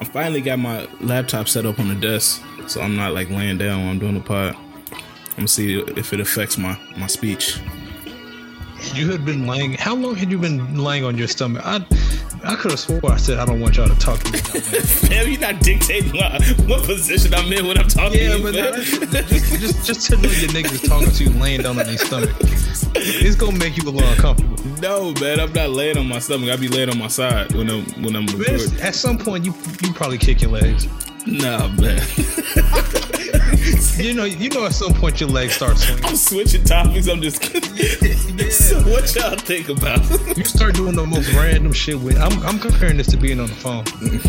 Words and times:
I 0.00 0.04
finally 0.04 0.40
got 0.40 0.58
my 0.58 0.86
laptop 1.00 1.48
set 1.48 1.66
up 1.66 1.78
on 1.78 1.88
the 1.88 1.94
desk, 1.94 2.42
so 2.66 2.80
I'm 2.80 2.94
not 2.96 3.14
like 3.14 3.30
laying 3.30 3.58
down 3.58 3.80
while 3.82 3.90
I'm 3.90 3.98
doing 3.98 4.14
the 4.14 4.20
pod. 4.20 4.54
I'm 4.92 5.42
gonna 5.42 5.48
see 5.48 5.78
if 5.80 6.12
it 6.12 6.20
affects 6.20 6.56
my 6.58 6.78
my 6.96 7.06
speech. 7.06 7.60
You 8.94 9.10
had 9.10 9.24
been 9.24 9.46
laying. 9.46 9.72
How 9.74 9.94
long 9.96 10.14
had 10.14 10.30
you 10.30 10.38
been 10.38 10.76
laying 10.78 11.04
on 11.04 11.18
your 11.18 11.26
stomach? 11.26 11.62
I 11.66 11.84
I 12.44 12.54
could 12.54 12.70
have 12.70 12.78
swore 12.80 13.00
I 13.10 13.16
said 13.16 13.38
I 13.38 13.44
don't 13.44 13.60
want 13.60 13.76
y'all 13.76 13.88
to 13.88 13.98
talk 13.98 14.20
to 14.20 14.32
me. 14.32 14.38
Damn, 15.08 15.28
you're 15.28 15.40
not 15.40 15.60
dictating 15.60 16.12
what, 16.12 16.40
what 16.68 16.84
position 16.84 17.34
I'm 17.34 17.52
in 17.52 17.66
when 17.66 17.76
I'm 17.78 17.88
talking 17.88 18.20
Yeah, 18.20 18.34
to 18.34 18.38
you. 18.38 18.42
but 18.44 18.54
man. 18.54 18.74
just, 19.26 19.52
just 19.60 19.86
just 19.86 20.06
to 20.10 20.16
know 20.16 20.28
your 20.30 20.50
niggas 20.50 20.86
talking 20.88 21.10
to 21.10 21.24
you 21.24 21.30
laying 21.30 21.62
down 21.62 21.78
on 21.80 21.86
their 21.86 21.98
stomach, 21.98 22.30
it's 22.40 23.34
gonna 23.34 23.58
make 23.58 23.76
you 23.76 23.82
a 23.82 23.90
little 23.90 24.08
uncomfortable. 24.10 24.56
No, 24.80 25.12
man, 25.20 25.40
I'm 25.40 25.52
not 25.52 25.70
laying 25.70 25.98
on 25.98 26.08
my 26.08 26.18
stomach. 26.18 26.50
I 26.50 26.56
be 26.56 26.68
laying 26.68 26.90
on 26.90 26.98
my 26.98 27.08
side 27.08 27.52
when 27.54 27.68
I'm 27.70 27.84
when 28.02 28.16
I'm 28.16 28.26
recording. 28.26 28.80
at 28.80 28.94
some 28.94 29.18
point, 29.18 29.44
you 29.44 29.54
you 29.82 29.92
probably 29.92 30.18
kick 30.18 30.42
your 30.42 30.50
legs. 30.50 30.86
Nah, 31.26 31.68
man. 31.68 32.00
You 33.98 34.14
know, 34.14 34.24
you 34.24 34.48
know, 34.48 34.64
at 34.64 34.72
some 34.72 34.94
point 34.94 35.20
your 35.20 35.28
legs 35.28 35.54
start 35.54 35.76
swinging. 35.76 36.04
I'm 36.04 36.16
switching 36.16 36.64
topics. 36.64 37.08
I'm 37.08 37.20
just. 37.20 37.42
kidding. 37.42 38.50
so 38.50 38.80
what 38.82 39.12
y'all 39.14 39.36
think 39.36 39.68
about? 39.68 39.98
You 40.36 40.44
start 40.44 40.76
doing 40.76 40.94
the 40.94 41.04
most 41.04 41.32
random 41.34 41.72
shit 41.72 41.98
when 41.98 42.16
I'm 42.16 42.40
I'm 42.44 42.60
comparing 42.60 42.96
this 42.96 43.08
to 43.08 43.16
being 43.16 43.40
on 43.40 43.48
the 43.48 43.54
phone. 43.54 43.84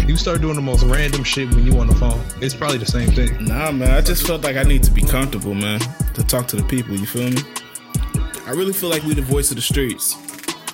You 0.08 0.17
start 0.17 0.41
doing 0.41 0.55
the 0.55 0.61
most 0.61 0.84
random 0.84 1.23
shit 1.23 1.50
when 1.53 1.66
you 1.66 1.80
on 1.80 1.88
the 1.88 1.95
phone. 1.95 2.20
It's 2.41 2.55
probably 2.55 2.80
the 2.80 2.88
same 2.88 3.11
thing. 3.11 3.45
Nah, 3.45 3.72
man. 3.72 3.91
I 3.91 4.02
just 4.02 4.25
felt 4.25 4.44
like 4.44 4.58
I 4.58 4.63
need 4.63 4.81
to 4.84 4.91
be 4.91 5.03
comfortable, 5.03 5.53
man, 5.53 5.80
to 6.16 6.23
talk 6.23 6.47
to 6.47 6.55
the 6.55 6.63
people. 6.63 6.95
You 6.95 7.05
feel 7.05 7.30
me? 7.30 7.41
I 8.47 8.52
really 8.52 8.73
feel 8.73 8.89
like 8.89 9.03
we 9.03 9.13
the 9.13 9.22
voice 9.22 9.52
of 9.52 9.58
the 9.58 9.61
streets. 9.61 10.17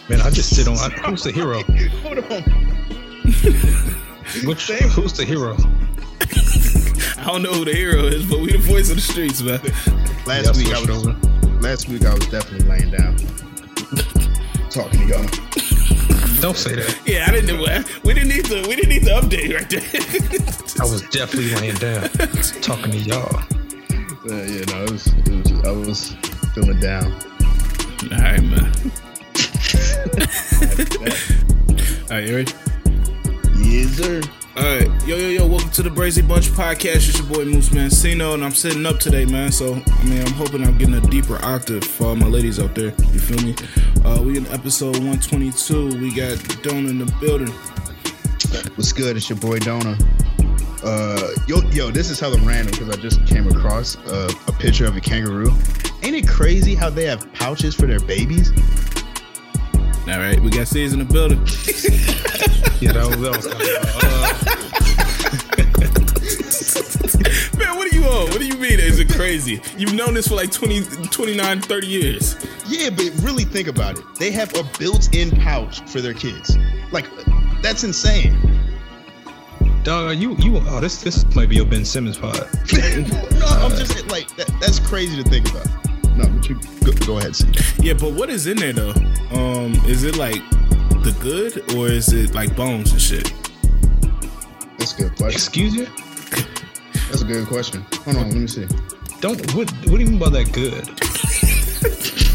Man, 0.10 0.22
I 0.22 0.30
just 0.30 0.56
sit 0.56 0.68
on. 0.68 0.78
I, 0.78 0.90
who's 0.90 1.24
the 1.24 1.32
hero? 1.32 1.64
Hold 2.04 2.20
on. 2.20 2.44
Which 4.46 4.68
who's 4.70 5.14
the 5.14 5.26
hero? 5.26 5.56
I 7.18 7.28
don't 7.32 7.42
know 7.42 7.54
who 7.54 7.66
the 7.66 7.74
hero 7.74 8.04
is, 8.04 8.26
but 8.30 8.40
we 8.40 8.52
the 8.52 8.60
voice 8.60 8.90
of 8.92 8.98
the 8.98 9.02
streets, 9.02 9.42
man. 9.42 9.60
Last 10.28 10.46
Y'all 10.46 10.58
week 10.58 10.74
I 10.76 10.80
was 10.82 11.08
over. 11.08 11.14
last 11.60 11.90
week 11.90 12.06
I 12.06 12.14
was 12.14 12.28
definitely 12.28 12.68
laying 12.68 12.92
down. 12.92 13.18
Talking 14.70 15.00
to 15.00 15.08
y'all. 15.08 15.26
Don't 16.42 16.58
say 16.58 16.76
that. 16.76 17.00
Yeah, 17.06 17.26
I 17.28 17.32
didn't. 17.32 17.58
We 18.04 18.14
didn't 18.14 18.30
need 18.30 18.46
to. 18.46 18.62
We 18.68 18.76
didn't 18.76 18.90
need 18.90 19.04
to 19.06 19.12
update 19.12 19.56
right 19.56 19.70
there. 19.70 20.86
I 20.86 20.92
was 20.92 21.02
definitely 21.10 21.56
laying 21.56 21.76
down, 21.76 22.10
talking 22.62 22.92
to 22.92 22.98
y'all. 22.98 23.36
Uh, 24.30 24.44
yeah, 24.44 24.66
no, 24.70 24.84
it 24.84 24.92
was, 24.92 25.08
it 25.08 25.30
was 25.30 25.66
I 25.66 25.72
was 25.72 26.16
feeling 26.54 26.80
down. 26.80 27.12
All 27.14 28.20
right, 28.22 28.44
man. 28.44 28.72
All 32.06 32.18
right, 32.18 32.28
you 32.28 32.36
ready? 32.36 32.52
Yes, 33.58 33.98
sir. 33.98 34.22
All 34.56 34.64
right, 34.64 34.88
yo, 35.08 35.18
yo, 35.18 35.30
yo, 35.30 35.48
welcome 35.48 35.72
to 35.72 35.82
the 35.82 35.90
Brazy 35.90 36.26
Bunch 36.26 36.50
podcast. 36.50 37.10
It's 37.10 37.18
your 37.18 37.28
boy 37.28 37.46
Moose 37.46 37.70
Mancino, 37.70 38.36
and 38.36 38.46
I'm 38.46 38.54
sitting 38.54 38.86
up 38.86 39.00
today, 39.00 39.26
man. 39.26 39.52
So, 39.52 39.74
I 39.74 40.04
mean, 40.04 40.22
I'm 40.22 40.34
hoping 40.34 40.64
I'm 40.64 40.78
getting 40.78 40.94
a 40.94 41.02
deeper 41.02 41.44
octave 41.44 41.84
for 41.84 42.08
all 42.08 42.16
my 42.16 42.28
ladies 42.28 42.60
out 42.60 42.76
there. 42.76 42.94
You 43.12 43.20
feel 43.20 43.42
me? 43.44 43.56
Uh, 44.04 44.22
we 44.22 44.38
in 44.38 44.46
episode 44.48 44.98
122. 44.98 46.00
We 46.00 46.14
got 46.14 46.38
Don 46.62 46.86
in 46.86 47.00
the 47.00 47.12
building. 47.20 47.50
What's 48.76 48.94
good? 48.94 49.18
It's 49.18 49.30
your 49.30 49.40
boy 49.40 49.58
Dona. 49.58 49.98
Uh, 50.84 51.30
yo, 51.48 51.62
yo, 51.72 51.90
this 51.90 52.12
is 52.12 52.20
hella 52.20 52.38
random 52.42 52.72
because 52.72 52.90
I 52.96 53.02
just 53.02 53.26
came 53.26 53.48
across 53.48 53.98
uh, 54.06 54.32
a 54.48 54.52
picture 54.52 54.86
of 54.86 54.96
a 54.96 55.02
kangaroo. 55.02 55.52
Ain't 56.04 56.16
it 56.16 56.28
crazy 56.28 56.76
how 56.76 56.92
they 56.92 57.06
have 57.06 57.34
pouches 57.34 57.74
for 57.74 57.88
their 57.88 58.00
babies? 58.02 58.52
All 60.08 60.20
right, 60.20 60.40
we 60.40 60.52
got 60.52 60.68
C's 60.68 60.94
in 60.94 61.00
the 61.00 61.06
building. 61.06 61.44
Yeah, 62.82 62.92
that 62.92 63.08
was 63.08 63.18
that 63.22 63.38
was. 63.38 63.48
Uh, 63.48 63.56
Man, 67.58 67.78
what 67.78 67.90
are 67.92 67.96
you 67.96 68.04
on? 68.04 68.30
What 68.30 68.40
do 68.40 68.46
you 68.46 68.58
mean? 68.58 68.80
Is 68.82 69.00
it 69.00 69.10
crazy? 69.14 69.62
You've 69.78 69.94
known 69.94 70.14
this 70.14 70.28
for 70.28 70.36
like 70.36 70.52
20, 70.52 70.84
29, 71.08 71.62
30 71.62 71.88
years. 71.88 72.36
Yeah, 72.68 72.90
but 72.90 73.12
really 73.22 73.46
think 73.46 73.70
about 73.70 73.98
it. 73.98 74.04
They 74.20 74.30
have 74.32 74.54
a 74.56 74.64
built-in 74.78 75.32
pouch 75.32 75.80
for 75.90 76.02
their 76.02 76.14
kids. 76.14 76.58
Like, 76.92 77.08
that's 77.62 77.86
insane. 77.86 78.36
dog, 79.84 80.08
are 80.08 80.14
you 80.14 80.36
you? 80.36 80.58
Oh, 80.68 80.82
this 80.82 81.02
this 81.02 81.24
might 81.34 81.48
be 81.48 81.56
your 81.56 81.66
Ben 81.66 81.86
Simmons 81.86 82.18
pod. 82.18 82.36
no, 82.74 83.46
I'm 83.48 83.72
just 83.72 84.06
like 84.12 84.36
that, 84.36 84.52
that's 84.60 84.80
crazy 84.80 85.16
to 85.24 85.30
think 85.30 85.50
about. 85.50 85.66
No, 86.16 86.28
but 86.28 86.50
you 86.50 86.60
go, 86.84 86.92
go 87.06 87.18
ahead, 87.18 87.36
see. 87.36 87.48
Yeah, 87.80 87.94
but 87.94 88.14
what 88.14 88.30
is 88.30 88.48
in 88.48 88.58
there 88.58 88.74
though? 88.74 88.94
Um, 89.32 89.74
is 89.86 90.04
it 90.04 90.18
like 90.18 90.42
the 91.04 91.16
good 91.20 91.76
or 91.76 91.88
is 91.88 92.14
it 92.14 92.34
like 92.34 92.56
bones 92.56 92.92
and 92.92 93.02
shit? 93.02 93.34
That's 94.78 94.94
a 94.98 95.04
good 95.04 95.16
question. 95.18 95.38
Excuse 95.38 95.76
you? 95.76 95.86
That's 97.10 97.22
a 97.22 97.26
good 97.26 97.48
question. 97.48 97.86
Hold 98.06 98.18
on, 98.18 98.30
let 98.30 98.38
me 98.38 98.48
see. 98.48 98.68
Don't 99.20 99.40
what 99.56 99.70
what 99.72 99.98
do 99.98 100.00
you 100.00 100.08
mean 100.08 100.20
by 100.20 100.30
that 100.30 100.52
good? 100.52 100.90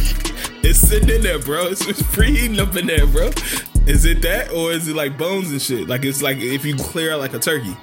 It's 0.63 0.79
sitting 0.79 1.09
in 1.09 1.23
there, 1.23 1.39
bro. 1.39 1.69
It's, 1.69 1.87
it's 1.87 2.03
preheating 2.03 2.59
up 2.59 2.77
in 2.77 2.87
there, 2.87 3.07
bro. 3.07 3.29
Is 3.87 4.05
it 4.05 4.21
that 4.23 4.53
or 4.53 4.73
is 4.73 4.89
it 4.89 4.95
like 4.95 5.17
bones 5.17 5.51
and 5.51 5.61
shit? 5.61 5.89
Like 5.89 6.05
it's 6.05 6.21
like 6.21 6.37
if 6.37 6.67
you 6.67 6.77
clear 6.77 7.13
out 7.13 7.21
like 7.21 7.33
a 7.33 7.39
turkey. 7.39 7.75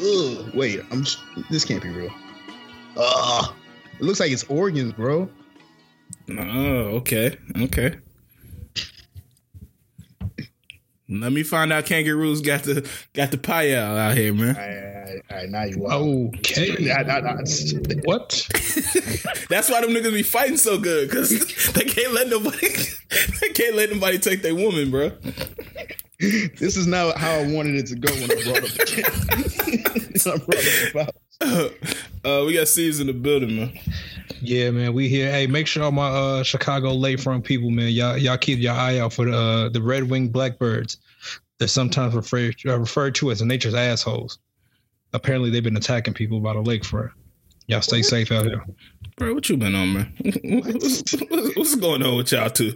Ugh, 0.00 0.50
wait, 0.54 0.80
I'm. 0.90 1.04
Just, 1.04 1.18
this 1.50 1.64
can't 1.64 1.82
be 1.82 1.90
real. 1.90 2.10
Ugh, 2.96 3.54
it 3.98 4.02
looks 4.02 4.20
like 4.20 4.32
it's 4.32 4.44
organs, 4.44 4.92
bro. 4.92 5.28
Oh, 6.30 6.96
okay, 6.98 7.36
okay. 7.62 7.96
Let 11.08 11.32
me 11.32 11.42
find 11.42 11.72
out 11.72 11.84
kangaroos 11.84 12.40
got 12.40 12.62
the 12.62 12.88
got 13.12 13.30
the 13.30 13.38
pie 13.38 13.74
out 13.74 13.98
out 13.98 14.16
here, 14.16 14.32
man. 14.32 14.56
All 14.56 14.62
right, 14.62 15.22
all 15.30 15.36
right, 15.36 15.48
now 15.50 15.64
you 15.64 15.86
are. 15.86 15.98
Okay. 16.38 16.76
Nah, 16.80 17.02
nah, 17.02 17.20
nah. 17.20 17.36
What? 18.04 18.48
That's 19.50 19.68
why 19.68 19.82
them 19.82 19.90
niggas 19.90 20.12
be 20.12 20.22
fighting 20.22 20.56
so 20.56 20.78
good, 20.78 21.10
cause 21.10 21.28
they 21.74 21.84
can't 21.84 22.14
let 22.14 22.28
nobody 22.28 22.68
they 23.40 23.48
can't 23.50 23.76
let 23.76 23.90
nobody 23.90 24.18
take 24.18 24.42
their 24.42 24.54
woman, 24.54 24.90
bro. 24.90 25.10
This 26.18 26.76
is 26.76 26.86
not 26.86 27.18
how 27.18 27.32
I 27.32 27.52
wanted 27.52 27.74
it 27.74 27.86
to 27.86 27.96
go 27.96 28.12
when 28.14 28.30
I 28.30 28.42
brought 28.44 28.64
up 28.64 28.70
the 28.70 30.32
I 30.32 30.36
brought 30.36 30.40
up 30.40 30.46
the 30.46 30.90
pouch. 30.94 31.21
Uh, 32.24 32.44
we 32.46 32.54
got 32.54 32.68
C's 32.68 33.00
in 33.00 33.08
the 33.08 33.12
building, 33.12 33.56
man. 33.56 33.78
Yeah, 34.40 34.70
man, 34.70 34.92
we 34.92 35.08
here. 35.08 35.28
Hey, 35.28 35.48
make 35.48 35.66
sure 35.66 35.82
all 35.82 35.90
my 35.90 36.06
uh 36.06 36.42
Chicago 36.44 36.92
lakefront 36.94 37.42
people, 37.42 37.68
man, 37.70 37.88
y'all 37.90 38.16
y'all 38.16 38.38
keep 38.38 38.60
your 38.60 38.74
eye 38.74 38.98
out 39.00 39.12
for 39.12 39.24
the 39.24 39.36
uh, 39.36 39.68
the 39.68 39.82
red 39.82 40.08
winged 40.08 40.32
blackbirds. 40.32 40.98
They're 41.58 41.66
sometimes 41.66 42.14
referred 42.14 42.54
uh, 42.64 42.78
referred 42.78 43.16
to 43.16 43.32
as 43.32 43.42
nature's 43.42 43.74
assholes. 43.74 44.38
Apparently, 45.12 45.50
they've 45.50 45.64
been 45.64 45.76
attacking 45.76 46.14
people 46.14 46.38
by 46.40 46.54
the 46.54 46.62
lakefront. 46.62 47.10
Y'all 47.66 47.82
stay 47.82 48.02
safe 48.02 48.30
out 48.30 48.46
here, 48.46 48.64
Bro, 49.16 49.34
what 49.34 49.48
you 49.48 49.56
been 49.58 49.74
on, 49.74 49.92
man? 49.92 50.12
What's, 50.42 51.12
what's- 51.28 51.56
what's 51.56 51.74
going 51.76 52.02
on 52.02 52.16
with 52.16 52.32
y'all 52.32 52.48
two? 52.50 52.74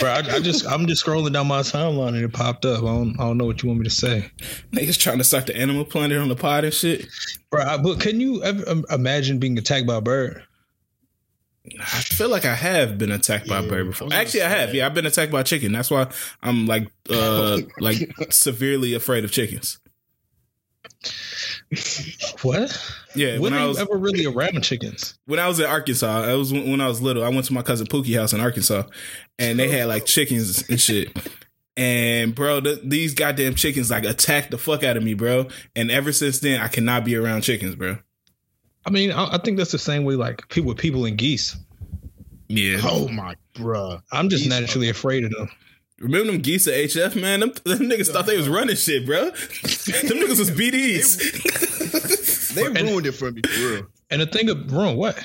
bro. 0.00 0.10
I, 0.10 0.18
I 0.18 0.40
just 0.40 0.66
I'm 0.66 0.86
just 0.86 1.04
scrolling 1.04 1.32
down 1.32 1.46
my 1.46 1.60
timeline 1.60 2.08
and 2.08 2.24
it 2.24 2.32
popped 2.32 2.64
up. 2.64 2.82
I 2.82 2.86
don't 2.86 3.18
I 3.20 3.24
don't 3.24 3.38
know 3.38 3.46
what 3.46 3.62
you 3.62 3.68
want 3.68 3.80
me 3.80 3.84
to 3.84 3.90
say, 3.94 4.30
Niggas 4.72 4.98
trying 4.98 5.18
to 5.18 5.24
start 5.24 5.46
the 5.46 5.56
animal 5.56 5.84
planet 5.84 6.18
on 6.18 6.28
the 6.28 6.36
pod 6.36 6.64
and 6.64 6.74
shit. 6.74 7.06
bro. 7.50 7.62
I, 7.62 7.76
but 7.78 8.00
can 8.00 8.20
you 8.20 8.42
ever 8.42 8.68
um, 8.68 8.84
imagine 8.90 9.38
being 9.38 9.56
attacked 9.56 9.86
by 9.86 9.96
a 9.96 10.00
bird? 10.00 10.42
I 11.80 11.84
feel 12.00 12.28
like 12.28 12.44
I 12.44 12.54
have 12.54 12.96
been 12.98 13.10
attacked 13.10 13.48
by 13.48 13.58
a 13.58 13.62
bird 13.68 13.86
before. 13.88 14.06
was 14.06 14.14
Actually, 14.14 14.42
I 14.42 14.48
have. 14.48 14.68
that. 14.68 14.74
Yeah, 14.76 14.86
I've 14.86 14.94
been 14.94 15.06
attacked 15.06 15.32
by 15.32 15.40
a 15.40 15.44
chicken. 15.44 15.72
That's 15.72 15.90
why 15.90 16.08
I'm 16.42 16.66
like, 16.66 16.88
uh, 17.10 17.58
like 17.80 18.08
severely 18.30 18.94
afraid 18.94 19.24
of 19.24 19.32
chickens. 19.32 19.78
What? 22.42 22.94
Yeah, 23.14 23.32
when 23.34 23.42
when 23.42 23.54
are 23.54 23.58
I 23.58 23.62
you 23.62 23.68
was 23.68 23.78
ever 23.78 23.96
really 23.96 24.26
around 24.26 24.62
chickens? 24.62 25.18
when 25.26 25.40
I 25.40 25.48
was 25.48 25.58
in 25.58 25.66
Arkansas, 25.66 26.06
I 26.22 26.34
was 26.34 26.52
when 26.52 26.80
I 26.80 26.86
was 26.88 27.02
little. 27.02 27.24
I 27.24 27.28
went 27.28 27.44
to 27.46 27.52
my 27.52 27.62
cousin 27.62 27.86
Pookie 27.86 28.16
house 28.16 28.32
in 28.32 28.40
Arkansas, 28.40 28.84
and 29.38 29.58
they 29.58 29.68
had 29.68 29.88
like 29.88 30.04
chickens 30.04 30.68
and 30.68 30.80
shit. 30.80 31.16
And 31.76 32.34
bro, 32.34 32.60
th- 32.60 32.80
these 32.84 33.14
goddamn 33.14 33.54
chickens 33.54 33.90
like 33.90 34.04
attacked 34.04 34.50
the 34.50 34.58
fuck 34.58 34.84
out 34.84 34.96
of 34.96 35.02
me, 35.02 35.14
bro. 35.14 35.48
And 35.74 35.90
ever 35.90 36.12
since 36.12 36.38
then, 36.40 36.60
I 36.60 36.68
cannot 36.68 37.04
be 37.04 37.16
around 37.16 37.42
chickens, 37.42 37.74
bro. 37.74 37.98
I 38.84 38.90
mean, 38.90 39.10
I, 39.10 39.34
I 39.34 39.38
think 39.38 39.58
that's 39.58 39.72
the 39.72 39.78
same 39.78 40.04
way 40.04 40.14
like 40.14 40.48
people 40.48 40.68
with 40.68 40.78
people 40.78 41.04
and 41.04 41.18
geese. 41.18 41.56
Yeah. 42.48 42.80
Oh 42.84 43.08
my, 43.08 43.34
bruh. 43.54 44.00
I'm 44.12 44.28
just 44.28 44.44
Geese 44.44 44.52
naturally 44.52 44.88
afraid 44.88 45.24
of 45.24 45.32
them. 45.32 45.48
Remember 45.98 46.30
them 46.32 46.40
geese 46.42 46.66
at 46.68 46.74
HF, 46.74 47.20
man? 47.20 47.40
Them, 47.40 47.52
them 47.64 47.78
niggas 47.80 48.08
thought 48.12 48.26
they 48.26 48.36
was 48.36 48.48
running 48.48 48.76
shit, 48.76 49.06
bro. 49.06 49.24
them 49.24 49.32
niggas 49.32 50.38
was 50.38 50.50
BDs. 50.50 51.74
They 52.56 52.64
And- 52.64 52.88
ruined 52.88 53.06
it 53.06 53.12
for 53.12 53.30
me, 53.30 53.42
for 53.42 53.68
real. 53.68 53.86
And 54.10 54.22
the 54.22 54.26
thing 54.26 54.48
of 54.48 54.72
wrong, 54.72 54.96
what? 54.96 55.18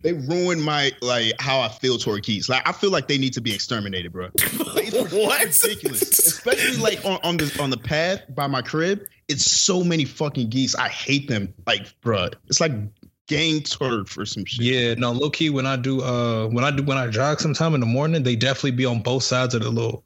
They 0.00 0.14
ruined 0.14 0.62
my 0.62 0.92
like 1.02 1.34
how 1.38 1.60
I 1.60 1.68
feel 1.68 1.98
toward 1.98 2.22
geese. 2.22 2.48
Like 2.48 2.66
I 2.66 2.72
feel 2.72 2.90
like 2.90 3.08
they 3.08 3.18
need 3.18 3.34
to 3.34 3.42
be 3.42 3.52
exterminated, 3.52 4.10
bro. 4.12 4.26
Like, 4.26 4.88
it's 4.94 5.12
what? 5.12 5.44
ridiculous. 5.44 6.02
Especially 6.02 6.78
like 6.80 7.04
on, 7.04 7.18
on 7.24 7.36
the 7.36 7.54
on 7.60 7.68
the 7.70 7.76
path 7.76 8.22
by 8.34 8.46
my 8.46 8.62
crib. 8.62 9.02
It's 9.28 9.50
so 9.50 9.84
many 9.84 10.06
fucking 10.06 10.48
geese. 10.48 10.74
I 10.76 10.88
hate 10.88 11.28
them. 11.28 11.52
Like, 11.66 11.92
bro, 12.00 12.28
It's 12.46 12.60
like 12.60 12.72
gang 13.26 13.60
turd 13.62 14.08
for 14.08 14.24
some 14.24 14.44
shit. 14.46 14.64
Yeah, 14.64 14.94
no, 14.94 15.10
low 15.12 15.28
key. 15.28 15.50
When 15.50 15.66
I 15.66 15.76
do, 15.76 16.00
uh, 16.00 16.46
when 16.46 16.64
I 16.64 16.70
do, 16.70 16.82
when 16.84 16.96
I 16.96 17.08
jog 17.08 17.40
sometime 17.40 17.74
in 17.74 17.80
the 17.80 17.86
morning, 17.86 18.22
they 18.22 18.36
definitely 18.36 18.70
be 18.70 18.86
on 18.86 19.02
both 19.02 19.24
sides 19.24 19.54
of 19.54 19.62
the 19.62 19.68
little, 19.70 20.04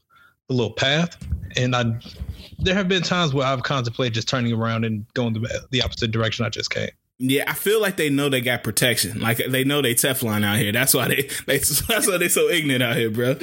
the 0.49 0.55
little 0.55 0.73
path, 0.73 1.17
and 1.57 1.75
I, 1.75 1.99
there 2.59 2.75
have 2.75 2.89
been 2.89 3.03
times 3.03 3.35
where 3.35 3.47
I've 3.47 3.63
contemplated 3.63 4.15
just 4.15 4.29
turning 4.29 4.53
around 4.53 4.85
and 4.85 5.07
going 5.15 5.35
the, 5.35 5.67
the 5.71 5.83
opposite 5.83 6.11
direction 6.11 6.45
I 6.45 6.49
just 6.49 6.71
came. 6.71 6.91
Yeah, 7.19 7.45
I 7.47 7.55
feel 7.55 7.81
like 7.81 7.97
they 7.97 8.11
know 8.11 8.29
they 8.29 8.41
got 8.41 8.65
protection. 8.65 9.21
Like 9.21 9.39
they 9.39 9.63
know 9.63 9.81
they 9.81 9.95
Teflon 9.95 10.45
out 10.45 10.59
here. 10.59 10.73
That's 10.73 10.93
why 10.93 11.09
they, 11.09 11.29
they 11.47 11.59
that's 11.89 12.09
why 12.09 12.19
they 12.19 12.29
so 12.29 12.49
ignorant 12.49 12.83
out 12.83 12.97
here, 12.97 13.11
bro. 13.11 13.37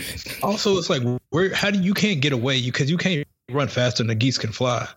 Also, 0.44 0.78
it's 0.78 0.90
like 0.90 1.01
where 1.30 1.54
how 1.54 1.72
do 1.72 1.80
you 1.80 1.94
can't 1.94 2.19
get 2.19 2.34
away? 2.34 2.57
You 2.57 2.72
because 2.74 2.90
you 2.90 2.98
can't 2.98 3.25
run 3.50 3.69
faster 3.69 4.04
than 4.04 4.07
the 4.07 4.16
geese 4.16 4.38
can 4.38 4.52
fly. 4.52 4.88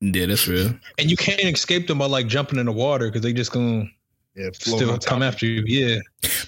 Yeah, 0.00 0.26
that's 0.26 0.48
real. 0.48 0.74
And 0.98 1.10
you 1.10 1.16
can't 1.16 1.40
escape 1.42 1.86
them 1.86 1.98
by 1.98 2.06
like 2.06 2.26
jumping 2.26 2.58
in 2.58 2.66
the 2.66 2.72
water 2.72 3.06
because 3.06 3.22
they 3.22 3.32
just 3.32 3.52
gonna 3.52 3.88
Yeah, 4.36 4.48
still 4.52 4.98
come 4.98 5.22
after 5.22 5.46
you. 5.46 5.62
Yeah. 5.66 5.98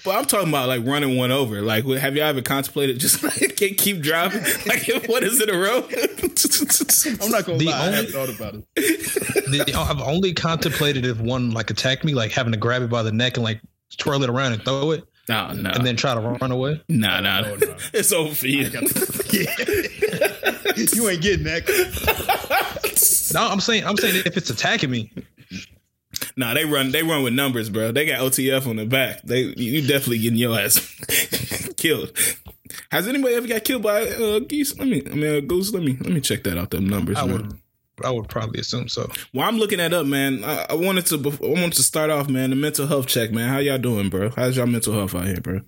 But 0.03 0.17
I'm 0.17 0.25
talking 0.25 0.49
about 0.49 0.67
like 0.67 0.85
running 0.85 1.17
one 1.17 1.31
over. 1.31 1.61
Like, 1.61 1.85
have 1.85 2.15
you 2.17 2.21
ever 2.21 2.41
contemplated 2.41 2.99
just 2.99 3.23
like 3.41 3.55
can't 3.55 3.77
keep 3.77 4.01
driving? 4.01 4.41
Like, 4.67 5.07
what 5.07 5.23
is 5.23 5.39
it 5.39 5.49
a 5.49 5.57
row? 5.57 5.87
I'm 7.23 7.31
not 7.31 7.45
gonna 7.45 7.57
The 7.59 7.65
lie, 7.65 7.71
I 7.71 7.85
only- 7.87 7.97
have 7.97 8.09
thought 8.09 8.29
about 8.29 8.55
it. 8.55 8.65
The, 8.75 9.73
I've 9.75 10.01
only 10.01 10.33
contemplated 10.33 11.05
if 11.05 11.19
one 11.21 11.51
like 11.51 11.69
attacked 11.69 12.03
me, 12.03 12.13
like 12.13 12.31
having 12.31 12.51
to 12.51 12.57
grab 12.59 12.81
it 12.81 12.89
by 12.89 13.03
the 13.03 13.11
neck 13.13 13.37
and 13.37 13.43
like 13.45 13.61
twirl 13.97 14.21
it 14.23 14.29
around 14.29 14.51
and 14.53 14.61
throw 14.63 14.91
it, 14.91 15.05
no, 15.29 15.53
no, 15.53 15.69
and 15.69 15.85
then 15.85 15.95
try 15.95 16.13
to 16.13 16.19
run 16.19 16.51
away. 16.51 16.81
no, 16.89 17.21
no, 17.21 17.41
No, 17.41 17.55
no. 17.55 17.75
It's 17.93 18.11
over 18.11 18.35
for 18.35 18.47
you. 18.47 18.63
yeah. 19.31 19.55
you 20.93 21.07
ain't 21.09 21.21
getting 21.21 21.45
that. 21.45 21.63
No, 23.33 23.47
I'm 23.47 23.59
saying 23.61 23.85
I'm 23.85 23.95
saying 23.97 24.23
if 24.25 24.35
it's 24.37 24.49
attacking 24.49 24.89
me, 24.91 25.11
Nah, 26.37 26.53
they 26.53 26.65
run. 26.65 26.91
They 26.91 27.01
run 27.01 27.23
with 27.23 27.33
numbers, 27.33 27.69
bro. 27.69 27.91
They 27.91 28.05
got 28.05 28.19
OTF 28.19 28.67
on 28.67 28.75
the 28.75 28.85
back. 28.85 29.23
They 29.23 29.53
you 29.57 29.81
definitely 29.81 30.19
getting 30.19 30.37
your 30.37 30.57
ass 30.57 30.79
killed. 31.77 32.15
Has 32.91 33.07
anybody 33.07 33.33
ever 33.33 33.47
got 33.47 33.63
killed 33.63 33.81
by 33.81 34.03
uh, 34.03 34.39
geese? 34.39 34.77
Let 34.77 34.87
me. 34.87 35.01
I 35.05 35.15
mean, 35.15 35.35
uh, 35.37 35.39
goose. 35.39 35.73
Let 35.73 35.81
me. 35.81 35.97
Let 35.99 36.13
me 36.13 36.21
check 36.21 36.43
that 36.43 36.57
out. 36.57 36.69
Them 36.69 36.87
numbers. 36.87 37.17
I 37.17 37.25
man. 37.25 37.33
would 37.33 37.59
I 38.05 38.11
would 38.11 38.29
probably 38.29 38.59
assume 38.59 38.87
so. 38.87 39.09
Well, 39.33 39.47
I'm 39.47 39.57
looking 39.57 39.79
that 39.79 39.93
up, 39.93 40.05
man. 40.05 40.43
I, 40.43 40.67
I 40.69 40.73
wanted 40.75 41.07
to. 41.07 41.15
I 41.15 41.47
wanted 41.49 41.73
to 41.73 41.83
start 41.83 42.11
off, 42.11 42.29
man. 42.29 42.51
The 42.51 42.55
mental 42.55 42.85
health 42.85 43.07
check, 43.07 43.31
man. 43.31 43.49
How 43.49 43.57
y'all 43.57 43.79
doing, 43.79 44.09
bro? 44.09 44.29
How's 44.29 44.55
y'all 44.55 44.67
mental 44.67 44.93
health 44.93 45.15
out 45.15 45.25
here, 45.25 45.41
bro? 45.41 45.61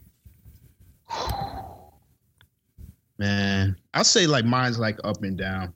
Man, 3.18 3.76
I'll 3.94 4.04
say 4.04 4.28
like 4.28 4.46
mine's 4.46 4.78
like 4.78 5.00
up 5.04 5.24
and 5.24 5.38
down. 5.38 5.74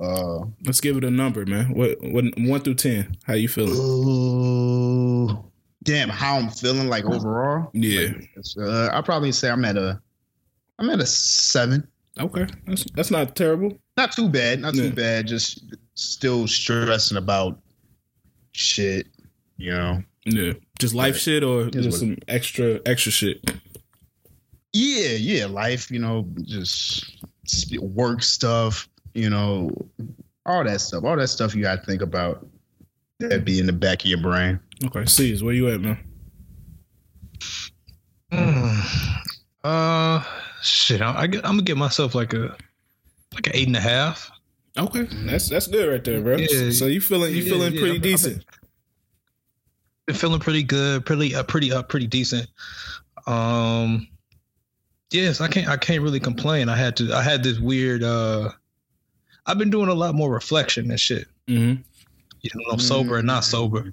Uh, 0.00 0.44
Let's 0.64 0.80
give 0.80 0.96
it 0.96 1.04
a 1.04 1.10
number, 1.10 1.44
man. 1.46 1.74
What? 1.74 1.98
What? 2.02 2.24
One 2.38 2.60
through 2.60 2.74
ten. 2.74 3.16
How 3.24 3.34
you 3.34 3.48
feeling? 3.48 3.74
ooh, 3.76 5.44
damn, 5.82 6.08
how 6.08 6.36
I'm 6.36 6.50
feeling 6.50 6.88
like 6.88 7.04
overall. 7.04 7.70
Yeah. 7.74 8.12
It's, 8.36 8.56
Uh, 8.56 8.90
I'll 8.92 9.02
probably 9.02 9.32
say 9.32 9.50
I'm 9.50 9.64
at 9.64 9.76
a, 9.76 10.00
I'm 10.78 10.88
at 10.90 11.00
a 11.00 11.06
seven. 11.06 11.86
Okay. 12.18 12.46
That's 12.66 12.84
that's 12.94 13.10
not 13.10 13.34
terrible. 13.36 13.76
Not 13.96 14.12
too 14.12 14.28
bad. 14.28 14.60
Not 14.60 14.74
too 14.74 14.84
Yeah. 14.84 14.90
bad. 14.90 15.26
Just 15.26 15.62
still 15.94 16.46
stressing 16.46 17.16
about 17.16 17.60
shit. 18.52 19.08
You 19.56 19.70
know. 19.72 20.02
Yeah. 20.24 20.52
Just 20.78 20.94
life 20.94 21.16
shit 21.16 21.42
or 21.42 21.68
Is 21.68 21.84
just 21.84 21.98
some 22.00 22.16
extra 22.28 22.80
extra 22.86 23.10
shit. 23.10 23.50
Yeah, 24.72 25.10
yeah, 25.10 25.46
life. 25.46 25.90
You 25.90 25.98
know, 26.00 26.26
just 26.44 27.24
work 27.80 28.22
stuff. 28.22 28.88
You 29.14 29.30
know, 29.30 29.70
all 30.46 30.64
that 30.64 30.80
stuff. 30.80 31.04
All 31.04 31.16
that 31.16 31.28
stuff 31.28 31.54
you 31.54 31.62
got 31.62 31.80
to 31.80 31.86
think 31.86 32.02
about. 32.02 32.46
That 33.20 33.44
be 33.44 33.58
in 33.58 33.66
the 33.66 33.72
back 33.72 34.02
of 34.02 34.06
your 34.06 34.20
brain. 34.20 34.60
Okay. 34.84 35.04
C's, 35.06 35.42
where 35.42 35.52
you 35.52 35.68
at, 35.70 35.80
man? 35.80 35.98
Mm. 38.32 39.18
Uh, 39.64 40.22
shit. 40.62 41.00
I, 41.02 41.12
I, 41.12 41.24
am 41.24 41.30
gonna 41.40 41.62
get 41.62 41.76
myself 41.76 42.14
like 42.14 42.32
a 42.32 42.56
like 43.34 43.46
an 43.48 43.52
eight 43.54 43.66
and 43.66 43.76
a 43.76 43.80
half. 43.80 44.30
Okay. 44.78 45.08
That's 45.24 45.48
that's 45.48 45.66
good 45.66 45.90
right 45.90 46.04
there, 46.04 46.20
bro. 46.20 46.36
Yeah. 46.36 46.70
so 46.70 46.86
you 46.86 47.00
feeling 47.00 47.34
you 47.34 47.42
Yeah, 47.42 47.52
feeling 47.52 47.74
yeah, 47.74 47.80
pretty 47.80 47.94
I'm- 47.94 48.02
I'm- 48.02 48.02
decent. 48.02 48.44
Been 50.06 50.16
feeling 50.16 50.40
pretty 50.40 50.62
good, 50.62 51.04
pretty 51.04 51.34
up, 51.34 51.48
pretty 51.48 51.70
up, 51.70 51.88
pretty 51.90 52.06
decent. 52.06 52.48
Um, 53.26 54.08
yes, 55.10 55.40
I 55.42 55.48
can't 55.48 55.68
I 55.68 55.76
can't 55.76 56.02
really 56.02 56.20
complain. 56.20 56.68
I 56.68 56.76
had 56.76 56.96
to 56.96 57.12
I 57.12 57.22
had 57.22 57.42
this 57.42 57.58
weird. 57.58 58.02
uh 58.02 58.50
I've 59.48 59.58
been 59.58 59.70
doing 59.70 59.88
a 59.88 59.94
lot 59.94 60.14
more 60.14 60.30
reflection 60.30 60.90
and 60.90 61.00
shit. 61.00 61.26
mm-hmm. 61.48 61.80
You 62.42 62.50
know, 62.54 62.70
I'm 62.70 62.78
sober 62.78 63.16
and 63.16 63.26
not 63.26 63.42
sober, 63.42 63.92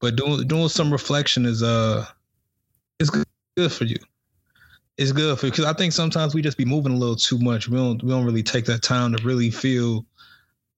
but 0.00 0.16
doing 0.16 0.48
doing 0.48 0.68
some 0.68 0.90
reflection 0.90 1.46
is 1.46 1.62
uh, 1.62 2.04
it's 2.98 3.10
good, 3.10 3.26
good 3.56 3.70
for 3.70 3.84
you. 3.84 3.98
It's 4.96 5.12
good 5.12 5.38
for 5.38 5.46
because 5.46 5.66
I 5.66 5.72
think 5.74 5.92
sometimes 5.92 6.34
we 6.34 6.42
just 6.42 6.58
be 6.58 6.64
moving 6.64 6.92
a 6.92 6.96
little 6.96 7.14
too 7.14 7.38
much. 7.38 7.68
We 7.68 7.76
don't 7.76 8.02
we 8.02 8.10
don't 8.10 8.24
really 8.24 8.42
take 8.42 8.64
that 8.64 8.82
time 8.82 9.14
to 9.14 9.22
really 9.22 9.50
feel 9.50 10.04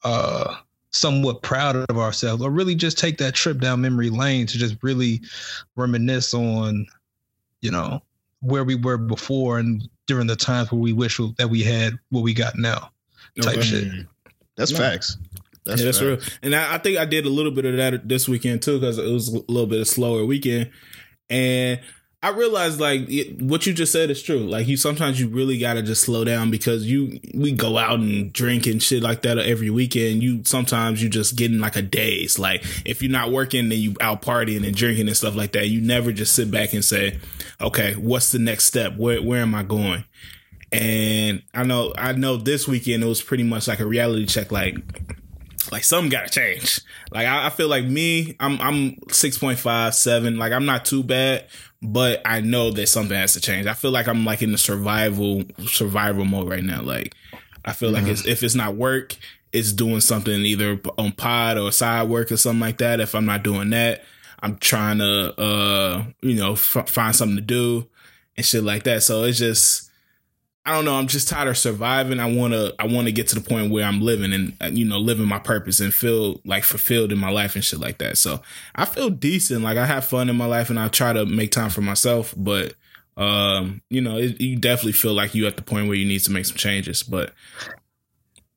uh 0.05 0.57
somewhat 0.91 1.43
proud 1.43 1.75
of 1.75 1.97
ourselves 1.97 2.43
or 2.43 2.51
really 2.51 2.75
just 2.75 2.99
take 2.99 3.17
that 3.19 3.35
trip 3.35 3.59
down 3.59 3.81
memory 3.81 4.11
lane 4.11 4.47
to 4.47 4.59
just 4.59 4.77
really 4.83 5.23
reminisce 5.75 6.35
on 6.35 6.87
you 7.63 7.71
know 7.71 8.03
where 8.41 8.63
we 8.63 8.75
were 8.75 8.99
before 8.99 9.59
and 9.59 9.89
during 10.07 10.27
the 10.27 10.37
times 10.37 10.71
where 10.71 10.81
we 10.81 10.93
wish 10.93 11.19
that 11.39 11.49
we 11.49 11.63
had 11.63 11.99
what 12.11 12.23
we 12.23 12.35
got 12.35 12.57
now 12.57 12.92
type 13.41 13.59
Okay. 13.59 13.63
shit. 13.67 13.85
Mm. 13.85 14.07
That's 14.57 14.73
No. 14.73 14.79
facts. 14.79 15.17
That's, 15.65 15.81
yeah, 15.81 15.85
that's 15.87 16.03
real. 16.03 16.19
And 16.43 16.55
I, 16.57 16.75
I 16.75 16.79
think 16.79 16.99
I 16.99 17.05
did 17.05 17.25
a 17.25 17.29
little 17.31 17.53
bit 17.53 17.65
of 17.65 17.77
that 17.77 18.09
this 18.09 18.29
weekend 18.29 18.63
too, 18.63 18.81
because 18.81 18.99
it 18.99 19.11
was 19.11 19.29
a 19.29 19.39
little 19.49 19.67
bit 19.69 19.81
of 19.81 19.87
slower 19.89 20.25
weekend. 20.27 20.71
And 21.31 21.81
I 22.25 22.31
realized 22.31 22.79
like 22.81 23.03
it, 23.09 23.41
what 23.43 23.65
you 23.67 23.73
just 23.73 23.91
said 23.93 24.11
is 24.11 24.23
true. 24.23 24.39
Like 24.41 24.67
you 24.69 24.77
sometimes 24.77 25.21
you 25.21 25.29
really 25.29 25.59
gotta 25.59 25.83
just 25.83 26.03
slow 26.03 26.25
down 26.25 26.51
because 26.51 26.85
you 26.85 27.19
we 27.35 27.51
go 27.53 27.79
out 27.79 27.99
and 27.99 28.33
drink 28.33 28.67
and 28.67 28.81
shit 28.83 29.03
like 29.03 29.23
that 29.23 29.39
every 29.39 29.71
weekend. 29.71 30.23
You 30.23 30.43
sometimes 30.45 31.03
you 31.03 31.09
just 31.09 31.35
getting 31.37 31.59
like 31.59 31.75
a 31.77 31.83
daze. 31.83 32.39
Like 32.39 32.65
if 32.85 33.03
you're 33.03 33.11
not 33.11 33.33
working, 33.33 33.69
then 33.69 33.79
you 33.79 33.97
out 34.01 34.23
partying 34.23 34.65
and 34.67 34.75
drinking 34.77 35.09
and 35.09 35.17
stuff 35.17 35.35
like 35.35 35.53
that. 35.53 35.69
You 35.69 35.81
never 35.81 36.13
just 36.13 36.35
sit 36.35 36.51
back 36.51 36.73
and 36.75 36.85
say, 36.85 37.19
okay, 37.61 37.95
what's 37.95 38.31
the 38.31 38.39
next 38.39 38.65
step? 38.65 38.97
Where 38.97 39.21
where 39.23 39.43
am 39.43 39.55
I 39.55 39.63
going? 39.65 40.05
And 40.73 41.43
I 41.53 41.65
know 41.65 41.93
I 41.97 42.13
know 42.13 42.37
this 42.37 42.67
weekend 42.67 43.03
it 43.03 43.07
was 43.07 43.23
pretty 43.23 43.45
much 43.45 43.69
like 43.69 43.81
a 43.81 43.87
reality 43.87 44.27
check. 44.27 44.51
Like 44.51 44.77
like 45.71 45.85
something 45.85 46.11
gotta 46.11 46.29
change. 46.29 46.81
Like 47.11 47.27
I, 47.27 47.47
I 47.47 47.51
feel 47.51 47.69
like 47.69 47.85
me, 47.85 48.37
I'm 48.41 48.61
I'm 48.61 48.97
six 49.11 49.39
point 49.39 49.59
five, 49.59 49.95
seven. 49.95 50.39
Like 50.39 50.53
I'm 50.53 50.67
not 50.67 50.85
too 50.85 51.03
bad, 51.03 51.47
but 51.83 52.21
I 52.25 52.41
know 52.41 52.71
that 52.71 52.89
something 52.89 53.17
has 53.17 53.35
to 53.35 53.41
change. 53.41 53.67
I 53.67 53.75
feel 53.75 53.91
like 53.91 54.09
I'm 54.09 54.25
like 54.25 54.43
in 54.43 54.53
the 54.53 54.59
survival 54.59 55.45
survival 55.67 56.25
mode 56.25 56.49
right 56.49 56.65
now. 56.65 56.83
Like 56.83 57.15
I 57.65 57.73
feel 57.73 57.91
like 57.91 58.07
it's, 58.07 58.27
if 58.27 58.43
it's 58.43 58.55
not 58.55 58.75
work, 58.75 59.17
it's 59.53 59.73
doing 59.73 60.01
something 60.01 60.41
either 60.41 60.81
on 60.99 61.13
pod 61.13 61.59
or 61.59 61.71
side 61.71 62.09
work 62.09 62.33
or 62.33 62.37
something 62.37 62.61
like 62.61 62.79
that. 62.79 63.01
If 63.01 63.15
I'm 63.15 63.27
not 63.27 63.43
doing 63.43 63.71
that, 63.71 64.03
I'm 64.41 64.57
trying 64.57 64.99
to 64.99 65.41
uh 65.41 66.05
you 66.23 66.35
know 66.35 66.53
f- 66.53 66.89
find 66.89 67.15
something 67.15 67.37
to 67.37 67.43
do 67.43 67.89
and 68.37 68.45
shit 68.45 68.65
like 68.65 68.85
that. 68.85 69.03
So 69.03 69.25
it's 69.25 69.39
just 69.39 69.91
I 70.65 70.75
don't 70.75 70.85
know. 70.85 70.95
I'm 70.95 71.09
just 71.09 71.29
tired 71.29 71.49
of 71.49 71.59
surviving. 71.59 72.21
I 72.21 72.33
want 72.33 72.53
to. 72.53 72.73
I 72.79 72.87
want 72.87 73.09
to 73.09 73.13
get 73.13 73.27
to 73.29 73.35
the 73.35 73.41
point 73.41 73.73
where 73.73 73.85
I'm 73.85 74.01
living 74.01 74.33
and 74.61 74.79
you 74.79 74.85
know 74.85 74.99
living 74.99 75.27
my 75.27 75.41
purpose 75.41 75.81
and 75.81 75.93
feel 75.93 76.41
like 76.45 76.63
fulfilled 76.63 77.11
in 77.11 77.19
my 77.19 77.31
life 77.31 77.57
and 77.57 77.65
shit 77.65 77.81
like 77.81 77.99
that. 77.99 78.17
So 78.17 78.43
I 78.75 78.85
feel 78.85 79.11
decent. 79.11 79.63
Like 79.63 79.77
I 79.77 79.87
have 79.87 80.05
fun 80.05 80.31
in 80.31 80.37
my 80.37 80.47
life 80.47 80.71
and 80.71 80.79
I 80.79 80.87
try 80.89 81.13
to 81.13 81.27
make 81.27 81.51
time 81.51 81.71
for 81.71 81.81
myself. 81.81 82.33
But 82.37 82.75
um, 83.17 83.83
you 83.91 84.01
know, 84.01 84.19
it, 84.19 84.41
you 84.41 84.57
definitely 84.57 84.93
feel 84.93 85.15
like 85.15 85.35
you 85.35 85.49
at 85.49 85.57
the 85.57 85.63
point 85.63 85.89
where 85.89 85.97
you 85.97 86.07
need 86.07 86.21
to 86.21 86.31
make 86.31 86.47
some 86.47 86.57
changes. 86.57 87.03
But 87.03 87.33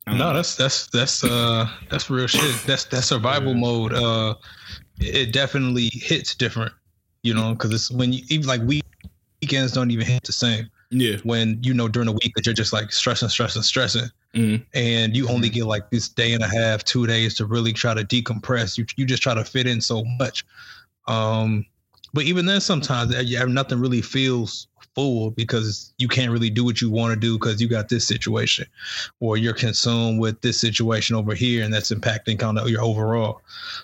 No, 0.05 0.13
know. 0.15 0.33
that's 0.33 0.55
that's 0.55 0.88
that's 0.88 1.24
uh 1.24 1.67
that's 1.89 2.09
real 2.12 2.27
shit. 2.27 2.55
That's 2.67 2.85
that's 2.85 3.07
survival 3.07 3.55
mode. 3.55 3.93
Uh, 3.93 4.35
it 5.00 5.33
definitely 5.33 5.89
hits 5.91 6.35
different, 6.35 6.74
you 7.24 7.33
know, 7.33 7.53
because 7.53 7.74
it's 7.74 7.89
when 7.89 8.13
you 8.13 8.21
even 8.29 8.45
like 8.47 8.62
we 8.62 8.81
weekends 9.41 9.71
don't 9.74 9.89
even 9.89 10.05
hit 10.05 10.24
the 10.24 10.31
same. 10.31 10.69
Yeah, 10.92 11.18
When 11.24 11.60
you 11.63 11.74
know 11.74 11.88
during 11.88 12.08
the 12.08 12.12
week 12.13 12.34
that 12.36 12.46
you're 12.46 12.54
just 12.54 12.74
like 12.74 12.92
stressing, 12.92 13.30
stressing, 13.30 13.63
stressing, 13.63 14.10
Mhm. 14.36 14.65
and 14.74 15.15
you 15.15 15.27
only 15.30 15.50
get 15.50 15.65
like 15.65 15.89
this 15.89 16.10
day 16.10 16.34
and 16.34 16.44
a 16.44 16.48
half, 16.48 16.84
two 16.84 17.08
days 17.08 17.34
to 17.36 17.46
really 17.46 17.74
try 17.74 17.94
to 17.94 18.04
decompress. 18.04 18.77
You 18.77 18.86
you 18.98 19.06
just 19.06 19.24
try 19.24 19.34
to 19.34 19.44
fit 19.44 19.68
in 19.68 19.82
so 19.82 20.04
much. 20.20 20.46
Um, 21.08 21.65
but 22.13 22.24
even 22.24 22.46
then, 22.46 22.62
sometimes 22.62 23.13
uh, 23.15 23.20
yeah, 23.25 23.44
nothing 23.46 23.80
really 23.80 24.01
feels 24.01 24.68
full 24.96 25.32
because 25.32 25.94
you 25.98 26.08
can't 26.08 26.32
really 26.32 26.50
do 26.50 26.63
what 26.63 26.80
you 26.80 26.89
want 26.89 27.13
to 27.13 27.20
do 27.20 27.38
because 27.38 27.62
you 27.62 27.68
got 27.68 27.89
this 27.89 28.08
situation, 28.08 28.65
or 29.20 29.36
you're 29.36 29.54
consumed 29.54 30.20
with 30.22 30.39
this 30.42 30.58
situation 30.60 31.15
over 31.18 31.34
here, 31.34 31.63
and 31.65 31.74
that's 31.74 31.92
impacting 31.92 32.39
kind 32.39 32.58
of 32.58 32.70
your 32.70 32.82
overall. 32.82 33.42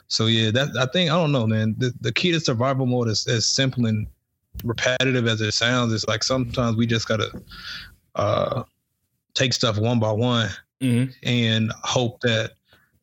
So 0.07 0.27
yeah, 0.27 0.51
that 0.51 0.69
I 0.77 0.85
think 0.85 1.11
I 1.11 1.15
don't 1.15 1.31
know, 1.33 1.45
man. 1.47 1.75
The, 1.77 1.93
the 1.99 2.13
key 2.13 2.31
to 2.31 2.39
survival 2.39 2.85
mode 2.85 3.09
is 3.09 3.27
is 3.27 3.45
simple 3.45 3.85
and 3.85 4.07
repetitive 4.63 5.27
as 5.27 5.41
it 5.41 5.53
sounds. 5.53 5.93
It's 5.93 6.07
like 6.07 6.23
sometimes 6.23 6.75
we 6.77 6.85
just 6.85 7.07
gotta 7.07 7.31
uh, 8.15 8.63
take 9.33 9.53
stuff 9.53 9.77
one 9.77 9.99
by 9.99 10.11
one 10.11 10.49
Mhm. 10.81 11.13
and 11.23 11.71
hope 11.83 12.21
that 12.21 12.53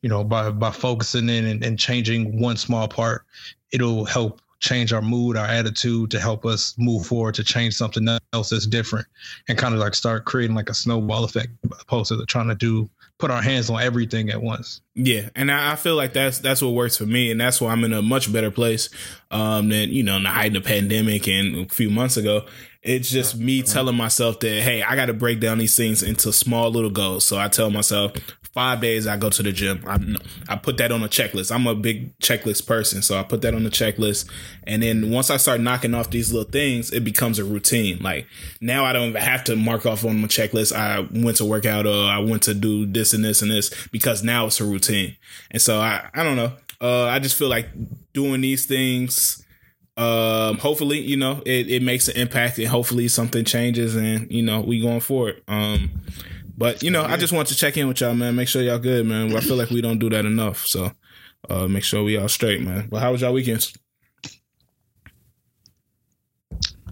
you 0.01 0.09
know 0.09 0.23
by 0.23 0.51
by 0.51 0.71
focusing 0.71 1.29
in 1.29 1.45
and, 1.45 1.63
and 1.63 1.79
changing 1.79 2.39
one 2.39 2.57
small 2.57 2.87
part 2.87 3.25
it'll 3.71 4.05
help 4.05 4.41
change 4.59 4.91
our 4.91 5.01
mood, 5.01 5.37
our 5.37 5.45
attitude 5.45 6.11
to 6.11 6.19
help 6.19 6.45
us 6.45 6.75
move 6.77 7.05
forward 7.05 7.33
to 7.33 7.43
change 7.45 7.73
something 7.75 8.05
else 8.33 8.49
that's 8.49 8.67
different 8.67 9.07
and 9.47 9.57
kind 9.57 9.73
of 9.73 9.79
like 9.79 9.95
start 9.95 10.25
creating 10.25 10.53
like 10.55 10.69
a 10.69 10.73
snowball 10.73 11.23
effect 11.23 11.49
opposed 11.79 12.09
to 12.09 12.25
trying 12.25 12.49
to 12.49 12.55
do 12.55 12.89
put 13.19 13.29
our 13.29 13.41
hands 13.41 13.69
on 13.69 13.81
everything 13.81 14.29
at 14.29 14.41
once. 14.41 14.81
Yeah, 14.95 15.29
and 15.35 15.51
I, 15.51 15.73
I 15.73 15.75
feel 15.75 15.95
like 15.95 16.13
that's 16.13 16.39
that's 16.39 16.61
what 16.61 16.69
works 16.69 16.97
for 16.97 17.05
me, 17.05 17.29
and 17.29 17.39
that's 17.39 17.61
why 17.61 17.71
I'm 17.71 17.83
in 17.83 17.93
a 17.93 18.01
much 18.01 18.31
better 18.33 18.49
place 18.49 18.89
um, 19.29 19.69
than 19.69 19.89
you 19.89 20.01
know 20.03 20.15
in 20.15 20.23
the 20.23 20.29
height 20.29 20.55
of 20.55 20.63
the 20.63 20.67
pandemic 20.67 21.27
and 21.27 21.69
a 21.69 21.73
few 21.73 21.89
months 21.89 22.17
ago. 22.17 22.45
It's 22.81 23.09
just 23.09 23.37
me 23.37 23.61
telling 23.61 23.95
myself 23.95 24.39
that 24.39 24.61
hey, 24.61 24.83
I 24.83 24.95
got 24.95 25.07
to 25.07 25.13
break 25.13 25.39
down 25.39 25.57
these 25.57 25.75
things 25.75 26.01
into 26.01 26.31
small 26.31 26.71
little 26.71 26.89
goals. 26.89 27.25
So 27.25 27.37
I 27.37 27.49
tell 27.49 27.69
myself 27.69 28.13
five 28.53 28.81
days 28.81 29.05
I 29.05 29.17
go 29.17 29.29
to 29.29 29.43
the 29.43 29.51
gym. 29.51 29.83
I 29.85 30.53
I 30.53 30.55
put 30.55 30.77
that 30.77 30.91
on 30.91 31.03
a 31.03 31.07
checklist. 31.07 31.53
I'm 31.53 31.67
a 31.67 31.75
big 31.75 32.17
checklist 32.19 32.65
person, 32.65 33.01
so 33.01 33.17
I 33.17 33.23
put 33.23 33.41
that 33.41 33.53
on 33.53 33.63
the 33.63 33.69
checklist. 33.69 34.29
And 34.63 34.81
then 34.81 35.11
once 35.11 35.29
I 35.29 35.37
start 35.37 35.61
knocking 35.61 35.93
off 35.93 36.09
these 36.09 36.33
little 36.33 36.49
things, 36.49 36.91
it 36.91 37.03
becomes 37.03 37.39
a 37.39 37.43
routine. 37.43 37.99
Like 37.99 38.27
now 38.61 38.85
I 38.85 38.93
don't 38.93 39.15
have 39.15 39.43
to 39.45 39.55
mark 39.55 39.85
off 39.85 40.05
on 40.05 40.21
my 40.21 40.27
checklist. 40.27 40.73
I 40.73 41.01
went 41.23 41.37
to 41.37 41.45
work 41.45 41.65
out 41.65 41.85
or 41.85 42.05
I 42.05 42.19
went 42.19 42.43
to 42.43 42.53
do 42.53 42.85
this 42.85 43.13
and 43.13 43.23
this 43.23 43.41
and 43.41 43.51
this 43.51 43.71
because 43.91 44.23
now 44.23 44.47
it's 44.47 44.59
a 44.61 44.65
routine. 44.65 45.15
And 45.51 45.61
so 45.61 45.79
I 45.79 46.09
I 46.13 46.23
don't 46.23 46.35
know. 46.35 46.53
Uh, 46.81 47.05
I 47.05 47.19
just 47.19 47.37
feel 47.37 47.49
like 47.49 47.67
doing 48.13 48.41
these 48.41 48.65
things. 48.65 49.38
Um, 49.99 50.57
hopefully, 50.57 50.99
you 50.99 51.17
know, 51.17 51.43
it, 51.45 51.69
it 51.69 51.83
makes 51.83 52.07
an 52.07 52.15
impact 52.15 52.57
and 52.57 52.67
hopefully 52.67 53.09
something 53.09 53.43
changes 53.43 53.97
and, 53.97 54.31
you 54.31 54.41
know, 54.41 54.61
we 54.61 54.79
going 54.79 55.01
forward. 55.01 55.41
Um, 55.49 55.89
but 56.57 56.83
you 56.83 56.89
know, 56.89 57.03
I 57.03 57.17
just 57.17 57.33
want 57.33 57.49
to 57.49 57.55
check 57.55 57.75
in 57.75 57.87
with 57.87 57.99
y'all, 57.99 58.13
man. 58.13 58.35
Make 58.35 58.47
sure 58.47 58.61
y'all 58.61 58.79
good, 58.79 59.05
man. 59.05 59.35
I 59.35 59.41
feel 59.41 59.57
like 59.57 59.69
we 59.69 59.81
don't 59.81 59.99
do 59.99 60.09
that 60.09 60.25
enough. 60.25 60.65
So 60.65 60.91
uh, 61.49 61.67
make 61.67 61.83
sure 61.83 62.01
we 62.03 62.17
all 62.17 62.29
straight, 62.29 62.61
man. 62.61 62.87
But 62.89 63.01
how 63.01 63.11
was 63.11 63.21
y'all 63.21 63.33
weekends? 63.33 63.73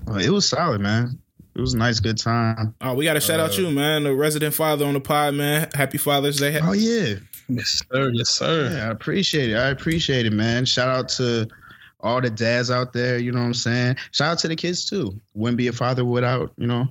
Uh, 0.06 0.16
it 0.16 0.30
was 0.30 0.48
solid, 0.48 0.82
man. 0.82 1.20
It 1.56 1.62
was 1.62 1.74
a 1.74 1.78
nice, 1.78 2.02
good 2.02 2.18
time. 2.18 2.76
Oh, 2.82 2.94
we 2.94 3.06
got 3.06 3.14
to 3.14 3.22
shout 3.22 3.40
uh, 3.40 3.44
out 3.44 3.58
you, 3.58 3.72
man, 3.72 4.04
the 4.04 4.14
resident 4.14 4.54
father 4.54 4.86
on 4.86 4.94
the 4.94 5.02
pod, 5.02 5.34
man. 5.34 5.70
Happy 5.74 5.98
Father's 5.98 6.38
Day. 6.38 6.60
Oh 6.62 6.74
yeah, 6.74 7.16
yes 7.48 7.82
sir, 7.90 8.12
yes 8.14 8.30
sir. 8.30 8.70
Yeah, 8.72 8.88
I 8.88 8.92
appreciate 8.92 9.50
it. 9.50 9.56
I 9.56 9.70
appreciate 9.70 10.26
it, 10.26 10.34
man. 10.34 10.66
Shout 10.66 10.90
out 10.90 11.10
to 11.10 11.48
all 12.08 12.22
the 12.22 12.30
dads 12.30 12.72
out 12.72 12.94
there. 12.94 13.18
You 13.18 13.32
know 13.32 13.40
what 13.40 13.48
I'm 13.48 13.54
saying? 13.54 13.98
Shout 14.12 14.32
out 14.32 14.40
to 14.40 14.48
the 14.48 14.56
kids 14.56 14.86
too. 14.86 15.20
Wouldn't 15.34 15.58
be 15.58 15.68
a 15.68 15.74
father 15.74 16.06
without 16.06 16.54
you 16.58 16.68
know 16.68 16.88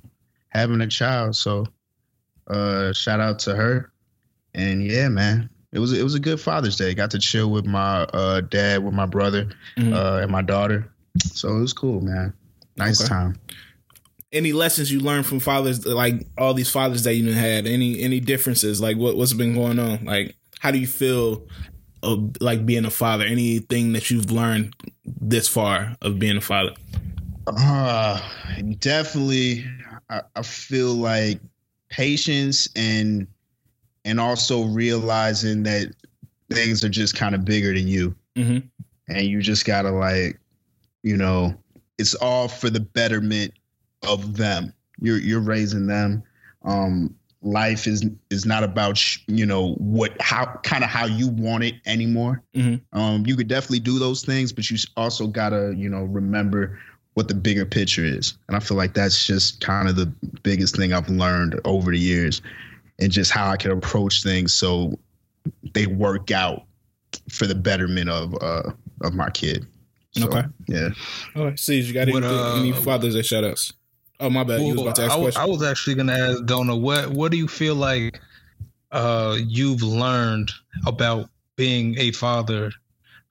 having 0.49 0.81
a 0.81 0.87
child. 0.87 1.35
So 1.35 1.65
uh, 2.47 2.93
shout 2.93 3.19
out 3.19 3.39
to 3.39 3.55
her. 3.55 3.91
And 4.53 4.83
yeah, 4.83 5.09
man, 5.09 5.49
it 5.71 5.79
was 5.79 5.93
it 5.93 6.03
was 6.03 6.15
a 6.15 6.19
good 6.19 6.39
Father's 6.39 6.77
Day. 6.77 6.93
Got 6.93 7.11
to 7.11 7.19
chill 7.19 7.49
with 7.51 7.65
my 7.65 8.03
uh, 8.03 8.41
dad, 8.41 8.83
with 8.83 8.93
my 8.93 9.05
brother, 9.05 9.49
mm-hmm. 9.77 9.93
uh, 9.93 10.19
and 10.19 10.31
my 10.31 10.41
daughter. 10.41 10.91
So 11.23 11.49
it 11.57 11.59
was 11.59 11.73
cool, 11.73 12.01
man. 12.01 12.33
Nice 12.77 13.01
okay. 13.01 13.09
time. 13.09 13.39
Any 14.31 14.53
lessons 14.53 14.91
you 14.91 14.99
learned 14.99 15.25
from 15.25 15.39
fathers, 15.39 15.85
like 15.85 16.27
all 16.37 16.53
these 16.53 16.69
fathers 16.69 17.03
that 17.03 17.15
you 17.15 17.31
had? 17.33 17.65
Any 17.65 18.01
any 18.01 18.19
differences? 18.19 18.79
Like 18.79 18.97
what 18.97 19.17
what's 19.17 19.33
been 19.33 19.55
going 19.55 19.79
on? 19.79 20.05
Like 20.05 20.35
how 20.59 20.71
do 20.71 20.79
you 20.79 20.87
feel 20.87 21.47
of 22.03 22.35
like 22.41 22.65
being 22.65 22.85
a 22.85 22.91
father? 22.91 23.25
Anything 23.25 23.93
that 23.93 24.09
you've 24.09 24.31
learned 24.31 24.75
this 25.05 25.47
far 25.47 25.95
of 26.01 26.19
being 26.19 26.37
a 26.37 26.41
father? 26.41 26.73
Uh 27.45 28.21
definitely. 28.79 29.65
I, 30.09 30.21
I 30.35 30.41
feel 30.41 30.93
like 30.93 31.39
patience 31.89 32.67
and 32.75 33.27
and 34.05 34.19
also 34.19 34.63
realizing 34.63 35.63
that 35.63 35.93
things 36.49 36.83
are 36.83 36.89
just 36.89 37.15
kind 37.15 37.35
of 37.35 37.43
bigger 37.43 37.73
than 37.73 37.87
you 37.87 38.15
mm-hmm. 38.35 38.65
and 39.13 39.27
you 39.27 39.41
just 39.41 39.65
gotta 39.65 39.91
like 39.91 40.39
you 41.03 41.17
know 41.17 41.53
it's 41.97 42.15
all 42.15 42.47
for 42.47 42.69
the 42.69 42.79
betterment 42.79 43.53
of 44.07 44.37
them 44.37 44.73
you're 44.99 45.17
you're 45.17 45.41
raising 45.41 45.87
them 45.87 46.23
um 46.63 47.13
life 47.41 47.87
is 47.87 48.03
is 48.29 48.45
not 48.45 48.63
about 48.63 48.99
you 49.27 49.45
know 49.45 49.73
what 49.75 50.11
how 50.19 50.45
kind 50.63 50.83
of 50.83 50.89
how 50.89 51.05
you 51.05 51.27
want 51.27 51.63
it 51.63 51.75
anymore 51.85 52.41
mm-hmm. 52.55 52.99
um 52.99 53.25
you 53.27 53.35
could 53.35 53.47
definitely 53.47 53.79
do 53.79 53.99
those 53.99 54.25
things 54.25 54.51
but 54.51 54.69
you 54.71 54.77
also 54.97 55.27
gotta 55.27 55.71
you 55.77 55.87
know 55.87 56.03
remember 56.03 56.79
what 57.17 57.27
the 57.27 57.33
bigger 57.33 57.65
picture 57.65 58.05
is. 58.05 58.37
And 58.47 58.55
I 58.55 58.59
feel 58.59 58.77
like 58.77 58.93
that's 58.93 59.25
just 59.25 59.59
kind 59.59 59.89
of 59.89 59.95
the 59.95 60.05
biggest 60.43 60.75
thing 60.75 60.93
I've 60.93 61.09
learned 61.09 61.59
over 61.65 61.89
the 61.89 61.97
years 61.97 62.43
and 62.99 63.11
just 63.11 63.31
how 63.31 63.49
I 63.49 63.57
can 63.57 63.71
approach 63.71 64.21
things 64.21 64.53
so 64.53 64.99
they 65.73 65.87
work 65.87 66.29
out 66.29 66.67
for 67.27 67.47
the 67.47 67.55
betterment 67.55 68.07
of 68.11 68.35
uh 68.39 68.71
of 69.01 69.15
my 69.15 69.31
kid. 69.31 69.65
So, 70.11 70.27
okay. 70.27 70.43
Yeah. 70.67 70.89
All 71.35 71.45
right. 71.45 71.57
See, 71.57 71.79
you 71.79 71.91
got 71.91 72.07
any, 72.07 72.23
uh, 72.23 72.59
any 72.59 72.71
fathers 72.71 73.15
that 73.15 73.25
shout 73.25 73.43
outs? 73.43 73.73
Oh 74.19 74.29
my 74.29 74.43
bad. 74.43 74.59
Well, 74.59 74.67
you 74.67 74.73
was 74.73 74.81
about 74.81 74.95
to 74.95 75.03
ask 75.03 75.11
I, 75.13 75.19
question. 75.19 75.41
I 75.41 75.45
was 75.45 75.63
actually 75.63 75.95
gonna 75.95 76.17
ask 76.17 76.45
Dona, 76.45 76.75
what 76.75 77.09
what 77.09 77.31
do 77.31 77.37
you 77.37 77.47
feel 77.47 77.75
like 77.75 78.19
uh 78.91 79.37
you've 79.39 79.83
learned 79.83 80.51
about 80.85 81.29
being 81.55 81.97
a 81.99 82.11
father 82.11 82.71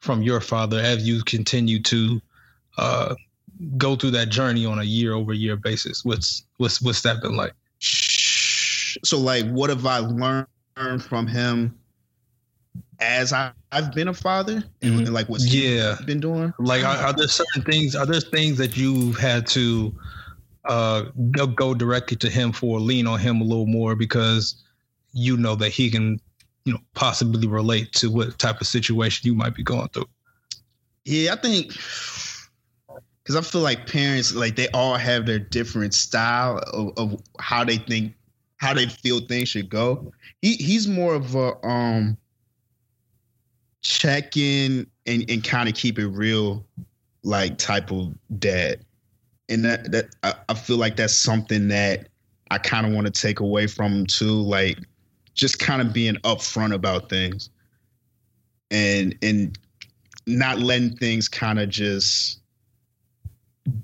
from 0.01 0.23
your 0.23 0.41
father 0.41 0.79
as 0.79 1.07
you 1.07 1.23
continue 1.25 1.83
to 1.83 2.21
uh 2.79 3.15
go 3.79 3.97
through 3.97 4.11
that 4.11 4.29
journey 4.29 4.67
on 4.67 4.79
a 4.79 4.85
year 4.85 5.15
over 5.15 5.33
year 5.33 5.57
basis? 5.57 6.05
What's 6.05 6.45
what's 6.59 6.81
what's 6.81 7.03
that 7.03 7.21
been 7.21 7.37
like? 7.37 7.53
So 7.81 9.19
like 9.19 9.47
what 9.47 9.71
have 9.71 9.87
I 9.87 9.99
learned 9.99 11.03
from 11.03 11.27
him 11.27 11.77
as 13.01 13.33
I, 13.33 13.53
have 13.73 13.93
been 13.95 14.09
a 14.09 14.15
father 14.15 14.65
and, 14.81 15.01
mm-hmm. 15.01 15.13
like 15.13 15.29
what's 15.29 15.53
yeah 15.53 15.97
been 16.07 16.21
doing? 16.21 16.55
Like 16.59 16.85
are, 16.85 16.97
are, 16.97 17.13
there 17.13 17.29
certain 17.29 17.63
things 17.63 17.95
are 17.95 18.07
there 18.07 18.21
things 18.21 18.57
that 18.59 18.77
you've 18.77 19.19
had 19.19 19.47
to 19.49 19.93
uh 20.69 21.03
go, 21.31 21.47
go 21.47 21.75
directly 21.75 22.17
to 22.17 22.29
him 22.29 22.53
for 22.53 22.81
lean 22.81 23.07
on 23.07 23.19
him 23.19 23.41
a 23.41 23.45
little 23.45 23.67
more 23.67 23.95
because 23.95 24.63
you 25.13 25.37
know 25.37 25.55
that 25.55 25.71
he 25.71 25.91
can 25.91 26.21
you 26.65 26.73
know 26.73 26.81
possibly 26.95 27.47
relate 27.47 27.93
to 27.93 28.11
what 28.11 28.39
type 28.39 28.61
of 28.61 28.67
situation 28.67 29.27
you 29.27 29.35
might 29.35 29.55
be 29.55 29.63
going 29.63 29.89
through 29.89 30.09
yeah 31.05 31.33
i 31.33 31.37
think 31.37 31.73
because 33.27 33.35
I 33.35 33.41
feel 33.41 33.61
like 33.61 33.89
parents 33.89 34.37
like 34.37 34.55
they 34.55 34.69
all 34.69 34.95
have 34.95 35.27
their 35.27 35.41
different 35.41 35.95
style 35.95 36.59
of, 36.73 36.93
of 36.97 37.21
how 37.41 37.65
they 37.65 37.79
think 37.79 38.15
how 38.59 38.73
they 38.73 38.87
feel 38.87 39.19
things 39.19 39.49
should 39.49 39.69
go. 39.69 40.13
He 40.43 40.55
he's 40.55 40.87
more 40.87 41.17
of 41.17 41.35
a 41.35 41.67
um 41.67 42.17
check 43.83 44.37
in 44.37 44.87
and, 45.07 45.29
and 45.29 45.43
kind 45.43 45.69
of 45.69 45.75
keep 45.75 45.99
it 45.99 46.07
real 46.07 46.65
like 47.25 47.59
type 47.59 47.91
of 47.91 48.15
dad. 48.39 48.85
And 49.49 49.65
that 49.65 49.93
that 49.93 50.17
I, 50.23 50.35
I 50.49 50.55
feel 50.55 50.77
like 50.77 50.97
that's 50.97 51.17
something 51.17 51.69
that 51.69 52.09
I 52.51 52.59
kind 52.59 52.87
of 52.87 52.93
want 52.93 53.07
to 53.07 53.13
take 53.13 53.41
away 53.41 53.67
from 53.67 54.07
too. 54.07 54.33
Like 54.33 54.79
just 55.35 55.59
kind 55.59 55.81
of 55.81 55.93
being 55.93 56.17
upfront 56.17 56.75
about 56.75 57.09
things 57.09 57.51
and 58.71 59.17
and 59.23 59.59
not 60.27 60.59
letting 60.59 60.97
things 60.97 61.29
kind 61.29 61.61
of 61.61 61.69
just 61.69 62.41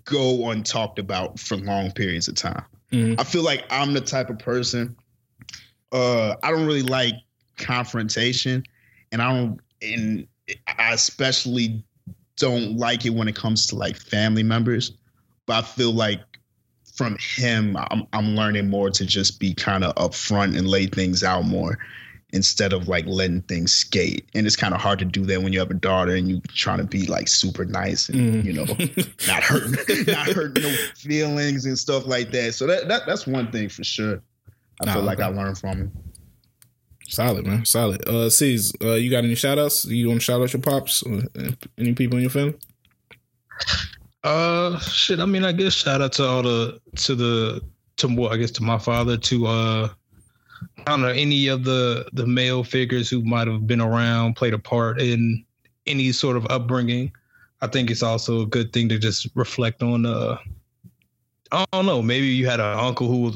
go 0.04 0.38
untalked 0.38 0.98
about 0.98 1.38
for 1.38 1.56
long 1.56 1.92
periods 1.92 2.28
of 2.28 2.34
time. 2.34 2.64
Mm-hmm. 2.90 3.20
I 3.20 3.24
feel 3.24 3.42
like 3.42 3.64
I'm 3.70 3.92
the 3.92 4.00
type 4.00 4.30
of 4.30 4.38
person 4.38 4.96
uh 5.92 6.34
I 6.42 6.50
don't 6.50 6.66
really 6.66 6.82
like 6.82 7.14
confrontation 7.58 8.64
and 9.12 9.22
I 9.22 9.32
don't 9.32 9.60
and 9.80 10.26
I 10.66 10.92
especially 10.92 11.84
don't 12.36 12.76
like 12.76 13.06
it 13.06 13.10
when 13.10 13.28
it 13.28 13.36
comes 13.36 13.66
to 13.68 13.76
like 13.76 13.96
family 13.96 14.42
members. 14.42 14.92
But 15.46 15.56
I 15.56 15.62
feel 15.62 15.92
like 15.92 16.20
from 16.94 17.16
him 17.18 17.76
I'm 17.76 18.06
I'm 18.12 18.36
learning 18.36 18.68
more 18.68 18.90
to 18.90 19.04
just 19.04 19.40
be 19.40 19.54
kind 19.54 19.84
of 19.84 19.94
upfront 19.96 20.56
and 20.56 20.68
lay 20.68 20.86
things 20.86 21.24
out 21.24 21.44
more 21.44 21.78
instead 22.32 22.72
of 22.72 22.88
like 22.88 23.04
letting 23.06 23.42
things 23.42 23.72
skate. 23.72 24.28
And 24.34 24.46
it's 24.46 24.56
kind 24.56 24.74
of 24.74 24.80
hard 24.80 24.98
to 25.00 25.04
do 25.04 25.24
that 25.26 25.42
when 25.42 25.52
you 25.52 25.58
have 25.58 25.70
a 25.70 25.74
daughter 25.74 26.14
and 26.14 26.28
you 26.28 26.40
trying 26.48 26.78
to 26.78 26.84
be 26.84 27.06
like 27.06 27.28
super 27.28 27.64
nice 27.64 28.08
and 28.08 28.42
mm. 28.42 28.44
you 28.44 28.52
know 28.52 28.64
not 29.26 29.42
hurt 29.42 30.06
not 30.06 30.28
hurt 30.28 30.58
no 30.58 30.70
feelings 30.96 31.66
and 31.66 31.78
stuff 31.78 32.06
like 32.06 32.30
that. 32.32 32.54
So 32.54 32.66
that, 32.66 32.88
that 32.88 33.02
that's 33.06 33.26
one 33.26 33.50
thing 33.52 33.68
for 33.68 33.84
sure. 33.84 34.22
I 34.80 34.86
nah, 34.86 34.94
feel 34.94 35.02
like 35.02 35.20
I 35.20 35.28
learned 35.28 35.58
from 35.58 35.78
him. 35.78 35.92
Solid, 37.06 37.46
man. 37.46 37.64
Solid. 37.64 38.06
Uh 38.08 38.30
C's, 38.30 38.72
uh 38.82 38.92
you 38.92 39.10
got 39.10 39.24
any 39.24 39.34
shout 39.34 39.58
outs? 39.58 39.84
You 39.84 40.08
want 40.08 40.20
to 40.20 40.24
shout 40.24 40.40
out 40.40 40.52
your 40.52 40.62
pops? 40.62 41.02
Or 41.02 41.22
any 41.78 41.92
people 41.92 42.16
in 42.16 42.22
your 42.22 42.30
family? 42.30 42.54
Uh 44.24 44.78
shit, 44.78 45.18
I 45.18 45.26
mean 45.26 45.44
I 45.44 45.52
guess 45.52 45.72
shout 45.72 46.00
out 46.00 46.12
to 46.14 46.24
all 46.24 46.42
the 46.42 46.80
to 46.96 47.14
the 47.14 47.62
to 47.96 48.08
more 48.08 48.32
I 48.32 48.36
guess 48.36 48.52
to 48.52 48.62
my 48.62 48.78
father, 48.78 49.16
to 49.16 49.46
uh 49.46 49.88
I 50.78 50.90
don't 50.90 51.02
know 51.02 51.08
any 51.08 51.48
of 51.48 51.64
the 51.64 52.08
the 52.12 52.26
male 52.26 52.62
figures 52.62 53.10
who 53.10 53.22
might 53.22 53.48
have 53.48 53.66
been 53.66 53.80
around, 53.80 54.36
played 54.36 54.54
a 54.54 54.58
part 54.58 55.00
in 55.00 55.44
any 55.86 56.12
sort 56.12 56.36
of 56.36 56.46
upbringing. 56.50 57.12
I 57.60 57.66
think 57.66 57.90
it's 57.90 58.02
also 58.02 58.42
a 58.42 58.46
good 58.46 58.72
thing 58.72 58.88
to 58.90 58.98
just 58.98 59.28
reflect 59.34 59.82
on. 59.82 60.06
Uh, 60.06 60.36
I 61.50 61.64
don't 61.72 61.86
know. 61.86 62.00
Maybe 62.00 62.26
you 62.28 62.46
had 62.46 62.60
an 62.60 62.78
uncle 62.78 63.08
who 63.08 63.34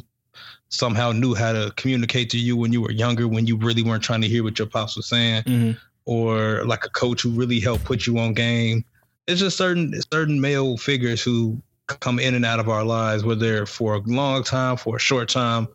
somehow 0.69 1.13
knew 1.13 1.35
how 1.35 1.53
to 1.53 1.73
communicate 1.77 2.31
to 2.31 2.39
you 2.39 2.57
when 2.57 2.73
you 2.73 2.81
were 2.81 2.91
younger, 2.91 3.29
when 3.29 3.47
you 3.47 3.57
really 3.57 3.83
weren't 3.83 4.03
trying 4.03 4.21
to 4.23 4.29
hear 4.29 4.43
what 4.43 4.59
your 4.59 4.67
pops 4.67 4.97
was 4.97 5.09
saying, 5.09 5.43
mm-hmm. 5.45 5.79
or 6.07 6.65
like 6.65 6.85
a 6.85 6.91
coach 6.91 7.23
who 7.23 7.31
really 7.31 7.61
helped 7.61 7.85
put 7.85 8.07
you 8.07 8.19
on 8.19 8.35
game 8.35 8.85
it's 9.27 9.41
just 9.41 9.57
certain 9.57 10.01
certain 10.13 10.41
male 10.41 10.77
figures 10.77 11.23
who 11.23 11.61
come 11.87 12.19
in 12.19 12.35
and 12.35 12.45
out 12.45 12.61
of 12.61 12.69
our 12.69 12.85
lives, 12.85 13.25
whether 13.25 13.67
for 13.67 13.95
a 13.95 13.99
long 14.01 14.43
time, 14.43 14.77
for 14.77 14.97
a 14.97 15.01
short 15.01 15.29
time, 15.29 15.69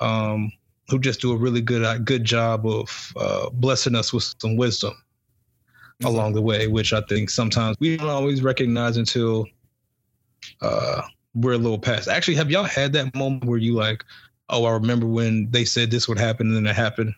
um, 0.00 0.50
who 0.88 0.98
just 0.98 1.20
do 1.20 1.32
a 1.32 1.36
really 1.36 1.60
good 1.60 1.84
uh, 1.84 1.98
good 1.98 2.24
job 2.24 2.66
of 2.66 3.12
uh, 3.16 3.50
blessing 3.50 3.94
us 3.94 4.12
with 4.12 4.34
some 4.38 4.56
wisdom 4.56 4.92
mm-hmm. 4.92 6.06
along 6.06 6.34
the 6.34 6.42
way, 6.42 6.66
which 6.66 6.92
I 6.92 7.00
think 7.02 7.30
sometimes 7.30 7.76
we 7.80 7.96
don't 7.96 8.08
always 8.08 8.42
recognize 8.42 8.96
until 8.96 9.46
uh, 10.60 11.02
we're 11.34 11.54
a 11.54 11.58
little 11.58 11.78
past. 11.78 12.08
Actually, 12.08 12.36
have 12.36 12.50
y'all 12.50 12.64
had 12.64 12.92
that 12.92 13.14
moment 13.14 13.44
where 13.44 13.58
you 13.58 13.74
like, 13.74 14.04
oh, 14.50 14.64
I 14.64 14.72
remember 14.72 15.06
when 15.06 15.50
they 15.50 15.64
said 15.64 15.90
this 15.90 16.08
would 16.08 16.18
happen 16.18 16.48
and 16.48 16.56
then 16.56 16.66
it 16.66 16.76
happened? 16.76 17.14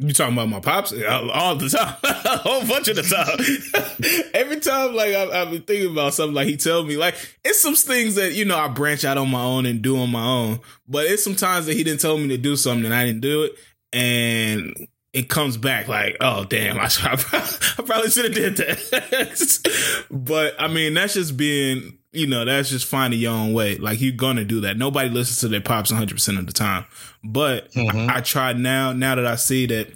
You 0.00 0.12
talking 0.12 0.34
about 0.34 0.48
my 0.48 0.60
pops 0.60 0.92
all 0.92 1.56
the 1.56 1.68
time, 1.68 1.96
a 2.04 2.36
whole 2.38 2.64
bunch 2.64 2.86
of 2.86 2.96
the 2.96 3.02
time. 3.02 4.30
Every 4.34 4.60
time, 4.60 4.94
like 4.94 5.12
I've 5.12 5.50
been 5.50 5.62
thinking 5.62 5.90
about 5.90 6.14
something, 6.14 6.34
like 6.34 6.46
he 6.46 6.56
tell 6.56 6.84
me, 6.84 6.96
like 6.96 7.16
it's 7.44 7.60
some 7.60 7.74
things 7.74 8.14
that 8.14 8.32
you 8.32 8.44
know 8.44 8.56
I 8.56 8.68
branch 8.68 9.04
out 9.04 9.18
on 9.18 9.28
my 9.28 9.42
own 9.42 9.66
and 9.66 9.82
do 9.82 9.98
on 9.98 10.10
my 10.10 10.24
own. 10.24 10.60
But 10.86 11.06
it's 11.06 11.24
sometimes 11.24 11.66
that 11.66 11.74
he 11.74 11.82
didn't 11.82 12.00
tell 12.00 12.16
me 12.16 12.28
to 12.28 12.38
do 12.38 12.54
something 12.54 12.84
and 12.84 12.94
I 12.94 13.06
didn't 13.06 13.22
do 13.22 13.42
it, 13.42 13.52
and 13.92 14.88
it 15.12 15.28
comes 15.28 15.56
back 15.56 15.88
like, 15.88 16.16
oh 16.20 16.44
damn, 16.44 16.78
I, 16.78 16.84
I 17.02 17.82
probably 17.84 18.10
should 18.10 18.26
have 18.26 18.34
did 18.34 18.56
that. 18.58 20.06
but 20.10 20.54
I 20.60 20.68
mean, 20.68 20.94
that's 20.94 21.14
just 21.14 21.36
being 21.36 21.97
you 22.12 22.26
know, 22.26 22.44
that's 22.44 22.70
just 22.70 22.86
finding 22.86 23.20
your 23.20 23.32
own 23.32 23.52
way. 23.52 23.76
Like 23.76 24.00
you're 24.00 24.12
gonna 24.12 24.44
do 24.44 24.60
that. 24.62 24.76
Nobody 24.76 25.08
listens 25.08 25.40
to 25.40 25.48
their 25.48 25.60
pops 25.60 25.90
100 25.90 26.14
percent 26.14 26.38
of 26.38 26.46
the 26.46 26.52
time. 26.52 26.84
But 27.22 27.70
mm-hmm. 27.72 28.10
I, 28.10 28.18
I 28.18 28.20
try 28.20 28.52
now. 28.52 28.92
Now 28.92 29.14
that 29.14 29.26
I 29.26 29.36
see 29.36 29.66
that 29.66 29.88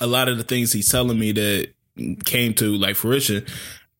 a 0.00 0.06
lot 0.06 0.28
of 0.28 0.36
the 0.36 0.44
things 0.44 0.72
he's 0.72 0.90
telling 0.90 1.18
me 1.18 1.32
that 1.32 1.72
came 2.24 2.54
to 2.54 2.76
like 2.76 2.96
fruition 2.96 3.44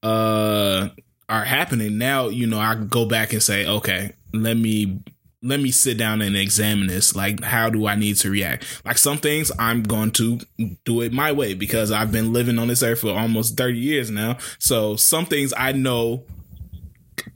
uh 0.03 0.89
are 1.29 1.45
happening 1.45 1.97
now. 1.97 2.29
You 2.29 2.47
know, 2.47 2.59
I 2.59 2.75
go 2.75 3.07
back 3.07 3.33
and 3.33 3.43
say, 3.43 3.67
okay, 3.67 4.13
let 4.33 4.57
me 4.57 5.01
let 5.43 5.61
me 5.61 5.71
sit 5.71 5.97
down 5.97 6.21
and 6.21 6.37
examine 6.37 6.89
this. 6.89 7.17
Like, 7.17 7.43
how 7.43 7.71
do 7.71 7.87
I 7.87 7.95
need 7.95 8.17
to 8.17 8.31
react? 8.31 8.83
Like, 8.85 8.99
some 8.99 9.17
things 9.17 9.51
I'm 9.59 9.83
going 9.83 10.11
to 10.13 10.39
do 10.85 11.01
it 11.01 11.15
my 11.15 11.33
way 11.33 11.55
because 11.55 11.91
I've 11.91 12.13
been 12.13 12.35
living 12.35 12.59
on 12.59 12.69
this 12.69 12.83
earth 12.83 13.01
for 13.01 13.19
almost 13.19 13.57
30 13.57 13.79
years 13.79 14.11
now. 14.11 14.37
So, 14.59 14.97
some 14.97 15.25
things 15.25 15.55
I 15.57 15.73
know 15.73 16.25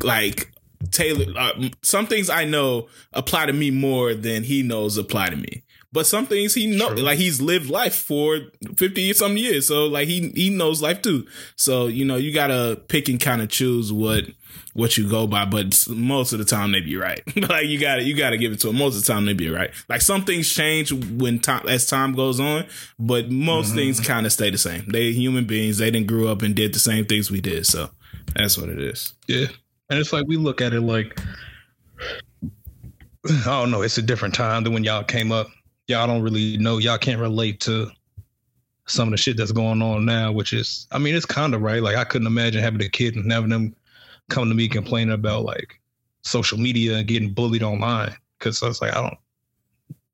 like 0.03 0.51
Taylor, 0.91 1.33
uh, 1.37 1.69
some 1.83 2.07
things 2.07 2.31
I 2.31 2.45
know 2.45 2.89
apply 3.13 3.47
to 3.47 3.53
me 3.53 3.71
more 3.71 4.15
than 4.15 4.45
he 4.45 4.63
knows 4.63 4.97
apply 4.97 5.31
to 5.31 5.37
me. 5.37 5.63
But 5.93 6.09
some 6.09 6.27
things 6.27 6.55
he 6.55 6.67
know, 6.67 6.89
like 6.89 7.19
he's 7.19 7.41
lived 7.41 7.71
life 7.71 7.95
for 7.95 8.41
fifty 8.77 9.13
some 9.13 9.37
years, 9.37 9.69
so 9.69 9.87
like 9.87 10.09
he 10.09 10.31
he 10.35 10.51
knows 10.51 10.83
life 10.83 11.03
too. 11.03 11.25
So 11.55 11.87
you 11.87 12.05
know 12.05 12.17
you 12.17 12.35
gotta 12.35 12.83
pick 12.89 13.09
and 13.09 13.21
kind 13.21 13.41
of 13.41 13.49
choose 13.49 13.93
what 13.93 14.25
what 14.73 14.99
you 14.99 15.09
go 15.09 15.29
by. 15.29 15.45
But 15.45 15.73
most 15.89 16.33
of 16.33 16.41
the 16.41 16.45
time 16.45 16.73
they 16.73 16.81
be 16.81 16.97
right. 16.97 17.23
like 17.49 17.67
you 17.67 17.79
gotta 17.79 18.03
you 18.03 18.17
gotta 18.17 18.37
give 18.37 18.53
it 18.53 18.59
to 18.63 18.71
him. 18.71 18.79
Most 18.79 18.97
of 18.97 19.05
the 19.05 19.13
time 19.13 19.25
they 19.25 19.35
be 19.35 19.51
right. 19.51 19.71
Like 19.89 20.03
some 20.03 20.25
things 20.25 20.53
change 20.53 20.93
when 20.93 21.39
time 21.39 21.69
as 21.69 21.87
time 21.87 22.15
goes 22.15 22.41
on, 22.41 22.67
but 22.99 23.31
most 23.31 23.69
mm-hmm. 23.69 23.77
things 23.77 24.01
kind 24.01 24.27
of 24.27 24.33
stay 24.33 24.51
the 24.51 24.59
same. 24.59 24.85
They 24.89 25.13
human 25.13 25.45
beings. 25.45 25.79
They 25.79 25.93
didn't 25.93 26.09
grow 26.09 26.27
up 26.27 26.43
and 26.43 26.57
did 26.57 26.75
the 26.75 26.81
same 26.81 27.07
things 27.07 27.31
we 27.31 27.41
did. 27.41 27.67
So 27.67 27.91
that's 28.35 28.59
what 28.59 28.69
it 28.69 28.81
is. 28.81 29.15
Yeah. 29.29 29.47
And 29.91 29.99
it's 29.99 30.13
like 30.13 30.27
we 30.27 30.37
look 30.37 30.61
at 30.61 30.73
it 30.73 30.81
like, 30.81 31.21
I 33.27 33.45
don't 33.45 33.71
know, 33.71 33.83
it's 33.83 33.99
a 33.99 34.03
different 34.03 34.35
time 34.35 34.65
than 34.65 34.73
when 34.73 34.85
y'all 34.85 35.05
came 35.05 35.33
up. 35.33 35.49
Y'all 35.87 36.07
don't 36.07 36.23
really 36.23 36.57
know. 36.57 36.79
Y'all 36.79 36.99
can't 36.99 37.21
relate 37.21 37.61
to 37.61 37.91
some 38.87 39.09
of 39.09 39.13
the 39.13 39.17
shit 39.17 39.37
that's 39.37 39.53
going 39.53 39.83
on 39.83 40.05
now, 40.05 40.33
which 40.33 40.53
is, 40.53 40.87
I 40.93 40.99
mean, 40.99 41.15
it's 41.15 41.27
kind 41.27 41.55
of 41.55 41.63
right. 41.63 41.83
Like 41.83 41.97
I 41.97 42.05
couldn't 42.05 42.27
imagine 42.27 42.63
having 42.63 42.83
a 42.83 42.89
kid 42.89 43.17
and 43.17 43.31
having 43.31 43.51
them 43.51 43.75
come 44.31 44.49
to 44.49 44.55
me 44.55 44.69
complaining 44.69 45.15
about 45.15 45.45
like 45.45 45.81
social 46.23 46.59
media 46.59 46.97
and 46.97 47.07
getting 47.07 47.33
bullied 47.33 47.63
online. 47.63 48.15
Cause 48.41 48.63
I 48.63 48.67
was 48.67 48.83
like, 48.83 48.95
I 48.95 49.01
don't, 49.01 49.19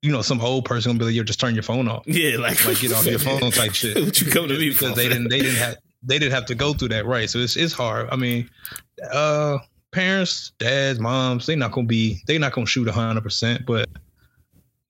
you 0.03 0.13
know, 0.13 0.23
some 0.23 0.41
old 0.41 0.65
person 0.65 0.91
gonna 0.91 0.99
be 0.99 1.05
like, 1.07 1.15
"Yo, 1.15 1.23
just 1.25 1.41
turn 1.41 1.55
your 1.55 1.63
phone 1.63 1.89
off." 1.89 2.05
Yeah, 2.07 2.37
like 2.39 2.65
like 2.65 2.81
get 2.81 2.93
off 2.93 3.05
your 3.05 3.19
phone 3.19 3.51
type 3.51 3.75
shit. 3.75 3.97
what 3.97 4.21
you 4.21 4.31
come 4.31 4.49
to 4.49 4.57
me 4.57 4.71
because 4.71 4.95
they 4.95 5.09
didn't 5.09 5.29
they 5.29 5.41
didn't 5.41 5.57
have 5.57 5.77
they 6.03 6.19
didn't 6.19 6.33
have 6.33 6.47
to 6.47 6.55
go 6.55 6.73
through 6.73 6.89
that, 6.89 7.07
right? 7.07 7.29
So 7.29 7.39
it's 7.39 7.57
it's 7.57 7.73
hard. 7.73 8.09
I 8.11 8.17
mean, 8.17 8.49
uh, 9.13 9.59
parents, 9.91 10.53
dads, 10.59 10.99
moms, 10.99 11.47
they're 11.47 11.57
not 11.57 11.73
gonna 11.73 11.87
be 11.87 12.23
they're 12.27 12.39
not 12.39 12.53
gonna 12.53 12.67
shoot 12.67 12.89
hundred 12.89 13.23
percent, 13.23 13.67
but 13.67 13.89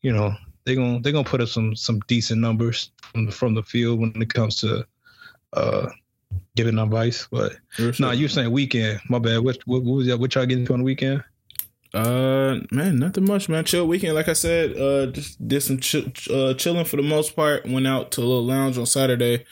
you 0.03 0.13
know 0.13 0.35
they're 0.65 0.77
gonna 0.77 1.01
they're 1.01 1.13
gonna 1.13 1.25
put 1.25 1.41
up 1.41 1.49
some 1.49 1.75
some 1.75 2.01
decent 2.07 2.41
numbers 2.41 2.91
from 3.13 3.27
the, 3.27 3.33
from 3.33 3.55
the 3.55 3.63
field 3.63 4.01
when 4.01 4.13
it 4.21 4.33
comes 4.33 4.57
to 4.57 4.87
uh 5.53 5.89
giving 6.57 6.79
advice. 6.79 7.27
But 7.31 7.57
no, 7.79 7.93
nah, 7.99 8.11
you 8.13 8.29
saying 8.29 8.51
weekend? 8.51 9.01
My 9.09 9.19
bad. 9.19 9.41
What 9.41 9.59
what, 9.67 9.83
what 9.83 9.97
was 9.97 10.07
that? 10.07 10.19
What 10.19 10.35
y'all 10.35 10.47
getting 10.47 10.67
to 10.67 10.73
on 10.75 10.81
the 10.81 10.85
weekend? 10.85 11.25
Uh, 11.93 12.61
man, 12.71 13.01
nothing 13.01 13.25
much, 13.25 13.49
man. 13.49 13.65
Chill 13.65 13.87
weekend, 13.87 14.15
like 14.15 14.29
I 14.29 14.35
said. 14.35 14.77
Uh, 14.79 15.07
just 15.07 15.47
did 15.47 15.61
some 15.61 15.81
ch- 15.81 16.31
uh, 16.31 16.55
chilling 16.55 16.85
for 16.85 16.97
the 16.97 17.03
most 17.03 17.35
part. 17.35 17.67
Went 17.67 17.87
out 17.87 18.13
to 18.13 18.21
a 18.21 18.23
little 18.23 18.45
lounge 18.45 18.79
on 18.79 18.87
Saturday. 18.87 19.45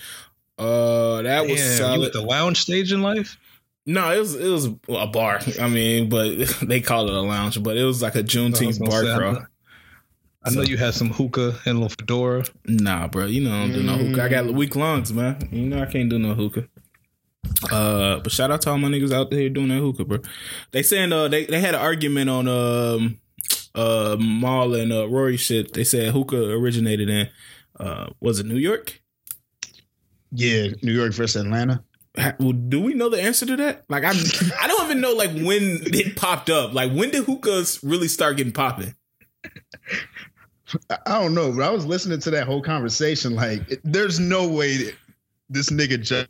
Uh, 0.58 1.22
that 1.22 1.46
was 1.46 1.60
Damn, 1.60 1.78
solid. 1.78 2.00
You 2.00 2.06
at 2.06 2.12
the 2.12 2.22
lounge 2.22 2.60
stage 2.60 2.92
in 2.92 3.00
life? 3.02 3.38
No, 3.86 4.12
it 4.12 4.18
was 4.18 4.34
it 4.34 4.48
was 4.48 4.66
a 4.66 5.06
bar. 5.06 5.40
I 5.60 5.68
mean, 5.68 6.08
but 6.08 6.36
they 6.62 6.80
call 6.80 7.08
it 7.08 7.14
a 7.14 7.20
lounge, 7.20 7.62
but 7.62 7.76
it 7.76 7.84
was 7.84 8.02
like 8.02 8.16
a 8.16 8.22
Juneteenth 8.22 8.78
bar 8.84 9.02
say, 9.02 9.16
crawl. 9.16 9.46
I 10.44 10.50
know, 10.50 10.62
you 10.62 10.76
had 10.76 10.94
some 10.94 11.10
hookah 11.10 11.58
and 11.64 11.78
a 11.78 11.80
little 11.80 11.88
fedora. 11.88 12.44
Nah, 12.64 13.08
bro, 13.08 13.26
you 13.26 13.40
know 13.40 13.54
I 13.54 13.60
don't 13.60 13.72
do 13.72 13.82
no 13.82 13.96
hookah. 13.96 14.22
I 14.22 14.28
got 14.28 14.44
mm. 14.44 14.54
weak 14.54 14.76
lungs, 14.76 15.12
man. 15.12 15.48
You 15.50 15.66
know 15.66 15.82
I 15.82 15.86
can't 15.86 16.08
do 16.08 16.18
no 16.18 16.34
hookah. 16.34 16.68
Uh, 17.70 18.20
but 18.20 18.30
shout 18.30 18.50
out 18.50 18.60
to 18.62 18.70
all 18.70 18.78
my 18.78 18.88
niggas 18.88 19.12
out 19.12 19.30
there 19.30 19.48
doing 19.48 19.68
that 19.68 19.80
hookah, 19.80 20.04
bro. 20.04 20.18
They 20.70 20.82
saying 20.82 21.12
uh 21.12 21.28
they, 21.28 21.46
they 21.46 21.60
had 21.60 21.74
an 21.74 21.80
argument 21.80 22.30
on 22.30 22.48
um 22.48 23.18
uh 23.74 24.16
Mal 24.18 24.74
and 24.74 24.92
uh, 24.92 25.08
Rory 25.08 25.36
shit. 25.36 25.72
They 25.72 25.84
said 25.84 26.12
hookah 26.12 26.50
originated 26.50 27.08
in 27.08 27.28
uh 27.80 28.10
was 28.20 28.38
it 28.38 28.46
New 28.46 28.56
York? 28.56 29.00
Yeah, 30.32 30.68
New 30.82 30.92
York 30.92 31.12
versus 31.12 31.42
Atlanta. 31.42 31.82
Well, 32.40 32.52
do 32.52 32.80
we 32.80 32.94
know 32.94 33.08
the 33.08 33.22
answer 33.22 33.46
to 33.46 33.56
that? 33.56 33.84
Like, 33.88 34.04
I 34.04 34.10
I 34.10 34.66
don't 34.66 34.84
even 34.84 35.00
know 35.00 35.12
like 35.12 35.30
when 35.30 35.80
it 35.84 36.16
popped 36.16 36.50
up. 36.50 36.74
Like, 36.74 36.92
when 36.92 37.10
did 37.10 37.24
hookahs 37.24 37.82
really 37.82 38.08
start 38.08 38.36
getting 38.36 38.52
popping? 38.52 38.94
I 40.90 41.20
don't 41.20 41.34
know, 41.34 41.52
but 41.52 41.62
I 41.62 41.70
was 41.70 41.86
listening 41.86 42.20
to 42.20 42.30
that 42.32 42.46
whole 42.46 42.60
conversation. 42.60 43.34
Like, 43.34 43.80
there's 43.84 44.20
no 44.20 44.48
way 44.48 44.76
that 44.78 44.94
this 45.48 45.70
nigga 45.70 46.02
just 46.02 46.28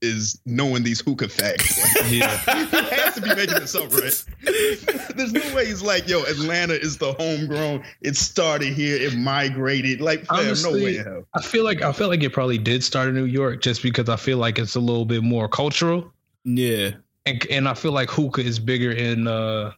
is 0.00 0.40
knowing 0.44 0.82
these 0.82 1.00
hookah 1.00 1.28
facts. 1.28 2.02
Like, 2.02 2.12
yeah, 2.12 2.36
he 2.66 2.66
has 3.14 3.22
to 3.22 3.28
be 3.28 3.34
making 3.34 3.60
this 3.60 3.74
up, 3.74 3.92
right? 3.92 4.24
There's 5.16 5.32
no 5.32 5.54
way 5.54 5.66
he's 5.66 5.82
like, 5.82 6.08
yo, 6.08 6.22
Atlanta 6.24 6.74
is 6.74 6.98
the 6.98 7.12
homegrown. 7.14 7.84
It 8.00 8.16
started 8.16 8.72
here. 8.72 8.96
It 8.96 9.16
migrated. 9.16 10.00
Like, 10.00 10.24
Honestly, 10.30 10.98
no 10.98 11.12
way. 11.14 11.24
I 11.34 11.42
feel 11.42 11.64
like 11.64 11.82
I 11.82 11.92
feel 11.92 12.08
like 12.08 12.22
it 12.22 12.32
probably 12.32 12.58
did 12.58 12.82
start 12.82 13.08
in 13.08 13.14
New 13.14 13.24
York, 13.24 13.62
just 13.62 13.82
because 13.82 14.08
I 14.08 14.16
feel 14.16 14.38
like 14.38 14.58
it's 14.58 14.76
a 14.76 14.80
little 14.80 15.04
bit 15.04 15.22
more 15.22 15.48
cultural. 15.48 16.12
Yeah, 16.44 16.92
and 17.26 17.46
and 17.50 17.68
I 17.68 17.74
feel 17.74 17.92
like 17.92 18.10
hookah 18.10 18.42
is 18.42 18.58
bigger 18.58 18.92
in 18.92 19.26
uh, 19.26 19.72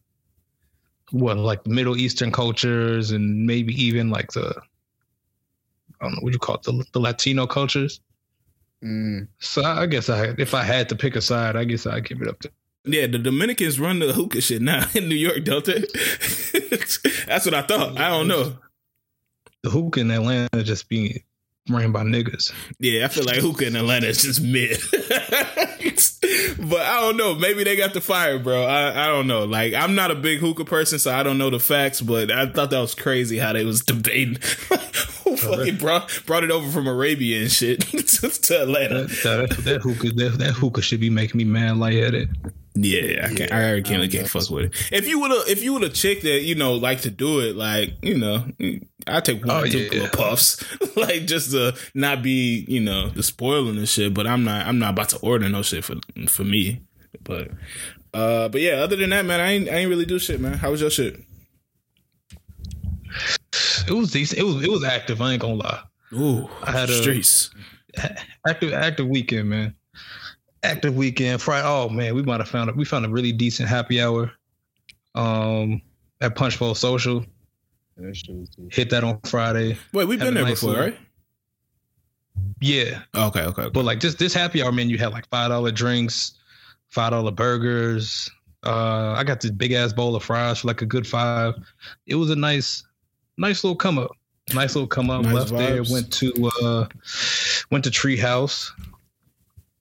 what 1.11 1.37
like 1.37 1.67
Middle 1.67 1.97
Eastern 1.97 2.33
cultures 2.33 3.13
and 3.13 3.47
maybe 3.47 3.75
even 3.83 4.11
like 4.11 4.33
the 4.33 4.55
I 6.01 6.05
don't 6.05 6.15
know 6.15 6.21
what 6.21 6.33
you 6.33 6.39
call 6.39 6.57
it 6.57 6.63
the, 6.63 6.85
the 6.93 7.01
Latino 7.01 7.47
cultures. 7.47 8.01
Mm. 8.83 9.29
So 9.39 9.65
I 9.65 9.87
guess 9.87 10.11
I, 10.11 10.35
if 10.39 10.55
I 10.55 10.63
had 10.63 10.89
to 10.91 10.97
pick 10.97 11.17
a 11.17 11.23
side, 11.23 11.57
I 11.57 11.65
guess 11.65 11.87
I'd 11.87 12.07
give 12.07 12.21
it 12.21 12.29
up 12.29 12.41
to. 12.41 12.51
Yeah, 12.87 13.07
the 13.07 13.19
Dominicans 13.19 13.81
run 13.81 13.99
the 13.99 14.13
hookah 14.13 14.41
shit 14.41 14.63
now 14.63 14.87
in 14.95 15.09
New 15.09 15.17
York, 15.17 15.45
don't? 15.45 15.65
That's 17.27 17.45
what 17.45 17.55
I 17.55 17.63
thought. 17.63 17.99
I 17.99 18.09
don't 18.09 18.29
know. 18.29 18.57
The 19.63 19.71
hookah 19.71 20.01
in 20.01 20.11
Atlanta 20.11 20.63
just 20.63 20.89
being 20.89 21.19
ran 21.69 21.91
by 21.91 22.03
niggas. 22.05 22.53
Yeah, 22.79 23.05
I 23.05 23.09
feel 23.09 23.25
like 23.25 23.39
hookah 23.39 23.67
in 23.67 23.77
Atlanta 23.77 24.07
is 24.07 24.23
just 24.23 24.41
mid. 24.41 24.79
but 26.71 26.81
I 26.81 27.01
don't 27.01 27.17
know. 27.17 27.35
Maybe 27.35 27.65
they 27.65 27.75
got 27.75 27.93
the 27.93 28.01
fire, 28.01 28.39
bro. 28.39 28.63
I, 28.65 29.05
I 29.05 29.07
don't 29.09 29.27
know. 29.27 29.45
Like 29.45 29.75
I'm 29.75 29.97
not 29.97 30.13
a 30.13 30.15
big 30.15 30.39
hookah 30.39 30.67
person, 30.67 31.01
so 31.01 31.13
I 31.13 31.25
don't 31.25 31.39
know 31.39 31.51
the 31.51 31.59
facts. 31.59 32.01
But 32.01 32.31
I 32.31 32.47
thought 32.47 32.71
that 32.71 32.79
was 32.79 32.95
crazy 32.95 33.39
how 33.39 33.53
they 33.53 33.65
was 33.65 33.83
debating 33.83 34.39
fucking 35.37 35.77
brought 35.77 36.23
brought 36.27 36.45
it 36.45 36.51
over 36.51 36.71
from 36.71 36.87
Arabia 36.87 37.43
and 37.43 37.51
shit 37.51 37.81
to 37.81 38.63
Atlanta. 38.63 39.05
That, 39.05 39.49
that, 39.49 39.65
that 39.65 39.83
hookah 39.83 40.11
that, 40.13 40.39
that, 40.39 40.53
hookah 40.53 40.83
should 40.83 41.01
be 41.01 41.11
making 41.11 41.39
me 41.39 41.45
mad 41.45 41.77
lightheaded. 41.77 42.31
Yeah, 42.79 43.25
I 43.25 43.29
can't. 43.29 43.51
Yeah, 43.51 43.57
I 43.57 43.65
already 43.65 43.83
can't, 43.83 44.03
I 44.03 44.09
can't 44.09 44.29
fuck 44.29 44.51
with 44.51 44.67
it. 44.67 44.93
If 44.93 45.09
you 45.09 45.19
would 45.21 45.31
have, 45.31 45.49
if 45.49 45.63
you 45.63 45.73
would 45.73 45.83
have 45.83 45.95
chick 45.95 46.21
that 46.23 46.43
you 46.43 46.55
know 46.55 46.75
like 46.75 47.01
to 47.03 47.11
do 47.11 47.41
it, 47.41 47.57
like 47.57 47.95
you 48.03 48.19
know, 48.19 48.45
I 49.07 49.21
take 49.21 49.45
one, 49.45 49.51
oh, 49.51 49.65
two 49.65 49.79
yeah. 49.79 49.91
little 49.91 50.09
puffs, 50.09 50.63
like 50.97 51.25
just 51.25 51.53
to 51.53 51.75
not 51.95 52.23
be, 52.23 52.67
you 52.69 52.81
know, 52.81 53.09
the 53.09 53.23
spoiling 53.23 53.79
and 53.79 53.89
shit. 53.89 54.13
But 54.13 54.27
I'm 54.27 54.45
not, 54.45 54.67
I'm 54.67 54.79
not 54.79 54.91
about 54.91 55.09
to 55.11 55.19
order 55.19 55.49
no 55.49 55.63
shit 55.63 55.85
for 55.85 55.97
for 56.29 56.45
me. 56.45 56.83
But, 57.25 57.51
uh, 58.13 58.49
but 58.51 58.61
yeah, 58.61 58.75
other 58.75 58.97
than 58.97 59.11
that, 59.11 59.25
man, 59.25 59.41
I 59.41 59.53
ain't, 59.53 59.69
I 59.71 59.77
ain't 59.77 59.89
really 59.89 60.05
do 60.05 60.19
shit, 60.19 60.39
man. 60.39 60.55
How 60.55 60.71
was 60.71 60.83
your 60.83 60.91
shit? 60.91 61.19
It 63.89 63.93
was 63.93 64.11
decent. 64.11 64.41
It 64.41 64.45
was 64.45 64.63
it 64.63 64.71
was 64.71 64.85
active. 64.85 65.23
I 65.23 65.33
ain't 65.33 65.43
gonna 65.43 65.55
lie. 65.55 65.83
Ooh, 66.13 66.49
I 66.63 66.73
had 66.73 66.91
a 66.91 67.01
streets 67.01 67.51
active 68.47 68.75
active 68.75 69.09
weekend, 69.09 69.49
man. 69.49 69.75
Active 70.63 70.97
weekend. 70.97 71.41
Friday. 71.43 71.67
Oh 71.67 71.89
man, 71.89 72.15
we 72.15 72.23
might 72.23 72.41
have 72.41 72.49
found 72.49 72.71
it. 72.71 72.77
We 72.77 72.85
found 72.85 73.05
a 73.07 73.09
really 73.09 73.33
decent 73.33 73.69
happy 73.69 74.01
hour. 74.01 74.33
Um, 75.15 75.81
at 76.21 76.35
Punch 76.35 76.59
Bowl 76.59 76.75
Social. 76.75 77.25
That's 77.97 78.23
true 78.23 78.47
too. 78.55 78.69
Hit 78.71 78.91
that 78.91 79.05
on 79.05 79.21
Friday. 79.25 79.79
Wait, 79.93 80.07
we've 80.07 80.19
been 80.19 80.35
there 80.35 80.45
nice 80.45 80.61
before, 80.61 80.71
little- 80.71 80.85
right? 80.87 80.99
Yeah, 82.61 83.03
Okay, 83.15 83.41
okay. 83.43 83.63
okay. 83.63 83.71
but 83.71 83.85
like 83.85 84.01
this 84.01 84.15
this 84.15 84.33
happy 84.35 84.63
hour 84.63 84.73
menu 84.73 84.97
had 84.99 85.13
like 85.13 85.29
five 85.29 85.49
dollar 85.51 85.71
drinks, 85.71 86.33
five 86.89 87.11
dollar 87.11 87.31
burgers. 87.31 88.31
Uh, 88.65 89.13
I 89.17 89.25
got 89.25 89.41
this 89.41 89.51
big 89.51 89.73
ass 89.73 89.93
bowl 89.93 90.17
of 90.17 90.23
fries 90.25 90.61
for 90.61 90.69
like 90.69 90.83
a 90.83 90.87
good 90.87 91.07
five. 91.07 91.55
It 92.07 92.15
was 92.17 92.31
a 92.31 92.37
nice, 92.37 92.83
nice 93.39 93.63
little 93.63 93.77
come 93.77 93.99
up. 93.99 94.11
Nice 94.55 94.75
little 94.75 94.87
come 94.89 95.11
up. 95.11 95.23
Nice 95.23 95.35
Left 95.35 95.51
there, 95.57 95.83
went 95.91 96.13
to 96.15 96.51
uh, 96.63 96.87
went 97.71 97.85
to 97.85 97.91
Treehouse. 97.91 98.71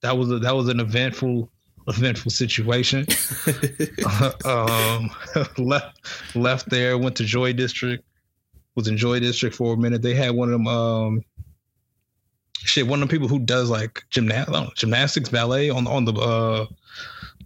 That 0.06 0.18
was 0.18 0.32
a, 0.32 0.38
that 0.38 0.56
was 0.56 0.70
an 0.70 0.80
eventful 0.80 1.50
eventful 1.88 2.30
situation. 2.30 3.08
um, 4.46 5.10
left 5.58 6.36
left 6.36 6.70
there, 6.70 6.98
went 6.98 7.16
to 7.18 7.24
Joy 7.24 7.54
District. 7.54 8.04
Was 8.76 8.88
in 8.88 8.98
Joy 8.98 9.20
District 9.20 9.56
for 9.56 9.74
a 9.74 9.78
minute. 9.78 10.04
They 10.04 10.14
had 10.14 10.36
one 10.36 10.50
of 10.50 10.54
them. 10.54 10.68
Um, 10.68 11.22
shit, 12.58 12.86
one 12.86 13.02
of 13.02 13.10
the 13.10 13.14
people 13.14 13.28
who 13.28 13.40
does 13.40 13.70
like 13.70 14.04
gymna- 14.12 14.76
gymnastics, 14.76 15.30
ballet 15.30 15.72
on 15.72 15.88
on 15.88 16.06
the 16.06 16.14
uh, 16.14 16.66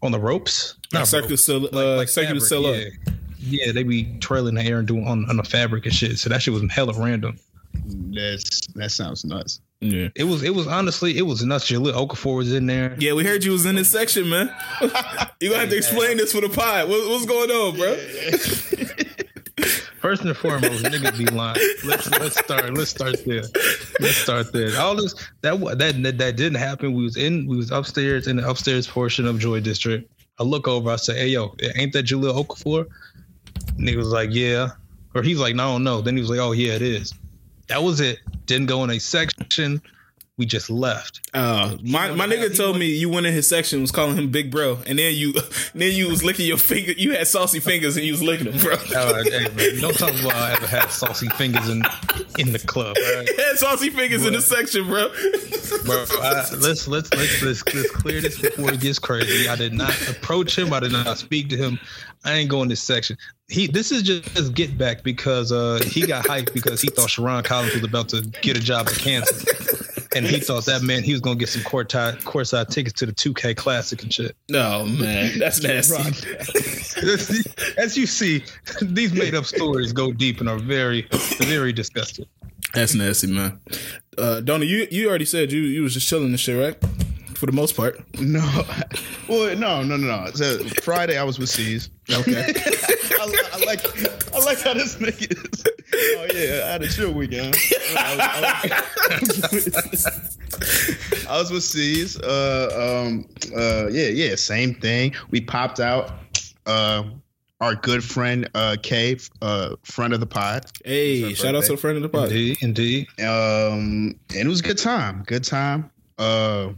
on 0.01 0.11
the 0.11 0.19
ropes. 0.19 0.75
Not 0.91 0.99
Not 0.99 1.07
circular 1.07 1.29
ropes, 1.31 1.43
still, 1.43 1.65
uh, 1.67 2.05
circular 2.05 2.41
fabric, 2.41 2.43
still 2.43 2.65
up. 2.65 2.75
yeah. 2.75 3.13
Yeah, 3.41 3.71
they 3.71 3.83
be 3.83 4.17
trailing 4.19 4.55
the 4.55 4.63
air 4.63 4.79
and 4.79 4.87
doing 4.87 5.07
on, 5.07 5.29
on 5.29 5.37
the 5.37 5.43
fabric 5.43 5.85
and 5.85 5.95
shit. 5.95 6.19
So 6.19 6.29
that 6.29 6.41
shit 6.41 6.53
was 6.53 6.61
hella 6.69 6.93
random. 6.99 7.39
That's 7.73 8.67
that 8.75 8.91
sounds 8.91 9.25
nuts. 9.25 9.61
Yeah. 9.81 10.09
It 10.15 10.25
was 10.25 10.43
it 10.43 10.53
was 10.53 10.67
honestly 10.67 11.17
it 11.17 11.21
was 11.21 11.43
nuts. 11.43 11.69
Jahlil 11.71 11.93
Okafor 11.93 12.37
was 12.37 12.53
in 12.53 12.65
there. 12.65 12.95
Yeah, 12.99 13.13
we 13.13 13.23
heard 13.23 13.43
you 13.43 13.51
was 13.51 13.65
in 13.65 13.75
this 13.75 13.89
section, 13.89 14.29
man. 14.29 14.53
you 15.39 15.49
gonna 15.49 15.61
have 15.61 15.69
to 15.69 15.77
explain 15.77 16.17
this 16.17 16.33
for 16.33 16.41
the 16.41 16.49
pod. 16.49 16.89
What, 16.89 17.09
what's 17.09 17.25
going 17.25 17.49
on, 17.49 17.77
bro? 17.77 17.95
First 19.99 20.23
and 20.23 20.35
foremost, 20.35 20.83
niggas 20.83 21.17
be 21.17 21.25
lying. 21.25 21.59
Let's 21.85 22.09
let's 22.11 22.39
start 22.39 22.73
let's 22.73 22.89
start 22.89 23.25
there. 23.25 23.43
Let's 23.99 24.17
start 24.17 24.53
there. 24.53 24.77
All 24.79 24.95
this 24.95 25.13
that 25.41 25.59
that 25.77 26.01
that, 26.01 26.17
that 26.17 26.35
didn't 26.37 26.57
happen. 26.57 26.93
We 26.93 27.03
was 27.03 27.17
in 27.17 27.47
we 27.47 27.57
was 27.57 27.71
upstairs 27.71 28.27
in 28.27 28.37
the 28.37 28.49
upstairs 28.49 28.87
portion 28.87 29.25
of 29.25 29.39
Joy 29.39 29.59
District. 29.59 30.09
I 30.39 30.43
look 30.43 30.67
over. 30.67 30.89
I 30.91 30.95
say, 30.95 31.19
"Hey 31.19 31.27
yo, 31.27 31.53
ain't 31.75 31.93
that 31.93 32.05
Jahlil 32.05 32.45
Okafor?" 32.45 32.85
Nigga 33.77 33.97
was 33.97 34.07
like, 34.07 34.29
"Yeah," 34.31 34.69
or 35.13 35.21
he's 35.21 35.39
like, 35.39 35.55
"No, 35.55 35.63
I 35.63 35.71
don't 35.73 35.83
know." 35.83 35.99
Then 35.99 36.15
he 36.15 36.21
was 36.21 36.29
like, 36.29 36.39
"Oh 36.39 36.53
yeah, 36.53 36.73
it 36.73 36.81
is." 36.81 37.13
That 37.69 37.83
was 37.83 38.01
it. 38.01 38.19
Didn't 38.47 38.65
go 38.65 38.83
in 38.83 38.89
a 38.89 38.99
section. 38.99 39.81
We 40.39 40.45
just 40.45 40.69
left. 40.69 41.19
Uh, 41.33 41.75
my 41.83 42.11
my 42.13 42.25
nigga 42.25 42.55
told 42.55 42.79
me 42.79 42.85
you 42.85 43.09
went 43.09 43.25
in 43.25 43.33
his 43.33 43.45
section 43.45 43.81
was 43.81 43.91
calling 43.91 44.15
him 44.15 44.31
big 44.31 44.49
bro, 44.49 44.79
and 44.87 44.97
then 44.97 45.13
you 45.13 45.33
then 45.75 45.93
you 45.93 46.07
was 46.07 46.23
licking 46.23 46.45
your 46.45 46.57
finger. 46.57 46.93
You 46.93 47.11
had 47.11 47.27
saucy 47.27 47.59
fingers 47.59 47.97
and 47.97 48.05
you 48.05 48.13
was 48.13 48.23
licking 48.23 48.49
them, 48.49 48.57
bro. 48.57 48.75
Uh, 48.75 49.21
hey, 49.25 49.49
man, 49.53 49.81
don't 49.81 49.97
talk 49.97 50.17
about 50.17 50.33
I 50.33 50.53
ever 50.53 50.65
had 50.65 50.91
saucy 50.91 51.27
fingers 51.27 51.67
in 51.67 51.83
in 52.37 52.53
the 52.53 52.59
club. 52.59 52.95
Right? 52.97 53.29
Had 53.37 53.57
saucy 53.57 53.89
fingers 53.89 54.25
in 54.25 54.31
the 54.31 54.41
section, 54.41 54.87
bro. 54.87 55.09
Bro, 55.85 56.05
I, 56.21 56.33
let's, 56.33 56.55
let's 56.57 56.87
let's 56.87 57.13
let's 57.13 57.41
let's 57.43 57.91
clear 57.91 58.21
this 58.21 58.39
before 58.39 58.71
it 58.71 58.79
gets 58.79 58.97
crazy. 58.97 59.49
I 59.49 59.57
did 59.57 59.73
not 59.73 59.93
approach 60.07 60.57
him. 60.57 60.71
I 60.71 60.79
did 60.79 60.93
not 60.93 61.17
speak 61.17 61.49
to 61.49 61.57
him. 61.57 61.79
I 62.23 62.33
ain't 62.33 62.49
going 62.49 62.69
this 62.69 62.81
section. 62.81 63.17
He 63.49 63.67
this 63.67 63.91
is 63.91 64.03
just, 64.03 64.33
just 64.35 64.53
get 64.53 64.77
back 64.77 65.03
because 65.03 65.51
uh 65.51 65.81
he 65.85 66.07
got 66.07 66.25
hyped 66.25 66.53
because 66.53 66.81
he 66.81 66.89
thought 66.89 67.09
Sharon 67.09 67.43
Collins 67.43 67.73
was 67.73 67.83
about 67.83 68.07
to 68.09 68.21
get 68.41 68.55
a 68.55 68.61
job 68.61 68.87
at 68.87 68.95
Kansas. 68.95 69.98
And 70.15 70.25
he 70.25 70.39
thought 70.39 70.65
that 70.65 70.81
meant 70.81 71.05
he 71.05 71.11
was 71.11 71.21
gonna 71.21 71.35
get 71.35 71.49
some 71.49 71.61
courtside 71.61 72.23
courtside 72.23 72.69
tickets 72.69 72.99
to 72.99 73.05
the 73.05 73.11
2K 73.11 73.55
Classic 73.55 74.01
and 74.01 74.11
shit. 74.13 74.35
No 74.49 74.85
man, 74.85 75.37
that's 75.37 75.61
nasty. 75.63 75.95
As 77.77 77.95
you 77.97 78.07
see, 78.07 78.43
these 78.81 79.13
made 79.13 79.35
up 79.35 79.45
stories 79.45 79.93
go 79.93 80.11
deep 80.11 80.39
and 80.39 80.49
are 80.49 80.57
very, 80.57 81.07
very 81.39 81.71
disgusting. 81.71 82.25
That's 82.73 82.95
nasty, 82.95 83.27
man. 83.27 83.59
Uh, 84.17 84.41
Donna, 84.41 84.65
you 84.65 84.87
you 84.91 85.09
already 85.09 85.25
said 85.25 85.51
you 85.51 85.61
you 85.61 85.83
was 85.83 85.93
just 85.93 86.07
chilling 86.07 86.27
and 86.29 86.39
shit, 86.39 86.57
right? 86.57 86.91
For 87.39 87.45
the 87.45 87.51
most 87.53 87.77
part. 87.77 87.99
No, 88.19 88.39
well, 89.29 89.55
no, 89.55 89.81
no, 89.81 89.95
no, 89.95 90.25
no. 90.25 90.31
So 90.33 90.57
Friday 90.83 91.17
I 91.17 91.23
was 91.23 91.39
with 91.39 91.49
C's. 91.49 91.89
Okay. 92.11 92.53
I, 93.19 93.43
I 93.53 93.65
like, 93.65 94.33
I 94.35 94.39
like 94.43 94.59
how 94.61 94.73
this 94.73 94.95
nigga 94.97 95.31
is. 95.31 95.63
Oh 96.17 96.27
yeah, 96.33 96.65
I 96.67 96.71
had 96.73 96.83
a 96.83 96.87
chill 96.89 97.13
weekend. 97.13 97.55
I 97.97 98.15
was, 98.15 99.43
I 99.43 99.49
was- 99.51 100.37
I 101.29 101.37
was 101.39 101.51
with 101.51 101.63
C's. 101.63 102.19
Uh, 102.19 103.03
um, 103.07 103.29
uh, 103.55 103.87
yeah, 103.87 104.07
yeah, 104.07 104.35
same 104.35 104.75
thing. 104.75 105.13
We 105.31 105.41
popped 105.41 105.79
out. 105.79 106.11
Uh, 106.65 107.03
our 107.61 107.75
good 107.75 108.03
friend 108.03 108.49
uh, 108.55 108.75
Kay, 108.81 109.17
uh, 109.41 109.75
friend 109.83 110.13
of 110.13 110.19
the 110.21 110.25
pod. 110.25 110.65
hey, 110.85 111.33
shout 111.33 111.55
out 111.55 111.63
to 111.63 111.69
birthday. 111.69 111.73
the 111.73 111.77
friend 111.77 111.97
of 111.97 112.03
the 112.03 112.09
pod. 112.09 112.29
Indeed, 112.31 112.57
indeed. 112.61 113.07
Um, 113.21 114.15
and 114.29 114.45
it 114.45 114.47
was 114.47 114.59
a 114.61 114.63
good 114.63 114.77
time. 114.77 115.23
Good 115.25 115.43
time. 115.43 115.89
Uh, 116.17 116.69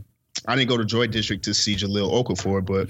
I 0.48 0.56
didn't 0.56 0.70
go 0.70 0.78
to 0.78 0.86
Joy 0.86 1.08
District 1.08 1.44
to 1.44 1.54
see 1.54 1.76
Jahlil 1.76 2.12
Okafor, 2.12 2.66
but 2.66 2.90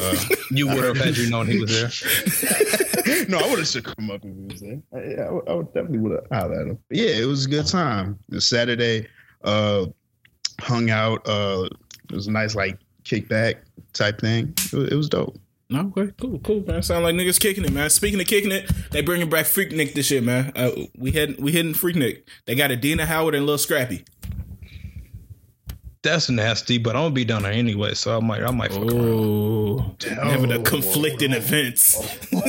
uh, 0.00 0.36
You 0.50 0.68
would 0.68 0.84
have 0.84 0.96
had 0.96 1.16
you 1.16 1.28
known 1.30 1.46
he 1.48 1.58
was 1.58 1.70
there. 1.70 3.26
no, 3.28 3.38
I 3.38 3.48
would 3.48 3.58
have 3.58 3.66
shook 3.68 3.98
him 3.98 4.10
up 4.10 4.20
if 4.24 4.34
he 4.36 4.46
was 4.46 4.60
there. 4.60 4.82
I, 4.92 5.26
I, 5.26 5.30
would, 5.30 5.48
I 5.48 5.54
would 5.54 5.74
definitely 5.74 5.98
would 5.98 6.12
have 6.12 6.26
hollered 6.30 6.58
at 6.58 6.66
him. 6.68 6.78
But 6.88 6.98
yeah, 6.98 7.10
it 7.10 7.26
was 7.26 7.46
a 7.46 7.48
good 7.48 7.66
time. 7.66 8.18
The 8.28 8.40
Saturday, 8.40 9.08
uh, 9.42 9.86
hung 10.60 10.90
out. 10.90 11.26
Uh, 11.26 11.68
it 12.10 12.14
was 12.14 12.28
a 12.28 12.32
nice 12.32 12.54
like 12.54 12.78
kickback 13.04 13.56
type 13.92 14.20
thing. 14.20 14.54
It 14.72 14.72
was, 14.72 14.88
it 14.90 14.94
was 14.94 15.08
dope. 15.08 15.36
Okay, 15.74 16.12
cool, 16.20 16.38
cool, 16.40 16.62
man. 16.66 16.82
Sound 16.82 17.04
like 17.04 17.14
niggas 17.14 17.40
kicking 17.40 17.64
it, 17.64 17.72
man. 17.72 17.90
Speaking 17.90 18.20
of 18.20 18.26
kicking 18.26 18.52
it, 18.52 18.70
they 18.90 19.00
bringing 19.00 19.28
back 19.28 19.46
Freaknik 19.46 19.94
this 19.94 20.06
shit, 20.06 20.22
man. 20.22 20.52
Uh, 20.54 20.70
we 20.96 21.10
had 21.12 21.40
we 21.40 21.52
hitting 21.52 21.72
Freaknik. 21.72 22.22
They 22.46 22.54
got 22.54 22.70
Adina 22.70 23.06
Howard 23.06 23.34
and 23.34 23.46
Lil 23.46 23.58
Scrappy. 23.58 24.04
That's 26.04 26.28
nasty, 26.28 26.76
but 26.76 26.94
I'm 26.96 27.04
gonna 27.04 27.14
be 27.14 27.24
down 27.24 27.44
there 27.44 27.52
anyway, 27.52 27.94
so 27.94 28.14
I 28.14 28.20
might, 28.20 28.42
I 28.42 28.50
might 28.50 28.72
fuck. 28.72 28.82
Oh, 28.92 29.94
having 30.22 30.52
a 30.52 30.58
conflicting 30.62 31.32
events. 31.32 31.96
I'm, 32.34 32.42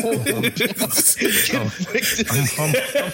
I'm, 2.60 2.74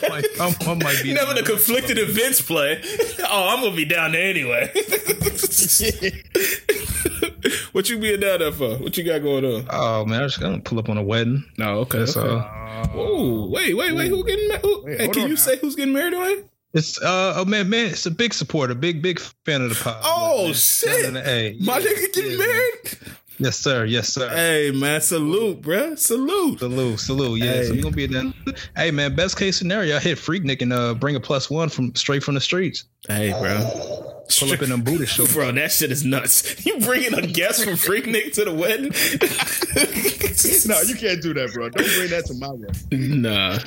might, 0.09 0.25
I'm, 0.39 0.55
I 0.67 0.73
might 0.83 0.99
be. 1.03 1.13
having 1.13 1.37
a 1.37 1.43
conflicted 1.43 1.99
events 1.99 2.41
play. 2.41 2.81
Oh, 3.29 3.49
I'm 3.49 3.61
gonna 3.63 3.75
be 3.75 3.85
down 3.85 4.13
there 4.13 4.27
anyway. 4.29 4.71
what 7.71 7.87
you 7.89 7.99
being 7.99 8.19
down 8.19 8.39
there 8.39 8.51
for? 8.51 8.77
What 8.77 8.97
you 8.97 9.03
got 9.03 9.21
going 9.21 9.45
on? 9.45 9.67
Oh 9.69 10.05
man, 10.05 10.21
I 10.21 10.23
was 10.23 10.31
just 10.33 10.41
gonna 10.41 10.59
pull 10.59 10.79
up 10.79 10.89
on 10.89 10.97
a 10.97 11.03
wedding. 11.03 11.45
No, 11.59 11.81
okay. 11.81 11.99
That's 11.99 12.17
okay. 12.17 12.27
uh, 12.27 12.87
Whoa, 12.87 13.45
wait, 13.47 13.75
wait, 13.77 13.93
wait. 13.93 14.07
Who 14.09 14.23
getting 14.25 14.47
married? 14.47 14.63
Wait, 14.85 14.99
Hey, 15.01 15.07
can 15.09 15.21
on 15.23 15.27
you 15.29 15.35
now. 15.35 15.39
say 15.39 15.57
who's 15.57 15.75
getting 15.75 15.93
married 15.93 16.15
on? 16.15 16.45
It's 16.73 17.01
uh, 17.01 17.33
oh 17.37 17.45
man, 17.45 17.69
man, 17.69 17.87
it's 17.87 18.05
a 18.05 18.11
big 18.11 18.33
supporter, 18.33 18.73
big, 18.73 19.01
big 19.01 19.19
fan 19.45 19.61
of 19.61 19.69
the 19.69 19.75
pod. 19.75 20.01
Oh 20.03 20.45
man. 20.45 20.53
shit! 20.53 20.89
Down 20.89 21.05
in 21.05 21.13
the 21.15 21.29
A. 21.29 21.57
My 21.59 21.77
Yeah, 21.77 21.85
nigga 21.89 22.13
getting 22.13 22.31
yeah, 22.31 22.37
married. 22.37 22.97
Yes, 23.41 23.57
sir. 23.57 23.85
Yes, 23.85 24.09
sir. 24.09 24.29
Hey 24.29 24.69
man, 24.71 25.01
salute, 25.01 25.61
bruh. 25.63 25.97
Salute. 25.97 26.59
Salute, 26.59 26.99
salute. 26.99 27.39
Yeah, 27.39 27.63
so 27.63 27.69
Hey. 27.69 27.75
you 27.75 27.81
gonna 27.81 27.95
be 27.95 28.05
then. 28.05 28.33
Hey 28.75 28.91
man, 28.91 29.15
best 29.15 29.35
case 29.37 29.57
scenario, 29.57 29.95
I 29.95 29.99
hit 29.99 30.19
Freaknik 30.19 30.61
and 30.61 30.71
uh, 30.71 30.93
bring 30.93 31.15
a 31.15 31.19
plus 31.19 31.49
one 31.49 31.69
from 31.69 31.95
straight 31.95 32.23
from 32.23 32.35
the 32.35 32.41
streets. 32.41 32.85
Hey, 33.07 33.31
bro. 33.31 34.17
Pull 34.39 34.53
up 34.53 34.61
in 34.61 34.71
a 34.71 34.77
booty 34.77 35.07
show. 35.07 35.25
Bro, 35.25 35.53
that 35.53 35.71
shit 35.71 35.91
is 35.91 36.05
nuts. 36.05 36.63
You 36.65 36.79
bringing 36.79 37.15
a 37.15 37.25
guest 37.25 37.63
from 37.65 37.73
Freaknik 37.73 38.33
to 38.35 38.45
the 38.45 38.53
wedding? 38.53 38.91
no, 40.69 40.81
you 40.83 40.95
can't 40.95 41.21
do 41.21 41.33
that, 41.33 41.51
bro. 41.53 41.69
Don't 41.69 41.87
bring 41.97 42.09
that 42.11 42.25
to 42.27 42.33
my 42.35 42.49
wedding. 42.51 43.21
Nah, 43.23 43.57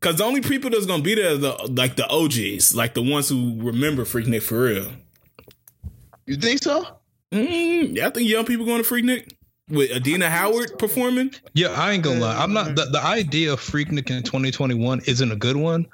because 0.00 0.16
the 0.16 0.24
only 0.24 0.40
people 0.40 0.68
that's 0.70 0.86
gonna 0.86 1.02
be 1.04 1.14
there 1.14 1.34
are 1.34 1.36
the 1.36 1.52
like 1.76 1.94
the 1.94 2.06
OGs, 2.08 2.74
like 2.74 2.94
the 2.94 3.02
ones 3.02 3.28
who 3.28 3.54
remember 3.62 4.04
Freaknik 4.04 4.42
for 4.42 4.62
real. 4.64 4.90
You 6.26 6.34
think 6.36 6.60
so? 6.62 6.84
Mm, 7.36 7.96
yeah, 7.96 8.06
I 8.06 8.10
think 8.10 8.28
young 8.28 8.44
people 8.44 8.66
going 8.66 8.82
to 8.82 8.88
Freaknik 8.88 9.32
with 9.68 9.90
Adina 9.92 10.30
Howard 10.30 10.78
performing. 10.78 11.32
Yeah, 11.54 11.68
I 11.68 11.92
ain't 11.92 12.04
gonna 12.04 12.20
lie. 12.20 12.36
I'm 12.36 12.52
not 12.52 12.76
the, 12.76 12.86
the 12.86 13.02
idea 13.02 13.52
of 13.52 13.60
Freaknik 13.60 14.10
in 14.10 14.22
2021 14.22 15.00
isn't 15.06 15.32
a 15.32 15.36
good 15.36 15.56
one, 15.56 15.86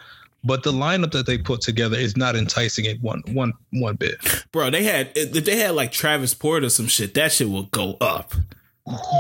but 0.45 0.63
the 0.63 0.73
lineup 0.73 1.13
that 1.13 1.27
they 1.27 1.39
put 1.39 1.61
together 1.61 1.97
is 1.97 2.17
not 2.17 2.37
enticing 2.37 2.85
it 2.85 3.01
one 3.01 3.23
one 3.29 3.53
one 3.73 3.97
bit. 3.97 4.17
Bro, 4.53 4.71
they 4.71 4.85
had 4.85 5.11
if 5.15 5.45
they 5.45 5.57
had 5.57 5.75
like 5.75 5.93
Travis 5.93 6.35
Porter 6.35 6.67
or 6.67 6.71
some 6.71 6.87
shit, 6.87 7.15
that 7.15 7.33
shit 7.33 7.49
will 7.49 7.65
go 7.65 7.97
up. 8.01 8.35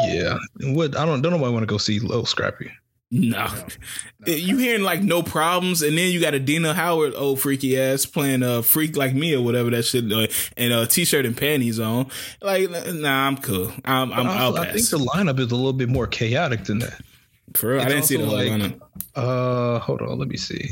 Yeah, 0.07 0.39
what 0.61 0.97
I 0.97 1.07
don't 1.07 1.23
don't 1.23 1.33
nobody 1.33 1.53
want 1.53 1.63
to 1.63 1.67
go 1.67 1.79
see 1.79 2.01
Lil 2.01 2.27
Scrappy. 2.27 2.71
No. 3.15 3.47
You 4.25 4.57
hearing 4.57 4.85
like 4.85 5.03
no 5.03 5.21
problems, 5.25 5.83
and 5.83 5.99
then 5.99 6.13
you 6.13 6.21
got 6.21 6.33
Adina 6.33 6.75
Howard, 6.75 7.13
old 7.17 7.41
freaky 7.41 7.77
ass, 7.77 8.07
playing 8.07 8.45
uh 8.45 8.63
freak 8.63 8.97
like 8.97 9.15
me 9.15 9.35
or 9.35 9.43
whatever 9.43 9.69
that 9.71 9.83
shit, 9.85 10.05
uh, 10.13 10.29
and 10.57 10.73
a 10.73 10.87
t-shirt 10.87 11.27
and 11.27 11.37
panties 11.37 11.81
on. 11.81 12.07
Like, 12.41 12.71
nah, 12.71 13.27
I'm 13.27 13.37
cool. 13.37 13.73
I'm, 13.85 14.13
I'm 14.13 14.29
also- 14.29 14.63
I 14.63 14.73
think 14.73 14.89
the 14.91 14.99
lineup 14.99 15.41
is 15.41 15.51
a 15.51 15.57
little 15.57 15.73
bit 15.73 15.89
more 15.89 16.07
chaotic 16.07 16.63
than 16.67 16.79
that. 16.79 17.01
For 17.55 17.71
real, 17.73 17.81
I 17.81 17.87
didn't 17.89 18.05
see 18.05 18.17
the 18.17 18.27
like- 18.27 18.49
lineup. 18.49 18.81
Uh, 19.17 19.81
hold 19.81 20.03
on, 20.03 20.17
let 20.21 20.29
me 20.29 20.37
see. 20.37 20.71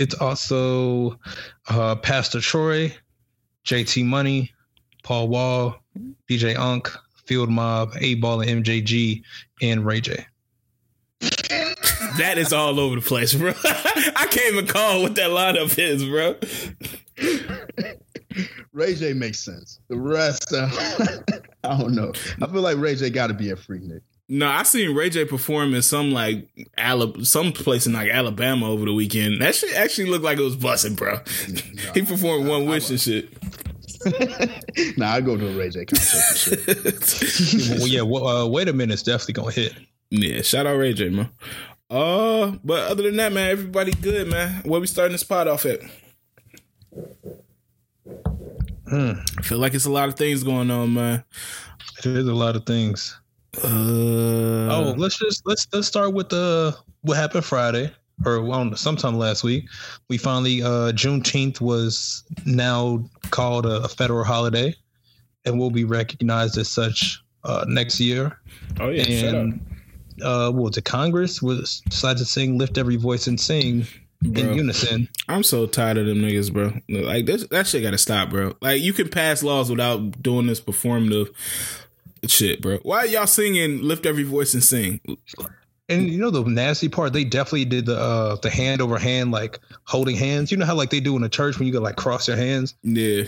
It's 0.00 0.16
also 0.16 1.20
uh 1.68 1.94
Pastor 1.96 2.40
Troy, 2.40 2.92
JT 3.64 4.04
Money, 4.04 4.52
Paul 5.04 5.28
Wall, 5.28 5.76
DJ 6.28 6.58
Unk, 6.58 6.90
Field 7.26 7.48
Mob, 7.48 7.92
8Ball, 7.92 8.44
and 8.48 8.64
MJG, 8.64 9.22
and 9.62 9.86
Ray 9.86 10.00
J. 10.00 10.26
that 12.18 12.38
is 12.38 12.52
all 12.52 12.78
over 12.78 12.96
the 12.96 13.00
place, 13.00 13.34
bro. 13.34 13.52
I 13.64 14.26
can't 14.30 14.54
even 14.54 14.66
call 14.66 15.02
what 15.02 15.14
that 15.16 15.30
lineup 15.30 15.78
is, 15.78 16.04
bro. 16.04 16.36
Ray 18.72 18.94
J 18.94 19.12
makes 19.12 19.40
sense. 19.40 19.80
The 19.88 19.96
rest, 19.98 20.52
uh, 20.52 20.68
I 21.64 21.78
don't 21.78 21.94
know. 21.94 22.12
I 22.42 22.46
feel 22.46 22.60
like 22.60 22.76
Ray 22.78 22.94
J 22.94 23.10
got 23.10 23.28
to 23.28 23.34
be 23.34 23.50
a 23.50 23.56
freak, 23.56 23.82
Nick. 23.82 24.02
No, 24.28 24.46
I 24.46 24.62
seen 24.62 24.94
Ray 24.94 25.08
J 25.10 25.24
perform 25.24 25.74
in 25.74 25.82
some 25.82 26.12
like 26.12 26.48
Alabama, 26.76 27.24
some 27.24 27.52
place 27.52 27.86
in 27.86 27.94
like 27.94 28.10
Alabama 28.10 28.70
over 28.70 28.84
the 28.84 28.92
weekend. 28.92 29.40
That 29.40 29.54
shit 29.54 29.74
actually 29.74 30.10
looked 30.10 30.24
like 30.24 30.38
it 30.38 30.42
was 30.42 30.56
busting, 30.56 30.96
bro. 30.96 31.14
No, 31.48 31.92
he 31.94 32.02
performed 32.02 32.46
One 32.46 32.66
Wish 32.66 32.90
and 32.90 33.00
shit. 33.00 33.32
nah, 34.98 35.12
I 35.12 35.20
go 35.22 35.36
to 35.36 35.48
a 35.48 35.56
Ray 35.56 35.70
J 35.70 35.86
concert 35.86 36.60
for 36.60 37.26
sure. 37.26 37.78
well, 37.78 37.86
yeah, 37.86 38.02
well, 38.02 38.26
uh, 38.28 38.46
wait 38.46 38.68
a 38.68 38.72
minute, 38.72 38.92
it's 38.92 39.02
definitely 39.02 39.34
gonna 39.34 39.50
hit. 39.50 39.74
Yeah, 40.10 40.42
shout 40.42 40.66
out 40.66 40.76
Ray 40.76 40.92
J, 40.92 41.08
man. 41.08 41.30
Uh, 41.90 42.52
but 42.62 42.90
other 42.90 43.04
than 43.04 43.16
that, 43.16 43.32
man, 43.32 43.50
everybody 43.50 43.92
good, 43.92 44.28
man. 44.28 44.62
Where 44.64 44.80
we 44.80 44.86
starting 44.86 45.12
this 45.12 45.24
pot 45.24 45.48
off 45.48 45.64
at? 45.64 45.80
Hmm. 48.88 49.12
I 49.38 49.42
feel 49.42 49.58
like 49.58 49.74
it's 49.74 49.86
a 49.86 49.90
lot 49.90 50.08
of 50.08 50.16
things 50.16 50.42
going 50.42 50.70
on, 50.70 50.94
man. 50.94 51.24
It 51.98 52.06
is 52.06 52.26
a 52.26 52.34
lot 52.34 52.56
of 52.56 52.66
things. 52.66 53.18
Uh, 53.56 53.66
oh, 53.66 54.94
let's 54.96 55.18
just 55.18 55.42
let's 55.46 55.66
let's 55.72 55.86
start 55.86 56.12
with 56.12 56.28
the 56.28 56.74
uh, 56.76 56.80
what 57.00 57.16
happened 57.16 57.44
Friday 57.44 57.90
or 58.24 58.42
well, 58.42 58.74
sometime 58.76 59.16
last 59.16 59.42
week. 59.42 59.64
We 60.08 60.18
finally 60.18 60.62
uh 60.62 60.92
Juneteenth 60.92 61.60
was 61.60 62.24
now 62.44 63.04
called 63.30 63.66
a, 63.66 63.82
a 63.82 63.88
federal 63.88 64.24
holiday 64.24 64.74
and 65.44 65.58
will 65.58 65.70
be 65.70 65.84
recognized 65.84 66.58
as 66.58 66.68
such 66.68 67.22
uh 67.44 67.64
next 67.68 67.98
year. 68.00 68.38
Oh 68.80 68.90
yeah, 68.90 69.04
and 69.04 69.60
uh 70.22 70.50
what 70.50 70.62
was 70.62 70.76
it 70.76 70.84
Congress 70.84 71.40
was 71.42 71.80
decided 71.88 72.18
to 72.18 72.24
sing 72.24 72.58
lift 72.58 72.78
every 72.78 72.96
voice 72.96 73.26
and 73.26 73.40
sing 73.40 73.86
Bro, 74.20 74.42
in 74.42 74.54
unison. 74.54 75.08
I'm 75.28 75.44
so 75.44 75.66
tired 75.66 75.96
of 75.96 76.06
them 76.06 76.18
niggas, 76.18 76.52
bro. 76.52 76.72
Like 76.88 77.26
this, 77.26 77.46
that 77.48 77.68
shit 77.68 77.82
got 77.82 77.92
to 77.92 77.98
stop, 77.98 78.30
bro. 78.30 78.54
Like 78.60 78.82
you 78.82 78.92
can 78.92 79.08
pass 79.08 79.44
laws 79.44 79.70
without 79.70 80.20
doing 80.20 80.46
this 80.46 80.60
performative 80.60 81.32
shit, 82.26 82.60
bro. 82.60 82.78
Why 82.78 83.04
y'all 83.04 83.28
singing 83.28 83.82
"Lift 83.82 84.06
Every 84.06 84.24
Voice 84.24 84.54
and 84.54 84.62
Sing"? 84.62 85.00
And 85.88 86.08
you 86.08 86.18
know 86.18 86.30
the 86.30 86.42
nasty 86.42 86.88
part, 86.88 87.12
they 87.12 87.24
definitely 87.24 87.66
did 87.66 87.86
the 87.86 87.96
uh 87.96 88.36
the 88.36 88.50
hand 88.50 88.82
over 88.82 88.98
hand, 88.98 89.30
like 89.30 89.60
holding 89.84 90.16
hands. 90.16 90.50
You 90.50 90.58
know 90.58 90.66
how 90.66 90.74
like 90.74 90.90
they 90.90 91.00
do 91.00 91.16
in 91.16 91.22
a 91.22 91.28
church 91.28 91.58
when 91.58 91.68
you 91.68 91.72
go 91.72 91.80
like 91.80 91.96
cross 91.96 92.26
your 92.26 92.36
hands. 92.36 92.74
Yeah, 92.82 93.22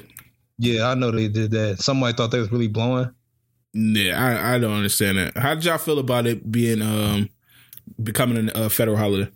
yeah, 0.58 0.88
I 0.88 0.94
know 0.94 1.12
they 1.12 1.28
did 1.28 1.52
that. 1.52 1.78
Somebody 1.78 2.16
thought 2.16 2.32
they 2.32 2.40
was 2.40 2.50
really 2.50 2.68
blowing. 2.68 3.14
Yeah, 3.72 4.22
I 4.22 4.54
I 4.54 4.58
don't 4.58 4.72
understand 4.72 5.18
that. 5.18 5.36
How 5.36 5.54
did 5.54 5.64
y'all 5.64 5.78
feel 5.78 5.98
about 5.98 6.26
it 6.26 6.50
being 6.50 6.82
um 6.82 7.28
becoming 8.02 8.50
a 8.54 8.68
federal 8.68 8.96
holiday? 8.96 9.30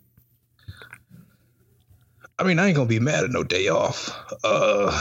I 2.37 2.43
mean, 2.43 2.59
I 2.59 2.67
ain't 2.67 2.75
gonna 2.75 2.89
be 2.89 2.99
mad 2.99 3.23
at 3.23 3.31
no 3.31 3.43
day 3.43 3.69
off. 3.69 4.09
Uh, 4.43 4.91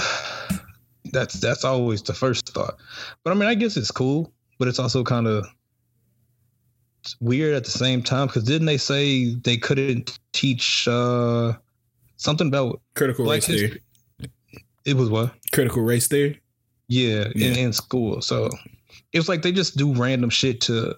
that's 1.12 1.34
that's 1.34 1.64
always 1.64 2.02
the 2.02 2.14
first 2.14 2.54
thought. 2.54 2.76
But 3.24 3.32
I 3.32 3.34
mean, 3.34 3.48
I 3.48 3.54
guess 3.54 3.76
it's 3.76 3.90
cool 3.90 4.32
but 4.58 4.68
it's 4.68 4.78
also 4.78 5.04
kind 5.04 5.26
of 5.26 5.46
weird 7.20 7.54
at 7.54 7.64
the 7.64 7.70
same 7.70 8.02
time 8.02 8.26
because 8.26 8.44
didn't 8.44 8.66
they 8.66 8.78
say 8.78 9.34
they 9.34 9.56
couldn't 9.56 10.18
teach 10.32 10.88
uh, 10.88 11.52
something 12.16 12.48
about 12.48 12.80
critical 12.94 13.26
race 13.26 13.46
history? 13.46 13.68
theory? 14.18 14.32
It 14.84 14.96
was 14.96 15.10
what 15.10 15.32
critical 15.52 15.82
race 15.82 16.08
theory. 16.08 16.40
Yeah, 16.88 17.28
yeah. 17.34 17.48
In, 17.48 17.58
in 17.58 17.72
school. 17.72 18.20
So 18.20 18.50
it's 19.14 19.28
like 19.28 19.42
they 19.42 19.52
just 19.52 19.76
do 19.76 19.94
random 19.94 20.28
shit 20.28 20.60
to 20.62 20.94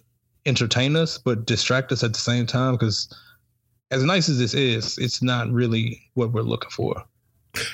entertain 0.46 0.96
us, 0.96 1.18
but 1.18 1.46
distract 1.46 1.92
us 1.92 2.02
at 2.02 2.14
the 2.14 2.18
same 2.18 2.46
time. 2.46 2.72
Because 2.72 3.14
as 3.90 4.02
nice 4.02 4.28
as 4.28 4.38
this 4.38 4.54
is, 4.54 4.98
it's 4.98 5.22
not 5.22 5.50
really 5.52 6.02
what 6.14 6.32
we're 6.32 6.40
looking 6.42 6.70
for. 6.70 7.04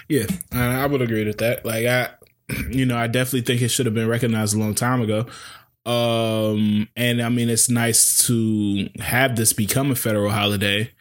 Yeah, 0.09 0.26
I 0.52 0.87
would 0.87 1.00
agree 1.00 1.24
with 1.24 1.38
that. 1.38 1.64
Like 1.64 1.87
I, 1.87 2.11
you 2.70 2.85
know, 2.85 2.98
I 2.98 3.07
definitely 3.07 3.42
think 3.42 3.62
it 3.62 3.68
should 3.68 3.87
have 3.87 3.94
been 3.94 4.09
recognized 4.09 4.55
a 4.55 4.59
long 4.59 4.74
time 4.74 5.00
ago. 5.00 5.26
Um, 5.85 6.88
and 6.96 7.22
I 7.22 7.28
mean, 7.28 7.48
it's 7.48 7.68
nice 7.68 8.26
to 8.26 8.88
have 9.00 9.37
this 9.37 9.52
become 9.52 9.90
a 9.90 9.96
federal 9.96 10.31
holiday, 10.31 10.92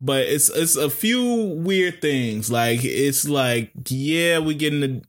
but 0.00 0.26
it's 0.26 0.50
it's 0.50 0.76
a 0.76 0.90
few 0.90 1.24
weird 1.24 2.02
things. 2.02 2.50
Like 2.50 2.80
it's 2.82 3.26
like, 3.26 3.70
yeah, 3.88 4.38
we 4.38 4.54
getting 4.54 4.80
the 4.80 5.02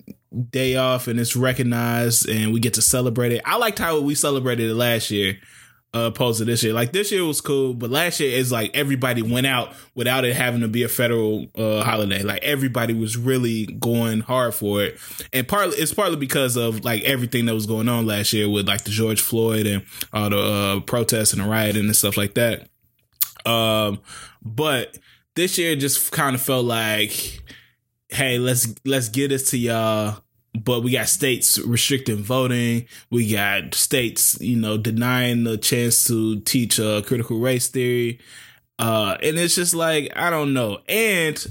day 0.49 0.75
off 0.75 1.07
and 1.07 1.19
it's 1.19 1.35
recognized 1.35 2.27
and 2.27 2.53
we 2.53 2.59
get 2.59 2.73
to 2.75 2.81
celebrate 2.81 3.31
it. 3.31 3.41
I 3.45 3.57
liked 3.57 3.79
how 3.79 3.99
we 4.01 4.15
celebrated 4.15 4.69
it 4.69 4.75
last 4.75 5.11
year 5.11 5.37
uh, 5.93 6.07
opposed 6.07 6.39
to 6.39 6.45
this 6.45 6.63
year. 6.63 6.73
Like 6.73 6.91
this 6.91 7.11
year 7.11 7.25
was 7.25 7.41
cool, 7.41 7.73
but 7.73 7.89
last 7.89 8.19
year 8.19 8.37
is 8.37 8.51
like 8.51 8.75
everybody 8.75 9.21
went 9.21 9.47
out 9.47 9.73
without 9.95 10.25
it 10.25 10.35
having 10.35 10.61
to 10.61 10.67
be 10.67 10.83
a 10.83 10.89
federal 10.89 11.47
uh, 11.55 11.83
holiday. 11.83 12.23
Like 12.23 12.43
everybody 12.43 12.93
was 12.93 13.17
really 13.17 13.65
going 13.65 14.21
hard 14.21 14.53
for 14.53 14.83
it, 14.83 14.99
and 15.33 15.47
partly 15.47 15.77
it's 15.77 15.93
partly 15.93 16.17
because 16.17 16.57
of 16.57 16.83
like 16.83 17.03
everything 17.03 17.45
that 17.45 17.53
was 17.53 17.65
going 17.65 17.89
on 17.89 18.05
last 18.05 18.33
year 18.33 18.49
with 18.49 18.67
like 18.67 18.83
the 18.83 18.91
George 18.91 19.21
Floyd 19.21 19.65
and 19.65 19.85
all 20.13 20.29
the 20.29 20.37
uh, 20.37 20.79
protests 20.81 21.33
and 21.33 21.41
the 21.41 21.47
rioting 21.47 21.85
and 21.85 21.95
stuff 21.95 22.17
like 22.17 22.33
that. 22.35 22.67
Um, 23.45 24.01
but 24.41 24.97
this 25.35 25.57
year 25.57 25.75
just 25.75 26.11
kind 26.11 26.35
of 26.35 26.41
felt 26.41 26.65
like, 26.65 27.41
hey, 28.09 28.39
let's 28.39 28.73
let's 28.85 29.09
get 29.09 29.29
this 29.29 29.51
to 29.51 29.57
y'all 29.57 30.21
but 30.63 30.81
we 30.81 30.91
got 30.91 31.07
states 31.07 31.59
restricting 31.59 32.17
voting. 32.17 32.85
We 33.09 33.31
got 33.31 33.75
states, 33.75 34.39
you 34.41 34.55
know, 34.57 34.77
denying 34.77 35.43
the 35.43 35.57
chance 35.57 36.07
to 36.07 36.39
teach 36.41 36.79
uh, 36.79 37.01
critical 37.03 37.39
race 37.39 37.67
theory. 37.67 38.19
Uh, 38.79 39.17
and 39.21 39.37
it's 39.37 39.55
just 39.55 39.73
like, 39.73 40.11
I 40.15 40.29
don't 40.29 40.53
know. 40.53 40.79
And 40.87 41.45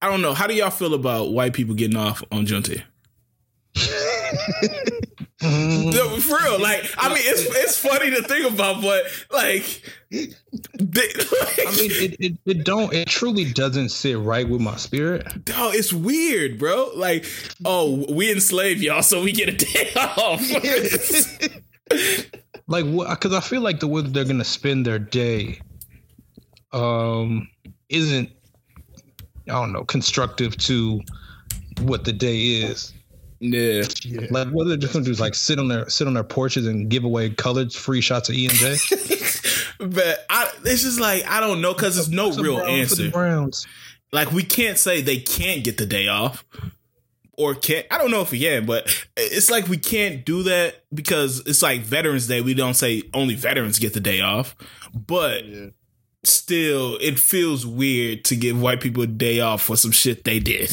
I 0.00 0.08
don't 0.08 0.22
know. 0.22 0.34
How 0.34 0.46
do 0.46 0.54
y'all 0.54 0.70
feel 0.70 0.94
about 0.94 1.32
white 1.32 1.52
people 1.52 1.74
getting 1.74 1.96
off 1.96 2.22
on 2.32 2.46
Juneteenth? 2.46 2.82
no, 5.42 6.20
for 6.20 6.38
real, 6.38 6.60
like 6.60 6.88
I 6.96 7.08
mean, 7.08 7.22
it's 7.24 7.44
it's 7.44 7.78
funny 7.78 8.10
to 8.10 8.22
think 8.22 8.52
about, 8.52 8.80
but 8.80 9.04
like, 9.32 9.82
they, 10.10 10.28
like 10.80 11.60
I 11.66 11.76
mean, 11.76 11.90
it, 11.90 12.16
it, 12.20 12.38
it 12.44 12.64
don't 12.64 12.92
it 12.92 13.08
truly 13.08 13.52
doesn't 13.52 13.88
sit 13.88 14.16
right 14.18 14.48
with 14.48 14.60
my 14.60 14.76
spirit. 14.76 15.26
Oh, 15.54 15.72
it's 15.72 15.92
weird, 15.92 16.58
bro. 16.58 16.90
Like, 16.94 17.26
oh, 17.64 18.06
we 18.12 18.30
enslave 18.30 18.80
y'all, 18.82 19.02
so 19.02 19.22
we 19.22 19.32
get 19.32 19.48
a 19.48 19.52
day 19.52 19.90
off. 19.96 20.40
like, 22.68 22.84
what? 22.86 23.10
Because 23.10 23.34
I 23.34 23.40
feel 23.40 23.62
like 23.62 23.80
the 23.80 23.88
way 23.88 24.02
they're 24.02 24.24
gonna 24.24 24.44
spend 24.44 24.86
their 24.86 25.00
day, 25.00 25.60
um, 26.72 27.48
isn't 27.88 28.30
I 29.48 29.52
don't 29.52 29.72
know 29.72 29.84
constructive 29.84 30.56
to 30.58 31.00
what 31.80 32.04
the 32.04 32.12
day 32.12 32.38
is. 32.38 32.92
Yeah. 33.42 33.82
Like 34.30 34.48
what 34.48 34.66
are 34.66 34.68
they're 34.68 34.76
just 34.76 34.92
gonna 34.92 35.04
do 35.04 35.10
is 35.10 35.20
like 35.20 35.34
sit 35.34 35.58
on 35.58 35.66
their 35.66 35.88
sit 35.90 36.06
on 36.06 36.14
their 36.14 36.22
porches 36.22 36.64
and 36.64 36.88
give 36.88 37.02
away 37.02 37.30
colored 37.30 37.72
free 37.72 38.00
shots 38.00 38.28
of 38.28 38.36
E 38.36 38.46
and 38.46 38.54
J. 38.54 38.76
but 39.78 40.24
I, 40.30 40.48
it's 40.64 40.82
just 40.82 41.00
like 41.00 41.26
I 41.26 41.40
don't 41.40 41.60
know 41.60 41.74
because 41.74 41.96
there's 41.96 42.08
no 42.08 42.30
real 42.32 42.60
answer. 42.60 43.10
Like 44.12 44.30
we 44.30 44.44
can't 44.44 44.78
say 44.78 45.00
they 45.00 45.18
can't 45.18 45.64
get 45.64 45.76
the 45.76 45.86
day 45.86 46.06
off 46.06 46.44
or 47.36 47.56
can't. 47.56 47.84
I 47.90 47.98
don't 47.98 48.12
know 48.12 48.20
if 48.20 48.30
we 48.30 48.38
can, 48.38 48.64
but 48.64 49.06
it's 49.16 49.50
like 49.50 49.66
we 49.66 49.76
can't 49.76 50.24
do 50.24 50.44
that 50.44 50.84
because 50.94 51.40
it's 51.40 51.62
like 51.62 51.80
Veterans 51.80 52.28
Day. 52.28 52.42
We 52.42 52.54
don't 52.54 52.74
say 52.74 53.02
only 53.12 53.34
veterans 53.34 53.80
get 53.80 53.92
the 53.92 54.00
day 54.00 54.20
off, 54.20 54.54
but. 54.94 55.44
Yeah 55.44 55.66
still 56.24 56.96
it 57.00 57.18
feels 57.18 57.66
weird 57.66 58.24
to 58.24 58.36
give 58.36 58.60
white 58.60 58.80
people 58.80 59.02
a 59.02 59.08
day 59.08 59.40
off 59.40 59.62
for 59.62 59.76
some 59.76 59.90
shit 59.90 60.22
they 60.24 60.38
did. 60.38 60.72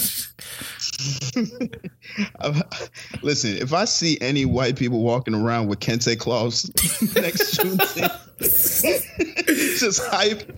Listen, 3.21 3.57
if 3.57 3.73
I 3.73 3.85
see 3.85 4.17
any 4.21 4.45
white 4.45 4.75
people 4.75 5.01
walking 5.01 5.33
around 5.33 5.67
with 5.67 5.79
kente 5.79 6.17
cloths 6.19 6.69
next 7.15 7.55
Tuesday, 7.55 8.07
just 9.77 10.01
hype. 10.05 10.51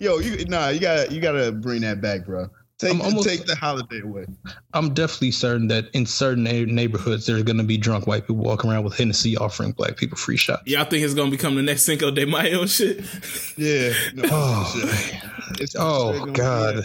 Yo, 0.00 0.18
you 0.18 0.44
nah, 0.46 0.68
you 0.68 0.80
gotta 0.80 1.12
you 1.12 1.20
gotta 1.20 1.52
bring 1.52 1.82
that 1.82 2.00
back, 2.00 2.24
bro. 2.24 2.48
Take, 2.78 3.00
almost, 3.00 3.28
take 3.28 3.46
the 3.46 3.54
holiday 3.54 4.00
away. 4.00 4.26
I'm 4.72 4.94
definitely 4.94 5.30
certain 5.30 5.68
that 5.68 5.84
in 5.92 6.06
certain 6.06 6.42
neighborhoods 6.42 7.24
there's 7.24 7.44
going 7.44 7.58
to 7.58 7.62
be 7.62 7.78
drunk 7.78 8.08
white 8.08 8.22
people 8.22 8.42
walking 8.44 8.70
around 8.70 8.82
with 8.82 8.96
Hennessy 8.96 9.36
offering 9.36 9.70
black 9.70 9.96
people 9.96 10.18
free 10.18 10.36
shots. 10.36 10.62
Y'all 10.66 10.84
think 10.84 11.04
it's 11.04 11.14
going 11.14 11.30
to 11.30 11.36
become 11.36 11.54
the 11.54 11.62
next 11.62 11.84
Cinco 11.84 12.10
de 12.10 12.26
Mayo 12.26 12.66
shit? 12.66 13.04
Yeah. 13.56 13.92
No, 14.14 14.24
oh, 14.32 14.72
oh, 14.74 15.52
it's, 15.60 15.76
oh 15.78 16.26
God. 16.26 16.78
Uh, 16.78 16.82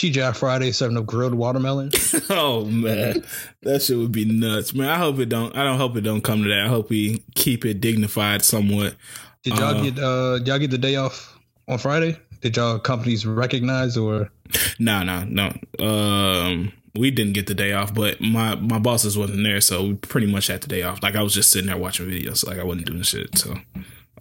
TGI 0.00 0.34
Friday 0.34 0.72
serving 0.72 0.96
up 0.96 1.04
grilled 1.04 1.34
watermelon. 1.34 1.90
oh 2.30 2.64
man, 2.64 3.22
that 3.60 3.82
shit 3.82 3.98
would 3.98 4.12
be 4.12 4.24
nuts, 4.24 4.72
man. 4.72 4.88
I 4.88 4.96
hope 4.96 5.18
it 5.18 5.28
don't. 5.28 5.54
I 5.54 5.62
don't 5.62 5.76
hope 5.76 5.94
it 5.96 6.00
don't 6.00 6.22
come 6.22 6.42
to 6.42 6.48
that. 6.48 6.64
I 6.64 6.68
hope 6.68 6.88
we 6.88 7.22
keep 7.34 7.66
it 7.66 7.82
dignified 7.82 8.42
somewhat. 8.42 8.94
Did 9.42 9.58
y'all 9.58 9.76
uh, 9.76 9.82
get 9.82 9.98
uh 9.98 10.38
y'all 10.46 10.58
get 10.58 10.70
the 10.70 10.78
day 10.78 10.96
off 10.96 11.38
on 11.68 11.76
Friday? 11.76 12.16
Did 12.40 12.56
y'all 12.56 12.78
companies 12.78 13.26
recognize 13.26 13.98
or? 13.98 14.30
No, 14.78 15.02
no, 15.02 15.24
no. 15.24 15.52
Um, 15.78 16.72
we 16.94 17.10
didn't 17.10 17.34
get 17.34 17.46
the 17.46 17.54
day 17.54 17.74
off, 17.74 17.92
but 17.92 18.22
my 18.22 18.54
my 18.54 18.78
bosses 18.78 19.18
wasn't 19.18 19.44
there, 19.44 19.60
so 19.60 19.84
we 19.84 19.94
pretty 19.96 20.28
much 20.28 20.46
had 20.46 20.62
the 20.62 20.68
day 20.68 20.82
off. 20.82 21.02
Like 21.02 21.14
I 21.14 21.22
was 21.22 21.34
just 21.34 21.50
sitting 21.50 21.66
there 21.66 21.76
watching 21.76 22.06
videos, 22.06 22.46
like 22.46 22.58
I 22.58 22.64
wasn't 22.64 22.86
doing 22.86 23.02
shit. 23.02 23.36
So 23.36 23.54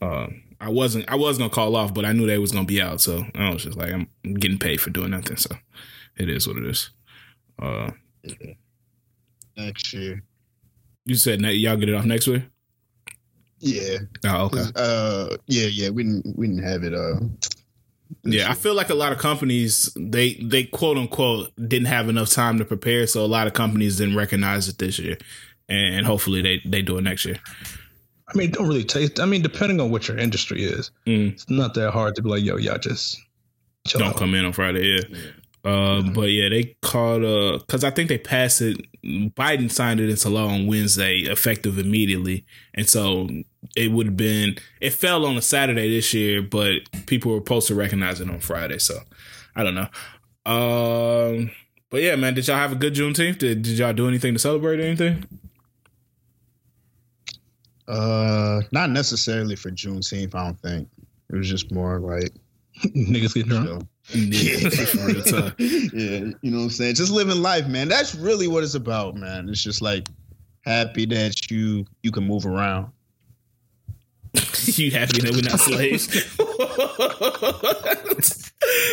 uh, 0.02 0.28
I 0.62 0.70
wasn't 0.70 1.10
I 1.10 1.16
was 1.16 1.38
gonna 1.38 1.50
call 1.50 1.76
off, 1.76 1.94
but 1.94 2.06
I 2.06 2.12
knew 2.14 2.28
they 2.28 2.38
was 2.38 2.52
gonna 2.52 2.66
be 2.66 2.82
out, 2.82 3.02
so 3.02 3.26
I 3.36 3.54
was 3.54 3.64
just 3.64 3.78
like 3.78 3.92
I'm 3.94 4.08
getting 4.36 4.60
paid 4.60 4.82
for 4.82 4.90
doing 4.90 5.12
nothing. 5.12 5.38
So 5.38 5.56
it 6.18 6.30
is 6.30 6.48
what 6.48 6.58
it 6.58 6.66
is. 6.66 6.90
Uh, 7.62 7.92
Next 9.58 9.94
year. 9.94 10.24
you 11.06 11.16
said 11.16 11.42
y'all 11.42 11.76
get 11.78 11.90
it 11.90 11.96
off 11.96 12.06
next 12.06 12.28
week. 12.28 12.44
Yeah. 13.60 13.98
Oh, 14.26 14.46
okay. 14.46 14.64
Uh, 14.76 15.36
yeah, 15.48 15.68
yeah. 15.68 15.90
We 15.90 16.04
didn't 16.04 16.38
we 16.38 16.48
didn't 16.48 16.64
have 16.64 16.84
it. 16.84 16.94
Uh, 16.94 17.20
Yeah, 18.24 18.50
I 18.50 18.54
feel 18.54 18.74
like 18.74 18.90
a 18.90 18.96
lot 18.96 19.12
of 19.12 19.18
companies 19.18 19.92
they 19.98 20.36
they 20.36 20.64
quote 20.64 20.98
unquote 20.98 21.52
didn't 21.58 21.88
have 21.88 22.08
enough 22.10 22.30
time 22.30 22.58
to 22.60 22.66
prepare, 22.66 23.06
so 23.08 23.24
a 23.24 23.28
lot 23.28 23.48
of 23.48 23.54
companies 23.54 23.98
didn't 23.98 24.16
recognize 24.16 24.68
it 24.70 24.78
this 24.78 24.98
year, 25.00 25.18
and 25.68 26.06
hopefully 26.06 26.42
they 26.42 26.62
they 26.66 26.82
do 26.82 26.98
it 26.98 27.02
next 27.04 27.26
year. 27.26 27.40
I 28.34 28.38
mean, 28.38 28.52
don't 28.52 28.68
really 28.68 28.84
taste. 28.84 29.20
I 29.20 29.26
mean, 29.26 29.42
depending 29.42 29.82
on 29.82 29.90
what 29.92 30.08
your 30.08 30.18
industry 30.18 30.64
is, 30.64 30.92
Mm. 31.08 31.34
it's 31.34 31.50
not 31.50 31.74
that 31.74 31.92
hard 31.92 32.16
to 32.16 32.22
be 32.22 32.30
like, 32.30 32.44
yo, 32.44 32.58
y'all 32.58 32.78
just 32.78 33.18
chill 33.88 34.00
Don't 34.00 34.10
out. 34.10 34.18
come 34.18 34.36
in 34.36 34.46
on 34.46 34.54
Friday, 34.54 34.86
yeah. 34.88 35.18
Um, 35.66 36.14
but 36.14 36.30
yeah, 36.30 36.48
they 36.48 36.76
called 36.82 37.24
uh 37.26 37.58
because 37.58 37.84
I 37.84 37.90
think 37.90 38.08
they 38.08 38.18
passed 38.18 38.62
it. 38.62 38.78
Biden 39.04 39.70
signed 39.70 40.00
it 40.00 40.10
into 40.10 40.30
law 40.30 40.48
on 40.48 40.68
Wednesday, 40.68 41.18
effective 41.20 41.78
immediately, 41.78 42.46
and 42.74 42.90
so 42.90 43.28
it 43.76 43.92
would 43.92 44.06
have 44.06 44.18
been. 44.18 44.56
It 44.80 44.92
fell 44.94 45.26
on 45.26 45.36
a 45.36 45.42
Saturday 45.42 45.90
this 45.90 46.14
year, 46.14 46.42
but 46.42 46.76
people 47.08 47.34
were 47.34 47.40
supposed 47.40 47.68
to 47.68 47.76
recognize 47.76 48.22
it 48.22 48.30
on 48.30 48.40
Friday. 48.40 48.80
So 48.80 49.00
I 49.56 49.64
don't 49.66 49.76
know. 49.76 49.88
Um, 50.46 51.52
but 51.90 52.02
yeah, 52.04 52.16
man, 52.16 52.36
did 52.36 52.48
y'all 52.48 52.56
have 52.58 52.72
a 52.72 52.76
good 52.76 52.94
Juneteenth? 52.96 53.40
Did 53.40 53.62
Did 53.64 53.78
y'all 53.80 53.94
do 53.94 54.08
anything 54.08 54.34
to 54.34 54.40
celebrate 54.40 54.80
or 54.80 54.84
anything? 54.84 55.26
Uh, 57.90 58.62
not 58.72 58.92
necessarily 58.92 59.56
for 59.56 59.72
Juneteenth. 59.72 60.36
I 60.36 60.46
don't 60.46 60.60
think 60.62 60.88
it 61.30 61.36
was 61.36 61.50
just 61.50 61.72
more 61.72 62.00
like 62.00 62.32
Niggas 62.96 63.34
get 63.34 63.48
drunk. 63.48 63.88
Yeah, 64.10 64.70
for 64.70 65.06
real 65.08 65.24
time. 65.24 65.54
yeah, 65.60 66.32
you 66.42 66.52
know 66.52 66.60
what 66.60 66.64
I'm 66.64 66.70
saying? 66.70 66.96
Just 66.96 67.12
living 67.12 67.42
life, 67.42 67.68
man. 67.68 67.90
That's 67.90 68.16
really 68.16 68.48
what 68.48 68.64
it's 68.64 68.76
about, 68.76 69.16
man. 69.16 69.50
It's 69.50 69.62
just 69.62 69.82
like 69.82 70.08
happy 70.62 71.06
that 71.08 71.52
you 71.52 71.86
you 72.04 72.12
can 72.12 72.26
move 72.26 72.46
around. 72.46 72.92
you 74.64 74.92
happy 74.92 75.20
that 75.22 75.32
we're 75.32 75.42
not 75.42 75.60
slaves? 75.60 76.08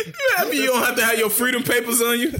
you 0.07 0.29
happy 0.35 0.57
you 0.57 0.65
don't 0.65 0.83
have 0.83 0.95
to 0.95 1.05
have 1.05 1.17
your 1.17 1.29
freedom 1.29 1.63
papers 1.63 2.01
on 2.01 2.19
you? 2.19 2.31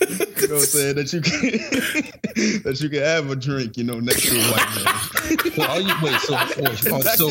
You 0.36 0.48
know 0.48 0.56
what 0.56 0.62
I'm 0.62 0.68
saying? 0.68 0.96
That 0.96 1.12
you 1.12 1.20
can 1.22 1.40
that 2.62 2.80
you 2.80 2.88
can 2.88 3.00
have 3.00 3.30
a 3.30 3.36
drink, 3.36 3.76
you 3.76 3.84
know, 3.84 3.98
next 3.98 4.28
to 4.28 4.36
a 4.36 4.42
white 4.52 4.74
man. 4.76 5.54
Well, 5.56 5.70
all 5.70 5.80
you 5.80 5.94
wait. 6.02 6.20
So, 6.20 6.34
wait, 6.34 6.92
oh, 6.92 7.00
so 7.00 7.26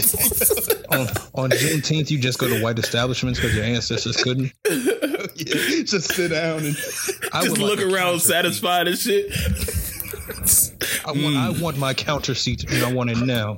on, 0.90 1.08
on 1.36 1.50
Juneteenth, 1.52 2.10
you 2.10 2.18
just 2.18 2.40
go 2.40 2.50
to 2.50 2.62
white 2.62 2.80
establishments 2.80 3.40
because 3.40 3.56
your 3.56 3.64
ancestors 3.64 4.18
couldn't. 4.18 4.52
yeah, 4.68 5.84
just 5.84 6.12
sit 6.14 6.32
down 6.32 6.66
and 6.66 6.76
I 7.32 7.44
Just 7.44 7.58
look 7.60 7.78
like 7.78 7.88
around 7.88 8.20
satisfied 8.20 8.88
and 8.88 8.98
shit. 8.98 9.32
I 11.06 11.12
want, 11.12 11.36
I 11.36 11.54
hmm. 11.54 11.62
want 11.62 11.78
my 11.78 11.94
counter 11.94 12.34
seat, 12.34 12.64
and 12.72 12.84
I 12.84 12.92
want 12.92 13.12
it 13.12 13.18
now. 13.20 13.58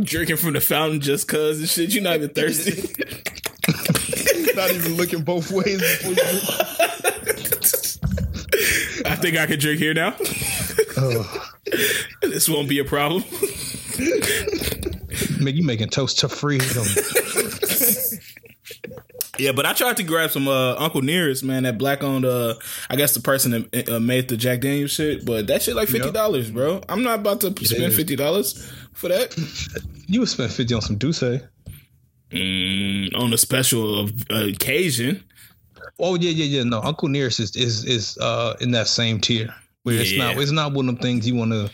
Drinking 0.00 0.36
from 0.36 0.52
the 0.52 0.60
fountain 0.60 1.00
just 1.00 1.26
cause 1.26 1.58
and 1.58 1.68
shit. 1.68 1.94
You're 1.94 2.02
not 2.02 2.16
even 2.16 2.28
thirsty. 2.28 2.94
Not 4.58 4.70
even 4.72 4.94
looking 4.96 5.22
both 5.22 5.52
ways 5.52 5.80
I 9.04 9.14
think 9.14 9.36
I 9.38 9.46
can 9.46 9.58
drink 9.60 9.78
here 9.78 9.94
now. 9.94 10.16
Oh, 10.96 11.44
This 12.22 12.48
won't 12.48 12.68
be 12.68 12.80
a 12.80 12.84
problem. 12.84 13.22
man, 15.40 15.54
you 15.56 15.62
making 15.64 15.90
toast 15.90 16.18
to 16.20 16.28
freedom. 16.28 16.84
Yeah, 19.38 19.52
but 19.52 19.64
I 19.64 19.72
tried 19.74 19.98
to 19.98 20.02
grab 20.02 20.30
some 20.30 20.48
uh, 20.48 20.74
Uncle 20.74 21.02
Nearest, 21.02 21.44
man, 21.44 21.62
that 21.62 21.78
black 21.78 22.02
owned. 22.02 22.24
Uh, 22.24 22.54
I 22.90 22.96
guess 22.96 23.14
the 23.14 23.20
person 23.20 23.68
that 23.70 23.88
uh, 23.88 24.00
made 24.00 24.26
the 24.28 24.36
Jack 24.36 24.60
Daniels 24.60 24.90
shit, 24.90 25.24
but 25.24 25.46
that 25.46 25.62
shit 25.62 25.76
like 25.76 25.88
fifty 25.88 26.10
dollars, 26.10 26.50
bro. 26.50 26.82
I'm 26.88 27.04
not 27.04 27.20
about 27.20 27.40
to 27.42 27.64
spend 27.64 27.84
is. 27.84 27.96
fifty 27.96 28.16
dollars 28.16 28.68
for 28.92 29.06
that. 29.08 29.36
You 30.08 30.18
would 30.20 30.28
spend 30.28 30.50
fifty 30.50 30.74
on 30.74 30.80
some 30.80 30.96
D'USSÉ. 30.96 31.46
Mm, 32.30 33.16
on 33.18 33.32
a 33.32 33.38
special 33.38 34.08
occasion. 34.30 35.24
Oh 35.98 36.14
yeah, 36.14 36.30
yeah, 36.30 36.44
yeah. 36.44 36.62
No, 36.62 36.80
Uncle 36.80 37.08
Nearest 37.08 37.40
is 37.40 37.56
is 37.56 37.84
is 37.84 38.18
uh 38.18 38.54
in 38.60 38.70
that 38.72 38.86
same 38.88 39.20
tier. 39.20 39.54
Where 39.82 40.00
it's 40.00 40.16
not 40.16 40.36
it's 40.36 40.50
not 40.50 40.72
one 40.72 40.88
of 40.88 40.94
them 40.94 41.02
things 41.02 41.26
you 41.26 41.34
want 41.34 41.52
to. 41.52 41.70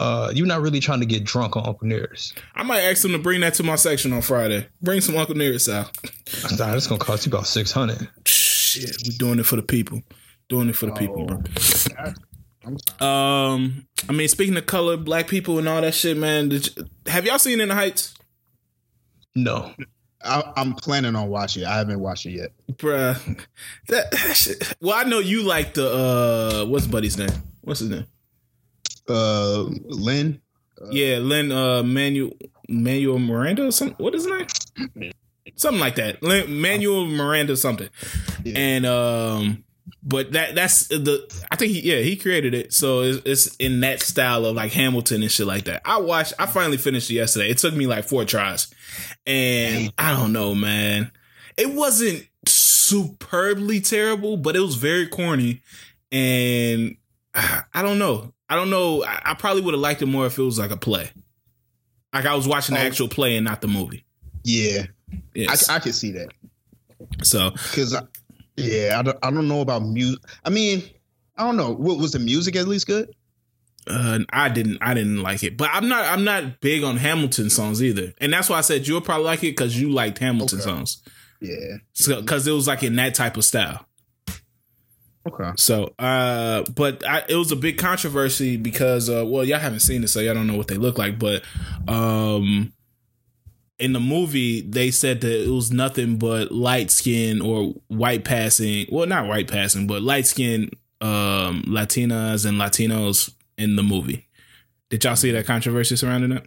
Uh, 0.00 0.30
you're 0.32 0.46
not 0.46 0.60
really 0.60 0.78
trying 0.78 1.00
to 1.00 1.06
get 1.06 1.24
drunk 1.24 1.56
on 1.56 1.66
Uncle 1.66 1.86
Nearest. 1.86 2.38
I 2.54 2.62
might 2.62 2.80
ask 2.82 3.02
them 3.02 3.12
to 3.12 3.18
bring 3.18 3.40
that 3.40 3.54
to 3.54 3.64
my 3.64 3.74
section 3.74 4.12
on 4.12 4.22
Friday. 4.22 4.66
Bring 4.80 5.00
some 5.00 5.16
Uncle 5.16 5.34
Nearest 5.34 5.68
out. 5.68 5.90
Nah, 6.56 6.74
it's 6.74 6.86
gonna 6.86 7.00
cost 7.00 7.26
you 7.26 7.30
about 7.30 7.46
six 7.46 7.72
hundred. 7.72 8.08
Shit, 8.24 8.96
we're 9.04 9.18
doing 9.18 9.38
it 9.38 9.46
for 9.46 9.56
the 9.56 9.62
people. 9.62 10.02
Doing 10.48 10.68
it 10.68 10.76
for 10.76 10.86
the 10.86 10.92
people, 10.92 11.24
bro. 11.24 11.42
Um, 13.00 13.86
I 14.08 14.12
mean, 14.12 14.28
speaking 14.28 14.56
of 14.56 14.66
color, 14.66 14.96
black 14.96 15.26
people 15.28 15.58
and 15.58 15.68
all 15.68 15.80
that 15.80 15.94
shit, 15.94 16.16
man. 16.16 16.48
Did 16.48 16.76
you, 16.76 16.84
have 17.06 17.24
y'all 17.26 17.38
seen 17.38 17.60
In 17.60 17.68
the 17.68 17.74
Heights, 17.74 18.14
No, 19.34 19.72
I, 20.24 20.52
I'm 20.56 20.74
planning 20.74 21.14
on 21.14 21.28
watching 21.28 21.62
it. 21.62 21.68
I 21.68 21.76
haven't 21.78 22.00
watched 22.00 22.26
it 22.26 22.32
yet. 22.32 22.52
Bruh, 22.72 23.16
That, 23.88 24.10
that 24.10 24.36
shit. 24.36 24.74
Well, 24.80 24.94
I 24.94 25.04
know 25.04 25.18
you 25.20 25.42
like 25.42 25.74
the 25.74 25.88
uh, 25.88 26.66
what's 26.66 26.86
Buddy's 26.86 27.16
name? 27.18 27.30
What's 27.60 27.80
his 27.80 27.90
name? 27.90 28.06
Uh, 29.08 29.62
Lin. 29.86 30.40
Yeah, 30.90 31.18
Lin 31.18 31.50
uh, 31.50 31.82
Manuel 31.82 32.32
Manuel 32.68 33.18
Miranda 33.18 33.66
or 33.66 33.72
something. 33.72 33.96
What 33.98 34.14
is 34.14 34.26
his 34.26 34.46
name? 34.96 35.12
Something 35.56 35.80
like 35.80 35.96
that. 35.96 36.22
Lin, 36.22 36.60
Manuel 36.60 37.06
Miranda 37.06 37.56
something. 37.56 37.88
Yeah. 38.44 38.58
And 38.58 38.86
um, 38.86 39.64
but 40.02 40.32
that 40.32 40.54
that's 40.54 40.88
the 40.88 41.26
I 41.50 41.56
think 41.56 41.72
he 41.72 41.80
yeah 41.80 42.00
he 42.02 42.16
created 42.16 42.54
it. 42.54 42.72
So 42.72 43.02
it's, 43.02 43.22
it's 43.24 43.56
in 43.56 43.80
that 43.80 44.00
style 44.00 44.44
of 44.46 44.54
like 44.56 44.72
Hamilton 44.72 45.22
and 45.22 45.30
shit 45.30 45.46
like 45.46 45.64
that. 45.64 45.82
I 45.84 45.98
watched. 45.98 46.34
I 46.38 46.46
finally 46.46 46.76
finished 46.76 47.10
it 47.10 47.14
yesterday. 47.14 47.50
It 47.50 47.58
took 47.58 47.74
me 47.74 47.86
like 47.86 48.04
four 48.04 48.24
tries, 48.24 48.68
and 49.26 49.92
I 49.98 50.12
don't 50.14 50.32
know, 50.32 50.54
man. 50.54 51.10
It 51.56 51.74
wasn't 51.74 52.26
superbly 52.46 53.80
terrible, 53.80 54.36
but 54.36 54.54
it 54.56 54.60
was 54.60 54.76
very 54.76 55.06
corny, 55.08 55.62
and 56.12 56.96
I 57.34 57.82
don't 57.82 57.98
know. 57.98 58.32
I 58.48 58.56
don't 58.56 58.70
know. 58.70 59.04
I, 59.04 59.20
I 59.26 59.34
probably 59.34 59.62
would 59.62 59.74
have 59.74 59.80
liked 59.80 60.00
it 60.02 60.06
more 60.06 60.26
if 60.26 60.38
it 60.38 60.42
was 60.42 60.58
like 60.58 60.70
a 60.70 60.76
play. 60.76 61.10
Like 62.12 62.24
I 62.24 62.34
was 62.34 62.48
watching 62.48 62.74
the 62.74 62.80
Oh. 62.80 62.86
actual 62.86 63.08
play 63.08 63.36
and 63.36 63.44
not 63.44 63.60
the 63.60 63.68
movie. 63.68 64.04
Yeah, 64.44 64.86
Yes. 65.34 65.68
I, 65.68 65.76
I 65.76 65.78
can 65.80 65.92
see 65.92 66.12
that 66.12 66.28
so 67.22 67.50
because, 67.50 67.94
yeah, 68.58 68.98
I 68.98 69.02
don't, 69.02 69.18
I 69.22 69.30
don't 69.30 69.48
know 69.48 69.60
about 69.60 69.82
music. 69.82 70.20
I 70.44 70.50
mean, 70.50 70.82
I 71.36 71.44
don't 71.44 71.56
know. 71.56 71.72
What 71.72 71.98
was 71.98 72.12
the 72.12 72.18
music 72.18 72.56
at 72.56 72.68
least 72.68 72.86
good? 72.86 73.14
uh, 73.86 74.18
I 74.32 74.48
didn't 74.50 74.78
I 74.82 74.92
didn't 74.92 75.22
like 75.22 75.42
it. 75.42 75.56
But 75.56 75.70
I'm 75.72 75.88
not 75.88 76.04
I'm 76.04 76.24
not 76.24 76.60
big 76.60 76.82
on 76.84 76.96
Hamilton 76.98 77.48
songs 77.48 77.82
either. 77.82 78.12
And 78.20 78.32
that's 78.32 78.50
why 78.50 78.58
I 78.58 78.62
said 78.62 78.86
you'll 78.86 79.00
probably 79.00 79.24
like 79.24 79.38
it 79.42 79.52
because 79.56 79.80
you 79.80 79.88
liked 79.90 80.18
Hamilton 80.18 80.58
Okay. 80.58 80.68
songs. 80.68 81.02
Yeah. 81.40 81.76
So 81.94 82.20
because 82.20 82.46
it 82.46 82.52
was 82.52 82.66
like 82.66 82.82
in 82.82 82.96
that 82.96 83.14
type 83.14 83.36
of 83.36 83.44
style. 83.44 83.86
Okay. 85.26 85.50
So, 85.56 85.94
uh, 85.98 86.64
but 86.74 87.06
I, 87.06 87.24
it 87.28 87.36
was 87.36 87.52
a 87.52 87.56
big 87.56 87.76
controversy 87.76 88.56
because, 88.56 89.10
uh, 89.10 89.24
well, 89.26 89.44
y'all 89.44 89.58
haven't 89.58 89.80
seen 89.80 90.02
it, 90.02 90.08
so 90.08 90.20
y'all 90.20 90.32
don't 90.32 90.46
know 90.46 90.56
what 90.56 90.68
they 90.68 90.76
look 90.76 90.96
like. 90.96 91.18
But, 91.18 91.42
um, 91.86 92.72
in 93.78 93.92
the 93.92 94.00
movie, 94.00 94.60
they 94.60 94.90
said 94.90 95.20
that 95.20 95.44
it 95.44 95.50
was 95.50 95.70
nothing 95.70 96.18
but 96.18 96.50
light 96.50 96.90
skin 96.90 97.40
or 97.40 97.74
white 97.88 98.24
passing. 98.24 98.86
Well, 98.90 99.06
not 99.06 99.28
white 99.28 99.48
passing, 99.48 99.86
but 99.86 100.02
light 100.02 100.26
skin, 100.26 100.70
um, 101.00 101.62
Latinas 101.66 102.44
and 102.44 102.58
Latinos 102.58 103.32
in 103.56 103.76
the 103.76 103.82
movie. 103.82 104.26
Did 104.90 105.04
y'all 105.04 105.16
see 105.16 105.30
that 105.32 105.46
controversy 105.46 105.96
surrounding 105.96 106.32
it? 106.32 106.46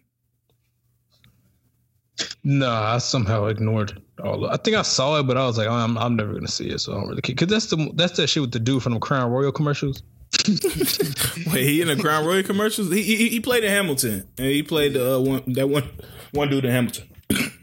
no, 2.43 2.69
I 2.69 2.97
somehow 2.97 3.45
ignored 3.45 4.01
all. 4.23 4.45
Of, 4.45 4.51
I 4.51 4.57
think 4.57 4.75
I 4.75 4.81
saw 4.81 5.19
it, 5.19 5.23
but 5.23 5.37
I 5.37 5.45
was 5.45 5.57
like, 5.57 5.67
I'm 5.67 5.97
I'm 5.97 6.15
never 6.15 6.33
gonna 6.33 6.47
see 6.47 6.69
it, 6.69 6.79
so 6.79 6.93
I 6.93 6.95
don't 6.95 7.09
really 7.09 7.21
care. 7.21 7.35
Cause 7.35 7.47
that's 7.47 7.67
the 7.67 7.91
that's 7.95 8.17
that 8.17 8.27
shit 8.27 8.41
with 8.41 8.51
the 8.51 8.59
dude 8.59 8.83
from 8.83 8.93
the 8.93 8.99
Crown 8.99 9.31
Royal 9.31 9.51
commercials. 9.51 10.03
Wait, 10.47 11.63
he 11.63 11.81
in 11.81 11.87
the 11.87 11.97
Crown 11.99 12.25
Royal 12.25 12.43
commercials? 12.43 12.91
He, 12.91 13.03
he 13.03 13.29
he 13.29 13.39
played 13.39 13.63
in 13.63 13.71
Hamilton, 13.71 14.27
and 14.37 14.47
he 14.47 14.63
played 14.63 14.93
the 14.93 15.15
uh, 15.15 15.19
one 15.19 15.43
that 15.53 15.69
one 15.69 15.89
one 16.31 16.49
dude 16.49 16.65
in 16.65 16.71
Hamilton. 16.71 17.07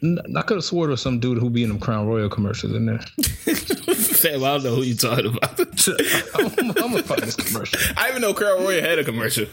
N- 0.03 0.19
I 0.37 0.43
could 0.43 0.57
have 0.59 0.65
swore 0.65 0.87
there 0.87 0.93
was 0.93 1.03
some 1.03 1.19
dude 1.21 1.39
who 1.39 1.51
be 1.51 1.63
in 1.63 1.69
them 1.71 1.79
Crown 1.81 2.07
Royal 2.07 2.29
commercials 2.29 2.75
in 2.75 2.87
there. 2.87 2.99
Fam, 3.25 4.45
I 4.45 4.49
don't 4.55 4.65
know 4.65 4.75
who 4.77 4.83
you 4.83 4.95
talking 4.95 5.27
about. 5.27 5.59
I'm, 6.35 6.71
I'm 6.71 6.73
gonna 6.91 7.03
find 7.03 7.23
this 7.23 7.37
commercial. 7.37 7.79
I 7.97 8.09
even 8.11 8.23
know 8.23 8.33
Crown 8.35 8.63
Royal 8.63 8.81
had 8.81 8.99
a 8.99 9.05
commercial. 9.05 9.47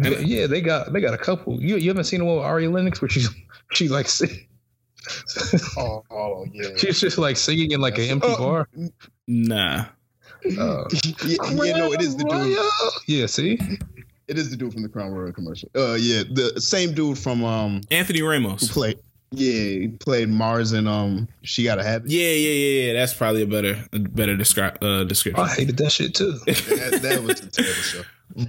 Yeah, 0.00 0.46
they 0.48 0.60
got 0.60 0.92
they 0.92 1.00
got 1.00 1.14
a 1.14 1.18
couple. 1.18 1.60
You 1.62 1.76
you 1.76 1.88
haven't 1.88 2.04
seen 2.04 2.20
the 2.20 2.24
one 2.26 2.36
with 2.36 2.44
Ari 2.44 2.66
Lennox 2.68 3.00
where 3.00 3.08
she's 3.08 3.28
she 3.72 3.88
like 3.88 4.08
sit- 4.08 4.30
Oh, 5.76 6.02
oh 6.10 6.46
yeah. 6.52 6.70
She's 6.76 7.00
just 7.00 7.18
like 7.18 7.36
singing 7.36 7.70
in 7.70 7.80
like 7.80 7.98
an 7.98 8.04
empty 8.04 8.28
Oh. 8.30 8.38
bar. 8.38 8.68
Nah. 9.28 9.84
Uh, 10.58 10.84
yeah, 11.24 11.36
yeah, 11.52 11.76
no, 11.78 11.92
it 11.92 12.02
is 12.02 12.16
the 12.16 12.24
dude. 12.24 12.58
Yeah, 13.06 13.24
see, 13.26 13.58
It 14.28 14.38
is 14.38 14.50
the 14.50 14.56
dude 14.56 14.72
from 14.72 14.82
the 14.82 14.88
Crown 14.88 15.12
Royal 15.12 15.32
commercial. 15.32 15.68
Uh, 15.76 15.94
yeah, 15.94 16.22
the 16.30 16.60
same 16.60 16.94
dude 16.94 17.18
from 17.18 17.44
um 17.44 17.80
Anthony 17.90 18.22
Ramos 18.22 18.62
who 18.62 18.66
Ramos. 18.66 18.72
played. 18.72 18.98
Yeah, 19.30 19.52
he 19.80 19.88
played 19.88 20.28
Mars 20.28 20.72
and 20.72 20.88
um. 20.88 21.28
She 21.42 21.64
Gotta 21.64 21.82
Have 21.82 22.04
It. 22.04 22.10
Yeah, 22.10 22.28
yeah, 22.30 22.50
yeah, 22.50 22.86
yeah. 22.86 22.92
That's 22.92 23.12
probably 23.14 23.42
a 23.42 23.46
better, 23.46 23.84
a 23.92 23.98
better 23.98 24.36
descri- 24.36 24.76
uh, 24.80 25.04
description. 25.04 25.44
I 25.44 25.48
hated 25.48 25.76
that 25.78 25.90
shit 25.90 26.14
too. 26.14 26.32
that, 26.46 27.00
that 27.02 27.22
was 27.22 27.40
a 27.40 27.46
terrible 27.48 27.74
show. 27.74 28.02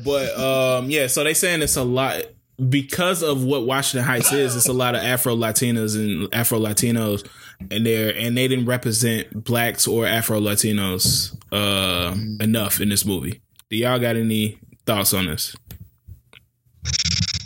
But 0.03 0.37
um, 0.39 0.89
yeah, 0.89 1.07
so 1.07 1.23
they 1.23 1.33
saying 1.33 1.61
it's 1.63 1.75
a 1.75 1.83
lot 1.83 2.21
because 2.69 3.23
of 3.23 3.43
what 3.43 3.65
Washington 3.65 4.07
Heights 4.07 4.31
is. 4.31 4.55
It's 4.55 4.67
a 4.67 4.73
lot 4.73 4.95
of 4.95 5.01
Afro 5.01 5.35
Latinas 5.35 5.95
and 5.95 6.33
Afro 6.33 6.59
Latinos, 6.59 7.27
and 7.71 7.85
they're 7.85 8.15
and 8.15 8.37
they 8.37 8.47
didn't 8.47 8.65
represent 8.65 9.43
blacks 9.43 9.87
or 9.87 10.05
Afro 10.05 10.39
Latinos 10.39 11.35
uh, 11.51 12.15
enough 12.43 12.79
in 12.79 12.89
this 12.89 13.05
movie. 13.05 13.41
Do 13.69 13.77
y'all 13.77 13.99
got 13.99 14.15
any 14.15 14.59
thoughts 14.85 15.13
on 15.13 15.25
this? 15.25 15.55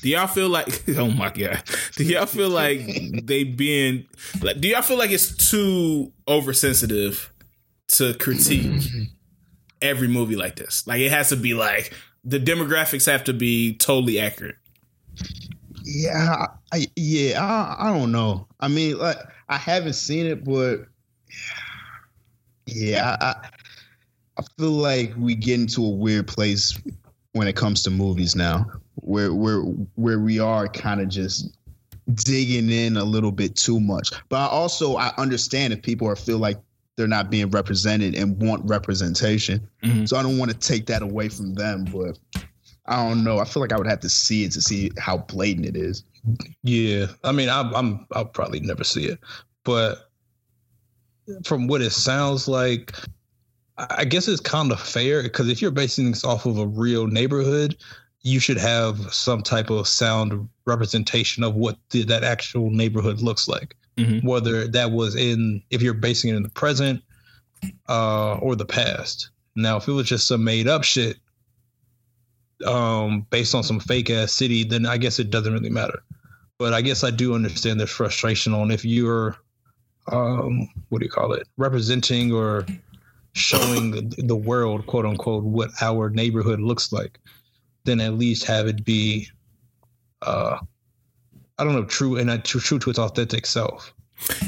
Do 0.02 0.10
y'all 0.10 0.28
feel 0.28 0.50
like 0.50 0.84
oh 0.98 1.10
my 1.10 1.30
god? 1.30 1.64
Do 1.96 2.04
y'all 2.04 2.26
feel 2.26 2.50
like 2.50 2.82
they 3.24 3.44
being 3.44 4.06
like? 4.42 4.60
Do 4.62 4.68
y'all 4.68 4.82
feel 4.82 4.98
like 4.98 5.12
it's 5.12 5.50
too 5.50 6.12
oversensitive 6.28 7.32
to 7.90 8.14
critique 8.16 8.84
every 9.82 10.08
movie 10.08 10.36
like 10.36 10.56
this? 10.56 10.86
Like 10.88 11.02
it 11.02 11.12
has 11.12 11.30
to 11.30 11.36
be 11.36 11.54
like 11.54 11.94
the 12.24 12.40
demographics 12.40 13.10
have 13.12 13.24
to 13.26 13.34
be 13.34 13.76
totally 13.76 14.20
accurate. 14.20 14.56
Yeah, 15.84 16.46
I, 16.72 16.88
yeah, 16.96 17.44
I, 17.44 17.88
I 17.88 17.98
don't 17.98 18.12
know. 18.12 18.48
I 18.60 18.68
mean, 18.68 18.98
like 18.98 19.18
I 19.48 19.58
haven't 19.58 19.94
seen 19.94 20.26
it, 20.26 20.44
but 20.44 20.82
yeah, 22.66 23.18
I, 23.20 23.26
I, 23.26 23.50
I 24.38 24.44
feel 24.58 24.72
like 24.72 25.14
we 25.18 25.36
get 25.36 25.60
into 25.60 25.84
a 25.84 25.90
weird 25.90 26.28
place 26.28 26.80
when 27.34 27.48
it 27.48 27.56
comes 27.56 27.84
to 27.84 27.90
movies 27.90 28.36
now, 28.36 28.66
where 29.02 29.34
where 29.34 29.62
where 29.96 30.20
we 30.20 30.40
are 30.40 30.68
kind 30.68 31.02
of 31.02 31.10
just 31.10 31.56
digging 32.14 32.70
in 32.70 32.98
a 32.98 33.04
little 33.04 33.32
bit 33.32 33.56
too 33.56 33.80
much. 33.80 34.12
But 34.30 34.38
I 34.38 34.48
also 34.48 34.98
I 34.98 35.14
understand 35.18 35.74
if 35.74 35.82
people 35.82 36.08
are 36.08 36.16
feel 36.16 36.38
like 36.38 36.58
they're 36.96 37.08
not 37.08 37.30
being 37.30 37.50
represented 37.50 38.14
and 38.16 38.42
want 38.42 38.68
representation. 38.70 39.66
Mhm. 39.84 40.08
So 40.08 40.18
I 40.18 40.24
don't 40.24 40.38
want 40.38 40.52
to 40.52 40.58
take 40.58 40.86
that 40.88 41.02
away 41.02 41.30
from 41.30 41.54
them, 41.54 41.86
but 41.86 42.20
I 42.88 43.08
don't 43.08 43.24
know. 43.24 43.40
I 43.40 43.46
feel 43.46 43.62
like 43.62 43.72
I 43.72 43.78
would 43.78 43.88
have 43.88 44.02
to 44.02 44.10
see 44.10 44.44
it 44.44 44.52
to 44.54 44.62
see 44.62 44.92
how 44.98 45.18
blatant 45.18 45.66
it 45.66 45.78
is. 45.78 46.04
Yeah, 46.64 47.06
I 47.24 47.32
mean, 47.32 47.48
I'm, 47.48 47.74
I'm 47.74 48.06
I'll 48.12 48.26
probably 48.26 48.60
never 48.60 48.84
see 48.84 49.06
it, 49.06 49.20
but 49.64 50.10
from 51.46 51.68
what 51.68 51.82
it 51.82 51.92
sounds 51.92 52.48
like, 52.48 52.94
I 53.78 53.88
I 54.00 54.06
guess 54.06 54.28
it's 54.28 54.42
kind 54.42 54.72
of 54.72 54.80
fair 54.82 55.24
because 55.24 55.48
if 55.48 55.62
you're 55.62 55.72
basing 55.72 56.12
this 56.12 56.26
off 56.26 56.46
of 56.46 56.58
a 56.58 56.68
real 56.68 57.08
neighborhood, 57.08 57.78
you 58.22 58.40
should 58.40 58.58
have 58.58 59.14
some 59.14 59.42
type 59.42 59.70
of 59.70 59.88
sound 59.88 60.50
representation 60.66 61.44
of 61.44 61.56
what 61.56 61.78
the, 61.92 62.04
that 62.04 62.24
actual 62.24 62.70
neighborhood 62.70 63.22
looks 63.22 63.48
like. 63.48 63.76
Mhm. 63.98 64.24
Whether 64.24 64.68
that 64.68 64.92
was 64.92 65.16
in, 65.16 65.62
if 65.70 65.82
you're 65.82 65.94
basing 65.94 66.32
it 66.32 66.36
in 66.36 66.44
the 66.44 66.50
present 66.50 67.02
uh, 67.88 68.36
or 68.36 68.56
the 68.56 68.66
past. 68.66 69.30
Now, 69.56 69.78
if 69.78 69.88
it 69.88 69.92
was 69.92 70.08
just 70.08 70.28
some 70.28 70.44
made 70.44 70.68
up 70.68 70.84
shit 70.84 71.18
um, 72.66 73.26
based 73.30 73.56
on 73.56 73.64
some 73.64 73.80
fake 73.80 74.10
ass 74.10 74.32
city, 74.34 74.64
then 74.64 74.86
I 74.86 74.98
guess 74.98 75.20
it 75.20 75.30
doesn't 75.30 75.52
really 75.52 75.70
matter. 75.70 76.02
But 76.58 76.74
I 76.74 76.82
guess 76.82 77.04
I 77.04 77.12
do 77.12 77.34
understand 77.34 77.80
their 77.80 77.88
frustration 77.88 78.54
on 78.54 78.70
if 78.72 78.84
you're, 78.84 79.38
um, 80.12 80.68
what 80.90 81.00
do 81.00 81.06
you 81.06 81.12
call 81.12 81.32
it, 81.34 81.48
representing 81.58 82.34
or 82.34 82.66
showing 83.34 83.92
the- 83.92 84.24
the 84.24 84.36
world, 84.36 84.86
quote 84.88 85.06
unquote, 85.06 85.44
what 85.44 85.70
our 85.82 86.10
neighborhood 86.10 86.60
looks 86.60 86.92
like, 86.92 87.20
then 87.86 88.00
at 88.02 88.14
least 88.14 88.46
have 88.46 88.68
it 88.68 88.84
be, 88.84 89.28
uh, 90.22 90.58
I 91.58 91.64
don't 91.64 91.74
know, 91.74 91.86
true 91.86 92.18
and 92.18 92.30
uh, 92.30 92.38
true, 92.38 92.62
true 92.62 92.80
to 92.80 92.90
its 92.90 93.00
authentic 93.00 93.46
self. 93.46 93.94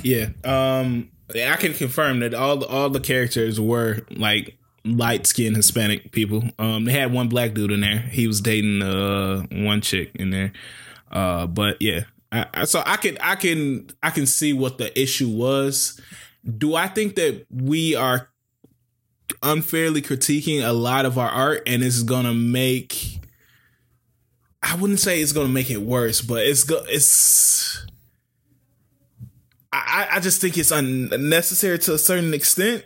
Yeah. 0.04 0.30
Um 0.44 1.12
I 1.34 1.56
can 1.56 1.74
confirm 1.74 2.20
that 2.20 2.34
all 2.34 2.64
all 2.66 2.90
the 2.90 3.00
characters 3.00 3.60
were 3.60 4.06
like 4.12 4.58
light 4.84 5.26
skinned 5.26 5.56
Hispanic 5.56 6.12
people. 6.12 6.44
Um 6.60 6.86
they 6.86 6.92
had 6.92 7.14
one 7.14 7.30
black 7.30 7.54
dude 7.54 7.72
in 7.72 7.82
there. 7.82 8.00
He 8.00 8.28
was 8.28 8.42
dating 8.42 8.82
uh 8.82 9.44
one 9.52 9.82
chick 9.82 10.12
in 10.16 10.32
there. 10.32 10.52
Uh 11.12 11.48
but 11.48 11.82
yeah. 11.82 12.02
I, 12.34 12.46
I, 12.54 12.66
so 12.66 12.84
I 12.86 12.98
can 12.98 13.18
I 13.22 13.36
can 13.36 13.90
I 14.04 14.10
can 14.10 14.26
see 14.26 14.54
what 14.54 14.78
the 14.78 15.00
issue 15.00 15.30
was. 15.30 16.00
Do 16.58 16.76
I 16.76 16.88
think 16.88 17.16
that 17.16 17.46
we 17.50 17.96
are 17.96 18.30
unfairly 19.42 20.02
critiquing 20.02 20.66
a 20.66 20.74
lot 20.74 21.06
of 21.06 21.18
our 21.18 21.30
art 21.30 21.64
and 21.66 21.84
it's 21.84 22.04
gonna 22.04 22.34
make 22.34 23.20
I 24.64 24.76
wouldn't 24.76 25.00
say 25.00 25.22
it's 25.22 25.34
gonna 25.34 25.50
make 25.50 25.70
it 25.72 25.82
worse, 25.82 26.22
but 26.22 26.46
it's 26.46 26.64
go 26.64 26.84
it's 26.88 27.86
I, 29.74 30.08
I 30.12 30.20
just 30.20 30.42
think 30.42 30.58
it's 30.58 30.72
unnecessary 30.72 31.80
to 31.80 31.94
a 31.94 31.98
certain 31.98 32.34
extent. 32.34 32.86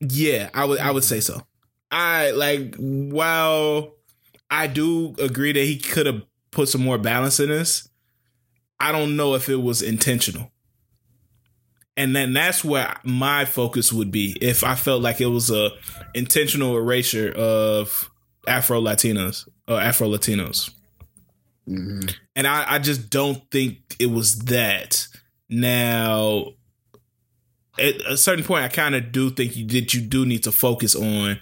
Yeah, 0.00 0.50
I 0.54 0.64
would 0.64 0.78
I 0.78 0.90
would 0.90 1.04
say 1.04 1.20
so. 1.20 1.42
I 1.90 2.30
like 2.30 2.76
while 2.76 3.94
I 4.50 4.66
do 4.66 5.14
agree 5.18 5.52
that 5.52 5.64
he 5.64 5.78
could 5.78 6.06
have 6.06 6.22
put 6.50 6.68
some 6.68 6.82
more 6.82 6.98
balance 6.98 7.40
in 7.40 7.48
this, 7.48 7.88
I 8.78 8.92
don't 8.92 9.16
know 9.16 9.34
if 9.34 9.48
it 9.48 9.56
was 9.56 9.82
intentional. 9.82 10.51
And 11.96 12.16
then 12.16 12.32
that's 12.32 12.64
where 12.64 12.96
my 13.04 13.44
focus 13.44 13.92
would 13.92 14.10
be 14.10 14.36
if 14.40 14.64
I 14.64 14.74
felt 14.74 15.02
like 15.02 15.20
it 15.20 15.26
was 15.26 15.50
a 15.50 15.70
intentional 16.14 16.76
erasure 16.76 17.30
of 17.32 18.10
Afro 18.48 18.80
Latinos 18.80 19.46
or 19.68 19.78
Afro 19.80 20.08
Latinos 20.08 20.70
Mhm. 21.68 22.12
and 22.34 22.46
I, 22.46 22.74
I 22.74 22.78
just 22.80 23.08
don't 23.10 23.48
think 23.50 23.94
it 24.00 24.06
was 24.10 24.36
that. 24.46 25.06
Now, 25.48 26.54
at 27.78 27.94
a 28.06 28.16
certain 28.16 28.44
point, 28.44 28.64
I 28.64 28.68
kind 28.68 28.94
of 28.96 29.12
do 29.12 29.30
think 29.30 29.56
you 29.56 29.66
that 29.68 29.94
you 29.94 30.00
do 30.00 30.26
need 30.26 30.42
to 30.44 30.50
focus 30.52 30.96
on 30.96 31.38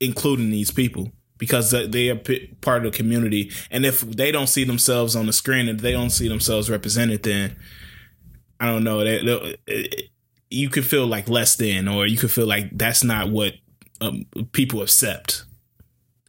including 0.00 0.50
these 0.50 0.70
people 0.70 1.12
because 1.38 1.70
they 1.70 2.08
are 2.10 2.20
part 2.60 2.84
of 2.84 2.92
the 2.92 2.96
community, 2.96 3.52
and 3.70 3.86
if 3.86 4.00
they 4.00 4.32
don't 4.32 4.48
see 4.48 4.64
themselves 4.64 5.14
on 5.14 5.26
the 5.26 5.32
screen 5.32 5.68
and 5.68 5.78
they 5.80 5.92
don't 5.92 6.10
see 6.10 6.26
themselves 6.28 6.68
represented, 6.68 7.22
then 7.22 7.54
I 8.60 8.66
don't 8.66 8.84
know. 8.84 9.04
They, 9.04 9.24
they- 9.66 10.10
you 10.50 10.70
could 10.70 10.86
feel 10.86 11.06
like 11.06 11.28
less 11.28 11.56
than, 11.56 11.88
or 11.88 12.06
you 12.06 12.16
could 12.16 12.30
feel 12.30 12.46
like 12.46 12.70
that's 12.72 13.04
not 13.04 13.28
what 13.30 13.52
um, 14.00 14.24
people 14.52 14.80
accept 14.82 15.44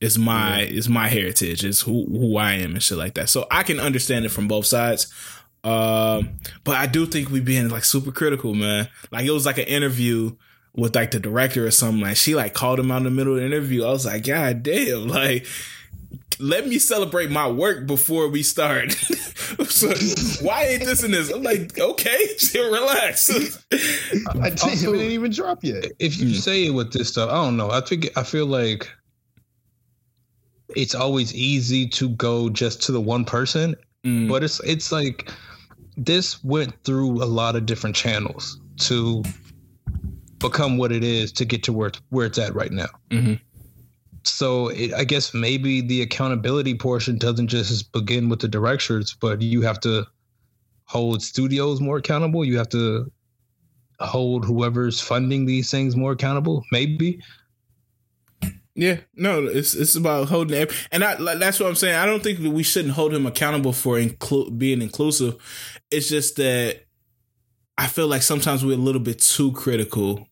is 0.02 0.18
my 0.18 0.62
is 0.62 0.90
my 0.90 1.08
heritage 1.08 1.64
is 1.64 1.82
who 1.82 2.06
who 2.06 2.38
I 2.38 2.54
am 2.54 2.72
and 2.74 2.84
shit 2.84 2.98
like 2.98 3.14
that. 3.16 3.30
So 3.30 3.48
I 3.50 3.64
can 3.64 3.80
understand 3.80 4.26
it 4.26 4.30
from 4.30 4.48
both 4.50 4.66
sides. 4.66 5.08
Um, 5.64 6.32
but 6.64 6.76
I 6.76 6.86
do 6.86 7.06
think 7.06 7.30
we 7.30 7.40
being 7.40 7.70
like 7.70 7.86
super 7.86 8.12
critical, 8.12 8.54
man. 8.54 8.90
Like 9.12 9.26
it 9.26 9.32
was 9.32 9.46
like 9.46 9.58
an 9.58 9.66
interview 9.66 10.36
with 10.76 10.96
like 10.96 11.12
the 11.12 11.20
director 11.20 11.66
or 11.66 11.72
something. 11.72 12.02
Like 12.02 12.18
she 12.18 12.36
like 12.36 12.54
called 12.54 12.80
him 12.80 12.92
out 12.92 12.98
in 12.98 13.04
the 13.04 13.12
middle 13.12 13.34
of 13.36 13.40
the 13.40 13.46
interview. 13.46 13.84
I 13.86 13.90
was 13.92 14.06
like, 14.06 14.26
God 14.26 14.64
damn, 14.64 15.08
like 15.10 15.46
let 16.40 16.68
me 16.68 16.80
celebrate 16.80 17.30
my 17.32 17.48
work 17.50 17.86
before 17.86 18.28
we 18.30 18.44
start. 18.44 18.92
so, 19.68 19.90
why 20.46 20.64
ain't 20.66 20.86
this 20.86 21.04
in 21.04 21.12
this? 21.12 21.30
I'm 21.32 21.44
like, 21.44 21.78
okay, 21.78 22.28
chill, 22.38 22.72
relax. 22.72 23.30
I 23.30 23.36
didn't, 23.72 24.64
Also- 24.64 24.94
it 24.94 24.98
didn't 24.98 25.12
even 25.12 25.32
drop 25.32 25.64
yet. 25.64 25.86
if 26.00 26.18
you 26.20 26.28
Mm. 26.30 26.36
say 26.36 26.66
it 26.68 26.72
with 26.72 26.94
this 26.94 27.10
stuff, 27.10 27.30
I 27.30 27.36
don't 27.44 27.58
know. 27.58 27.70
I 27.72 27.82
think 27.82 28.10
I 28.18 28.24
feel 28.24 28.46
like 28.46 28.90
it's 30.76 30.94
always 30.96 31.34
easy 31.34 31.88
to 31.88 32.10
go 32.10 32.50
just 32.50 32.82
to 32.84 32.92
the 32.92 33.02
one 33.02 33.26
person, 33.26 33.76
Mm, 34.06 34.30
but 34.30 34.44
it's 34.46 34.62
it's 34.62 34.94
like 34.94 35.30
this 35.98 36.42
went 36.44 36.74
through 36.86 37.22
a 37.22 37.26
lot 37.26 37.58
of 37.58 37.66
different 37.66 37.96
channels 37.98 38.58
to 38.78 39.24
become 40.38 40.78
what 40.78 40.94
it 40.94 41.04
is 41.04 41.34
to 41.34 41.44
get 41.44 41.64
to 41.64 41.74
where 41.74 41.90
it's, 41.90 42.00
where 42.10 42.26
it's 42.26 42.38
at 42.38 42.56
right 42.56 42.72
now. 42.72 42.88
mhm. 43.12 43.38
So 44.30 44.70
it, 44.70 44.94
I 44.94 45.04
guess 45.04 45.34
maybe 45.34 45.82
the 45.82 46.02
accountability 46.02 46.76
portion 46.76 47.18
doesn't 47.18 47.48
just 47.48 47.92
begin 47.92 48.30
with 48.30 48.40
the 48.40 48.48
directors, 48.48 49.14
but 49.14 49.42
you 49.42 49.62
have 49.62 49.80
to 49.82 50.06
hold 50.86 51.22
studios 51.22 51.82
more 51.82 51.98
accountable. 51.98 52.46
You 52.46 52.58
have 52.58 52.70
to 52.70 53.12
hold 54.00 54.46
whoever's 54.46 55.02
funding 55.02 55.46
these 55.46 55.70
things 55.70 55.96
more 55.96 56.14
accountable. 56.14 56.64
Maybe. 56.72 57.22
Yeah, 58.76 59.00
no, 59.14 59.46
it's 59.46 59.74
it's 59.76 59.96
about 59.96 60.30
holding, 60.30 60.58
ev- 60.58 60.88
and 60.90 61.04
I, 61.04 61.36
that's 61.36 61.60
what 61.60 61.68
I'm 61.68 61.76
saying. 61.76 61.96
I 61.96 62.06
don't 62.06 62.24
think 62.24 62.40
we 62.40 62.64
shouldn't 62.64 62.94
hold 62.94 63.14
him 63.14 63.26
accountable 63.26 63.74
for 63.74 63.98
inclu- 63.98 64.58
being 64.58 64.82
inclusive. 64.82 65.36
It's 65.92 66.08
just 66.08 66.38
that 66.38 66.86
I 67.78 67.88
feel 67.88 68.08
like 68.08 68.22
sometimes 68.22 68.64
we're 68.64 68.76
a 68.76 68.78
little 68.78 69.02
bit 69.02 69.20
too 69.20 69.52
critical 69.52 70.29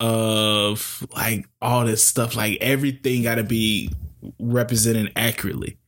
of 0.00 1.06
like 1.14 1.48
all 1.60 1.84
this 1.84 2.04
stuff. 2.04 2.36
Like 2.36 2.58
everything 2.60 3.22
got 3.22 3.36
to 3.36 3.44
be 3.44 3.90
represented 4.38 5.12
accurately, 5.16 5.78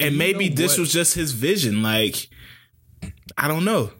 and 0.00 0.16
maybe 0.18 0.48
this 0.48 0.72
what? 0.72 0.80
was 0.80 0.92
just 0.92 1.14
his 1.14 1.32
vision. 1.32 1.82
Like 1.82 2.28
I 3.36 3.48
don't 3.48 3.64
know. 3.64 3.90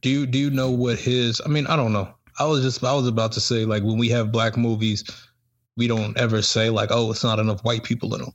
Do 0.00 0.10
you 0.10 0.26
do 0.26 0.38
you 0.38 0.50
know 0.50 0.70
what 0.70 0.98
his? 0.98 1.40
I 1.44 1.48
mean, 1.48 1.66
I 1.66 1.76
don't 1.76 1.92
know. 1.92 2.14
I 2.38 2.44
was 2.44 2.62
just 2.62 2.82
I 2.84 2.94
was 2.94 3.06
about 3.06 3.32
to 3.32 3.40
say 3.40 3.64
like 3.64 3.82
when 3.82 3.98
we 3.98 4.08
have 4.10 4.32
black 4.32 4.56
movies, 4.56 5.04
we 5.76 5.88
don't 5.88 6.16
ever 6.18 6.42
say 6.42 6.70
like, 6.70 6.90
oh, 6.92 7.10
it's 7.10 7.24
not 7.24 7.38
enough 7.38 7.62
white 7.64 7.84
people 7.84 8.14
in 8.14 8.22
them. 8.22 8.32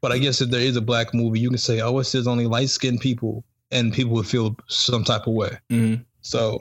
But 0.00 0.12
I 0.12 0.18
guess 0.18 0.40
if 0.40 0.50
there 0.50 0.60
is 0.60 0.76
a 0.76 0.80
black 0.80 1.12
movie, 1.14 1.40
you 1.40 1.48
can 1.48 1.58
say, 1.58 1.80
oh, 1.80 1.98
it's 1.98 2.12
there's 2.12 2.26
only 2.26 2.46
light 2.46 2.68
skinned 2.68 3.00
people, 3.00 3.44
and 3.70 3.92
people 3.92 4.14
would 4.14 4.26
feel 4.26 4.56
some 4.68 5.04
type 5.04 5.26
of 5.26 5.34
way. 5.34 5.58
Mm-hmm. 5.70 6.02
So, 6.20 6.60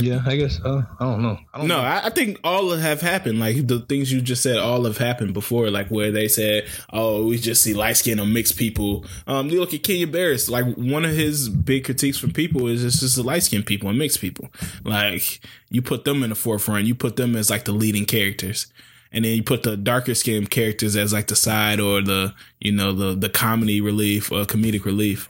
yeah, 0.00 0.22
I 0.26 0.36
guess 0.36 0.60
uh, 0.64 0.82
I 1.00 1.04
don't 1.04 1.22
know. 1.22 1.38
I 1.52 1.58
don't 1.58 1.68
No, 1.68 1.76
know. 1.76 1.82
I, 1.82 2.10
think 2.10 2.38
all 2.44 2.70
have 2.70 3.00
happened. 3.00 3.38
Like 3.38 3.66
the 3.66 3.80
things 3.80 4.12
you 4.12 4.20
just 4.20 4.42
said, 4.42 4.58
all 4.58 4.84
have 4.84 4.98
happened 4.98 5.34
before. 5.34 5.70
Like 5.70 5.88
where 5.88 6.10
they 6.10 6.28
said, 6.28 6.66
"Oh, 6.92 7.26
we 7.26 7.38
just 7.38 7.62
see 7.62 7.74
light 7.74 7.96
skin 7.96 8.20
or 8.20 8.26
mixed 8.26 8.56
people." 8.56 9.04
Um, 9.26 9.48
you 9.48 9.60
look 9.60 9.74
at 9.74 9.82
Kenya 9.82 10.06
Barris. 10.06 10.48
Like 10.48 10.64
one 10.76 11.04
of 11.04 11.12
his 11.12 11.48
big 11.48 11.84
critiques 11.84 12.18
from 12.18 12.32
people 12.32 12.66
is 12.66 12.84
it's 12.84 13.00
just 13.00 13.16
the 13.16 13.22
light 13.22 13.42
skinned 13.42 13.66
people 13.66 13.88
and 13.88 13.98
mixed 13.98 14.20
people. 14.20 14.48
Like 14.84 15.40
you 15.70 15.82
put 15.82 16.04
them 16.04 16.22
in 16.22 16.30
the 16.30 16.36
forefront. 16.36 16.86
You 16.86 16.94
put 16.94 17.16
them 17.16 17.36
as 17.36 17.50
like 17.50 17.64
the 17.64 17.72
leading 17.72 18.04
characters, 18.04 18.66
and 19.12 19.24
then 19.24 19.36
you 19.36 19.42
put 19.42 19.62
the 19.62 19.76
darker 19.76 20.14
skinned 20.14 20.50
characters 20.50 20.96
as 20.96 21.12
like 21.12 21.26
the 21.26 21.36
side 21.36 21.80
or 21.80 22.02
the 22.02 22.34
you 22.60 22.72
know 22.72 22.92
the 22.92 23.14
the 23.14 23.28
comedy 23.28 23.80
relief 23.80 24.30
or 24.32 24.44
comedic 24.44 24.84
relief. 24.84 25.28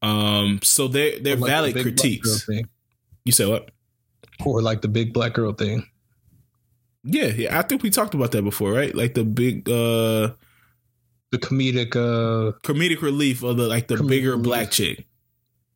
Um, 0.00 0.60
so 0.62 0.86
they're 0.88 1.18
they're 1.18 1.36
like 1.36 1.50
valid 1.50 1.74
girl 1.74 1.82
critiques. 1.82 2.48
You 3.24 3.32
say 3.32 3.46
what? 3.46 3.70
Or 4.44 4.62
like 4.62 4.80
the 4.82 4.88
big 4.88 5.12
black 5.12 5.34
girl 5.34 5.52
thing. 5.52 5.86
Yeah, 7.04 7.26
yeah. 7.26 7.58
I 7.58 7.62
think 7.62 7.82
we 7.82 7.90
talked 7.90 8.14
about 8.14 8.32
that 8.32 8.42
before, 8.42 8.72
right? 8.72 8.94
Like 8.94 9.14
the 9.14 9.24
big 9.24 9.68
uh 9.68 10.32
The 11.30 11.38
comedic, 11.38 11.94
uh, 11.96 12.56
comedic 12.60 13.02
relief 13.02 13.42
of 13.42 13.56
the 13.56 13.66
like 13.66 13.88
the 13.88 14.02
bigger 14.02 14.30
relief. 14.32 14.44
black 14.44 14.70
chick. 14.70 15.06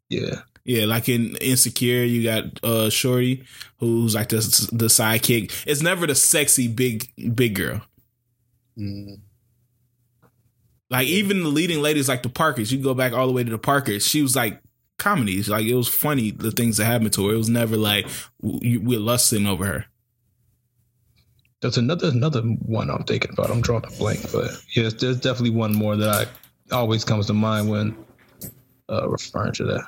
yeah, 0.09 0.43
Yeah, 0.65 0.85
like 0.87 1.09
in 1.09 1.37
Insecure, 1.37 2.05
you 2.05 2.23
got 2.25 2.45
uh 2.65 2.91
Shorty, 2.91 3.45
who's 3.79 4.15
like 4.15 4.29
the 4.31 4.39
the 4.73 4.87
sidekick. 4.87 5.65
It's 5.67 5.83
never 5.83 6.07
the 6.07 6.15
sexy 6.15 6.69
big 6.69 7.11
big 7.35 7.55
girl. 7.55 7.83
Mm. 8.79 9.21
Like 10.91 11.07
even 11.07 11.43
the 11.43 11.49
leading 11.49 11.81
ladies, 11.81 12.09
like 12.09 12.23
the 12.23 12.29
Parkers. 12.29 12.71
You 12.73 12.79
go 12.83 12.95
back 12.95 13.13
all 13.13 13.27
the 13.27 13.33
way 13.33 13.45
to 13.45 13.51
the 13.51 13.59
Parkers. 13.59 14.07
She 14.07 14.21
was 14.23 14.37
like 14.37 14.61
comedies. 15.03 15.49
Like 15.49 15.67
it 15.67 15.75
was 15.75 15.89
funny 15.89 16.31
the 16.31 16.51
things 16.53 16.77
that 16.77 16.85
happened 16.85 17.13
to 17.15 17.27
her. 17.29 17.35
It 17.35 17.39
was 17.39 17.49
never 17.49 17.77
like 17.77 18.07
we're 18.41 19.01
lusting 19.01 19.47
over 19.47 19.67
her. 19.67 19.87
there's 21.61 21.79
another 21.79 22.09
another 22.09 22.43
one 22.43 22.91
I'm 22.91 23.05
thinking 23.05 23.31
about. 23.33 23.51
I'm 23.51 23.61
drawing 23.61 23.85
a 23.85 23.91
blank, 23.99 24.31
but 24.33 24.51
yes, 24.75 24.95
there's 24.95 25.21
definitely 25.21 25.51
one 25.57 25.75
more 25.75 25.97
that 25.97 26.29
I 26.71 26.75
always 26.75 27.05
comes 27.05 27.27
to 27.27 27.33
mind 27.33 27.71
when 27.71 27.97
uh, 28.91 29.09
referring 29.09 29.53
to 29.55 29.65
that. 29.65 29.87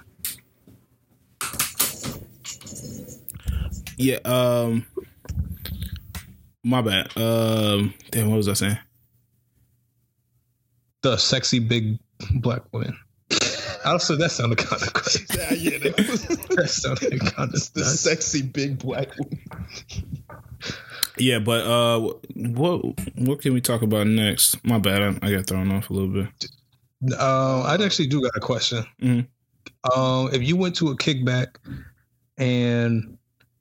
Yeah. 3.96 4.18
Um. 4.24 4.86
My 6.62 6.80
bad. 6.80 7.16
Um. 7.16 7.94
Damn. 8.10 8.30
What 8.30 8.36
was 8.36 8.48
I 8.48 8.54
saying? 8.54 8.78
The 11.02 11.16
sexy 11.16 11.58
big 11.58 11.98
black 12.36 12.62
woman. 12.72 12.96
Also, 13.84 14.16
that 14.16 14.30
sounded 14.30 14.58
kind 14.58 14.82
of 14.82 14.92
crazy. 14.94 15.24
Yeah, 15.36 15.52
yeah. 15.52 15.78
That 15.78 15.98
was 16.10 16.22
That 16.26 16.68
sounded 16.68 17.20
kind 17.20 17.52
of 17.54 17.72
the 17.74 17.84
sexy 17.84 18.42
big 18.42 18.78
black 18.78 19.08
woman. 19.18 19.40
Yeah, 21.18 21.38
but 21.38 21.64
uh, 21.66 22.00
what 22.34 22.82
what 23.16 23.40
can 23.40 23.54
we 23.54 23.60
talk 23.60 23.82
about 23.82 24.06
next? 24.06 24.64
My 24.64 24.78
bad, 24.78 25.02
I, 25.02 25.26
I 25.28 25.30
got 25.32 25.46
thrown 25.46 25.70
off 25.70 25.90
a 25.90 25.92
little 25.92 26.08
bit. 26.08 26.28
Uh, 27.18 27.62
I 27.62 27.74
actually 27.84 28.08
do 28.08 28.22
got 28.22 28.32
a 28.36 28.40
question. 28.40 28.84
Mhm. 29.00 29.26
Um, 29.94 30.30
if 30.32 30.42
you 30.42 30.56
went 30.56 30.74
to 30.76 30.88
a 30.88 30.96
kickback 30.96 31.56
and 32.38 33.18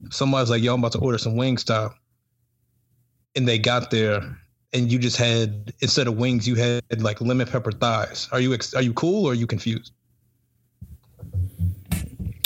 somebody's 0.09 0.49
like, 0.49 0.63
"Yo, 0.63 0.73
I'm 0.73 0.79
about 0.79 0.93
to 0.93 0.99
order 0.99 1.17
some 1.17 1.33
Wingstop," 1.35 1.93
and 3.35 3.47
they 3.47 3.59
got 3.59 3.91
there, 3.91 4.37
and 4.71 4.91
you 4.91 4.97
just 4.97 5.17
had 5.17 5.73
instead 5.81 6.07
of 6.07 6.17
wings, 6.17 6.47
you 6.47 6.55
had 6.55 6.81
like 7.01 7.21
lemon 7.21 7.47
pepper 7.47 7.71
thighs. 7.71 8.29
Are 8.31 8.39
you 8.39 8.53
ex- 8.53 8.73
are 8.73 8.81
you 8.81 8.93
cool 8.93 9.25
or 9.25 9.31
are 9.33 9.35
you 9.35 9.45
confused? 9.47 9.91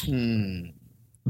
Hmm. 0.08 0.62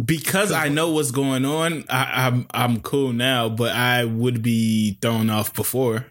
Because 0.05 0.51
I 0.51 0.69
know 0.69 0.91
what's 0.91 1.09
going 1.11 1.43
on, 1.43 1.83
I, 1.89 2.27
I'm 2.27 2.45
I'm 2.53 2.81
cool 2.81 3.13
now, 3.13 3.49
but 3.49 3.71
I 3.75 4.05
would 4.05 4.43
be 4.43 4.97
thrown 5.01 5.29
off 5.31 5.53
before. 5.55 6.05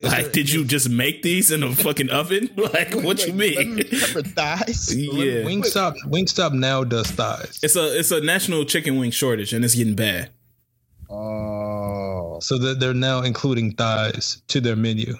Is 0.00 0.10
Like, 0.12 0.24
there- 0.24 0.32
did 0.32 0.50
you 0.52 0.64
just 0.64 0.88
make 0.90 1.22
these 1.22 1.50
in 1.50 1.62
a 1.62 1.74
fucking 1.74 2.10
oven? 2.10 2.50
Like, 2.56 2.94
what 2.94 3.26
you 3.26 3.32
mean? 3.32 3.54
lemon 3.56 3.84
Pepper 3.88 4.22
thighs. 4.22 4.94
Yeah, 4.96 5.44
Wingstop 5.44 5.94
Wingstop 6.06 6.52
now 6.52 6.84
does 6.84 7.10
thighs. 7.10 7.58
it's 7.62 7.76
a 7.76 7.98
it's 7.98 8.10
a 8.10 8.20
national 8.20 8.64
chicken 8.66 8.98
wing 8.98 9.10
shortage, 9.10 9.52
and 9.54 9.64
it's 9.64 9.74
getting 9.74 9.94
bad. 9.94 10.30
Oh. 11.08 12.38
So 12.40 12.56
that 12.58 12.78
they're 12.80 12.94
now 12.94 13.22
including 13.22 13.72
thighs 13.72 14.42
to 14.48 14.60
their 14.60 14.76
menu. 14.76 15.14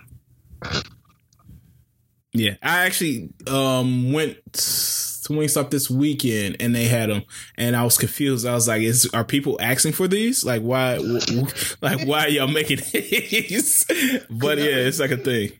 Yeah, 2.32 2.54
I 2.62 2.84
actually 2.86 3.30
um 3.46 4.12
went 4.12 4.36
to 5.22 5.32
Wingstop 5.32 5.70
this 5.70 5.90
weekend 5.90 6.56
and 6.60 6.74
they 6.74 6.84
had 6.84 7.10
them, 7.10 7.22
and 7.56 7.76
I 7.76 7.84
was 7.84 7.98
confused. 7.98 8.46
I 8.46 8.54
was 8.54 8.68
like, 8.68 8.82
"Is 8.82 9.08
are 9.12 9.24
people 9.24 9.58
asking 9.60 9.92
for 9.92 10.08
these? 10.08 10.44
Like, 10.44 10.62
why? 10.62 10.96
like, 11.80 12.06
why 12.06 12.26
y'all 12.26 12.48
making 12.48 12.80
these?" 12.92 13.84
But 14.30 14.58
yeah, 14.58 14.76
it's 14.76 15.00
like 15.00 15.10
a 15.10 15.16
thing. 15.16 15.52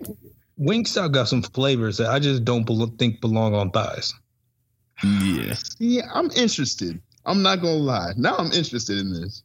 Wingstop 0.59 1.13
got 1.13 1.29
some 1.29 1.43
flavors 1.43 1.97
that 1.99 2.11
I 2.11 2.19
just 2.19 2.45
don't 2.45 2.67
belo- 2.67 2.99
think 2.99 3.21
belong 3.21 3.55
on 3.55 3.71
thighs. 3.71 4.15
Yeah, 5.03 5.55
Yeah, 5.79 6.03
I'm 6.13 6.31
interested. 6.33 7.01
I'm 7.25 7.43
not 7.43 7.57
gonna 7.61 7.75
lie. 7.75 8.13
Now 8.17 8.37
I'm 8.37 8.53
interested 8.53 8.99
in 8.99 9.13
this. 9.13 9.43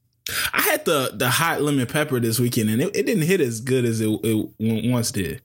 I 0.54 0.62
had 0.62 0.86
the 0.86 1.12
the 1.14 1.30
hot 1.30 1.62
lemon 1.62 1.86
pepper 1.88 2.20
this 2.20 2.40
weekend, 2.40 2.70
and 2.70 2.82
it, 2.82 2.96
it 2.96 3.06
didn't 3.06 3.24
hit 3.24 3.42
as 3.42 3.62
good 3.62 3.86
as 3.86 4.02
it, 4.02 4.10
it 4.24 4.50
once 4.90 5.12
did. 5.12 5.42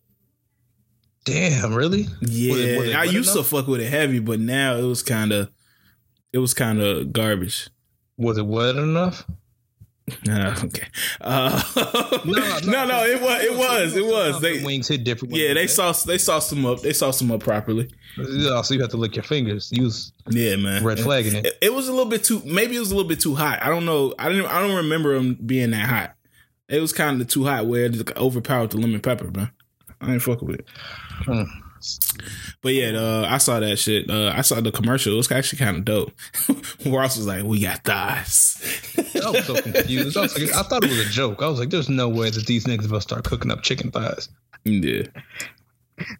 Damn, 1.24 1.74
really? 1.74 2.06
Yeah, 2.22 2.52
Was 2.52 2.60
it- 2.60 2.78
was 2.78 2.88
it 2.88 2.96
I 2.96 3.04
used 3.04 3.34
enough? 3.34 3.48
to 3.48 3.56
fuck 3.56 3.66
with 3.66 3.80
it 3.80 3.90
heavy, 3.90 4.18
but 4.20 4.40
now 4.40 4.76
it 4.76 4.82
was 4.84 5.02
kind 5.02 5.32
of 5.32 5.50
it 6.32 6.38
was 6.38 6.54
kind 6.54 6.80
of 6.80 7.12
garbage. 7.12 7.68
Was 8.16 8.38
it 8.38 8.46
wet 8.46 8.76
enough? 8.76 9.24
Uh, 10.28 10.54
okay. 10.64 10.86
Uh, 11.20 11.62
No, 12.24 12.58
no, 12.64 12.86
no, 12.86 13.04
it 13.04 13.20
was, 13.20 13.42
it 13.44 13.56
was, 13.56 13.96
it 13.96 14.04
was. 14.04 14.40
They, 14.40 14.62
wings 14.64 14.88
hit 14.88 15.04
different. 15.04 15.34
yeah, 15.34 15.54
they 15.54 15.66
sauce, 15.66 16.02
they 16.04 16.18
sauced 16.18 16.50
them 16.50 16.64
up. 16.66 16.80
They 16.80 16.92
sauced 16.92 17.18
them 17.20 17.30
up 17.30 17.40
properly. 17.40 17.88
Yeah, 18.16 18.62
so 18.62 18.74
you 18.74 18.80
have 18.80 18.90
to 18.90 18.96
lick 18.96 19.14
your 19.16 19.22
fingers. 19.22 19.70
Use 19.72 20.12
Yeah, 20.28 20.56
man. 20.56 20.84
red 20.84 20.98
flagging 20.98 21.34
it. 21.36 21.46
It, 21.46 21.58
it 21.62 21.74
was 21.74 21.86
a 21.88 21.92
little 21.92 22.10
bit 22.10 22.24
too. 22.24 22.42
Maybe 22.44 22.74
it 22.76 22.80
was 22.80 22.90
a 22.90 22.96
little 22.96 23.08
bit 23.08 23.20
too 23.20 23.34
hot. 23.34 23.62
I 23.62 23.68
don't 23.68 23.84
know. 23.84 24.14
I 24.18 24.28
didn't. 24.28 24.46
I 24.46 24.60
don't 24.60 24.76
remember 24.76 25.14
them 25.14 25.34
being 25.46 25.70
that 25.72 25.88
hot. 25.88 26.14
It 26.68 26.80
was 26.80 26.92
kind 26.92 27.20
of 27.20 27.28
too 27.28 27.44
hot 27.44 27.66
where 27.66 27.84
it 27.86 28.16
overpowered 28.16 28.70
the 28.70 28.78
lemon 28.78 29.00
pepper, 29.00 29.30
man. 29.30 29.50
I 30.00 30.12
ain't 30.12 30.22
fucking 30.22 30.46
with 30.46 30.60
it. 30.60 30.68
Hmm. 31.24 31.42
But 32.62 32.74
yeah, 32.74 32.90
uh, 32.90 33.26
I 33.28 33.38
saw 33.38 33.58
that 33.60 33.78
shit. 33.78 34.10
Uh, 34.10 34.32
I 34.36 34.42
saw 34.42 34.60
the 34.60 34.70
commercial. 34.70 35.14
It 35.14 35.16
was 35.16 35.30
actually 35.32 35.60
kind 35.60 35.78
of 35.78 35.84
dope. 35.84 36.12
Ross 36.86 37.16
was 37.16 37.26
like, 37.26 37.42
"We 37.44 37.60
got 37.60 37.84
thighs." 37.84 38.60
I 39.24 39.30
was 39.30 39.46
so 39.46 39.60
confused. 39.62 40.16
I, 40.16 40.22
was 40.22 40.38
like, 40.38 40.52
I 40.52 40.62
thought 40.62 40.84
it 40.84 40.90
was 40.90 41.06
a 41.06 41.10
joke. 41.10 41.42
I 41.42 41.48
was 41.48 41.58
like, 41.58 41.70
"There's 41.70 41.88
no 41.88 42.08
way 42.08 42.28
that 42.28 42.46
these 42.46 42.66
niggas 42.66 42.90
will 42.90 43.00
start 43.00 43.24
cooking 43.24 43.50
up 43.50 43.62
chicken 43.62 43.90
thighs." 43.90 44.28
yeah. 44.64 45.04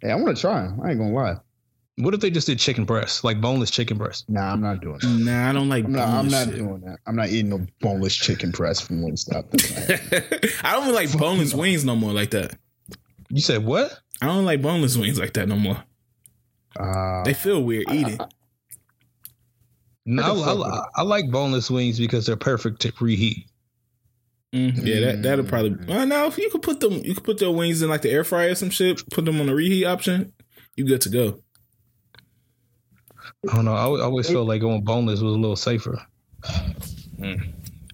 Hey, 0.01 0.11
I 0.11 0.15
want 0.15 0.35
to 0.35 0.41
try 0.41 0.65
'em. 0.65 0.81
I 0.83 0.91
ain't 0.91 0.99
gonna 0.99 1.13
lie. 1.13 1.37
What 1.97 2.15
if 2.15 2.21
they 2.21 2.31
just 2.31 2.47
did 2.47 2.59
chicken 2.59 2.85
breasts, 2.85 3.25
like 3.25 3.41
boneless 3.43 3.71
chicken 3.71 3.99
breasts? 3.99 4.25
Nah, 4.29 4.53
I'm 4.53 4.63
not 4.63 4.81
doing 4.81 4.99
that. 5.01 5.09
Nah, 5.09 5.51
I 5.51 5.53
don't 5.53 5.69
like. 5.69 5.85
I'm 5.85 5.93
not, 5.93 6.09
I'm 6.09 6.29
not 6.29 6.47
shit. 6.47 6.57
doing 6.57 6.81
that. 6.87 6.99
I'm 7.07 7.17
not 7.17 7.29
eating 7.29 7.51
no 7.51 7.67
boneless 7.81 8.17
chicken 8.17 8.51
breast 8.51 8.85
from 8.85 9.03
Wingstop. 9.03 9.45
I 10.65 10.73
don't 10.73 10.85
even 10.85 10.95
like 10.95 11.13
boneless 11.19 11.53
wings 11.53 11.85
no 11.85 11.97
more 11.97 12.13
like 12.13 12.31
that. 12.31 12.57
You 13.31 13.41
said 13.41 13.65
what? 13.65 13.99
I 14.21 14.27
don't 14.27 14.45
like 14.45 14.61
boneless 14.61 14.97
wings 14.97 15.19
like 15.19 15.33
that 15.35 15.49
no 15.49 15.57
more. 15.57 15.83
Uh, 16.79 17.23
They 17.25 17.35
feel 17.35 17.63
weird 17.63 17.91
eating. 17.91 18.19
No, 20.05 20.23
I 20.23 20.27
I, 20.31 20.45
fuck 20.57 20.67
I, 20.67 21.01
I 21.01 21.03
like 21.03 21.31
boneless 21.31 21.71
wings 21.71 21.99
because 21.99 22.27
they're 22.27 22.37
perfect 22.37 22.81
to 22.83 22.93
reheat. 23.01 23.47
Mm, 24.53 24.85
yeah, 24.85 25.01
that 25.01 25.23
that'll 25.23 25.45
probably. 25.45 25.77
Well, 25.87 26.07
no, 26.07 26.27
if 26.27 26.37
you 26.37 26.51
could 26.51 26.63
put 26.63 26.81
them, 26.81 26.95
you 26.95 27.15
could 27.15 27.23
put 27.25 27.39
their 27.39 27.53
wings 27.53 27.83
in 27.83 27.89
like 27.89 28.03
the 28.03 28.11
air 28.11 28.25
fryer 28.25 28.51
or 28.51 28.55
some 28.57 28.71
shit. 28.71 29.09
Put 29.11 29.25
them 29.25 29.41
on 29.41 29.47
the 29.47 29.55
reheat 29.55 29.87
option. 29.87 30.33
You 30.75 30.87
good 30.87 31.01
to 31.03 31.09
go. 31.09 31.41
I 33.49 33.55
don't 33.55 33.65
know. 33.65 33.75
I 33.75 34.03
always 34.03 34.29
felt 34.29 34.49
like 34.49 34.61
going 34.61 34.83
boneless 34.83 35.21
was 35.21 35.35
a 35.35 35.39
little 35.39 35.57
safer. 35.57 36.03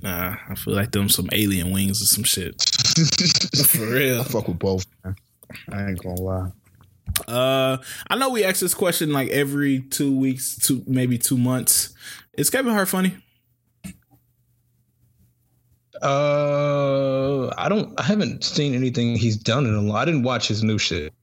Nah, 0.02 0.36
I 0.48 0.54
feel 0.54 0.74
like 0.74 0.92
them 0.92 1.08
some 1.08 1.28
alien 1.32 1.72
wings 1.72 2.00
or 2.00 2.06
some 2.06 2.24
shit. 2.24 2.54
For 3.66 3.86
real. 3.86 4.20
I 4.20 4.24
fuck 4.24 4.48
with 4.48 4.58
both. 4.58 4.86
Man. 5.04 5.16
I 5.70 5.88
ain't 5.88 6.02
gonna 6.02 6.20
lie. 6.20 6.50
Uh, 7.26 7.78
I 8.10 8.16
know 8.16 8.30
we 8.30 8.44
ask 8.44 8.60
this 8.60 8.74
question 8.74 9.12
like 9.12 9.28
every 9.30 9.80
two 9.80 10.16
weeks, 10.16 10.56
two 10.56 10.82
maybe 10.86 11.18
two 11.18 11.38
months. 11.38 11.94
Is 12.36 12.50
Kevin 12.50 12.72
Hart 12.72 12.88
funny? 12.88 13.16
Uh, 16.02 17.48
I 17.56 17.68
don't. 17.68 17.98
I 17.98 18.02
haven't 18.02 18.44
seen 18.44 18.74
anything 18.74 19.16
he's 19.16 19.36
done 19.36 19.66
in 19.66 19.74
a 19.74 19.80
long. 19.80 19.96
I 19.96 20.04
didn't 20.04 20.24
watch 20.24 20.48
his 20.48 20.62
new 20.62 20.78
shit. 20.78 21.14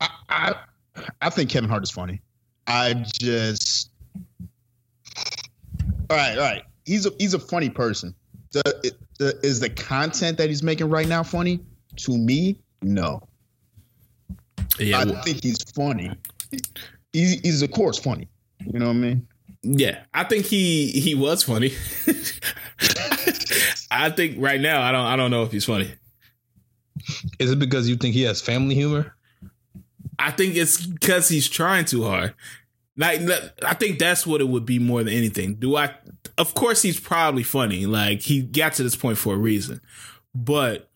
I, 0.00 0.08
I 0.28 0.54
I 1.20 1.30
think 1.30 1.50
Kevin 1.50 1.68
Hart 1.68 1.82
is 1.82 1.90
funny. 1.90 2.22
I 2.66 2.94
just 2.94 3.90
all 6.10 6.16
right, 6.16 6.38
all 6.38 6.44
right. 6.44 6.62
He's 6.84 7.06
a 7.06 7.10
he's 7.18 7.34
a 7.34 7.38
funny 7.38 7.68
person. 7.68 8.14
The, 8.52 8.94
the 9.18 9.38
is 9.42 9.60
the 9.60 9.68
content 9.68 10.38
that 10.38 10.48
he's 10.48 10.62
making 10.62 10.88
right 10.88 11.06
now 11.06 11.22
funny? 11.22 11.60
To 11.96 12.16
me, 12.16 12.60
no. 12.82 13.22
Yeah, 14.78 15.00
I 15.00 15.04
well, 15.04 15.22
think 15.22 15.42
he's 15.42 15.62
funny. 15.72 16.12
He, 17.12 17.36
he's 17.42 17.62
of 17.62 17.70
course 17.72 17.98
funny. 17.98 18.28
You 18.60 18.78
know 18.78 18.86
what 18.86 18.96
I 18.96 18.98
mean? 18.98 19.26
yeah. 19.62 20.04
I 20.14 20.24
think 20.24 20.46
he 20.46 20.90
he 20.92 21.14
was 21.14 21.42
funny. 21.42 21.72
I 23.90 24.10
think 24.10 24.36
right 24.38 24.60
now 24.60 24.82
I 24.82 24.92
don't 24.92 25.04
I 25.04 25.16
don't 25.16 25.30
know 25.30 25.42
if 25.42 25.52
he's 25.52 25.64
funny. 25.64 25.92
Is 27.38 27.50
it 27.50 27.58
because 27.58 27.88
you 27.88 27.96
think 27.96 28.14
he 28.14 28.22
has 28.22 28.40
family 28.40 28.74
humor? 28.74 29.14
I 30.18 30.30
think 30.30 30.56
it's 30.56 30.84
because 30.84 31.28
he's 31.28 31.48
trying 31.48 31.84
too 31.84 32.04
hard. 32.04 32.34
Like 32.96 33.20
I 33.64 33.74
think 33.74 33.98
that's 33.98 34.26
what 34.26 34.40
it 34.40 34.48
would 34.48 34.66
be 34.66 34.78
more 34.78 35.02
than 35.04 35.14
anything. 35.14 35.54
Do 35.54 35.76
I? 35.76 35.94
Of 36.36 36.54
course, 36.54 36.82
he's 36.82 36.98
probably 36.98 37.44
funny. 37.44 37.86
Like 37.86 38.20
he 38.20 38.42
got 38.42 38.74
to 38.74 38.82
this 38.82 38.96
point 38.96 39.18
for 39.18 39.34
a 39.34 39.38
reason, 39.38 39.80
but 40.34 40.87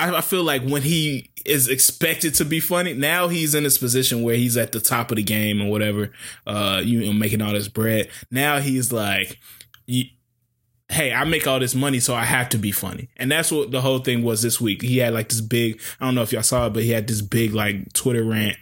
I, 0.00 0.18
I 0.18 0.20
feel 0.20 0.42
like 0.42 0.62
when 0.62 0.82
he 0.82 1.30
is 1.44 1.68
expected 1.68 2.34
to 2.34 2.44
be 2.44 2.60
funny, 2.60 2.94
now 2.94 3.28
he's 3.28 3.54
in 3.54 3.64
this 3.64 3.78
position 3.78 4.22
where 4.22 4.36
he's 4.36 4.56
at 4.56 4.72
the 4.72 4.80
top 4.80 5.10
of 5.10 5.16
the 5.16 5.22
game 5.22 5.60
or 5.60 5.70
whatever. 5.70 6.12
Uh, 6.46 6.82
you 6.84 7.04
know, 7.04 7.12
making 7.12 7.42
all 7.42 7.52
this 7.52 7.68
bread. 7.68 8.08
Now 8.30 8.58
he's 8.58 8.92
like, 8.92 9.38
hey, 9.86 11.12
I 11.12 11.24
make 11.24 11.46
all 11.46 11.60
this 11.60 11.74
money, 11.74 12.00
so 12.00 12.14
I 12.14 12.24
have 12.24 12.48
to 12.50 12.58
be 12.58 12.72
funny. 12.72 13.08
And 13.16 13.30
that's 13.30 13.52
what 13.52 13.70
the 13.70 13.80
whole 13.80 14.00
thing 14.00 14.22
was 14.22 14.42
this 14.42 14.60
week. 14.60 14.82
He 14.82 14.98
had 14.98 15.14
like 15.14 15.28
this 15.28 15.40
big, 15.40 15.80
I 16.00 16.04
don't 16.04 16.14
know 16.14 16.22
if 16.22 16.32
y'all 16.32 16.42
saw 16.42 16.66
it, 16.66 16.72
but 16.72 16.82
he 16.82 16.90
had 16.90 17.06
this 17.06 17.22
big 17.22 17.54
like 17.54 17.92
Twitter 17.92 18.24
rant 18.24 18.56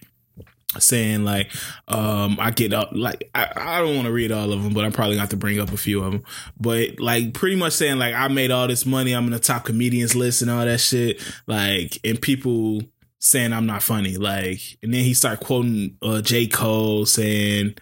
saying 0.78 1.24
like 1.24 1.50
um 1.88 2.36
i 2.38 2.50
get 2.50 2.74
up 2.74 2.90
like 2.92 3.30
i, 3.34 3.50
I 3.56 3.78
don't 3.80 3.94
want 3.94 4.06
to 4.06 4.12
read 4.12 4.30
all 4.30 4.52
of 4.52 4.62
them 4.62 4.74
but 4.74 4.84
i'm 4.84 4.92
probably 4.92 5.14
gonna 5.14 5.22
have 5.22 5.30
to 5.30 5.36
bring 5.36 5.58
up 5.58 5.72
a 5.72 5.78
few 5.78 6.02
of 6.02 6.12
them 6.12 6.22
but 6.60 7.00
like 7.00 7.32
pretty 7.32 7.56
much 7.56 7.72
saying 7.72 7.98
like 7.98 8.14
i 8.14 8.28
made 8.28 8.50
all 8.50 8.68
this 8.68 8.84
money 8.84 9.12
i'm 9.14 9.24
in 9.24 9.30
the 9.30 9.38
top 9.38 9.64
comedians 9.64 10.14
list 10.14 10.42
and 10.42 10.50
all 10.50 10.64
that 10.64 10.78
shit 10.78 11.22
like 11.46 11.98
and 12.04 12.20
people 12.20 12.82
saying 13.18 13.54
i'm 13.54 13.64
not 13.64 13.82
funny 13.82 14.18
like 14.18 14.60
and 14.82 14.92
then 14.92 15.02
he 15.02 15.14
started 15.14 15.42
quoting 15.42 15.96
uh 16.02 16.20
j 16.20 16.46
cole 16.46 17.06
saying 17.06 17.74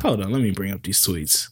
hold 0.00 0.22
on 0.22 0.30
let 0.30 0.40
me 0.40 0.52
bring 0.52 0.72
up 0.72 0.82
these 0.82 1.04
tweets 1.04 1.48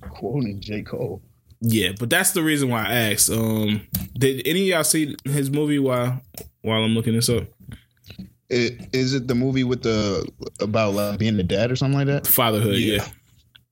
Quoting 0.00 0.60
J. 0.60 0.82
Cole. 0.82 1.22
yeah 1.60 1.90
but 1.98 2.10
that's 2.10 2.32
the 2.32 2.42
reason 2.42 2.68
why 2.68 2.84
i 2.84 2.94
asked 3.12 3.30
um 3.30 3.80
did 4.14 4.46
any 4.46 4.62
of 4.62 4.66
y'all 4.66 4.84
see 4.84 5.14
his 5.24 5.50
movie 5.50 5.78
while 5.78 6.20
while 6.62 6.82
i'm 6.82 6.94
looking 6.94 7.14
this 7.14 7.28
up 7.28 7.44
It, 8.50 8.88
is 8.94 9.12
it 9.14 9.28
the 9.28 9.34
movie 9.34 9.64
with 9.64 9.82
the 9.82 10.26
about 10.60 10.94
like, 10.94 11.18
being 11.18 11.36
the 11.36 11.42
dad 11.42 11.70
or 11.70 11.76
something 11.76 11.98
like 11.98 12.06
that? 12.06 12.26
fatherhood 12.26 12.76
yeah. 12.76 12.96
Yeah. 12.96 13.08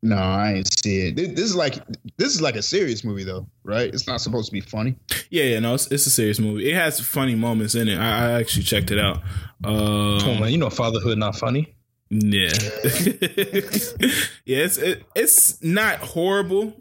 No, 0.03 0.17
I 0.17 0.53
ain't 0.53 0.73
see 0.81 1.09
it. 1.09 1.17
This, 1.17 1.29
this 1.29 1.41
is 1.41 1.57
like 1.57 1.83
this 2.19 2.35
is 2.35 2.41
like 2.41 2.55
a 2.55 2.63
serious 2.63 3.03
movie 3.03 3.25
though, 3.25 3.49
right? 3.65 3.93
It's 3.93 4.07
not 4.07 4.21
supposed 4.21 4.47
to 4.47 4.53
be 4.53 4.61
funny. 4.61 4.95
Yeah, 5.31 5.45
yeah, 5.45 5.59
no, 5.59 5.75
it's, 5.75 5.91
it's 5.91 6.07
a 6.07 6.11
serious 6.11 6.39
movie. 6.39 6.71
It 6.71 6.75
has 6.75 7.01
funny 7.01 7.35
moments 7.35 7.75
in 7.75 7.89
it. 7.89 7.99
I, 7.99 8.29
I 8.29 8.33
actually 8.41 8.63
checked 8.65 8.91
it 8.91 8.99
out. 8.99 9.17
Um, 9.65 10.21
Come 10.21 10.31
on, 10.31 10.41
man. 10.41 10.53
You 10.53 10.59
know 10.59 10.71
fatherhood 10.71 11.19
not 11.19 11.35
funny. 11.37 11.75
yeah, 12.11 12.51
yeah, 14.45 14.63
it's 14.63 14.77
it, 14.77 15.05
it's 15.17 15.61
not 15.63 15.99
horrible. 15.99 16.75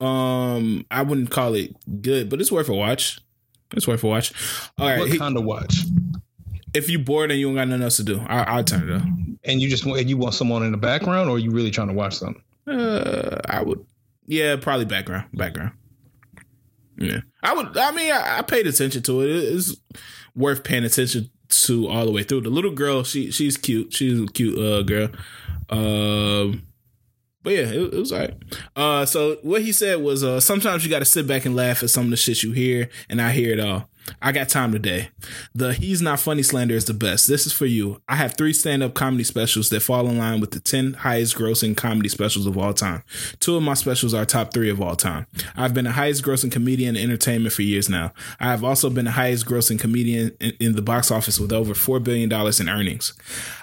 Um, 0.00 0.84
I 0.90 1.02
wouldn't 1.02 1.30
call 1.30 1.54
it 1.54 1.74
good, 2.02 2.28
but 2.28 2.40
it's 2.40 2.52
worth 2.52 2.68
a 2.68 2.74
watch. 2.74 3.18
It's 3.72 3.88
worth 3.88 4.04
a 4.04 4.06
watch. 4.08 4.32
All 4.78 4.86
right, 4.86 4.98
what 4.98 5.10
he- 5.10 5.18
kind 5.18 5.36
of 5.38 5.44
watch? 5.44 5.74
If 6.76 6.90
you 6.90 6.98
bored 6.98 7.30
and 7.30 7.40
you 7.40 7.46
don't 7.46 7.56
got 7.56 7.68
nothing 7.68 7.82
else 7.82 7.96
to 7.96 8.04
do, 8.04 8.20
I, 8.20 8.42
I'll 8.42 8.64
turn 8.64 8.88
it 8.88 8.92
on. 8.92 9.38
And 9.44 9.60
you 9.60 9.68
just 9.68 9.86
want 9.86 10.06
you 10.06 10.16
want 10.16 10.34
someone 10.34 10.62
in 10.62 10.72
the 10.72 10.78
background, 10.78 11.30
or 11.30 11.36
are 11.36 11.38
you 11.38 11.50
really 11.50 11.70
trying 11.70 11.88
to 11.88 11.94
watch 11.94 12.14
something? 12.14 12.42
Uh, 12.66 13.40
I 13.48 13.62
would, 13.62 13.84
yeah, 14.26 14.56
probably 14.56 14.84
background, 14.84 15.26
background. 15.32 15.72
Yeah, 16.98 17.20
I 17.42 17.54
would. 17.54 17.76
I 17.76 17.90
mean, 17.92 18.12
I, 18.12 18.38
I 18.38 18.42
paid 18.42 18.66
attention 18.66 19.02
to 19.02 19.20
it. 19.22 19.28
It's 19.28 19.76
worth 20.34 20.64
paying 20.64 20.84
attention 20.84 21.30
to 21.48 21.88
all 21.88 22.04
the 22.04 22.12
way 22.12 22.22
through. 22.22 22.42
The 22.42 22.50
little 22.50 22.72
girl, 22.72 23.04
she 23.04 23.30
she's 23.30 23.56
cute. 23.56 23.92
She's 23.92 24.20
a 24.20 24.26
cute 24.26 24.58
uh, 24.58 24.82
girl. 24.82 25.08
Um, 25.68 26.66
but 27.42 27.52
yeah, 27.52 27.68
it, 27.70 27.94
it 27.94 27.98
was 27.98 28.12
alright. 28.12 28.34
Uh, 28.74 29.06
so 29.06 29.36
what 29.42 29.62
he 29.62 29.72
said 29.72 30.00
was, 30.00 30.24
uh, 30.24 30.40
sometimes 30.40 30.84
you 30.84 30.90
got 30.90 30.98
to 30.98 31.04
sit 31.04 31.26
back 31.26 31.44
and 31.44 31.54
laugh 31.54 31.82
at 31.82 31.90
some 31.90 32.04
of 32.04 32.10
the 32.10 32.16
shit 32.16 32.42
you 32.42 32.52
hear, 32.52 32.88
and 33.08 33.22
I 33.22 33.30
hear 33.30 33.52
it 33.52 33.60
all. 33.60 33.88
I 34.22 34.32
got 34.32 34.48
time 34.48 34.72
today. 34.72 35.10
The 35.54 35.74
he's 35.74 36.00
not 36.00 36.20
funny 36.20 36.42
slander 36.42 36.74
is 36.74 36.84
the 36.84 36.94
best. 36.94 37.26
This 37.26 37.46
is 37.46 37.52
for 37.52 37.66
you. 37.66 38.00
I 38.08 38.16
have 38.16 38.36
three 38.36 38.52
stand 38.52 38.82
up 38.82 38.94
comedy 38.94 39.24
specials 39.24 39.68
that 39.70 39.80
fall 39.80 40.08
in 40.08 40.18
line 40.18 40.40
with 40.40 40.52
the 40.52 40.60
10 40.60 40.94
highest 40.94 41.36
grossing 41.36 41.76
comedy 41.76 42.08
specials 42.08 42.46
of 42.46 42.56
all 42.56 42.72
time. 42.72 43.02
Two 43.40 43.56
of 43.56 43.62
my 43.62 43.74
specials 43.74 44.14
are 44.14 44.24
top 44.24 44.52
three 44.52 44.70
of 44.70 44.80
all 44.80 44.96
time. 44.96 45.26
I've 45.56 45.74
been 45.74 45.84
the 45.84 45.92
highest 45.92 46.24
grossing 46.24 46.52
comedian 46.52 46.96
in 46.96 47.04
entertainment 47.04 47.52
for 47.52 47.62
years 47.62 47.88
now. 47.88 48.12
I 48.40 48.50
have 48.50 48.64
also 48.64 48.90
been 48.90 49.06
the 49.06 49.12
highest 49.12 49.46
grossing 49.46 49.78
comedian 49.78 50.36
in, 50.40 50.52
in 50.60 50.76
the 50.76 50.82
box 50.82 51.10
office 51.10 51.38
with 51.38 51.52
over 51.52 51.74
$4 51.74 52.02
billion 52.02 52.32
in 52.32 52.68
earnings. 52.68 53.12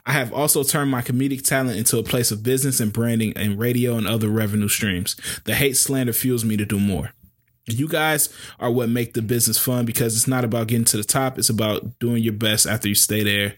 I 0.05 0.11
have 0.11 0.33
also 0.33 0.63
turned 0.63 0.91
my 0.91 1.01
comedic 1.01 1.43
talent 1.43 1.77
into 1.77 1.97
a 1.97 2.03
place 2.03 2.31
of 2.31 2.43
business 2.43 2.79
and 2.79 2.91
branding 2.91 3.33
and 3.35 3.59
radio 3.59 3.95
and 3.95 4.07
other 4.07 4.29
revenue 4.29 4.67
streams. 4.67 5.15
The 5.45 5.55
hate 5.55 5.77
slander 5.77 6.13
fuels 6.13 6.43
me 6.43 6.57
to 6.57 6.65
do 6.65 6.79
more. 6.79 7.11
You 7.65 7.87
guys 7.87 8.29
are 8.59 8.71
what 8.71 8.89
make 8.89 9.13
the 9.13 9.21
business 9.21 9.57
fun 9.57 9.85
because 9.85 10.15
it's 10.15 10.27
not 10.27 10.43
about 10.43 10.67
getting 10.67 10.85
to 10.85 10.97
the 10.97 11.03
top. 11.03 11.37
It's 11.39 11.49
about 11.49 11.97
doing 11.99 12.21
your 12.21 12.33
best 12.33 12.67
after 12.67 12.89
you 12.89 12.95
stay 12.95 13.23
there. 13.23 13.55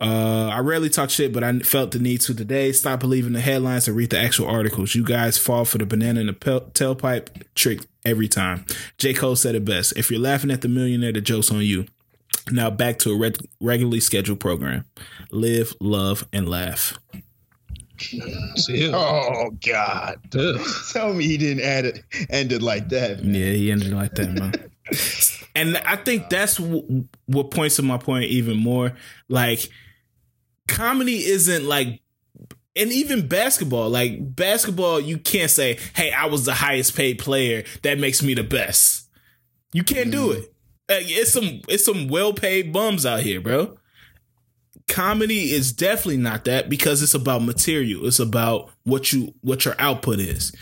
Uh, 0.00 0.48
I 0.48 0.60
rarely 0.60 0.88
talk 0.88 1.10
shit, 1.10 1.32
but 1.32 1.44
I 1.44 1.58
felt 1.58 1.90
the 1.90 1.98
need 1.98 2.22
to 2.22 2.34
today. 2.34 2.72
Stop 2.72 3.00
believing 3.00 3.34
the 3.34 3.40
headlines 3.40 3.86
and 3.86 3.96
read 3.96 4.10
the 4.10 4.18
actual 4.18 4.48
articles. 4.48 4.94
You 4.94 5.04
guys 5.04 5.36
fall 5.36 5.64
for 5.66 5.78
the 5.78 5.84
banana 5.84 6.20
in 6.20 6.26
the 6.26 6.32
tailpipe 6.32 7.28
trick 7.54 7.80
every 8.04 8.28
time. 8.28 8.64
J. 8.96 9.12
Cole 9.12 9.36
said 9.36 9.54
it 9.54 9.64
best. 9.64 9.96
If 9.96 10.10
you're 10.10 10.20
laughing 10.20 10.50
at 10.50 10.62
the 10.62 10.68
millionaire, 10.68 11.12
the 11.12 11.20
joke's 11.20 11.50
on 11.50 11.60
you. 11.60 11.86
Now 12.50 12.70
back 12.70 12.98
to 13.00 13.12
a 13.12 13.16
reg- 13.16 13.46
regularly 13.60 14.00
scheduled 14.00 14.40
program. 14.40 14.86
Live, 15.30 15.74
love, 15.80 16.26
and 16.32 16.48
laugh. 16.48 16.98
Ew. 18.12 18.92
Oh 18.94 19.50
God! 19.66 20.20
Tell 20.92 21.14
me 21.14 21.26
he 21.26 21.36
didn't 21.36 21.64
add 21.64 21.84
it 21.84 22.04
ended 22.28 22.62
like 22.62 22.88
that. 22.90 23.22
man. 23.22 23.34
Yeah, 23.34 23.52
he 23.52 23.70
ended 23.70 23.92
like 23.92 24.14
that, 24.14 24.32
man. 24.32 24.70
and 25.54 25.76
I 25.78 25.96
think 25.96 26.28
that's 26.28 26.56
w- 26.56 27.04
what 27.26 27.50
points 27.50 27.76
to 27.76 27.82
my 27.82 27.98
point 27.98 28.24
even 28.26 28.56
more. 28.56 28.92
Like, 29.28 29.68
comedy 30.68 31.24
isn't 31.24 31.64
like, 31.64 32.00
and 32.76 32.92
even 32.92 33.28
basketball. 33.28 33.90
Like 33.90 34.34
basketball, 34.34 35.00
you 35.00 35.18
can't 35.18 35.50
say, 35.50 35.78
"Hey, 35.94 36.12
I 36.12 36.26
was 36.26 36.44
the 36.44 36.54
highest 36.54 36.96
paid 36.96 37.18
player. 37.18 37.64
That 37.82 37.98
makes 37.98 38.22
me 38.22 38.34
the 38.34 38.44
best." 38.44 39.08
You 39.72 39.84
can't 39.84 40.10
do 40.10 40.28
mm. 40.28 40.38
it. 40.38 40.54
Like, 40.88 41.04
it's 41.08 41.32
some 41.32 41.60
it's 41.68 41.84
some 41.84 42.08
well 42.08 42.32
paid 42.32 42.72
bums 42.72 43.06
out 43.06 43.20
here, 43.20 43.40
bro. 43.40 43.76
Comedy 44.90 45.52
is 45.52 45.72
definitely 45.72 46.18
not 46.18 46.44
that 46.44 46.68
because 46.68 47.02
it's 47.02 47.14
about 47.14 47.42
material. 47.42 48.06
It's 48.06 48.18
about 48.18 48.70
what 48.84 49.12
you 49.12 49.34
what 49.40 49.64
your 49.64 49.74
output 49.78 50.18
is 50.18 50.52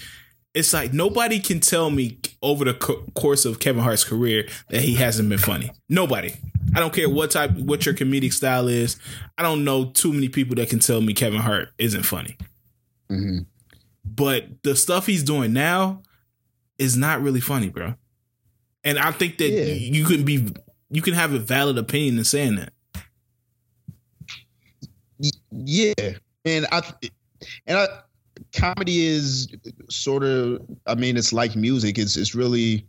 it's 0.55 0.73
like 0.73 0.93
nobody 0.93 1.39
can 1.39 1.61
tell 1.61 1.91
me 1.91 2.19
over 2.43 2.65
the 2.65 2.75
co- 2.75 3.05
course 3.15 3.45
of 3.45 3.61
Kevin 3.61 3.83
Hart's 3.83 4.03
career 4.03 4.49
that 4.71 4.81
he 4.81 4.95
hasn't 4.95 5.29
been 5.29 5.39
funny. 5.39 5.71
Nobody. 5.89 6.35
I 6.75 6.81
don't 6.81 6.93
care 6.93 7.09
what 7.09 7.31
type, 7.31 7.53
what 7.53 7.85
your 7.87 7.95
comedic 7.95 8.33
style 8.33 8.67
is. 8.67 8.97
I 9.37 9.43
don't 9.43 9.63
know 9.63 9.85
too 9.85 10.13
many 10.13 10.29
people 10.29 10.57
that 10.57 10.69
can 10.69 10.81
tell 10.81 11.01
me 11.01 11.15
Kevin 11.15 11.41
Hart 11.41 11.69
isn't 11.79 12.03
funny. 12.03 12.37
Mhm. 13.11 13.47
But 14.05 14.63
the 14.65 14.75
stuff 14.75 15.07
he's 15.07 15.23
doing 15.23 15.53
now 15.53 16.03
is 16.79 16.97
not 16.97 17.23
really 17.23 17.41
funny, 17.41 17.69
bro. 17.69 17.95
And 18.83 18.99
I 18.99 19.13
think 19.13 19.39
that 19.39 19.51
Yeah. 19.51 19.75
you 19.75 20.07
can 20.07 20.25
be, 20.25 20.49
you 20.91 21.03
can 21.03 21.15
have 21.15 21.35
a 21.35 21.39
valid 21.39 21.79
opinion 21.79 22.19
in 22.19 22.25
saying 22.25 22.57
that. 22.57 22.73
Yeah, 25.51 25.95
and 26.45 26.67
I 26.73 26.83
and 27.67 27.79
I 27.79 27.87
comedy 28.53 29.07
is 29.07 29.49
sort 29.91 30.25
of. 30.25 30.61
I 30.87 30.95
mean, 30.95 31.17
it's 31.17 31.33
like 31.33 31.57
music. 31.57 31.99
It's 31.99 32.17
it's 32.17 32.35
really 32.35 32.87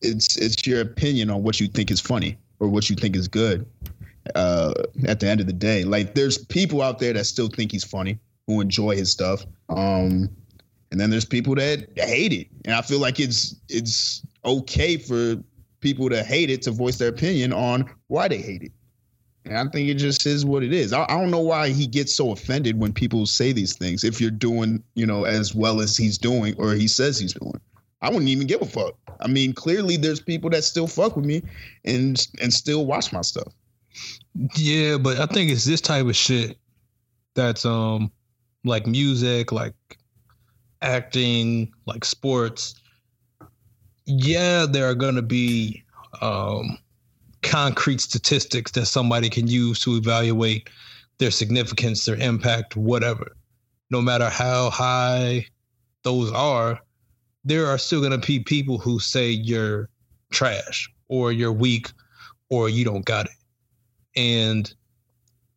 it's 0.00 0.36
it's 0.36 0.66
your 0.66 0.80
opinion 0.80 1.30
on 1.30 1.42
what 1.42 1.60
you 1.60 1.68
think 1.68 1.90
is 1.90 2.00
funny 2.00 2.38
or 2.60 2.68
what 2.68 2.88
you 2.90 2.96
think 2.96 3.16
is 3.16 3.28
good. 3.28 3.66
Uh, 4.36 4.72
at 5.06 5.18
the 5.18 5.28
end 5.28 5.40
of 5.40 5.46
the 5.46 5.52
day, 5.52 5.82
like 5.84 6.14
there's 6.14 6.38
people 6.38 6.80
out 6.80 7.00
there 7.00 7.12
that 7.12 7.24
still 7.24 7.48
think 7.48 7.72
he's 7.72 7.82
funny 7.84 8.18
who 8.46 8.60
enjoy 8.60 8.94
his 8.94 9.10
stuff. 9.10 9.44
Um, 9.68 10.28
and 10.92 11.00
then 11.00 11.10
there's 11.10 11.24
people 11.24 11.54
that 11.56 11.88
hate 11.96 12.32
it, 12.32 12.48
and 12.64 12.74
I 12.74 12.82
feel 12.82 13.00
like 13.00 13.18
it's 13.18 13.56
it's 13.68 14.24
okay 14.44 14.96
for 14.96 15.42
people 15.80 16.08
to 16.10 16.22
hate 16.22 16.50
it 16.50 16.62
to 16.62 16.70
voice 16.70 16.98
their 16.98 17.08
opinion 17.08 17.52
on 17.52 17.90
why 18.06 18.28
they 18.28 18.38
hate 18.38 18.62
it. 18.62 18.72
And 19.44 19.58
I 19.58 19.66
think 19.70 19.88
it 19.88 19.94
just 19.94 20.24
is 20.26 20.44
what 20.44 20.62
it 20.62 20.72
is. 20.72 20.92
I, 20.92 21.04
I 21.04 21.18
don't 21.18 21.30
know 21.30 21.40
why 21.40 21.70
he 21.70 21.86
gets 21.86 22.14
so 22.14 22.30
offended 22.30 22.78
when 22.78 22.92
people 22.92 23.26
say 23.26 23.52
these 23.52 23.76
things. 23.76 24.04
If 24.04 24.20
you're 24.20 24.30
doing, 24.30 24.82
you 24.94 25.06
know, 25.06 25.24
as 25.24 25.54
well 25.54 25.80
as 25.80 25.96
he's 25.96 26.16
doing 26.16 26.54
or 26.58 26.74
he 26.74 26.86
says 26.86 27.18
he's 27.18 27.34
doing, 27.34 27.60
I 28.02 28.08
wouldn't 28.08 28.28
even 28.28 28.46
give 28.46 28.62
a 28.62 28.66
fuck. 28.66 28.94
I 29.20 29.28
mean, 29.28 29.52
clearly 29.52 29.96
there's 29.96 30.20
people 30.20 30.50
that 30.50 30.64
still 30.64 30.86
fuck 30.86 31.16
with 31.16 31.24
me 31.24 31.42
and 31.84 32.26
and 32.40 32.52
still 32.52 32.86
watch 32.86 33.12
my 33.12 33.22
stuff. 33.22 33.52
Yeah, 34.56 34.98
but 34.98 35.18
I 35.18 35.26
think 35.26 35.50
it's 35.50 35.64
this 35.64 35.80
type 35.80 36.06
of 36.06 36.16
shit 36.16 36.56
that's 37.34 37.64
um 37.64 38.10
like 38.64 38.86
music, 38.86 39.50
like 39.50 39.74
acting, 40.82 41.72
like 41.86 42.04
sports, 42.04 42.74
yeah, 44.04 44.66
there 44.68 44.88
are 44.88 44.94
to 45.14 45.22
be 45.22 45.82
um, 46.20 46.78
concrete 47.42 48.00
statistics 48.00 48.70
that 48.72 48.86
somebody 48.86 49.28
can 49.28 49.46
use 49.46 49.80
to 49.80 49.96
evaluate 49.96 50.68
their 51.18 51.30
significance, 51.30 52.04
their 52.04 52.16
impact, 52.16 52.76
whatever. 52.76 53.36
No 53.90 54.00
matter 54.00 54.28
how 54.28 54.70
high 54.70 55.46
those 56.02 56.32
are, 56.32 56.80
there 57.44 57.66
are 57.66 57.78
still 57.78 58.00
going 58.00 58.18
to 58.18 58.26
be 58.26 58.40
people 58.40 58.78
who 58.78 58.98
say 58.98 59.30
you're 59.30 59.88
trash 60.30 60.90
or 61.08 61.32
you're 61.32 61.52
weak 61.52 61.88
or 62.48 62.68
you 62.68 62.84
don't 62.84 63.04
got 63.04 63.26
it. 63.26 63.32
And 64.16 64.72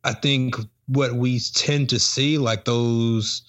I 0.04 0.12
think 0.12 0.56
what 0.88 1.14
we 1.14 1.40
tend 1.40 1.88
to 1.90 1.98
see, 1.98 2.38
like 2.38 2.64
those 2.64 3.42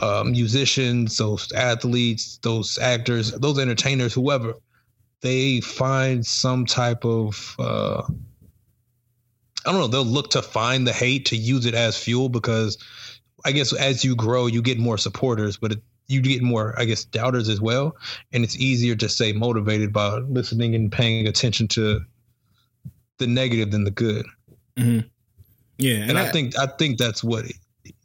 uh, 0.00 0.24
musicians, 0.26 1.16
those 1.16 1.50
athletes, 1.52 2.38
those 2.42 2.78
actors, 2.78 3.32
those 3.32 3.58
entertainers, 3.58 4.12
whoever, 4.12 4.54
they 5.20 5.60
find 5.60 6.24
some 6.24 6.64
type 6.66 7.04
of 7.04 7.56
uh, 7.58 8.02
I 9.66 9.72
don't 9.72 9.80
know. 9.80 9.86
They'll 9.86 10.04
look 10.04 10.30
to 10.30 10.42
find 10.42 10.86
the 10.86 10.92
hate 10.92 11.26
to 11.26 11.36
use 11.36 11.66
it 11.66 11.74
as 11.74 11.96
fuel 11.96 12.28
because 12.28 12.78
I 13.44 13.52
guess 13.52 13.72
as 13.72 14.04
you 14.04 14.16
grow, 14.16 14.46
you 14.46 14.62
get 14.62 14.78
more 14.78 14.98
supporters, 14.98 15.56
but 15.56 15.72
it, 15.72 15.82
you 16.06 16.22
get 16.22 16.42
more, 16.42 16.74
I 16.78 16.84
guess, 16.84 17.04
doubters 17.04 17.48
as 17.48 17.60
well. 17.60 17.96
And 18.32 18.44
it's 18.44 18.56
easier 18.56 18.96
to 18.96 19.08
stay 19.08 19.32
motivated 19.32 19.92
by 19.92 20.18
listening 20.18 20.74
and 20.74 20.90
paying 20.90 21.26
attention 21.26 21.68
to 21.68 22.00
the 23.18 23.26
negative 23.26 23.70
than 23.70 23.84
the 23.84 23.90
good. 23.90 24.26
Mm-hmm. 24.76 25.06
Yeah, 25.76 25.96
and, 25.96 26.10
and 26.10 26.18
I, 26.18 26.28
I, 26.28 26.30
think 26.30 26.58
I 26.58 26.66
think 26.66 26.98
that's 26.98 27.22
what 27.22 27.44
it, 27.44 27.56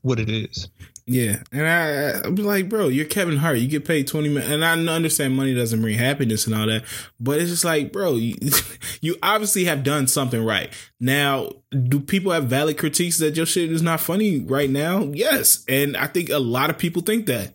what 0.02 0.20
it 0.20 0.30
is. 0.30 0.68
Yeah, 1.06 1.44
and 1.52 1.68
I, 1.68 2.26
I'm 2.26 2.36
like, 2.36 2.70
bro, 2.70 2.88
you're 2.88 3.06
Kevin 3.06 3.36
Hart. 3.36 3.58
You 3.58 3.68
get 3.68 3.84
paid 3.86 4.08
twenty 4.08 4.30
million, 4.30 4.64
and 4.64 4.90
I 4.90 4.94
understand 4.94 5.36
money 5.36 5.54
doesn't 5.54 5.82
bring 5.82 5.98
happiness 5.98 6.48
and 6.48 6.56
all 6.56 6.66
that, 6.68 6.86
but 7.20 7.40
it's 7.40 7.50
just 7.50 7.66
like, 7.66 7.92
bro, 7.92 8.14
you, 8.14 8.36
you 9.02 9.18
obviously 9.22 9.66
have 9.66 9.84
done 9.84 10.08
something 10.08 10.44
right. 10.44 10.72
Now, 11.02 11.50
do 11.72 12.00
people 12.00 12.32
have 12.32 12.46
valid 12.46 12.78
critiques 12.78 13.18
that 13.18 13.36
your 13.36 13.46
shit 13.46 13.72
is 13.72 13.82
not 13.82 14.00
funny 14.00 14.40
right 14.40 14.70
now? 14.70 15.04
Yes, 15.14 15.66
and 15.68 15.98
I 15.98 16.08
think 16.08 16.30
a 16.30 16.40
lot 16.40 16.70
of 16.70 16.78
people 16.78 17.02
think 17.02 17.26
that. 17.26 17.54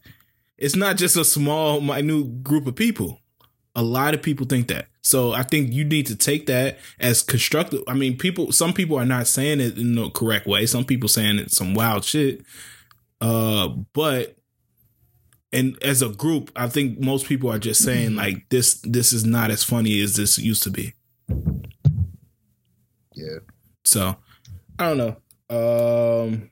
It's 0.58 0.76
not 0.76 0.96
just 0.96 1.16
a 1.16 1.24
small, 1.24 1.80
minute 1.80 2.42
group 2.42 2.66
of 2.66 2.74
people. 2.74 3.20
A 3.76 3.82
lot 3.82 4.12
of 4.12 4.22
people 4.22 4.44
think 4.44 4.66
that. 4.68 4.86
So 5.02 5.32
I 5.32 5.44
think 5.44 5.72
you 5.72 5.84
need 5.84 6.06
to 6.06 6.16
take 6.16 6.46
that 6.46 6.78
as 6.98 7.22
constructive. 7.22 7.82
I 7.86 7.94
mean, 7.94 8.18
people, 8.18 8.50
some 8.50 8.72
people 8.72 8.98
are 8.98 9.06
not 9.06 9.28
saying 9.28 9.60
it 9.60 9.78
in 9.78 9.94
the 9.94 10.10
correct 10.10 10.46
way. 10.46 10.66
Some 10.66 10.84
people 10.84 11.08
saying 11.08 11.38
it 11.38 11.52
some 11.52 11.74
wild 11.74 12.04
shit. 12.04 12.42
Uh, 13.20 13.68
but 13.92 14.38
and 15.52 15.82
as 15.82 16.02
a 16.02 16.10
group, 16.10 16.50
I 16.54 16.68
think 16.68 17.00
most 17.00 17.26
people 17.26 17.50
are 17.50 17.58
just 17.58 17.82
saying 17.82 18.14
like 18.14 18.48
this 18.50 18.80
this 18.82 19.12
is 19.12 19.24
not 19.24 19.50
as 19.50 19.64
funny 19.64 20.00
as 20.00 20.16
this 20.16 20.38
used 20.38 20.62
to 20.64 20.70
be. 20.70 20.94
Yeah. 23.14 23.38
So 23.84 24.16
I 24.78 24.94
don't 24.94 24.98
know. 24.98 25.16
Um 25.50 26.50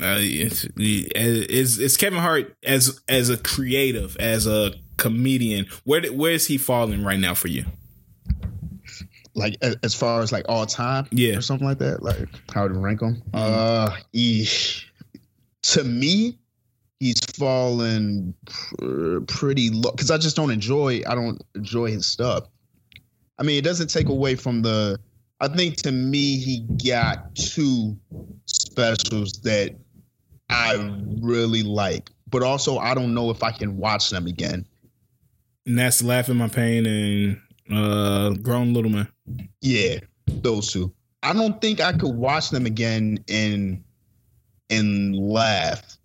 uh, 0.00 0.18
it's, 0.18 0.64
is 0.74 1.96
Kevin 1.96 2.18
Hart 2.18 2.56
as 2.64 3.00
as 3.08 3.30
a 3.30 3.36
creative, 3.36 4.16
as 4.16 4.48
a 4.48 4.72
comedian, 4.96 5.66
where 5.84 6.02
where 6.12 6.32
is 6.32 6.48
he 6.48 6.58
falling 6.58 7.04
right 7.04 7.20
now 7.20 7.34
for 7.34 7.46
you? 7.46 7.64
Like 9.34 9.56
as 9.62 9.94
far 9.94 10.22
as 10.22 10.32
like 10.32 10.46
all 10.48 10.66
time, 10.66 11.06
yeah, 11.12 11.36
or 11.36 11.40
something 11.40 11.66
like 11.66 11.78
that. 11.78 12.02
Like 12.02 12.28
how 12.52 12.66
to 12.66 12.74
rank 12.74 13.00
him? 13.00 13.22
Mm-hmm. 13.32 13.36
Uh, 13.36 13.96
eesh 14.12 14.86
to 15.62 15.84
me, 15.84 16.38
he's 17.00 17.20
fallen 17.36 18.34
pr- 18.46 19.20
pretty 19.26 19.70
low 19.70 19.90
because 19.90 20.10
I 20.10 20.18
just 20.18 20.36
don't 20.36 20.50
enjoy. 20.50 21.02
I 21.06 21.14
don't 21.14 21.42
enjoy 21.54 21.90
his 21.90 22.06
stuff. 22.06 22.48
I 23.38 23.42
mean, 23.42 23.58
it 23.58 23.64
doesn't 23.64 23.88
take 23.88 24.08
away 24.08 24.36
from 24.36 24.62
the. 24.62 24.98
I 25.40 25.48
think 25.48 25.76
to 25.78 25.90
me, 25.90 26.36
he 26.36 26.60
got 26.88 27.34
two 27.34 27.96
specials 28.46 29.32
that 29.42 29.74
I 30.48 30.74
really 31.20 31.64
like, 31.64 32.10
but 32.30 32.42
also 32.42 32.78
I 32.78 32.94
don't 32.94 33.14
know 33.14 33.30
if 33.30 33.42
I 33.42 33.50
can 33.50 33.76
watch 33.76 34.10
them 34.10 34.26
again. 34.26 34.66
And 35.66 35.78
that's 35.78 36.02
laughing 36.02 36.36
my 36.36 36.48
pain 36.48 36.86
and 36.86 37.40
uh 37.72 38.30
grown 38.42 38.74
little 38.74 38.90
man. 38.90 39.08
Yeah, 39.60 39.98
those 40.26 40.72
two. 40.72 40.92
I 41.22 41.32
don't 41.32 41.60
think 41.60 41.80
I 41.80 41.92
could 41.92 42.14
watch 42.14 42.50
them 42.50 42.66
again 42.66 43.24
in 43.28 43.84
and 44.72 45.16
laugh. 45.16 45.96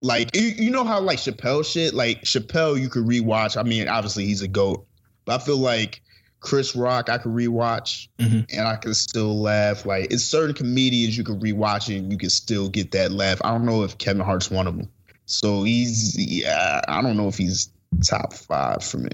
Like 0.00 0.34
you, 0.34 0.42
you 0.42 0.70
know 0.70 0.84
how 0.84 1.00
like 1.00 1.18
Chappelle 1.18 1.64
shit, 1.64 1.94
like 1.94 2.22
Chappelle 2.22 2.80
you 2.80 2.88
could 2.88 3.04
rewatch. 3.04 3.56
I 3.56 3.62
mean, 3.62 3.88
obviously 3.88 4.26
he's 4.26 4.42
a 4.42 4.48
goat, 4.48 4.86
but 5.24 5.40
I 5.40 5.44
feel 5.44 5.58
like 5.58 6.02
Chris 6.40 6.74
Rock 6.74 7.08
I 7.08 7.18
could 7.18 7.32
rewatch 7.32 8.08
mm-hmm. 8.18 8.40
and 8.56 8.66
I 8.66 8.76
could 8.76 8.96
still 8.96 9.40
laugh. 9.40 9.86
Like 9.86 10.12
it's 10.12 10.24
certain 10.24 10.54
comedians 10.54 11.16
you 11.16 11.24
could 11.24 11.40
rewatch 11.40 11.96
and 11.96 12.10
you 12.10 12.18
can 12.18 12.30
still 12.30 12.68
get 12.68 12.90
that 12.92 13.12
laugh. 13.12 13.40
I 13.44 13.50
don't 13.52 13.64
know 13.64 13.84
if 13.84 13.98
Kevin 13.98 14.24
Hart's 14.24 14.50
one 14.50 14.66
of 14.66 14.76
them. 14.76 14.90
So 15.26 15.62
he's 15.62 16.16
yeah, 16.18 16.80
I 16.88 17.00
don't 17.00 17.16
know 17.16 17.28
if 17.28 17.36
he's 17.36 17.70
top 18.04 18.32
five 18.32 18.82
for 18.82 18.98
me. 18.98 19.10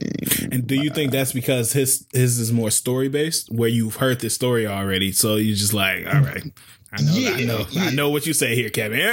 And 0.51 0.66
do 0.66 0.74
you 0.74 0.90
think 0.90 1.12
that's 1.12 1.32
because 1.32 1.72
his 1.72 2.07
his 2.12 2.38
is 2.38 2.53
more 2.53 2.70
story 2.70 3.09
based, 3.09 3.51
where 3.51 3.68
you've 3.68 3.96
heard 3.96 4.20
the 4.20 4.30
story 4.30 4.66
already, 4.66 5.12
so 5.12 5.36
you're 5.36 5.57
just 5.57 5.74
like, 5.74 6.07
all 6.07 6.20
right, 6.20 6.44
I 6.91 7.03
know, 7.03 7.12
yeah, 7.12 7.30
I 7.30 7.45
know, 7.45 7.66
yeah. 7.70 7.82
I 7.82 7.91
know 7.91 8.09
what 8.09 8.26
you 8.26 8.32
say 8.32 8.55
here, 8.55 8.70
Kevin. 8.70 9.01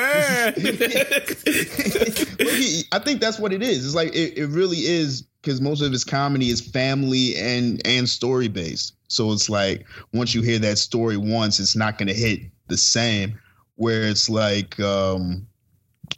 I 2.91 2.99
think 2.99 3.19
that's 3.19 3.37
what 3.37 3.51
it 3.51 3.61
is. 3.61 3.85
It's 3.85 3.95
like 3.95 4.15
it, 4.15 4.37
it 4.37 4.47
really 4.47 4.77
is 4.77 5.23
because 5.41 5.59
most 5.59 5.81
of 5.81 5.91
his 5.91 6.05
comedy 6.05 6.49
is 6.49 6.61
family 6.61 7.35
and 7.35 7.85
and 7.85 8.07
story 8.07 8.47
based. 8.47 8.95
So 9.09 9.33
it's 9.33 9.49
like 9.49 9.85
once 10.13 10.33
you 10.33 10.41
hear 10.41 10.57
that 10.59 10.77
story 10.77 11.17
once, 11.17 11.59
it's 11.59 11.75
not 11.75 11.97
going 11.97 12.07
to 12.07 12.13
hit 12.13 12.39
the 12.67 12.77
same. 12.77 13.37
Where 13.75 14.03
it's 14.03 14.29
like 14.29 14.79
um, 14.79 15.45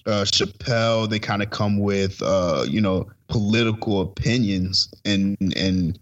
uh, 0.06 0.26
Chappelle, 0.26 1.10
they 1.10 1.18
kind 1.18 1.42
of 1.42 1.50
come 1.50 1.80
with 1.80 2.22
uh, 2.22 2.66
you 2.70 2.82
know 2.82 3.10
political 3.30 4.02
opinions 4.02 4.94
and 5.06 5.36
and 5.56 5.98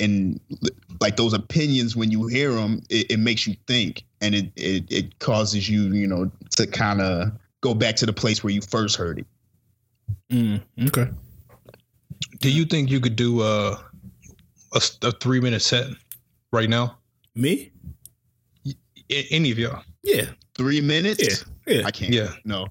and 0.00 0.40
like 1.00 1.16
those 1.16 1.34
opinions 1.34 1.94
when 1.94 2.10
you 2.10 2.26
hear 2.26 2.52
them 2.52 2.82
it, 2.88 3.12
it 3.12 3.18
makes 3.18 3.46
you 3.46 3.54
think 3.66 4.04
and 4.20 4.34
it, 4.34 4.50
it 4.56 4.84
it 4.90 5.18
causes 5.18 5.68
you 5.68 5.82
you 5.92 6.06
know 6.06 6.30
to 6.56 6.66
kind 6.66 7.00
of 7.00 7.32
go 7.60 7.74
back 7.74 7.96
to 7.96 8.06
the 8.06 8.12
place 8.12 8.42
where 8.42 8.52
you 8.52 8.60
first 8.60 8.96
heard 8.96 9.20
it. 9.20 9.26
Mm, 10.30 10.62
okay. 10.88 11.08
Do 12.40 12.50
you 12.50 12.64
think 12.64 12.90
you 12.90 13.00
could 13.00 13.16
do 13.16 13.42
a, 13.42 13.72
a, 14.72 14.80
a 15.02 15.12
three 15.12 15.40
minute 15.40 15.62
set 15.62 15.86
right 16.52 16.68
now? 16.68 16.98
Me? 17.34 17.70
Any 19.30 19.50
of 19.50 19.58
y'all? 19.58 19.82
Yeah. 20.02 20.26
Three 20.56 20.80
minutes? 20.80 21.22
Yeah 21.22 21.50
yeah. 21.70 21.82
I 21.86 21.90
can't. 21.90 22.12
Yeah. 22.12 22.32
No. 22.44 22.68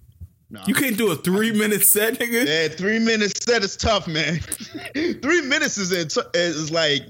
No. 0.51 0.61
You 0.65 0.73
can't 0.73 0.97
do 0.97 1.11
a 1.11 1.15
three 1.15 1.51
minute 1.51 1.83
set, 1.83 2.15
nigga. 2.15 2.45
Yeah, 2.45 2.75
three 2.75 2.97
minute 2.97 3.37
set 3.43 3.63
is 3.63 3.77
tough, 3.77 4.07
man. 4.07 4.39
three 4.93 5.41
minutes 5.41 5.77
is 5.77 5.91
is 6.33 6.71
like 6.71 7.03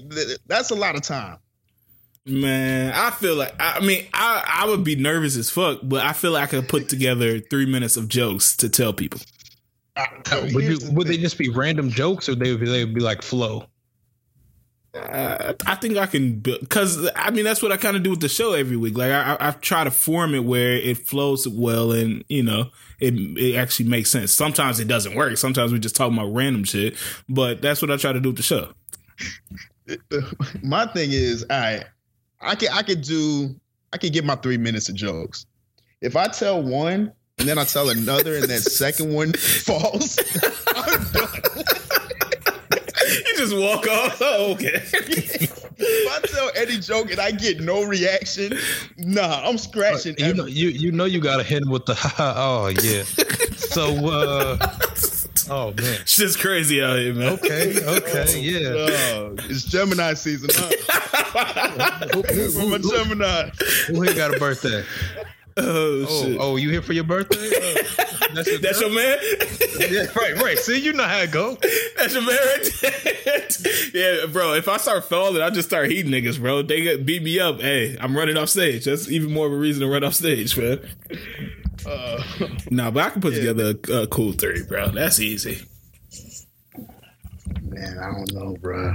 that's 0.46 0.70
a 0.70 0.74
lot 0.74 0.94
of 0.94 1.02
time. 1.02 1.38
Man, 2.30 2.92
I 2.94 3.10
feel 3.10 3.34
like 3.34 3.54
I 3.58 3.80
mean 3.80 4.06
I 4.14 4.62
I 4.62 4.66
would 4.66 4.84
be 4.84 4.96
nervous 4.96 5.36
as 5.36 5.50
fuck, 5.50 5.80
but 5.82 6.04
I 6.04 6.12
feel 6.12 6.32
like 6.32 6.44
I 6.44 6.46
could 6.46 6.68
put 6.68 6.88
together 6.88 7.40
three 7.40 7.66
minutes 7.66 7.96
of 7.96 8.08
jokes 8.08 8.56
to 8.58 8.68
tell 8.68 8.92
people. 8.92 9.20
Uh, 9.96 10.06
would 10.52 10.64
you, 10.64 10.78
would 10.92 11.08
they 11.08 11.16
just 11.16 11.36
be 11.36 11.48
random 11.48 11.90
jokes, 11.90 12.28
or 12.28 12.34
they 12.34 12.52
would 12.52 12.60
be, 12.60 12.66
they 12.66 12.84
would 12.84 12.94
be 12.94 13.00
like 13.00 13.22
flow? 13.22 13.66
Uh, 14.94 15.54
I 15.66 15.76
think 15.76 15.96
I 15.96 16.06
can 16.06 16.40
because 16.40 17.08
I 17.14 17.30
mean 17.30 17.44
that's 17.44 17.62
what 17.62 17.70
I 17.70 17.76
kind 17.76 17.96
of 17.96 18.02
do 18.02 18.10
with 18.10 18.20
the 18.20 18.28
show 18.28 18.54
every 18.54 18.76
week. 18.76 18.96
Like 18.96 19.12
I, 19.12 19.34
I, 19.34 19.48
I 19.48 19.50
try 19.52 19.84
to 19.84 19.90
form 19.90 20.34
it 20.34 20.44
where 20.44 20.72
it 20.72 20.98
flows 20.98 21.46
well 21.46 21.92
and 21.92 22.24
you 22.28 22.42
know 22.42 22.70
it 22.98 23.14
it 23.14 23.56
actually 23.56 23.88
makes 23.88 24.10
sense. 24.10 24.32
Sometimes 24.32 24.80
it 24.80 24.88
doesn't 24.88 25.14
work. 25.14 25.36
Sometimes 25.36 25.72
we 25.72 25.78
just 25.78 25.94
talk 25.94 26.12
about 26.12 26.34
random 26.34 26.64
shit, 26.64 26.96
but 27.28 27.62
that's 27.62 27.80
what 27.80 27.90
I 27.90 27.96
try 27.96 28.12
to 28.12 28.20
do 28.20 28.30
with 28.30 28.36
the 28.36 28.42
show. 28.42 28.72
My 30.62 30.86
thing 30.86 31.10
is, 31.12 31.44
all 31.48 31.60
right, 31.60 31.84
I 32.40 32.54
can 32.54 32.68
I 32.72 32.82
could 32.82 33.02
do 33.02 33.54
I 33.92 33.98
could 33.98 34.12
get 34.12 34.24
my 34.24 34.36
three 34.36 34.58
minutes 34.58 34.88
of 34.88 34.94
jokes. 34.94 35.46
If 36.00 36.16
I 36.16 36.28
tell 36.28 36.62
one 36.62 37.12
and 37.38 37.48
then 37.48 37.58
I 37.58 37.64
tell 37.64 37.90
another 37.90 38.36
and 38.36 38.44
that 38.44 38.60
second 38.60 39.12
one 39.14 39.32
falls, 39.32 40.18
I'm 40.74 41.04
done 41.12 41.40
you 43.10 43.36
just 43.36 43.56
walk 43.56 43.86
off. 43.86 44.18
Oh, 44.20 44.52
okay. 44.52 44.82
if 44.84 46.12
I 46.12 46.20
tell 46.26 46.50
any 46.54 46.78
joke 46.78 47.10
and 47.10 47.20
I 47.20 47.30
get 47.30 47.60
no 47.60 47.82
reaction, 47.84 48.56
nah, 48.98 49.42
I'm 49.44 49.58
scratching. 49.58 50.14
Uh, 50.20 50.26
you 50.26 50.34
know, 50.34 50.46
you 50.46 50.68
you 50.68 50.92
know 50.92 51.04
you 51.04 51.20
gotta 51.20 51.42
hit 51.42 51.62
him 51.62 51.70
with 51.70 51.86
the 51.86 51.96
oh 52.18 52.68
yeah. 52.82 53.02
So 53.56 54.10
uh 54.10 54.56
oh 55.48 55.72
man, 55.76 55.98
shit's 56.06 56.36
crazy 56.36 56.82
out 56.82 56.98
here, 56.98 57.14
man. 57.14 57.32
Okay, 57.34 57.74
okay, 57.84 58.40
yeah. 58.40 58.68
Uh, 58.68 59.34
it's 59.48 59.64
Gemini 59.64 60.14
season, 60.14 60.50
huh? 60.52 60.70
I'm 62.60 62.72
a 62.72 62.78
Gemini. 62.78 63.50
Who 63.88 64.02
here 64.02 64.14
got 64.14 64.34
a 64.34 64.38
birthday? 64.38 64.84
Oh, 65.56 66.06
Oh, 66.08 66.24
shit. 66.24 66.36
oh, 66.40 66.56
you 66.56 66.70
here 66.70 66.80
for 66.80 66.92
your 66.92 67.04
birthday? 67.04 67.50
That's 68.34 68.48
your, 68.48 68.58
That's 68.60 68.80
your 68.80 68.90
man. 68.90 69.18
yeah, 69.90 70.06
right, 70.16 70.40
right. 70.40 70.56
See, 70.58 70.78
you 70.78 70.92
know 70.92 71.02
how 71.04 71.18
it 71.18 71.32
go. 71.32 71.58
That's 71.96 72.14
your 72.14 72.22
man 72.22 72.36
right 72.36 72.70
there. 72.80 74.20
yeah, 74.22 74.26
bro. 74.26 74.54
If 74.54 74.68
I 74.68 74.76
start 74.78 75.04
falling, 75.08 75.42
I 75.42 75.50
just 75.50 75.68
start 75.68 75.90
heating 75.90 76.12
niggas, 76.12 76.38
bro. 76.40 76.62
They 76.62 76.82
get 76.82 77.04
beat 77.04 77.22
me 77.22 77.40
up. 77.40 77.60
Hey, 77.60 77.96
I'm 78.00 78.16
running 78.16 78.36
off 78.36 78.48
stage. 78.48 78.84
That's 78.84 79.10
even 79.10 79.32
more 79.32 79.46
of 79.46 79.52
a 79.52 79.56
reason 79.56 79.82
to 79.82 79.88
run 79.92 80.04
off 80.04 80.14
stage, 80.14 80.56
man. 80.56 80.80
Uh, 81.86 82.22
Nah, 82.70 82.90
but 82.90 83.04
I 83.04 83.10
can 83.10 83.20
put 83.22 83.34
together 83.34 83.74
a, 83.88 83.92
a 84.02 84.06
cool 84.06 84.32
three, 84.32 84.62
bro. 84.62 84.88
That's 84.90 85.18
easy. 85.20 85.60
man, 87.62 87.98
I 88.02 88.10
don't 88.12 88.32
know, 88.32 88.56
bro. 88.60 88.94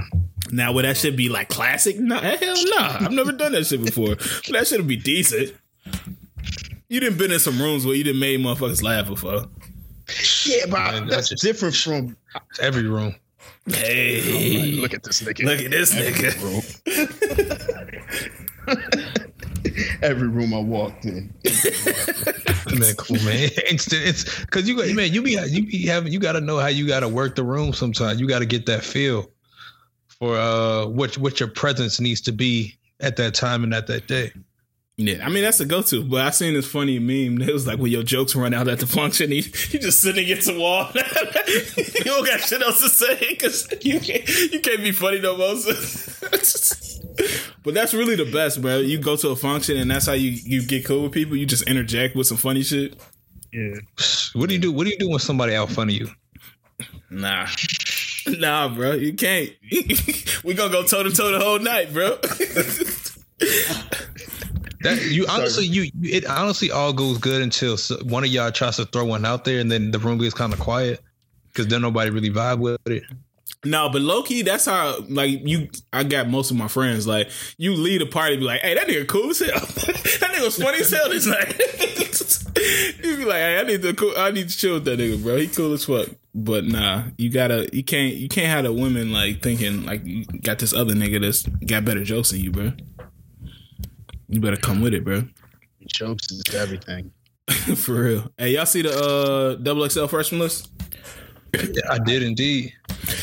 Now, 0.52 0.72
would 0.72 0.84
that 0.84 0.96
should 0.96 1.16
be 1.16 1.28
like 1.28 1.48
classic? 1.48 1.98
Nah, 1.98 2.20
hell 2.20 2.54
nah. 2.76 2.98
I've 3.00 3.12
never 3.12 3.32
done 3.32 3.52
that 3.52 3.66
shit 3.66 3.84
before. 3.84 4.14
But 4.16 4.52
that 4.52 4.66
should 4.68 4.86
be 4.86 4.96
decent. 4.96 5.54
You 6.88 7.00
didn't 7.00 7.18
been 7.18 7.32
in 7.32 7.40
some 7.40 7.60
rooms 7.60 7.84
where 7.84 7.96
you 7.96 8.04
didn't 8.04 8.20
made 8.20 8.38
motherfuckers 8.40 8.82
laugh 8.82 9.08
before. 9.08 9.46
Yeah, 10.44 10.66
but 10.70 10.78
Man, 10.92 11.06
that's 11.08 11.14
that's 11.16 11.28
just- 11.30 11.42
different 11.42 11.74
from. 11.74 12.16
Every 12.60 12.84
room. 12.86 13.16
Hey, 13.68 14.78
Look 14.80 14.94
at 14.94 15.02
this 15.02 15.20
nigga. 15.22 15.44
look 15.44 15.60
at 15.60 15.70
this 15.72 15.92
nigga. 15.92 16.32
Every 20.02 20.28
room 20.28 20.54
I 20.54 20.60
walked 20.60 21.04
in. 21.04 21.32
Man, 22.78 22.94
cool 22.96 23.16
man. 23.24 23.48
It's 23.56 23.90
it's 23.92 24.40
because 24.40 24.68
you 24.68 24.76
got 24.76 24.88
man, 24.90 25.12
you 25.12 25.22
be 25.22 25.38
you 25.48 25.64
be 25.64 25.86
having 25.86 26.12
you 26.12 26.18
got 26.18 26.32
to 26.32 26.40
know 26.40 26.58
how 26.58 26.66
you 26.66 26.86
got 26.86 27.00
to 27.00 27.08
work 27.08 27.36
the 27.36 27.44
room. 27.44 27.72
Sometimes 27.72 28.20
you 28.20 28.26
got 28.26 28.40
to 28.40 28.46
get 28.46 28.66
that 28.66 28.82
feel 28.82 29.30
for 30.08 30.36
uh 30.36 30.84
what 30.86 31.16
what 31.16 31.38
your 31.38 31.48
presence 31.48 32.00
needs 32.00 32.20
to 32.22 32.32
be 32.32 32.76
at 33.00 33.16
that 33.16 33.34
time 33.34 33.62
and 33.62 33.72
at 33.72 33.86
that 33.86 34.08
day. 34.08 34.32
Yeah, 34.98 35.24
I 35.24 35.28
mean 35.28 35.42
that's 35.42 35.60
a 35.60 35.66
go-to. 35.66 36.02
But 36.04 36.22
I 36.22 36.30
seen 36.30 36.54
this 36.54 36.66
funny 36.66 36.98
meme. 36.98 37.46
It 37.46 37.52
was 37.52 37.66
like 37.66 37.78
when 37.78 37.92
your 37.92 38.02
jokes 38.02 38.34
run 38.34 38.54
out 38.54 38.66
at 38.66 38.80
the 38.80 38.86
function, 38.86 39.30
you, 39.30 39.42
he 39.42 39.78
just 39.78 40.00
sitting 40.00 40.24
against 40.24 40.46
the 40.46 40.58
wall. 40.58 40.90
you 40.94 42.04
don't 42.04 42.26
got 42.26 42.40
shit 42.40 42.62
else 42.62 42.80
to 42.80 42.88
say 42.88 43.28
because 43.30 43.68
you 43.82 44.00
can't 44.00 44.28
you 44.52 44.60
can't 44.60 44.80
be 44.80 44.92
funny 44.92 45.20
no 45.20 45.36
more. 45.36 45.54
But 47.62 47.74
that's 47.74 47.94
really 47.94 48.16
the 48.16 48.30
best, 48.30 48.60
bro. 48.62 48.78
You 48.78 48.98
go 48.98 49.16
to 49.16 49.28
a 49.30 49.36
function 49.36 49.76
and 49.76 49.90
that's 49.90 50.06
how 50.06 50.12
you 50.12 50.30
you 50.30 50.62
get 50.66 50.84
cool 50.84 51.04
with 51.04 51.12
people. 51.12 51.36
You 51.36 51.46
just 51.46 51.62
interject 51.68 52.16
with 52.16 52.26
some 52.26 52.36
funny 52.36 52.62
shit. 52.62 52.96
Yeah. 53.52 53.74
What 54.34 54.48
do 54.48 54.54
you 54.54 54.60
do? 54.60 54.72
What 54.72 54.84
do 54.84 54.90
you 54.90 54.98
do 54.98 55.08
when 55.08 55.18
somebody 55.18 55.54
out 55.54 55.70
funny 55.70 55.94
you? 55.94 56.08
Nah. 57.10 57.46
Nah, 58.26 58.68
bro, 58.74 58.92
you 58.94 59.14
can't. 59.14 59.50
we 60.44 60.54
gonna 60.54 60.72
go 60.72 60.82
toe 60.82 61.04
to 61.04 61.10
toe 61.10 61.30
the 61.30 61.38
whole 61.38 61.58
night, 61.60 61.92
bro. 61.92 62.18
That 64.80 65.02
you 65.02 65.26
honestly 65.28 65.64
you 65.66 65.82
you- 65.98 66.12
it 66.14 66.26
honestly 66.26 66.70
all 66.70 66.92
goes 66.92 67.18
good 67.18 67.42
until 67.42 67.76
one 68.04 68.22
of 68.24 68.30
y'all 68.30 68.52
tries 68.52 68.76
to 68.76 68.84
throw 68.84 69.04
one 69.04 69.24
out 69.24 69.44
there 69.44 69.58
and 69.58 69.70
then 69.72 69.90
the 69.90 69.98
room 69.98 70.18
gets 70.18 70.34
kind 70.34 70.52
of 70.52 70.60
quiet 70.60 71.00
because 71.48 71.66
then 71.66 71.82
nobody 71.82 72.10
really 72.10 72.30
vibe 72.30 72.58
with 72.58 72.78
it. 72.86 73.02
No, 73.64 73.88
but 73.88 74.02
low 74.02 74.22
key, 74.22 74.42
that's 74.42 74.66
how 74.66 75.00
like 75.08 75.46
you. 75.46 75.68
I 75.92 76.04
got 76.04 76.28
most 76.28 76.50
of 76.50 76.56
my 76.56 76.68
friends. 76.68 77.06
Like 77.06 77.30
you 77.58 77.74
lead 77.74 78.02
a 78.02 78.06
party, 78.06 78.36
be 78.36 78.44
like, 78.44 78.60
"Hey, 78.60 78.74
that 78.74 78.86
nigga 78.86 79.06
cool 79.06 79.30
as 79.30 79.40
hell. 79.40 79.48
that 79.60 80.30
nigga 80.34 80.44
was 80.44 80.56
funny 80.56 80.78
as 80.78 80.90
hell 80.90 81.08
this 81.08 81.26
night." 81.26 81.58
you 83.04 83.16
be 83.16 83.24
like, 83.24 83.38
"Hey, 83.38 83.58
I 83.58 83.62
need 83.64 83.82
to 83.82 83.94
cool. 83.94 84.12
I 84.16 84.30
need 84.30 84.48
to 84.48 84.56
chill 84.56 84.74
with 84.74 84.84
that 84.84 84.98
nigga, 84.98 85.22
bro. 85.22 85.36
He 85.36 85.48
cool 85.48 85.72
as 85.72 85.84
fuck." 85.84 86.08
But 86.34 86.64
nah, 86.64 87.04
you 87.18 87.30
gotta. 87.30 87.68
You 87.72 87.82
can't. 87.82 88.14
You 88.14 88.28
can't 88.28 88.48
have 88.48 88.64
the 88.64 88.72
women 88.72 89.12
like 89.12 89.42
thinking 89.42 89.84
like 89.84 90.04
you 90.04 90.24
got 90.24 90.58
this 90.58 90.72
other 90.72 90.94
nigga 90.94 91.20
that's 91.20 91.42
got 91.66 91.84
better 91.84 92.04
jokes 92.04 92.30
than 92.30 92.40
you, 92.40 92.52
bro. 92.52 92.72
You 94.28 94.40
better 94.40 94.56
come 94.56 94.80
with 94.80 94.94
it, 94.94 95.04
bro. 95.04 95.24
Jokes 95.86 96.30
is 96.30 96.54
everything. 96.54 97.10
For 97.76 97.92
real. 97.92 98.32
Hey, 98.36 98.50
y'all 98.50 98.66
see 98.66 98.82
the 98.82 98.92
uh 98.92 99.54
double 99.54 99.88
XL 99.88 100.06
freshman 100.06 100.40
list? 100.40 100.70
I 101.88 101.98
did 102.04 102.22
indeed. 102.22 102.74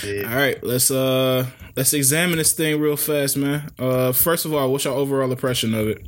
All 0.05 0.35
right, 0.35 0.61
let's 0.63 0.91
uh 0.91 1.45
let's 1.75 1.93
examine 1.93 2.37
this 2.37 2.53
thing 2.53 2.79
real 2.79 2.97
fast, 2.97 3.37
man. 3.37 3.69
Uh 3.77 4.11
first 4.11 4.45
of 4.45 4.53
all, 4.53 4.71
what's 4.71 4.85
your 4.85 4.93
overall 4.93 5.31
impression 5.31 5.73
of 5.73 5.87
it? 5.87 6.07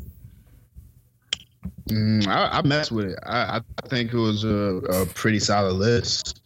Mm, 1.90 2.28
I, 2.28 2.58
I 2.58 2.62
messed 2.64 2.92
with 2.92 3.06
it. 3.06 3.20
I, 3.24 3.62
I 3.84 3.88
think 3.88 4.12
it 4.14 4.18
was 4.18 4.44
a, 4.44 4.50
a 4.50 5.06
pretty 5.06 5.40
solid 5.40 5.74
list. 5.74 6.42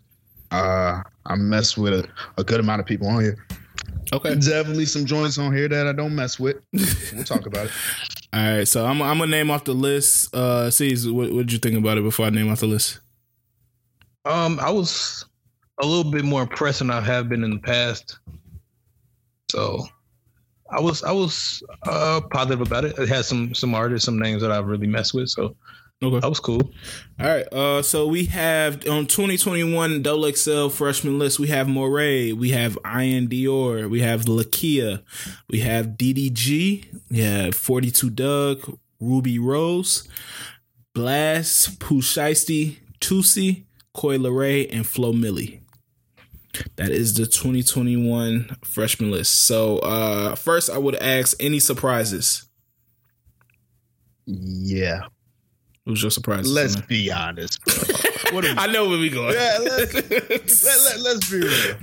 Uh, 0.51 1.01
I 1.25 1.35
messed 1.35 1.77
with 1.77 1.93
a, 1.93 2.09
a 2.37 2.43
good 2.43 2.59
amount 2.59 2.81
of 2.81 2.85
people 2.85 3.07
on 3.07 3.21
here. 3.21 3.37
Okay. 4.11 4.35
Definitely 4.35 4.85
some 4.85 5.05
joints 5.05 5.37
on 5.37 5.55
here 5.55 5.69
that 5.69 5.87
I 5.87 5.93
don't 5.93 6.15
mess 6.15 6.39
with. 6.39 6.57
We'll 7.13 7.23
talk 7.23 7.45
about 7.45 7.67
it. 7.67 7.71
All 8.33 8.57
right, 8.57 8.67
so 8.67 8.85
I'm 8.85 9.01
I'm 9.01 9.17
gonna 9.17 9.31
name 9.31 9.49
off 9.49 9.63
the 9.63 9.73
list. 9.73 10.33
Uh 10.35 10.69
C's, 10.69 11.09
what 11.09 11.31
what 11.31 11.47
did 11.47 11.53
you 11.53 11.59
think 11.59 11.77
about 11.77 11.97
it 11.97 12.03
before 12.03 12.25
I 12.25 12.29
name 12.29 12.49
off 12.51 12.59
the 12.59 12.67
list? 12.67 12.99
Um, 14.25 14.59
I 14.59 14.69
was 14.69 15.25
a 15.79 15.85
little 15.85 16.09
bit 16.11 16.25
more 16.25 16.41
impressed 16.41 16.79
than 16.79 16.91
I 16.91 17.01
have 17.01 17.29
been 17.29 17.43
in 17.43 17.51
the 17.51 17.59
past. 17.59 18.19
So 19.51 19.85
I 20.71 20.79
was 20.79 21.03
I 21.03 21.11
was 21.11 21.63
uh 21.87 22.21
positive 22.31 22.61
about 22.61 22.85
it. 22.85 22.97
It 22.99 23.09
has 23.09 23.27
some 23.27 23.53
some 23.55 23.73
artists, 23.73 24.05
some 24.05 24.19
names 24.19 24.41
that 24.41 24.51
I've 24.51 24.67
really 24.67 24.87
messed 24.87 25.13
with. 25.13 25.29
So 25.29 25.55
Okay. 26.01 26.19
that 26.21 26.29
was 26.29 26.39
cool. 26.39 26.61
All 27.19 27.27
right. 27.27 27.45
Uh, 27.51 27.81
so 27.81 28.07
we 28.07 28.23
have 28.27 28.75
on 28.87 29.05
2021 29.05 30.01
Double 30.01 30.31
XL 30.31 30.69
freshman 30.69 31.19
list. 31.19 31.39
We 31.39 31.47
have 31.49 31.67
Morray. 31.67 32.31
We 32.31 32.51
have 32.51 32.77
Iann 32.85 33.27
Dior. 33.27 33.89
We 33.89 33.99
have 33.99 34.21
Lakeyah. 34.23 35.03
We 35.49 35.59
have 35.59 35.97
DDG. 35.97 36.85
We 37.11 37.19
have 37.19 37.53
42 37.53 38.09
Dugg. 38.11 38.79
Rubi 39.01 39.39
Rose. 39.39 40.07
Blxst. 40.95 41.79
Pooh 41.81 42.01
Shiesty. 42.01 42.77
Toosii. 43.01 43.65
Coi 43.93 44.17
Leray. 44.17 44.69
And 44.71 44.87
Flo 44.87 45.11
Milli. 45.11 45.58
That 46.77 46.89
is 46.89 47.13
the 47.15 47.25
2021 47.25 48.57
freshman 48.63 49.11
list. 49.11 49.45
So 49.45 49.79
uh, 49.79 50.35
first, 50.35 50.69
I 50.69 50.77
would 50.77 50.95
ask 50.95 51.35
any 51.39 51.59
surprises. 51.59 52.47
Yeah. 54.25 55.01
Who's 55.85 56.01
your 56.01 56.11
surprise? 56.11 56.51
Let's 56.51 56.75
be 56.75 57.11
honest, 57.11 57.61
bro. 57.63 57.75
What 58.31 58.45
are 58.45 58.53
we 58.53 58.59
I 58.59 58.67
know 58.67 58.87
where 58.87 58.99
we 58.99 59.09
going. 59.09 59.33
Yeah, 59.33 59.57
let's- 59.59 59.93
let, 60.63 60.79
let, 60.85 60.99
let's 61.01 61.31
be 61.31 61.37
real. 61.39 61.75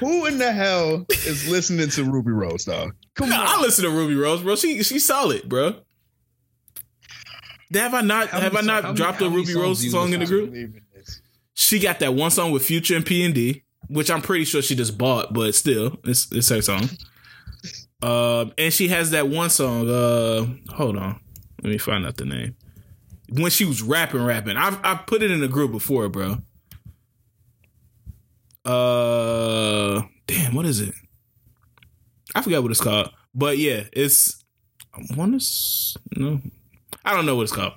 Who 0.00 0.26
in 0.26 0.38
the 0.38 0.50
hell 0.50 1.06
is 1.08 1.48
listening 1.48 1.88
to 1.90 2.02
Rubi 2.02 2.32
Rose, 2.32 2.64
dog? 2.64 2.96
Come 3.14 3.28
No, 3.28 3.36
on. 3.40 3.46
I 3.46 3.60
listen 3.60 3.84
to 3.84 3.90
Rubi 3.90 4.16
Rose, 4.16 4.42
bro. 4.42 4.56
She 4.56 4.82
she's 4.82 5.04
solid, 5.04 5.48
bro. 5.48 5.76
Have 7.72 7.94
I 7.94 8.00
not 8.00 8.28
How 8.28 8.40
have 8.40 8.56
I 8.56 8.60
not 8.62 8.66
so- 8.66 8.70
how 8.72 8.80
many- 8.88 8.96
dropped 8.96 9.22
a 9.22 9.28
Rubi 9.30 9.54
Rose 9.54 9.88
song 9.90 10.12
in 10.14 10.20
the 10.20 10.26
group? 10.26 10.50
believe 10.50 10.74
in 10.74 10.82
this. 10.94 11.22
She 11.54 11.78
got 11.78 12.00
that 12.00 12.12
one 12.14 12.32
song 12.32 12.50
with 12.50 12.64
Future 12.64 12.96
and 12.96 13.06
P 13.06 13.24
and 13.24 13.34
D, 13.34 13.62
which 13.88 14.10
I'm 14.10 14.22
pretty 14.22 14.44
sure 14.44 14.62
she 14.62 14.74
just 14.74 14.98
bought, 14.98 15.32
but 15.32 15.54
still, 15.54 15.98
it's 16.04 16.30
it's 16.32 16.48
her 16.48 16.62
song. 16.62 16.88
Um, 18.00 18.52
and 18.56 18.72
she 18.72 18.88
has 18.88 19.10
that 19.10 19.28
one 19.28 19.50
song. 19.50 19.88
Uh, 19.88 20.46
hold 20.74 20.96
on, 20.96 21.20
let 21.62 21.70
me 21.70 21.78
find 21.78 22.06
out 22.06 22.16
the 22.16 22.24
name. 22.24 22.56
When 23.30 23.50
she 23.50 23.64
was 23.64 23.82
rapping, 23.82 24.24
rapping, 24.24 24.56
I've 24.56 24.78
I 24.84 24.94
put 24.94 25.22
it 25.22 25.30
in 25.30 25.40
the 25.40 25.48
group 25.48 25.72
before, 25.72 26.08
bro. 26.08 26.38
Uh, 28.64 30.02
damn, 30.26 30.54
what 30.54 30.66
is 30.66 30.80
it? 30.80 30.94
I 32.34 32.42
forgot 32.42 32.62
what 32.62 32.70
it's 32.70 32.80
called, 32.80 33.10
but 33.34 33.58
yeah, 33.58 33.84
it's 33.92 34.44
I 34.94 35.00
want 35.16 35.40
to 35.40 35.98
no, 36.16 36.40
I 37.04 37.14
don't 37.14 37.26
know 37.26 37.36
what 37.36 37.44
it's 37.44 37.52
called, 37.52 37.72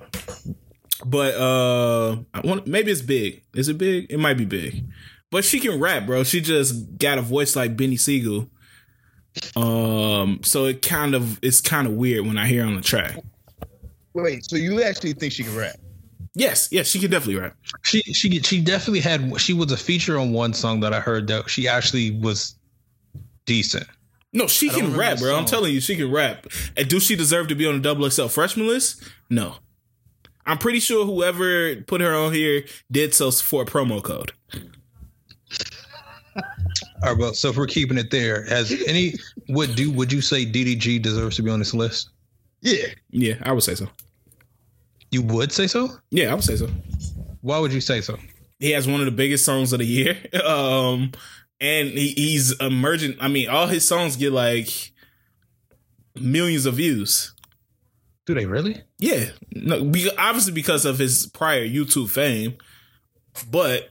but 1.05 1.35
uh, 1.35 2.17
I 2.33 2.41
want 2.41 2.67
maybe 2.67 2.91
it's 2.91 3.01
big. 3.01 3.43
Is 3.53 3.69
it 3.69 3.77
big? 3.77 4.07
It 4.09 4.19
might 4.19 4.37
be 4.37 4.45
big, 4.45 4.85
but 5.31 5.45
she 5.45 5.59
can 5.59 5.79
rap, 5.79 6.05
bro. 6.05 6.23
She 6.23 6.41
just 6.41 6.97
got 6.97 7.17
a 7.17 7.21
voice 7.21 7.55
like 7.55 7.75
Beanie 7.75 7.99
Sigel. 7.99 8.49
Um, 9.55 10.41
so 10.43 10.65
it 10.65 10.81
kind 10.81 11.15
of 11.15 11.39
it's 11.41 11.61
kind 11.61 11.87
of 11.87 11.93
weird 11.93 12.25
when 12.25 12.37
I 12.37 12.47
hear 12.47 12.63
her 12.63 12.67
on 12.67 12.75
the 12.75 12.81
track. 12.81 13.17
Wait, 14.13 14.43
so 14.43 14.57
you 14.57 14.83
actually 14.83 15.13
think 15.13 15.31
she 15.31 15.43
can 15.43 15.55
rap? 15.55 15.77
Yes, 16.33 16.69
yes, 16.71 16.87
she 16.87 16.99
can 16.99 17.09
definitely 17.09 17.41
rap. 17.41 17.55
She 17.83 18.01
she 18.01 18.39
she 18.41 18.61
definitely 18.61 18.99
had 18.99 19.39
she 19.39 19.53
was 19.53 19.71
a 19.71 19.77
feature 19.77 20.19
on 20.19 20.33
one 20.33 20.53
song 20.53 20.81
that 20.81 20.93
I 20.93 20.99
heard 20.99 21.27
that 21.27 21.49
she 21.49 21.67
actually 21.67 22.11
was 22.11 22.55
decent. 23.45 23.87
No, 24.33 24.47
she 24.47 24.69
I 24.69 24.73
can 24.73 24.95
rap, 24.95 25.17
the 25.17 25.25
bro. 25.25 25.35
I'm 25.35 25.45
telling 25.45 25.73
you, 25.73 25.81
she 25.81 25.95
can 25.95 26.11
rap. 26.11 26.47
And 26.77 26.87
do 26.87 26.99
she 26.99 27.15
deserve 27.15 27.47
to 27.49 27.55
be 27.55 27.67
on 27.67 27.75
the 27.75 27.81
double 27.81 28.09
XL 28.09 28.27
freshman 28.27 28.67
list? 28.67 29.03
No. 29.29 29.55
I'm 30.45 30.57
pretty 30.57 30.79
sure 30.79 31.05
whoever 31.05 31.75
put 31.81 32.01
her 32.01 32.15
on 32.15 32.33
here 32.33 32.63
did 32.89 33.13
so 33.13 33.29
for 33.31 33.63
a 33.63 33.65
promo 33.65 34.01
code. 34.01 34.31
All 37.03 37.09
right, 37.09 37.17
well, 37.17 37.33
so 37.33 37.49
if 37.49 37.57
we're 37.57 37.65
keeping 37.65 37.97
it 37.97 38.11
there, 38.11 38.43
has 38.45 38.71
any 38.87 39.15
would 39.49 39.75
do 39.75 39.91
would 39.91 40.11
you 40.13 40.21
say 40.21 40.45
DDG 40.45 41.01
deserves 41.01 41.35
to 41.37 41.43
be 41.43 41.49
on 41.49 41.59
this 41.59 41.73
list? 41.73 42.09
Yeah. 42.61 42.87
Yeah, 43.09 43.35
I 43.43 43.51
would 43.51 43.63
say 43.63 43.75
so. 43.75 43.87
You 45.09 45.23
would 45.23 45.51
say 45.51 45.67
so? 45.67 45.89
Yeah, 46.11 46.31
I 46.31 46.35
would 46.35 46.43
say 46.43 46.55
so. 46.55 46.69
Why 47.41 47.57
would 47.57 47.73
you 47.73 47.81
say 47.81 48.01
so? 48.01 48.17
He 48.59 48.71
has 48.71 48.87
one 48.87 48.99
of 48.99 49.05
the 49.05 49.11
biggest 49.11 49.45
songs 49.45 49.73
of 49.73 49.79
the 49.79 49.85
year. 49.85 50.17
Um, 50.45 51.11
and 51.59 51.89
he, 51.89 52.09
he's 52.09 52.59
emerging. 52.59 53.15
I 53.19 53.27
mean, 53.27 53.47
all 53.47 53.67
his 53.67 53.87
songs 53.87 54.15
get 54.15 54.31
like 54.31 54.91
millions 56.15 56.65
of 56.65 56.75
views. 56.75 57.33
Do 58.25 58.33
they 58.33 58.45
really? 58.45 58.81
Yeah, 58.97 59.25
no, 59.53 59.83
be, 59.83 60.09
obviously 60.17 60.53
because 60.53 60.85
of 60.85 60.97
his 60.97 61.27
prior 61.27 61.65
YouTube 61.65 62.09
fame, 62.09 62.57
but 63.49 63.89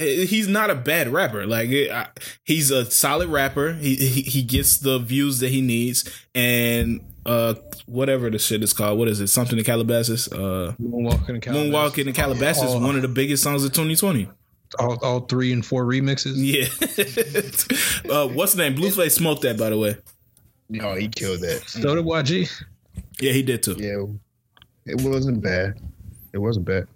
he's 0.00 0.48
not 0.48 0.70
a 0.70 0.74
bad 0.74 1.08
rapper. 1.08 1.46
Like 1.46 1.70
I, 1.70 2.08
he's 2.44 2.70
a 2.70 2.90
solid 2.90 3.28
rapper. 3.28 3.74
He, 3.74 3.96
he 3.96 4.22
he 4.22 4.42
gets 4.42 4.78
the 4.78 4.98
views 4.98 5.40
that 5.40 5.50
he 5.50 5.60
needs, 5.60 6.08
and 6.34 7.00
uh, 7.26 7.54
whatever 7.86 8.30
the 8.30 8.38
shit 8.38 8.62
is 8.62 8.72
called. 8.72 8.98
What 8.98 9.08
is 9.08 9.20
it? 9.20 9.28
Something 9.28 9.58
in 9.58 9.64
Calabasas. 9.64 10.30
Uh, 10.32 10.74
Moonwalking 10.80 11.28
in 11.30 11.40
Calabasas. 11.40 11.70
Moonwalking 11.72 12.06
in 12.06 12.12
Calabasas 12.12 12.62
is 12.64 12.74
Oh. 12.74 12.80
one 12.80 12.96
of 12.96 13.02
the 13.02 13.08
biggest 13.08 13.42
songs 13.42 13.64
of 13.64 13.72
2020. 13.72 14.28
All, 14.78 14.98
all 15.02 15.20
three 15.20 15.52
and 15.52 15.66
four 15.66 15.84
remixes. 15.84 16.34
Yeah. 16.36 16.68
uh, 18.14 18.28
what's 18.28 18.54
the 18.54 18.62
name? 18.62 18.76
Blueface 18.76 19.12
smoked 19.16 19.42
that, 19.42 19.58
by 19.58 19.70
the 19.70 19.76
way. 19.78 19.96
No, 20.68 20.94
he 20.94 21.08
killed 21.08 21.40
that. 21.40 21.64
So 21.66 21.96
did 21.96 22.04
YG. 22.04 22.48
Yeah, 23.20 23.32
he 23.32 23.42
did 23.42 23.62
too. 23.64 23.74
Yeah, 23.78 24.04
it 24.86 25.00
wasn't 25.02 25.42
bad. 25.42 25.80
It 26.32 26.38
wasn't 26.38 26.66
bad. 26.66 26.86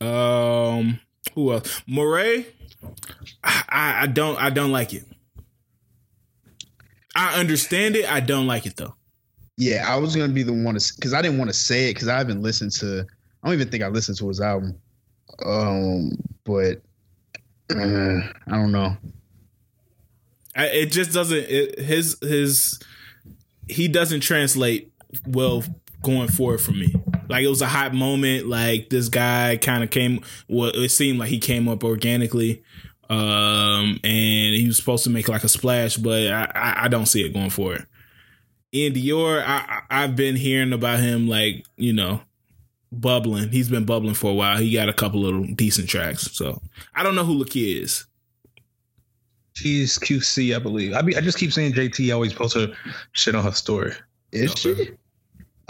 Um, 0.00 0.98
who 1.34 1.52
else? 1.52 1.82
Morray. 1.86 2.46
I, 3.44 4.02
I 4.02 4.06
don't 4.06 4.36
I 4.38 4.50
don't 4.50 4.72
like 4.72 4.92
it. 4.92 5.04
I 7.14 7.38
understand 7.38 7.96
it. 7.96 8.10
I 8.10 8.20
don't 8.20 8.46
like 8.46 8.66
it 8.66 8.76
though. 8.76 8.94
Yeah, 9.56 9.84
I 9.86 9.96
was 9.96 10.16
gonna 10.16 10.32
be 10.32 10.42
the 10.42 10.52
one 10.52 10.74
to 10.74 10.92
because 10.94 11.14
I 11.14 11.22
didn't 11.22 11.38
want 11.38 11.50
to 11.50 11.56
say 11.56 11.90
it 11.90 11.94
because 11.94 12.08
I 12.08 12.18
haven't 12.18 12.42
listened 12.42 12.72
to. 12.72 13.06
I 13.42 13.46
don't 13.46 13.54
even 13.54 13.68
think 13.68 13.82
I 13.82 13.88
listened 13.88 14.18
to 14.18 14.28
his 14.28 14.40
album. 14.40 14.78
Um, 15.44 16.12
but 16.44 16.82
uh, 17.74 18.20
I 18.46 18.50
don't 18.50 18.72
know. 18.72 18.96
I, 20.56 20.66
it 20.66 20.86
just 20.86 21.12
doesn't. 21.12 21.46
It, 21.48 21.78
his 21.78 22.16
his 22.20 22.80
he 23.68 23.88
doesn't 23.88 24.20
translate 24.20 24.92
well 25.26 25.64
going 26.02 26.28
forward 26.28 26.60
for 26.60 26.72
me. 26.72 26.94
Like 27.28 27.44
it 27.44 27.48
was 27.48 27.62
a 27.62 27.66
hot 27.66 27.94
moment. 27.94 28.48
Like 28.48 28.90
this 28.90 29.08
guy 29.08 29.56
kind 29.56 29.82
of 29.82 29.90
came. 29.90 30.20
Well, 30.48 30.70
it 30.74 30.90
seemed 30.90 31.18
like 31.18 31.28
he 31.28 31.38
came 31.38 31.68
up 31.68 31.84
organically, 31.84 32.62
um, 33.08 33.98
and 34.04 34.54
he 34.54 34.64
was 34.66 34.76
supposed 34.76 35.04
to 35.04 35.10
make 35.10 35.28
like 35.28 35.44
a 35.44 35.48
splash, 35.48 35.96
but 35.96 36.30
I, 36.30 36.50
I, 36.54 36.84
I 36.84 36.88
don't 36.88 37.06
see 37.06 37.24
it 37.24 37.32
going 37.32 37.50
forward. 37.50 37.86
Iann 38.74 38.94
Dior, 38.94 39.42
I, 39.46 39.82
I've 39.90 40.16
been 40.16 40.34
hearing 40.36 40.72
about 40.72 41.00
him 41.00 41.28
like 41.28 41.66
you 41.76 41.92
know 41.92 42.22
bubbling. 42.92 43.48
He's 43.50 43.68
been 43.68 43.84
bubbling 43.84 44.14
for 44.14 44.30
a 44.30 44.34
while. 44.34 44.58
He 44.58 44.72
got 44.72 44.88
a 44.88 44.92
couple 44.92 45.20
little 45.20 45.44
decent 45.44 45.88
tracks. 45.88 46.30
So 46.32 46.60
I 46.94 47.02
don't 47.02 47.14
know 47.14 47.24
who 47.24 47.42
Lakeyah 47.42 47.82
is. 47.82 48.06
She's 49.54 49.98
QC, 49.98 50.54
I 50.54 50.58
believe. 50.58 50.94
I 50.94 51.02
be, 51.02 51.16
I 51.16 51.20
just 51.20 51.38
keep 51.38 51.52
saying 51.52 51.72
JT 51.72 52.12
always 52.12 52.32
posts 52.32 52.56
her 52.56 52.72
shit 53.12 53.34
on 53.34 53.44
her 53.44 53.52
story. 53.52 53.92
Is 54.32 54.54
she? 54.54 54.92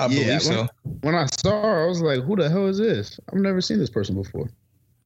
I 0.03 0.07
Yeah, 0.09 0.25
believe 0.39 0.43
so. 0.43 0.69
When 1.03 1.15
I 1.15 1.27
saw 1.43 1.63
her, 1.63 1.85
I 1.85 1.87
was 1.87 2.01
like, 2.03 2.23
"Who 2.25 2.37
the 2.37 2.49
hell 2.51 2.67
is 2.67 2.79
this? 2.79 3.19
I've 3.33 3.39
never 3.41 3.61
seen 3.61 3.79
this 3.79 3.91
person 3.91 4.15
before." 4.15 4.51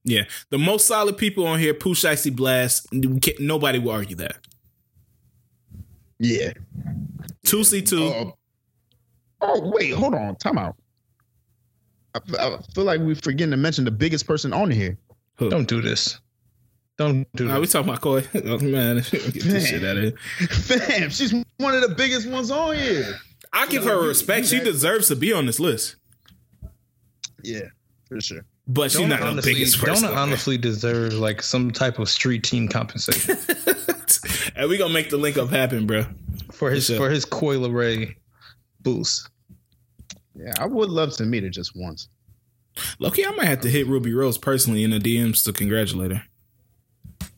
Yeah, 0.05 0.23
the 0.51 0.59
most 0.59 0.87
solid 0.87 1.17
people 1.19 1.47
on 1.47 1.59
here, 1.59 1.75
Pooh 1.75 1.95
Shiesty 1.95 2.31
Blxst. 2.35 3.41
Nobody 3.41 3.79
will 3.79 3.91
argue 3.91 4.17
that. 4.17 4.37
Yeah. 6.19 6.53
Two 7.45 7.65
C 7.65 7.83
two. 7.83 8.03
Oh, 8.05 8.35
oh 9.43 9.71
wait, 9.75 9.93
hold 9.93 10.15
on. 10.15 10.37
Time 10.37 10.59
out. 10.59 10.77
I 12.15 12.21
feel 12.75 12.85
like 12.85 13.01
we're 13.01 13.15
forgetting 13.15 13.51
to 13.51 13.57
mention 13.59 13.85
the 13.85 13.91
biggest 13.91 14.27
person 14.27 14.53
on 14.53 14.71
here. 14.71 14.97
Don't 15.39 15.69
do 15.69 15.83
this. 15.83 16.19
Don't 16.97 17.27
do 17.37 17.45
Nah, 17.47 17.57
we 17.57 17.63
this. 17.63 17.73
talking 17.73 17.91
about 17.91 18.01
Coi. 18.01 18.23
Oh, 18.47 18.59
man, 18.59 18.97
get 19.11 19.35
this 19.35 19.69
shit 19.69 19.85
out 19.85 19.99
of 19.99 20.03
here. 20.05 20.13
Fam, 20.49 21.11
she's 21.11 21.33
one 21.59 21.75
of 21.75 21.83
the 21.83 21.95
biggest 21.95 22.27
ones 22.27 22.51
on 22.51 22.75
here. 22.75 23.17
I 23.57 23.67
give 23.67 23.85
her 23.85 24.07
respect. 24.07 24.47
She 24.47 24.61
deserves 24.61 25.09
to 25.09 25.17
be 25.17 25.33
on 25.33 25.47
this 25.47 25.59
list, 25.61 25.97
Yeah, 27.43 27.61
for 28.09 28.21
sure. 28.21 28.45
but 28.69 28.91
she's 28.93 29.07
not 29.07 29.21
the 29.21 29.27
honestly, 29.27 29.55
biggest 29.55 29.79
person. 29.79 30.09
Donna 30.11 30.21
honestly 30.21 30.59
deserves 30.59 31.17
like 31.19 31.43
some 31.43 31.71
type 31.71 31.99
of 31.99 32.09
street 32.09 32.43
team 32.45 32.69
compensation 32.69 33.37
and 34.57 34.69
we 34.69 34.77
gonna 34.79 34.93
make 34.93 35.11
the 35.11 35.17
link 35.17 35.37
up 35.39 35.51
happen, 35.51 35.87
bro. 35.87 36.05
for 36.53 36.71
his 36.71 36.87
For 36.87 36.93
sure. 36.95 37.07
for 37.07 37.11
his 37.11 37.25
Coi 37.25 37.57
Leray 37.57 38.15
boost. 38.81 39.29
Yeah, 40.35 40.53
I 40.59 40.67
would 40.67 40.91
love 40.91 41.17
to 41.17 41.25
meet 41.25 41.43
her 41.45 41.49
just 41.51 41.73
once. 41.75 42.09
Loki, 42.99 43.25
I 43.27 43.31
might 43.31 43.47
have 43.47 43.63
to 43.63 43.71
hit 43.71 43.87
Rubi 43.87 44.13
Rose 44.13 44.37
personally 44.37 44.85
in 44.85 44.91
the 44.91 44.99
DMs 44.99 45.43
to 45.45 45.53
congratulate 45.53 46.13
her. 46.13 46.23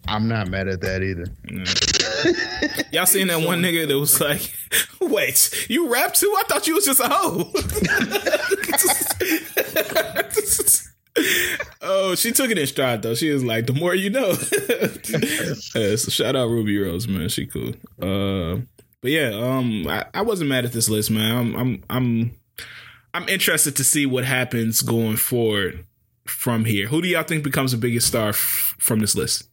I'm 0.09 0.27
not 0.27 0.49
mad 0.49 0.66
at 0.69 0.81
that 0.81 1.03
either. 1.03 1.27
Y'all 2.93 3.07
seen 3.07 3.29
that 3.29 3.41
one 3.41 3.62
nigga 3.62 3.87
that 3.89 3.99
was 3.99 4.21
like, 4.21 4.53
"Wait, 5.01 5.66
you 5.69 5.93
rap 5.93 6.14
too? 6.14 6.35
I 6.39 6.43
thought 6.49 6.66
you 6.66 6.75
was 6.75 6.85
just 6.85 7.01
a 7.01 7.09
hoe." 7.09 7.51
oh, 11.83 12.14
she 12.14 12.33
took 12.33 12.51
it 12.51 12.59
in 12.59 12.66
stride 12.66 13.03
though. 13.03 13.14
She 13.14 13.31
was 13.31 13.45
like, 13.45 13.66
"The 13.66 13.75
more 13.75 13.95
you 13.95 14.11
know." 14.11 14.31
Uh, 15.75 15.97
so 15.97 16.11
shout 16.11 16.37
out 16.37 16.49
Rubi 16.49 16.79
Rose, 16.79 17.09
man. 17.09 17.29
She 17.29 17.47
cool. 17.47 17.73
Uh, 18.01 18.61
but 19.01 19.11
yeah, 19.11 19.31
um, 19.31 19.87
I, 19.87 20.07
I 20.12 20.23
wasn't 20.23 20.51
mad 20.51 20.64
at 20.64 20.73
this 20.73 20.89
list, 20.89 21.11
man. 21.11 21.37
I'm, 21.37 21.57
I'm, 21.57 21.85
I'm, 21.89 22.31
I'm 23.14 23.29
interested 23.29 23.77
to 23.77 23.85
see 23.85 24.07
what 24.07 24.25
happens 24.25 24.81
going 24.83 25.16
forward 25.16 25.85
from 26.27 26.64
here. 26.64 26.89
Who 26.89 27.01
do 27.01 27.09
y'all 27.09 27.23
think 27.23 27.45
becomes 27.45 27.73
the 27.73 27.79
biggest 27.79 28.09
star 28.09 28.31
f- 28.31 28.75
from 28.79 28.99
this 28.99 29.14
list? 29.14 29.49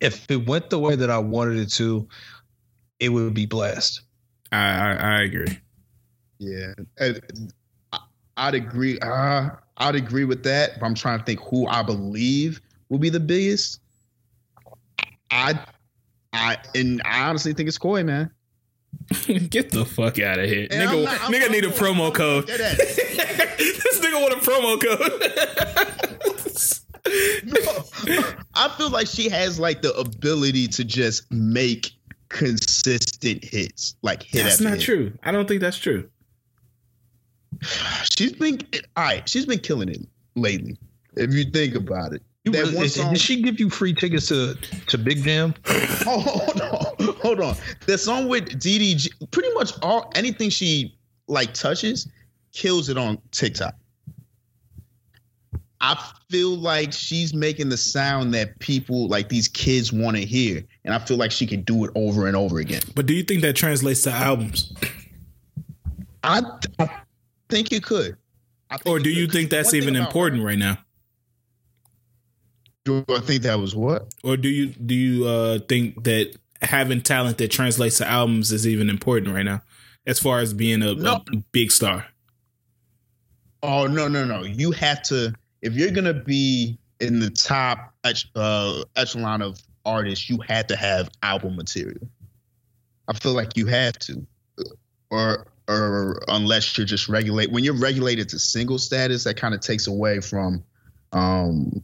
If 0.00 0.30
it 0.30 0.46
went 0.46 0.70
the 0.70 0.78
way 0.78 0.94
that 0.96 1.10
I 1.10 1.18
wanted 1.18 1.58
it 1.58 1.70
to, 1.72 2.06
it 3.00 3.08
would 3.10 3.34
be 3.34 3.46
Blxst. 3.46 4.00
I, 4.52 4.56
I, 4.58 4.92
I 4.94 5.22
agree. 5.22 5.58
Yeah, 6.38 6.72
I- 7.00 7.14
I'd 8.36 8.54
agree. 8.54 8.98
Uh, 9.00 9.50
I'd 9.78 9.96
agree 9.96 10.22
with 10.24 10.44
that. 10.44 10.78
But 10.78 10.86
I'm 10.86 10.94
trying 10.94 11.18
to 11.18 11.24
think 11.24 11.40
who 11.40 11.66
I 11.66 11.82
believe 11.82 12.60
will 12.88 12.98
be 13.00 13.10
the 13.10 13.18
biggest. 13.18 13.80
I, 15.30 15.58
I, 16.32 16.56
and 16.76 17.02
I 17.04 17.28
honestly 17.28 17.52
think 17.52 17.68
it's 17.68 17.78
Coi, 17.78 18.04
man. 18.04 18.30
Get 19.50 19.70
the 19.72 19.84
fuck 19.84 20.20
out 20.20 20.38
of 20.38 20.48
here. 20.48 20.68
And 20.70 20.88
nigga 20.88 20.98
I'm 20.98 21.04
not- 21.04 21.20
I'm- 21.22 21.32
nigga 21.32 21.42
I'm- 21.42 21.52
need 21.52 21.64
a 21.64 21.68
I'm- 21.68 21.76
promo 21.76 22.14
code. 22.14 22.46
This 23.58 24.00
nigga 24.00 24.20
want 24.22 24.34
a 24.34 24.36
promo 24.36 24.80
code. 24.80 25.22
No, 27.44 28.24
I 28.54 28.68
feel 28.76 28.90
like 28.90 29.06
she 29.06 29.28
has 29.28 29.58
like 29.58 29.82
the 29.82 29.92
ability 29.94 30.68
to 30.68 30.84
just 30.84 31.30
make 31.30 31.92
consistent 32.28 33.44
hits, 33.44 33.94
like 34.02 34.22
hit 34.22 34.42
that's 34.42 34.54
after 34.56 34.64
not 34.64 34.72
hit. 34.74 34.82
true. 34.82 35.12
I 35.22 35.30
don't 35.32 35.46
think 35.48 35.60
that's 35.60 35.78
true. 35.78 36.08
She's 38.16 38.32
been 38.32 38.60
all 38.96 39.04
right. 39.04 39.28
She's 39.28 39.46
been 39.46 39.58
killing 39.58 39.88
it 39.88 40.00
lately. 40.36 40.76
If 41.16 41.32
you 41.32 41.44
think 41.50 41.74
about 41.74 42.12
it, 42.12 42.22
You 42.44 42.52
that 42.52 42.58
really- 42.60 42.74
one 42.74 42.82
did- 42.84 42.92
song. 42.92 43.12
Did 43.12 43.20
she 43.20 43.42
give 43.42 43.58
you 43.58 43.70
free 43.70 43.92
tickets 43.94 44.28
to 44.28 44.54
to 44.88 44.98
Big 44.98 45.24
Jam? 45.24 45.54
Oh, 46.06 46.20
hold 46.20 46.60
on, 46.60 47.14
hold 47.16 47.40
on. 47.40 47.56
The 47.86 47.98
song 47.98 48.28
with 48.28 48.48
DDG, 48.60 49.08
pretty 49.30 49.52
much 49.54 49.72
all 49.82 50.10
anything 50.14 50.48
she 50.50 50.96
like 51.26 51.52
touches, 51.52 52.08
kills 52.52 52.88
it 52.88 52.96
on 52.96 53.18
TikTok. 53.32 53.74
I 55.80 55.94
feel 56.28 56.56
like 56.56 56.92
she's 56.92 57.32
making 57.32 57.68
the 57.68 57.76
sound 57.76 58.34
that 58.34 58.58
people 58.58 59.06
like 59.08 59.28
these 59.28 59.46
kids 59.48 59.92
want 59.92 60.16
to 60.16 60.24
hear, 60.24 60.64
and 60.84 60.92
I 60.92 60.98
feel 60.98 61.16
like 61.16 61.30
she 61.30 61.46
could 61.46 61.64
do 61.64 61.84
it 61.84 61.90
over 61.94 62.26
and 62.26 62.36
over 62.36 62.58
again. 62.58 62.82
But 62.96 63.06
do 63.06 63.14
you 63.14 63.22
think 63.22 63.42
that 63.42 63.54
translates 63.54 64.02
to 64.02 64.10
albums? 64.10 64.72
I, 66.24 66.42
I 66.80 66.90
think 67.48 67.72
it 67.72 67.84
could. 67.84 68.16
Think 68.70 68.82
Or 68.86 68.98
do 68.98 69.08
you 69.08 69.26
could. 69.26 69.32
think 69.34 69.50
that's 69.50 69.68
One 69.68 69.76
even 69.76 69.96
important 69.96 70.42
right 70.42 70.58
now? 70.58 70.78
do 72.84 73.04
I 73.08 73.20
think 73.20 73.42
that 73.42 73.58
was 73.58 73.74
what? 73.76 74.12
Or 74.24 74.36
do 74.36 74.48
you 74.48 74.66
do 74.68 74.94
you 74.94 75.26
uh 75.28 75.58
think 75.68 76.04
that 76.04 76.34
having 76.62 77.02
talent 77.02 77.38
that 77.38 77.50
translates 77.50 77.98
to 77.98 78.06
albums 78.08 78.50
is 78.50 78.66
even 78.66 78.88
important 78.90 79.34
right 79.34 79.44
now? 79.44 79.62
As 80.06 80.18
far 80.18 80.40
as 80.40 80.54
being 80.54 80.82
a, 80.82 80.94
No. 80.94 81.22
a 81.32 81.36
big 81.52 81.70
star. 81.70 82.06
Oh 83.62 83.86
no 83.86 84.08
no 84.08 84.24
no! 84.24 84.42
You 84.44 84.70
have 84.72 85.02
to 85.04 85.34
if 85.62 85.74
you're 85.74 85.90
gonna 85.90 86.14
be 86.14 86.78
in 87.00 87.20
the 87.20 87.30
top 87.30 87.94
uh, 88.34 88.82
echelon 88.96 89.42
of 89.42 89.60
artists, 89.84 90.28
you 90.28 90.38
have 90.48 90.66
to 90.68 90.76
have 90.76 91.10
album 91.22 91.56
material. 91.56 92.08
I 93.08 93.14
feel 93.14 93.32
like 93.32 93.56
you 93.56 93.66
have 93.66 93.98
to, 94.00 94.26
or 95.10 95.46
or 95.68 96.22
unless 96.28 96.76
you're 96.76 96.86
just 96.86 97.08
regulate 97.08 97.50
when 97.50 97.62
you're 97.64 97.78
regulated 97.78 98.28
to 98.30 98.38
single 98.38 98.78
status, 98.78 99.24
that 99.24 99.36
kind 99.36 99.54
of 99.54 99.60
takes 99.60 99.86
away 99.86 100.20
from, 100.20 100.64
um, 101.12 101.82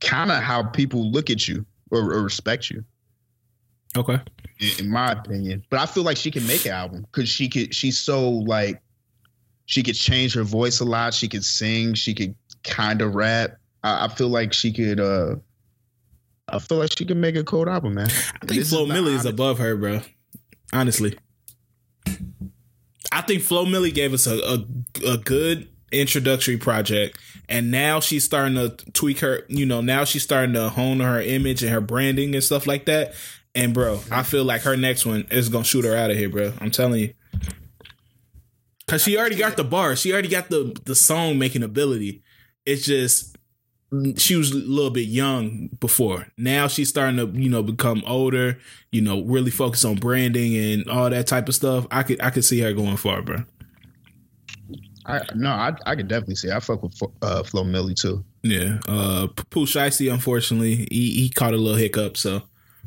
kind 0.00 0.30
of 0.32 0.42
how 0.42 0.64
people 0.64 1.10
look 1.10 1.30
at 1.30 1.46
you 1.46 1.64
or, 1.90 2.12
or 2.12 2.22
respect 2.22 2.70
you 2.70 2.84
Okay. 3.96 4.18
in, 4.60 4.70
in 4.86 4.90
my 4.90 5.12
opinion. 5.12 5.64
But 5.70 5.80
I 5.80 5.86
feel 5.86 6.02
like 6.02 6.16
she 6.16 6.30
can 6.30 6.46
make 6.46 6.64
an 6.64 6.72
album 6.72 7.06
because 7.12 7.28
she 7.28 7.48
could. 7.48 7.74
She's 7.74 7.98
so 7.98 8.28
like, 8.28 8.80
she 9.66 9.82
could 9.82 9.94
change 9.94 10.34
her 10.34 10.42
voice 10.42 10.80
a 10.80 10.84
lot. 10.84 11.14
She 11.14 11.28
could 11.28 11.44
sing. 11.44 11.94
She 11.94 12.14
could 12.14 12.34
kind 12.64 13.02
of 13.02 13.14
rap. 13.14 13.56
I, 13.82 14.06
I 14.06 14.08
feel 14.08 14.28
like 14.28 14.52
she 14.52 14.72
could. 14.72 15.00
uh 15.00 15.36
I 16.48 16.58
feel 16.58 16.78
like 16.78 16.96
she 16.96 17.04
could 17.04 17.16
make 17.16 17.36
a 17.36 17.44
cold 17.44 17.68
album, 17.68 17.94
man. 17.94 18.08
I 18.42 18.46
think 18.46 18.64
Flo 18.66 18.84
Milli 18.84 19.14
is 19.14 19.24
above 19.24 19.58
her, 19.58 19.76
bro. 19.76 20.02
Honestly. 20.72 21.16
I 23.10 23.20
think 23.22 23.42
Flo 23.42 23.64
Milli 23.64 23.92
gave 23.92 24.12
us 24.12 24.26
a, 24.26 24.36
a, 24.38 25.12
a 25.12 25.18
good 25.18 25.68
introductory 25.92 26.56
project, 26.56 27.18
and 27.48 27.70
now 27.70 28.00
she's 28.00 28.24
starting 28.24 28.54
to 28.54 28.70
tweak 28.92 29.20
her. 29.20 29.44
You 29.48 29.66
know, 29.66 29.80
now 29.80 30.04
she's 30.04 30.22
starting 30.22 30.54
to 30.54 30.68
hone 30.70 31.00
her 31.00 31.20
image 31.20 31.62
and 31.62 31.72
her 31.72 31.80
branding 31.80 32.34
and 32.34 32.42
stuff 32.42 32.66
like 32.66 32.86
that. 32.86 33.14
And 33.54 33.74
bro, 33.74 34.00
I 34.10 34.22
feel 34.22 34.44
like 34.44 34.62
her 34.62 34.76
next 34.76 35.04
one 35.04 35.26
is 35.30 35.48
gonna 35.48 35.64
shoot 35.64 35.84
her 35.84 35.94
out 35.94 36.10
of 36.10 36.16
here, 36.16 36.30
bro. 36.30 36.52
I'm 36.60 36.70
telling 36.70 37.00
you. 37.00 37.14
Cause 38.88 39.02
she 39.02 39.16
already 39.16 39.36
got 39.36 39.56
the 39.56 39.64
bar. 39.64 39.94
She 39.96 40.12
already 40.12 40.28
got 40.28 40.48
the 40.50 40.76
the 40.84 40.94
song 40.94 41.38
making 41.38 41.62
ability. 41.62 42.22
It's 42.66 42.84
just 42.86 43.36
she 44.16 44.36
was 44.36 44.52
a 44.52 44.56
little 44.56 44.90
bit 44.90 45.08
young 45.08 45.68
before. 45.80 46.26
Now 46.38 46.66
she's 46.66 46.88
starting 46.88 47.16
to, 47.18 47.26
you 47.38 47.50
know, 47.50 47.62
become 47.62 48.02
older, 48.06 48.58
you 48.90 49.02
know, 49.02 49.22
really 49.22 49.50
focus 49.50 49.84
on 49.84 49.96
branding 49.96 50.56
and 50.56 50.88
all 50.88 51.10
that 51.10 51.26
type 51.26 51.48
of 51.48 51.54
stuff. 51.54 51.86
I 51.90 52.02
could 52.02 52.20
I 52.22 52.30
could 52.30 52.44
see 52.44 52.60
her 52.60 52.72
going 52.72 52.96
far, 52.96 53.20
bro. 53.22 53.44
I 55.04 55.20
no, 55.34 55.50
I 55.50 55.74
I 55.84 55.96
could 55.96 56.08
definitely 56.08 56.36
see. 56.36 56.50
I 56.50 56.60
fuck 56.60 56.82
with 56.82 57.00
uh, 57.22 57.42
Flo 57.42 57.64
Milli 57.64 57.94
too. 58.00 58.24
Yeah. 58.42 58.78
Uh 58.88 59.26
Pooh 59.50 59.66
Shiesty, 59.66 60.12
unfortunately, 60.12 60.86
he, 60.90 61.10
he 61.22 61.28
caught 61.28 61.54
a 61.54 61.56
little 61.56 61.76
hiccup, 61.78 62.16
so 62.16 62.42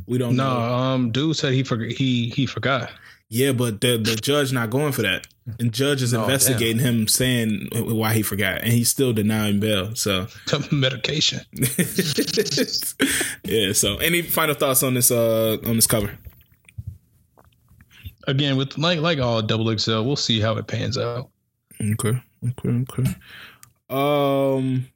we 0.07 0.17
don't 0.17 0.35
No, 0.35 0.43
know. 0.45 0.73
um, 0.73 1.11
dude 1.11 1.35
said 1.35 1.53
he 1.53 1.63
forgot. 1.63 1.91
He 1.91 2.29
he 2.29 2.45
forgot. 2.45 2.89
Yeah, 3.29 3.53
but 3.53 3.81
the 3.81 3.97
the 3.97 4.15
judge 4.15 4.53
not 4.53 4.69
going 4.69 4.91
for 4.91 5.01
that. 5.01 5.27
And 5.59 5.71
judge 5.71 6.01
is 6.01 6.13
Oh, 6.13 6.23
investigating 6.23 6.79
him 6.79 7.07
saying 7.07 7.69
why 7.73 8.13
he 8.13 8.21
forgot. 8.21 8.61
And 8.61 8.71
he's 8.71 8.89
still 8.89 9.13
denying 9.13 9.59
bail. 9.59 9.95
So 9.95 10.27
Medication. 10.71 11.41
yeah, 13.43 13.73
so 13.73 13.97
any 13.97 14.21
final 14.21 14.55
thoughts 14.55 14.83
on 14.83 14.93
this 14.93 15.11
uh 15.11 15.57
on 15.65 15.75
this 15.75 15.87
cover? 15.87 16.17
Again, 18.27 18.57
with 18.57 18.77
like 18.77 18.99
like 18.99 19.19
all 19.19 19.41
double 19.41 19.75
XL, 19.77 20.01
we'll 20.03 20.15
see 20.15 20.39
how 20.39 20.55
it 20.57 20.67
pans 20.67 20.97
out. 20.97 21.29
Okay, 21.81 22.21
okay, 22.49 22.85
okay. 22.89 23.15
Um, 23.89 24.87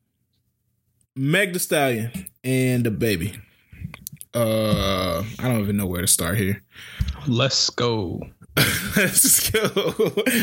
Meg 1.16 1.54
The 1.54 1.60
Stallion 1.60 2.12
and 2.44 2.86
DaBaby. 2.86 3.40
Uh, 4.34 5.24
I 5.40 5.48
don't 5.48 5.62
even 5.62 5.78
know 5.78 5.88
where 5.88 6.02
to 6.02 6.08
start 6.08 6.38
here. 6.38 6.62
Let's 7.28 7.70
go. 7.72 8.22
Let's 8.96 9.50
go. 9.50 9.70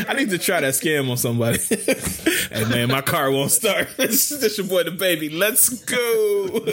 I 0.07 0.13
need 0.13 0.29
to 0.31 0.37
try 0.37 0.61
that 0.61 0.73
scam 0.73 1.09
on 1.09 1.17
somebody. 1.17 1.59
hey 2.51 2.65
man, 2.69 2.89
my 2.89 3.01
car 3.01 3.31
won't 3.31 3.51
start. 3.51 3.89
this 3.97 4.31
is 4.31 4.57
your 4.57 4.67
boy 4.67 4.83
DaBaby. 4.83 5.37
Let's 5.37 5.69
go. 5.83 6.63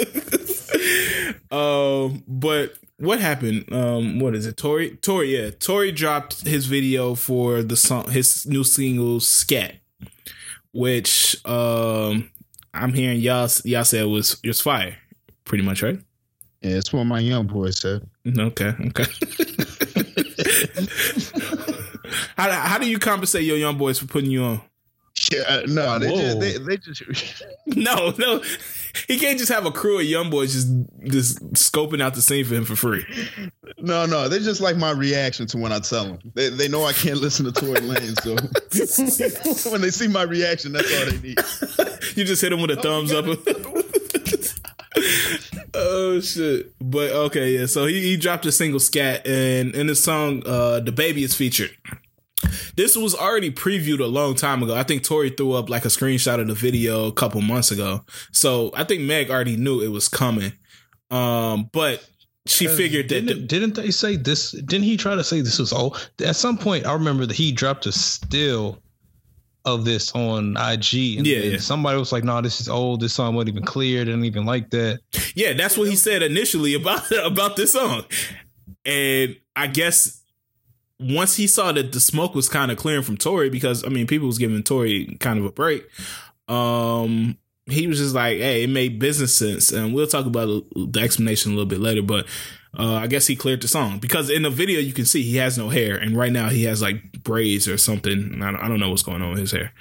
um, 1.57 2.25
but 2.27 2.75
what 2.99 3.21
happened? 3.21 3.73
Um, 3.73 4.19
what 4.21 4.35
is 4.35 4.47
it? 4.47 4.57
Tory, 4.57 4.97
Tory, 4.97 5.37
yeah, 5.37 5.51
Tory 5.51 5.93
dropped 5.93 6.47
his 6.47 6.67
video 6.67 7.15
for 7.15 7.63
the 7.63 7.77
song, 7.77 8.11
his 8.11 8.47
new 8.47 8.65
single 8.65 9.21
"Skat," 9.21 9.75
which 10.73 11.37
um, 11.47 12.31
I'm 12.73 12.93
hearing 12.93 13.21
y'all 13.21 13.49
y'all 13.65 13.85
said 13.85 14.07
was 14.07 14.41
was 14.45 14.61
fire, 14.61 14.97
pretty 15.45 15.65
much, 15.65 15.83
right? 15.83 15.99
Yeah, 16.65 16.77
it's 16.79 16.93
what 16.95 17.05
my 17.05 17.21
young 17.21 17.47
boy 17.47 17.71
said. 17.73 18.09
Okay, 18.27 18.73
okay. 18.87 19.05
how 22.39 22.51
how 22.51 22.79
do 22.79 22.89
you 22.89 22.99
compensate 22.99 23.45
your 23.45 23.59
young 23.59 23.77
boys 23.77 23.99
for 23.99 24.07
putting 24.07 24.31
you 24.31 24.45
on? 24.45 24.63
Yeah, 25.31 25.43
uh, 25.47 25.63
no, 25.69 25.99
they 25.99 26.09
Whoa. 26.09 26.17
just 26.17 26.41
they, 26.41 26.57
they 26.57 26.77
just 26.79 27.45
No, 27.67 28.15
no, 28.19 28.43
he 29.07 29.19
can't 29.19 29.39
just 29.39 29.53
have 29.53 29.67
a 29.67 29.71
crew 29.71 29.99
of 29.99 30.05
young 30.05 30.31
boys 30.31 30.55
just 30.55 30.69
just 31.05 31.53
scoping 31.53 32.03
out 32.03 32.15
the 32.15 32.23
scene 32.23 32.47
for 32.47 32.55
him 32.55 32.65
for 32.65 32.77
free. 32.77 33.05
no 33.79 34.07
no 34.07 34.29
they 34.29 34.39
just 34.39 34.61
like 34.63 34.77
my 34.77 34.91
reaction 34.91 35.47
to 35.49 35.59
when 35.59 35.71
I 35.71 35.81
tell 35.81 36.05
them. 36.05 36.19
They 36.35 36.49
they 36.49 36.69
know 36.69 36.85
I 36.85 36.95
can't 36.95 37.19
listen 37.19 37.45
to 37.45 37.53
Tory 37.53 37.81
Lanez, 37.81 38.23
so 38.23 39.71
when 39.71 39.83
they 39.83 39.91
see 39.91 40.09
my 40.09 40.23
reaction, 40.23 40.73
that's 40.73 40.93
all 40.99 41.11
they 41.11 41.19
need. 41.21 41.39
You 42.17 42.25
just 42.25 42.41
hit 42.41 42.51
them 42.51 42.63
with 42.63 42.71
a 42.71 42.79
oh 42.79 42.83
thumbs 42.83 43.13
up. 43.13 43.27
Oh 46.15 46.21
shit! 46.21 46.73
But 46.79 47.11
okay, 47.11 47.59
yeah. 47.59 47.67
So 47.67 47.87
he, 47.87 48.01
he 48.01 48.17
dropped 48.17 48.47
a 48.47 48.53
single 48.53 48.79
Skat, 48.79 49.27
and 49.27 49.75
in 49.75 49.89
the 49.89 49.97
song, 49.97 50.45
uh, 50.47 50.81
DaBaby 50.85 51.25
is 51.25 51.35
featured. 51.35 51.77
This 52.77 52.97
was 52.97 53.15
already 53.17 53.51
previewed 53.51 54.01
a 54.01 54.07
long 54.07 54.37
time 54.37 54.63
ago. 54.63 54.77
I 54.77 54.85
think 54.85 55.03
Tory 55.03 55.31
threw 55.31 55.53
up 55.53 55.69
like 55.69 55.85
a 55.85 55.89
screenshot 55.89 56.41
of 56.41 56.47
the 56.47 56.55
video 56.55 57.07
a 57.07 57.13
couple 57.13 57.41
months 57.41 57.73
ago. 57.73 58.05
So 58.31 58.71
I 58.75 58.85
think 58.85 59.03
Meg 59.03 59.31
already 59.31 59.57
knew 59.57 59.81
it 59.81 59.89
was 59.89 60.09
coming. 60.09 60.53
Um, 61.11 61.69
but 61.73 62.09
she 62.47 62.69
figured 62.69 63.09
that 63.09 63.27
Didn't, 63.27 63.47
didn't 63.47 63.75
they 63.75 63.91
say 63.91 64.17
this? 64.17 64.53
Didn't 64.53 64.85
he 64.85 64.97
try 64.97 65.15
to 65.15 65.25
say 65.25 65.41
this 65.41 65.59
was 65.59 65.73
old? 65.73 66.11
At 66.25 66.37
some 66.37 66.59
point, 66.59 66.87
I 66.87 66.93
remember 66.93 67.27
that 67.27 67.37
he 67.37 67.51
dropped 67.51 67.87
a 67.87 67.93
still 67.93 68.83
of 69.65 69.85
this 69.85 70.13
on 70.13 70.57
IG. 70.57 71.17
And, 71.19 71.27
Yeah, 71.27 71.39
yeah. 71.39 71.59
somebody 71.59 71.99
was 71.99 72.13
like, 72.13 72.25
"No, 72.25 72.41
this 72.41 72.61
is 72.61 72.69
old. 72.69 73.01
This 73.01 73.15
song 73.15 73.35
wasn't 73.35 73.51
even 73.51 73.65
clear. 73.65 74.05
Didn't 74.05 74.25
even 74.25 74.45
like 74.45 74.71
that." 74.71 75.01
Yeah, 75.35 75.53
that's 75.55 75.77
what 75.77 75.89
he 75.89 75.97
said 75.97 76.23
initially 76.23 76.75
about 76.75 77.11
about 77.25 77.57
this 77.57 77.73
song. 77.73 78.05
And 78.85 79.37
I 79.57 79.67
guess 79.67 80.21
once 81.01 81.37
he 81.37 81.47
saw 81.47 81.73
that 81.73 81.93
the 81.93 82.01
smoke 82.01 82.35
was 82.35 82.49
kind 82.49 82.71
of 82.71 82.77
clearing 82.77 83.03
from 83.03 83.17
Tory, 83.17 83.51
because 83.51 83.85
I 83.85 83.89
mean 83.89 84.07
people 84.07 84.27
was 84.27 84.39
giving 84.39 84.63
Tory 84.63 85.17
kind 85.21 85.39
of 85.39 85.45
a 85.45 85.53
break, 85.53 85.85
um, 86.49 87.37
he 87.67 87.87
was 87.87 87.99
just 87.99 88.15
like, 88.15 88.39
Hey, 88.39 88.65
it 88.65 88.71
made 88.71 88.99
business 88.99 89.35
sense. 89.35 89.73
And 89.73 89.95
we'll 89.95 90.07
talk 90.07 90.27
about 90.27 90.65
the 90.75 91.01
explanation 91.01 91.53
a 91.53 91.55
little 91.55 91.69
bit 91.69 91.81
later, 91.81 92.03
but 92.03 92.27
uh, 92.79 92.95
I 92.95 93.07
guess 93.07 93.27
he 93.27 93.37
cleared 93.37 93.63
the 93.63 93.69
song 93.69 93.99
because 93.99 94.31
in 94.31 94.43
the 94.43 94.51
video 94.51 94.81
you 94.81 94.93
can 94.93 95.05
see 95.05 95.23
he 95.23 95.37
has 95.37 95.57
no 95.57 95.69
hair, 95.69 95.97
and 95.97 96.17
right 96.17 96.33
now 96.33 96.49
he 96.49 96.65
has 96.65 96.83
like 96.83 97.23
braids 97.23 97.69
or 97.69 97.79
something. 97.79 98.43
I 98.43 98.51
don't, 98.69 98.81
know 98.81 98.91
what's 98.91 99.03
going 99.03 99.23
on 99.23 99.31
with 99.31 99.39
his 99.39 99.53
hair. 99.53 99.73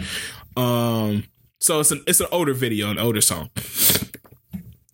Um, 0.55 1.25
so 1.59 1.79
it's 1.79 1.91
an 1.91 2.03
it's 2.05 2.19
an 2.19 2.27
older 2.31 2.53
video, 2.53 2.89
an 2.89 2.99
older 2.99 3.21
song. 3.21 3.49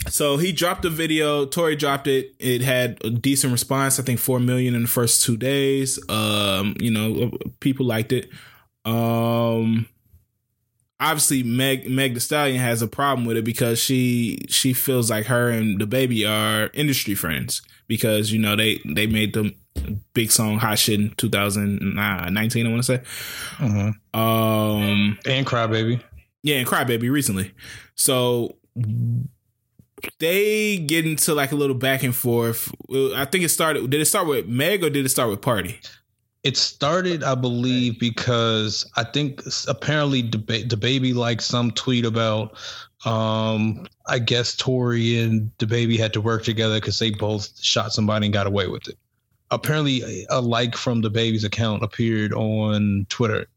So 0.07 0.37
he 0.37 0.51
dropped 0.51 0.81
the 0.81 0.89
video. 0.89 1.45
Tory 1.45 1.75
dropped 1.75 2.07
it. 2.07 2.33
It 2.39 2.61
had 2.61 3.03
a 3.03 3.09
decent 3.09 3.51
response. 3.51 3.99
I 3.99 4.03
think 4.03 4.19
four 4.19 4.39
million 4.39 4.75
in 4.75 4.83
the 4.83 4.87
first 4.87 5.23
two 5.23 5.37
days. 5.37 5.99
Um, 6.09 6.75
you 6.79 6.91
know, 6.91 7.31
people 7.59 7.85
liked 7.85 8.11
it. 8.11 8.29
Um, 8.85 9.87
obviously, 10.99 11.43
Meg 11.43 11.89
Meg 11.89 12.13
The 12.13 12.19
Stallion 12.19 12.59
has 12.59 12.81
a 12.81 12.87
problem 12.87 13.25
with 13.25 13.37
it 13.37 13.43
because 13.45 13.79
she 13.79 14.45
she 14.49 14.73
feels 14.73 15.09
like 15.09 15.25
her 15.27 15.49
and 15.49 15.79
DaBaby 15.79 16.29
are 16.29 16.69
industry 16.73 17.15
friends 17.15 17.61
because 17.87 18.31
you 18.31 18.39
know 18.39 18.55
they 18.55 18.79
they 18.85 19.07
made 19.07 19.33
the 19.33 19.53
big 20.13 20.31
song 20.31 20.57
"Hot 20.59 20.77
Shit" 20.79 20.99
in 20.99 21.11
2019. 21.11 22.65
I 22.65 22.69
want 22.69 22.83
to 22.83 22.97
say. 22.97 23.01
Uh-huh. 23.59 24.19
Um, 24.19 25.17
And 25.25 25.45
Crybaby. 25.45 26.01
yeah, 26.43 26.57
and 26.57 26.67
Crybaby 26.67 27.09
recently. 27.11 27.53
So 27.95 28.57
they 30.19 30.77
get 30.77 31.05
into 31.05 31.33
like 31.33 31.51
a 31.51 31.55
little 31.55 31.75
back 31.75 32.03
and 32.03 32.15
forth. 32.15 32.71
I 33.15 33.25
think 33.25 33.43
it 33.43 33.49
started. 33.49 33.89
Did 33.89 34.01
it 34.01 34.05
start 34.05 34.27
with 34.27 34.47
Meg 34.47 34.83
or 34.83 34.89
did 34.89 35.05
it 35.05 35.09
start 35.09 35.29
with 35.29 35.41
Pardi? 35.41 35.75
It 36.43 36.55
started, 36.55 37.23
I 37.23 37.35
believe, 37.35 37.99
because 37.99 38.89
I 38.95 39.03
think 39.03 39.41
apparently 39.67 40.21
the, 40.21 40.37
ba- 40.37 40.63
DaBaby 40.63 41.13
liked 41.13 41.43
some 41.43 41.71
tweet 41.71 42.05
about, 42.05 42.55
um, 43.05 43.87
I 44.07 44.19
guess 44.19 44.55
Tory 44.55 45.19
and 45.19 45.51
DaBaby 45.57 45.99
had 45.99 46.13
to 46.13 46.21
work 46.21 46.43
together 46.43 46.75
because 46.79 46.97
they 46.97 47.11
both 47.11 47.59
shot 47.61 47.91
somebody 47.91 48.27
and 48.27 48.33
got 48.33 48.47
away 48.47 48.67
with 48.67 48.87
it. 48.87 48.97
Apparently, 49.51 50.25
a- 50.29 50.39
like 50.39 50.77
from 50.77 51.01
DaBaby's 51.01 51.43
account 51.43 51.83
appeared 51.83 52.31
on 52.33 53.05
Twitter. 53.09 53.47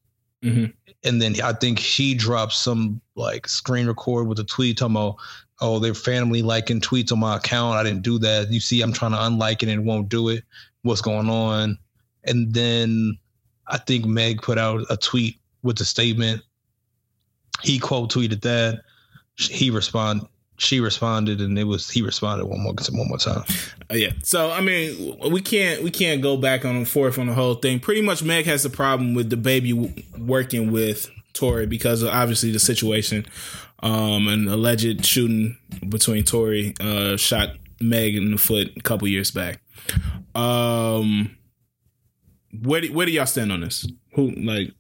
Mhm. 0.43 0.73
And 1.05 1.23
then 1.23 1.41
I 1.41 1.53
think 1.53 1.79
he 1.79 2.15
dropped 2.15 2.53
some 2.53 3.01
like 3.15 3.47
screen 3.47 3.87
record 3.87 4.27
with 4.27 4.41
a 4.41 4.45
tweet 4.45 4.79
talking 4.79 4.97
about, 4.97 5.17
oh, 5.61 5.79
their 5.79 5.95
family 5.95 6.43
liking 6.43 6.81
tweets 6.81 7.13
on 7.13 7.21
my 7.21 7.37
account. 7.37 7.77
I 7.77 7.85
didn't 7.85 8.03
do 8.03 8.19
that. 8.19 8.51
You 8.51 8.59
see, 8.59 8.83
I'm 8.83 8.93
trying 8.93 9.13
to 9.13 9.25
unlike 9.25 9.63
it 9.63 9.69
and 9.69 9.83
it 9.83 9.85
won't 9.85 10.09
do 10.09 10.29
it. 10.31 10.43
What's 10.83 11.01
going 11.01 11.31
on? 11.31 11.79
And 12.25 12.53
then 12.55 13.19
I 13.67 13.79
think 13.79 14.05
Meg 14.05 14.43
put 14.43 14.59
out 14.59 14.85
a 14.91 14.97
tweet 14.97 15.37
with 15.63 15.81
a 15.81 15.85
statement. 15.85 16.43
He 17.63 17.79
quote 17.79 18.13
tweeted 18.13 18.43
that. 18.43 18.83
He 19.37 19.71
respond. 19.71 20.27
She 20.59 20.81
responded, 20.81 21.41
and 21.41 21.59
it 21.59 21.65
was 21.65 21.91
he 21.91 22.03
responded 22.03 22.47
one 22.47 22.61
more 22.61 22.75
one 22.91 23.09
more 23.09 23.19
time. 23.19 23.45
Uh, 23.91 23.95
yeah. 23.95 24.13
So 24.23 24.51
I 24.51 24.61
mean, 24.61 25.19
we 25.31 25.41
can't 25.41 25.83
we 25.83 25.91
can't 25.91 26.23
go 26.23 26.37
back 26.37 26.65
on 26.65 26.77
and 26.77 26.89
forth 26.89 27.19
on 27.19 27.27
the 27.27 27.35
whole 27.35 27.55
thing. 27.55 27.81
Pretty 27.81 28.03
much, 28.03 28.23
Meg 28.23 28.45
has 28.47 28.65
a 28.65 28.71
problem 28.71 29.15
with 29.15 29.31
DaBaby 29.31 30.19
working 30.19 30.71
with 30.71 31.11
Tory 31.33 31.67
because 31.67 32.05
obviously 32.05 32.53
the 32.53 32.59
situation, 32.59 33.27
um, 33.83 34.29
an 34.29 34.49
alleged 34.49 35.05
shooting 35.05 35.59
between 35.89 36.25
Tory 36.25 36.75
uh, 36.81 37.17
shot 37.17 37.57
Meg 37.81 38.15
in 38.17 38.31
the 38.31 38.39
foot 38.39 38.73
a 38.77 38.81
couple 38.83 39.09
years 39.09 39.31
back. 39.31 39.61
Um, 40.35 41.37
where 42.61 42.81
do, 42.81 42.93
where 42.93 43.07
do 43.07 43.13
y'all 43.13 43.27
stand 43.27 43.53
on 43.53 43.61
this? 43.61 43.87
Who 44.15 44.31
like 44.33 44.73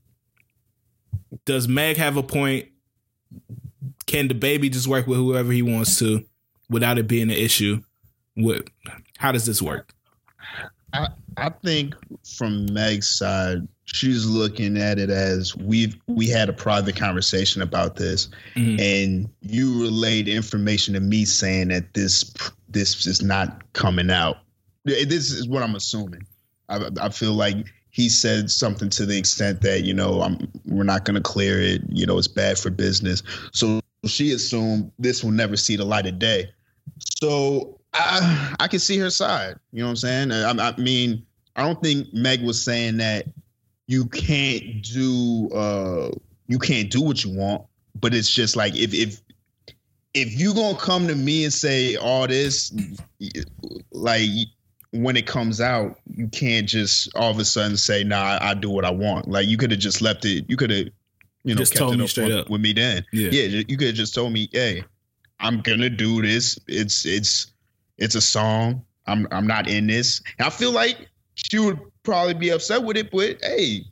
does 1.44 1.68
Meg 1.68 1.96
have 1.96 2.16
a 2.16 2.22
point? 2.22 2.68
Can 4.06 4.28
DaBaby 4.28 4.70
just 4.72 4.86
work 4.86 5.06
with 5.06 5.18
whoever 5.18 5.52
he 5.52 5.62
wants 5.62 5.98
to 6.00 6.24
without 6.68 6.98
it 6.98 7.08
being 7.08 7.30
an 7.30 7.36
issue? 7.36 7.80
What? 8.34 8.68
How 9.18 9.32
does 9.32 9.46
this 9.46 9.62
work? 9.62 9.94
I, 10.92 11.08
I 11.38 11.48
think 11.48 11.94
from 12.36 12.66
Meg's 12.72 13.08
side, 13.08 13.66
she's 13.84 14.26
looking 14.26 14.76
at 14.76 14.98
it 14.98 15.08
as 15.08 15.56
we've 15.56 15.96
we 16.06 16.28
had 16.28 16.50
a 16.50 16.52
private 16.52 16.96
conversation 16.96 17.62
about 17.62 17.96
this, 17.96 18.28
Mhm. 18.54 18.78
and 18.80 19.28
you 19.40 19.80
relayed 19.80 20.28
information 20.28 20.92
to 20.94 21.00
me 21.00 21.24
saying 21.24 21.68
that 21.68 21.94
this 21.94 22.32
this 22.68 23.06
is 23.06 23.22
not 23.22 23.62
coming 23.72 24.10
out. 24.10 24.38
This 24.84 25.30
is 25.30 25.48
what 25.48 25.62
I'm 25.62 25.74
assuming. 25.74 26.26
I, 26.68 26.88
I 27.00 27.08
feel 27.08 27.32
like 27.32 27.66
he 27.90 28.08
said 28.08 28.50
something 28.50 28.88
to 28.90 29.06
the 29.06 29.18
extent 29.18 29.60
that 29.62 29.84
you 29.84 29.94
know 29.94 30.22
I'm 30.22 30.48
we're 30.66 30.84
not 30.84 31.04
going 31.04 31.16
to 31.16 31.20
clear 31.20 31.60
it. 31.60 31.82
You 31.88 32.06
know, 32.06 32.18
it's 32.18 32.28
bad 32.28 32.58
for 32.58 32.70
business. 32.70 33.22
So 33.52 33.80
she 34.06 34.32
assumed 34.32 34.90
this 34.98 35.22
will 35.22 35.30
never 35.30 35.56
see 35.56 35.76
the 35.76 35.84
light 35.84 36.06
of 36.06 36.18
day. 36.18 36.50
So 36.98 37.78
I 37.92 38.54
I 38.60 38.68
can 38.68 38.78
see 38.78 38.98
her 38.98 39.10
side. 39.10 39.56
You 39.72 39.80
know 39.80 39.86
what 39.86 39.90
I'm 39.90 39.96
saying? 39.96 40.32
I, 40.32 40.50
I 40.50 40.76
mean, 40.76 41.24
I 41.56 41.64
don't 41.64 41.82
think 41.82 42.12
Meg 42.12 42.42
was 42.42 42.62
saying 42.62 42.96
that 42.98 43.26
you 43.86 44.06
can't 44.06 44.82
do 44.82 45.50
uh 45.54 46.10
you 46.48 46.58
can't 46.58 46.90
do 46.90 47.02
what 47.02 47.24
you 47.24 47.36
want, 47.36 47.62
but 48.00 48.14
it's 48.14 48.30
just 48.30 48.56
like 48.56 48.74
if 48.74 48.94
if 48.94 49.20
if 50.14 50.38
you 50.38 50.54
gonna 50.54 50.76
come 50.76 51.06
to 51.08 51.14
me 51.14 51.44
and 51.44 51.52
say 51.52 51.96
all 51.96 52.26
this, 52.26 52.74
like 53.92 54.28
when 54.92 55.16
it 55.16 55.26
comes 55.26 55.60
out, 55.60 55.98
you 56.14 56.28
can't 56.28 56.68
just 56.68 57.10
all 57.16 57.30
of 57.30 57.38
a 57.38 57.44
sudden 57.44 57.76
say, 57.76 58.04
"Nah, 58.04 58.22
I, 58.40 58.50
I 58.50 58.54
do 58.54 58.70
what 58.70 58.84
I 58.84 58.90
want." 58.90 59.28
Like 59.28 59.48
you 59.48 59.56
could 59.56 59.70
have 59.70 59.80
just 59.80 60.00
left 60.02 60.24
it. 60.24 60.44
You 60.48 60.56
could 60.56 60.70
have, 60.70 60.86
you 61.44 61.54
know, 61.54 61.58
Just 61.58 61.72
kept 61.72 61.78
told 61.80 61.94
it 61.94 61.98
me 61.98 62.04
up 62.04 62.10
straight 62.10 62.28
with- 62.28 62.36
up. 62.36 62.50
with 62.50 62.60
me 62.60 62.72
then. 62.72 63.04
Yeah. 63.12 63.30
Yeah, 63.30 63.62
you 63.68 63.76
could 63.76 63.88
have 63.88 63.96
just 63.96 64.14
told 64.14 64.32
me, 64.32 64.48
"Hey, 64.52 64.84
I'm 65.40 65.60
gonna 65.62 65.90
do 65.90 66.22
this. 66.22 66.58
It's 66.68 67.04
it's 67.06 67.46
it's 67.98 68.14
a 68.14 68.20
song. 68.20 68.84
I'm 69.06 69.26
I'm 69.32 69.46
not 69.46 69.68
in 69.68 69.86
this." 69.86 70.22
And 70.38 70.46
I 70.46 70.50
feel 70.50 70.72
like 70.72 71.08
she 71.34 71.58
would 71.58 71.80
probably 72.02 72.34
be 72.34 72.50
upset 72.50 72.82
with 72.84 72.96
it, 72.96 73.10
but 73.10 73.38
hey, 73.42 73.84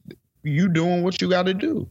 you 0.42 0.68
doing 0.68 1.02
what 1.02 1.20
you 1.22 1.28
got 1.30 1.44
to 1.46 1.54
do. 1.54 1.88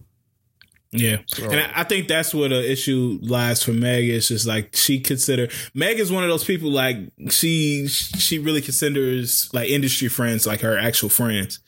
Yeah. 0.92 1.18
So, 1.28 1.50
And 1.50 1.60
I, 1.60 1.82
I 1.82 1.84
think 1.84 2.08
that's 2.08 2.34
where 2.34 2.50
the 2.50 2.72
issue 2.72 3.20
lies 3.22 3.62
for 3.62 3.74
Meg. 3.74 4.10
It's 4.10 4.28
just 4.30 4.48
like 4.48 4.76
she 4.76 5.00
consider 5.00 5.48
Meg 5.74 6.00
is 6.00 6.12
one 6.12 6.24
of 6.24 6.30
those 6.30 6.44
people 6.44 6.72
like 6.72 6.98
she 7.30 7.88
she 7.88 8.40
really 8.40 8.62
considers 8.62 9.54
like 9.54 9.70
industry 9.70 10.08
friends 10.08 10.48
like 10.48 10.62
her 10.62 10.78
actual 10.78 11.10
friends. 11.10 11.60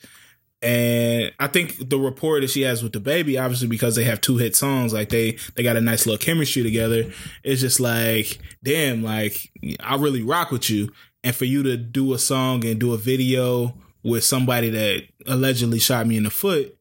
And 0.60 1.32
I 1.40 1.48
think 1.48 1.88
the 1.88 1.98
rapport 1.98 2.40
that 2.40 2.50
she 2.50 2.62
has 2.62 2.84
with 2.84 2.92
DaBaby, 2.92 3.40
obviously 3.42 3.66
because 3.66 3.96
they 3.96 4.04
have 4.04 4.20
two 4.20 4.36
hit 4.36 4.54
songs, 4.54 4.92
like 4.92 5.08
they 5.08 5.36
they 5.54 5.62
got 5.62 5.76
a 5.76 5.80
nice 5.80 6.06
little 6.06 6.24
chemistry 6.24 6.62
together. 6.62 7.12
It's 7.42 7.60
just 7.60 7.80
like, 7.80 8.38
damn, 8.62 9.02
like 9.02 9.50
I 9.80 9.96
really 9.96 10.22
rock 10.22 10.50
with 10.50 10.70
you. 10.70 10.92
And 11.24 11.34
for 11.34 11.44
you 11.44 11.62
to 11.62 11.76
do 11.76 12.12
a 12.12 12.18
song 12.18 12.64
and 12.64 12.80
do 12.80 12.92
a 12.92 12.98
video 12.98 13.74
with 14.02 14.24
somebody 14.24 14.70
that 14.70 15.04
allegedly 15.26 15.78
shot 15.78 16.06
me 16.06 16.16
in 16.16 16.24
the 16.24 16.30
foot, 16.30 16.76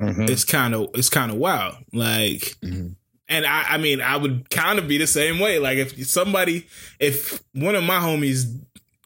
Mhm. 0.00 0.28
it's 0.30 0.44
kind 0.44 0.74
of 0.74 0.88
it's 0.94 1.08
kind 1.08 1.30
of 1.30 1.36
wild. 1.36 1.76
Like, 1.92 2.56
Mhm. 2.64 2.94
and 3.28 3.46
I 3.46 3.64
I 3.74 3.78
mean 3.78 4.00
I 4.00 4.16
would 4.16 4.50
kind 4.50 4.78
of 4.78 4.88
be 4.88 4.98
the 4.98 5.06
same 5.06 5.38
way. 5.38 5.58
Like 5.58 5.78
if 5.78 6.06
somebody, 6.06 6.66
if 6.98 7.42
one 7.52 7.74
of 7.74 7.84
my 7.84 7.98
homies 8.00 8.44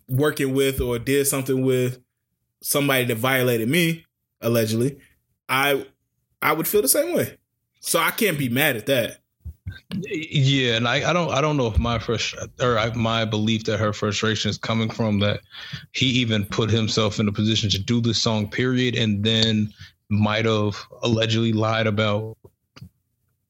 working 0.09 0.55
with 0.55 0.81
or 0.81 0.99
did 0.99 1.27
something 1.27 1.63
with 1.63 1.99
somebody 2.63 3.05
that 3.07 3.17
violated 3.17 3.69
me 3.69 4.05
allegedly, 4.41 4.99
I 5.49 5.87
I 6.43 6.53
would 6.53 6.69
feel 6.69 6.83
the 6.83 6.89
same 6.89 7.15
way. 7.15 7.39
So 7.81 7.99
I 7.99 8.11
can't 8.11 8.39
be 8.39 8.49
mad 8.49 8.77
at 8.77 8.87
that. 8.87 9.19
Yeah, 10.03 10.77
and 10.77 10.87
I, 10.87 11.11
I 11.11 11.13
don't 11.13 11.31
I 11.31 11.41
don't 11.41 11.57
know 11.57 11.67
if 11.67 11.79
my 11.79 11.99
first 11.99 12.35
or 12.61 12.79
I, 12.79 12.93
my 12.95 13.25
belief 13.25 13.65
that 13.65 13.79
her 13.79 13.93
frustration 13.93 14.51
is 14.51 14.59
coming 14.59 14.91
from 14.91 15.19
that 15.21 15.41
he 15.93 16.07
even 16.07 16.45
put 16.45 16.71
himself 16.71 17.19
in 17.19 17.29
a 17.29 17.33
position 17.33 17.71
to 17.71 17.79
do 17.79 18.01
this 18.01 18.21
song 18.21 18.49
period 18.51 18.95
and 18.95 19.25
then 19.25 19.73
might 20.11 20.45
have 20.45 20.77
allegedly 21.03 21.53
lied 21.53 21.87
about 21.87 22.37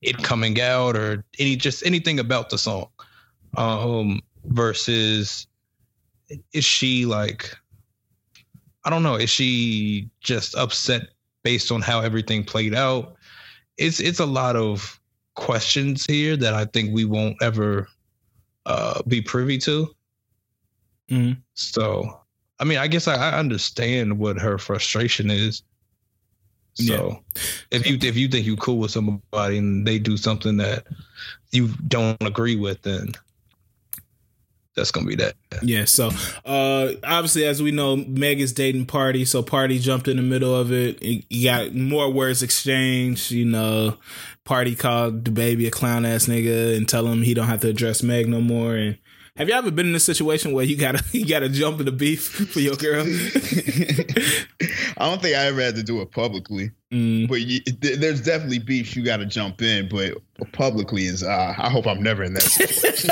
it 0.02 0.22
coming 0.22 0.60
out 0.60 0.96
or 0.96 1.24
any 1.38 1.56
just 1.56 1.84
anything 1.84 2.20
about 2.20 2.50
the 2.50 2.58
song 2.58 2.88
um 3.56 4.20
versus 4.46 5.46
is 6.52 6.64
she 6.64 7.06
like 7.06 7.56
I 8.84 8.90
don't 8.90 9.02
know 9.02 9.16
is 9.16 9.30
she 9.30 10.08
just 10.20 10.54
upset 10.56 11.08
based 11.42 11.72
on 11.72 11.80
how 11.80 12.00
everything 12.00 12.44
played 12.44 12.74
out 12.74 13.16
it's 13.76 14.00
it's 14.00 14.20
a 14.20 14.26
lot 14.26 14.56
of 14.56 15.00
questions 15.34 16.06
here 16.06 16.36
that 16.36 16.54
I 16.54 16.64
think 16.64 16.94
we 16.94 17.04
won't 17.04 17.36
ever 17.42 17.88
uh, 18.66 19.02
be 19.06 19.20
privy 19.20 19.58
to. 19.58 19.94
Mhm. 21.10 21.38
So, 21.54 22.20
I 22.60 22.64
mean, 22.64 22.78
I 22.78 22.86
guess 22.86 23.08
I, 23.08 23.16
I 23.16 23.38
understand 23.38 24.18
what 24.18 24.38
her 24.38 24.58
frustration 24.58 25.30
is. 25.30 25.62
So, 26.74 27.20
if 27.70 27.86
you 27.86 27.98
if 28.02 28.16
you 28.16 28.28
think 28.28 28.46
you 28.46 28.56
cool 28.56 28.78
with 28.78 28.90
somebody 28.90 29.58
and 29.58 29.86
they 29.86 29.98
do 29.98 30.16
something 30.16 30.56
that 30.58 30.84
you 31.52 31.68
don't 31.86 32.20
agree 32.20 32.56
with, 32.56 32.82
then 32.82 33.12
that's 34.74 34.90
gonna 34.90 35.06
be 35.06 35.14
that. 35.16 35.34
Yeah, 35.62 35.84
so 35.84 36.10
uh 36.44 36.92
obviously 37.04 37.44
as 37.44 37.62
we 37.62 37.70
know, 37.70 37.96
Meg 37.96 38.40
is 38.40 38.52
dating 38.52 38.86
Pardi, 38.86 39.26
so 39.26 39.42
Pardi 39.42 39.80
jumped 39.80 40.08
in 40.08 40.16
the 40.16 40.22
middle 40.22 40.54
of 40.54 40.72
it. 40.72 41.00
You 41.02 41.48
got 41.48 41.74
more 41.74 42.10
words 42.10 42.42
exchanged, 42.42 43.30
you 43.30 43.44
know. 43.44 43.96
Pardi 44.44 44.78
called 44.78 45.24
DaBaby 45.24 45.68
a 45.68 45.70
clown 45.70 46.04
ass 46.04 46.26
nigga 46.26 46.76
and 46.76 46.88
tell 46.88 47.06
him 47.06 47.22
he 47.22 47.34
don't 47.34 47.46
have 47.46 47.60
to 47.60 47.68
address 47.68 48.02
Meg 48.02 48.28
no 48.28 48.40
more. 48.40 48.74
And 48.74 48.98
have 49.36 49.48
you 49.48 49.54
ever 49.54 49.70
been 49.70 49.88
in 49.88 49.94
a 49.94 50.00
situation 50.00 50.52
where 50.52 50.64
you 50.64 50.76
gotta 50.76 51.02
you 51.12 51.26
gotta 51.26 51.48
jump 51.48 51.80
in 51.80 51.86
the 51.86 51.92
beef 51.92 52.28
for 52.28 52.60
your 52.60 52.76
girl? 52.76 53.04
I 54.96 55.08
don't 55.08 55.20
think 55.20 55.36
I 55.36 55.46
ever 55.46 55.60
had 55.60 55.74
to 55.76 55.82
do 55.82 56.00
it 56.00 56.10
publicly, 56.12 56.70
Mm, 56.92 57.28
but 57.28 57.40
you, 57.40 57.58
th- 57.60 57.98
there's 57.98 58.20
definitely 58.20 58.60
beefs 58.60 58.94
you 58.94 59.02
got 59.02 59.16
to 59.16 59.26
jump 59.26 59.60
in. 59.60 59.88
But 59.88 60.16
publicly 60.52 61.06
is, 61.06 61.24
uh, 61.24 61.52
I 61.58 61.68
hope 61.68 61.88
I'm 61.88 62.00
never 62.00 62.22
in 62.22 62.34
that 62.34 62.42
situation. 62.44 63.10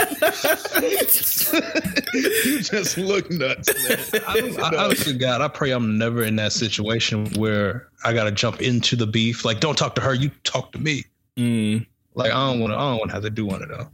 you 2.15 2.59
just 2.62 2.97
look 2.97 3.28
nuts. 3.28 3.73
Man. 4.12 4.23
I, 4.28 4.57
I, 4.62 4.85
honestly, 4.85 5.15
God, 5.15 5.40
I 5.40 5.49
pray 5.49 5.73
I'm 5.73 5.99
never 5.99 6.23
in 6.23 6.36
that 6.36 6.53
situation 6.53 7.27
where 7.35 7.89
I 8.05 8.12
gotta 8.12 8.31
jump 8.31 8.62
into 8.62 8.94
the 8.94 9.07
beef. 9.09 9.44
Like, 9.44 9.59
don't 9.59 9.77
talk 9.77 9.97
to 9.97 10.01
her, 10.01 10.15
you 10.15 10.31
talk 10.44 10.70
to 10.73 10.78
me. 10.78 11.05
mm. 11.36 11.85
Like, 12.15 12.31
I 12.31 12.51
don't 12.51 12.61
want 12.61 12.73
to. 12.73 12.77
I 12.77 12.90
don't 12.90 12.99
want 12.99 13.11
to 13.11 13.15
have 13.15 13.23
to 13.24 13.31
do 13.31 13.47
one 13.47 13.62
of 13.62 13.69
those. 13.69 13.86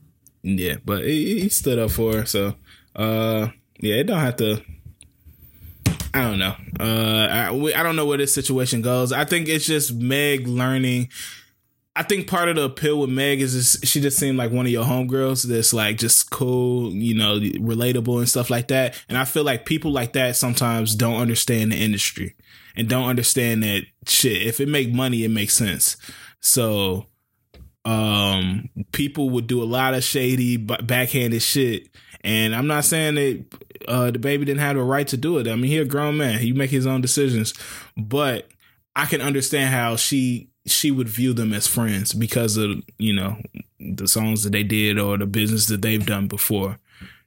Yeah, 0.43 0.77
but 0.85 1.05
he, 1.05 1.41
he 1.41 1.49
stood 1.49 1.79
up 1.79 1.91
for 1.91 2.19
her. 2.19 2.27
So, 2.27 2.55
uh, 2.97 3.49
yeah, 3.81 3.97
it 3.97 4.05
don't 4.05 4.19
have 4.21 4.37
to. 4.37 4.63
I 6.15 6.23
don't 6.23 6.39
know. 6.39 6.55
Uh, 6.81 7.29
I, 7.31 7.53
we- 7.53 7.75
I 7.75 7.83
don't 7.83 7.97
know 7.97 8.07
where 8.07 8.19
this 8.19 8.35
situation 8.35 8.83
goes. 8.83 9.13
I 9.13 9.25
think 9.25 9.49
it's 9.49 9.67
just 9.67 9.93
Meg 9.95 10.47
learning. 10.47 11.09
I 11.95 12.03
think 12.05 12.29
part 12.29 12.49
of 12.49 12.55
the 12.57 12.63
appeal 12.63 13.01
with 13.01 13.11
Meg 13.11 13.41
is 13.41 13.53
just, 13.55 13.87
she 13.87 14.01
just 14.01 14.19
seemed 14.19 14.39
like 14.39 14.53
one 14.53 14.67
of 14.67 14.73
your 14.73 14.85
homegirls 14.85 15.43
that's 15.45 15.73
like 15.75 15.99
just 15.99 16.31
cool, 16.31 16.93
you 16.93 17.13
know, 17.15 17.41
relatable 17.41 18.19
and 18.19 18.29
stuff 18.29 18.51
like 18.51 18.69
that. 18.69 18.95
And 19.09 19.19
I 19.19 19.25
feel 19.25 19.43
like 19.43 19.67
people 19.67 19.91
like 19.91 20.13
that 20.13 20.37
sometimes 20.37 20.95
don't 20.95 21.21
understand 21.21 21.73
the 21.73 21.77
industry 21.77 22.37
and 22.77 22.89
don't 22.89 23.09
understand 23.09 23.65
that 23.65 23.83
shit. 24.07 24.43
If 24.47 24.61
it 24.61 24.69
make 24.69 24.93
money, 24.93 25.25
it 25.25 25.31
makes 25.31 25.55
sense. 25.55 25.97
So, 26.41 27.07
um, 27.89 28.69
people 28.93 29.31
would 29.31 29.47
do 29.47 29.63
a 29.63 29.65
lot 29.65 29.95
of 29.95 30.05
shady, 30.05 30.59
backhanded 30.59 31.41
shit. 31.41 31.89
And 32.23 32.55
I'm 32.55 32.67
not 32.67 32.85
saying 32.85 33.15
that 33.15 33.45
uh, 33.89 34.11
DaBaby 34.13 34.41
didn't 34.41 34.59
have 34.59 34.77
the 34.77 34.83
right 34.83 35.09
to 35.09 35.17
do 35.17 35.39
it. 35.39 35.49
I 35.49 35.55
mean, 35.55 35.71
he 35.71 35.79
a 35.79 35.87
grown 35.87 36.19
man. 36.19 36.39
He 36.39 36.53
make 36.53 36.71
his 36.71 36.87
own 36.87 37.01
decisions. 37.01 37.55
But 37.97 38.49
I 38.95 39.07
can 39.07 39.23
understand 39.23 39.73
how 39.73 39.97
she 39.97 40.51
she 40.67 40.91
would 40.91 41.09
view 41.09 41.33
them 41.33 41.55
as 41.55 41.67
friends 41.67 42.13
because 42.13 42.59
of 42.59 42.73
you 42.99 43.15
know 43.15 43.39
the 43.81 44.07
songs 44.07 44.45
that 44.45 44.51
they 44.51 44.65
did 44.65 44.99
or 44.99 45.17
the 45.17 45.25
business 45.25 45.67
that 45.69 45.81
they've 45.81 46.05
done 46.05 46.27
before. 46.29 46.79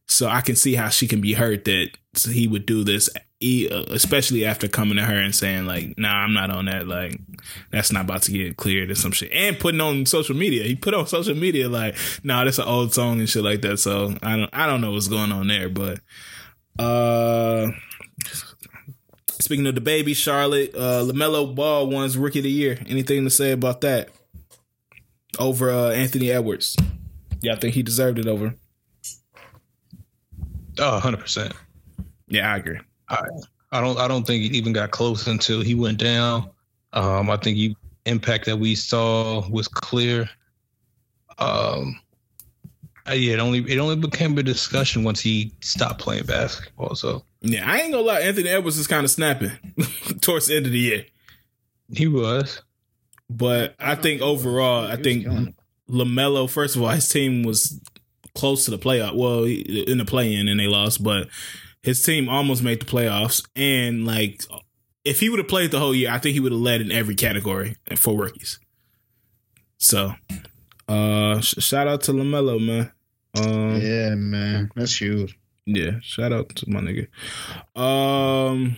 So 0.07 0.27
I 0.27 0.41
can 0.41 0.55
see 0.55 0.75
how 0.75 0.89
she 0.89 1.07
can 1.07 1.21
be 1.21 1.33
hurt 1.33 1.65
that 1.65 1.91
he 2.29 2.47
would 2.47 2.65
do 2.65 2.83
this, 2.83 3.09
uh, 3.15 3.83
especially 3.87 4.45
after 4.45 4.67
coming 4.67 4.97
to 4.97 5.03
her 5.03 5.15
and 5.15 5.33
saying 5.33 5.65
like, 5.65 5.97
"Nah, 5.97 6.23
I'm 6.23 6.33
not 6.33 6.49
on 6.49 6.65
that. 6.65 6.87
Like, 6.87 7.19
that's 7.71 7.91
not 7.91 8.05
about 8.05 8.23
to 8.23 8.31
get 8.31 8.57
cleared 8.57 8.91
or 8.91 8.95
some 8.95 9.11
shit." 9.11 9.31
And 9.31 9.57
putting 9.57 9.81
on 9.81 10.05
social 10.05 10.35
media, 10.35 10.63
he 10.63 10.75
put 10.75 10.93
on 10.93 11.07
social 11.07 11.35
media 11.35 11.69
like, 11.69 11.95
"Nah, 12.23 12.43
that's 12.43 12.59
an 12.59 12.65
old 12.65 12.93
song 12.93 13.19
and 13.19 13.29
shit 13.29 13.43
like 13.43 13.61
that." 13.61 13.77
So 13.77 14.15
I 14.21 14.35
don't, 14.35 14.49
I 14.51 14.67
don't 14.67 14.81
know 14.81 14.91
what's 14.91 15.07
going 15.07 15.31
on 15.31 15.47
there, 15.47 15.69
but 15.69 15.99
uh. 16.77 17.69
Speaking 19.39 19.65
of 19.65 19.73
DaBaby, 19.73 20.15
Charlotte, 20.15 20.75
uh, 20.75 21.03
LaMelo 21.03 21.55
Ball 21.55 21.87
won 21.87 22.11
Rookie 22.11 22.39
of 22.39 22.43
the 22.43 22.51
Year. 22.51 22.77
Anything 22.87 23.23
to 23.23 23.29
say 23.31 23.51
about 23.51 23.81
that? 23.81 24.09
Over 25.39 25.71
uh, 25.71 25.89
Anthony 25.89 26.29
Edwards. 26.29 26.77
Yeah, 27.41 27.53
I 27.53 27.55
think 27.55 27.73
he 27.73 27.81
deserved 27.81 28.19
it 28.19 28.27
over. 28.27 28.53
Oh, 30.79 30.93
100 30.93 31.19
percent. 31.19 31.53
Yeah, 32.27 32.53
I 32.53 32.57
agree. 32.57 32.79
I 33.09 33.81
don't. 33.81 33.97
I 33.97 34.07
don't 34.07 34.25
think 34.25 34.45
it 34.45 34.55
even 34.55 34.73
got 34.73 34.91
close 34.91 35.27
until 35.27 35.61
he 35.61 35.75
went 35.75 35.97
down. 35.97 36.49
Um, 36.93 37.29
I 37.29 37.37
think 37.37 37.57
the 37.57 37.75
impact 38.05 38.45
that 38.45 38.57
we 38.57 38.75
saw 38.75 39.47
was 39.49 39.67
clear. 39.67 40.29
Um, 41.37 41.99
uh, 43.09 43.13
yeah, 43.13 43.33
it 43.33 43.39
only 43.39 43.59
it 43.71 43.79
only 43.79 43.95
became 43.95 44.37
a 44.37 44.43
discussion 44.43 45.03
once 45.03 45.19
he 45.19 45.53
stopped 45.61 45.99
playing 45.99 46.25
basketball. 46.25 46.95
So 46.95 47.23
Yeah, 47.41 47.69
I 47.69 47.79
ain't 47.81 47.91
gonna 47.91 48.05
lie. 48.05 48.21
Anthony 48.21 48.49
Edwards 48.49 48.77
is 48.77 48.87
kind 48.87 49.03
of 49.03 49.11
snapping 49.11 49.51
towards 50.21 50.47
the 50.47 50.57
end 50.57 50.65
of 50.65 50.71
the 50.71 50.79
year. 50.79 51.05
He 51.93 52.07
was. 52.07 52.61
But 53.29 53.75
I 53.79 53.95
think 53.95 54.21
overall, 54.21 54.85
I 54.85 54.97
think. 54.97 55.55
LaMelo. 55.89 56.49
First 56.49 56.75
of 56.75 56.81
all, 56.81 56.89
his 56.89 57.09
team 57.09 57.43
was 57.43 57.79
close 58.35 58.65
to 58.65 58.71
the 58.71 58.77
playoff. 58.79 59.15
Well, 59.15 59.43
in 59.45 59.97
the 59.97 60.05
play-in, 60.05 60.47
and 60.47 60.59
they 60.59 60.67
lost. 60.67 61.03
But 61.03 61.27
his 61.83 62.01
team 62.03 62.29
almost 62.29 62.63
made 62.63 62.79
the 62.81 62.85
playoffs. 62.85 63.43
And 63.55 64.05
like, 64.05 64.41
if 65.03 65.19
he 65.19 65.29
would 65.29 65.39
have 65.39 65.47
played 65.47 65.71
the 65.71 65.79
whole 65.79 65.95
year, 65.95 66.11
I 66.11 66.19
think 66.19 66.33
he 66.33 66.39
would 66.39 66.51
have 66.51 66.61
led 66.61 66.81
in 66.81 66.91
every 66.91 67.15
category 67.15 67.75
for 67.95 68.17
rookies. 68.17 68.59
So, 69.77 70.13
uh, 70.87 71.41
sh- 71.41 71.55
shout 71.59 71.87
out 71.87 72.01
to 72.03 72.11
LaMelo, 72.13 72.63
man. 72.63 72.91
Um, 73.35 73.81
Yeah, 73.81 74.13
man, 74.15 74.69
that's 74.75 74.99
huge. 74.99 75.37
Yeah, 75.65 75.99
shout 76.01 76.31
out 76.33 76.49
to 76.57 76.69
my 76.69 76.81
nigga. 76.81 77.07
Um, 77.79 78.77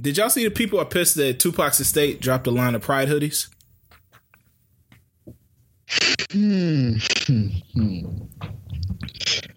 did 0.00 0.16
y'all 0.18 0.28
see 0.28 0.44
the 0.44 0.50
people 0.50 0.78
are 0.78 0.84
pissed 0.84 1.14
that 1.16 1.38
Tupac's 1.40 1.80
estate 1.80 2.20
dropped 2.20 2.46
a 2.46 2.50
line 2.50 2.74
of 2.74 2.82
Pride 2.82 3.08
hoodies? 3.08 3.48
Hmm. 6.32 6.96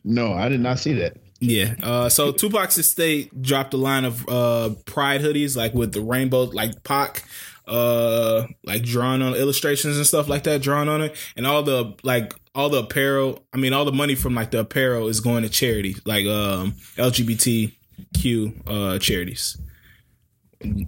No, 0.03 0.33
I 0.33 0.49
did 0.49 0.59
not 0.59 0.79
see 0.79 0.93
that. 0.93 1.17
Yeah. 1.39 1.75
Uh, 1.81 2.09
so 2.09 2.31
Tupac's 2.31 2.77
estate 2.77 3.41
dropped 3.41 3.73
a 3.73 3.77
line 3.77 4.05
of 4.05 4.27
uh 4.27 4.71
Pride 4.85 5.21
hoodies, 5.21 5.55
like 5.55 5.73
with 5.73 5.93
the 5.93 6.01
rainbow, 6.01 6.43
like 6.43 6.83
Pac, 6.83 7.23
uh, 7.67 8.45
like 8.65 8.83
drawn 8.83 9.21
on 9.21 9.35
illustrations 9.35 9.95
and 9.95 10.05
stuff 10.05 10.27
like 10.27 10.43
that, 10.43 10.61
drawn 10.61 10.89
on 10.89 11.01
it, 11.01 11.15
and 11.37 11.47
all 11.47 11.63
the 11.63 11.95
like 12.03 12.33
all 12.53 12.69
the 12.69 12.79
apparel. 12.79 13.45
I 13.53 13.57
mean, 13.57 13.73
all 13.73 13.85
the 13.85 13.91
money 13.93 14.15
from 14.15 14.35
like 14.35 14.51
the 14.51 14.59
apparel 14.59 15.07
is 15.07 15.19
going 15.21 15.43
to 15.43 15.49
charity, 15.49 15.95
like 16.05 16.25
um 16.25 16.73
LGBTQ 16.97 18.61
uh 18.67 18.99
charities. 18.99 19.57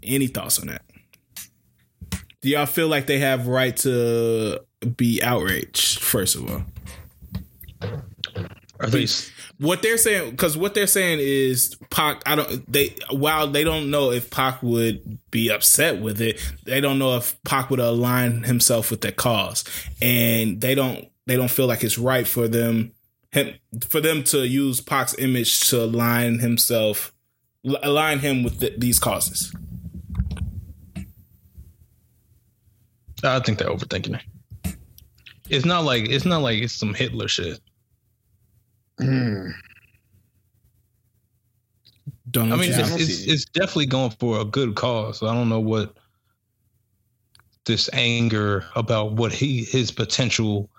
Any 0.03 0.27
thoughts 0.27 0.59
on 0.59 0.67
that? 0.67 0.81
Do 2.41 2.49
y'all 2.49 2.65
feel 2.65 2.87
like 2.87 3.05
they 3.05 3.19
have 3.19 3.47
right 3.47 3.77
to 3.77 4.59
be 4.97 5.21
outraged? 5.23 5.99
First 5.99 6.35
of 6.35 6.49
all. 6.49 6.63
Are 8.81 8.89
they? 8.89 9.07
what 9.59 9.81
they're 9.81 9.97
saying 9.97 10.31
because 10.31 10.57
what 10.57 10.73
they're 10.73 10.87
saying 10.87 11.19
is 11.21 11.75
Pac. 11.89 12.23
I 12.25 12.35
don't. 12.35 12.71
They 12.71 12.95
while 13.11 13.47
they 13.47 13.63
don't 13.63 13.91
know 13.91 14.11
if 14.11 14.29
Pac 14.29 14.61
would 14.63 15.19
be 15.29 15.49
upset 15.49 16.01
with 16.01 16.19
it, 16.19 16.39
they 16.65 16.81
don't 16.81 16.99
know 16.99 17.15
if 17.17 17.41
Pac 17.43 17.69
would 17.69 17.79
align 17.79 18.43
himself 18.43 18.91
with 18.91 19.01
that 19.01 19.15
cause, 19.15 19.63
and 20.01 20.59
they 20.59 20.75
don't. 20.75 21.07
They 21.27 21.35
don't 21.35 21.51
feel 21.51 21.67
like 21.67 21.83
it's 21.83 21.99
right 21.99 22.27
for 22.27 22.47
them 22.47 22.93
him 23.31 23.53
for 23.87 24.01
them 24.01 24.23
to 24.25 24.47
use 24.47 24.81
Pac's 24.81 25.15
image 25.17 25.69
to 25.69 25.83
align 25.83 26.39
himself, 26.39 27.13
align 27.81 28.19
him 28.19 28.43
with 28.43 28.59
th- 28.59 28.79
these 28.79 28.99
causes. 28.99 29.53
I 33.23 33.39
think 33.39 33.59
they're 33.59 33.69
overthinking 33.69 34.19
it. 34.19 34.75
It's 35.49 35.65
not 35.65 35.83
like 35.83 36.09
it's 36.09 36.25
not 36.25 36.41
like 36.41 36.61
it's 36.61 36.73
some 36.73 36.93
Hitler 36.93 37.27
shit. 37.27 37.59
Hmm. 39.01 39.49
Don't 42.29 42.51
I 42.51 42.55
mean, 42.55 42.69
you 42.69 42.75
Yeah, 42.75 42.85
I 42.85 42.93
it's, 42.93 43.09
it's, 43.09 43.25
it's 43.25 43.45
definitely 43.45 43.87
going 43.87 44.11
for 44.11 44.39
a 44.39 44.45
good 44.45 44.75
cause. 44.75 45.21
I 45.21 45.33
don't 45.33 45.49
know 45.49 45.59
what 45.59 45.97
this 47.65 47.89
anger 47.93 48.65
about 48.75 49.13
what 49.13 49.31
he 49.31 49.63
his 49.65 49.91
potential, 49.91 50.69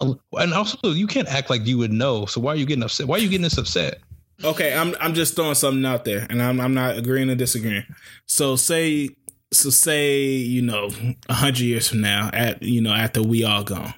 and 0.00 0.54
also 0.54 0.90
you 0.90 1.06
can't 1.06 1.28
act 1.28 1.50
like 1.50 1.66
you 1.66 1.78
would 1.78 1.92
know. 1.92 2.26
So 2.26 2.40
why 2.40 2.52
are 2.52 2.56
you 2.56 2.66
getting 2.66 2.84
upset? 2.84 3.06
Why 3.06 3.16
are 3.16 3.20
you 3.20 3.28
getting 3.28 3.42
this 3.42 3.58
upset? 3.58 4.00
Okay, 4.44 4.74
I'm 4.74 4.94
I'm 5.00 5.14
just 5.14 5.34
throwing 5.34 5.54
something 5.54 5.84
out 5.84 6.04
there, 6.04 6.26
and 6.28 6.42
I'm 6.42 6.60
I'm 6.60 6.74
not 6.74 6.96
agreeing 6.96 7.30
or 7.30 7.36
disagreeing. 7.36 7.84
So 8.26 8.56
say 8.56 9.10
so 9.52 9.70
say 9.70 10.20
you 10.24 10.62
know 10.62 10.90
a 11.28 11.34
hundred 11.34 11.60
years 11.60 11.88
from 11.88 12.00
now, 12.00 12.30
at 12.32 12.62
you 12.62 12.82
know 12.82 12.92
after 12.92 13.22
we 13.22 13.44
all 13.44 13.62
gone, 13.62 13.94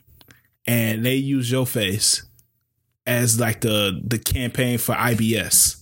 and 0.67 1.05
they 1.05 1.17
use 1.17 1.51
your 1.51 1.67
face 1.67 2.23
as 3.07 3.39
like 3.39 3.61
the 3.61 4.01
the 4.07 4.19
campaign 4.19 4.79
for 4.79 4.95
IBS. 4.95 5.81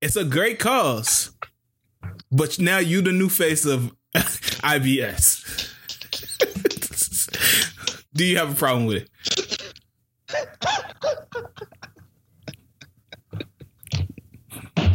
It's 0.00 0.16
a 0.16 0.24
great 0.24 0.58
cause, 0.58 1.30
but 2.32 2.58
now 2.58 2.78
you 2.78 3.02
the 3.02 3.12
new 3.12 3.28
face 3.28 3.66
of 3.66 3.94
IBS. 4.14 5.68
Do 8.14 8.24
you 8.24 8.38
have 8.38 8.52
a 8.52 8.54
problem 8.54 8.86
with 8.86 9.02
it? 9.02 9.10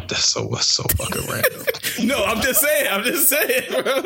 That's 0.07 0.25
so 0.25 0.47
that's 0.51 0.67
so 0.67 0.83
fucking 0.83 1.29
random. 1.29 1.61
No, 2.03 2.23
I'm 2.25 2.41
just 2.41 2.59
saying. 2.61 2.87
I'm 2.91 3.03
just 3.03 3.29
saying, 3.29 3.63
bro. 3.71 4.03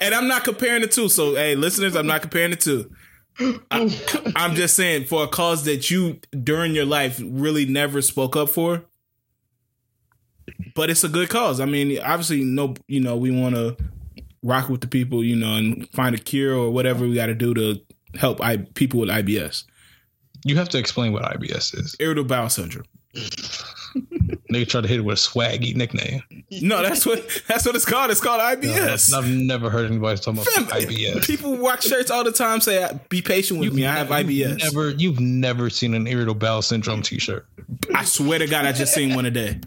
And 0.00 0.14
I'm 0.14 0.26
not 0.26 0.42
comparing 0.42 0.80
the 0.80 0.86
two. 0.88 1.10
So, 1.10 1.34
hey, 1.34 1.54
listeners, 1.54 1.94
I'm 1.94 2.06
not 2.06 2.22
comparing 2.22 2.50
the 2.50 2.56
two. 2.56 2.90
I, 3.38 4.32
I'm 4.36 4.54
just 4.54 4.76
saying 4.76 5.06
for 5.06 5.24
a 5.24 5.28
cause 5.28 5.64
that 5.64 5.90
you 5.90 6.20
during 6.42 6.74
your 6.74 6.86
life 6.86 7.20
really 7.24 7.66
never 7.66 8.00
spoke 8.02 8.36
up 8.36 8.48
for. 8.50 8.84
But 10.74 10.90
it's 10.90 11.02
a 11.04 11.08
good 11.08 11.28
cause. 11.28 11.60
I 11.60 11.64
mean, 11.64 11.98
obviously, 12.00 12.42
no, 12.44 12.74
you 12.86 13.00
know, 13.00 13.16
we 13.16 13.30
want 13.30 13.54
to 13.56 13.76
rock 14.42 14.68
with 14.68 14.80
the 14.80 14.86
people, 14.86 15.24
you 15.24 15.34
know, 15.36 15.56
and 15.56 15.88
find 15.90 16.14
a 16.14 16.18
cure 16.18 16.54
or 16.54 16.70
whatever 16.70 17.06
we 17.06 17.14
got 17.14 17.26
to 17.26 17.34
do 17.34 17.52
to 17.54 17.80
help 18.14 18.40
I, 18.40 18.58
people 18.58 19.00
with 19.00 19.08
IBS, 19.08 19.64
You 20.44 20.56
have 20.56 20.68
to 20.70 20.78
explain 20.78 21.12
what 21.12 21.22
IBS 21.24 21.76
is. 21.78 21.96
irritable 21.98 22.28
bowel 22.28 22.48
syndrome. 22.48 22.84
They 24.50 24.64
try 24.64 24.80
to 24.80 24.88
hit 24.88 24.98
it 25.00 25.02
with 25.02 25.18
a 25.18 25.20
swaggy 25.20 25.74
nickname. 25.74 26.22
No, 26.62 26.82
that's 26.82 27.04
what 27.04 27.28
that's 27.48 27.66
what 27.66 27.74
it's 27.74 27.84
called. 27.84 28.10
It's 28.10 28.20
called 28.20 28.40
IBS. 28.40 29.12
I've 29.12 29.28
never 29.28 29.70
heard 29.70 29.90
anybody 29.90 30.18
talking 30.18 30.34
about 30.34 30.46
Fam, 30.46 30.66
IBS. 30.66 31.26
People 31.26 31.56
rock 31.58 31.82
shirts 31.82 32.10
all 32.10 32.24
the 32.24 32.32
time. 32.32 32.60
Say, 32.60 32.88
"Be 33.08 33.22
patient 33.22 33.60
with 33.60 33.72
me. 33.72 33.86
I 33.86 33.92
have 33.92 34.10
You've 34.28 34.48
IBS." 34.48 34.62
Never, 34.62 34.90
you've 34.90 35.20
never 35.20 35.68
seen 35.70 35.94
an 35.94 36.06
irritable 36.06 36.38
bowel 36.38 36.62
syndrome 36.62 37.02
T-shirt. 37.02 37.46
I 37.94 38.04
swear 38.04 38.38
to 38.38 38.46
God, 38.46 38.64
I 38.66 38.72
just 38.72 38.94
seen 38.94 39.14
one 39.14 39.24
today. 39.24 39.60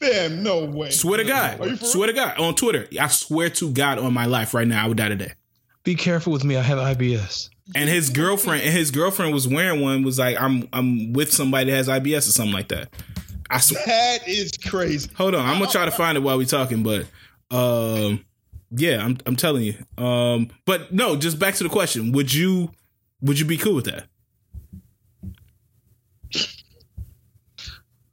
Damn, 0.00 0.42
no 0.42 0.64
way. 0.64 0.90
Swear 0.90 1.18
to 1.18 1.24
God. 1.24 1.78
Swear 1.78 2.08
to 2.08 2.12
God 2.12 2.38
on 2.38 2.54
Twitter. 2.54 2.86
I 3.00 3.06
swear 3.08 3.48
to 3.50 3.70
God 3.70 3.98
on 3.98 4.12
my 4.12 4.26
life 4.26 4.52
right 4.52 4.66
now, 4.66 4.84
I 4.84 4.88
would 4.88 4.98
die 4.98 5.08
today. 5.08 5.32
Be 5.84 5.94
careful 5.94 6.32
with 6.32 6.44
me. 6.44 6.56
I 6.56 6.62
have 6.62 6.78
IBS. 6.78 7.48
And 7.74 7.88
his 7.88 8.10
girlfriend 8.10 8.62
and 8.62 8.72
his 8.72 8.90
girlfriend 8.90 9.32
was 9.32 9.48
wearing 9.48 9.80
one. 9.80 10.02
Was 10.02 10.18
like, 10.18 10.40
I'm 10.40 10.68
I'm 10.72 11.12
with 11.12 11.32
somebody 11.32 11.70
that 11.70 11.76
has 11.76 11.88
IBS 11.88 12.28
or 12.28 12.32
something 12.32 12.52
like 12.52 12.68
that. 12.68 12.90
I 13.50 13.58
swear. 13.60 13.82
That 13.86 14.28
is 14.28 14.52
crazy. 14.56 15.10
Hold 15.16 15.34
on, 15.34 15.46
I'm 15.46 15.58
gonna 15.58 15.70
try 15.70 15.84
to 15.84 15.90
find 16.02 16.16
it 16.16 16.20
while 16.22 16.36
we're 16.36 16.46
talking, 16.46 16.82
but 16.82 17.06
um, 17.50 18.24
yeah, 18.70 19.04
I'm 19.04 19.18
I'm 19.26 19.36
telling 19.36 19.62
you. 19.62 19.74
Um, 20.02 20.48
but 20.64 20.92
no, 20.92 21.16
just 21.16 21.38
back 21.38 21.54
to 21.56 21.62
the 21.64 21.70
question: 21.70 22.12
Would 22.12 22.32
you 22.32 22.70
would 23.20 23.38
you 23.38 23.44
be 23.46 23.56
cool 23.56 23.74
with 23.74 23.86
that? 23.86 24.06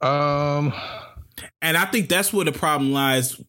Um, 0.00 0.72
And 1.62 1.76
I 1.78 1.86
think 1.86 2.08
that's 2.10 2.32
where 2.32 2.44
the 2.44 2.52
problem 2.52 2.92
lies 2.92 3.40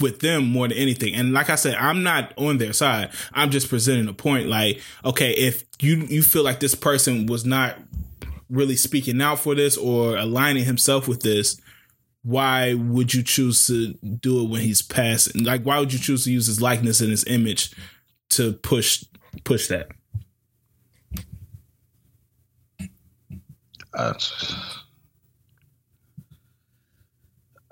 with 0.00 0.20
them 0.20 0.46
more 0.46 0.68
than 0.68 0.76
anything. 0.78 1.14
And 1.14 1.32
like 1.32 1.50
I 1.50 1.56
said, 1.56 1.74
I'm 1.74 2.02
not 2.04 2.32
on 2.38 2.58
their 2.58 2.72
side. 2.72 3.10
I'm 3.32 3.50
just 3.50 3.68
presenting 3.68 4.06
a 4.08 4.12
point. 4.12 4.46
Like, 4.46 4.80
okay, 5.04 5.32
if 5.32 5.64
you 5.80 5.96
you 6.08 6.22
feel 6.22 6.44
like 6.44 6.60
this 6.60 6.74
person 6.76 7.26
was 7.26 7.44
not 7.44 7.76
really 8.48 8.76
speaking 8.76 9.20
out 9.20 9.38
for 9.38 9.54
this 9.54 9.76
or 9.76 10.16
aligning 10.16 10.64
himself 10.64 11.08
with 11.08 11.22
this, 11.22 11.60
why 12.22 12.74
would 12.74 13.14
you 13.14 13.22
choose 13.22 13.66
to 13.68 13.94
do 13.94 14.42
it 14.42 14.50
when 14.50 14.60
he's 14.60 14.82
passing? 14.82 15.44
Like, 15.44 15.62
why 15.62 15.78
would 15.78 15.92
you 15.92 15.98
choose 15.98 16.24
to 16.24 16.32
use 16.32 16.46
his 16.46 16.60
likeness 16.60 17.00
and 17.00 17.10
his 17.10 17.24
image 17.26 17.72
to 18.30 18.52
push 18.54 19.04
push 19.44 19.68
that? 19.68 19.88
I, 23.94 24.12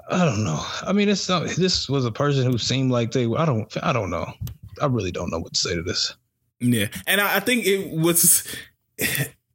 I 0.09 0.25
don't 0.25 0.45
know. 0.45 0.65
I 0.83 0.93
mean, 0.93 1.09
it's 1.09 1.29
not, 1.29 1.49
this 1.49 1.89
was 1.89 2.05
a 2.05 2.13
person 2.13 2.51
who 2.51 2.57
seemed 2.57 2.91
like 2.91 3.13
they. 3.13 3.27
I 3.27 3.45
don't. 3.45 3.73
I 3.83 3.93
don't 3.93 4.11
know. 4.11 4.33
I 4.81 4.87
really 4.87 5.13
don't 5.13 5.31
know 5.31 5.41
what 5.41 5.55
to 5.55 5.61
say 5.61 5.75
to 5.75 5.83
this. 5.83 6.15
Yeah, 6.61 6.87
and 7.07 7.21
I, 7.21 7.37
I 7.37 7.41
think 7.41 7.67
it 7.67 7.91
was 7.91 8.47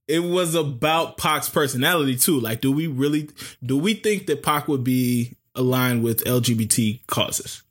it 0.10 0.20
was 0.20 0.56
about 0.56 1.18
Pac's 1.18 1.48
personality 1.50 2.18
too. 2.18 2.40
Like, 2.40 2.62
do 2.62 2.72
we 2.72 2.88
really 2.88 3.30
do 3.64 3.78
we 3.78 3.94
think 3.94 4.26
that 4.28 4.44
Pac 4.44 4.68
would 4.68 4.84
be 4.84 5.38
aligned 5.56 6.04
with 6.04 6.24
LGBT 6.26 7.06
causes? 7.08 7.62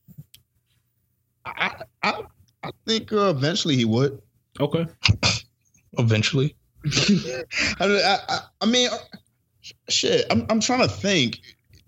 I 1.44 1.72
I, 2.02 2.22
I 2.62 2.70
think 2.86 3.12
uh, 3.12 3.30
eventually 3.36 3.76
he 3.76 3.84
would. 3.84 4.22
Okay, 4.60 4.86
Eventually, 5.98 6.56
I, 7.80 7.80
I, 7.80 8.38
I- 8.60 8.66
mean, 8.66 8.88
uh, 8.90 8.96
shit. 9.88 10.26
I'm 10.30 10.46
I'm 10.48 10.60
trying 10.60 10.80
to 10.80 10.88
think. 10.88 11.40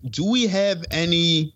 Do 0.09 0.29
we 0.29 0.47
have 0.47 0.83
any? 0.91 1.53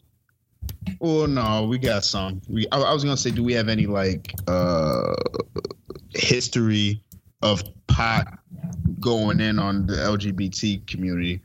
Oh 1.01 1.25
no, 1.25 1.65
we 1.67 1.77
got 1.79 2.05
some. 2.05 2.41
We 2.47 2.67
I, 2.71 2.79
I 2.79 2.93
was 2.93 3.03
gonna 3.03 3.17
say, 3.17 3.31
do 3.31 3.43
we 3.43 3.53
have 3.53 3.67
any 3.69 3.87
like 3.87 4.33
uh 4.47 5.15
history 6.13 7.01
of 7.41 7.63
Pac 7.87 8.39
going 8.99 9.39
in 9.39 9.59
on 9.59 9.85
the 9.87 9.93
LGBT 9.95 10.85
community? 10.87 11.41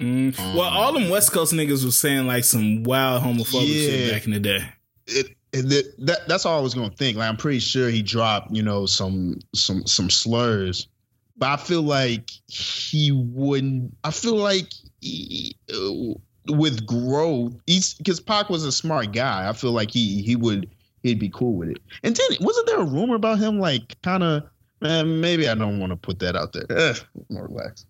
Mm. 0.00 0.36
well, 0.54 0.62
all 0.68 0.92
them 0.92 1.08
West 1.08 1.32
Coast 1.32 1.52
niggas 1.52 1.84
was 1.84 1.98
saying 1.98 2.26
like 2.26 2.44
some 2.44 2.82
wild 2.82 3.22
homophobic 3.22 3.66
shit 3.68 4.10
back 4.12 4.26
in 4.26 4.32
the 4.32 4.40
day. 4.40 4.58
it, 5.06 5.28
it, 5.52 5.68
that- 5.68 5.94
that 5.98 6.18
that's 6.28 6.44
all 6.44 6.58
I 6.58 6.62
was 6.62 6.74
gonna 6.74 6.90
think. 6.90 7.16
Like 7.16 7.28
I'm 7.28 7.36
pretty 7.36 7.60
sure 7.60 7.88
he 7.88 8.02
dropped, 8.02 8.50
you 8.50 8.62
know, 8.62 8.86
some 8.86 9.38
some 9.54 9.86
some 9.86 10.10
slurs, 10.10 10.88
but 11.36 11.48
I 11.48 11.56
feel 11.56 11.82
like 11.82 12.28
he 12.48 13.12
wouldn't. 13.12 13.94
I 14.02 14.10
feel 14.10 14.34
like 14.34 14.72
he, 15.00 15.56
uh, 15.72 16.18
with 16.52 16.84
growth, 16.84 17.54
he's 17.68 17.94
because 17.94 18.18
Pac 18.18 18.50
was 18.50 18.64
a 18.64 18.72
smart 18.72 19.12
guy. 19.12 19.48
I 19.48 19.52
feel 19.52 19.70
like 19.72 19.92
he 19.92 20.22
he 20.22 20.34
would 20.34 20.68
he'd 21.04 21.20
be 21.20 21.28
cool 21.32 21.54
with 21.54 21.68
it. 21.68 21.78
And 22.02 22.16
then 22.16 22.38
wasn't 22.40 22.66
there 22.66 22.80
a 22.80 22.84
rumor 22.84 23.14
about 23.14 23.38
him 23.38 23.60
like 23.60 23.94
kind 24.02 24.24
of? 24.24 24.42
Man, 24.80 25.20
maybe 25.20 25.48
I 25.48 25.54
don't 25.54 25.78
want 25.80 25.90
to 25.90 25.96
put 25.96 26.18
that 26.20 26.36
out 26.36 26.52
there. 26.52 26.66
Eh, 26.70 26.94
more 27.30 27.46
relax. 27.46 27.86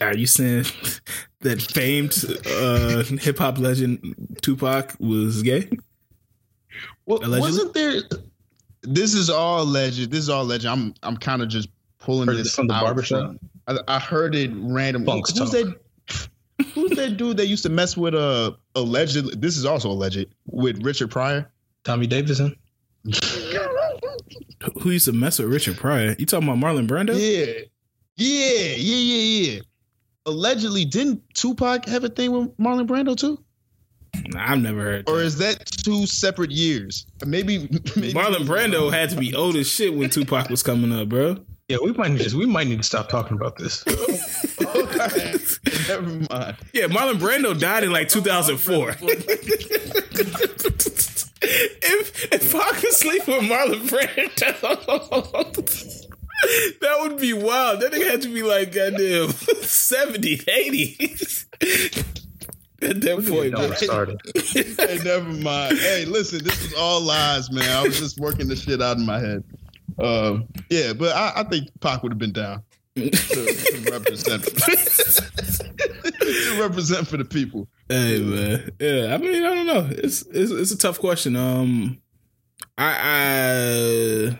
Are 0.00 0.16
you 0.16 0.26
saying 0.26 0.64
that 1.40 1.62
famed 1.62 2.14
uh, 2.46 3.02
hip 3.22 3.38
hop 3.38 3.58
legend 3.58 4.38
Tupac 4.42 4.96
was 4.98 5.42
gay? 5.42 5.70
Well, 7.06 7.18
Allegedly? 7.18 7.40
wasn't 7.40 7.74
there? 7.74 8.02
This 8.82 9.14
is 9.14 9.30
all 9.30 9.64
legend. 9.64 10.10
This 10.10 10.20
is 10.20 10.28
all 10.28 10.44
legend. 10.44 10.72
I'm 10.72 10.94
I'm 11.02 11.16
kind 11.16 11.42
of 11.42 11.48
just 11.48 11.68
pulling 12.00 12.26
Heard 12.26 12.38
this 12.38 12.48
this 12.48 12.54
from 12.54 12.66
the 12.66 12.74
out 12.74 12.82
barbershop? 12.82 13.36
I, 13.68 13.78
I 13.86 13.98
heard 14.00 14.34
it 14.34 14.50
random. 14.54 15.04
Funk's 15.04 15.36
who's 15.38 15.50
talk. 15.50 15.52
that? 15.52 16.28
Who's 16.74 16.90
that 16.92 17.16
dude 17.16 17.36
that 17.36 17.46
used 17.46 17.62
to 17.64 17.68
mess 17.68 17.96
with 17.96 18.14
uh 18.14 18.52
alleged? 18.74 19.40
This 19.40 19.56
is 19.56 19.64
also 19.64 19.90
alleged 19.90 20.26
with 20.46 20.82
Richard 20.84 21.10
Pryor. 21.10 21.50
Tommy 21.84 22.06
Davidson. 22.06 22.56
Who 24.80 24.90
used 24.90 25.06
to 25.06 25.12
mess 25.12 25.38
with 25.38 25.48
Richard 25.48 25.76
Pryor? 25.76 26.14
You 26.18 26.26
talking 26.26 26.48
about 26.48 26.58
Marlon 26.58 26.86
Brando? 26.86 27.14
Yeah, 27.18 27.62
yeah, 28.16 28.74
yeah, 28.76 28.96
yeah, 28.96 29.50
yeah. 29.54 29.60
Allegedly, 30.26 30.84
didn't 30.84 31.22
Tupac 31.34 31.86
have 31.86 32.04
a 32.04 32.08
thing 32.08 32.30
with 32.32 32.56
Marlon 32.58 32.86
Brando 32.86 33.16
too? 33.16 33.42
Nah, 34.28 34.52
I've 34.52 34.60
never 34.60 34.80
heard. 34.82 35.08
Or 35.08 35.16
That. 35.18 35.24
is 35.24 35.38
that 35.38 35.66
two 35.66 36.06
separate 36.06 36.50
years? 36.50 37.06
Maybe, 37.26 37.58
maybe 37.96 38.12
Marlon 38.12 38.46
Brando 38.46 38.92
had 38.92 39.10
to 39.10 39.16
be 39.16 39.34
old 39.34 39.56
as 39.56 39.66
shit 39.66 39.94
when 39.94 40.10
Tupac 40.10 40.48
was 40.50 40.62
coming 40.62 40.92
up, 40.92 41.08
bro. 41.08 41.38
Yeah, 41.68 41.78
we 41.82 41.92
might 41.92 42.10
need 42.12 42.28
to, 42.28 42.36
we 42.36 42.44
might 42.46 42.66
need 42.66 42.76
to 42.78 42.82
stop 42.84 43.08
talking 43.08 43.36
about 43.36 43.56
this. 43.56 43.84
Oh, 44.74 44.86
never 45.88 46.02
mind. 46.02 46.56
Yeah, 46.72 46.86
Marlon 46.86 47.18
Brando 47.18 47.58
died 47.58 47.82
in 47.84 47.90
like 47.92 48.08
2004. 48.08 48.92
if 51.42 52.32
if 52.32 52.54
I 52.54 52.70
could 52.72 52.92
sleep 52.92 53.26
with 53.26 53.42
Marlon 53.42 53.88
Brando, 53.88 54.38
that 56.80 56.96
would 57.00 57.18
be 57.18 57.32
wild. 57.32 57.80
That 57.80 57.92
nigga 57.92 58.10
had 58.10 58.22
to 58.22 58.28
be 58.32 58.42
like 58.42 58.72
goddamn 58.72 59.30
70, 59.62 60.40
80. 60.46 60.96
At 62.82 63.00
that 63.02 63.24
point, 63.28 63.52
Don't 63.52 63.60
bro. 63.60 63.68
get 63.68 63.78
started. 63.78 64.20
hey, 64.34 64.98
never 65.04 65.28
mind. 65.28 65.78
Hey, 65.78 66.04
listen, 66.04 66.42
this 66.42 66.64
is 66.64 66.74
all 66.74 67.00
lies, 67.00 67.50
man. 67.52 67.70
I 67.70 67.82
was 67.82 67.96
just 67.98 68.18
working 68.18 68.48
the 68.48 68.56
shit 68.56 68.82
out 68.82 68.96
in 68.96 69.06
my 69.06 69.20
head. 69.20 69.44
Um, 70.02 70.48
yeah, 70.68 70.92
but 70.92 71.14
I, 71.14 71.32
I 71.36 71.42
think 71.44 71.68
Pac 71.80 72.02
would 72.02 72.10
have 72.12 72.18
been 72.18 72.32
down 72.32 72.62
to, 72.96 73.08
to 73.10 73.90
represent 73.92 74.42
to 76.22 76.56
represent 76.58 77.06
for 77.06 77.18
the 77.18 77.24
people. 77.24 77.68
Hey 77.88 78.20
man, 78.20 78.70
yeah. 78.80 79.14
I 79.14 79.18
mean, 79.18 79.44
I 79.44 79.54
don't 79.54 79.66
know. 79.66 79.88
It's 79.90 80.22
it's 80.26 80.50
it's 80.50 80.70
a 80.70 80.78
tough 80.78 80.98
question. 80.98 81.36
Um, 81.36 82.00
I 82.78 84.30
I 84.36 84.38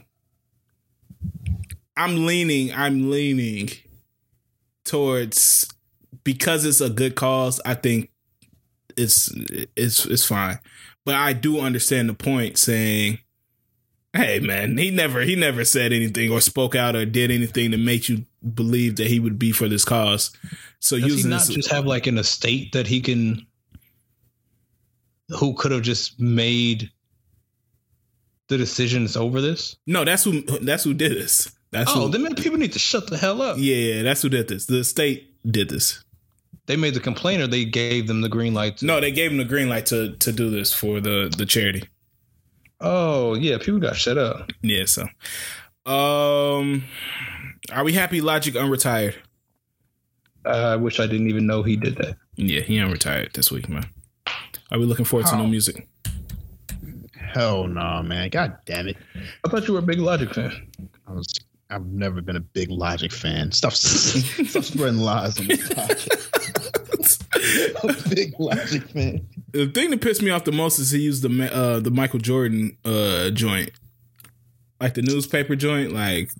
I'm 1.97 2.27
leaning. 2.27 2.73
I'm 2.73 3.10
leaning 3.10 3.70
towards 4.85 5.69
because 6.24 6.64
it's 6.64 6.81
a 6.81 6.90
good 6.90 7.14
cause. 7.14 7.60
I 7.64 7.74
think 7.74 8.10
it's 8.97 9.31
it's 9.77 10.05
it's 10.06 10.24
fine, 10.24 10.59
but 11.05 11.14
I 11.14 11.32
do 11.32 11.60
understand 11.60 12.09
the 12.09 12.14
point 12.14 12.59
saying. 12.59 13.19
Hey 14.14 14.40
man, 14.40 14.76
he 14.76 14.90
never 14.90 15.22
he 15.22 15.36
never 15.36 15.64
said 15.64 15.93
anything 15.93 16.30
or 16.30 16.40
spoke 16.40 16.74
out 16.74 16.94
or 16.94 17.06
did 17.06 17.30
anything 17.30 17.70
to 17.70 17.78
make 17.78 18.09
you 18.10 18.26
believe 18.55 18.97
that 18.97 19.06
he 19.06 19.18
would 19.18 19.39
be 19.39 19.52
for 19.52 19.68
this 19.68 19.84
cause. 19.86 20.30
So 20.80 20.98
Does 20.98 21.22
he 21.24 21.28
not 21.30 21.47
this, 21.47 21.48
just 21.48 21.70
have 21.70 21.86
like 21.86 22.06
an 22.06 22.18
estate 22.18 22.72
that 22.72 22.86
he 22.86 23.01
can 23.01 23.47
who 25.28 25.55
could 25.55 25.72
have 25.72 25.80
just 25.82 26.20
made 26.20 26.90
the 28.48 28.59
decisions 28.59 29.16
over 29.16 29.40
this? 29.40 29.76
No, 29.86 30.05
that's 30.05 30.24
who 30.24 30.43
that's 30.43 30.84
who 30.84 30.93
did 30.93 31.12
this. 31.12 31.51
That's 31.70 31.90
Oh, 31.94 32.09
who, 32.09 32.18
then 32.18 32.34
people 32.34 32.59
need 32.59 32.74
to 32.74 32.78
shut 32.78 33.06
the 33.09 33.16
hell 33.16 33.40
up. 33.40 33.56
yeah, 33.59 33.76
yeah, 33.76 34.02
that's 34.02 34.20
who 34.20 34.28
did 34.28 34.47
this. 34.48 34.66
The 34.66 34.84
state 34.84 35.34
did 35.51 35.70
this. 35.70 36.05
They 36.66 36.76
made 36.76 36.93
the 36.93 37.01
complaint 37.01 37.40
or 37.43 37.47
they 37.47 37.64
gave 37.64 38.09
them 38.09 38.20
the 38.20 38.28
green 38.28 38.52
light. 38.52 38.76
To, 38.78 38.84
No, 38.86 39.01
they 39.01 39.10
gave 39.10 39.30
him 39.30 39.39
the 39.39 39.44
green 39.47 39.70
light 39.70 39.86
to 39.86 40.12
to 40.16 40.32
do 40.32 40.51
this 40.51 40.70
for 40.72 41.01
the 41.01 41.32
the 41.34 41.47
charity. 41.47 41.84
Oh, 42.85 43.35
yeah, 43.35 43.59
people 43.59 43.79
got 43.81 43.97
shut 43.97 44.19
up. 44.19 44.51
Yeah, 44.61 44.85
so 44.87 45.03
um 45.87 46.85
are 47.73 47.85
we 47.85 47.93
happy 47.93 48.21
Logic 48.21 48.55
unretired? 48.55 49.15
I 50.45 50.77
wish 50.77 50.99
I 51.01 51.07
didn't 51.07 51.29
even 51.29 51.47
know 51.47 51.63
he 51.63 51.77
did 51.77 51.97
that. 51.97 52.17
Yeah, 52.35 52.61
he 52.61 52.77
unretired 52.79 53.33
this 53.35 53.51
week, 53.53 53.69
man. 53.69 53.87
Are 54.71 54.79
we 54.79 54.85
looking 54.87 55.05
forward 55.05 55.27
to 55.27 55.37
How? 55.37 55.43
new 55.43 55.49
music? 55.49 55.87
Hell 57.17 57.67
no, 57.69 58.03
man. 58.03 58.29
God 58.31 58.57
damn 58.67 58.89
it. 58.89 58.97
I 59.45 59.49
thought 59.49 59.67
you 59.69 59.75
were 59.75 59.81
a 59.81 59.83
big 59.83 59.99
Logic 59.99 60.33
fan. 60.35 60.69
I 61.07 61.13
was 61.13 61.33
I've 61.71 61.87
never 61.87 62.21
been 62.21 62.37
a 62.37 62.41
big 62.41 62.71
Logic 62.71 63.13
fan. 63.13 63.53
Stop 63.53 63.73
stop 63.75 64.65
spreading 64.65 64.99
lies 65.01 65.39
on 65.41 65.47
this 65.47 65.69
podcast. 65.69 66.72
A 67.83 68.09
big 68.15 68.35
Logic 68.39 68.83
fan. 68.91 69.27
The 69.53 69.66
thing 69.66 69.91
that 69.91 70.01
pissed 70.01 70.23
me 70.23 70.31
off 70.31 70.45
the 70.45 70.53
most 70.53 70.79
is 70.79 70.91
he 70.91 71.01
used 71.01 71.23
the 71.23 71.55
uh 71.55 71.81
the 71.81 71.91
Michael 71.91 72.19
Jordan 72.19 72.77
uh 72.85 73.31
joint. 73.31 73.70
Like 74.81 74.95
the 74.95 75.03
newspaper 75.03 75.55
joint, 75.55 75.93
like 75.93 76.31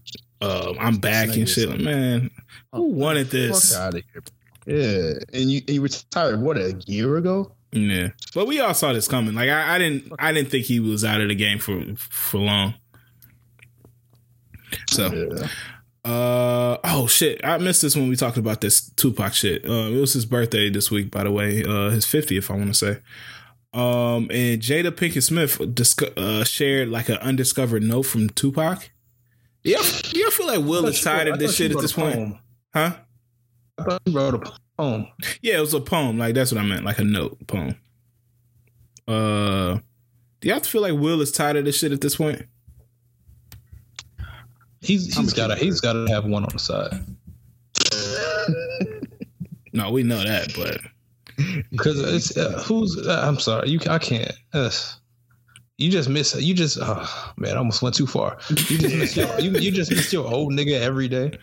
uh, 0.41 0.75
I'm 0.81 0.97
back 0.97 1.37
and 1.37 1.49
shit. 1.49 1.69
Like, 1.69 1.81
man, 1.81 2.31
who 2.73 2.83
wanted 2.87 3.31
this? 3.31 3.73
Fuck 3.73 3.81
out 3.81 3.95
of 3.95 4.03
here. 4.13 4.23
Yeah, 4.67 5.13
and 5.33 5.51
you 5.51 5.61
and 5.69 5.71
you 5.71 5.81
retired 5.83 6.41
what 6.41 6.57
a 6.57 6.73
year 6.87 7.17
ago. 7.17 7.53
Yeah, 7.71 8.09
but 8.35 8.47
we 8.47 8.61
all 8.61 8.75
saw 8.75 8.93
this 8.93 9.07
coming. 9.09 9.35
Like 9.35 9.49
I, 9.49 9.77
I 9.77 9.79
didn't, 9.79 10.13
I 10.19 10.33
didn't 10.33 10.51
think 10.51 10.67
he 10.67 10.81
was 10.81 11.05
out 11.05 11.21
of 11.21 11.29
the 11.29 11.35
game 11.37 11.59
for 11.59 11.81
for 11.97 12.39
long. 12.39 12.75
So, 14.91 15.13
Yeah. 15.13 15.49
Uh, 16.05 16.79
oh 16.85 17.07
shit, 17.07 17.41
I 17.45 17.59
missed 17.59 17.83
this 17.83 17.95
when 17.95 18.09
we 18.09 18.17
talked 18.17 18.37
about 18.37 18.61
this 18.61 18.91
Tupac 18.91 19.35
shit. 19.35 19.65
Uh, 19.65 19.89
it 19.91 20.01
was 20.01 20.13
his 20.15 20.27
birthday 20.27 20.69
this 20.71 20.91
week, 20.91 21.11
by 21.11 21.25
the 21.25 21.31
way, 21.31 21.63
uh, 21.65 21.91
his 21.91 22.05
50th, 22.05 22.51
I 22.51 22.55
want 22.55 22.75
to 22.75 22.75
say. 22.75 22.99
Um, 23.75 24.29
and 24.31 24.61
Jada 24.61 24.91
Pinkett 24.91 25.23
Smith 25.23 25.61
disco- 25.75 26.13
uh, 26.17 26.45
shared 26.45 26.89
like 26.89 27.09
an 27.09 27.17
undiscovered 27.19 27.83
note 27.83 28.03
from 28.03 28.29
Tupac. 28.31 28.91
Yeah, 29.65 29.79
I 29.79 30.31
feel 30.33 30.47
like 30.47 30.65
Will 30.65 30.87
is 30.87 31.01
tired 31.01 31.29
of 31.29 31.39
this 31.39 31.55
shit 31.55 31.71
at 31.71 31.81
this 31.81 31.93
point, 31.93 32.37
huh? 32.75 32.97
I 33.79 33.83
thought 33.85 34.03
he 34.05 34.13
wrote 34.13 34.35
a 34.35 34.53
poem. 34.77 35.07
Yeah, 35.41 35.59
it 35.59 35.61
was 35.61 35.73
a 35.73 35.81
poem. 35.81 36.19
Like 36.19 36.35
that's 36.35 36.51
what 36.53 36.61
I 36.61 36.65
meant, 36.65 36.85
like 36.85 36.99
a 36.99 37.05
note 37.05 37.47
poem. 37.47 37.77
Uh, 39.07 39.79
do 40.41 40.49
you 40.49 40.53
have 40.53 40.63
to 40.63 40.69
feel 40.69 40.83
like 40.83 40.95
Will 40.95 41.21
is 41.21 41.31
tired 41.31 41.57
of 41.57 41.65
this 41.65 41.79
shit 41.79 41.93
at 41.93 42.01
this 42.01 42.17
point? 42.17 42.45
He's 44.83 45.15
he's 45.17 45.33
got 45.33 45.49
to 45.49 45.57
he's 45.57 45.81
got 45.81 45.93
to 45.93 46.07
have 46.09 46.25
one 46.25 46.45
on 46.45 46.51
the 46.53 46.59
side 46.59 47.05
No, 49.73 49.91
we 49.91 50.03
know 50.03 50.23
that, 50.23 50.53
but 50.55 50.81
because 51.71 51.99
it's 52.01 52.37
uh, 52.37 52.63
who's 52.67 52.99
uh, 53.07 53.23
I'm 53.27 53.39
sorry 53.39 53.71
you 53.71 53.81
I 53.89 53.99
can't. 53.99 54.33
Uh, 54.53 54.71
you 55.79 55.91
just 55.91 56.09
miss 56.09 56.35
you 56.35 56.53
just 56.53 56.79
oh, 56.81 57.33
man 57.37 57.55
I 57.55 57.57
almost 57.57 57.81
went 57.81 57.95
too 57.95 58.07
far. 58.07 58.39
You 58.51 58.79
just 58.79 58.95
miss 58.97 59.17
your 59.17 59.41
you, 59.41 59.53
you 59.53 59.71
just 59.71 59.91
miss 59.91 60.13
your 60.13 60.27
old 60.27 60.53
nigga 60.53 60.79
every 60.81 61.09
day. 61.09 61.39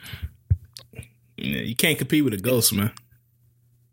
yeah, 1.38 1.62
you 1.62 1.76
can't 1.76 1.98
compete 1.98 2.24
with 2.24 2.34
a 2.34 2.38
ghost, 2.38 2.72
man. 2.74 2.92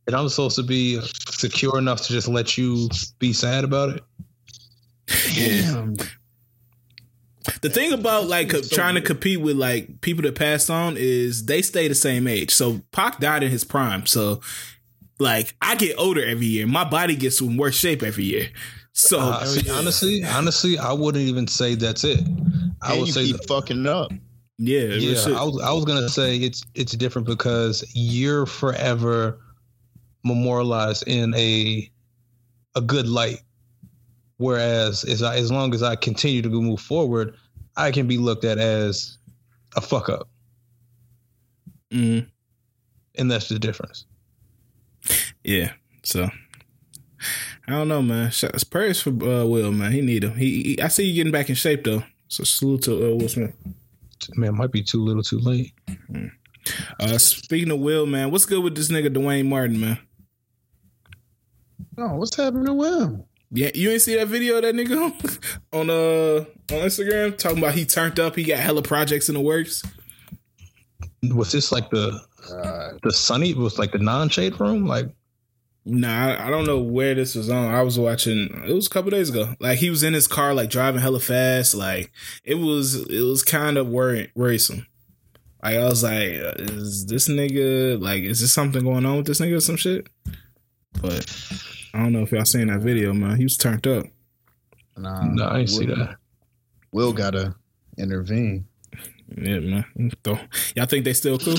And 0.07 0.15
I'm 0.15 0.29
supposed 0.29 0.57
to 0.57 0.63
be 0.63 1.01
secure 1.31 1.79
enough 1.79 2.03
to 2.03 2.13
just 2.13 2.29
let 2.29 2.59
you 2.59 2.89
be 3.19 3.33
sad 3.33 3.65
about 3.65 3.97
it. 3.97 4.05
Damn. 5.35 5.97
The 7.63 7.71
thing 7.71 7.93
about 7.93 8.27
like 8.29 8.51
co- 8.51 8.63
trying 8.63 8.95
to 8.95 9.01
compete 9.01 9.41
with 9.41 9.57
like 9.57 10.01
people 10.01 10.23
that 10.23 10.35
passed 10.35 10.71
on 10.71 10.97
is 10.99 11.47
they 11.47 11.63
stay 11.63 11.89
the 11.89 11.95
same 11.95 12.27
age. 12.27 12.53
So 12.55 12.81
Pac 12.93 13.21
died 13.21 13.43
in 13.43 13.51
his 13.51 13.65
prime. 13.65 14.07
So 14.07 14.41
like 15.19 15.55
I 15.61 15.75
get 15.77 15.97
older 15.99 16.25
every 16.25 16.47
year. 16.47 16.67
My 16.67 16.85
body 16.85 17.17
gets 17.17 17.41
in 17.41 17.57
worse 17.57 17.77
shape 17.77 18.03
every 18.03 18.25
year. 18.25 18.49
So 18.93 19.19
Uh, 19.21 19.45
see, 19.45 19.71
honestly, 19.71 20.25
honestly, 20.25 20.79
I 20.79 20.93
wouldn't 20.93 21.25
even 21.25 21.47
say 21.47 21.75
that's 21.75 22.03
it. 22.05 22.21
I 22.83 22.93
and 22.93 23.01
would 23.01 23.09
you 23.09 23.13
say 23.13 23.25
keep 23.27 23.45
fucking 23.47 23.87
up. 23.87 24.11
yeah, 24.59 24.81
yeah. 24.81 25.37
I 25.37 25.45
was 25.45 25.61
I 25.63 25.73
was 25.73 25.85
gonna 25.85 26.09
say 26.09 26.37
it's 26.37 26.63
it's 26.75 26.93
different 26.93 27.27
because 27.27 27.85
you're 27.95 28.47
forever 28.47 29.39
memorialized 30.25 31.07
in 31.07 31.35
a 31.35 31.91
a 32.75 32.81
good 32.81 33.07
light. 33.07 33.41
Whereas 34.39 35.05
as 35.05 35.23
I, 35.23 35.37
as 35.37 35.51
long 35.51 35.73
as 35.75 35.83
I 35.83 35.97
continue 35.97 36.43
to 36.43 36.49
move 36.49 36.81
forward, 36.81 37.35
I 37.77 37.91
can 37.91 38.07
be 38.07 38.19
looked 38.19 38.45
at 38.45 38.59
as 38.59 39.17
a 39.77 39.81
fuck 39.81 40.09
up. 40.09 40.29
Mhm. 41.93 42.27
and 43.15 43.31
that's 43.31 43.49
the 43.49 43.59
difference. 43.59 44.05
Yeah. 45.45 45.73
So 46.03 46.29
I 47.69 47.73
don't 47.73 47.89
know, 47.89 48.03
man. 48.03 48.31
Shots 48.31 48.65
prayers 48.65 49.01
for 49.01 49.11
uh, 49.11 49.45
Will, 49.47 49.73
man. 49.73 49.93
He 49.93 50.01
need 50.01 50.25
him. 50.25 50.35
He, 50.35 50.63
he, 50.63 50.81
I 50.83 50.89
see 50.89 51.05
you 51.07 51.15
getting 51.15 51.33
back 51.33 51.49
in 51.49 51.55
shape 51.55 51.85
though. 51.85 52.03
So 52.29 52.45
salute 52.45 52.83
to 52.83 52.93
uh, 53.13 53.15
Will 53.17 53.29
Smith. 53.29 53.55
Man, 54.35 54.57
might 54.57 54.73
be 54.73 54.83
too 54.83 55.03
little, 55.05 55.23
too 55.23 55.39
late. 55.39 55.73
Uh, 56.99 57.17
speaking 57.19 57.71
of 57.71 57.79
Will, 57.79 58.07
man, 58.07 58.31
what's 58.33 58.45
good 58.47 58.63
with 58.65 58.75
this 58.75 58.89
nigga 58.91 59.13
Duane 59.13 59.49
Martin, 59.49 59.79
man? 59.79 59.99
Oh, 61.99 62.17
what's 62.17 62.35
happening 62.37 62.77
with 62.77 62.93
him? 63.01 63.25
Yeah, 63.57 63.71
you 63.75 63.91
ain't 63.91 64.03
see 64.03 64.17
that 64.17 64.29
video 64.29 64.57
of 64.57 64.63
that 64.63 64.75
nigga 64.75 65.11
on 65.73 65.89
uh 65.89 66.45
on 66.75 66.87
Instagram 66.87 67.39
talking 67.39 67.59
about 67.59 67.75
he 67.75 67.87
turned 67.87 68.21
up, 68.21 68.37
he 68.37 68.45
got 68.45 68.59
hella 68.59 68.83
projects 68.83 69.31
in 69.31 69.35
the 69.35 69.41
works. 69.41 69.83
Was 71.23 71.53
this 71.53 71.73
like 71.73 71.89
the 71.89 72.21
the 73.03 73.11
sunny? 73.11 73.55
Was 73.55 73.79
like 73.79 73.93
the 73.93 73.99
non 73.99 74.29
shade 74.29 74.61
room? 74.61 74.87
Like 74.87 75.09
Nah, 75.89 76.33
I, 76.33 76.49
I 76.49 76.51
don't 76.51 76.67
know 76.67 76.81
where 76.81 77.15
this 77.15 77.37
was 77.37 77.49
on. 77.49 77.73
I 77.73 77.83
was 77.83 77.99
watching. 77.99 78.65
It 78.67 78.75
was 78.75 78.89
a 78.89 78.91
couple 78.91 79.11
days 79.11 79.31
ago. 79.31 79.55
Like 79.61 79.79
he 79.79 79.89
was 79.89 80.03
in 80.03 80.15
his 80.15 80.27
car, 80.27 80.53
like 80.53 80.69
driving 80.69 81.01
hella 81.01 81.21
fast. 81.21 81.75
Like 81.75 82.11
it 82.45 82.57
was, 82.57 83.09
it 83.09 83.23
was 83.23 83.45
kind 83.45 83.79
of 83.79 83.89
worry, 83.89 84.33
worrisome. 84.35 84.87
Like 85.63 85.77
I 85.77 85.85
was 85.85 86.03
like, 86.03 86.33
uh, 86.33 86.55
is 86.59 87.07
this 87.07 87.29
nigga 87.29 88.03
like, 88.03 88.25
is 88.25 88.41
this 88.41 88.53
something 88.53 88.83
going 88.83 89.07
on 89.07 89.19
with 89.19 89.27
this 89.27 89.41
nigga 89.41 89.57
or 89.57 89.61
some 89.61 89.77
shit? 89.77 90.09
But 91.01 91.33
I 91.97 92.01
don't 92.01 92.13
know 92.13 92.21
if 92.21 92.31
y'all 92.31 92.45
seen 92.45 92.67
that 92.67 92.81
video, 92.81 93.15
man. 93.15 93.39
He 93.39 93.45
was 93.45 93.57
turned 93.57 93.87
up. 93.87 94.05
Nah, 94.99 95.25
no, 95.25 95.49
I 95.49 95.65
didn't 95.65 95.71
Will, 95.71 95.79
see 95.79 95.87
that. 95.87 96.17
Will 96.93 97.15
gotta 97.15 97.55
intervene. 97.97 98.67
Yeah, 99.35 99.61
man. 99.61 99.87
So, 100.23 100.39
y'all 100.75 100.85
think 100.85 101.07
they 101.07 101.15
still 101.15 101.39
cool? 101.39 101.57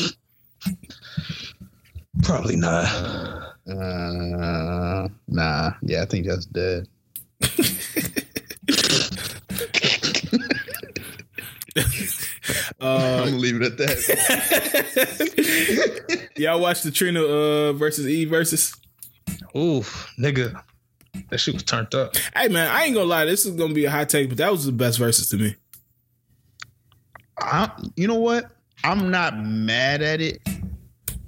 Probably 2.21 2.55
not. 2.55 2.85
Uh, 3.67 5.07
nah, 5.27 5.71
yeah, 5.81 6.03
I 6.03 6.05
think 6.05 6.27
that's 6.27 6.45
dead. 6.45 6.87
Uh, 12.79 13.21
I'm 13.21 13.25
gonna 13.25 13.37
leave 13.37 13.61
it 13.61 13.63
at 13.63 13.77
that. 13.77 13.97
y'all 16.37 16.59
watch 16.61 16.83
the 16.83 16.91
Trina 16.91 17.21
uh, 17.21 17.73
versus 17.73 18.07
Eve 18.07 18.29
versus. 18.29 18.73
Oof, 19.55 20.13
nigga, 20.19 20.61
that 21.29 21.39
shit 21.39 21.53
was 21.53 21.63
turned 21.63 21.93
up. 21.95 22.15
Hey 22.35 22.47
man, 22.47 22.69
I 22.69 22.85
ain't 22.85 22.93
gonna 22.95 23.05
lie. 23.07 23.25
This 23.25 23.45
is 23.45 23.55
gonna 23.55 23.73
be 23.73 23.85
a 23.85 23.91
hot 23.91 24.09
take, 24.09 24.29
but 24.29 24.37
that 24.37 24.51
was 24.51 24.65
the 24.65 24.71
best 24.71 24.99
Verzuz 24.99 25.29
to 25.31 25.37
me. 25.37 25.55
I, 27.39 27.69
you 27.95 28.07
know 28.07 28.15
what? 28.15 28.49
I'm 28.83 29.09
not 29.11 29.37
mad 29.43 30.01
at 30.01 30.21
it. 30.21 30.41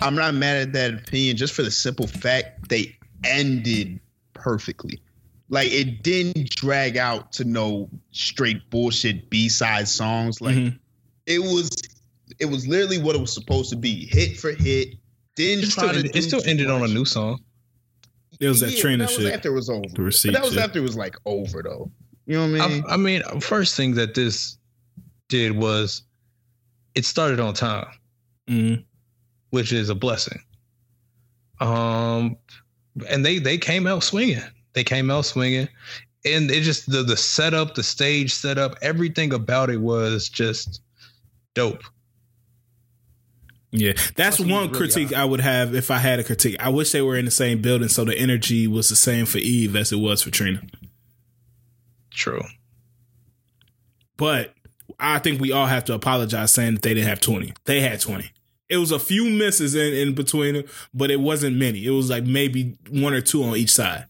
I'm 0.01 0.15
not 0.15 0.33
mad 0.33 0.57
at 0.57 0.73
that 0.73 0.93
opinion 0.93 1.37
just 1.37 1.53
for 1.53 1.61
the 1.61 1.71
simple 1.71 2.07
fact 2.07 2.69
they 2.69 2.97
ended 3.23 3.99
perfectly. 4.33 5.01
Like 5.49 5.71
it 5.71 6.03
didn't 6.03 6.49
drag 6.51 6.97
out 6.97 7.31
to 7.33 7.43
no 7.43 7.89
straight 8.11 8.69
bullshit 8.69 9.29
B-side 9.29 9.87
songs. 9.87 10.41
Like 10.41 10.55
Mhm. 10.55 10.79
it 11.25 11.39
was 11.39 11.69
it 12.39 12.45
was 12.45 12.67
literally 12.67 12.99
what 12.99 13.15
it 13.15 13.19
was 13.19 13.33
supposed 13.33 13.69
to 13.71 13.75
be. 13.75 14.05
Hit 14.05 14.37
for 14.37 14.51
hit. 14.51 14.95
Didn't 15.35 15.65
It 15.65 15.71
try 15.71 15.83
still, 15.83 15.89
to 15.93 15.97
ended, 15.99 16.15
it 16.15 16.21
still 16.21 16.41
too 16.41 16.49
ended 16.49 16.69
on 16.69 16.83
a 16.83 16.87
new 16.87 17.05
song. 17.05 17.41
It 18.39 18.47
was 18.47 18.59
that 18.61 18.71
Yeah, 18.71 18.81
Trina 18.81 19.03
that 19.05 19.09
shit. 19.09 19.19
Was 19.19 19.27
after 19.33 19.49
it 19.49 19.53
was 19.53 19.69
over. 19.69 19.85
The 19.93 20.01
receipt 20.01 20.29
But 20.31 20.33
that 20.39 20.43
was 20.45 20.53
shit. 20.53 20.63
after 20.63 20.79
it 20.79 20.83
was 20.83 20.95
like 20.95 21.15
over 21.25 21.61
though. 21.63 21.91
You 22.25 22.35
know 22.35 22.51
what 22.51 22.61
I 22.61 22.67
mean? 22.69 22.83
I, 22.87 22.93
I 22.93 22.97
mean, 22.97 23.21
first 23.41 23.75
thing 23.75 23.95
that 23.95 24.13
this 24.13 24.57
did 25.29 25.51
was 25.57 26.03
it 26.95 27.05
started 27.05 27.39
on 27.39 27.53
time, 27.53 27.87
Mhm. 28.49 28.83
which 29.49 29.73
is 29.73 29.89
a 29.89 29.95
blessing. 29.95 30.39
Um, 31.59 32.37
and 33.09 33.25
they 33.25 33.39
they 33.39 33.57
came 33.57 33.87
out 33.87 34.03
swinging. 34.03 34.41
They 34.73 34.83
came 34.83 35.11
out 35.11 35.25
swinging, 35.25 35.67
and 36.25 36.49
it 36.49 36.61
just 36.61 36.89
the 36.89 37.03
the 37.03 37.17
setup, 37.17 37.75
the 37.75 37.83
stage 37.83 38.33
setup, 38.33 38.77
everything 38.81 39.33
about 39.33 39.69
it 39.69 39.81
was 39.81 40.29
just 40.29 40.81
dope. 41.55 41.83
Yeah, 43.71 43.93
that's 44.15 44.37
Fucking 44.37 44.51
one 44.51 44.67
really 44.67 44.77
critique 44.77 45.09
hot. 45.09 45.21
I 45.21 45.25
would 45.25 45.41
have 45.41 45.75
if 45.75 45.91
I 45.91 45.97
had 45.97 46.19
a 46.19 46.23
critique. 46.23 46.55
I 46.59 46.69
wish 46.69 46.91
they 46.91 47.01
were 47.01 47.15
in 47.15 47.25
the 47.25 47.31
same 47.31 47.61
building 47.61 47.87
so 47.87 48.03
the 48.03 48.17
energy 48.17 48.65
was 48.67 48.89
the 48.89 48.95
same 48.95 49.25
for 49.25 49.37
Eve 49.37 49.75
as 49.75 49.91
it 49.91 49.97
was 49.97 50.23
for 50.23 50.31
Trina. 50.31 50.61
True. 52.09 52.41
But 54.17 54.53
I 54.99 55.19
think 55.19 55.39
we 55.39 55.51
all 55.51 55.67
have 55.67 55.85
to 55.85 55.93
apologize 55.93 56.51
saying 56.51 56.75
that 56.75 56.81
they 56.81 56.93
didn't 56.93 57.07
have 57.07 57.21
20. 57.21 57.53
They 57.65 57.81
had 57.81 58.01
20. 58.01 58.31
It 58.69 58.77
was 58.77 58.91
a 58.91 58.99
few 58.99 59.29
misses 59.29 59.75
in, 59.75 59.93
in 59.93 60.15
between 60.15 60.55
them, 60.55 60.63
but 60.93 61.09
it 61.11 61.19
wasn't 61.19 61.55
many. 61.57 61.85
It 61.85 61.91
was 61.91 62.09
like 62.09 62.23
maybe 62.23 62.77
one 62.89 63.13
or 63.13 63.21
two 63.21 63.43
on 63.43 63.55
each 63.55 63.71
side. 63.71 64.05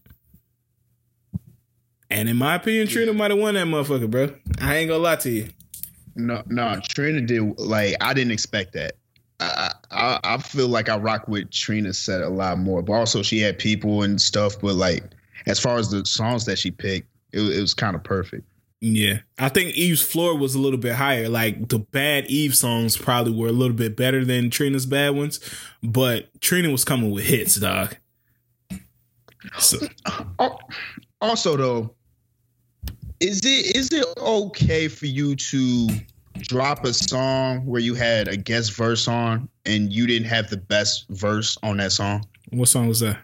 And 2.10 2.28
in 2.28 2.36
my 2.36 2.56
opinion, 2.56 2.88
Trina 2.88 3.12
might 3.12 3.30
have 3.30 3.38
won 3.38 3.54
that 3.54 3.66
motherfucker, 3.66 4.10
bro. 4.10 4.34
I 4.60 4.76
ain't 4.76 4.88
gonna 4.88 5.02
lie 5.02 5.16
to 5.16 5.30
you. 5.30 5.48
No, 6.16 6.42
no, 6.46 6.80
Trina 6.88 7.20
did 7.20 7.58
like 7.58 7.94
I 8.00 8.12
didn't 8.14 8.32
expect 8.32 8.72
that. 8.72 8.96
I, 9.40 9.72
I 9.90 10.20
I 10.22 10.38
feel 10.38 10.68
like 10.68 10.88
I 10.88 10.96
rock 10.98 11.26
with 11.28 11.50
Trina's 11.50 11.98
set 11.98 12.20
a 12.20 12.28
lot 12.28 12.58
more, 12.58 12.82
but 12.82 12.92
also 12.92 13.22
she 13.22 13.40
had 13.40 13.58
people 13.58 14.02
and 14.02 14.20
stuff. 14.20 14.60
But 14.60 14.74
like 14.74 15.04
as 15.46 15.58
far 15.58 15.76
as 15.78 15.90
the 15.90 16.04
songs 16.04 16.44
that 16.44 16.58
she 16.58 16.70
picked, 16.70 17.08
it, 17.32 17.40
was- 17.40 17.56
it 17.56 17.60
was 17.60 17.74
kind 17.74 17.96
of 17.96 18.04
perfect. 18.04 18.44
Yeah. 18.82 19.18
I 19.38 19.50
think 19.50 19.74
Eve's 19.74 20.00
floor 20.00 20.38
was 20.38 20.54
a 20.54 20.58
little 20.58 20.78
bit 20.78 20.94
higher. 20.94 21.28
Like 21.28 21.68
the 21.68 21.78
bad 21.80 22.26
Eve 22.28 22.54
songs 22.56 22.96
probably 22.96 23.34
were 23.34 23.48
a 23.48 23.52
little 23.52 23.76
bit 23.76 23.94
better 23.94 24.24
than 24.24 24.48
Trina's 24.48 24.86
bad 24.86 25.10
ones, 25.10 25.38
but 25.82 26.28
Trina 26.40 26.70
was 26.70 26.82
coming 26.84 27.10
with 27.10 27.24
hits, 27.24 27.56
dog. 27.56 27.96
So, 29.58 29.78
Oh, 30.38 30.58
also 31.20 31.56
though, 31.58 31.94
is 33.20 33.40
it 33.44 33.76
is 33.76 33.90
it 33.92 34.06
okay 34.16 34.88
for 34.88 35.06
you 35.06 35.36
to 35.36 35.88
drop 36.40 36.84
a 36.84 36.92
song 36.92 37.64
where 37.66 37.80
you 37.80 37.94
had 37.94 38.28
a 38.28 38.36
guest 38.36 38.74
verse 38.74 39.08
on 39.08 39.48
and 39.66 39.92
you 39.92 40.06
didn't 40.06 40.28
have 40.28 40.50
the 40.50 40.56
best 40.56 41.06
verse 41.10 41.56
on 41.62 41.76
that 41.78 41.92
song? 41.92 42.24
what 42.50 42.68
song 42.68 42.88
was 42.88 43.00
that? 43.00 43.18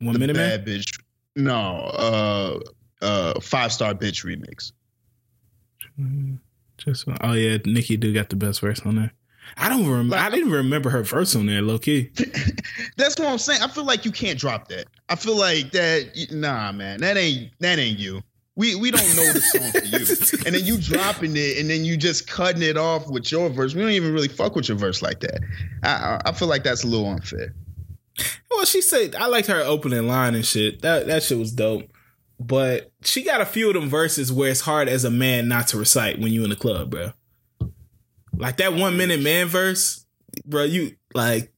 One 0.00 0.12
the 0.12 0.18
minute 0.18 0.36
man? 0.36 0.58
bad 0.58 0.66
bitch. 0.66 1.00
No, 1.34 1.76
uh, 1.94 2.60
uh, 3.02 3.40
five 3.40 3.72
star 3.72 3.94
bitch 3.94 4.24
remix. 4.24 4.72
Just 6.76 7.06
oh 7.22 7.32
yeah, 7.32 7.58
Nicki 7.64 7.96
do 7.96 8.12
got 8.12 8.28
the 8.28 8.36
best 8.36 8.60
verse 8.60 8.80
on 8.80 8.96
there. 8.96 9.12
I 9.56 9.68
don't 9.68 9.86
remember. 9.86 10.16
I 10.16 10.28
didn't 10.28 10.50
remember 10.50 10.90
her 10.90 11.02
verse 11.02 11.34
on 11.36 11.46
there, 11.46 11.62
low 11.62 11.78
key. 11.78 12.10
That's 12.96 13.18
what 13.18 13.28
I'm 13.28 13.38
saying. 13.38 13.62
I 13.62 13.68
feel 13.68 13.84
like 13.84 14.04
you 14.04 14.12
can't 14.12 14.38
drop 14.38 14.68
that. 14.68 14.86
I 15.08 15.16
feel 15.16 15.36
like 15.36 15.70
that. 15.72 16.28
Nah, 16.32 16.72
man, 16.72 17.00
that 17.00 17.16
ain't 17.16 17.52
that 17.60 17.78
ain't 17.78 17.98
you. 17.98 18.22
We 18.56 18.74
we 18.74 18.90
don't 18.90 19.16
know 19.16 19.32
the 19.34 19.40
song 19.40 19.70
for 19.70 19.84
you, 19.84 20.42
and 20.46 20.54
then 20.54 20.64
you 20.64 20.78
dropping 20.78 21.36
it, 21.36 21.58
and 21.58 21.68
then 21.68 21.84
you 21.84 21.96
just 21.96 22.26
cutting 22.26 22.62
it 22.62 22.78
off 22.78 23.06
with 23.06 23.30
your 23.30 23.50
verse. 23.50 23.74
We 23.74 23.82
don't 23.82 23.90
even 23.90 24.14
really 24.14 24.28
fuck 24.28 24.56
with 24.56 24.68
your 24.68 24.78
verse 24.78 25.02
like 25.02 25.20
that. 25.20 25.40
I 25.82 26.20
I, 26.24 26.32
feel 26.32 26.48
like 26.48 26.64
that's 26.64 26.82
a 26.82 26.86
little 26.86 27.06
unfair. 27.06 27.54
Well, 28.50 28.64
she 28.64 28.80
said 28.80 29.14
I 29.14 29.26
liked 29.26 29.48
her 29.48 29.60
opening 29.60 30.08
line 30.08 30.34
and 30.34 30.44
shit. 30.44 30.80
That 30.80 31.06
that 31.06 31.22
shit 31.22 31.38
was 31.38 31.52
dope. 31.52 31.90
But 32.38 32.92
she 33.02 33.22
got 33.22 33.40
a 33.40 33.46
few 33.46 33.68
of 33.68 33.74
them 33.74 33.88
verses 33.88 34.32
where 34.32 34.50
it's 34.50 34.60
hard 34.62 34.88
as 34.88 35.04
a 35.04 35.10
man 35.10 35.48
not 35.48 35.68
to 35.68 35.78
recite 35.78 36.18
when 36.18 36.32
you 36.32 36.44
in 36.44 36.50
the 36.50 36.56
club, 36.56 36.90
bro. 36.90 37.12
Like 38.34 38.58
that 38.58 38.74
one 38.74 38.96
minute 38.96 39.20
man 39.20 39.48
verse, 39.48 40.06
bro. 40.44 40.64
You 40.64 40.96
like 41.14 41.52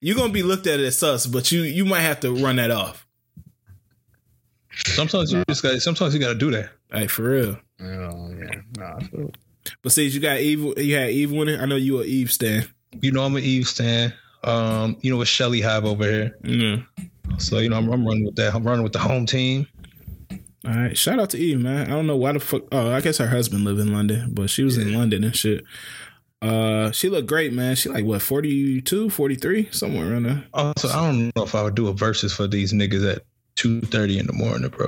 you 0.00 0.14
gonna 0.14 0.32
be 0.32 0.42
looked 0.42 0.66
at 0.66 0.80
as 0.80 0.98
sus, 0.98 1.26
but 1.26 1.52
you 1.52 1.62
you 1.62 1.84
might 1.84 2.00
have 2.00 2.20
to 2.20 2.34
run 2.34 2.56
that 2.56 2.70
off. 2.70 3.03
Sometimes 4.76 5.32
you 5.32 5.44
just 5.48 5.62
got. 5.62 5.80
Sometimes 5.80 6.14
you 6.14 6.20
got 6.20 6.28
to 6.28 6.34
do 6.34 6.50
that. 6.50 6.70
Like 6.92 7.10
for 7.10 7.22
real. 7.22 7.58
Oh 7.80 8.30
yeah, 8.30 8.60
nah. 8.76 8.98
But 9.82 9.92
see, 9.92 10.06
you 10.06 10.20
got 10.20 10.38
Eve. 10.38 10.78
You 10.78 10.96
had 10.96 11.10
Eve 11.10 11.32
winning. 11.32 11.60
I 11.60 11.66
know 11.66 11.76
you 11.76 12.00
a 12.00 12.04
Eve 12.04 12.30
stan. 12.30 12.66
You 13.00 13.12
know, 13.12 13.24
I'm 13.24 13.36
an 13.36 13.42
Eve 13.42 13.66
stan. 13.66 14.12
Um, 14.42 14.96
you 15.00 15.10
know 15.10 15.16
what 15.16 15.28
Shelly 15.28 15.60
have 15.60 15.84
over 15.84 16.04
here. 16.04 16.38
Yeah. 16.44 16.76
So 17.38 17.58
you 17.58 17.68
know, 17.68 17.78
I'm, 17.78 17.90
I'm 17.90 18.06
running 18.06 18.26
with 18.26 18.36
that. 18.36 18.54
I'm 18.54 18.64
running 18.64 18.82
with 18.82 18.92
the 18.92 18.98
home 18.98 19.26
team. 19.26 19.66
All 20.66 20.74
right. 20.74 20.96
Shout 20.96 21.18
out 21.18 21.30
to 21.30 21.38
Eve, 21.38 21.60
man. 21.60 21.86
I 21.86 21.90
don't 21.90 22.06
know 22.06 22.16
why 22.16 22.32
the 22.32 22.40
fuck. 22.40 22.62
Oh, 22.72 22.92
I 22.92 23.00
guess 23.00 23.18
her 23.18 23.28
husband 23.28 23.64
lived 23.64 23.80
in 23.80 23.92
London, 23.92 24.32
but 24.32 24.50
she 24.50 24.64
was 24.64 24.78
in 24.78 24.94
London 24.94 25.24
and 25.24 25.36
shit. 25.36 25.64
Uh, 26.40 26.90
she 26.90 27.08
looked 27.08 27.26
great, 27.26 27.52
man. 27.52 27.74
She 27.74 27.88
like 27.88 28.04
what 28.04 28.20
42, 28.20 29.08
43, 29.08 29.68
somewhere 29.72 30.12
around 30.12 30.24
there. 30.24 30.44
Also, 30.52 30.88
I 30.88 31.06
don't 31.06 31.34
know 31.34 31.42
if 31.42 31.54
I 31.54 31.62
would 31.62 31.74
do 31.74 31.88
a 31.88 31.94
Verzuz 31.94 32.36
for 32.36 32.46
these 32.46 32.72
niggas 32.74 33.14
at 33.14 33.22
two 33.64 33.80
thirty 33.80 34.18
in 34.18 34.26
the 34.26 34.32
morning, 34.34 34.68
bro. 34.68 34.86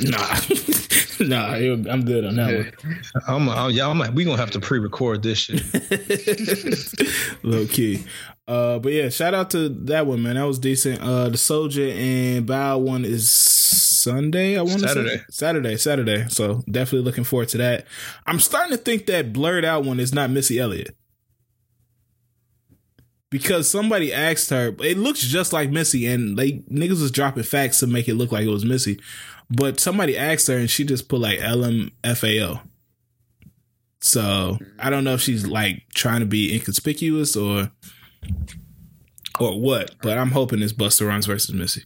Nah, 0.00 0.18
nah, 1.20 1.54
I'm 1.54 2.04
good 2.04 2.26
on 2.26 2.36
that 2.36 2.74
I'm, 3.26 3.48
I'm 3.48 3.70
yeah, 3.70 3.88
I'm. 3.88 4.14
We 4.14 4.24
gonna 4.24 4.36
have 4.36 4.50
to 4.50 4.60
pre-record 4.60 5.22
this 5.22 5.38
shit. 5.38 5.62
Low 7.42 7.66
key. 7.66 8.04
Uh, 8.46 8.78
but 8.80 8.92
yeah, 8.92 9.08
shout 9.08 9.32
out 9.32 9.50
to 9.52 9.70
that 9.70 10.06
one, 10.06 10.22
man. 10.22 10.36
That 10.36 10.46
was 10.46 10.58
decent. 10.58 11.00
Uh, 11.00 11.30
the 11.30 11.38
Soulja 11.38 11.94
and 11.96 12.46
Bow 12.46 12.78
one 12.78 13.06
is 13.06 13.30
Sunday. 13.30 14.58
I 14.58 14.62
want 14.62 14.80
to 14.80 14.80
say 14.80 14.86
Saturday. 14.88 15.24
Saturday, 15.30 15.76
Saturday. 15.76 16.28
So 16.28 16.62
definitely 16.70 17.04
looking 17.04 17.24
forward 17.24 17.48
to 17.50 17.58
that. 17.58 17.86
I'm 18.26 18.40
starting 18.40 18.76
to 18.76 18.82
think 18.82 19.06
that 19.06 19.32
blurred 19.32 19.64
out 19.64 19.84
one 19.84 19.98
is 19.98 20.14
not 20.14 20.30
Missy 20.30 20.58
Elliott. 20.58 20.94
Because 23.30 23.70
somebody 23.70 24.12
asked 24.12 24.50
her. 24.50 24.74
It 24.80 24.98
looks 24.98 25.20
just 25.20 25.52
like 25.52 25.70
Missy, 25.70 26.06
and 26.06 26.38
they 26.38 26.52
niggas 26.70 27.00
was 27.00 27.10
dropping 27.10 27.42
facts 27.42 27.80
to 27.80 27.86
make 27.86 28.08
it 28.08 28.14
look 28.14 28.32
like 28.32 28.44
it 28.44 28.50
was 28.50 28.64
Missy. 28.64 29.00
But 29.50 29.80
somebody 29.80 30.16
asked 30.16 30.46
her, 30.48 30.56
and 30.56 30.68
she 30.70 30.84
just 30.84 31.08
put 31.08 31.20
like 31.20 31.38
LMFAO. 31.38 32.60
So 34.00 34.58
I 34.78 34.90
don't 34.90 35.04
know 35.04 35.14
if 35.14 35.20
she's 35.20 35.46
like 35.46 35.82
trying 35.94 36.20
to 36.20 36.26
be 36.26 36.54
inconspicuous 36.54 37.36
or 37.36 37.70
or 39.40 39.60
what, 39.60 39.94
but 40.02 40.18
I'm 40.18 40.30
hoping 40.30 40.62
it's 40.62 40.72
Busta 40.72 41.06
Rhymes 41.06 41.26
versus 41.26 41.54
Missy. 41.54 41.84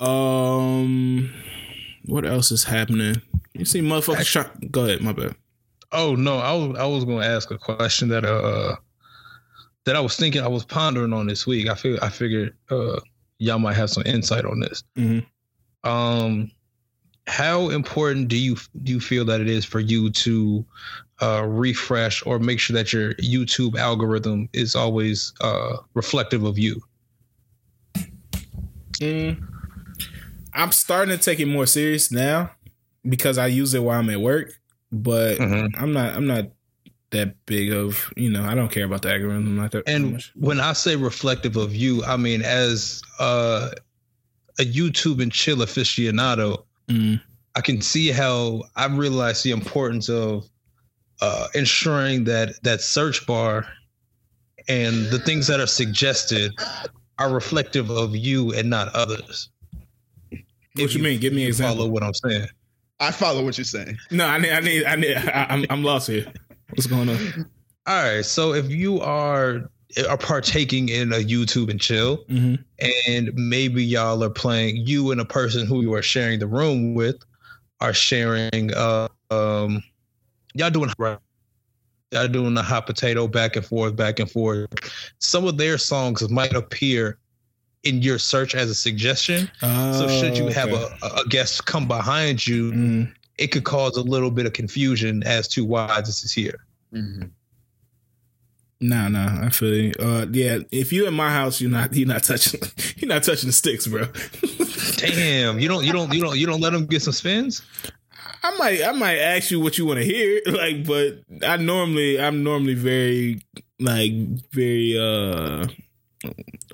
Um, 0.00 1.32
what 2.06 2.24
else 2.24 2.52
is 2.52 2.64
happening? 2.64 3.20
You 3.54 3.64
see, 3.64 3.80
motherfuckers. 3.80 4.30
Try- 4.30 4.50
Go 4.70 4.84
ahead, 4.84 5.00
my 5.00 5.12
bad. 5.12 5.34
Oh 5.90 6.14
no, 6.14 6.38
I 6.38 6.52
was 6.52 6.78
I 6.78 6.84
was 6.86 7.04
going 7.04 7.20
to 7.22 7.26
ask 7.26 7.50
a 7.50 7.58
question 7.58 8.08
that 8.08 8.24
uh 8.24 8.76
that 9.88 9.96
I 9.96 10.00
was 10.00 10.16
thinking 10.16 10.42
I 10.42 10.48
was 10.48 10.66
pondering 10.66 11.14
on 11.14 11.26
this 11.26 11.46
week. 11.46 11.66
I 11.66 11.74
feel 11.74 11.98
I 12.02 12.10
figured 12.10 12.54
uh 12.70 13.00
y'all 13.38 13.58
might 13.58 13.72
have 13.74 13.88
some 13.88 14.02
insight 14.04 14.44
on 14.44 14.60
this. 14.60 14.84
Mhm. 14.98 15.24
Um, 15.82 16.50
how 17.26 17.70
important 17.70 18.28
do 18.28 18.36
you 18.36 18.56
do 18.82 18.92
you 18.92 19.00
feel 19.00 19.24
that 19.24 19.40
it 19.40 19.48
is 19.48 19.64
for 19.64 19.80
you 19.80 20.10
to 20.10 20.62
uh, 21.22 21.42
refresh 21.46 22.24
or 22.26 22.38
make 22.38 22.60
sure 22.60 22.74
that 22.74 22.92
your 22.92 23.14
YouTube 23.14 23.76
algorithm 23.78 24.50
is 24.52 24.74
always 24.74 25.32
uh, 25.40 25.78
reflective 25.94 26.44
of 26.44 26.58
you? 26.58 26.82
Mm. 29.00 29.42
I'm 30.52 30.72
starting 30.72 31.16
to 31.16 31.22
take 31.22 31.40
it 31.40 31.46
more 31.46 31.64
serious 31.66 32.12
now 32.12 32.50
because 33.08 33.38
I 33.38 33.46
use 33.46 33.72
it 33.72 33.82
while 33.82 33.98
I'm 33.98 34.10
at 34.10 34.20
work, 34.20 34.52
but 34.92 35.38
Mhm. 35.38 35.70
I'm 35.78 35.94
not. 35.94 36.14
I'm 36.14 36.26
not 36.26 36.50
that 37.10 37.34
big 37.46 37.72
of 37.72 38.12
you 38.16 38.30
know. 38.30 38.44
I 38.44 38.54
don't 38.54 38.70
care 38.70 38.84
about 38.84 39.02
the 39.02 39.12
algorithm 39.12 39.56
like 39.56 39.70
that. 39.72 39.88
And 39.88 40.14
much. 40.14 40.32
when 40.36 40.60
I 40.60 40.72
say 40.72 40.96
reflective 40.96 41.56
of 41.56 41.74
you, 41.74 42.04
I 42.04 42.16
mean 42.16 42.42
as 42.42 43.02
uh, 43.18 43.70
a 44.58 44.64
YouTube 44.64 45.22
and 45.22 45.32
chill 45.32 45.58
aficionado, 45.58 46.64
Mm. 46.88 47.20
I 47.54 47.60
can 47.60 47.80
see 47.80 48.08
how 48.08 48.62
I 48.76 48.86
realize 48.86 49.42
the 49.42 49.50
importance 49.50 50.08
of 50.08 50.48
uh, 51.20 51.48
ensuring 51.54 52.24
that 52.24 52.62
that 52.62 52.80
search 52.80 53.26
bar 53.26 53.66
and 54.68 55.06
the 55.06 55.18
things 55.18 55.46
that 55.48 55.60
are 55.60 55.66
suggested 55.66 56.52
are 57.18 57.30
reflective 57.30 57.90
of 57.90 58.14
you 58.16 58.52
and 58.54 58.70
not 58.70 58.94
others. 58.94 59.50
What 60.30 60.40
If 60.76 60.94
you 60.94 61.02
mean? 61.02 61.20
Give 61.20 61.32
me 61.32 61.42
an 61.42 61.48
example. 61.48 61.76
Follow 61.76 61.90
what 61.90 62.02
I'm 62.02 62.14
saying. 62.14 62.46
I 63.00 63.10
follow 63.10 63.44
what 63.44 63.58
you're 63.58 63.64
saying. 63.64 63.96
No, 64.10 64.26
I 64.26 64.38
need. 64.38 64.52
I 64.52 64.60
need. 64.60 64.84
I 64.84 64.96
need. 64.96 65.16
I, 65.16 65.46
I'm. 65.50 65.64
I'm 65.70 65.82
lost 65.82 66.08
here. 66.08 66.32
What's 66.70 66.86
going 66.86 67.08
on? 67.08 67.50
All 67.86 68.02
right. 68.02 68.24
So 68.24 68.52
if 68.54 68.70
you 68.70 69.00
are 69.00 69.70
are 70.08 70.18
partaking 70.18 70.90
in 70.90 71.12
a 71.12 71.16
YouTube 71.16 71.70
and 71.70 71.80
chill, 71.80 72.24
hmm 72.28 72.56
and 72.80 73.32
maybe 73.34 73.82
y'all 73.84 74.22
are 74.22 74.30
playing 74.30 74.76
you 74.76 75.10
and 75.10 75.20
a 75.20 75.24
person 75.24 75.66
who 75.66 75.80
you 75.80 75.94
are 75.94 76.02
sharing 76.02 76.38
the 76.38 76.46
room 76.46 76.94
with 76.94 77.16
are 77.80 77.92
sharing 77.92 78.72
uh 78.74 79.08
um 79.30 79.82
y'all 80.54 80.70
doing 80.70 80.88
right 80.98 81.18
y'all 82.12 82.28
doing 82.28 82.54
the 82.54 82.62
hot 82.62 82.86
potato 82.86 83.26
back 83.26 83.56
and 83.56 83.66
forth 83.66 83.96
back 83.96 84.20
and 84.20 84.30
forth 84.30 84.68
some 85.18 85.44
of 85.44 85.56
their 85.58 85.76
songs 85.76 86.28
might 86.30 86.54
appear 86.54 87.18
in 87.82 88.00
your 88.00 88.18
search 88.18 88.54
as 88.54 88.70
a 88.70 88.74
suggestion 88.76 89.50
so 89.60 90.06
should 90.06 90.38
you 90.38 90.46
have 90.48 90.72
a, 90.72 90.88
a 91.02 91.24
guest 91.28 91.66
come 91.66 91.88
behind 91.88 92.46
you 92.46 92.70
Mm. 92.72 93.12
It 93.38 93.48
could 93.48 93.64
cause 93.64 93.96
a 93.96 94.02
little 94.02 94.30
bit 94.30 94.46
of 94.46 94.52
confusion 94.52 95.22
as 95.24 95.48
to 95.48 95.64
why 95.64 96.00
this 96.00 96.22
is 96.24 96.32
here 96.32 96.60
No, 98.80 99.08
no, 99.08 99.40
I 99.42 99.48
feel 99.48 99.74
you. 99.74 99.92
Uh, 99.98 100.26
yeah, 100.30 100.58
if 100.70 100.92
you 100.92 101.08
in 101.08 101.14
my 101.14 101.30
house, 101.30 101.60
you're 101.60 101.68
not. 101.68 101.92
You're 101.96 102.06
not 102.06 102.22
touching. 102.22 102.60
You're 102.96 103.08
not 103.08 103.24
touching 103.24 103.48
the 103.48 103.52
sticks, 103.52 103.88
bro. 103.88 104.04
damn 104.98 105.58
you 105.58 105.68
don't 105.68 105.84
you 105.84 105.92
don't 105.92 106.12
you 106.12 106.20
don't 106.20 106.36
you 106.36 106.46
don't 106.46 106.60
let 106.60 106.72
them 106.72 106.86
get 106.86 107.02
some 107.02 107.12
spins 107.12 107.62
I 108.42 108.56
might 108.56 108.82
I 108.84 108.92
might 108.92 109.18
ask 109.18 109.50
you 109.50 109.60
what 109.60 109.78
you 109.78 109.86
want 109.86 109.98
to 109.98 110.04
hear, 110.04 110.40
like, 110.46 110.86
but 110.86 111.20
I 111.46 111.56
normally 111.56 112.20
I'm 112.20 112.44
normally 112.44 112.74
very 112.74 113.40
like 113.80 114.12
very 114.52 114.96
uh 114.98 115.66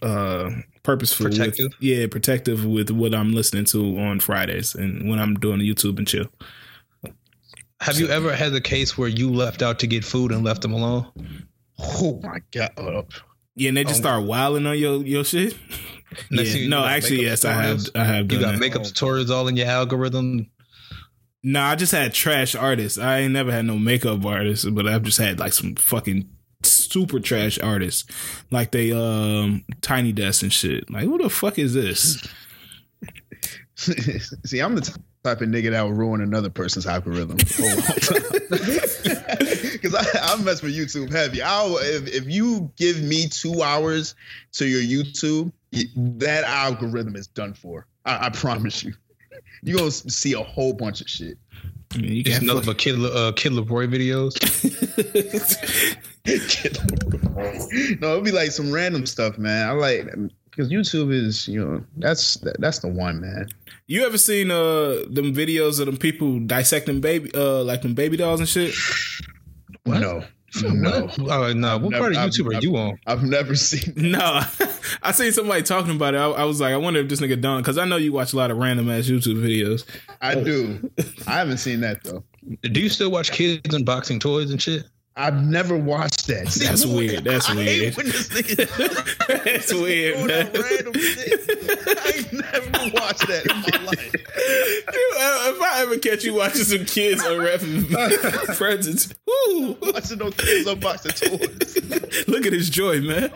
uh 0.02 0.50
purposeful, 0.84 1.26
with- 1.30 1.58
yeah, 1.80 2.06
protective 2.06 2.64
with 2.64 2.90
what 2.90 3.12
I'm 3.14 3.32
listening 3.34 3.64
to 3.66 3.98
on 3.98 4.20
Fridays 4.20 4.74
and 4.76 5.08
when 5.10 5.18
I'm 5.18 5.34
doing 5.34 5.58
YouTube 5.60 5.98
and 5.98 6.06
chill. 6.06 6.26
have 7.80 7.98
you 7.98 8.08
ever 8.08 8.34
had 8.34 8.52
the 8.52 8.60
case 8.60 8.96
where 8.96 9.08
you 9.08 9.30
left 9.32 9.60
out 9.62 9.80
to 9.80 9.86
get 9.86 10.04
food 10.04 10.30
and 10.32 10.44
left 10.44 10.62
them 10.62 10.72
alone 10.72 11.06
Oh 11.78 12.20
my 12.22 12.38
god. 12.52 13.06
Yeah, 13.56 13.68
and 13.68 13.76
they 13.76 13.82
just 13.84 13.96
Oh. 13.96 14.02
start 14.02 14.24
wilding 14.24 14.64
on 14.66 14.78
your 14.78 15.02
your 15.04 15.24
shit. 15.24 15.56
Yeah, 16.30 16.42
you 16.42 16.68
no, 16.68 16.84
actually, 16.84 17.16
makeup 17.18 17.30
yes, 17.30 17.44
I 17.44 17.52
have. 17.54 17.80
I 17.96 18.04
have 18.04 18.30
You 18.30 18.38
done 18.38 18.40
got 18.40 18.52
that. 18.52 18.60
makeup 18.60 18.82
tutorials 18.82 19.30
all 19.30 19.48
in 19.48 19.56
your 19.56 19.66
algorithm. 19.66 20.46
No, 21.42 21.60
I 21.60 21.74
just 21.74 21.90
had 21.90 22.14
trash 22.14 22.54
artists. 22.54 22.96
I 22.98 23.18
ain't 23.20 23.32
never 23.32 23.50
had 23.50 23.64
no 23.66 23.76
makeup 23.76 24.24
artists, 24.24 24.64
but 24.64 24.86
I've 24.86 25.02
just 25.02 25.18
had 25.18 25.40
like 25.40 25.52
some 25.52 25.74
fucking 25.74 26.28
super 26.94 27.18
trash 27.18 27.58
artists, 27.58 28.04
like 28.52 28.70
they 28.70 28.92
um 28.92 29.64
Tiny 29.80 30.12
Desk 30.12 30.44
and 30.44 30.52
shit. 30.52 30.88
Like, 30.88 31.02
who 31.04 31.18
the 31.18 31.28
fuck 31.28 31.58
is 31.58 31.74
this? 31.74 32.24
See, 34.46 34.60
I'm 34.60 34.76
the 34.76 34.82
type 35.24 35.40
of 35.40 35.48
nigga 35.48 35.72
that 35.72 35.82
will 35.82 35.92
ruin 35.92 36.20
another 36.20 36.50
person's 36.50 36.86
algorithm. 36.86 37.36
Because 37.36 37.64
I, 39.94 40.04
I 40.22 40.36
mess 40.42 40.62
with 40.62 40.76
YouTube 40.76 41.10
heavy. 41.10 41.42
I'll, 41.42 41.78
if, 41.78 42.06
if 42.14 42.28
you 42.28 42.70
give 42.76 43.02
me 43.02 43.26
two 43.26 43.60
hours 43.60 44.14
to 44.52 44.64
your 44.64 44.80
YouTube, 44.80 45.50
that 45.96 46.44
algorithm 46.44 47.16
is 47.16 47.26
done 47.26 47.54
for. 47.54 47.88
I, 48.04 48.26
I 48.26 48.30
promise 48.30 48.84
you. 48.84 48.94
You're 49.64 49.78
going 49.78 49.90
to 49.90 50.10
see 50.10 50.34
a 50.34 50.42
whole 50.42 50.74
bunch 50.74 51.00
of 51.00 51.08
shit. 51.08 51.38
I 51.92 51.98
mean, 51.98 52.12
you 52.12 52.22
can't 52.22 52.44
nothing 52.44 52.66
but 52.66 52.78
Kid, 52.78 53.00
uh, 53.00 53.32
Kid 53.34 53.52
LAROI 53.52 53.88
videos. 53.88 54.36
no, 56.26 58.10
it'll 58.12 58.20
be 58.22 58.32
like 58.32 58.50
some 58.50 58.72
random 58.72 59.06
stuff, 59.06 59.36
man. 59.38 59.68
I 59.68 59.72
like 59.72 60.06
because 60.50 60.70
YouTube 60.70 61.12
is, 61.12 61.46
you 61.48 61.62
know, 61.64 61.84
that's 61.98 62.38
that's 62.58 62.78
the 62.78 62.88
one, 62.88 63.20
man. 63.20 63.48
you 63.86 64.06
ever 64.06 64.16
seen 64.18 64.50
uh 64.50 65.04
them 65.10 65.34
videos 65.34 65.80
of 65.80 65.86
them 65.86 65.96
people 65.98 66.38
dissecting 66.40 67.00
baby 67.00 67.30
uh 67.34 67.62
like 67.64 67.82
them 67.82 67.94
baby 67.94 68.16
dolls 68.16 68.40
and 68.40 68.48
shit? 68.48 68.74
What? 69.84 70.00
No, 70.00 70.24
no, 70.62 71.02
What? 71.18 71.18
Oh 71.30 71.52
no! 71.52 71.76
What 71.78 71.90
never- 71.90 72.02
part 72.04 72.12
of 72.12 72.18
I've- 72.18 72.30
YouTube 72.30 72.50
are 72.52 72.56
I've- 72.56 72.66
you 72.66 72.76
on? 72.76 72.98
I've 73.06 73.22
never 73.24 73.54
seen. 73.54 73.92
No, 73.96 74.40
I 75.02 75.12
seen 75.12 75.32
somebody 75.32 75.62
talking 75.62 75.94
about 75.96 76.14
it. 76.14 76.18
I, 76.18 76.30
I 76.30 76.44
was 76.44 76.58
like, 76.60 76.72
I 76.72 76.76
wonder 76.78 77.00
if 77.00 77.08
this 77.08 77.20
nigga 77.20 77.38
done 77.40 77.60
because 77.60 77.76
I 77.76 77.84
know 77.84 77.96
you 77.96 78.12
watch 78.12 78.32
a 78.32 78.36
lot 78.36 78.50
of 78.50 78.56
random 78.56 78.88
ass 78.88 79.06
YouTube 79.08 79.42
videos. 79.42 79.84
I 80.22 80.36
do. 80.36 80.90
I 81.26 81.32
haven't 81.32 81.58
seen 81.58 81.80
that 81.80 82.02
though. 82.04 82.24
Do 82.62 82.80
you 82.80 82.88
still 82.88 83.10
watch 83.10 83.30
kids 83.32 83.60
unboxing 83.76 84.20
toys 84.20 84.50
and 84.50 84.62
shit? 84.62 84.84
I've 85.16 85.44
never 85.44 85.76
watched 85.76 86.26
that. 86.26 86.48
See, 86.48 86.66
That's 86.66 86.84
what- 86.84 86.96
weird. 86.96 87.24
That's 87.24 87.48
I 87.48 87.54
hate 87.54 87.96
weird. 87.96 88.06
nigga 88.08 89.44
That's 89.44 89.72
weird, 89.72 90.14
doing 90.16 90.26
man. 90.26 90.50
random. 90.52 90.92
I 90.96 92.12
ain't 92.16 92.32
never 92.32 92.94
watched 92.94 93.26
that 93.28 93.46
in 93.48 93.56
my 93.56 93.86
life. 93.86 94.12
You- 94.12 95.12
uh, 95.16 95.52
if 95.54 95.62
I 95.62 95.82
ever 95.82 95.98
catch 95.98 96.24
you 96.24 96.34
watching 96.34 96.64
some 96.64 96.84
kids 96.84 97.22
unwrapping 97.24 97.86
presents, 98.56 99.14
woo, 99.26 99.76
Watching 99.80 100.18
those 100.18 100.34
kids 100.34 100.68
unbox 100.68 101.02
the 101.02 101.12
toys. 101.12 102.26
look 102.28 102.44
at 102.46 102.52
his 102.52 102.68
joy, 102.68 103.00
man. 103.00 103.30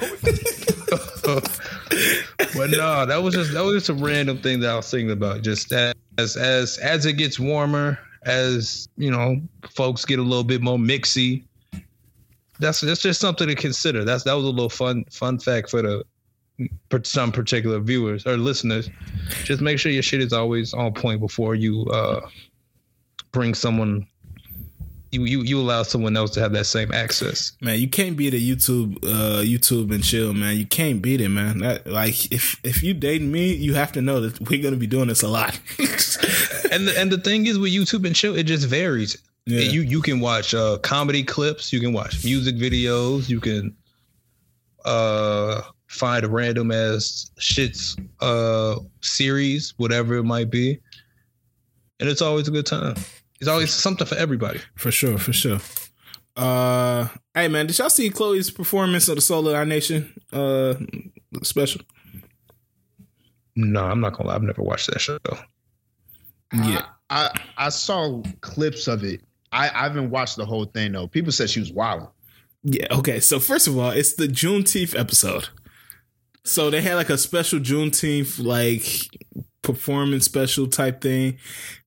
but 2.54 2.70
no, 2.70 3.06
that 3.06 3.20
was 3.22 3.34
just 3.34 3.52
that 3.52 3.62
was 3.62 3.74
just 3.74 3.88
a 3.88 3.94
random 3.94 4.38
thing 4.38 4.60
that 4.60 4.70
I 4.70 4.76
was 4.76 4.90
thinking 4.90 5.10
about. 5.10 5.42
Just 5.42 5.72
as 5.72 5.94
as 6.36 6.78
as 6.78 7.06
it 7.06 7.14
gets 7.14 7.38
warmer, 7.38 7.98
as 8.24 8.88
you 8.96 9.10
know, 9.10 9.40
folks 9.70 10.04
get 10.04 10.18
a 10.18 10.22
little 10.22 10.44
bit 10.44 10.60
more 10.62 10.78
mixy. 10.78 11.44
That's 12.60 12.80
that's 12.80 13.02
just 13.02 13.20
something 13.20 13.48
to 13.48 13.54
consider. 13.54 14.04
That's 14.04 14.24
that 14.24 14.34
was 14.34 14.44
a 14.44 14.48
little 14.48 14.68
fun 14.68 15.04
fun 15.10 15.38
fact 15.38 15.70
for 15.70 15.82
the 15.82 16.04
for 16.90 17.02
some 17.04 17.30
particular 17.30 17.78
viewers 17.78 18.26
or 18.26 18.36
listeners. 18.36 18.90
Just 19.44 19.60
make 19.60 19.78
sure 19.78 19.92
your 19.92 20.02
shit 20.02 20.20
is 20.20 20.32
always 20.32 20.74
on 20.74 20.92
point 20.92 21.20
before 21.20 21.54
you 21.54 21.84
uh 21.86 22.28
bring 23.32 23.54
someone. 23.54 24.06
You, 25.10 25.24
you 25.24 25.40
you 25.42 25.58
allow 25.58 25.84
someone 25.84 26.18
else 26.18 26.32
to 26.32 26.40
have 26.40 26.52
that 26.52 26.66
same 26.66 26.92
access. 26.92 27.52
Man, 27.62 27.78
you 27.78 27.88
can't 27.88 28.14
beat 28.14 28.34
a 28.34 28.36
YouTube, 28.36 28.96
uh, 29.04 29.40
YouTube 29.42 29.90
and 29.90 30.04
chill, 30.04 30.34
man. 30.34 30.58
You 30.58 30.66
can't 30.66 31.00
beat 31.00 31.22
it, 31.22 31.30
man. 31.30 31.60
That 31.60 31.86
like 31.86 32.30
if 32.30 32.60
if 32.62 32.82
you 32.82 32.92
dating 32.92 33.32
me, 33.32 33.54
you 33.54 33.72
have 33.72 33.90
to 33.92 34.02
know 34.02 34.20
that 34.20 34.38
we're 34.50 34.62
gonna 34.62 34.76
be 34.76 34.86
doing 34.86 35.08
this 35.08 35.22
a 35.22 35.28
lot. 35.28 35.58
and 35.78 36.88
the, 36.88 36.94
and 36.98 37.10
the 37.10 37.18
thing 37.24 37.46
is 37.46 37.58
with 37.58 37.72
YouTube 37.72 38.06
and 38.06 38.14
chill, 38.14 38.36
it 38.36 38.42
just 38.42 38.66
varies. 38.66 39.16
Yeah. 39.48 39.60
You 39.60 39.80
you 39.80 40.02
can 40.02 40.20
watch 40.20 40.52
uh, 40.52 40.76
comedy 40.82 41.22
clips, 41.22 41.72
you 41.72 41.80
can 41.80 41.94
watch 41.94 42.22
music 42.22 42.56
videos, 42.56 43.30
you 43.30 43.40
can 43.40 43.74
uh, 44.84 45.62
find 45.86 46.22
a 46.22 46.28
random 46.28 46.70
ass 46.70 47.30
shits 47.40 47.98
uh, 48.20 48.78
series, 49.00 49.72
whatever 49.78 50.16
it 50.16 50.24
might 50.24 50.50
be, 50.50 50.78
and 51.98 52.10
it's 52.10 52.20
always 52.20 52.46
a 52.46 52.50
good 52.50 52.66
time. 52.66 52.94
It's 53.40 53.48
always 53.48 53.72
something 53.72 54.06
for 54.06 54.16
everybody. 54.16 54.60
For 54.74 54.90
sure, 54.90 55.16
for 55.16 55.32
sure. 55.32 55.60
Uh, 56.36 57.08
hey 57.34 57.48
man, 57.48 57.68
did 57.68 57.78
y'all 57.78 57.88
see 57.88 58.10
Chloe's 58.10 58.50
performance 58.50 59.08
of 59.08 59.14
the 59.14 59.22
Soul 59.22 59.48
of 59.48 59.54
a 59.54 59.64
Nation 59.64 60.12
uh 60.30 60.74
special? 61.42 61.80
No, 63.56 63.82
I'm 63.82 64.00
not 64.00 64.12
gonna 64.12 64.28
lie. 64.28 64.34
I've 64.34 64.42
never 64.42 64.62
watched 64.62 64.90
that 64.90 65.00
show. 65.00 65.18
Yeah, 66.52 66.84
I, 67.08 67.30
I 67.56 67.66
I 67.66 67.68
saw 67.70 68.22
clips 68.42 68.88
of 68.88 69.04
it. 69.04 69.22
I, 69.52 69.68
I 69.68 69.82
haven't 69.84 70.10
watched 70.10 70.36
the 70.36 70.46
whole 70.46 70.64
thing 70.66 70.92
though. 70.92 71.06
People 71.06 71.32
said 71.32 71.50
she 71.50 71.60
was 71.60 71.72
wild. 71.72 72.08
yeah. 72.62 72.86
Okay, 72.90 73.20
so 73.20 73.38
first 73.40 73.66
of 73.66 73.78
all, 73.78 73.90
it's 73.90 74.14
the 74.14 74.26
Juneteenth 74.28 74.98
episode. 74.98 75.48
So 76.44 76.70
they 76.70 76.80
had 76.80 76.94
like 76.94 77.10
a 77.10 77.18
special 77.18 77.58
Juneteenth 77.58 78.42
like 78.42 78.84
performance 79.62 80.24
special 80.24 80.66
type 80.66 81.00
thing. 81.00 81.38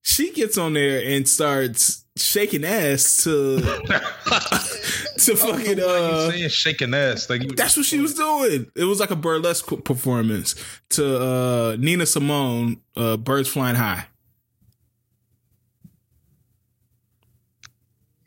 She 0.02 0.32
gets 0.32 0.56
on 0.56 0.74
there 0.74 1.02
and 1.04 1.28
starts 1.28 2.04
shaking 2.16 2.64
ass 2.64 3.24
to 3.24 3.56
to 5.18 5.34
fucking 5.34 5.80
uh 5.80 6.30
saying 6.30 6.48
shaking 6.50 6.94
ass 6.94 7.28
like 7.30 7.42
you, 7.42 7.50
That's 7.50 7.76
what 7.76 7.86
she 7.86 8.00
was 8.00 8.14
doing. 8.14 8.70
It 8.76 8.84
was 8.84 9.00
like 9.00 9.10
a 9.10 9.16
burlesque 9.16 9.66
performance 9.84 10.54
to 10.90 11.20
uh, 11.22 11.76
Nina 11.78 12.06
Simone, 12.06 12.80
uh, 12.96 13.16
"Birds 13.16 13.48
Flying 13.48 13.76
High." 13.76 14.06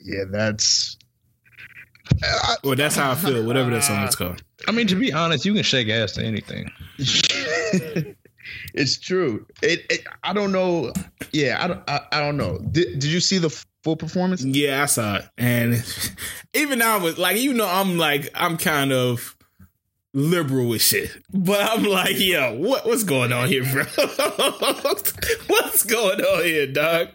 Yeah, 0.06 0.26
that's. 0.30 0.98
well. 2.64 2.76
that's 2.76 2.95
how 2.95 3.11
I 3.11 3.15
feel. 3.15 3.44
Whatever 3.44 3.72
that 3.72 3.84
song 3.84 4.03
is 4.07 4.15
called. 4.15 4.44
I 4.68 4.72
mean, 4.72 4.86
to 4.88 4.95
be 4.95 5.11
honest, 5.11 5.45
you 5.45 5.53
can 5.53 5.64
shake 5.64 5.90
ass 5.90 6.14
to 6.14 6.23
anything. 6.23 6.72
it's 8.73 8.98
true. 8.99 9.48
It, 9.64 9.86
it. 9.90 10.02
I 10.23 10.34
don't 10.34 10.52
know. 10.52 10.94
Yeah, 11.32 11.57
I 11.60 11.68
don't. 11.68 11.90
I, 11.90 12.02
I 12.11 12.19
don't 12.19 12.38
know. 12.38 12.60
Did, 12.60 12.99
did 12.99 13.06
you 13.06 13.19
see 13.19 13.40
the 13.40 13.49
full 13.84 13.95
performance? 13.95 14.44
Yeah, 14.44 14.84
I 14.84 14.86
saw 14.86 15.15
it, 15.15 15.26
and 15.40 15.84
even 16.53 16.77
now, 16.80 17.03
with 17.03 17.18
like 17.18 17.38
you 17.38 17.53
know, 17.53 17.68
I'm 17.68 17.98
like 17.98 18.30
I'm 18.36 18.57
kind 18.57 18.94
of 18.94 19.36
liberal 20.15 20.67
with 20.69 20.81
shit, 20.81 21.11
but 21.31 21.59
I'm 21.61 21.83
like, 21.83 22.17
yo, 22.19 22.55
what 22.57 22.85
what's 22.85 23.03
going 23.03 23.31
on 23.33 23.47
here, 23.49 23.63
bro? 23.63 23.83
what's 25.47 25.83
going 25.83 26.21
on 26.21 26.43
here, 26.43 26.67
dog? 26.71 27.09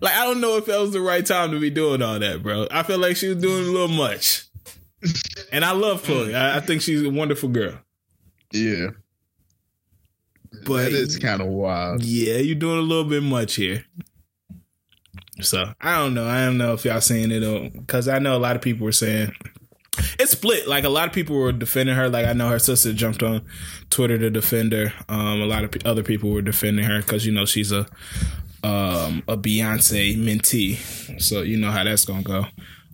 Like, 0.00 0.14
I 0.14 0.24
don't 0.24 0.40
know 0.40 0.56
if 0.56 0.66
that 0.66 0.80
was 0.80 0.92
the 0.92 1.00
right 1.00 1.24
time 1.26 1.50
to 1.50 1.60
be 1.60 1.70
doing 1.70 2.00
all 2.00 2.18
that, 2.18 2.42
bro. 2.42 2.66
I 2.70 2.82
feel 2.84 2.98
like 2.98 3.16
she 3.16 3.28
was 3.28 3.42
doing 3.42 3.66
a 3.66 3.70
little 3.70 3.88
much. 3.88 4.44
And 5.52 5.64
I 5.64 5.72
love 5.72 6.02
Chloe. 6.02 6.34
I, 6.34 6.56
I 6.56 6.60
think 6.60 6.82
she's 6.82 7.02
a 7.04 7.10
wonderful 7.10 7.48
girl. 7.48 7.78
Yeah, 8.52 8.88
But 10.66 10.92
it's 10.92 11.18
kind 11.18 11.40
of 11.40 11.48
wild. 11.48 12.02
yeah, 12.02 12.36
you're 12.38 12.54
doing 12.56 12.78
a 12.78 12.82
little 12.82 13.04
bit 13.04 13.22
much 13.22 13.54
here. 13.54 13.84
So 15.40 15.72
I 15.80 15.96
don't 15.98 16.14
know. 16.14 16.26
I 16.26 16.44
don't 16.44 16.58
know 16.58 16.72
if 16.74 16.84
y'all 16.84 17.00
saying 17.00 17.30
it 17.30 17.72
because 17.72 18.08
I 18.08 18.18
know 18.18 18.36
a 18.36 18.38
lot 18.40 18.56
of 18.56 18.62
people 18.62 18.84
were 18.84 18.92
saying 18.92 19.32
it's 20.18 20.32
split. 20.32 20.66
Like 20.68 20.84
a 20.84 20.88
lot 20.88 21.06
of 21.06 21.12
people 21.12 21.36
were 21.36 21.52
defending 21.52 21.94
her. 21.94 22.08
Like 22.08 22.26
I 22.26 22.32
know 22.32 22.48
her 22.48 22.58
sister 22.58 22.92
jumped 22.92 23.22
on 23.22 23.44
Twitter 23.90 24.18
to 24.18 24.30
defend 24.30 24.72
her. 24.72 24.92
Um, 25.08 25.40
a 25.40 25.46
lot 25.46 25.64
of 25.64 25.70
p- 25.72 25.80
other 25.84 26.02
people 26.02 26.30
were 26.30 26.42
defending 26.42 26.84
her 26.84 26.98
because 27.00 27.24
you 27.26 27.32
know 27.32 27.44
she's 27.46 27.72
a 27.72 27.86
um 28.64 29.22
a 29.28 29.36
Beyonce 29.36 30.16
mentee. 30.16 31.20
So 31.20 31.42
you 31.42 31.56
know 31.56 31.70
how 31.70 31.84
that's 31.84 32.04
gonna 32.04 32.22
go. 32.22 32.46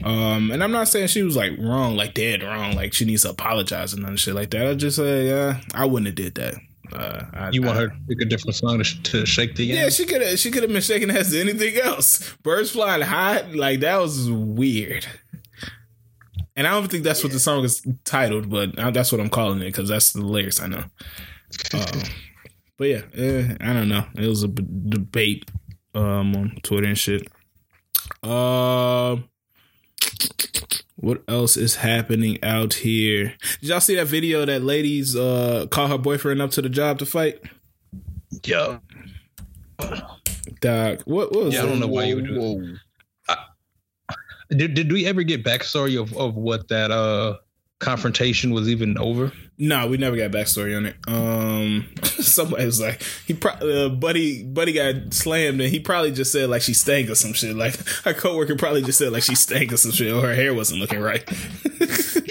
Um, 0.03 0.51
and 0.51 0.63
I'm 0.63 0.73
not 0.73 0.89
saying 0.89 1.07
she 1.09 1.23
was 1.23 1.37
like 1.37 1.53
wrong, 1.59 1.97
like 1.97 2.15
dead 2.15 2.43
wrong, 2.43 2.75
like 2.75 2.93
she 2.93 3.05
needs 3.05 3.23
to 3.23 3.31
apologize 3.31 3.93
and 3.95 4.03
none 4.03 4.17
shit 4.17 4.35
like 4.35 4.51
that. 4.51 4.67
I 4.67 4.75
just 4.75 4.97
say, 4.97 5.29
yeah, 5.29 5.61
I 5.73 5.85
wouldn't 5.87 6.07
have 6.09 6.17
did 6.17 6.35
that. 6.35 6.55
Uh, 6.93 7.25
I, 7.33 7.51
You 7.51 7.63
want 7.63 7.79
I- 7.79 7.81
her 7.83 7.89
to 7.89 7.95
pick 8.09 8.21
a 8.21 8.25
different 8.27 8.57
song 8.57 8.79
to, 8.79 8.85
sh- 8.85 9.01
to 9.05 9.25
shake 9.25 9.55
the 9.55 9.65
yeah, 9.65 9.85
ass? 9.87 9.95
she 9.95 10.05
could 10.05 10.21
have. 10.21 10.39
She 10.39 10.51
could 10.51 10.63
have 10.65 10.73
been 10.73 10.83
shaking 10.83 11.11
ass 11.11 11.31
to 11.31 11.41
anything 11.41 11.77
else. 11.77 12.35
Birds 12.43 12.73
flying 12.73 13.03
high, 13.03 13.43
like 13.53 13.81
that 13.81 13.97
was 14.01 14.31
weird. 14.31 15.07
And 16.57 16.67
I 16.67 16.71
don't 16.71 16.89
think 16.89 17.05
that's 17.05 17.23
what 17.25 17.33
the 17.33 17.41
song 17.41 17.65
is 17.65 17.83
titled, 18.05 18.49
but 18.49 18.79
I, 18.79 18.91
that's 18.91 19.11
what 19.11 19.21
I'm 19.21 19.29
calling 19.31 19.61
it 19.61 19.67
because 19.67 19.89
that's 19.89 20.13
the 20.13 20.23
lyrics 20.23 20.61
I 20.61 20.69
know. 20.69 20.85
Um, 21.73 22.03
but 22.77 22.89
yeah, 22.89 23.03
eh, 23.15 23.55
I 23.61 23.73
don't 23.73 23.89
know. 23.89 24.05
It 24.17 24.27
was 24.27 24.43
a 24.43 24.49
b- 24.49 24.67
debate 24.89 25.49
um, 25.95 26.35
on 26.35 26.59
Twitter 26.65 26.89
and 26.89 26.99
shit. 26.99 27.29
Um, 28.25 29.29
what 30.97 31.23
else 31.29 31.57
is 31.57 31.77
happening 31.77 32.43
out 32.43 32.75
here? 32.75 33.35
Did 33.61 33.69
y'all 33.69 33.81
see 33.81 33.95
that 33.95 34.07
video 34.07 34.45
that 34.45 34.63
ladies 34.63 35.15
uh 35.15 35.67
call 35.71 35.89
her 35.89 35.99
boyfriend 35.99 36.43
up 36.43 36.51
to 36.53 36.63
the 36.63 36.69
job 36.69 36.99
to 37.01 37.07
fight? 37.07 37.41
Yo, 38.45 38.81
Doc, 40.61 41.03
what, 41.05 41.33
what 41.33 41.45
was 41.45 41.55
Yeah, 41.55 41.63
I 41.63 41.67
don't 41.67 41.81
know 41.81 41.87
why 41.87 42.05
you 42.05 42.17
would 42.17 42.27
do 42.27 42.41
Whoa. 42.41 42.75
Did, 44.51 44.75
did 44.75 44.93
we 44.93 45.07
ever 45.07 45.23
get 45.23 45.45
backstory 45.45 46.01
of, 46.01 46.17
of 46.17 46.37
what 46.37 46.69
that 46.69 46.91
uh 46.91 47.37
confrontation 47.81 48.53
was 48.53 48.69
even 48.69 48.97
over? 48.99 49.33
No, 49.57 49.87
we 49.87 49.99
never 49.99 50.17
got 50.17 50.33
backstory 50.33 50.77
on 50.77 50.87
it. 50.87 50.97
Um, 51.07 51.87
somebody 52.03 52.65
was 52.65 52.81
like, 52.81 53.03
he 53.27 53.35
probably 53.35 53.85
uh, 53.85 53.89
buddy 53.89 54.43
buddy 54.43 54.73
got 54.73 55.15
slammed, 55.15 55.61
and 55.61 55.71
he 55.71 55.79
probably 55.79 56.11
just 56.11 56.33
said 56.33 56.49
like 56.51 56.63
she 56.63 56.75
stank 56.75 57.09
or 57.09 57.15
some 57.15 57.33
shit. 57.35 57.55
Like 57.55 57.77
her 58.05 58.15
coworker 58.15 58.57
probably 58.57 58.83
just 58.83 58.99
said 58.99 59.13
like 59.13 59.23
she 59.23 59.35
stank 59.35 59.73
or 59.73 59.77
some 59.77 59.93
shit, 59.93 60.13
or 60.13 60.23
her 60.23 60.35
hair 60.35 60.55
wasn't 60.55 60.81
looking 60.81 61.01
right. 61.01 61.23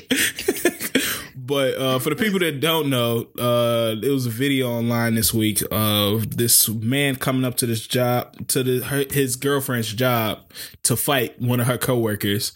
but 1.45 1.77
uh, 1.77 1.99
for 1.99 2.09
the 2.09 2.15
people 2.15 2.39
that 2.39 2.61
don't 2.61 2.89
know, 2.89 3.27
uh, 3.37 3.95
it 4.01 4.09
was 4.09 4.25
a 4.25 4.29
video 4.29 4.69
online 4.69 5.15
this 5.15 5.33
week 5.33 5.61
of 5.71 6.37
this 6.37 6.69
man 6.69 7.17
coming 7.17 7.43
up 7.43 7.55
to 7.57 7.65
this 7.65 7.85
job 7.85 8.47
to 8.47 8.63
the 8.63 8.85
her, 8.85 9.03
his 9.11 9.35
girlfriend's 9.35 9.93
job 9.93 10.39
to 10.83 10.95
fight 10.95 11.41
one 11.41 11.59
of 11.59 11.67
her 11.67 11.77
coworkers 11.77 12.53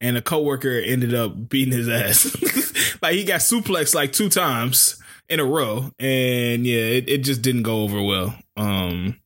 and 0.00 0.16
a 0.16 0.22
coworker 0.22 0.78
ended 0.78 1.14
up 1.14 1.48
beating 1.48 1.72
his 1.72 1.88
ass. 1.88 2.98
like 3.02 3.14
he 3.14 3.24
got 3.24 3.40
suplexed 3.40 3.94
like 3.94 4.12
two 4.12 4.28
times 4.28 5.00
in 5.28 5.40
a 5.40 5.44
row, 5.44 5.90
and 5.98 6.66
yeah, 6.66 6.80
it, 6.80 7.08
it 7.08 7.18
just 7.18 7.42
didn't 7.42 7.62
go 7.62 7.82
over 7.82 8.00
well. 8.02 8.34
Um, 8.56 9.16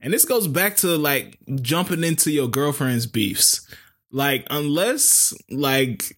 and 0.00 0.12
this 0.12 0.24
goes 0.24 0.48
back 0.48 0.76
to 0.78 0.96
like 0.96 1.38
jumping 1.60 2.04
into 2.04 2.30
your 2.30 2.48
girlfriend's 2.48 3.06
beefs. 3.06 3.66
Like 4.10 4.46
unless 4.50 5.34
like, 5.50 6.17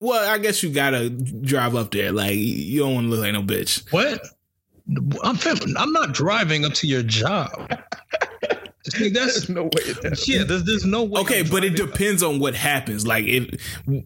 well, 0.00 0.30
I 0.30 0.38
guess 0.38 0.62
you 0.62 0.70
gotta 0.70 1.10
drive 1.10 1.74
up 1.74 1.90
there. 1.90 2.12
Like 2.12 2.34
you 2.36 2.80
don't 2.80 2.94
want 2.94 3.06
to 3.06 3.10
look 3.10 3.20
like 3.20 3.32
no 3.32 3.42
bitch. 3.42 3.90
What? 3.92 4.20
I'm 5.22 5.36
fam- 5.36 5.76
I'm 5.78 5.92
not 5.92 6.12
driving 6.12 6.64
up 6.64 6.74
to 6.74 6.86
your 6.86 7.02
job. 7.02 7.50
See, 8.90 9.08
that's 9.08 9.32
There's 9.46 9.48
no 9.48 9.62
way. 9.62 9.92
That, 10.02 10.22
yeah. 10.28 10.44
There's, 10.44 10.64
there's 10.64 10.84
no 10.84 11.04
way. 11.04 11.22
Okay, 11.22 11.42
but 11.42 11.64
it 11.64 11.70
driving. 11.70 11.92
depends 11.92 12.22
on 12.22 12.38
what 12.38 12.54
happens. 12.54 13.06
Like 13.06 13.24
if 13.24 13.58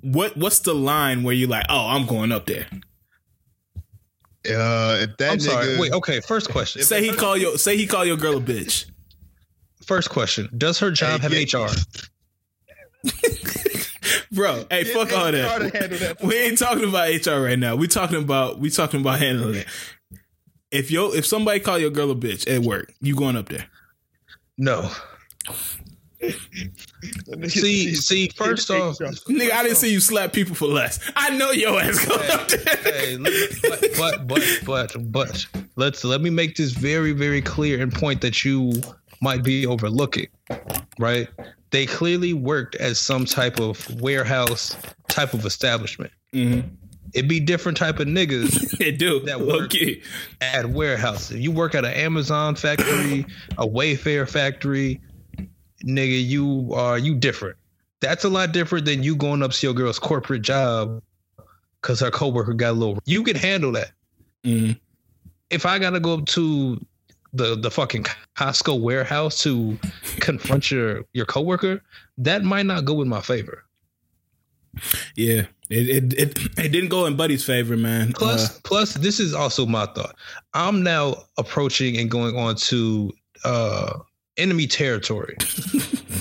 what 0.03 0.37
what's 0.37 0.61
the 0.61 0.75
line 0.75 1.25
where 1.25 1.35
you're 1.35 1.49
like, 1.49 1.67
oh, 1.69 1.89
I'm 1.89 2.07
going 2.07 2.31
up 2.31 2.47
there. 2.47 2.67
uh, 4.49 4.99
if 5.01 5.17
that 5.17 5.33
I'm 5.33 5.41
sorry. 5.41 5.79
Wait. 5.81 5.93
Okay. 5.93 6.21
First 6.21 6.49
question. 6.51 6.83
Say 6.83 7.03
he 7.05 7.13
call 7.13 7.37
your 7.37 7.59
say 7.59 7.77
he 7.77 7.89
call 7.89 8.05
your 8.05 8.17
girl 8.17 8.37
a 8.37 8.41
bitch. 8.41 8.87
First 9.85 10.11
question. 10.11 10.49
Does 10.57 10.79
her 10.79 10.93
job 10.93 11.23
Hey, 11.23 11.43
have 11.43 11.53
yeah. 11.53 11.65
HR? 11.67 11.71
Bro, 14.33 14.67
hey, 14.71 14.85
Get 14.85 14.95
fuck 14.95 15.13
all 15.13 15.33
that. 15.33 15.73
that. 15.73 16.23
We 16.23 16.37
ain't 16.37 16.59
talking 16.59 16.89
about 16.89 17.09
HR 17.27 17.41
right 17.43 17.59
now. 17.59 17.77
We 17.77 17.89
talking 17.89 18.23
about 18.23 18.59
we 18.59 18.71
talking 18.71 19.01
about 19.01 19.19
handling 19.19 19.57
it. 19.57 19.67
If 20.71 20.91
yo 20.91 21.13
if 21.13 21.27
somebody 21.27 21.61
call 21.61 21.79
your 21.79 21.91
girl 21.91 22.11
a 22.11 22.15
bitch 22.15 22.49
at 22.53 22.63
work, 22.63 22.93
you 23.01 23.17
going 23.17 23.37
up 23.37 23.49
there. 23.49 23.67
No. 24.59 24.91
See, 27.47 27.95
see. 27.95 28.29
First 28.37 28.71
off, 28.71 28.99
Nigga, 28.99 29.53
I 29.53 29.63
didn't 29.63 29.77
see 29.77 29.93
you 29.93 30.01
slap 30.01 30.33
people 30.33 30.55
for 30.57 30.67
less. 30.67 30.99
I 31.15 31.31
know 31.37 31.53
your 31.53 31.81
ass 31.81 32.05
going 32.05 32.31
up 32.31 32.49
there. 32.49 32.93
hey, 32.93 33.17
look, 33.17 33.33
but, 33.97 34.27
but 34.27 34.27
but 34.27 34.63
but 34.65 35.13
but 35.13 35.47
let's 35.77 36.05
let 36.05 36.21
me 36.21 36.31
make 36.31 36.57
this 36.57 36.73
very 36.73 37.13
very 37.13 37.41
clear 37.41 37.81
and 37.81 37.93
point 37.93 38.21
that 38.23 38.45
you 38.45 38.73
might 39.23 39.45
be 39.45 39.67
overlooking. 39.67 40.27
Right? 40.99 41.29
They 41.71 41.87
clearly 41.87 42.33
worked 42.33 42.75
at 42.77 42.97
some 42.97 43.25
type 43.25 43.61
of 43.61 44.01
warehouse 44.01 44.77
type 45.09 45.35
of 45.35 45.45
establishment. 45.45 46.13
Mhm. 46.35 46.65
It'd 47.15 47.29
be 47.29 47.41
different 47.41 47.79
type 47.79 48.01
of 48.01 48.07
niggas 48.07 48.71
They 48.79 48.93
do. 48.93 49.21
That 49.21 49.41
work. 49.41 49.67
Okay. 49.67 50.01
at 50.41 50.67
warehouses. 50.71 51.33
If 51.37 51.41
you 51.43 51.51
work 51.51 51.75
at 51.75 51.85
an 51.85 51.93
Amazon 51.95 52.55
factory, 52.55 53.25
a 53.57 53.67
Wayfair 53.67 54.29
factory, 54.29 55.01
nigga, 55.85 56.27
you 56.27 56.73
are 56.75 56.99
you 56.99 57.15
different. 57.15 57.57
That's 58.01 58.25
a 58.25 58.29
lot 58.29 58.53
different 58.53 58.85
than 58.85 59.03
you 59.03 59.17
going 59.17 59.43
up 59.43 59.53
to 59.53 59.67
your 59.67 59.75
girl's 59.75 59.99
corporate 59.99 60.43
job 60.43 61.03
because 61.81 62.01
her 62.01 62.11
coworker 62.11 62.53
got 62.55 62.71
a 62.71 62.73
little. 62.73 62.99
You 63.07 63.23
can 63.25 63.37
handle 63.37 63.73
that. 63.73 63.93
Mhm. 64.45 64.79
If 65.51 65.65
I 65.67 65.79
gotta 65.79 66.01
go 66.01 66.15
up 66.15 66.27
to 66.27 66.79
the 67.33 67.57
the 67.57 67.71
fucking 67.71 68.05
Costco 68.37 68.81
warehouse 68.81 69.39
to 69.43 69.79
confront 70.21 70.71
your 70.71 71.05
your 71.13 71.27
coworker, 71.27 71.83
that 72.19 72.43
might 72.45 72.67
not 72.67 72.85
go 72.85 73.03
in 73.03 73.09
my 73.09 73.21
favor. 73.21 73.65
Yeah. 75.17 75.43
It, 75.71 75.89
it 75.89 76.13
it 76.15 76.39
it 76.59 76.69
didn't 76.73 76.89
go 76.89 77.05
in 77.07 77.17
Buddy's 77.17 77.45
favor, 77.45 77.77
man. 77.77 78.13
Plus, 78.15 78.57
Uh, 78.57 78.61
plus, 78.65 78.95
this 78.95 79.21
is 79.21 79.35
also 79.35 79.67
my 79.67 79.85
thought. 79.87 80.17
I'm 80.55 80.83
now 80.83 81.25
approaching 81.37 81.99
and 81.99 82.11
going 82.11 82.37
on 82.37 82.57
to 82.57 83.13
uh, 83.45 83.99
enemy 84.39 84.67
territory. 84.67 85.37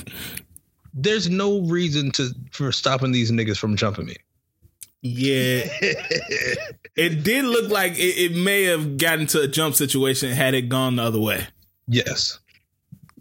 There's 0.94 1.30
no 1.30 1.62
reason 1.62 2.12
to 2.14 2.32
for 2.52 2.72
stopping 2.72 3.12
these 3.12 3.32
niggas 3.32 3.58
from 3.58 3.76
jumping 3.78 4.08
me. 4.08 4.16
Yeah, 5.02 5.62
it 6.96 7.24
did 7.24 7.46
look 7.46 7.70
like 7.70 7.94
it, 7.94 8.32
it 8.32 8.36
may 8.36 8.64
have 8.64 8.98
gotten 8.98 9.28
to 9.28 9.42
a 9.42 9.48
jump 9.48 9.76
situation 9.76 10.32
had 10.32 10.54
it 10.54 10.64
gone 10.70 10.96
the 10.98 11.04
other 11.04 11.20
way. 11.20 11.48
Yes. 11.88 12.40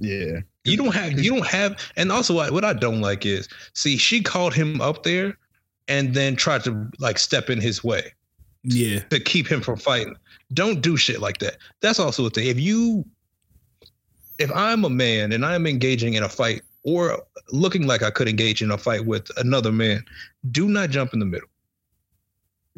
yeah. 0.01 0.41
You 0.65 0.77
don't 0.77 0.95
have 0.95 1.13
you 1.21 1.31
don't 1.31 1.47
have 1.47 1.77
and 1.97 2.11
also 2.11 2.35
what, 2.35 2.51
what 2.53 2.65
I 2.65 2.73
don't 2.73 3.01
like 3.01 3.25
is 3.25 3.49
see 3.75 3.97
she 3.97 4.21
called 4.21 4.53
him 4.53 4.81
up 4.81 5.05
there 5.05 5.39
and 5.87 6.13
then 6.13 6.35
tried 6.35 6.65
to 6.65 6.91
like 6.99 7.19
step 7.21 7.49
in 7.51 7.61
his 7.61 7.85
way 7.85 8.13
Yeah, 8.65 9.01
to 9.11 9.21
keep 9.21 9.47
him 9.47 9.61
from 9.61 9.77
fighting. 9.79 10.17
Don't 10.53 10.81
do 10.81 10.97
shit 10.97 11.21
like 11.21 11.39
that. 11.39 11.59
That's 11.83 12.01
also 12.01 12.27
a 12.27 12.31
thing. 12.31 12.49
If 12.49 12.59
you 12.59 13.05
if 14.39 14.51
I'm 14.53 14.85
a 14.85 14.91
man 14.91 15.33
and 15.33 15.47
I'm 15.47 15.67
engaging 15.69 16.15
in 16.15 16.25
a 16.25 16.29
fight 16.29 16.63
or 16.83 17.23
looking 17.53 17.87
like 17.87 18.03
I 18.03 18.11
could 18.11 18.29
engage 18.29 18.61
in 18.63 18.73
a 18.73 18.79
fight 18.79 19.07
with 19.07 19.31
another 19.39 19.71
man, 19.71 20.05
do 20.51 20.69
not 20.69 20.91
jump 20.91 21.13
in 21.13 21.21
the 21.21 21.27
middle. 21.27 21.49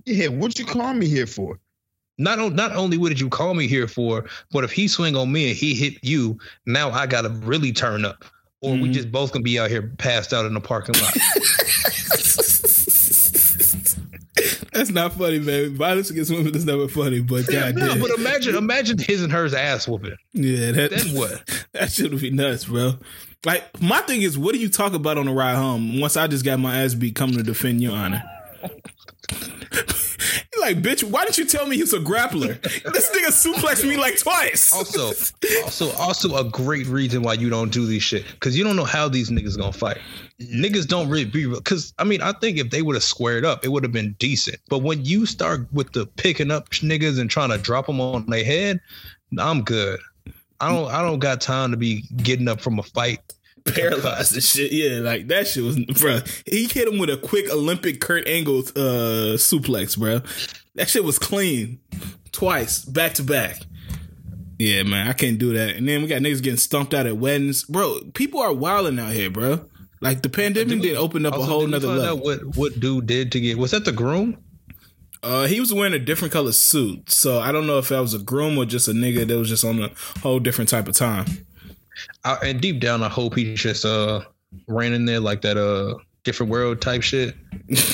Yeah, 0.05 0.29
what 0.29 0.59
you 0.59 0.65
call 0.65 0.95
me 0.95 1.07
here 1.09 1.27
for? 1.27 1.59
Not, 2.19 2.39
on, 2.41 2.55
not 2.57 2.75
only 2.75 2.99
what 2.99 3.11
did 3.11 3.21
you 3.21 3.29
call 3.29 3.55
me 3.55 3.69
here 3.69 3.87
for, 3.87 4.25
but 4.51 4.65
if 4.65 4.73
he 4.73 4.89
swing 4.89 5.15
on 5.17 5.31
me 5.31 5.49
and 5.51 5.57
he 5.57 5.75
hit 5.75 5.95
you, 6.03 6.39
now 6.67 6.91
I 6.91 7.07
gotta 7.07 7.29
really 7.29 7.73
turn 7.73 8.05
up. 8.05 8.25
Or 8.61 8.73
we 8.75 8.89
Mhm. 8.89 8.93
just 8.93 9.13
both 9.13 9.33
gonna 9.33 9.45
be 9.45 9.59
out 9.59 9.71
here 9.71 9.83
passed 9.99 10.33
out 10.33 10.45
in 10.45 10.55
the 10.55 10.61
parking 10.61 10.97
lot. 11.01 11.15
that's 14.73 14.91
not 14.91 15.13
funny, 15.15 15.39
man. 15.39 15.77
Violence 15.77 16.11
against 16.11 16.31
women 16.33 16.55
is 16.55 16.65
never 16.65 16.89
funny, 16.89 17.21
but 17.21 17.51
Yeah, 17.51 17.73
God 17.73 17.77
no, 17.77 17.89
damn. 17.89 18.01
but 18.01 18.11
imagine, 18.19 18.57
imagine 18.57 18.99
his 18.99 19.23
and 19.23 19.33
hers 19.33 19.55
ass 19.55 19.87
whooping. 19.87 20.17
yeah, 20.33 20.73
that 20.73 20.91
Then 20.91 21.15
what? 21.15 21.67
that 21.73 21.93
should 21.93 22.13
would 22.13 22.21
be 22.23 22.31
nuts, 22.31 22.65
bro. 22.65 22.95
Like 23.45 23.81
my 23.81 24.01
thing 24.03 24.23
is, 24.23 24.37
what 24.37 24.55
do 24.55 24.61
you 24.61 24.69
talk 24.69 24.93
about 24.93 25.19
on 25.19 25.27
the 25.27 25.33
ride 25.33 25.55
home? 25.57 26.01
Once 26.01 26.17
I 26.17 26.27
just 26.27 26.45
got 26.45 26.59
my 26.59 26.83
ass 26.83 26.95
beat, 26.95 27.15
coming 27.15 27.37
to 27.37 27.43
defend 27.45 27.81
your 27.81 27.93
honor. 27.95 28.23
Like, 30.61 30.83
bitch, 30.83 31.05
why 31.05 31.25
didn't 31.25 31.39
you 31.39 31.45
tell 31.45 31.67
me 31.67 31.77
he's 31.77 31.93
a 31.93 31.99
grappler? 31.99 32.61
this 32.93 33.11
nigga 33.11 33.29
suplexed 33.29 33.89
me 33.89 33.97
like 33.97 34.19
twice. 34.19 34.73
Also, 34.73 35.13
also, 35.65 35.93
also 35.93 36.37
a 36.37 36.45
great 36.51 36.87
reason 36.87 37.23
why 37.23 37.35
you 37.35 37.49
don't 37.49 37.73
do 37.73 37.87
these 37.87 38.03
shit 38.03 38.25
because 38.33 38.59
you 38.59 38.65
don't 38.65 38.77
know 38.77 38.85
how 38.85 39.09
these 39.09 39.31
niggas 39.31 39.57
gonna 39.57 39.73
fight. 39.73 39.99
Niggas 40.41 40.87
don't 40.89 41.09
really 41.09 41.25
be 41.25 41.47
because 41.47 41.95
I 41.99 42.05
mean 42.05 42.23
I 42.23 42.33
think 42.33 42.59
if 42.59 42.71
they 42.71 42.83
would 42.83 42.97
have 42.97 43.05
squared 43.05 43.45
up, 43.45 43.65
it 43.65 43.69
would 43.69 43.85
have 43.85 43.93
been 43.93 44.17
decent. 44.19 44.59
But 44.69 44.81
when 44.81 45.05
you 45.05 45.27
start 45.27 45.73
with 45.73 45.93
the 45.93 46.07
picking 46.07 46.51
up 46.51 46.71
niggas 46.71 47.21
and 47.21 47.31
trying 47.31 47.51
to 47.51 47.59
drop 47.59 47.87
them 47.87 48.01
on 48.01 48.27
their 48.27 48.45
head, 48.45 48.81
I'm 49.39 49.63
good. 49.63 50.01
I 50.61 50.73
don't 50.73 50.91
I 50.91 51.03
don't 51.03 51.21
got 51.21 51.41
time 51.41 51.71
to 51.71 51.77
be 51.77 52.03
getting 52.17 52.49
up 52.49 52.61
from 52.61 52.79
a 52.79 52.83
fight. 52.83 53.21
paralyzed 53.75 54.35
and 54.35 54.43
shit. 54.43 54.73
Yeah, 54.73 55.01
like 55.01 55.29
that 55.29 55.47
shit 55.47 55.65
was, 55.65 55.77
bro. 56.01 56.21
He 56.47 56.67
hit 56.67 56.89
him 56.89 56.99
with 56.99 57.11
a 57.11 57.17
quick 57.17 57.51
Olympic 57.51 58.01
Kurt 58.01 58.27
Angle 58.27 58.59
uh, 58.59 59.37
suplex, 59.37 59.99
bro. 59.99 60.21
That 60.75 60.89
shit 60.89 61.05
was 61.05 61.19
clean, 61.19 61.81
twice, 62.33 62.85
back 62.85 63.15
to 63.15 63.23
back. 63.23 63.63
Yeah, 64.59 64.83
man, 64.83 65.09
I 65.09 65.13
can't 65.13 65.39
do 65.39 65.53
that. 65.53 65.77
And 65.77 65.89
then 65.89 66.03
we 66.03 66.09
got 66.09 66.21
niggas 66.21 66.43
getting 66.43 66.59
stumped 66.59 66.93
out 66.93 67.07
at 67.07 67.17
weddings, 67.17 67.65
bro. 67.65 68.01
People 68.15 68.41
are 68.41 68.53
wilding 68.53 68.99
out 68.99 69.13
here, 69.13 69.31
bro. 69.31 69.65
Like 70.01 70.23
the 70.23 70.29
pandemic 70.29 70.81
did 70.81 70.97
open 70.97 71.27
up 71.27 71.35
a 71.35 71.43
whole 71.43 71.67
nother 71.67 71.89
level. 71.89 72.19
what 72.19 72.57
what 72.57 72.79
dude 72.79 73.07
did 73.07 73.33
to 73.33 73.41
get 73.41 73.59
was 73.59 73.73
that 73.73 73.85
the 73.85 73.93
groom? 73.93 74.39
Uh, 75.23 75.47
he 75.47 75.59
was 75.59 75.75
wearing 75.75 75.95
a 75.95 75.99
different 75.99 76.33
color 76.33 76.53
suit, 76.53 77.11
so 77.11 77.41
I 77.41 77.51
don't 77.51 77.67
know 77.67 77.79
if 77.79 77.89
that 77.89 77.99
was 77.99 78.15
a 78.15 78.21
groom 78.21 78.57
or 78.57 78.65
just 78.65 78.87
a 78.87 78.93
nigga 78.93 79.27
that 79.27 79.37
was 79.37 79.49
just 79.49 79.65
on 79.65 79.83
a 79.83 79.91
whole 80.21 80.39
different 80.39 80.71
type 80.71 80.87
of 80.87 80.95
time. 80.95 81.27
I, 82.25 82.35
and 82.45 82.61
deep 82.61 82.81
down, 82.81 83.03
I 83.03 83.09
hope 83.09 83.35
he 83.35 83.55
just 83.55 83.85
uh 83.85 84.23
ran 84.67 84.93
in 84.93 85.05
there 85.05 85.21
like 85.21 85.43
that 85.43 85.57
uh 85.57 85.95
different 86.25 86.51
world 86.51 86.81
type 86.81 87.03
shit 87.03 87.35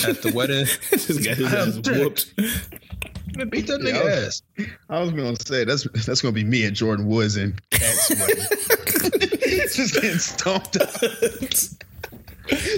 at 0.06 0.22
the 0.22 0.32
wedding. 0.34 0.66
his 0.90 1.26
ass 1.26 1.76
dead. 1.78 3.50
Beat 3.50 3.66
that 3.66 3.80
Yeah, 3.82 3.90
nigga 3.90 4.00
I 4.00 4.04
was- 4.04 4.42
ass. 4.58 4.68
I 4.88 5.00
was 5.00 5.10
gonna 5.10 5.36
say 5.44 5.64
that's 5.64 5.84
that's 6.06 6.20
gonna 6.20 6.32
be 6.32 6.44
me 6.44 6.64
and 6.64 6.76
Jordyn 6.76 7.06
Woods 7.06 7.36
and 7.36 7.60
KAT's. 7.70 8.08
Just 9.74 9.94
getting 9.94 10.18
stomped 10.18 10.76
out. 10.80 11.00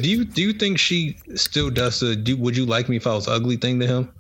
Do 0.00 0.08
you 0.08 0.24
do 0.24 0.40
you 0.42 0.52
think 0.54 0.78
she 0.78 1.18
still 1.34 1.68
does 1.70 2.00
the 2.00 2.16
do 2.16 2.36
would 2.38 2.56
you 2.56 2.64
like 2.64 2.88
me 2.88 2.96
if 2.96 3.06
I 3.06 3.14
was 3.14 3.28
ugly 3.28 3.56
thing 3.56 3.78
to 3.80 3.86
him? 3.86 4.12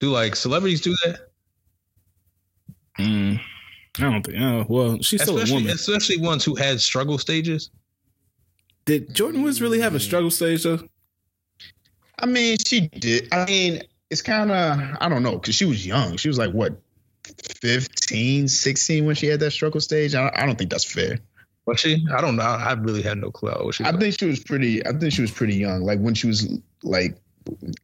Do 0.00 0.10
like 0.10 0.36
celebrities 0.36 0.80
do 0.80 0.94
that? 1.04 1.30
Mm, 3.00 3.40
I 3.98 4.02
don't 4.02 4.22
think. 4.24 4.38
Oh, 4.40 4.66
well, 4.68 5.02
she's 5.02 5.22
still 5.22 5.34
a 5.38 5.42
Especially 5.42 5.62
woman. 5.62 5.74
especially 5.74 6.16
ones 6.18 6.44
who 6.44 6.54
had 6.54 6.80
struggle 6.80 7.18
stages. 7.18 7.70
Did 8.84 9.14
Jordyn 9.14 9.42
Woods 9.42 9.60
really 9.60 9.80
have 9.80 9.94
a 9.94 10.00
struggle 10.00 10.30
stage 10.30 10.62
though? 10.64 10.80
I 12.18 12.26
mean, 12.26 12.56
she 12.66 12.88
did. 12.88 13.28
I 13.32 13.44
mean, 13.44 13.82
it's 14.10 14.22
kind 14.22 14.50
of 14.50 14.96
I 15.00 15.08
don't 15.08 15.22
know 15.22 15.32
because 15.38 15.54
she 15.54 15.64
was 15.66 15.86
young. 15.86 16.16
She 16.16 16.28
was 16.28 16.38
like 16.38 16.52
what 16.52 16.80
15, 17.60 18.48
16 18.48 19.04
when 19.04 19.14
she 19.14 19.26
had 19.26 19.40
that 19.40 19.50
struggle 19.52 19.80
stage. 19.80 20.14
I, 20.14 20.30
I 20.34 20.46
don't 20.46 20.56
think 20.56 20.70
that's 20.70 20.84
fair. 20.90 21.18
Was 21.66 21.80
she? 21.80 22.06
I 22.14 22.20
don't 22.22 22.36
know. 22.36 22.42
I 22.42 22.72
really 22.72 23.02
had 23.02 23.18
no 23.18 23.30
clue. 23.30 23.50
What 23.50 23.74
she 23.74 23.84
I 23.84 23.90
was. 23.90 24.00
think 24.00 24.18
she 24.18 24.24
was 24.26 24.40
pretty. 24.40 24.84
I 24.86 24.92
think 24.92 25.12
she 25.12 25.20
was 25.20 25.30
pretty 25.30 25.56
young. 25.56 25.82
Like 25.82 25.98
when 26.00 26.14
she 26.14 26.26
was 26.26 26.48
like, 26.82 27.18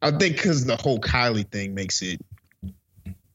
I 0.01 0.09
think 0.11 0.37
because 0.37 0.65
the 0.65 0.75
whole 0.75 0.99
Kylie 0.99 1.47
thing 1.51 1.75
makes 1.75 2.01
it 2.01 2.19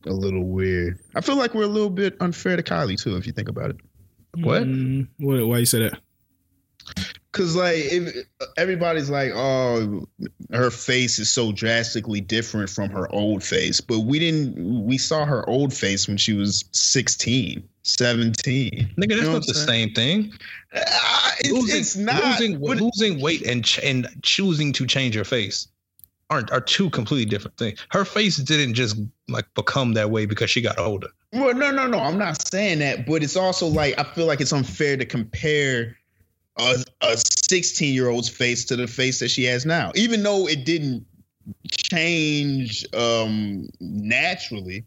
a 0.07 0.13
little 0.13 0.45
weird. 0.45 0.99
I 1.15 1.21
feel 1.21 1.37
like 1.37 1.55
we're 1.55 1.65
a 1.65 1.69
little 1.69 1.91
bit 1.91 2.17
unfair 2.21 2.57
to 2.57 2.63
Kylie 2.63 3.01
too, 3.01 3.17
if 3.17 3.27
you 3.27 3.33
think 3.33 3.49
about 3.49 3.71
it. 3.71 3.77
What? 4.37 4.63
Mm, 4.63 5.09
what 5.19 5.47
why 5.47 5.59
you 5.59 5.67
say 5.67 5.81
that? 5.89 5.99
Cause 7.33 7.55
like 7.55 7.77
if 7.77 8.27
everybody's 8.57 9.09
like, 9.09 9.31
oh, 9.35 10.05
her 10.53 10.71
face 10.71 11.21
is 11.21 11.31
so 11.31 11.53
drastically 11.53 12.21
different 12.21 12.69
from 12.69 12.91
her 12.91 13.09
old 13.15 13.45
face, 13.45 13.81
but 13.81 14.01
we 14.01 14.19
didn't. 14.19 14.85
We 14.85 14.99
saw 14.99 15.25
her 15.25 15.49
old 15.49 15.73
face 15.73 16.09
when 16.09 16.17
she 16.17 16.33
was 16.33 16.65
16, 16.73 17.63
17. 17.83 18.71
Nigga, 18.73 18.97
that's 18.97 19.01
You 19.01 19.17
know 19.23 19.33
not 19.35 19.47
the 19.47 19.55
I'm 19.61 19.67
same 19.67 19.93
thing. 19.95 20.33
Ah, 20.75 21.35
it's, 21.39 21.51
losing, 21.53 21.81
it's 21.81 21.97
not. 21.97 22.25
losing, 22.41 22.61
but- 22.61 22.81
losing 22.81 23.21
weight 23.21 23.43
and 23.47 23.65
ch- 23.65 23.79
and 23.81 24.09
choosing 24.23 24.73
to 24.73 24.87
change 24.87 25.15
your 25.15 25.25
face 25.25 25.69
aren't 26.31 26.51
are 26.53 26.61
two 26.61 26.89
completely 26.91 27.25
different 27.29 27.57
things. 27.59 27.85
Her 27.91 28.05
face 28.05 28.37
didn't 28.37 28.75
just 28.75 28.97
like 29.29 29.47
become 29.55 29.95
that 29.95 30.11
way 30.11 30.27
because 30.27 30.49
she 30.51 30.63
got 30.63 30.79
older. 30.79 31.09
Well, 31.33 31.55
no, 31.55 31.71
no, 31.71 31.87
no. 31.87 31.99
I'm 31.99 32.19
not 32.19 32.41
saying 32.49 32.79
that, 32.79 33.07
but 33.07 33.23
it's 33.23 33.37
also 33.37 33.67
like 33.67 33.99
I 33.99 34.05
feel 34.05 34.27
like 34.27 34.41
it's 34.41 34.53
unfair 34.53 34.97
to 34.97 35.05
compare 35.05 35.97
a 36.59 36.77
a 37.03 37.17
16 37.17 37.93
year 37.93 38.09
old's 38.09 38.29
face 38.29 38.65
to 38.67 38.77
the 38.77 38.87
face 38.87 39.19
that 39.19 39.31
she 39.31 39.45
has 39.45 39.67
now, 39.67 39.93
even 39.95 40.23
though 40.23 40.47
it 40.49 40.65
didn't 40.65 41.05
change 41.71 42.85
um 42.95 43.69
naturally. 43.81 44.85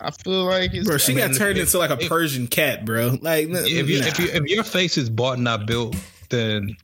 I 0.00 0.10
feel 0.10 0.44
like 0.44 0.74
it's 0.74 0.88
Bro, 0.88 0.98
she 0.98 1.12
I 1.14 1.18
got 1.18 1.30
mean, 1.30 1.38
turned 1.38 1.58
if- 1.58 1.66
into 1.68 1.78
like 1.78 1.90
a 1.90 1.98
if- 2.02 2.08
Persian 2.08 2.46
cat, 2.48 2.84
bro. 2.84 3.18
Like 3.20 3.48
If 3.50 3.88
you, 3.88 3.98
if 3.98 4.18
you 4.18 4.26
if 4.32 4.44
your 4.46 4.64
face 4.64 4.96
is 4.98 5.08
bought 5.10 5.34
and 5.34 5.44
not 5.44 5.66
built, 5.66 5.94
then 6.30 6.76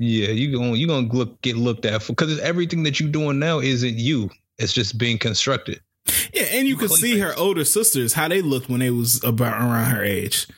yeah, 0.00 0.28
you 0.28 0.50
going 0.50 0.76
you 0.76 0.86
gonna 0.86 1.06
look 1.08 1.42
get 1.42 1.58
looked 1.58 1.84
at 1.84 2.02
for 2.02 2.14
because 2.14 2.40
everything 2.40 2.84
that 2.84 2.98
you're 2.98 3.10
doing 3.10 3.38
now 3.38 3.58
isn't 3.60 3.98
you. 3.98 4.30
It's 4.56 4.72
just 4.72 4.96
being 4.96 5.18
constructed. 5.18 5.80
yeah, 6.32 6.44
and 6.52 6.66
you 6.66 6.76
could 6.76 6.90
see 6.90 7.18
her 7.18 7.34
older 7.36 7.66
sisters 7.66 8.14
how 8.14 8.26
they 8.26 8.40
looked 8.40 8.70
when 8.70 8.80
they 8.80 8.90
was 8.90 9.22
about 9.22 9.60
around 9.60 9.90
her 9.90 10.02
age. 10.02 10.48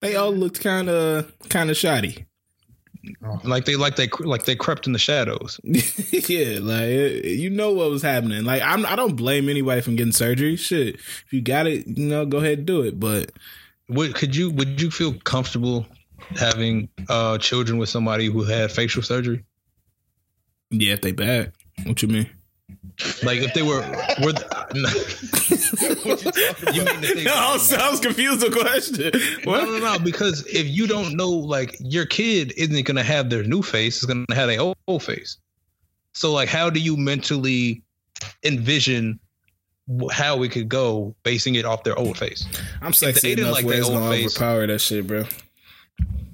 They 0.00 0.16
all 0.16 0.32
looked 0.32 0.60
kind 0.60 0.88
of 0.88 1.32
kind 1.48 1.70
of 1.70 1.76
shoddy. 1.76 2.26
Oh. 3.24 3.40
Like 3.44 3.66
they 3.66 3.76
like 3.76 3.94
they 3.94 4.08
like 4.18 4.46
they 4.46 4.56
crept 4.56 4.88
in 4.88 4.92
the 4.92 4.98
shadows. 4.98 5.60
yeah, 5.62 6.58
like 6.60 6.88
eh, 6.88 7.20
you 7.28 7.50
know 7.50 7.70
what 7.70 7.88
was 7.88 8.02
happening. 8.02 8.44
Like 8.44 8.62
I'm, 8.62 8.84
I 8.84 8.96
don't 8.96 9.14
blame 9.14 9.48
anybody 9.48 9.80
from 9.80 9.94
getting 9.94 10.12
surgery. 10.12 10.56
Shit, 10.56 10.96
if 10.96 11.26
you 11.30 11.40
got 11.40 11.68
it, 11.68 11.86
you 11.86 12.08
know, 12.08 12.26
go 12.26 12.38
ahead 12.38 12.58
and 12.58 12.66
do 12.66 12.82
it. 12.82 12.98
But 12.98 13.30
Would 13.88 14.16
could 14.16 14.34
you 14.34 14.50
would 14.50 14.82
you 14.82 14.90
feel 14.90 15.14
comfortable 15.20 15.86
having 16.38 16.88
uh 17.08 17.38
children 17.38 17.78
with 17.78 17.88
somebody 17.88 18.26
who 18.26 18.42
had 18.44 18.70
facial 18.72 19.02
surgery? 19.02 19.44
yeah, 20.70 20.94
if 20.94 21.00
they 21.02 21.12
bad, 21.12 21.52
what 21.84 22.02
you 22.02 22.08
mean? 22.08 22.28
Like 23.22 23.40
if 23.40 23.52
they 23.54 23.62
were 23.62 23.80
were 24.22 24.32
you 26.72 26.82
mean 26.84 27.04
if 27.04 27.14
they, 27.16 27.24
No, 27.24 27.34
I 27.34 27.52
was, 27.52 27.72
I 27.72 27.90
was 27.90 28.00
confused. 28.00 28.40
The 28.40 28.50
question. 28.50 29.10
No, 29.44 29.50
What? 29.52 29.64
no, 29.64 29.78
no, 29.78 29.98
because 29.98 30.46
if 30.46 30.66
you 30.66 30.86
don't 30.86 31.16
know, 31.16 31.28
like 31.30 31.76
your 31.80 32.06
kid 32.06 32.52
isn't 32.56 32.84
gonna 32.86 33.02
have 33.02 33.30
their 33.30 33.42
new 33.44 33.62
face; 33.62 33.96
it's 33.96 34.06
gonna 34.06 34.24
have 34.34 34.48
their 34.48 34.60
old, 34.60 34.76
old 34.88 35.02
face. 35.02 35.38
So, 36.14 36.32
like, 36.32 36.48
how 36.48 36.70
do 36.70 36.80
you 36.80 36.96
mentally 36.96 37.82
envision 38.42 39.20
how 40.10 40.42
it 40.42 40.50
could 40.50 40.68
go, 40.68 41.14
basing 41.22 41.54
it 41.56 41.64
off 41.66 41.84
their 41.84 41.98
old 41.98 42.16
face? 42.18 42.46
I'm 42.80 42.92
sexy 42.94 43.28
they 43.28 43.34
didn't 43.34 43.44
enough 43.48 43.56
like 43.56 43.64
where 43.66 43.74
their 43.74 43.80
it's 43.82 43.90
old 43.90 43.98
gonna 43.98 44.10
face- 44.10 44.26
overpower 44.36 44.66
that 44.66 44.80
shit, 44.80 45.06
bro. 45.06 45.24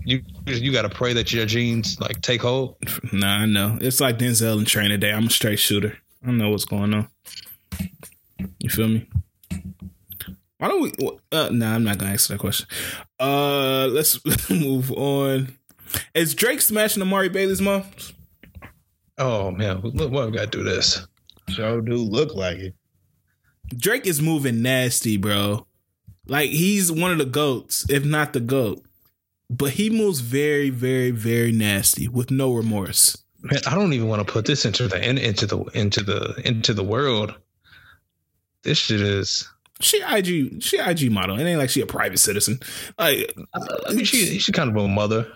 You 0.05 0.23
you 0.47 0.73
got 0.73 0.83
to 0.83 0.89
pray 0.89 1.12
that 1.12 1.33
your 1.33 1.47
genes 1.47 2.01
like 2.01 2.20
take 2.23 2.43
hold. 2.43 2.77
Nah, 3.12 3.39
I 3.39 3.47
know. 3.47 3.79
It's 3.81 4.01
like 4.01 4.19
Denzel 4.19 4.59
and 4.59 4.66
Training 4.66 5.01
Day. 5.01 5.12
I'm 5.12 5.27
a 5.27 5.31
straight 5.31 5.59
shooter. 5.59 5.99
I 6.23 6.27
don't 6.27 6.39
know 6.39 6.51
what's 6.51 6.65
going 6.65 6.95
on. 6.95 7.09
You 8.59 8.70
feel 8.70 8.89
me? 8.89 9.09
Why 10.59 10.69
don't 10.69 10.81
we? 10.81 10.93
Uh, 11.31 11.49
nah, 11.51 11.74
I'm 11.74 11.85
not 11.85 11.99
gonna 11.99 12.12
answer 12.12 12.35
that 12.35 12.41
question. 12.41 12.66
Uh, 13.19 13.87
let's 13.87 14.20
move 14.51 14.93
on. 14.93 15.57
Is 16.15 16.35
Drake 16.35 16.61
smashing 16.61 17.03
Amari 17.03 17.29
Bailey's 17.29 17.61
mom? 17.61 17.85
Oh 19.19 19.51
man, 19.51 19.81
look, 19.83 20.11
what 20.11 20.31
we 20.31 20.37
got 20.37 20.51
to 20.53 20.59
do 20.59 20.65
this? 20.65 21.07
Sure 21.49 21.81
do 21.81 21.97
look 21.97 22.35
like 22.35 22.59
it. 22.59 22.74
Drake 23.77 24.07
is 24.07 24.23
moving 24.23 24.62
nasty, 24.62 25.16
bro. 25.16 25.66
Like 26.27 26.51
he's 26.51 26.91
one 26.91 27.11
of 27.11 27.19
the 27.19 27.24
goats, 27.24 27.89
if 27.91 28.05
not 28.05 28.33
the 28.33 28.41
goat. 28.41 28.85
But 29.53 29.73
he 29.73 29.91
moves 29.91 30.20
very, 30.20 30.70
very, 30.70 31.11
very 31.11 31.53
nasty 31.53 32.09
with 32.09 32.31
no 32.31 32.55
remorse. 32.55 33.19
Man, 33.43 33.61
I 33.66 33.74
don't 33.74 33.93
even 33.93 34.09
want 34.09 34.27
to 34.27 34.33
put 34.33 34.47
this 34.47 34.65
into 34.65 34.89
the 34.89 35.07
into 35.07 35.47
the 35.47 35.59
into 35.74 36.03
the 36.03 36.41
into 36.43 36.73
the 36.73 36.83
world. 36.83 37.35
This 38.62 38.79
shit 38.79 39.03
is. 39.03 39.47
She 39.81 40.01
IG, 40.01 40.62
she 40.62 40.79
IG 40.79 41.11
model. 41.12 41.39
It 41.39 41.45
ain't 41.45 41.59
like 41.59 41.69
she 41.69 41.83
a 41.83 41.87
private 41.87 42.19
citizen. 42.19 42.61
Like 42.99 43.35
I 43.53 43.93
mean, 43.93 44.07
she 44.07 44.39
she's 44.39 44.55
kind 44.55 44.70
of 44.70 44.77
a 44.77 44.89
mother. 44.89 45.31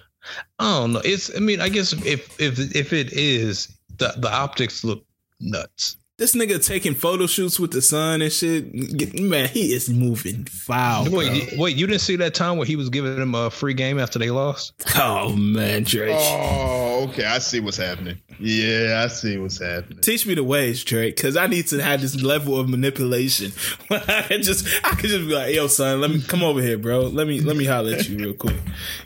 I 0.58 0.78
don't 0.78 0.94
know. 0.94 1.02
It's. 1.04 1.36
I 1.36 1.40
mean, 1.40 1.60
I 1.60 1.68
guess 1.68 1.92
if 1.92 2.40
if 2.40 2.58
if 2.74 2.94
it 2.94 3.12
is 3.12 3.76
the 3.98 4.14
the 4.16 4.32
optics 4.32 4.82
look 4.82 5.04
nuts. 5.40 5.98
This 6.18 6.34
nigga 6.34 6.64
taking 6.66 6.94
photo 6.94 7.26
shoots 7.26 7.60
with 7.60 7.72
the 7.72 7.82
son 7.82 8.22
and 8.22 8.32
shit. 8.32 8.72
Man, 9.20 9.48
he 9.50 9.74
is 9.74 9.90
moving 9.90 10.46
foul. 10.46 11.04
bro. 11.10 11.18
Wait, 11.18 11.52
you- 11.52 11.60
wait, 11.60 11.76
you 11.76 11.86
didn't 11.86 12.00
see 12.00 12.16
that 12.16 12.32
time 12.32 12.56
where 12.56 12.66
he 12.66 12.74
was 12.74 12.88
giving 12.88 13.16
them 13.18 13.34
a 13.34 13.50
free 13.50 13.74
game 13.74 13.98
after 13.98 14.18
they 14.18 14.30
lost? 14.30 14.72
Oh 14.96 15.36
man, 15.36 15.82
Drake. 15.84 16.16
Oh, 16.18 17.06
okay. 17.10 17.24
I 17.26 17.38
see 17.38 17.60
what's 17.60 17.76
happening. 17.76 18.18
Yeah, 18.40 19.02
I 19.04 19.08
see 19.08 19.36
what's 19.36 19.58
happening. 19.60 19.98
Teach 20.00 20.24
me 20.26 20.32
the 20.34 20.42
ways, 20.44 20.82
Drake, 20.84 21.16
because 21.16 21.36
I 21.36 21.48
need 21.48 21.66
to 21.68 21.82
have 21.82 22.00
this 22.00 22.18
level 22.22 22.58
of 22.58 22.66
manipulation. 22.70 23.52
I 23.90 24.24
can 24.26 24.42
just, 24.42 24.66
I 24.86 24.90
could 24.94 25.10
just 25.10 25.28
be 25.28 25.34
like, 25.34 25.54
"Yo, 25.54 25.66
son, 25.66 26.00
let 26.00 26.10
me 26.10 26.22
come 26.22 26.42
over 26.42 26.62
here, 26.62 26.78
bro. 26.78 27.02
Let 27.08 27.26
me, 27.26 27.40
let 27.40 27.56
me 27.56 27.66
holler 27.66 27.92
at 27.94 28.08
you 28.08 28.16
real 28.16 28.32
quick." 28.32 28.56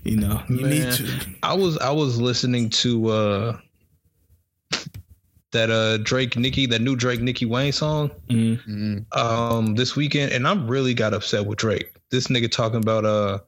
You 0.04 0.16
know, 0.16 0.42
you 0.48 0.64
need 0.64 0.92
to. 0.92 1.08
I 1.42 1.54
was 1.54 1.76
I 1.78 1.90
was 1.90 2.20
listening 2.20 2.70
to 2.70 3.08
uh 3.08 3.56
that 5.52 5.70
uh 5.70 5.96
Drake 5.98 6.36
Nicki 6.36 6.66
that 6.66 6.80
new 6.80 6.94
Drake 6.96 7.20
Nicki 7.20 7.44
Wayne 7.46 7.72
song 7.72 8.10
Mm. 8.28 8.60
Mm. 8.66 9.16
um 9.16 9.74
this 9.74 9.96
weekend 9.96 10.32
and 10.32 10.46
I 10.46 10.54
really 10.54 10.94
got 10.94 11.12
upset 11.14 11.46
with 11.46 11.58
Drake. 11.58 11.92
This 12.10 12.28
nigga 12.28 12.50
talking 12.50 12.78
about 12.78 13.04
uh 13.04 13.38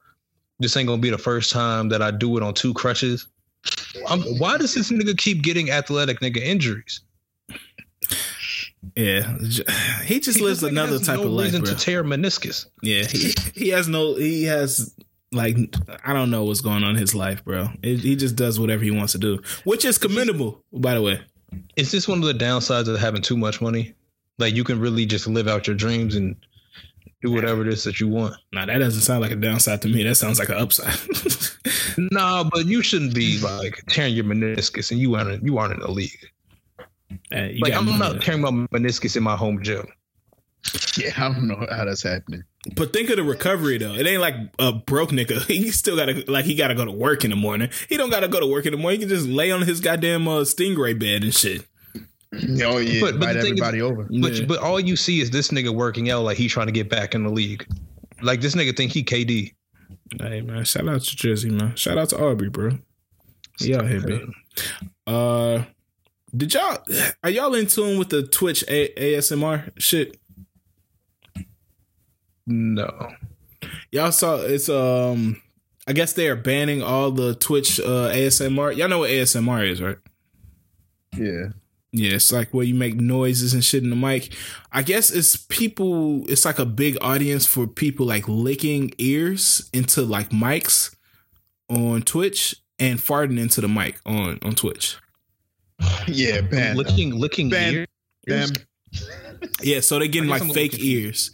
this 0.59 0.75
ain't 0.77 0.87
gonna 0.87 1.01
be 1.01 1.09
the 1.09 1.17
first 1.17 1.51
time 1.51 1.89
that 1.89 2.01
I 2.01 2.11
do 2.11 2.37
it 2.37 2.43
on 2.43 2.53
two 2.53 2.73
crutches. 2.73 3.27
Um, 4.07 4.21
why 4.39 4.57
does 4.57 4.73
this 4.73 4.91
nigga 4.91 5.17
keep 5.17 5.41
getting 5.41 5.71
athletic 5.71 6.19
nigga 6.19 6.37
injuries? 6.37 7.01
Yeah, 8.95 9.37
he 10.03 10.19
just 10.19 10.37
He 10.39 10.43
lives 10.43 10.59
just, 10.59 10.71
another 10.71 10.93
has 10.93 11.05
type 11.07 11.19
no 11.19 11.25
of 11.25 11.31
life, 11.31 11.45
reason 11.45 11.63
bro. 11.63 11.73
to 11.73 11.79
tear 11.79 12.03
meniscus. 12.03 12.65
Yeah, 12.81 13.03
he, 13.05 13.33
he 13.55 13.69
has 13.69 13.87
no, 13.87 14.15
he 14.15 14.43
has 14.43 14.93
like, 15.31 15.55
I 16.05 16.11
don't 16.13 16.29
know 16.29 16.43
what's 16.43 16.61
going 16.61 16.83
on 16.83 16.91
in 16.91 16.95
his 16.97 17.15
life, 17.15 17.43
bro. 17.45 17.69
It, 17.81 17.99
he 18.01 18.15
just 18.15 18.35
does 18.35 18.59
whatever 18.59 18.83
he 18.83 18.91
wants 18.91 19.13
to 19.13 19.17
do, 19.19 19.41
which 19.63 19.85
is 19.85 19.97
commendable, 19.97 20.63
by 20.73 20.93
the 20.95 21.01
way. 21.01 21.21
Is 21.75 21.91
this 21.91 22.07
one 22.07 22.19
of 22.19 22.25
the 22.25 22.33
downsides 22.33 22.87
of 22.87 22.99
having 22.99 23.21
too 23.21 23.37
much 23.37 23.61
money? 23.61 23.93
Like 24.39 24.53
you 24.55 24.63
can 24.63 24.79
really 24.79 25.05
just 25.05 25.27
live 25.27 25.47
out 25.47 25.67
your 25.67 25.75
dreams 25.75 26.15
and 26.15 26.35
do 27.21 27.31
whatever 27.31 27.61
it 27.61 27.67
is 27.67 27.83
that 27.85 27.99
you 27.99 28.07
want. 28.07 28.35
Now 28.51 28.65
that 28.65 28.79
doesn't 28.79 29.01
sound 29.01 29.21
like 29.21 29.31
a 29.31 29.35
downside 29.35 29.81
to 29.83 29.87
me. 29.87 30.03
That 30.03 30.15
sounds 30.15 30.39
like 30.39 30.49
an 30.49 30.55
upside. 30.55 30.97
Nah, 32.11 32.43
but 32.43 32.65
you 32.65 32.81
shouldn't 32.81 33.13
be 33.13 33.39
like 33.39 33.83
tearing 33.87 34.15
your 34.15 34.25
meniscus 34.25 34.89
and 34.91 34.99
you 34.99 35.15
aren't 35.15 35.43
you 35.43 35.57
aren't 35.57 35.73
in 35.73 35.79
the 35.79 35.91
league. 35.91 36.17
Hey, 37.29 37.59
Like 37.61 37.73
I'm 37.73 37.85
not 37.99 38.21
tearing 38.21 38.41
my 38.41 38.49
meniscus 38.49 39.15
in 39.15 39.23
my 39.23 39.35
home 39.35 39.61
gym. 39.61 39.85
Yeah, 40.97 41.11
I 41.17 41.33
don't 41.33 41.47
know 41.47 41.65
how 41.71 41.85
that's 41.85 42.03
happening. 42.03 42.43
But 42.75 42.93
think 42.93 43.09
of 43.09 43.17
the 43.17 43.23
recovery 43.23 43.77
though. 43.79 43.93
It 43.95 44.05
ain't 44.07 44.21
like 44.21 44.35
a 44.59 44.71
broke 44.71 45.09
nigga. 45.09 45.41
He 45.47 45.71
still 45.71 45.95
gotta 45.97 46.23
like 46.27 46.45
he 46.45 46.55
gotta 46.55 46.75
go 46.75 46.85
to 46.85 46.91
work 46.91 47.23
in 47.25 47.31
the 47.31 47.35
morning. 47.35 47.69
He 47.89 47.97
don't 47.97 48.09
gotta 48.11 48.27
go 48.27 48.39
to 48.39 48.47
work 48.47 48.65
in 48.65 48.71
the 48.71 48.77
morning. 48.77 48.99
He 49.01 49.05
can 49.07 49.15
just 49.15 49.27
lay 49.27 49.51
on 49.51 49.63
his 49.63 49.79
goddamn 49.81 50.27
uh, 50.27 50.41
stingray 50.41 50.97
bed 50.97 51.23
and 51.23 51.33
shit. 51.33 51.65
Oh 52.63 52.77
yeah, 52.77 53.01
But- 53.01 53.19
but 53.19 53.29
invite 53.29 53.33
the 53.33 53.39
is- 53.39 53.45
everybody 53.45 53.81
over. 53.81 54.03
But 54.21 54.33
Yeah. 54.33 54.45
but 54.45 54.59
all 54.59 54.79
you 54.79 54.95
see 54.95 55.19
is 55.19 55.31
this 55.31 55.49
nigga 55.49 55.73
working 55.73 56.09
out 56.09 56.23
like 56.23 56.37
he 56.37 56.47
trying 56.47 56.67
to 56.67 56.71
get 56.73 56.89
back 56.89 57.13
in 57.15 57.23
the 57.23 57.29
league. 57.31 57.67
Like 58.21 58.39
this 58.41 58.55
nigga 58.55 58.75
think 58.77 58.91
he 58.91 59.03
KD. 59.03 59.53
Hey 60.21 60.41
man, 60.41 60.63
shout 60.63 60.87
out 60.87 61.01
to 61.01 61.15
Jersey 61.15 61.49
man. 61.49 61.75
Shout 61.75 61.97
out 61.97 62.09
to 62.09 62.23
Aubrey, 62.23 62.49
bro. 62.49 62.77
Yeah, 63.59 63.77
out 63.79 63.87
here, 63.89 63.99
man. 64.07 64.33
Uh, 65.07 65.63
did 66.35 66.53
y'all 66.53 66.77
are 67.23 67.29
y'all 67.29 67.53
in 67.55 67.67
tune 67.67 67.99
with 67.99 68.09
the 68.09 68.23
Twitch 68.23 68.63
A- 68.67 68.93
ASMR 68.95 69.71
shit? 69.77 70.17
No. 72.45 73.09
Y'all 73.91 74.11
saw 74.11 74.37
it's 74.37 74.69
um. 74.69 75.41
I 75.85 75.91
guess 75.91 76.13
they 76.13 76.29
are 76.29 76.35
banning 76.37 76.81
all 76.81 77.11
the 77.11 77.35
Twitch 77.35 77.77
uh, 77.79 78.09
ASMR. 78.13 78.75
Y'all 78.75 78.87
know 78.87 78.99
what 78.99 79.09
ASMR 79.09 79.69
is, 79.69 79.81
right? 79.81 79.97
Yeah. 81.17 81.47
Yeah, 81.91 82.13
it's 82.15 82.31
like 82.31 82.53
where 82.53 82.65
you 82.65 82.73
make 82.73 82.95
noises 82.95 83.53
and 83.53 83.63
shit 83.63 83.83
in 83.83 83.89
the 83.91 83.95
mic. 83.95 84.33
I 84.71 84.81
guess 84.81 85.11
it's 85.11 85.35
people. 85.35 86.23
It's 86.29 86.45
like 86.45 86.57
a 86.57 86.65
big 86.65 86.97
audience 87.01 87.45
for 87.45 87.67
people 87.67 88.05
like 88.05 88.27
licking 88.27 88.93
ears 88.97 89.69
into 89.73 90.01
like 90.01 90.29
mics 90.29 90.95
on 91.69 92.01
Twitch 92.01 92.55
and 92.79 92.97
farting 92.97 93.39
into 93.39 93.61
the 93.61 93.67
mic 93.67 93.99
on 94.05 94.39
on 94.41 94.55
Twitch. 94.55 94.97
Yeah, 96.07 96.41
ban. 96.41 96.77
licking 96.77 97.11
licking 97.11 97.49
Ban- 97.49 97.73
ears. 97.73 97.87
Ban. 98.25 98.49
Yeah, 99.61 99.81
so 99.81 99.99
they're 99.99 100.07
getting 100.07 100.29
like 100.29 100.43
fake 100.53 100.71
little 100.73 100.87
ears 100.87 101.31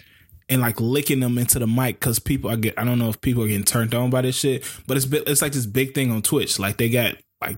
and 0.50 0.62
like 0.62 0.82
licking 0.82 1.20
them 1.20 1.38
into 1.38 1.60
the 1.60 1.68
mic 1.68 2.00
because 2.00 2.20
people. 2.20 2.50
I 2.50 2.56
get. 2.56 2.78
I 2.78 2.84
don't 2.84 3.00
know 3.00 3.10
if 3.10 3.22
people 3.22 3.44
are 3.44 3.48
getting 3.48 3.64
turned 3.64 3.94
on 3.94 4.10
by 4.10 4.22
this 4.22 4.36
shit, 4.36 4.66
but 4.88 4.98
it's 4.98 5.06
it's 5.06 5.42
like 5.42 5.54
this 5.54 5.66
big 5.66 5.94
thing 5.94 6.12
on 6.12 6.22
Twitch. 6.22 6.60
Like 6.60 6.78
they 6.78 6.90
got 6.90 7.16
like 7.42 7.58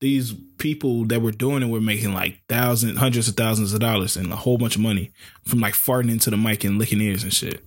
these 0.00 0.34
people 0.58 1.04
that 1.06 1.22
were 1.22 1.32
doing 1.32 1.62
it 1.62 1.70
were 1.70 1.80
making 1.80 2.12
like 2.12 2.40
thousands, 2.48 2.98
hundreds 2.98 3.28
of 3.28 3.36
thousands 3.36 3.72
of 3.72 3.80
dollars 3.80 4.16
and 4.16 4.32
a 4.32 4.36
whole 4.36 4.58
bunch 4.58 4.76
of 4.76 4.82
money 4.82 5.10
from 5.42 5.60
like 5.60 5.74
farting 5.74 6.10
into 6.10 6.30
the 6.30 6.36
mic 6.36 6.64
and 6.64 6.78
licking 6.78 7.00
ears 7.00 7.22
and 7.22 7.32
shit. 7.32 7.64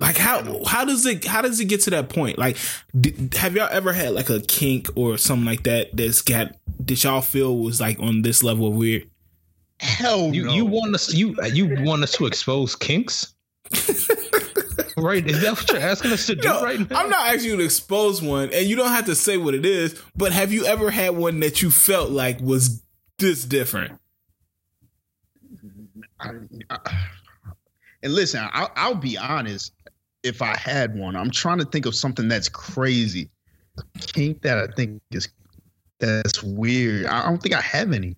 Like 0.00 0.16
how 0.16 0.62
how 0.64 0.84
does 0.84 1.04
it 1.06 1.24
how 1.24 1.42
does 1.42 1.58
it 1.58 1.64
get 1.64 1.80
to 1.82 1.90
that 1.90 2.08
point? 2.08 2.38
Like, 2.38 2.56
did, 2.98 3.34
have 3.34 3.56
y'all 3.56 3.68
ever 3.70 3.92
had 3.92 4.12
like 4.12 4.30
a 4.30 4.40
kink 4.40 4.88
or 4.94 5.18
something 5.18 5.44
like 5.44 5.64
that 5.64 5.96
that's 5.96 6.22
got 6.22 6.54
that 6.86 7.02
y'all 7.02 7.20
feel 7.20 7.58
was 7.58 7.80
like 7.80 7.98
on 7.98 8.22
this 8.22 8.44
level 8.44 8.68
of 8.68 8.74
weird? 8.74 9.10
Hell 9.80 10.34
You 10.34 10.44
no. 10.46 10.54
you 10.54 10.64
want 10.64 10.94
us 10.94 11.12
you 11.14 11.36
you 11.52 11.82
want 11.84 12.02
us 12.02 12.12
to 12.12 12.26
expose 12.26 12.74
kinks? 12.74 13.34
right? 14.96 15.24
Is 15.26 15.40
that 15.42 15.52
what 15.52 15.70
you're 15.70 15.80
asking 15.80 16.12
us 16.12 16.26
to 16.26 16.34
do 16.34 16.48
No, 16.48 16.62
right 16.62 16.78
now? 16.90 16.98
I'm 16.98 17.10
not 17.10 17.32
asking 17.32 17.50
you 17.50 17.56
to 17.58 17.64
expose 17.64 18.20
one, 18.22 18.50
and 18.52 18.66
you 18.66 18.76
don't 18.76 18.88
have 18.88 19.06
to 19.06 19.14
say 19.14 19.36
what 19.36 19.54
it 19.54 19.64
is. 19.66 20.00
But 20.16 20.32
have 20.32 20.52
you 20.52 20.64
ever 20.66 20.90
had 20.90 21.16
one 21.16 21.40
that 21.40 21.62
you 21.62 21.70
felt 21.70 22.10
like 22.10 22.40
was 22.40 22.82
this 23.18 23.44
different? 23.44 23.98
I, 26.20 26.30
I, 26.70 26.78
and 28.02 28.12
listen, 28.14 28.40
I'll, 28.52 28.70
I'll 28.74 28.94
be 28.94 29.16
honest. 29.16 29.72
If 30.24 30.42
I 30.42 30.56
had 30.56 30.96
one, 30.98 31.14
I'm 31.14 31.30
trying 31.30 31.58
to 31.58 31.64
think 31.64 31.86
of 31.86 31.94
something 31.94 32.26
that's 32.26 32.48
crazy. 32.48 33.30
Kink 34.00 34.42
that 34.42 34.58
I 34.58 34.66
think 34.74 35.00
is 35.12 35.28
that's 36.00 36.42
weird. 36.42 37.06
I 37.06 37.22
don't 37.24 37.40
think 37.40 37.54
I 37.54 37.60
have 37.60 37.92
any. 37.92 38.16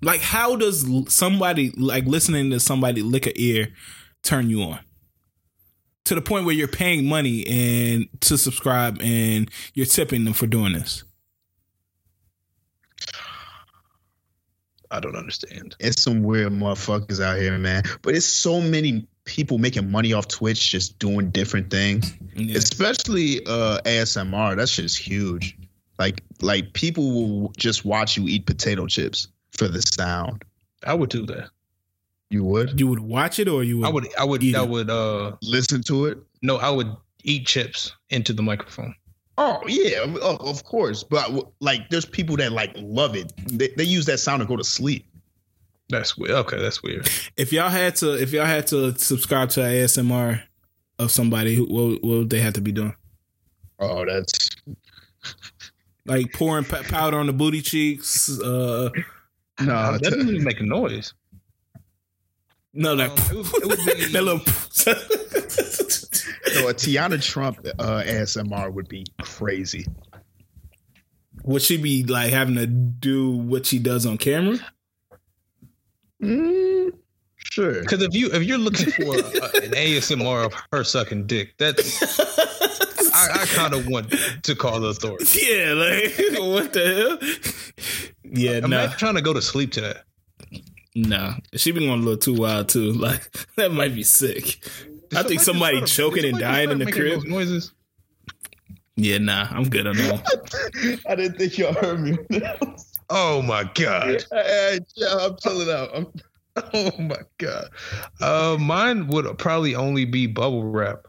Like, 0.00 0.20
how 0.20 0.56
does 0.56 0.86
somebody 1.08 1.72
like 1.76 2.04
listening 2.04 2.50
to 2.50 2.60
somebody 2.60 3.02
lick 3.02 3.26
a 3.26 3.40
ear 3.40 3.68
turn 4.22 4.48
you 4.48 4.62
on? 4.62 4.80
To 6.04 6.14
the 6.14 6.22
point 6.22 6.46
where 6.46 6.54
you're 6.54 6.68
paying 6.68 7.06
money 7.06 7.46
and 7.46 8.08
to 8.22 8.38
subscribe 8.38 8.98
and 9.02 9.50
you're 9.74 9.86
tipping 9.86 10.24
them 10.24 10.32
for 10.32 10.46
doing 10.46 10.72
this. 10.72 11.04
I 14.90 15.00
don't 15.00 15.16
understand. 15.16 15.76
It's 15.80 16.00
some 16.00 16.22
weird 16.22 16.52
motherfuckers 16.52 17.20
out 17.22 17.38
here, 17.38 17.58
man. 17.58 17.82
But 18.00 18.14
it's 18.14 18.24
so 18.24 18.60
many 18.60 19.06
people 19.24 19.58
making 19.58 19.90
money 19.90 20.14
off 20.14 20.28
Twitch 20.28 20.70
just 20.70 20.98
doing 20.98 21.30
different 21.30 21.70
things. 21.70 22.14
Yeah. 22.34 22.56
Especially 22.56 23.44
uh 23.44 23.80
ASMR. 23.84 24.56
That 24.56 24.68
shit 24.68 24.86
is 24.86 24.96
huge. 24.96 25.58
Like 25.98 26.22
like 26.40 26.72
people 26.72 27.12
will 27.12 27.52
just 27.58 27.84
watch 27.84 28.16
you 28.16 28.28
eat 28.28 28.46
potato 28.46 28.86
chips 28.86 29.28
for 29.58 29.68
the 29.68 29.82
sound. 29.82 30.44
I 30.86 30.94
would 30.94 31.10
do 31.10 31.26
that. 31.26 31.50
You 32.30 32.44
would 32.44 32.78
You 32.78 32.86
would 32.86 33.00
watch 33.00 33.38
it 33.38 33.48
or 33.48 33.62
you 33.64 33.78
would? 33.78 33.86
I 33.86 33.90
would 33.90 34.06
I 34.18 34.24
would 34.24 34.42
I 34.42 34.62
it. 34.62 34.68
would 34.68 34.90
uh 34.90 35.36
listen 35.42 35.82
to 35.84 36.06
it. 36.06 36.18
no 36.42 36.56
I 36.56 36.70
would 36.70 36.94
eat 37.24 37.46
chips 37.46 37.92
into 38.10 38.32
the 38.32 38.42
microphone. 38.42 38.94
Oh 39.38 39.60
yeah, 39.66 40.02
of, 40.02 40.16
of 40.40 40.64
course. 40.64 41.02
But 41.04 41.30
like, 41.60 41.90
there's 41.90 42.04
people 42.04 42.36
that 42.38 42.52
like 42.52 42.72
love 42.76 43.14
it. 43.16 43.32
They, 43.46 43.68
they 43.76 43.84
use 43.84 44.04
that 44.06 44.18
sound 44.18 44.40
to 44.40 44.46
go 44.46 44.56
to 44.56 44.64
sleep. 44.64 45.06
That's 45.90 46.18
weird. 46.18 46.32
Okay, 46.32 46.60
that's 46.60 46.82
weird. 46.82 47.08
If 47.36 47.52
y'all 47.52 47.68
had 47.70 47.96
to, 47.96 48.20
if 48.20 48.32
y'all 48.32 48.44
had 48.46 48.66
to 48.68 48.98
subscribe 48.98 49.50
to 49.50 49.60
ASMR 49.60 50.42
of 50.98 51.10
somebody, 51.12 51.54
who- 51.54 51.66
what, 51.66 52.02
what 52.02 52.18
would 52.18 52.30
they 52.30 52.40
have 52.40 52.54
to 52.54 52.60
be 52.60 52.72
doing? 52.72 52.94
Oh, 53.78 54.04
that's 54.04 54.50
Like 56.04 56.32
pouring 56.32 56.64
powder 56.64 57.18
on 57.18 57.26
the 57.26 57.32
booty 57.32 57.62
cheeks. 57.62 58.28
Uh, 58.40 58.90
no. 59.66 59.92
that 59.92 60.02
doesn't 60.02 60.28
even 60.28 60.44
make 60.44 60.60
a 60.60 60.64
noise. 60.64 61.14
No, 62.74 62.94
that 62.96 63.10
Um, 63.10 63.16
it 63.18 63.34
would- 63.36 63.62
it 63.62 63.66
would 63.66 63.78
be- 63.98 64.12
that 64.12 64.22
little. 64.24 64.40
So 64.70 64.92
a 66.68 66.74
Teanna 66.74 67.22
Trump 67.22 67.58
uh, 67.78 68.02
ASMR 68.06 68.72
would 68.72 68.88
be 68.88 69.06
crazy. 69.22 69.86
Would 71.44 71.62
she 71.62 71.76
be 71.78 72.04
like 72.04 72.30
having 72.32 72.56
to 72.56 72.66
do 72.66 73.30
what 73.30 73.64
she 73.66 73.78
does 73.78 74.04
on 74.06 74.18
camera? 74.18 74.58
Mm, 76.22 76.92
sure. 77.36 77.80
Because 77.80 78.02
if 78.02 78.14
you 78.14 78.28
if 78.32 78.42
you're 78.42 78.58
looking 78.58 78.90
for 78.90 79.14
a, 79.14 79.18
an 79.64 79.70
ASMR 79.72 80.46
of 80.46 80.54
her 80.72 80.84
sucking 80.84 81.26
dick, 81.26 81.54
that's 81.58 82.18
I, 83.14 83.42
I 83.42 83.46
kind 83.46 83.72
of 83.74 83.86
want 83.88 84.12
to 84.42 84.54
call 84.54 84.80
the 84.80 84.88
authorities. 84.88 85.34
Yeah, 85.40 85.72
like 85.72 86.40
what 86.40 86.72
the 86.72 87.18
hell? 87.18 87.18
Yeah, 88.32 88.60
I'm 88.62 88.70
no, 88.70 88.86
not 88.86 88.98
trying 88.98 89.14
to 89.14 89.22
go 89.22 89.32
to 89.32 89.42
sleep 89.42 89.72
to 89.72 89.80
that. 89.80 90.04
no. 90.94 91.34
She 91.54 91.72
been 91.72 91.84
going 91.84 92.00
a 92.00 92.04
little 92.04 92.18
too 92.18 92.34
wild 92.34 92.68
too. 92.68 92.92
Like 92.98 93.30
that 93.56 93.72
might 93.72 93.94
be 93.94 94.02
sick. 94.02 94.64
I 95.14 95.22
think 95.22 95.40
somebody 95.40 95.80
just 95.80 95.94
choking 95.94 96.24
and 96.24 96.34
somebody 96.34 96.66
dying 96.66 96.70
in 96.70 96.78
the 96.78 96.92
crib. 96.92 97.24
Noises. 97.24 97.72
Yeah, 98.96 99.18
nah, 99.18 99.46
I'm 99.50 99.68
good 99.68 99.86
on 99.86 99.96
that. 99.96 101.00
I 101.08 101.14
didn't 101.14 101.38
think 101.38 101.56
y'all 101.56 101.74
heard 101.74 102.00
me. 102.00 102.18
Oh 103.10 103.40
my 103.40 103.64
god. 103.74 104.22
hey, 104.30 104.80
yeah, 104.94 105.16
I'm 105.18 105.34
chilling 105.38 105.70
out. 105.70 105.88
I'm, 105.94 106.12
Oh 106.74 106.92
my 106.98 107.20
god. 107.38 107.68
Uh, 108.20 108.56
mine 108.58 109.06
would 109.08 109.38
probably 109.38 109.74
only 109.74 110.04
be 110.04 110.26
bubble 110.26 110.64
wrap. 110.64 111.06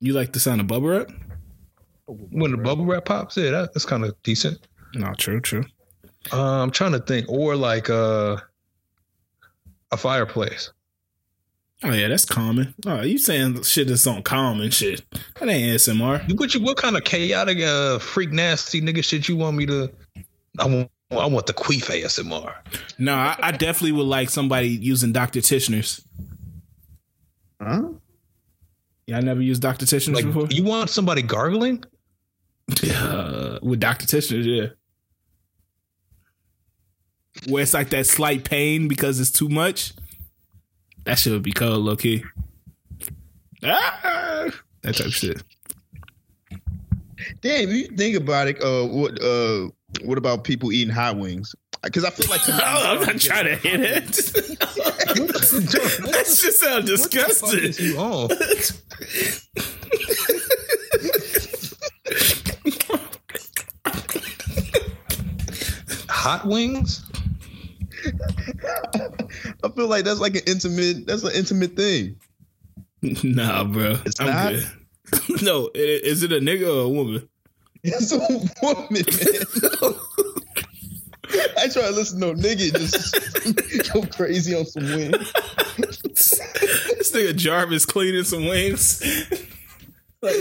You 0.00 0.12
like 0.12 0.32
the 0.32 0.40
sound 0.40 0.60
of 0.60 0.66
bubble 0.66 0.88
wrap? 0.88 1.10
When 2.06 2.52
the 2.52 2.56
bubble 2.56 2.84
wrap 2.84 3.06
pops, 3.06 3.36
yeah, 3.36 3.50
that, 3.50 3.74
that's 3.74 3.84
kind 3.84 4.04
of 4.04 4.14
decent. 4.22 4.68
No, 4.94 5.12
true, 5.14 5.40
true. 5.40 5.64
Uh, 6.32 6.62
I'm 6.62 6.70
trying 6.70 6.92
to 6.92 7.00
think, 7.00 7.28
or 7.28 7.56
like 7.56 7.88
uh, 7.90 8.36
a 9.90 9.96
fireplace. 9.96 10.72
Oh 11.84 11.92
yeah, 11.92 12.08
that's 12.08 12.24
common. 12.24 12.74
Oh, 12.86 13.02
you 13.02 13.18
saying 13.18 13.62
shit 13.62 13.86
that's 13.88 14.06
on 14.06 14.22
common 14.24 14.70
shit? 14.70 15.02
That 15.38 15.48
ain't 15.48 15.76
ASMR. 15.76 16.36
What 16.38 16.52
you, 16.54 16.60
what 16.60 16.76
kind 16.76 16.96
of 16.96 17.04
chaotic, 17.04 17.60
uh, 17.60 17.98
freak, 18.00 18.32
nasty 18.32 18.80
nigga 18.82 19.04
shit 19.04 19.28
you 19.28 19.36
want 19.36 19.56
me 19.56 19.64
to? 19.66 19.88
I 20.58 20.66
want, 20.66 20.90
I 21.12 21.26
want 21.26 21.46
the 21.46 21.52
queef 21.54 21.84
ASMR. 21.86 22.52
No, 22.98 23.14
I, 23.14 23.36
I 23.40 23.52
definitely 23.52 23.92
would 23.92 24.06
like 24.08 24.28
somebody 24.28 24.68
using 24.70 25.12
Dr. 25.12 25.38
Tichenor's. 25.38 26.04
huh? 27.62 27.90
Yeah, 29.06 29.18
I 29.18 29.20
never 29.20 29.40
used 29.40 29.62
Dr. 29.62 29.86
Tichenor's 29.86 30.08
Like, 30.16 30.24
before. 30.26 30.48
you 30.50 30.64
want 30.64 30.90
somebody 30.90 31.22
gargling? 31.22 31.84
Uh, 32.92 33.58
with 33.62 33.80
Dr. 33.80 34.04
Tichenor's, 34.04 34.46
yeah. 34.46 34.66
Where 37.46 37.62
it's 37.62 37.74
like 37.74 37.90
that 37.90 38.06
slight 38.06 38.44
pain 38.44 38.88
because 38.88 39.20
it's 39.20 39.30
too 39.30 39.48
much. 39.48 39.92
That 41.04 41.18
shit 41.18 41.32
would 41.32 41.42
be 41.42 41.52
cold, 41.52 41.84
low 41.84 41.96
key. 41.96 42.24
Ah, 43.62 44.50
that 44.82 44.96
type 44.96 45.06
of 45.06 45.14
shit. 45.14 45.42
Damn, 47.40 47.70
you 47.70 47.86
think 47.88 48.16
about 48.16 48.48
it. 48.48 48.62
Uh, 48.62 48.84
what 48.86 49.22
uh, 49.22 49.68
what 50.04 50.18
about 50.18 50.44
people 50.44 50.72
eating 50.72 50.92
hot 50.94 51.16
wings? 51.16 51.54
Because 51.82 52.04
I 52.04 52.10
feel 52.10 52.28
like 52.30 52.40
Oh, 52.48 52.96
I'm 52.98 53.06
not 53.06 53.20
trying 53.20 53.44
to 53.46 53.56
hit 53.56 53.80
it. 53.80 54.06
that 56.02 56.26
shit 56.26 56.54
sounds 56.54 56.90
What 56.90 56.98
the 56.98 56.98
fuck 56.98 57.10
disgusting. 57.10 57.64
is 57.64 57.80
you 57.80 57.98
on? 57.98 58.28
Hot 66.10 66.46
wings? 66.46 67.07
Feel 69.78 69.86
like 69.86 70.04
that's 70.04 70.18
like 70.18 70.34
an 70.34 70.42
intimate. 70.48 71.06
That's 71.06 71.22
an 71.22 71.30
intimate 71.36 71.76
thing. 71.76 72.16
Nah, 73.22 73.62
bro. 73.62 73.94
It's 74.04 74.18
I'm 74.18 74.26
not? 74.26 74.52
good. 74.52 75.42
no, 75.44 75.70
is 75.72 76.24
it 76.24 76.32
a 76.32 76.40
nigga 76.40 76.66
or 76.66 76.80
a 76.86 76.88
woman? 76.88 77.28
It's 77.84 78.10
a 78.10 78.18
woman, 78.18 78.88
man. 78.90 79.04
I 81.58 81.68
try 81.68 81.82
to 81.82 81.90
listen 81.90 82.18
to 82.22 82.30
a 82.30 82.34
nigga 82.34 82.72
just 82.76 83.92
go 83.92 84.02
crazy 84.02 84.52
on 84.56 84.66
some 84.66 84.82
wings. 84.82 85.32
this 85.76 87.12
nigga 87.12 87.36
Jarvis 87.36 87.86
cleaning 87.86 88.24
some 88.24 88.46
wings. 88.46 89.00
like. 90.20 90.34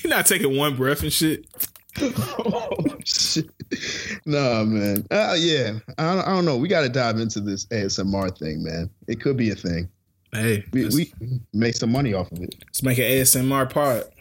He 0.00 0.08
not 0.08 0.24
taking 0.24 0.56
one 0.56 0.76
breath 0.76 1.02
and 1.02 1.12
shit. 1.12 1.44
oh, 2.00 2.08
shit. 2.08 2.63
Nah, 4.26 4.64
man. 4.64 5.06
Uh, 5.10 5.36
yeah, 5.38 5.78
I 5.98 6.14
don't, 6.14 6.26
I 6.26 6.30
don't 6.34 6.44
know. 6.44 6.56
We 6.56 6.68
got 6.68 6.82
to 6.82 6.88
dive 6.88 7.18
into 7.18 7.40
this 7.40 7.66
ASMR 7.66 8.36
thing, 8.38 8.62
man. 8.62 8.90
It 9.08 9.20
could 9.20 9.36
be 9.36 9.50
a 9.50 9.54
thing. 9.54 9.88
Hey, 10.32 10.64
We, 10.72 10.88
we 10.88 11.12
make 11.52 11.74
some 11.76 11.92
money 11.92 12.12
off 12.14 12.32
of 12.32 12.40
it. 12.42 12.54
let's 12.66 12.82
make 12.82 12.98
an 12.98 13.04
ASMR 13.04 13.68
part. 13.70 14.10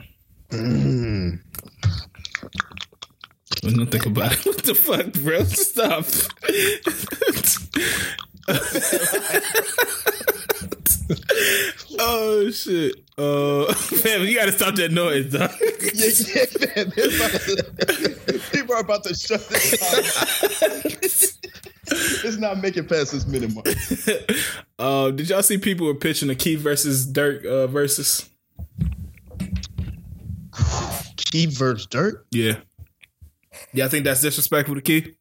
Mm. 0.51 1.39
Gonna 3.63 3.85
think 3.88 4.05
about 4.05 4.34
it. 4.34 4.45
What 4.45 4.63
the 4.63 4.75
fuck, 4.75 5.13
bro? 5.13 5.43
Stop. 5.45 6.05
oh 11.99 12.49
shit. 12.51 12.95
Uh 13.17 13.73
man, 14.05 14.21
you 14.27 14.35
gotta 14.35 14.51
stop 14.51 14.75
that 14.75 14.91
noise, 14.91 15.31
dog. 15.31 15.51
Yeah, 15.59 16.09
yeah, 16.34 16.84
man. 16.84 16.91
To- 16.91 18.39
People 18.51 18.75
are 18.75 18.81
about 18.81 19.03
to 19.05 19.13
shut 19.15 19.47
this 19.49 19.77
down. 19.80 21.39
it's 22.25 22.38
not 22.38 22.59
making 22.59 22.88
past 22.88 23.11
this 23.11 23.27
minute 23.27 23.53
mark. 23.53 23.67
uh 24.80 25.11
did 25.11 25.30
y'all 25.30 25.43
see 25.43 25.57
people 25.57 25.85
were 25.88 25.95
pitching 25.95 26.30
a 26.30 26.35
Keef 26.35 26.59
versus 26.59 27.05
Durk 27.11 27.45
uh 27.45 27.67
versus? 27.67 28.30
Keef 31.17 31.51
versus 31.51 31.88
Durk? 31.88 32.23
Yeah. 32.31 32.57
Yeah, 33.73 33.85
I 33.85 33.89
think 33.89 34.05
that's 34.05 34.21
disrespectful 34.21 34.75
to 34.75 34.81
Keef. 34.81 35.15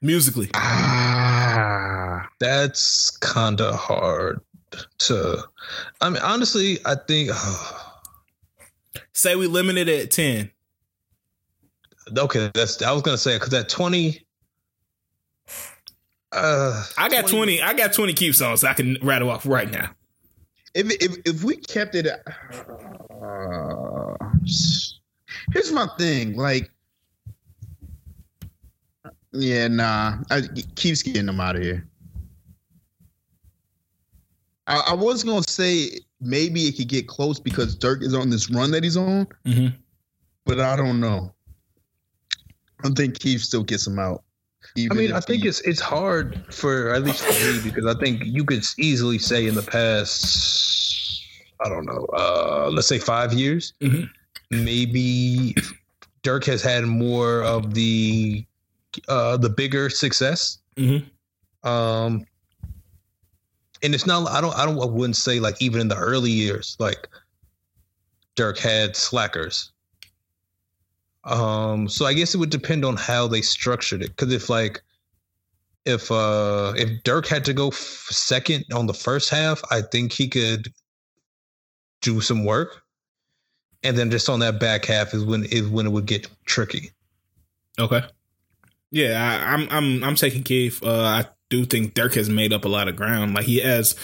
Musically. 0.00 0.48
Ah. 0.54 2.28
That's 2.40 3.10
kind 3.18 3.60
of 3.60 3.74
hard 3.74 4.40
to. 4.98 5.42
I 6.00 6.10
mean, 6.10 6.22
honestly, 6.22 6.78
I 6.84 6.94
think. 6.94 7.30
Say 9.12 9.34
we 9.36 9.46
limit 9.48 9.76
it 9.76 9.88
at 9.88 10.10
10. 10.12 10.50
okay, 12.16 12.50
that's. 12.54 12.80
I 12.82 12.92
was 12.92 13.02
gonna 13.02 13.18
say 13.18 13.36
because 13.36 13.52
at 13.54 13.68
twenty. 13.68 14.24
Uh, 16.30 16.84
I 16.96 17.08
got 17.08 17.26
20. 17.26 17.62
I 17.62 17.72
got 17.72 17.94
20 17.94 18.12
Keef 18.12 18.36
songs 18.36 18.62
I 18.62 18.74
can 18.74 18.98
rattle 19.02 19.30
off 19.30 19.46
right 19.46 19.70
now. 19.70 19.90
If, 20.74 20.90
if 21.02 21.16
if 21.24 21.42
we 21.42 21.56
kept 21.56 21.94
it, 21.94 22.06
uh, 22.06 22.18
here's 25.52 25.72
my 25.72 25.88
thing. 25.98 26.36
Like, 26.36 26.70
yeah, 29.38 29.68
nah. 29.68 30.18
I 30.30 30.42
keeps 30.76 31.02
getting 31.02 31.26
them 31.26 31.40
out 31.40 31.56
of 31.56 31.62
here. 31.62 31.86
I, 34.66 34.88
I 34.88 34.94
was 34.94 35.24
gonna 35.24 35.42
say 35.48 35.90
maybe 36.20 36.62
it 36.62 36.76
could 36.76 36.88
get 36.88 37.08
close 37.08 37.40
because 37.40 37.76
Durk 37.76 38.02
is 38.02 38.14
on 38.14 38.30
this 38.30 38.50
run 38.50 38.70
that 38.72 38.84
he's 38.84 38.96
on, 38.96 39.26
Mm-hmm. 39.46 39.68
but 40.44 40.60
I 40.60 40.76
don't 40.76 41.00
know. 41.00 41.32
I 42.84 42.90
think 42.90 43.18
Keef 43.18 43.42
still 43.44 43.64
gets 43.64 43.86
him 43.86 43.98
out. 43.98 44.22
I 44.76 44.94
mean, 44.94 45.12
I 45.12 45.20
think 45.20 45.42
he- 45.42 45.48
it's 45.48 45.60
it's 45.62 45.80
hard 45.80 46.44
for 46.52 46.92
at 46.94 47.02
least 47.02 47.22
for 47.24 47.32
me 47.52 47.60
because 47.70 47.86
I 47.86 47.98
think 47.98 48.22
you 48.24 48.44
could 48.44 48.64
easily 48.76 49.18
say 49.18 49.46
in 49.46 49.54
the 49.54 49.62
past, 49.62 51.24
I 51.64 51.68
don't 51.68 51.86
know, 51.86 52.06
uh, 52.12 52.68
let's 52.72 52.86
say 52.88 52.98
five 52.98 53.32
years, 53.32 53.72
Mhm. 53.80 54.08
maybe 54.50 55.54
Durk 56.22 56.44
has 56.44 56.62
had 56.62 56.84
more 56.84 57.42
of 57.42 57.72
the 57.74 58.44
uh, 59.08 59.36
the 59.36 59.48
bigger 59.48 59.90
success. 59.90 60.58
Mm-hmm. 60.76 61.68
Um, 61.68 62.24
and 63.82 63.94
it's 63.94 64.06
not. 64.06 64.28
I 64.28 64.40
don't. 64.40 64.56
I 64.56 64.64
don't. 64.64 64.80
I 64.80 64.86
wouldn't 64.86 65.16
say 65.16 65.40
like 65.40 65.60
even 65.60 65.80
in 65.80 65.88
the 65.88 65.96
early 65.96 66.30
years, 66.30 66.76
like 66.78 67.08
Durk 68.36 68.58
had 68.58 68.96
slackers. 68.96 69.72
Um, 71.24 71.88
so 71.88 72.06
I 72.06 72.14
guess 72.14 72.34
it 72.34 72.38
would 72.38 72.50
depend 72.50 72.84
on 72.84 72.96
how 72.96 73.26
they 73.26 73.42
structured 73.42 74.02
it. 74.02 74.08
Because 74.08 74.32
if 74.32 74.48
like, 74.48 74.82
if 75.84 76.10
uh, 76.10 76.72
if 76.76 77.02
Durk 77.02 77.26
had 77.26 77.44
to 77.44 77.52
go 77.52 77.68
f- 77.68 77.74
second 77.74 78.64
on 78.72 78.86
the 78.86 78.94
first 78.94 79.30
half, 79.30 79.62
I 79.70 79.82
think 79.82 80.12
he 80.12 80.28
could 80.28 80.72
do 82.00 82.20
some 82.20 82.44
work. 82.44 82.82
And 83.84 83.96
then 83.96 84.10
just 84.10 84.28
on 84.28 84.40
that 84.40 84.58
back 84.58 84.86
half 84.86 85.14
is 85.14 85.24
when 85.24 85.44
is 85.44 85.68
when 85.68 85.86
it 85.86 85.90
would 85.90 86.06
get 86.06 86.28
tricky. 86.46 86.90
Okay. 87.78 88.02
Yeah, 88.90 89.22
I, 89.22 89.52
I'm 89.52 89.68
I'm 89.70 90.04
I'm 90.04 90.14
taking 90.14 90.42
Keef. 90.42 90.82
Uh, 90.82 90.90
I 90.90 91.26
do 91.50 91.64
think 91.64 91.94
Durk 91.94 92.14
has 92.14 92.28
made 92.28 92.52
up 92.52 92.64
a 92.64 92.68
lot 92.68 92.88
of 92.88 92.96
ground. 92.96 93.34
Like 93.34 93.44
he 93.44 93.60
has 93.60 93.94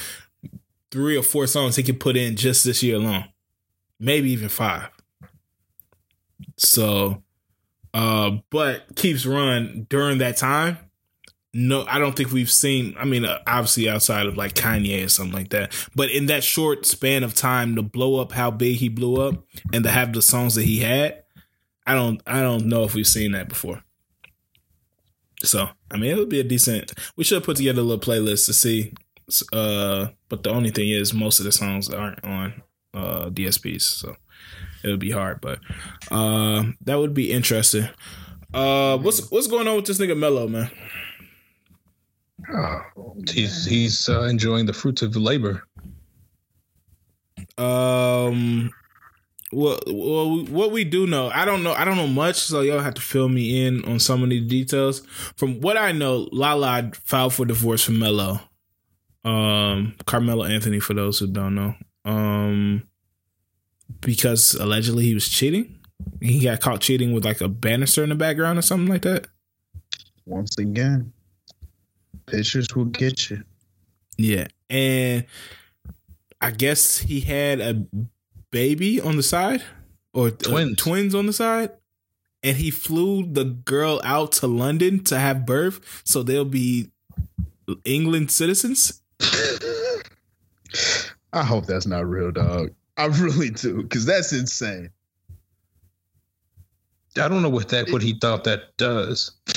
three 0.91 1.17
or 1.17 1.23
four 1.23 1.47
songs 1.47 1.77
he 1.77 1.83
could 1.83 2.01
put 2.01 2.17
in 2.17 2.37
just 2.37 2.65
this 2.65 2.83
year 2.83 2.97
alone, 2.97 3.25
maybe 3.99 4.31
even 4.31 4.49
five. 4.49 4.89
So, 6.57 7.23
uh, 7.93 8.39
but 8.51 8.95
Keef's 8.95 9.27
run 9.27 9.87
during 9.89 10.19
that 10.19 10.37
time 10.37 10.79
no, 11.55 11.87
I 11.87 12.01
don't 12.01 12.17
think 12.17 12.33
we've 12.33 12.51
seen. 12.51 12.97
I 12.99 13.05
mean, 13.05 13.25
uh, 13.25 13.39
obviously 13.47 13.89
outside 13.89 14.27
of 14.27 14.37
like 14.37 14.55
Kanye 14.55 15.05
or 15.05 15.09
something 15.09 15.35
like 15.35 15.51
that, 15.51 15.73
but 15.95 16.11
in 16.11 16.27
that 16.27 16.43
short 16.43 16.85
span 16.85 17.23
of 17.23 17.35
time 17.35 17.77
to 17.77 17.83
blow 17.83 18.21
up 18.21 18.33
how 18.33 18.51
big 18.51 18.79
he 18.79 18.89
blew 18.89 19.23
up 19.23 19.47
and 19.73 19.85
to 19.85 19.91
have 19.91 20.13
the 20.13 20.21
songs 20.21 20.57
that 20.57 20.65
he 20.65 20.81
had, 20.81 21.23
I 21.87 21.95
don't, 21.95 22.21
I 22.27 22.41
don't 22.41 22.67
know 22.67 22.83
if 22.83 22.95
we've 22.95 23.07
seen 23.07 23.33
that 23.33 23.49
before. 23.49 23.85
So, 25.45 25.69
I 25.91 25.97
mean, 25.97 26.11
it 26.11 26.19
would 26.19 26.29
be 26.29 26.41
a 26.41 26.45
decent. 26.45 26.93
We 27.17 27.25
should 27.25 27.45
put 27.45 27.57
together 27.57 27.81
a 27.81 27.85
little 27.85 28.01
playlist 28.01 28.47
to 28.47 28.53
see. 28.53 28.93
Uh, 29.53 30.09
but 30.29 30.43
the 30.43 30.51
only 30.51 30.71
thing 30.71 30.89
is, 30.91 31.15
most 31.15 31.39
of 31.39 31.45
the 31.45 31.53
songs 31.53 31.89
aren't 31.89 32.23
on 32.25 32.63
uh 32.93 33.31
DSPs, 33.31 33.83
so 33.83 34.17
it 34.83 34.89
would 34.89 35.01
be 35.01 35.11
hard. 35.11 35.41
But 35.41 35.61
uh, 36.11 36.65
that 36.83 36.99
would 36.99 37.15
be 37.15 37.33
interesting. 37.33 37.89
Uh, 38.53 38.99
what's 38.99 39.31
what's 39.31 39.47
going 39.47 39.67
on 39.67 39.77
with 39.77 39.87
this 39.87 39.99
nigga 39.99 40.17
Melo, 40.17 40.47
man? 40.47 40.71
Oh, 42.53 43.17
he's 43.31 43.65
he's 43.65 44.09
uh, 44.09 44.25
enjoying 44.25 44.67
the 44.67 44.73
fruits 44.73 45.03
of 45.03 45.17
labor. 45.17 45.67
Um, 47.57 48.71
well, 49.55 49.79
well, 49.87 50.45
what 50.47 50.73
we 50.73 50.85
do 50.85 51.07
know, 51.07 51.31
I 51.31 51.45
don't 51.45 51.63
know, 51.63 51.73
I 51.73 51.85
don't 51.85 51.97
know 51.97 52.07
much, 52.07 52.37
so 52.37 52.61
y'all 52.61 52.81
have 52.81 52.95
to 52.95 53.03
fill 53.03 53.29
me 53.29 53.67
in 53.67 53.85
on 53.85 53.99
some 53.99 54.23
of 54.23 54.31
the 54.31 54.41
details. 54.41 55.01
From 55.37 55.61
what 55.61 55.77
I 55.77 55.93
know, 55.93 56.29
Lala 56.33 56.91
filed 56.95 57.35
for 57.35 57.47
divorce 57.47 57.85
from 57.85 57.99
Melo. 57.99 58.41
Um, 59.25 59.95
Carmelo 60.05 60.45
Anthony, 60.45 60.81
for 60.81 60.93
those 60.93 61.19
who 61.19 61.27
don't 61.27 61.55
know, 61.55 61.75
um, 62.05 62.87
because 64.01 64.53
allegedly 64.55 65.05
he 65.05 65.15
was 65.15 65.29
cheating. 65.29 65.79
He 66.21 66.41
got 66.41 66.61
caught 66.61 66.81
cheating 66.81 67.13
with 67.13 67.25
like 67.25 67.41
a 67.41 67.49
banister 67.49 68.03
in 68.03 68.11
the 68.11 68.15
background 68.15 68.59
or 68.59 68.63
something 68.63 68.89
like 68.89 69.03
that. 69.03 69.27
Once 70.27 70.59
again, 70.59 71.13
pictures 72.27 72.75
will 72.75 72.85
get 72.85 73.31
you. 73.31 73.43
Yeah, 74.19 74.47
and 74.69 75.25
I 76.41 76.51
guess 76.51 76.99
he 76.99 77.21
had 77.21 77.61
a 77.61 77.87
baby 78.55 79.01
on 79.01 79.17
the 79.17 79.23
side 79.23 79.65
or 80.13 80.31
twins, 80.31 80.81
uh, 80.81 80.83
twins 80.83 81.13
on 81.13 81.27
the 81.27 81.33
side, 81.33 81.71
and 82.45 82.57
he 82.57 82.71
flew 82.71 83.27
the 83.27 83.45
girl 83.45 84.01
out 84.05 84.31
to 84.31 84.47
London 84.47 85.03
to 85.05 85.19
have 85.19 85.45
birth, 85.45 86.03
so 86.05 86.23
they'll 86.23 86.45
be 86.45 86.93
England 87.85 88.31
citizens. 88.31 89.03
I 91.33 91.43
hope 91.43 91.67
that's 91.67 91.87
not 91.87 92.07
real, 92.09 92.31
dog. 92.31 92.71
I 92.97 93.07
really 93.07 93.51
do, 93.51 93.83
because 93.83 94.07
that's 94.07 94.33
insane. 94.33 94.91
I 97.17 97.27
don't 97.27 97.43
know 97.43 97.49
what 97.49 97.71
that 97.71 97.91
what 97.91 98.03
he 98.03 98.17
thought 98.21 98.45
that 98.45 98.77
does. 98.77 99.33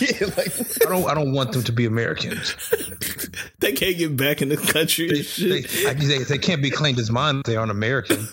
yeah, 0.00 0.26
like 0.36 0.52
I 0.86 0.90
don't 0.90 1.10
I 1.10 1.14
don't 1.14 1.32
want 1.32 1.52
them 1.52 1.64
to 1.64 1.72
be 1.72 1.84
Americans. 1.84 2.54
they 3.58 3.72
can't 3.72 3.96
get 3.96 4.16
back 4.16 4.42
in 4.42 4.48
the 4.48 4.56
country. 4.56 5.08
They, 5.08 5.62
they, 5.62 5.94
they, 5.94 6.24
they, 6.24 6.38
can't 6.38 6.62
be 6.62 6.70
claimed 6.70 6.98
as 6.98 7.10
mine. 7.10 7.42
They 7.44 7.56
aren't 7.56 7.70
American. 7.70 8.26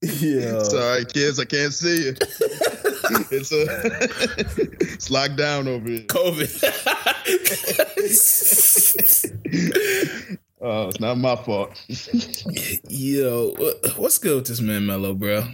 Yeah. 0.00 0.62
Sorry, 0.62 1.04
kids, 1.06 1.40
I 1.40 1.44
can't 1.44 1.72
see 1.72 2.04
you. 2.06 2.14
it's 3.30 3.52
uh, 3.52 3.66
a 3.66 3.92
it's 4.94 5.10
locked 5.10 5.36
down 5.36 5.66
over 5.66 5.88
here. 5.88 6.00
COVID. 6.02 6.62
oh, 10.60 10.88
it's 10.88 11.00
not 11.00 11.18
my 11.18 11.36
fault. 11.36 11.82
Yo, 12.88 13.54
what's 13.96 14.18
good 14.18 14.36
with 14.36 14.46
this 14.46 14.60
man, 14.60 14.86
Melo, 14.86 15.14
bro? 15.14 15.44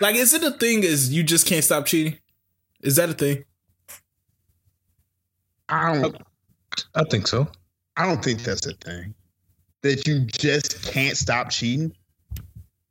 Like, 0.00 0.16
is 0.16 0.32
it 0.32 0.42
a 0.42 0.52
thing? 0.52 0.82
Is 0.82 1.12
you 1.12 1.22
just 1.22 1.46
can't 1.46 1.64
stop 1.64 1.86
cheating? 1.86 2.18
Is 2.82 2.96
that 2.96 3.10
a 3.10 3.14
thing? 3.14 3.44
I 5.68 5.94
don't. 5.94 6.16
I 6.94 7.04
think 7.04 7.26
so. 7.26 7.48
I 7.96 8.06
don't 8.06 8.22
think 8.22 8.42
that's 8.42 8.66
a 8.66 8.74
thing. 8.74 9.14
That 9.82 10.06
you 10.06 10.26
just 10.26 10.82
can't 10.90 11.16
stop 11.16 11.50
cheating. 11.50 11.92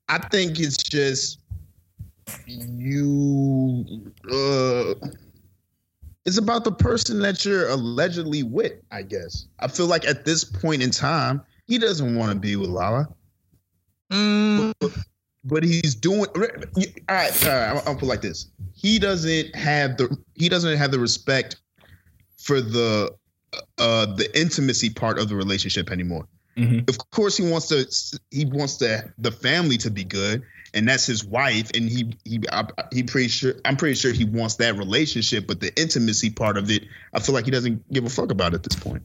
I 0.07 0.17
think 0.17 0.59
it's 0.59 0.77
just 0.77 1.39
you. 2.47 3.85
Uh, 4.25 4.93
it's 6.25 6.37
about 6.37 6.63
the 6.63 6.71
person 6.71 7.19
that 7.19 7.45
you're 7.45 7.69
allegedly 7.69 8.43
with. 8.43 8.73
I 8.91 9.03
guess. 9.03 9.47
I 9.59 9.67
feel 9.67 9.87
like 9.87 10.05
at 10.07 10.25
this 10.25 10.43
point 10.43 10.81
in 10.81 10.91
time, 10.91 11.41
he 11.67 11.77
doesn't 11.77 12.15
want 12.15 12.31
to 12.31 12.37
be 12.37 12.55
with 12.55 12.69
Lala. 12.69 13.07
Mm. 14.11 14.73
But, 14.79 14.91
but 15.43 15.63
he's 15.63 15.95
doing. 15.95 16.25
All 16.35 16.41
right, 16.41 17.47
all 17.47 17.51
right. 17.51 17.83
I'll, 17.87 17.95
put 17.95 18.07
like 18.07 18.21
this. 18.21 18.47
He 18.73 18.99
doesn't 18.99 19.55
have 19.55 19.97
the. 19.97 20.17
He 20.33 20.49
doesn't 20.49 20.77
have 20.77 20.91
the 20.91 20.99
respect 20.99 21.57
for 22.37 22.61
the 22.61 23.13
uh 23.77 24.05
the 24.05 24.29
intimacy 24.39 24.89
part 24.89 25.19
of 25.19 25.29
the 25.29 25.35
relationship 25.35 25.91
anymore. 25.91 26.27
Mm-hmm. 26.57 26.89
Of 26.89 26.97
course, 27.11 27.37
he 27.37 27.49
wants 27.49 27.67
to. 27.67 27.87
He 28.31 28.45
wants 28.45 28.77
the 28.77 29.11
the 29.17 29.31
family 29.31 29.77
to 29.77 29.89
be 29.89 30.03
good, 30.03 30.43
and 30.73 30.87
that's 30.87 31.05
his 31.05 31.23
wife. 31.23 31.71
And 31.73 31.87
he 31.89 32.13
he 32.25 32.41
I, 32.51 32.65
he 32.91 33.03
pretty 33.03 33.29
sure. 33.29 33.53
I'm 33.63 33.77
pretty 33.77 33.95
sure 33.95 34.11
he 34.11 34.25
wants 34.25 34.55
that 34.55 34.75
relationship, 34.75 35.47
but 35.47 35.61
the 35.61 35.73
intimacy 35.79 36.31
part 36.31 36.57
of 36.57 36.69
it, 36.69 36.83
I 37.13 37.19
feel 37.19 37.33
like 37.33 37.45
he 37.45 37.51
doesn't 37.51 37.91
give 37.93 38.05
a 38.05 38.09
fuck 38.09 38.31
about 38.31 38.53
at 38.53 38.63
this 38.63 38.77
point. 38.77 39.03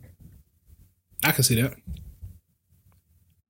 I 1.22 1.30
can 1.30 1.44
see 1.44 1.60
that. 1.62 1.74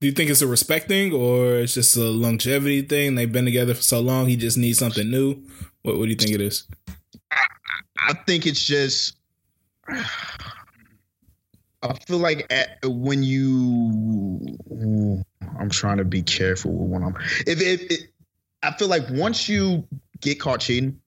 Do 0.01 0.09
you 0.09 0.13
think 0.13 0.29
it's 0.29 0.43
a 0.43 0.47
respect 0.47 0.89
thing 0.89 1.15
or 1.15 1.55
it's 1.55 1.73
just 1.73 1.97
a 1.97 2.05
longevity 2.05 2.83
thing? 2.83 3.15
They've 3.15 3.33
been 3.33 3.47
together 3.47 3.73
for 3.73 3.83
so 3.83 4.01
long, 4.01 4.27
he 4.27 4.37
just 4.37 4.59
needs 4.59 4.79
something 4.79 5.11
new. 5.11 5.43
What 5.83 5.97
What 5.97 6.05
do 6.05 6.11
you 6.11 6.17
think 6.17 6.33
it 6.33 6.43
is? 6.43 6.69
I, 7.31 7.47
I 7.97 8.13
think 8.27 8.47
it's 8.47 8.63
just. 8.63 9.17
I 11.85 11.95
feel 12.07 12.19
like 12.19 12.47
at, 12.51 12.79
when 12.85 13.23
you, 13.23 14.57
I'm 15.61 15.71
trying 15.71 15.99
to 15.99 16.05
be 16.05 16.23
careful 16.23 16.73
with 16.73 16.91
when 16.91 17.03
I'm. 17.03 17.15
If, 17.47 17.61
if, 17.61 17.83
if 17.91 18.01
I 18.63 18.73
feel 18.73 18.89
like 18.89 19.05
once 19.11 19.49
you 19.49 19.87
get 20.21 20.41
caught 20.41 20.61
cheating, 20.61 21.01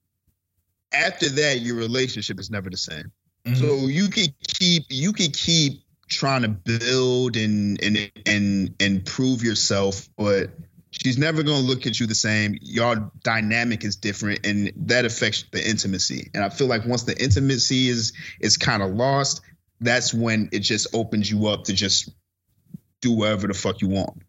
after 0.93 1.29
that 1.29 1.59
your 1.59 1.75
relationship 1.75 2.39
is 2.39 2.49
never 2.49 2.69
the 2.69 2.77
same. 2.77 3.11
Mm-hmm. 3.45 3.55
So 3.55 3.87
you 3.87 4.09
can 4.09 4.27
keep 4.47 4.83
you 4.89 5.13
can 5.13 5.31
keep 5.31 5.81
trying 6.07 6.43
to 6.43 6.49
build 6.49 7.35
and 7.35 7.81
and 7.83 8.11
and 8.25 8.75
and 8.79 9.05
prove 9.05 9.43
yourself, 9.43 10.07
but 10.17 10.51
she's 10.91 11.17
never 11.17 11.43
going 11.43 11.61
to 11.61 11.67
look 11.67 11.87
at 11.87 11.99
you 11.99 12.07
the 12.07 12.15
same. 12.15 12.57
Your 12.61 13.11
dynamic 13.23 13.83
is 13.83 13.95
different, 13.95 14.45
and 14.45 14.71
that 14.87 15.05
affects 15.05 15.45
the 15.51 15.67
intimacy. 15.67 16.29
And 16.33 16.43
I 16.43 16.49
feel 16.49 16.67
like 16.67 16.85
once 16.85 17.03
the 17.03 17.21
intimacy 17.21 17.89
is 17.89 18.13
is 18.39 18.57
kind 18.57 18.83
of 18.83 18.91
lost, 18.91 19.41
that's 19.79 20.13
when 20.13 20.49
it 20.51 20.59
just 20.59 20.87
opens 20.93 21.29
you 21.29 21.47
up 21.47 21.65
to 21.65 21.73
just 21.73 22.09
do 23.01 23.13
whatever 23.13 23.47
the 23.47 23.53
fuck 23.53 23.81
you 23.81 23.89
want. 23.89 24.21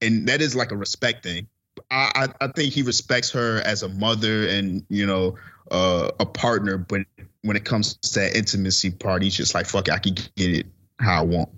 And 0.00 0.28
that 0.28 0.40
is 0.40 0.54
like 0.54 0.70
a 0.70 0.76
respect 0.76 1.22
thing. 1.22 1.46
I, 1.90 2.28
I, 2.40 2.44
I 2.46 2.48
think 2.48 2.72
he 2.72 2.82
respects 2.82 3.30
her 3.32 3.60
as 3.60 3.82
a 3.82 3.88
mother 3.88 4.48
and 4.48 4.84
you 4.88 5.06
know 5.06 5.36
uh, 5.70 6.10
a 6.20 6.26
partner, 6.26 6.78
but 6.78 7.02
when 7.42 7.56
it 7.56 7.64
comes 7.64 7.94
to 7.94 8.20
that 8.20 8.36
intimacy 8.36 8.90
part, 8.90 9.22
he's 9.22 9.36
just 9.36 9.54
like 9.54 9.66
fuck, 9.66 9.88
it, 9.88 9.94
I 9.94 9.98
can 9.98 10.14
get 10.14 10.50
it 10.50 10.66
how 11.00 11.20
I 11.20 11.24
want. 11.24 11.50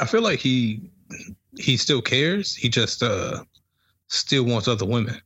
I 0.00 0.06
feel 0.06 0.22
like 0.22 0.40
he 0.40 0.90
he 1.58 1.76
still 1.76 2.02
cares. 2.02 2.54
He 2.54 2.68
just 2.68 3.02
uh 3.02 3.44
still 4.08 4.44
wants 4.44 4.68
other 4.68 4.86
women. 4.86 5.20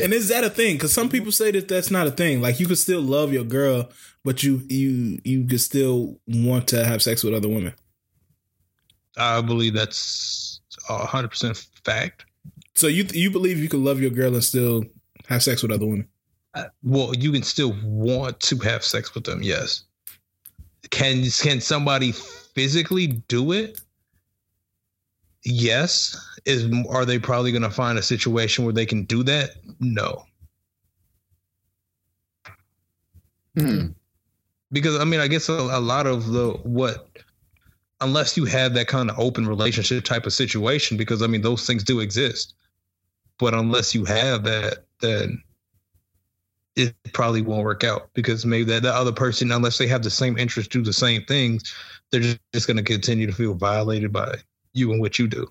And 0.00 0.12
is 0.12 0.28
that 0.28 0.44
a 0.44 0.50
thing? 0.50 0.76
Because 0.76 0.92
some 0.92 1.08
people 1.08 1.32
say 1.32 1.50
that 1.50 1.68
that's 1.68 1.90
not 1.90 2.06
a 2.06 2.10
thing. 2.10 2.40
Like 2.40 2.60
you 2.60 2.66
could 2.66 2.78
still 2.78 3.00
love 3.00 3.32
your 3.32 3.44
girl, 3.44 3.90
but 4.24 4.42
you 4.42 4.62
you 4.68 5.18
you 5.24 5.44
could 5.46 5.60
still 5.60 6.18
want 6.26 6.68
to 6.68 6.84
have 6.84 7.02
sex 7.02 7.22
with 7.22 7.34
other 7.34 7.48
women. 7.48 7.74
I 9.16 9.40
believe 9.40 9.74
that's 9.74 10.60
a 10.88 11.06
hundred 11.06 11.28
percent 11.28 11.64
fact. 11.84 12.24
So 12.74 12.86
you 12.86 13.06
you 13.12 13.30
believe 13.30 13.58
you 13.58 13.68
can 13.68 13.84
love 13.84 14.00
your 14.00 14.10
girl 14.10 14.34
and 14.34 14.44
still 14.44 14.84
have 15.28 15.42
sex 15.42 15.62
with 15.62 15.72
other 15.72 15.86
women? 15.86 16.08
Uh, 16.54 16.64
well, 16.82 17.14
you 17.14 17.32
can 17.32 17.42
still 17.42 17.74
want 17.82 18.38
to 18.40 18.56
have 18.58 18.84
sex 18.84 19.14
with 19.14 19.24
them. 19.24 19.42
Yes. 19.42 19.84
Can 20.90 21.24
can 21.30 21.60
somebody 21.60 22.12
physically 22.12 23.06
do 23.28 23.52
it? 23.52 23.80
Yes. 25.44 26.16
Is 26.44 26.68
are 26.88 27.04
they 27.04 27.18
probably 27.18 27.52
going 27.52 27.62
to 27.62 27.70
find 27.70 27.98
a 27.98 28.02
situation 28.02 28.64
where 28.64 28.72
they 28.72 28.86
can 28.86 29.04
do 29.04 29.22
that? 29.24 29.50
No. 29.80 30.24
Hmm. 33.56 33.88
Because 34.70 34.98
I 34.98 35.04
mean, 35.04 35.20
I 35.20 35.28
guess 35.28 35.48
a, 35.48 35.52
a 35.52 35.80
lot 35.80 36.06
of 36.06 36.28
the 36.28 36.50
what 36.62 37.08
unless 38.00 38.36
you 38.36 38.44
have 38.44 38.74
that 38.74 38.88
kind 38.88 39.10
of 39.10 39.18
open 39.18 39.46
relationship 39.46 40.04
type 40.04 40.26
of 40.26 40.32
situation, 40.32 40.96
because 40.96 41.22
I 41.22 41.26
mean 41.26 41.42
those 41.42 41.66
things 41.66 41.84
do 41.84 42.00
exist. 42.00 42.54
But 43.38 43.54
unless 43.54 43.94
you 43.94 44.04
have 44.04 44.44
that, 44.44 44.84
then 45.00 45.42
it 46.76 46.94
probably 47.12 47.42
won't 47.42 47.64
work 47.64 47.84
out 47.84 48.08
because 48.14 48.46
maybe 48.46 48.64
that 48.64 48.82
the 48.82 48.92
other 48.92 49.12
person, 49.12 49.52
unless 49.52 49.78
they 49.78 49.86
have 49.86 50.02
the 50.02 50.10
same 50.10 50.38
interest, 50.38 50.70
do 50.70 50.82
the 50.82 50.92
same 50.92 51.24
things, 51.24 51.74
they're 52.10 52.20
just, 52.20 52.38
just 52.52 52.66
going 52.66 52.76
to 52.76 52.82
continue 52.82 53.26
to 53.26 53.32
feel 53.32 53.54
violated 53.54 54.12
by 54.12 54.36
you 54.72 54.92
and 54.92 55.00
what 55.00 55.18
you 55.18 55.26
do. 55.26 55.46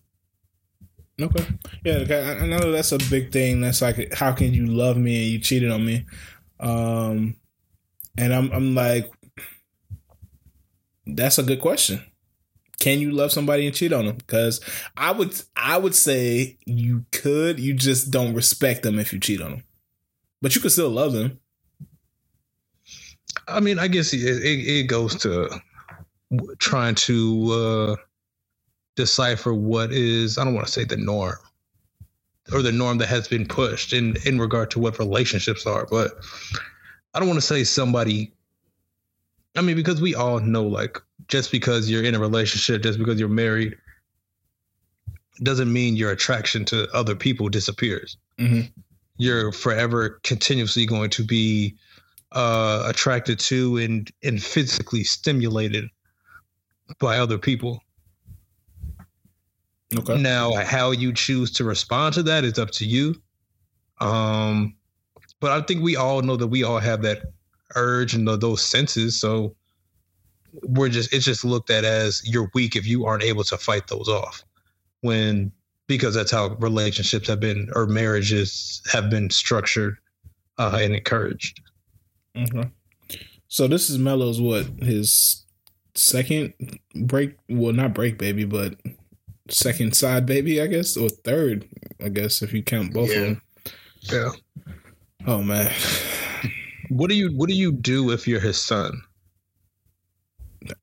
Okay. 1.19 1.45
Yeah, 1.83 2.37
I 2.41 2.47
know 2.47 2.71
that's 2.71 2.91
a 2.91 2.97
big 2.97 3.31
thing. 3.31 3.61
That's 3.61 3.81
like, 3.81 4.13
how 4.13 4.31
can 4.31 4.53
you 4.53 4.65
love 4.65 4.97
me 4.97 5.23
and 5.23 5.31
you 5.31 5.39
cheated 5.39 5.71
on 5.71 5.85
me? 5.85 6.05
Um, 6.59 7.35
and 8.17 8.33
I'm 8.33 8.51
I'm 8.51 8.75
like, 8.75 9.11
that's 11.05 11.37
a 11.37 11.43
good 11.43 11.61
question. 11.61 12.03
Can 12.79 12.99
you 12.99 13.11
love 13.11 13.31
somebody 13.31 13.67
and 13.67 13.75
cheat 13.75 13.93
on 13.93 14.05
them? 14.05 14.15
Because 14.15 14.59
I 14.97 15.11
would 15.11 15.39
I 15.55 15.77
would 15.77 15.95
say 15.95 16.57
you 16.65 17.05
could. 17.11 17.59
You 17.59 17.73
just 17.73 18.09
don't 18.09 18.33
respect 18.33 18.83
them 18.83 18.97
if 18.97 19.13
you 19.13 19.19
cheat 19.19 19.41
on 19.41 19.51
them, 19.51 19.63
but 20.41 20.55
you 20.55 20.61
could 20.61 20.71
still 20.71 20.89
love 20.89 21.13
them. 21.13 21.39
I 23.47 23.59
mean, 23.59 23.79
I 23.79 23.87
guess 23.87 24.13
it, 24.13 24.23
it, 24.23 24.43
it 24.43 24.87
goes 24.87 25.15
to 25.17 25.49
trying 26.57 26.95
to 26.95 27.51
uh, 27.51 27.95
decipher 28.95 29.53
what 29.53 29.91
is 29.91 30.37
I 30.37 30.43
don't 30.43 30.53
want 30.53 30.67
to 30.67 30.71
say 30.71 30.83
the 30.83 30.97
norm 30.97 31.37
or 32.51 32.61
the 32.61 32.71
norm 32.71 32.97
that 32.97 33.07
has 33.07 33.27
been 33.27 33.47
pushed 33.47 33.93
in 33.93 34.17
in 34.25 34.39
regard 34.39 34.71
to 34.71 34.79
what 34.79 34.99
relationships 34.99 35.65
are, 35.65 35.85
but 35.89 36.11
I 37.13 37.19
don't 37.19 37.27
want 37.27 37.39
to 37.39 37.45
say 37.45 37.63
somebody. 37.63 38.31
I 39.55 39.61
mean, 39.61 39.75
because 39.75 40.01
we 40.01 40.15
all 40.15 40.39
know, 40.39 40.63
like, 40.63 40.97
just 41.27 41.51
because 41.51 41.89
you're 41.89 42.03
in 42.03 42.15
a 42.15 42.19
relationship, 42.19 42.83
just 42.83 42.97
because 42.97 43.19
you're 43.19 43.29
married, 43.29 43.77
doesn't 45.43 45.71
mean 45.71 45.95
your 45.95 46.11
attraction 46.11 46.65
to 46.65 46.89
other 46.93 47.15
people 47.15 47.49
disappears. 47.49 48.17
Mm-hmm. 48.39 48.61
You're 49.17 49.51
forever 49.51 50.19
continuously 50.23 50.85
going 50.85 51.09
to 51.11 51.23
be 51.23 51.75
uh, 52.31 52.83
attracted 52.87 53.39
to 53.39 53.77
and 53.77 54.09
and 54.23 54.41
physically 54.41 55.03
stimulated 55.03 55.89
by 56.99 57.17
other 57.17 57.37
people. 57.37 57.81
Okay. 59.97 60.17
Now, 60.21 60.53
how 60.53 60.91
you 60.91 61.13
choose 61.13 61.51
to 61.51 61.63
respond 61.63 62.15
to 62.15 62.23
that 62.23 62.43
is 62.43 62.57
up 62.57 62.71
to 62.71 62.85
you. 62.85 63.15
Um, 63.99 64.75
but 65.39 65.51
I 65.51 65.61
think 65.61 65.83
we 65.83 65.95
all 65.95 66.21
know 66.21 66.37
that 66.37 66.47
we 66.47 66.63
all 66.63 66.79
have 66.79 67.01
that 67.01 67.23
urge 67.75 68.13
and 68.13 68.27
those 68.27 68.61
senses. 68.63 69.19
So 69.19 69.55
we're 70.63 70.89
just 70.89 71.13
it's 71.13 71.25
just 71.25 71.45
looked 71.45 71.69
at 71.69 71.83
as 71.83 72.21
you're 72.25 72.49
weak 72.53 72.75
if 72.75 72.85
you 72.85 73.05
aren't 73.05 73.23
able 73.23 73.43
to 73.45 73.57
fight 73.57 73.87
those 73.87 74.07
off. 74.07 74.43
When 75.01 75.51
because 75.87 76.15
that's 76.15 76.31
how 76.31 76.55
relationships 76.59 77.27
have 77.27 77.39
been 77.39 77.69
or 77.75 77.85
marriages 77.85 78.81
have 78.91 79.09
been 79.09 79.29
structured 79.29 79.97
uh, 80.57 80.79
and 80.81 80.95
encouraged. 80.95 81.59
Okay. 82.35 82.69
So 83.49 83.67
this 83.67 83.89
is 83.89 83.97
Melo's 83.97 84.39
what 84.39 84.65
his 84.81 85.43
second 85.95 86.53
break? 86.95 87.35
Well, 87.49 87.73
not 87.73 87.93
break 87.93 88.17
baby, 88.17 88.45
but 88.45 88.75
second 89.51 89.95
side 89.95 90.25
baby, 90.25 90.61
I 90.61 90.67
guess, 90.67 90.97
or 90.97 91.09
third, 91.09 91.67
I 92.03 92.09
guess, 92.09 92.41
if 92.41 92.53
you 92.53 92.63
count 92.63 92.93
both 92.93 93.09
Yeah. 93.09 93.15
of 93.17 93.21
them. 93.21 93.41
Yeah. 94.03 94.29
Oh 95.27 95.43
man, 95.43 95.71
What 96.89 97.09
do 97.09 97.15
you 97.15 97.29
What 97.37 97.47
do 97.49 97.55
you 97.55 97.71
do 97.71 98.11
if 98.11 98.27
you're 98.27 98.39
his 98.39 98.57
son? 98.59 98.99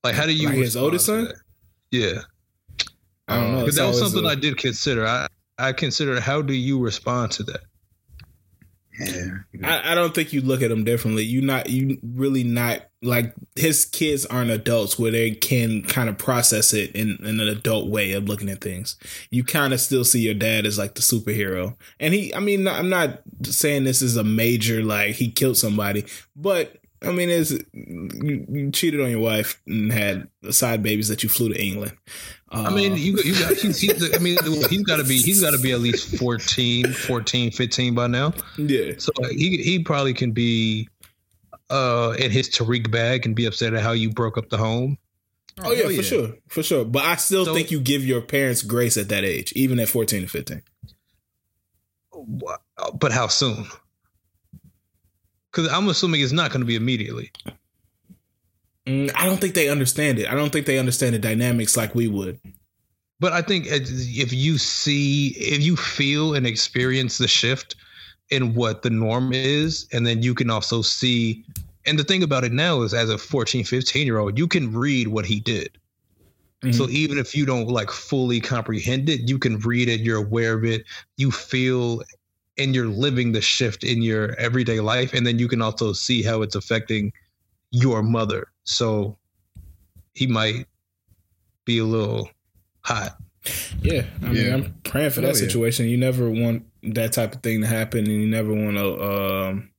Like, 0.05 0.15
how 0.15 0.27
do 0.27 0.32
you 0.32 0.49
Like 0.49 0.59
his 0.59 0.77
oldest 0.77 1.07
son? 1.07 1.32
Yeah, 1.90 2.20
I 3.28 3.36
don't 3.36 3.53
know. 3.53 3.66
that 3.70 3.86
was 3.86 3.99
something 3.99 4.24
a- 4.24 4.28
I 4.28 4.35
did 4.35 4.57
consider. 4.57 5.07
I 5.07 5.27
I 5.59 5.73
considered 5.73 6.20
how 6.20 6.40
do 6.43 6.53
you 6.55 6.78
respond 6.78 7.32
to 7.32 7.43
that? 7.45 7.61
I, 9.01 9.93
I 9.93 9.95
don't 9.95 10.15
think 10.15 10.33
you 10.33 10.41
look 10.41 10.62
at 10.62 10.69
them 10.69 10.85
differently. 10.85 11.25
You 11.25 11.41
not 11.41 11.70
you 11.70 11.99
really 12.03 12.45
not 12.45 12.83
like 13.03 13.35
his 13.55 13.85
kids 13.85 14.27
aren't 14.27 14.51
adults 14.51 14.99
where 14.99 15.12
they 15.12 15.31
can 15.31 15.83
kind 15.83 16.09
of 16.09 16.19
process 16.19 16.73
it 16.73 16.93
in, 16.93 17.16
in 17.20 17.39
an 17.41 17.49
adult 17.49 17.89
way 17.89 18.12
of 18.12 18.25
looking 18.25 18.49
at 18.49 18.61
things. 18.61 18.97
You 19.31 19.45
kind 19.45 19.73
of 19.73 19.81
still 19.81 20.05
see 20.05 20.20
your 20.20 20.35
dad 20.35 20.66
as 20.66 20.79
like 20.79 20.95
the 20.95 21.03
superhero, 21.03 21.77
and 22.01 22.15
he. 22.15 22.35
I 22.35 22.41
mean, 22.41 22.66
I'm 22.66 22.89
not 22.89 23.20
saying 23.45 23.85
this 23.85 24.03
is 24.03 24.16
a 24.16 24.25
major 24.25 24.83
like 24.83 25.15
he 25.15 25.31
killed 25.31 25.57
somebody, 25.57 26.05
but 26.35 26.77
I 27.03 27.12
mean, 27.12 27.29
is 27.29 27.53
you, 27.73 28.47
you 28.49 28.70
cheated 28.73 29.01
on 29.01 29.11
your 29.11 29.20
wife 29.20 29.61
and 29.66 29.93
had 29.93 30.29
side 30.51 30.83
babies 30.83 31.09
that 31.09 31.23
you 31.23 31.29
flew 31.29 31.51
to 31.51 31.62
England. 31.62 31.93
Uh, 32.51 32.65
I 32.66 32.70
mean, 32.75 32.93
you, 32.97 33.19
you 33.23 33.39
got, 33.39 33.53
he's, 33.57 33.79
he's, 33.79 34.15
I 34.15 34.19
mean, 34.19 34.37
he's 34.70 34.83
got 34.83 34.97
to 34.97 35.05
be 35.05 35.19
he's 35.19 35.43
got 35.43 35.51
to 35.51 35.59
be 35.59 35.73
at 35.73 35.81
least 35.81 36.16
14, 36.16 36.93
14, 36.93 37.51
15 37.51 37.95
by 37.95 38.07
now. 38.07 38.33
yeah, 38.57 38.93
So 38.97 39.12
he 39.31 39.59
he 39.62 39.81
probably 39.85 40.15
can 40.15 40.33
be 40.33 40.89
uh 41.70 42.15
in 42.19 42.31
his 42.31 42.49
Tariq 42.49 42.91
bag 42.91 43.27
and 43.27 43.37
be 43.37 43.45
upset 43.45 43.75
at 43.75 43.83
how 43.83 43.93
you 43.93 44.11
broke 44.11 44.39
up 44.39 44.49
the 44.49 44.57
home. 44.57 44.97
oh 45.62 45.73
yeah, 45.73 45.83
hell 45.89 45.97
for 45.97 46.03
sure, 46.03 46.29
for 46.49 46.62
sure. 46.62 46.85
But 46.87 47.05
I 47.05 47.16
still 47.16 47.45
So- 47.45 47.55
think 47.55 47.70
you 47.70 47.81
give 47.81 48.03
your 48.05 48.23
parents 48.23 48.62
grace 48.62 48.97
at 48.97 49.11
that 49.11 49.25
age, 49.25 49.53
even 49.53 49.79
at 49.79 49.89
14 49.91 50.20
and 50.23 50.31
15. 50.31 50.62
But 52.99 53.12
how 53.12 53.27
soon? 53.29 53.66
Because 55.53 55.70
I'm 55.70 55.89
assuming 55.89 56.20
it's 56.23 56.33
not 56.33 56.51
going 56.51 56.61
to 56.61 56.66
be 56.66 56.77
immediately. 56.77 57.31
Mm, 58.89 59.12
I 59.15 59.27
don't 59.27 59.39
think 59.39 59.55
they 59.55 59.69
understand 59.69 60.19
it. 60.19 60.28
I 60.28 60.35
don't 60.35 60.51
think 60.51 60.66
they 60.66 60.78
understand 60.78 61.15
the 61.15 61.19
dynamics 61.19 61.77
like 61.77 61.94
we 61.94 62.09
would. 62.09 62.40
But 63.20 63.32
I 63.32 63.43
think 63.43 63.66
if 63.69 64.32
you 64.32 64.56
see, 64.59 65.28
if 65.36 65.62
you 65.62 65.77
feel 65.77 66.35
and 66.35 66.47
experience 66.47 67.19
the 67.19 67.28
shift 67.28 67.77
in 68.31 68.55
what 68.55 68.82
the 68.82 68.90
norm 68.90 69.32
is, 69.32 69.86
and 69.93 70.06
then 70.06 70.23
you 70.23 70.35
can 70.35 70.51
also 70.51 70.82
see, 70.82 71.44
and 71.85 71.98
the 71.98 72.05
thing 72.05 72.23
about 72.23 72.44
it 72.44 72.52
now 72.52 72.82
is 72.82 72.94
as 72.94 73.10
a 73.10 73.19
14, 73.19 73.65
15 73.65 74.06
year 74.06 74.19
old, 74.19 74.39
you 74.39 74.47
can 74.47 74.73
read 74.73 75.09
what 75.09 75.27
he 75.27 75.40
did. 75.40 75.77
So 76.73 76.89
even 76.89 77.19
if 77.19 77.36
you 77.36 77.47
don't 77.47 77.69
like 77.69 77.89
fully 77.89 78.40
comprehend 78.40 79.09
it, 79.09 79.28
you 79.28 79.39
can 79.39 79.60
read 79.60 79.89
it, 79.89 80.01
you're 80.01 80.19
aware 80.19 80.55
of 80.55 80.65
it, 80.65 80.85
you 81.16 81.31
feel 81.31 82.02
and 82.59 82.74
you're 82.74 82.89
living 82.89 83.31
the 83.31 83.40
shift 83.40 83.85
in 83.85 84.02
your 84.02 84.35
everyday 84.40 84.81
life. 84.81 85.12
And 85.12 85.24
then 85.24 85.39
you 85.39 85.47
can 85.47 85.62
also 85.62 85.93
see 85.93 86.20
how 86.20 86.43
it's 86.43 86.56
affecting 86.56 87.12
your 87.70 88.03
mother. 88.03 88.49
So 88.65 89.16
he 90.15 90.27
might 90.27 90.66
be 91.65 91.78
a 91.78 91.85
little 91.85 92.31
hot. 92.81 93.16
Yeah, 93.82 94.05
I 94.23 94.27
mean, 94.27 94.36
Yeah. 94.47 94.55
I'm 94.55 94.74
praying 94.85 95.11
for 95.11 95.20
that 95.20 95.28
Hell 95.28 95.36
yeah. 95.36 95.47
situation. 95.47 95.89
You 95.89 95.97
never 95.97 96.28
want 96.28 96.65
that 96.82 97.12
type 97.12 97.35
of 97.35 97.43
thing 97.43 97.61
to 97.62 97.66
happen, 97.66 98.01
and 98.01 98.09
you 98.09 98.27
never 98.27 98.53
want 98.53 98.77
a 98.77 99.03
um, 99.03 99.70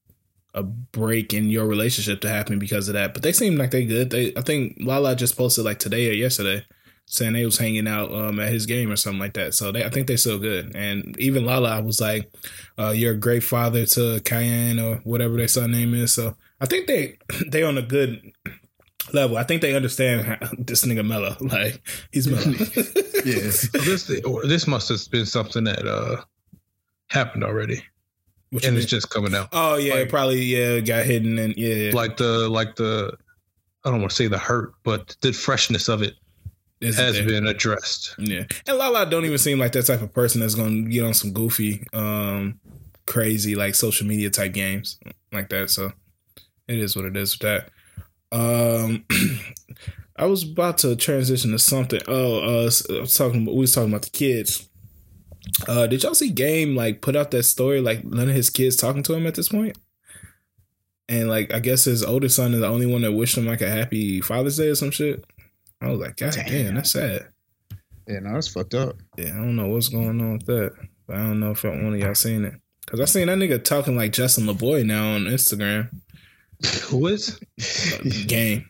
a 0.56 0.64
break 0.64 1.34
in 1.34 1.50
your 1.50 1.68
relationship 1.68 2.22
to 2.22 2.30
happen 2.30 2.58
because 2.58 2.88
of 2.88 2.94
that. 2.94 3.14
But 3.14 3.22
they 3.22 3.32
seem 3.32 3.56
like 3.58 3.72
they 3.72 3.86
good. 3.86 4.10
They, 4.10 4.34
I 4.36 4.42
think 4.42 4.78
Lala 4.80 5.16
just 5.16 5.38
posted 5.38 5.66
like 5.66 5.80
today 5.80 6.10
or 6.10 6.14
yesterday 6.14 6.66
saying 7.06 7.34
they 7.34 7.46
was 7.46 7.58
hanging 7.58 7.88
out 7.88 8.12
um, 8.14 8.40
at 8.40 8.52
his 8.52 8.66
game 8.68 8.92
or 8.92 8.96
something 8.96 9.20
like 9.20 9.34
that. 9.34 9.54
So 9.56 9.72
they, 9.72 9.84
I 9.84 9.90
think 9.90 10.06
they're 10.06 10.16
so 10.18 10.38
good. 10.38 10.76
And 10.76 11.18
even 11.20 11.44
Lala 11.46 11.82
was 11.82 12.00
like, 12.00 12.32
uh, 12.78 12.90
"You're 12.92 13.14
a 13.14 13.18
great 13.18 13.44
father 13.44 13.86
to 13.86 14.00
Kiyan 14.22 14.82
or 14.84 14.98
whatever 15.04 15.36
their 15.38 15.48
son 15.48 15.72
name 15.72 15.94
is." 15.94 16.14
So 16.14 16.36
I 16.62 16.66
think 16.66 16.88
they 16.88 17.18
they 17.48 17.64
on 17.64 17.78
a 17.78 17.82
good 17.82 18.22
level. 19.14 19.38
I 19.38 19.44
think 19.44 19.62
they 19.62 19.76
understand 19.76 20.22
how, 20.26 20.38
this 20.58 20.86
nigga 20.86 21.06
Melo. 21.06 21.36
Like 21.42 21.82
he's 22.12 22.28
Melo. 22.28 22.42
Yeah. 23.26 23.50
So 23.52 23.78
this 23.80 24.08
this 24.46 24.66
must 24.68 24.88
have 24.90 25.00
been 25.12 25.26
something 25.26 25.66
that 25.66 25.86
uh 25.86 26.22
happened 27.08 27.44
already. 27.44 27.84
What 28.52 28.64
you 28.64 28.70
and 28.70 28.76
mean? 28.78 28.84
it's 28.84 28.90
just 28.90 29.10
coming 29.10 29.36
out. 29.36 29.50
Oh 29.52 29.76
yeah, 29.76 29.94
Like- 29.96 30.02
it 30.04 30.10
probably 30.10 30.42
yeah 30.42 30.80
got 30.80 31.06
hidden 31.06 31.38
and 31.38 31.56
yeah. 31.58 31.92
Like 31.94 32.18
the 32.18 32.48
like 32.50 32.76
the 32.78 33.12
I 33.84 33.92
don't 33.92 34.00
want 34.02 34.12
to 34.12 34.16
say 34.16 34.28
the 34.28 34.38
hurt, 34.38 34.74
but 34.84 35.16
the 35.22 35.32
freshness 35.34 35.88
of 35.90 36.02
it 36.02 36.16
Is 36.82 36.98
has 36.98 37.16
there. 37.16 37.26
been 37.26 37.46
addressed. 37.48 38.16
Yeah, 38.18 38.44
and 38.68 38.78
Lala 38.78 39.06
don't 39.10 39.26
even 39.26 39.38
seem 39.38 39.60
like 39.60 39.72
that 39.74 39.86
type 39.86 40.02
of 40.02 40.14
person 40.14 40.42
that's 40.42 40.56
gonna 40.56 40.82
get 40.84 41.04
on 41.06 41.14
some 41.14 41.32
goofy, 41.34 41.86
um, 41.94 42.60
crazy 43.06 43.56
like 43.56 43.76
social 43.76 44.08
media 44.08 44.30
type 44.30 44.54
games 44.54 44.98
like 45.32 45.50
that. 45.50 45.70
So 45.70 45.92
it 46.70 46.78
is 46.80 46.96
what 46.96 47.06
it 47.06 47.18
is 47.18 47.38
with 47.38 47.42
that. 47.42 47.70
Um, 48.32 49.06
I 50.16 50.26
was 50.26 50.44
about 50.44 50.78
to 50.80 50.96
transition 50.96 51.52
to 51.52 51.60
something. 51.60 52.02
Oh, 52.08 52.40
uh, 52.40 52.72
I 52.90 53.00
was 53.00 53.18
talking. 53.18 53.46
We 53.46 53.56
was 53.56 53.74
talking 53.74 53.90
about 53.90 54.04
the 54.04 54.10
kids. 54.10 54.70
Uh, 55.68 55.88
did 55.88 56.04
y'all 56.04 56.14
see 56.14 56.30
Game 56.30 56.76
like 56.76 57.02
put 57.02 57.16
out 57.16 57.32
that 57.32 57.44
story 57.44 57.82
like 57.82 58.04
none 58.04 58.30
of 58.30 58.36
his 58.36 58.50
kids 58.50 58.76
talking 58.76 59.04
to 59.04 59.14
him 59.14 59.26
at 59.26 59.36
this 59.36 59.50
point? 59.50 59.78
And 61.08 61.28
like 61.28 61.54
I 61.54 61.60
guess 61.60 61.86
his 61.86 62.04
oldest 62.04 62.36
son 62.36 62.54
is 62.54 62.60
the 62.60 62.68
only 62.68 62.86
one 62.86 63.02
that 63.02 63.14
wished 63.14 63.38
him 63.38 63.48
like 63.48 63.62
a 63.62 63.70
happy 63.70 64.22
Father's 64.22 64.58
Day 64.58 64.68
or 64.68 64.76
some 64.76 64.92
shit. 64.92 65.26
I 65.82 65.90
was 65.90 66.00
like, 66.00 66.18
God 66.18 66.34
damn, 66.34 66.46
Damn. 66.46 66.76
that's 66.76 66.92
sad. 66.92 67.30
Yeah, 68.08 68.20
no, 68.20 68.34
that's 68.34 68.48
fucked 68.48 68.74
up. 68.74 68.98
Yeah, 69.18 69.30
I 69.30 69.38
don't 69.38 69.56
know 69.56 69.68
what's 69.68 69.90
going 69.90 70.22
on 70.22 70.34
with 70.34 70.46
that. 70.48 70.76
But 71.08 71.18
I 71.18 71.20
don't 71.22 71.40
know 71.40 71.52
if 71.52 71.64
one 71.64 71.94
of 71.94 72.00
y'all 72.00 72.14
seen 72.14 72.46
it. 72.46 72.54
Cause 72.88 73.00
I 73.00 73.06
seen 73.06 73.28
that 73.28 73.38
nigga 73.38 73.64
talking 73.64 73.96
like 73.96 74.12
Justin 74.12 74.46
Laboy 74.46 74.84
now 74.86 75.14
on 75.14 75.26
Instagram. 75.26 75.90
Who 76.90 77.08
is? 77.08 77.40
Game. 78.28 78.66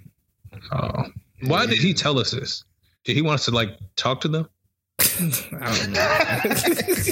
Oh. 0.72 1.03
Why 1.44 1.66
did 1.66 1.80
he 1.80 1.94
tell 1.94 2.20
us 2.20 2.32
this? 2.32 2.64
Did 3.06 3.16
he 3.16 3.22
want 3.22 3.36
us 3.36 3.45
to 3.45 3.52
like 3.52 3.78
talk 3.95 4.22
to 4.22 4.28
them? 4.28 4.48
I 4.99 5.78
don't 5.78 5.91
know. 5.91 6.02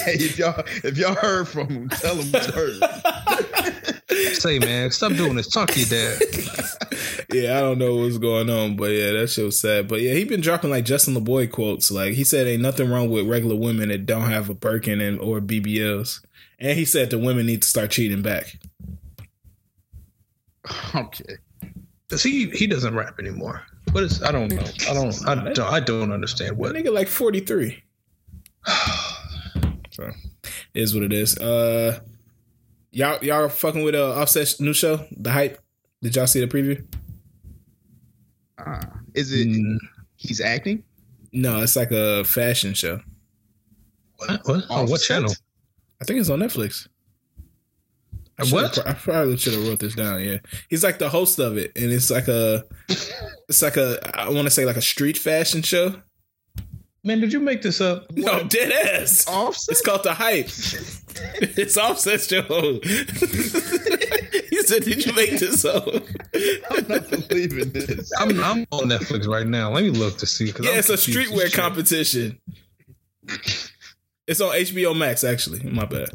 hey, 0.04 0.14
if 0.14 0.38
y'all 0.38 0.62
if 0.84 0.98
y'all 0.98 1.14
heard 1.14 1.48
from 1.48 1.68
him, 1.68 1.88
tell 1.88 2.16
him 2.16 2.26
you 2.26 2.52
heard. 2.52 2.82
Say, 4.34 4.58
man, 4.58 4.90
stop 4.90 5.12
doing 5.12 5.36
this. 5.36 5.48
Talk 5.48 5.70
to 5.70 5.80
your 5.80 5.88
dad. 5.88 6.22
yeah, 7.32 7.56
I 7.56 7.60
don't 7.60 7.78
know 7.78 7.96
what's 7.96 8.18
going 8.18 8.50
on, 8.50 8.76
but 8.76 8.90
yeah, 8.90 9.12
that 9.12 9.28
shit 9.28 9.44
was 9.44 9.60
sad. 9.60 9.88
But 9.88 10.00
yeah, 10.00 10.14
he 10.14 10.24
been 10.24 10.40
dropping 10.40 10.70
like 10.70 10.84
Justin 10.84 11.14
Laboy 11.14 11.50
quotes. 11.50 11.90
Like 11.90 12.14
he 12.14 12.24
said, 12.24 12.46
ain't 12.46 12.62
nothing 12.62 12.90
wrong 12.90 13.10
with 13.10 13.28
regular 13.28 13.56
women 13.56 13.88
that 13.88 14.06
don't 14.06 14.30
have 14.30 14.48
a 14.50 14.54
Birkin 14.54 15.00
and 15.00 15.18
or 15.20 15.40
BBLs. 15.40 16.24
And 16.58 16.78
he 16.78 16.84
said 16.84 17.10
the 17.10 17.18
women 17.18 17.46
need 17.46 17.62
to 17.62 17.68
start 17.68 17.90
cheating 17.90 18.22
back. 18.22 18.58
Okay. 20.94 21.36
Does 22.08 22.22
he 22.22 22.48
he 22.50 22.66
doesn't 22.66 22.94
rap 22.94 23.18
anymore? 23.18 23.62
What 23.92 24.04
is 24.04 24.22
I 24.22 24.32
don't 24.32 24.48
know. 24.50 24.62
I 24.88 24.94
don't 24.94 25.28
I 25.28 25.34
don't 25.52 25.58
I 25.60 25.80
don't 25.80 26.12
understand 26.12 26.50
That 26.50 26.56
what 26.56 26.74
nigga 26.74 26.92
like 26.92 27.08
43. 27.08 27.82
so 29.90 30.10
is 30.74 30.94
what 30.94 31.02
it 31.04 31.12
is. 31.12 31.36
Uh 31.38 32.00
y'all 32.90 33.22
y'all 33.22 33.48
fucking 33.48 33.82
with 33.82 33.94
uh 33.94 34.14
Offset's 34.14 34.60
new 34.60 34.72
show, 34.72 35.06
The 35.16 35.30
Hype. 35.30 35.58
Did 36.02 36.16
y'all 36.16 36.26
see 36.26 36.40
the 36.40 36.46
preview? 36.46 36.84
Ah, 38.58 38.80
is 39.14 39.32
it? 39.32 39.48
Mm, 39.48 39.76
He's 40.16 40.40
acting. 40.40 40.82
No, 41.32 41.60
it's 41.60 41.76
like 41.76 41.90
a 41.90 42.24
fashion 42.24 42.74
show. 42.74 43.00
what 44.16 44.40
what, 44.46 44.64
oh, 44.70 44.84
what 44.86 45.00
channel? 45.00 45.32
I 46.00 46.04
think 46.04 46.20
it's 46.20 46.30
on 46.30 46.40
Netflix. 46.40 46.88
I 48.38 48.44
What? 48.44 48.86
I 48.86 48.94
probably 48.94 49.36
should 49.36 49.54
have 49.54 49.66
wrote 49.66 49.80
this 49.80 49.94
down. 49.94 50.22
Yeah, 50.22 50.38
he's 50.68 50.84
like 50.84 50.98
the 50.98 51.08
host 51.08 51.38
of 51.38 51.56
it, 51.56 51.72
and 51.76 51.92
it's 51.92 52.10
like 52.10 52.28
a, 52.28 52.64
it's 52.88 53.62
like 53.62 53.76
a, 53.76 53.98
I 54.18 54.28
want 54.30 54.46
to 54.46 54.50
say 54.50 54.64
like 54.64 54.76
a 54.76 54.82
street 54.82 55.18
fashion 55.18 55.62
show. 55.62 55.96
Man, 57.04 57.20
did 57.20 57.32
you 57.32 57.40
make 57.40 57.62
this 57.62 57.80
up? 57.80 58.06
No, 58.16 58.44
dead 58.44 58.72
ass. 58.72 59.26
Offset. 59.28 59.72
It's 59.72 59.80
called 59.80 60.02
the 60.04 60.14
hype. 60.14 60.46
it's 61.40 61.76
Offset 61.76 62.20
show. 62.20 62.80
he 64.50 64.62
said, 64.62 64.84
"Did 64.84 65.06
you 65.06 65.12
make 65.14 65.38
this 65.38 65.64
up?" 65.64 65.86
I'm 66.70 66.86
not 66.88 67.08
believing 67.28 67.70
this. 67.72 68.12
I'm 68.18 68.38
I'm 68.42 68.66
on 68.72 68.88
Netflix 68.88 69.26
right 69.26 69.46
now. 69.46 69.70
Let 69.70 69.84
me 69.84 69.90
look 69.90 70.18
to 70.18 70.26
see. 70.26 70.46
yeah, 70.60 70.70
I'm 70.72 70.78
it's 70.78 70.90
a 70.90 70.94
streetwear 70.94 71.52
competition. 71.54 72.40
It's 74.26 74.40
on 74.40 74.54
HBO 74.54 74.96
Max, 74.96 75.24
actually. 75.24 75.60
My 75.68 75.86
bad. 75.86 76.10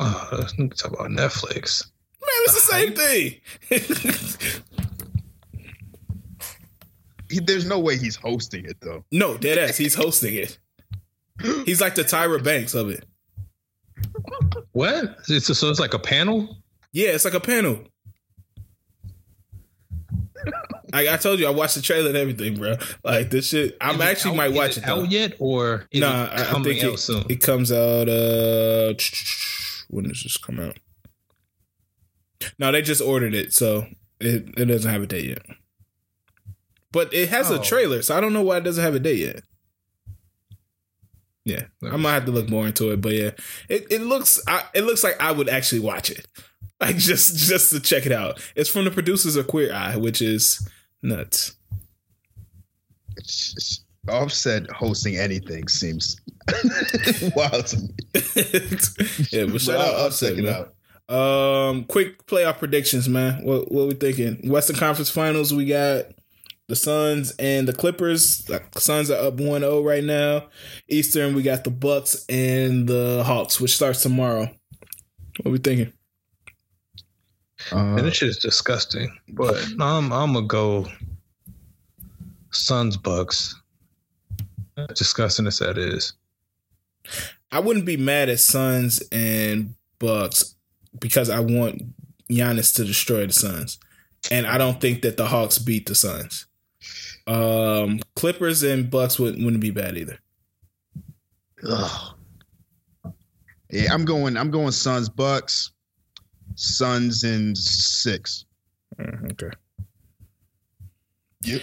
Man, 0.00 0.10
Oh, 0.14 0.28
let's 0.58 0.80
talk 0.82 0.92
about 0.92 1.10
Netflix. 1.10 1.90
Man, 2.20 2.30
it's 2.44 2.54
the 2.54 2.72
same 2.72 2.94
thing. 2.94 3.40
He, 7.30 7.40
there's 7.40 7.66
no 7.66 7.78
way 7.78 7.98
he's 7.98 8.16
hosting 8.16 8.64
it 8.64 8.78
though. 8.80 9.04
no, 9.12 9.36
dead 9.36 9.58
ass. 9.58 9.76
He's 9.76 9.94
hosting 9.94 10.34
it. 10.34 10.58
He's 11.66 11.80
like 11.80 11.94
the 11.94 12.02
Tyra 12.02 12.42
Banks 12.42 12.74
of 12.74 12.88
it. 12.90 13.04
What? 14.72 15.16
It's 15.28 15.46
so 15.58 15.68
it's 15.70 15.78
like 15.80 15.92
a 15.94 15.98
panel. 15.98 16.56
Yeah, 16.92 17.08
it's 17.10 17.24
like 17.26 17.34
a 17.34 17.40
panel. 17.40 17.84
I, 20.94 21.12
I 21.12 21.16
told 21.18 21.38
you 21.38 21.46
I 21.46 21.50
watched 21.50 21.74
the 21.74 21.82
trailer 21.82 22.08
and 22.08 22.16
everything, 22.16 22.54
bro. 22.56 22.76
Like 23.04 23.28
this 23.30 23.48
shit. 23.50 23.76
I'm 23.80 23.96
Is 23.96 24.00
actually 24.00 24.30
out- 24.32 24.36
might 24.38 24.50
is 24.52 24.56
watch 24.56 24.76
it. 24.78 24.86
though. 24.86 25.02
out 25.02 25.10
yet 25.10 25.34
or 25.38 25.86
is 25.90 26.00
Nah, 26.00 26.24
it 26.24 26.30
I, 26.32 26.40
I 26.40 26.44
coming 26.46 26.72
think 26.72 26.84
out 26.84 26.94
it, 26.94 26.98
soon? 26.98 27.24
it 27.28 27.42
comes 27.42 27.70
out. 27.70 28.08
Uh, 28.08 28.94
when 29.88 30.04
does 30.04 30.22
this 30.22 30.36
come 30.36 30.60
out? 30.60 30.78
No, 32.58 32.70
they 32.72 32.82
just 32.82 33.02
ordered 33.02 33.34
it, 33.34 33.52
so 33.52 33.86
it, 34.20 34.48
it 34.56 34.64
doesn't 34.66 34.90
have 34.90 35.02
a 35.02 35.06
date 35.06 35.24
yet. 35.26 35.42
But 36.92 37.12
it 37.12 37.28
has 37.30 37.50
a 37.50 37.58
Oh. 37.58 37.62
trailer, 37.62 38.00
so 38.02 38.16
I 38.16 38.20
don't 38.20 38.32
know 38.32 38.42
why 38.42 38.58
it 38.58 38.64
doesn't 38.64 38.82
have 38.84 38.94
a 38.94 39.00
date 39.00 39.18
yet. 39.18 39.42
Yeah, 41.44 41.64
I 41.82 41.96
might 41.96 42.12
have 42.12 42.26
to 42.26 42.30
look 42.30 42.48
more 42.50 42.66
into 42.66 42.90
it, 42.92 43.00
but 43.00 43.12
yeah, 43.12 43.30
it, 43.68 43.86
it 43.90 44.02
looks 44.02 44.38
I, 44.46 44.64
it 44.74 44.82
looks 44.84 45.02
like 45.02 45.20
I 45.20 45.32
would 45.32 45.48
actually 45.48 45.80
watch 45.80 46.10
it, 46.10 46.26
like 46.80 46.96
just 46.96 47.36
just 47.48 47.70
to 47.70 47.80
check 47.80 48.04
it 48.06 48.12
out. 48.12 48.40
It's 48.54 48.68
from 48.68 48.84
the 48.84 48.90
producers 48.90 49.34
of 49.36 49.46
Queer 49.46 49.72
Eye, 49.72 49.96
which 49.96 50.20
is 50.20 50.68
nuts. 51.02 51.54
It's 53.16 53.54
just- 53.54 53.84
Offset 54.08 54.70
hosting 54.70 55.16
anything 55.16 55.68
seems 55.68 56.20
wild 57.36 57.66
to 57.66 57.76
me. 57.78 57.88
yeah, 59.30 59.46
but 59.46 59.60
shout 59.60 59.76
But 59.76 59.76
out 59.76 59.80
I'll, 59.80 59.96
I'll 59.96 60.06
Offset, 60.06 60.30
check 60.36 60.38
it 60.38 60.44
man. 60.44 60.54
out. 60.54 60.74
Um, 61.10 61.84
quick 61.84 62.26
playoff 62.26 62.58
predictions, 62.58 63.08
man. 63.08 63.42
What 63.44 63.70
what 63.72 63.88
we 63.88 63.94
thinking? 63.94 64.50
Western 64.50 64.76
Conference 64.76 65.08
Finals, 65.10 65.54
we 65.54 65.64
got 65.66 66.06
the 66.68 66.76
Suns 66.76 67.30
and 67.38 67.66
the 67.66 67.72
Clippers. 67.72 68.44
The 68.44 68.62
Suns 68.76 69.10
are 69.10 69.26
up 69.28 69.36
1-0 69.38 69.84
right 69.84 70.04
now. 70.04 70.48
Eastern, 70.88 71.34
we 71.34 71.42
got 71.42 71.64
the 71.64 71.70
Bucks 71.70 72.26
and 72.28 72.86
the 72.86 73.22
Hawks, 73.24 73.58
which 73.58 73.74
starts 73.74 74.02
tomorrow. 74.02 74.50
What 75.42 75.52
we 75.52 75.58
thinking? 75.58 75.92
And 77.72 78.00
Uh, 78.00 78.02
this 78.02 78.16
shit 78.16 78.28
is 78.28 78.38
disgusting. 78.38 79.10
But 79.30 79.56
I'm 79.80 80.12
I'm 80.12 80.34
gonna 80.34 80.46
go 80.46 80.86
Suns 82.50 82.96
Bucks. 82.98 83.54
Disgusting 84.94 85.46
as 85.46 85.58
that 85.58 85.78
is. 85.78 86.12
I 87.50 87.60
wouldn't 87.60 87.86
be 87.86 87.96
mad 87.96 88.28
at 88.28 88.40
Suns 88.40 89.02
and 89.10 89.74
Bucks 89.98 90.54
because 91.00 91.30
I 91.30 91.40
want 91.40 91.82
Giannis 92.30 92.74
to 92.76 92.84
destroy 92.84 93.26
the 93.26 93.32
Suns. 93.32 93.78
And 94.30 94.46
I 94.46 94.58
don't 94.58 94.80
think 94.80 95.02
that 95.02 95.16
the 95.16 95.26
Hawks 95.26 95.58
beat 95.58 95.86
the 95.86 95.94
Suns. 95.94 96.46
Um, 97.26 98.00
Clippers 98.16 98.62
and 98.62 98.90
Bucks 98.90 99.18
wouldn't, 99.18 99.42
wouldn't 99.44 99.62
be 99.62 99.70
bad 99.70 99.96
either. 99.96 100.18
ugh. 101.68 102.14
Yeah, 103.70 103.92
I'm 103.92 104.04
going. 104.04 104.36
I'm 104.36 104.50
going. 104.50 104.72
Suns, 104.72 105.08
Bucks, 105.10 105.72
Suns 106.54 107.22
and 107.24 107.56
six. 107.56 108.46
Mm, 108.98 109.32
okay. 109.32 109.50
Yep. 111.42 111.62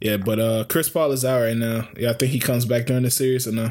Yeah, 0.00 0.16
but 0.16 0.38
uh 0.38 0.64
Chris 0.68 0.88
Paul 0.88 1.12
is 1.12 1.24
out 1.24 1.40
right 1.42 1.56
now. 1.56 1.88
Yeah, 1.96 2.10
I 2.10 2.12
think 2.14 2.32
he 2.32 2.40
comes 2.40 2.64
back 2.64 2.86
during 2.86 3.02
the 3.02 3.10
series 3.10 3.46
or 3.46 3.52
no? 3.52 3.70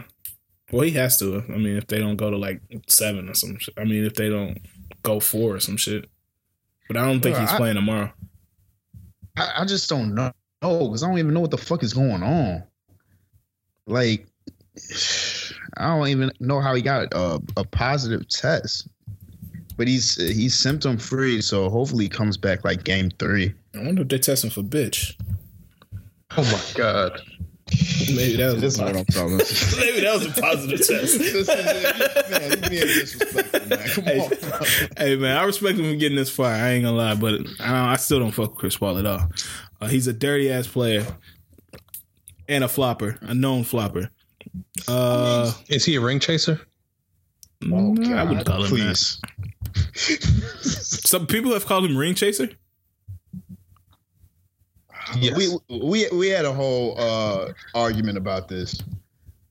Well, 0.72 0.82
he 0.84 0.92
has 0.92 1.18
to. 1.20 1.44
I 1.50 1.58
mean, 1.58 1.78
if 1.78 1.88
they 1.88 2.00
don't 2.00 2.16
go 2.18 2.30
to 2.32 2.38
like 2.38 2.62
seven 2.88 3.30
or 3.30 3.34
some 3.36 3.58
shit. 3.60 3.74
I 3.78 3.84
mean, 3.84 4.04
if 4.04 4.16
they 4.16 4.30
don't 4.30 4.60
go 5.04 5.20
four 5.20 5.56
or 5.56 5.60
some 5.60 5.78
shit. 5.78 6.10
But 6.88 6.98
I 6.98 7.06
don't 7.06 7.22
think 7.22 7.36
Bro, 7.36 7.42
he's 7.46 7.54
I- 7.54 7.58
playing 7.58 7.76
tomorrow. 7.76 8.12
I, 9.38 9.52
I 9.58 9.66
just 9.66 9.90
don't 9.90 10.16
know 10.16 10.32
Oh, 10.62 10.88
because 10.88 11.04
I 11.04 11.08
don't 11.08 11.20
even 11.20 11.34
know 11.34 11.42
what 11.42 11.52
the 11.52 11.58
fuck 11.58 11.84
is 11.84 11.94
going 11.94 12.24
on. 12.24 12.64
Like, 13.86 14.26
I 15.78 15.88
don't 15.98 16.08
even 16.08 16.32
know 16.40 16.60
how 16.62 16.74
he 16.74 16.82
got 16.82 17.14
a, 17.14 17.40
a 17.58 17.64
positive 17.66 18.28
test. 18.30 18.88
But 19.78 19.88
he's 19.90 20.16
he's 20.16 20.56
symptom 20.58 20.98
free, 20.98 21.42
so 21.42 21.70
hopefully 21.70 22.06
he 22.06 22.10
comes 22.10 22.38
back 22.38 22.64
like 22.64 22.86
game 22.86 23.12
three. 23.20 23.54
I 23.76 23.84
wonder 23.84 24.04
if 24.04 24.08
they're 24.08 24.20
testing 24.20 24.50
for 24.50 24.64
bitch. 24.64 25.16
Oh 26.38 26.44
my 26.44 26.62
god. 26.76 27.22
Maybe 28.16 28.36
that 28.36 28.54
was 28.54 28.62
This 28.62 28.78
a 28.78 28.84
what 28.84 28.94
positive. 28.94 29.32
I'm 29.32 29.40
talking. 29.40 29.80
Maybe 29.80 30.02
that 30.02 30.14
was 30.14 30.26
a 30.38 30.42
positive 30.42 30.80
test. 30.86 31.20
Listen, 31.20 31.66
man, 32.30 32.72
you 32.72 32.86
man. 33.70 33.80
Hey, 34.06 34.20
on. 34.20 34.66
hey 34.98 35.16
man, 35.16 35.38
I 35.38 35.44
respect 35.44 35.80
him 35.80 35.92
for 35.92 35.96
getting 35.96 36.16
this 36.18 36.30
far. 36.30 36.52
I 36.52 36.70
ain't 36.72 36.84
gonna 36.86 36.96
lie, 36.96 37.16
but 37.16 37.42
I, 37.60 37.94
I 37.94 37.96
still 37.96 38.20
don't 38.20 38.32
fuck 38.32 38.52
with 38.52 38.60
Chris 38.60 38.78
Paul 38.78 39.00
at 39.00 39.06
all. 39.06 39.30
Uh, 39.82 39.88
he's 39.88 40.08
a 40.08 40.14
dirty 40.14 40.52
ass 40.52 40.68
player 40.68 41.06
and 42.48 42.64
a 42.64 42.68
flopper, 42.68 43.18
a 43.22 43.34
known 43.34 43.64
flopper. 43.64 44.10
Uh, 44.88 45.52
Is 45.68 45.86
he 45.86 45.96
a 45.96 46.02
ring 46.02 46.20
chaser? 46.20 46.62
mm, 47.64 48.16
I 48.16 48.24
wouldn't 48.24 48.46
call 48.46 48.64
him 48.64 48.78
that. 48.78 49.20
Please. 49.94 51.02
Some 51.10 51.26
people 51.26 51.52
have 51.54 51.66
called 51.66 51.86
him 51.86 51.98
ring 51.98 52.14
chaser. 52.14 52.50
Yes. 55.18 55.38
We 55.70 55.78
we 55.80 56.08
we 56.12 56.28
had 56.30 56.46
a 56.46 56.54
whole 56.54 56.96
uh 57.00 57.52
argument 57.74 58.18
about 58.18 58.48
this 58.48 58.82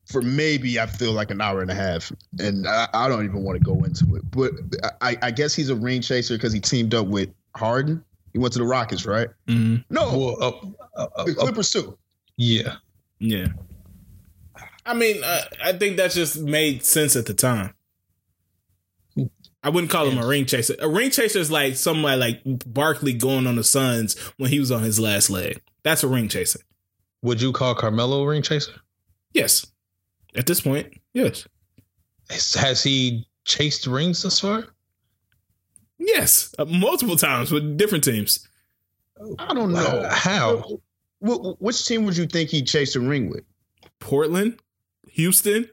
for 0.06 0.20
maybe 0.20 0.78
I 0.78 0.86
feel 0.86 1.12
like 1.12 1.30
an 1.30 1.40
hour 1.40 1.62
and 1.62 1.70
a 1.70 1.74
half, 1.74 2.12
and 2.38 2.66
I, 2.68 2.88
I 2.92 3.08
don't 3.08 3.24
even 3.24 3.42
want 3.42 3.58
to 3.58 3.64
go 3.64 3.84
into 3.84 4.16
it. 4.16 4.22
But 4.30 4.52
I, 5.00 5.16
I 5.22 5.30
guess 5.30 5.54
he's 5.54 5.70
a 5.70 5.74
ring 5.76 6.02
chaser 6.02 6.34
because 6.36 6.52
he 6.52 6.60
teamed 6.60 6.94
up 6.94 7.06
with 7.06 7.30
Harden. 7.56 8.04
He 8.32 8.38
went 8.38 8.52
to 8.54 8.58
the 8.58 8.66
Rockets, 8.66 9.06
right? 9.06 9.28
hmm 9.48 9.76
No, 9.90 10.18
Well, 10.18 10.36
uh, 10.42 11.00
uh, 11.00 11.08
uh, 11.16 11.24
the 11.24 11.32
uh, 11.32 11.34
Clippers 11.36 11.70
too. 11.70 11.96
yeah. 12.36 12.76
Yeah. 13.18 13.46
I 14.84 14.92
mean, 14.92 15.24
I, 15.24 15.42
I 15.62 15.72
think 15.72 15.96
that 15.96 16.10
just 16.10 16.38
made 16.38 16.84
sense 16.84 17.16
at 17.16 17.24
the 17.26 17.32
time. 17.32 17.72
I 19.64 19.70
wouldn't 19.70 19.90
call 19.90 20.06
him 20.06 20.18
a 20.18 20.26
ring 20.26 20.44
chaser. 20.44 20.76
A 20.78 20.88
ring 20.88 21.10
chaser 21.10 21.38
is 21.38 21.50
like 21.50 21.74
somebody 21.76 22.18
like 22.18 22.40
Barkley 22.66 23.14
going 23.14 23.46
on 23.46 23.56
the 23.56 23.64
Suns 23.64 24.16
when 24.36 24.50
he 24.50 24.60
was 24.60 24.70
on 24.70 24.82
his 24.82 25.00
last 25.00 25.30
leg. 25.30 25.60
That's 25.82 26.04
a 26.04 26.08
ring 26.08 26.28
chaser. 26.28 26.60
Would 27.22 27.40
you 27.40 27.50
call 27.52 27.74
Carmelo 27.74 28.22
a 28.22 28.26
ring 28.26 28.42
chaser? 28.42 28.72
Yes. 29.32 29.66
At 30.36 30.46
this 30.46 30.60
point, 30.60 30.92
yes. 31.14 31.48
Has, 32.28 32.52
has 32.54 32.82
he 32.82 33.26
chased 33.46 33.86
rings 33.86 34.22
thus 34.22 34.38
far? 34.40 34.66
Yes. 35.98 36.54
Uh, 36.58 36.64
multiple 36.66 37.16
times 37.16 37.50
with 37.50 37.76
different 37.78 38.04
teams. 38.04 38.46
I 39.38 39.54
don't 39.54 39.72
know 39.72 39.78
Uh, 39.80 40.12
how? 40.12 40.78
Wh- 41.24 41.30
wh- 41.56 41.62
which 41.62 41.86
team 41.86 42.04
would 42.04 42.16
you 42.16 42.26
think 42.26 42.50
he 42.50 42.62
chased 42.62 42.96
a 42.96 43.00
ring 43.00 43.30
with? 43.30 43.44
Portland, 44.00 44.58
Houston. 45.12 45.70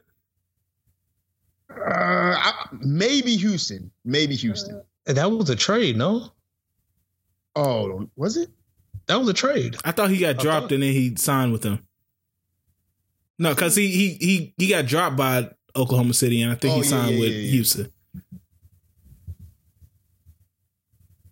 Uh, 1.86 2.36
I, 2.38 2.68
maybe 2.80 3.36
Houston. 3.38 3.92
Maybe 4.06 4.36
Houston. 4.36 4.82
And 5.08 5.18
That 5.18 5.32
was 5.32 5.50
a 5.50 5.56
trade, 5.56 5.98
no? 5.98 6.32
Oh, 7.56 8.08
was 8.16 8.38
it? 8.38 8.50
That 9.08 9.20
was 9.20 9.28
a 9.28 9.34
trade. 9.34 9.76
I 9.84 9.92
thought 9.92 10.10
he 10.10 10.20
got 10.20 10.38
dropped 10.38 10.66
thought- 10.66 10.72
and 10.74 10.84
then 10.84 10.94
he 10.94 11.16
signed 11.18 11.52
with 11.52 11.64
them. 11.64 11.86
No, 13.40 13.54
because 13.56 13.76
he, 13.76 13.88
he 13.88 14.10
he 14.22 14.54
he 14.58 14.68
got 14.68 14.86
dropped 14.86 15.16
by 15.18 15.50
Oklahoma 15.76 16.14
City 16.14 16.44
and 16.44 16.52
I 16.52 16.56
think 16.56 16.74
Oh, 16.74 16.78
he 16.78 16.84
yeah, 16.84 16.90
signed 16.90 17.16
yeah, 17.16 17.20
with 17.22 17.32
yeah, 17.32 17.38
yeah. 17.40 17.52
Houston. 17.52 17.92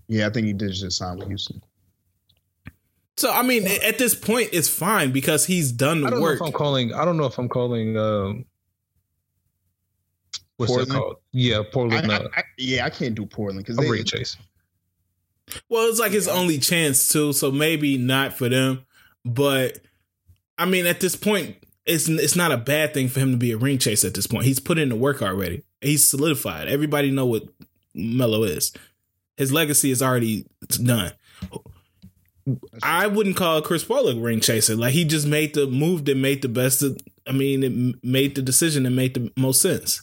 Yeah, 0.07 0.27
I 0.27 0.29
think 0.31 0.47
he 0.47 0.53
did 0.53 0.71
just 0.73 0.97
sign 0.97 1.19
with 1.19 1.27
Houston. 1.27 1.61
So 3.17 3.31
I 3.31 3.43
mean, 3.43 3.67
at 3.67 3.97
this 3.99 4.15
point, 4.15 4.49
it's 4.53 4.69
fine 4.69 5.11
because 5.11 5.45
he's 5.45 5.71
done 5.71 5.99
I 5.99 6.09
the 6.09 6.11
don't 6.15 6.21
work. 6.21 6.39
know 6.39 6.45
if 6.47 6.49
I'm 6.53 6.57
calling. 6.57 6.93
I 6.93 7.05
don't 7.05 7.17
know 7.17 7.25
if 7.25 7.37
I'm 7.37 7.49
calling. 7.49 7.95
Um, 7.97 8.45
what's 10.59 10.71
Portland? 10.71 10.91
that 10.91 10.97
called? 10.97 11.15
Yeah, 11.31 11.63
Portland. 11.71 12.11
I, 12.11 12.15
uh, 12.15 12.27
I, 12.35 12.43
yeah, 12.57 12.85
I 12.85 12.89
can't 12.89 13.15
do 13.15 13.25
Portland 13.25 13.65
because 13.65 13.77
they 13.77 13.89
ring 13.89 14.03
chase. 14.03 14.37
Well, 15.69 15.89
it's 15.89 15.99
like 15.99 16.11
his 16.11 16.27
only 16.27 16.59
chance 16.59 17.07
too, 17.07 17.33
so 17.33 17.51
maybe 17.51 17.97
not 17.97 18.33
for 18.33 18.49
them. 18.49 18.85
But 19.25 19.79
I 20.57 20.65
mean, 20.65 20.85
at 20.85 20.99
this 20.99 21.15
point, 21.15 21.55
it's 21.85 22.07
it's 22.07 22.35
not 22.35 22.51
a 22.51 22.57
bad 22.57 22.93
thing 22.93 23.07
for 23.07 23.19
him 23.19 23.31
to 23.31 23.37
be 23.37 23.51
a 23.51 23.57
ring 23.57 23.77
chase. 23.77 24.03
At 24.03 24.13
this 24.13 24.27
point, 24.27 24.45
he's 24.45 24.59
put 24.59 24.77
in 24.77 24.89
the 24.89 24.95
work 24.95 25.21
already. 25.21 25.63
He's 25.81 26.07
solidified. 26.07 26.67
Everybody 26.67 27.11
know 27.11 27.25
what 27.25 27.43
Melo 27.93 28.43
is. 28.43 28.73
His 29.37 29.51
legacy 29.53 29.89
is 29.89 30.01
already 30.01 30.45
done. 30.67 31.13
I 32.83 33.07
wouldn't 33.07 33.37
call 33.37 33.61
Chris 33.61 33.83
Paul 33.83 34.07
a 34.07 34.15
ring 34.15 34.41
chaser. 34.41 34.75
Like 34.75 34.93
he 34.93 35.05
just 35.05 35.27
made 35.27 35.53
the 35.53 35.67
move 35.67 36.05
that 36.05 36.17
made 36.17 36.41
the 36.41 36.49
best. 36.49 36.83
Of, 36.83 36.97
I 37.27 37.31
mean, 37.31 37.63
it 37.63 38.03
made 38.03 38.35
the 38.35 38.41
decision 38.41 38.83
that 38.83 38.89
made 38.91 39.13
the 39.13 39.31
most 39.37 39.61
sense. 39.61 40.01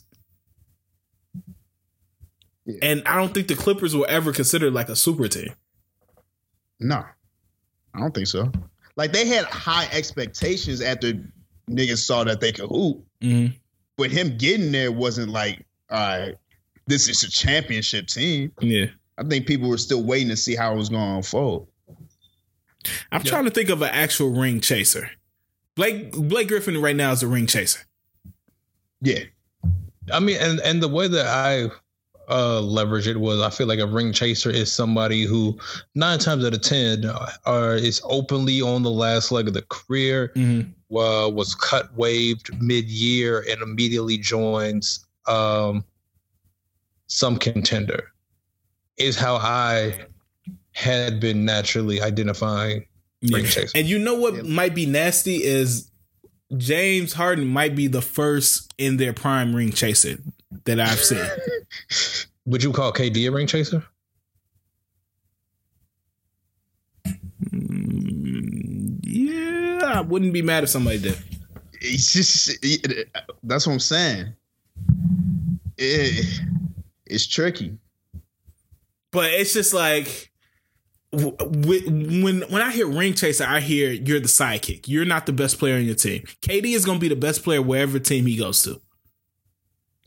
Yeah. 2.66 2.78
And 2.82 3.02
I 3.06 3.16
don't 3.16 3.32
think 3.32 3.48
the 3.48 3.54
Clippers 3.54 3.94
were 3.96 4.06
ever 4.08 4.32
considered 4.32 4.72
like 4.74 4.88
a 4.88 4.96
super 4.96 5.28
team. 5.28 5.54
no, 6.80 7.04
I 7.94 7.98
don't 8.00 8.14
think 8.14 8.26
so. 8.26 8.50
Like 8.96 9.12
they 9.12 9.26
had 9.26 9.44
high 9.46 9.88
expectations 9.92 10.80
after 10.80 11.12
niggas 11.70 11.98
saw 11.98 12.24
that 12.24 12.40
they 12.40 12.52
could 12.52 12.68
hoop, 12.68 13.02
Mm-hmm. 13.22 13.54
but 13.96 14.10
him 14.10 14.36
getting 14.36 14.72
there 14.72 14.92
wasn't 14.92 15.30
like, 15.30 15.64
all 15.90 15.98
right, 15.98 16.34
this 16.86 17.08
is 17.08 17.22
a 17.22 17.30
championship 17.30 18.06
team. 18.08 18.52
Yeah. 18.60 18.86
I 19.18 19.22
think 19.24 19.46
people 19.46 19.68
were 19.70 19.78
still 19.78 20.02
waiting 20.02 20.28
to 20.28 20.36
see 20.36 20.54
how 20.56 20.72
it 20.74 20.76
was 20.76 20.88
going 20.90 21.08
to 21.10 21.16
unfold. 21.16 21.68
I'm 23.10 23.22
Yeah. 23.22 23.30
trying 23.30 23.44
to 23.44 23.50
think 23.50 23.68
of 23.70 23.80
an 23.82 23.88
actual 23.92 24.30
ring 24.30 24.60
chaser. 24.60 25.10
Blake 25.76 26.12
Blake 26.12 26.48
Griffin 26.48 26.80
right 26.80 26.96
now 26.96 27.12
is 27.12 27.22
a 27.22 27.26
ring 27.28 27.46
chaser. 27.46 27.80
Yeah, 29.02 29.20
I 30.12 30.20
mean, 30.20 30.36
and 30.40 30.58
and 30.60 30.82
the 30.82 30.88
way 30.88 31.06
that 31.08 31.26
I 31.26 31.70
uh 32.28 32.60
leverage 32.60 33.06
it 33.06 33.18
was, 33.20 33.40
I 33.40 33.50
feel 33.50 33.66
like 33.66 33.78
a 33.78 33.86
ring 33.86 34.12
chaser 34.12 34.50
is 34.50 34.72
somebody 34.72 35.24
who 35.24 35.58
nine 35.94 36.18
times 36.18 36.44
out 36.44 36.54
of 36.54 36.60
ten 36.62 37.04
are 37.44 37.74
is 37.76 38.00
openly 38.04 38.60
on 38.62 38.82
the 38.82 38.90
last 38.90 39.30
leg 39.32 39.48
of 39.48 39.54
the 39.54 39.62
career, 39.62 40.32
Mm-hmm. 40.34 40.96
uh, 40.96 41.28
was 41.28 41.54
cut 41.54 41.94
waived 41.96 42.50
mid 42.60 42.84
year, 42.86 43.44
and 43.48 43.62
immediately 43.62 44.18
joins 44.18 45.04
um 45.26 45.84
some 47.06 47.36
contender. 47.36 48.12
Is 48.96 49.16
how 49.16 49.36
I 49.36 50.06
had 50.72 51.20
been 51.20 51.44
naturally 51.44 52.00
identifying 52.00 52.86
ring 53.30 53.44
chaser. 53.44 53.72
And 53.76 53.86
you 53.86 53.98
know 53.98 54.14
what 54.14 54.34
Yeah. 54.36 54.42
might 54.42 54.74
be 54.74 54.86
nasty 54.86 55.36
is 55.44 55.90
James 56.56 57.12
Harden 57.14 57.46
might 57.46 57.74
be 57.74 57.88
the 57.88 58.00
first 58.02 58.72
in 58.78 58.96
their 58.96 59.12
prime 59.12 59.54
ring 59.54 59.72
chaser 59.72 60.18
that 60.64 60.80
I've 60.80 61.00
seen. 61.00 61.24
Would 62.46 62.62
you 62.62 62.72
call 62.72 62.92
KD 62.92 63.28
a 63.28 63.32
ring 63.32 63.46
chaser? 63.46 63.84
Mm, 67.52 68.98
yeah, 69.02 69.80
I 69.96 70.00
wouldn't 70.00 70.32
be 70.32 70.42
mad 70.42 70.64
if 70.64 70.70
somebody 70.70 70.98
did. 70.98 71.18
it's 71.80 72.12
just 72.12 72.58
it- 72.62 73.08
that's 73.42 73.66
what 73.66 73.74
I'm 73.74 73.80
saying. 73.80 74.34
It, 75.78 76.40
it's 77.06 77.26
tricky. 77.26 77.76
But 79.12 79.30
it's 79.32 79.52
just 79.52 79.72
like 79.74 80.32
w- 81.12 81.36
w- 81.36 82.22
when 82.22 82.42
when 82.50 82.62
I 82.62 82.70
hear 82.72 82.86
ring 82.86 83.14
chaser, 83.14 83.44
I 83.44 83.60
hear 83.60 83.90
you're 83.92 84.20
the 84.20 84.26
sidekick. 84.28 84.88
You're 84.88 85.04
not 85.04 85.26
the 85.26 85.32
best 85.32 85.58
player 85.58 85.76
on 85.76 85.84
your 85.84 85.94
team. 85.94 86.22
KD 86.42 86.74
is 86.74 86.84
going 86.84 86.98
to 86.98 87.00
be 87.00 87.08
the 87.08 87.16
best 87.16 87.42
player 87.42 87.62
wherever 87.62 87.98
team 87.98 88.26
he 88.26 88.36
goes 88.36 88.62
to. 88.62 88.80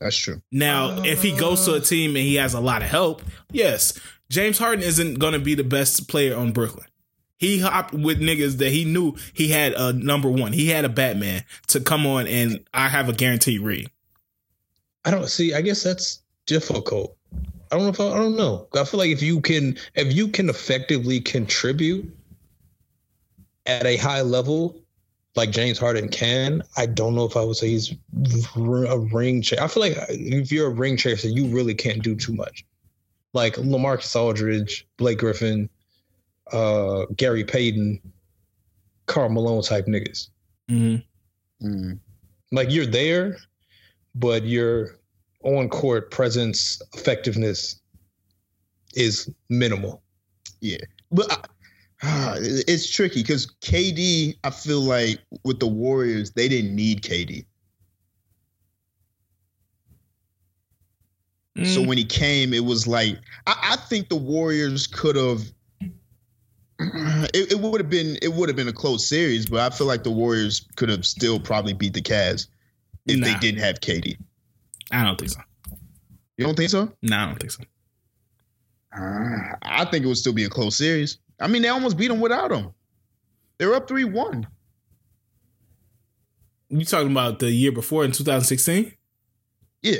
That's 0.00 0.16
true. 0.16 0.40
Now, 0.50 1.02
if 1.02 1.22
he 1.22 1.36
goes 1.36 1.64
to 1.66 1.74
a 1.74 1.80
team 1.80 2.16
and 2.16 2.24
he 2.24 2.36
has 2.36 2.54
a 2.54 2.60
lot 2.60 2.82
of 2.82 2.88
help, 2.88 3.22
yes, 3.52 3.98
James 4.30 4.58
Harden 4.58 4.82
isn't 4.82 5.18
going 5.18 5.34
to 5.34 5.38
be 5.38 5.54
the 5.54 5.64
best 5.64 6.08
player 6.08 6.36
on 6.36 6.52
Brooklyn. 6.52 6.86
He 7.36 7.58
hopped 7.58 7.94
with 7.94 8.20
niggas 8.20 8.58
that 8.58 8.70
he 8.70 8.84
knew 8.84 9.16
he 9.32 9.48
had 9.48 9.72
a 9.74 9.92
number 9.92 10.30
one. 10.30 10.52
He 10.52 10.68
had 10.68 10.84
a 10.84 10.88
Batman 10.88 11.44
to 11.68 11.80
come 11.80 12.06
on 12.06 12.26
and 12.26 12.64
I 12.72 12.88
have 12.88 13.08
a 13.08 13.12
guaranteed 13.12 13.60
read. 13.60 13.90
I 15.04 15.10
don't 15.10 15.28
see. 15.28 15.54
I 15.54 15.62
guess 15.62 15.82
that's 15.82 16.20
difficult. 16.46 17.16
I 17.72 17.76
don't 17.76 17.84
know 17.84 17.88
if 17.88 18.00
I, 18.00 18.08
I 18.08 18.16
don't 18.16 18.36
know. 18.36 18.66
I 18.74 18.84
feel 18.84 18.98
like 18.98 19.10
if 19.10 19.22
you 19.22 19.40
can 19.40 19.78
if 19.94 20.12
you 20.12 20.28
can 20.28 20.50
effectively 20.50 21.20
contribute 21.20 22.14
at 23.64 23.86
a 23.86 23.96
high 23.96 24.22
level, 24.22 24.76
like 25.40 25.52
James 25.52 25.78
Harden 25.78 26.10
can, 26.10 26.62
I 26.76 26.84
don't 26.84 27.14
know 27.14 27.24
if 27.24 27.34
I 27.34 27.42
would 27.42 27.56
say 27.56 27.68
he's 27.70 27.94
r- 28.56 28.84
a 28.84 28.98
ring 28.98 29.40
chaser. 29.40 29.62
I 29.62 29.68
feel 29.68 29.80
like 29.82 29.96
if 30.10 30.52
you're 30.52 30.66
a 30.66 30.74
ring 30.74 30.98
chaser, 30.98 31.28
you 31.28 31.46
really 31.46 31.74
can't 31.74 32.02
do 32.02 32.14
too 32.14 32.34
much. 32.34 32.62
Like 33.32 33.54
LaMarcus 33.54 34.14
Aldridge, 34.14 34.86
Blake 34.98 35.18
Griffin, 35.18 35.70
uh, 36.52 37.06
Gary 37.16 37.42
Payton, 37.42 38.02
Karl 39.06 39.30
Malone 39.30 39.62
type 39.62 39.86
niggas. 39.86 40.28
Mm-hmm. 40.70 41.66
Mm. 41.66 41.98
Like 42.52 42.70
you're 42.70 42.84
there, 42.84 43.38
but 44.14 44.44
your 44.44 44.98
on 45.42 45.70
court 45.70 46.10
presence, 46.10 46.82
effectiveness 46.92 47.80
is 48.94 49.30
minimal. 49.48 50.02
Yeah, 50.60 50.84
but 51.10 51.32
I, 51.32 51.36
it- 51.36 51.40
it's 52.02 52.90
tricky 52.90 53.22
because 53.22 53.46
KD, 53.60 54.36
I 54.44 54.50
feel 54.50 54.80
like 54.80 55.20
with 55.44 55.60
the 55.60 55.66
Warriors, 55.66 56.30
they 56.32 56.48
didn't 56.48 56.74
need 56.74 57.02
KD. 57.02 57.44
Mm. 61.58 61.66
So 61.66 61.82
when 61.82 61.98
he 61.98 62.04
came, 62.04 62.54
it 62.54 62.64
was 62.64 62.86
like 62.86 63.18
I, 63.46 63.72
I 63.72 63.76
think 63.76 64.08
the 64.08 64.16
Warriors 64.16 64.86
could 64.86 65.16
have. 65.16 65.42
It, 67.34 67.52
it 67.52 67.60
would 67.60 67.78
have 67.78 67.90
been 67.90 68.16
it 68.22 68.32
would 68.32 68.48
have 68.48 68.56
been 68.56 68.66
a 68.66 68.72
close 68.72 69.06
series, 69.06 69.44
but 69.44 69.60
I 69.60 69.76
feel 69.76 69.86
like 69.86 70.02
the 70.02 70.10
Warriors 70.10 70.66
could 70.76 70.88
have 70.88 71.04
still 71.04 71.38
probably 71.38 71.74
beat 71.74 71.92
the 71.92 72.00
Cavs 72.00 72.46
if 73.06 73.20
they 73.22 73.34
didn't 73.34 73.60
have 73.60 73.80
KD. 73.80 74.16
I 74.90 75.04
don't 75.04 75.18
think 75.18 75.30
so. 75.30 75.40
You 76.38 76.46
don't 76.46 76.56
think 76.56 76.70
so? 76.70 76.90
No, 77.02 77.16
I 77.18 77.26
don't 77.26 77.38
think 77.38 77.50
so. 77.50 77.64
Ah, 78.94 79.56
I 79.62 79.84
think 79.84 80.06
it 80.06 80.08
would 80.08 80.16
still 80.16 80.32
be 80.32 80.44
a 80.44 80.48
close 80.48 80.74
series. 80.74 81.18
I 81.40 81.48
mean, 81.48 81.62
they 81.62 81.68
almost 81.68 81.96
beat 81.96 82.08
them 82.08 82.20
without 82.20 82.52
him. 82.52 82.72
They're 83.58 83.74
up 83.74 83.88
three 83.88 84.04
one. 84.04 84.46
You 86.68 86.84
talking 86.84 87.10
about 87.10 87.40
the 87.40 87.50
year 87.50 87.72
before 87.72 88.04
in 88.04 88.12
2016? 88.12 88.92
Yeah. 89.82 89.94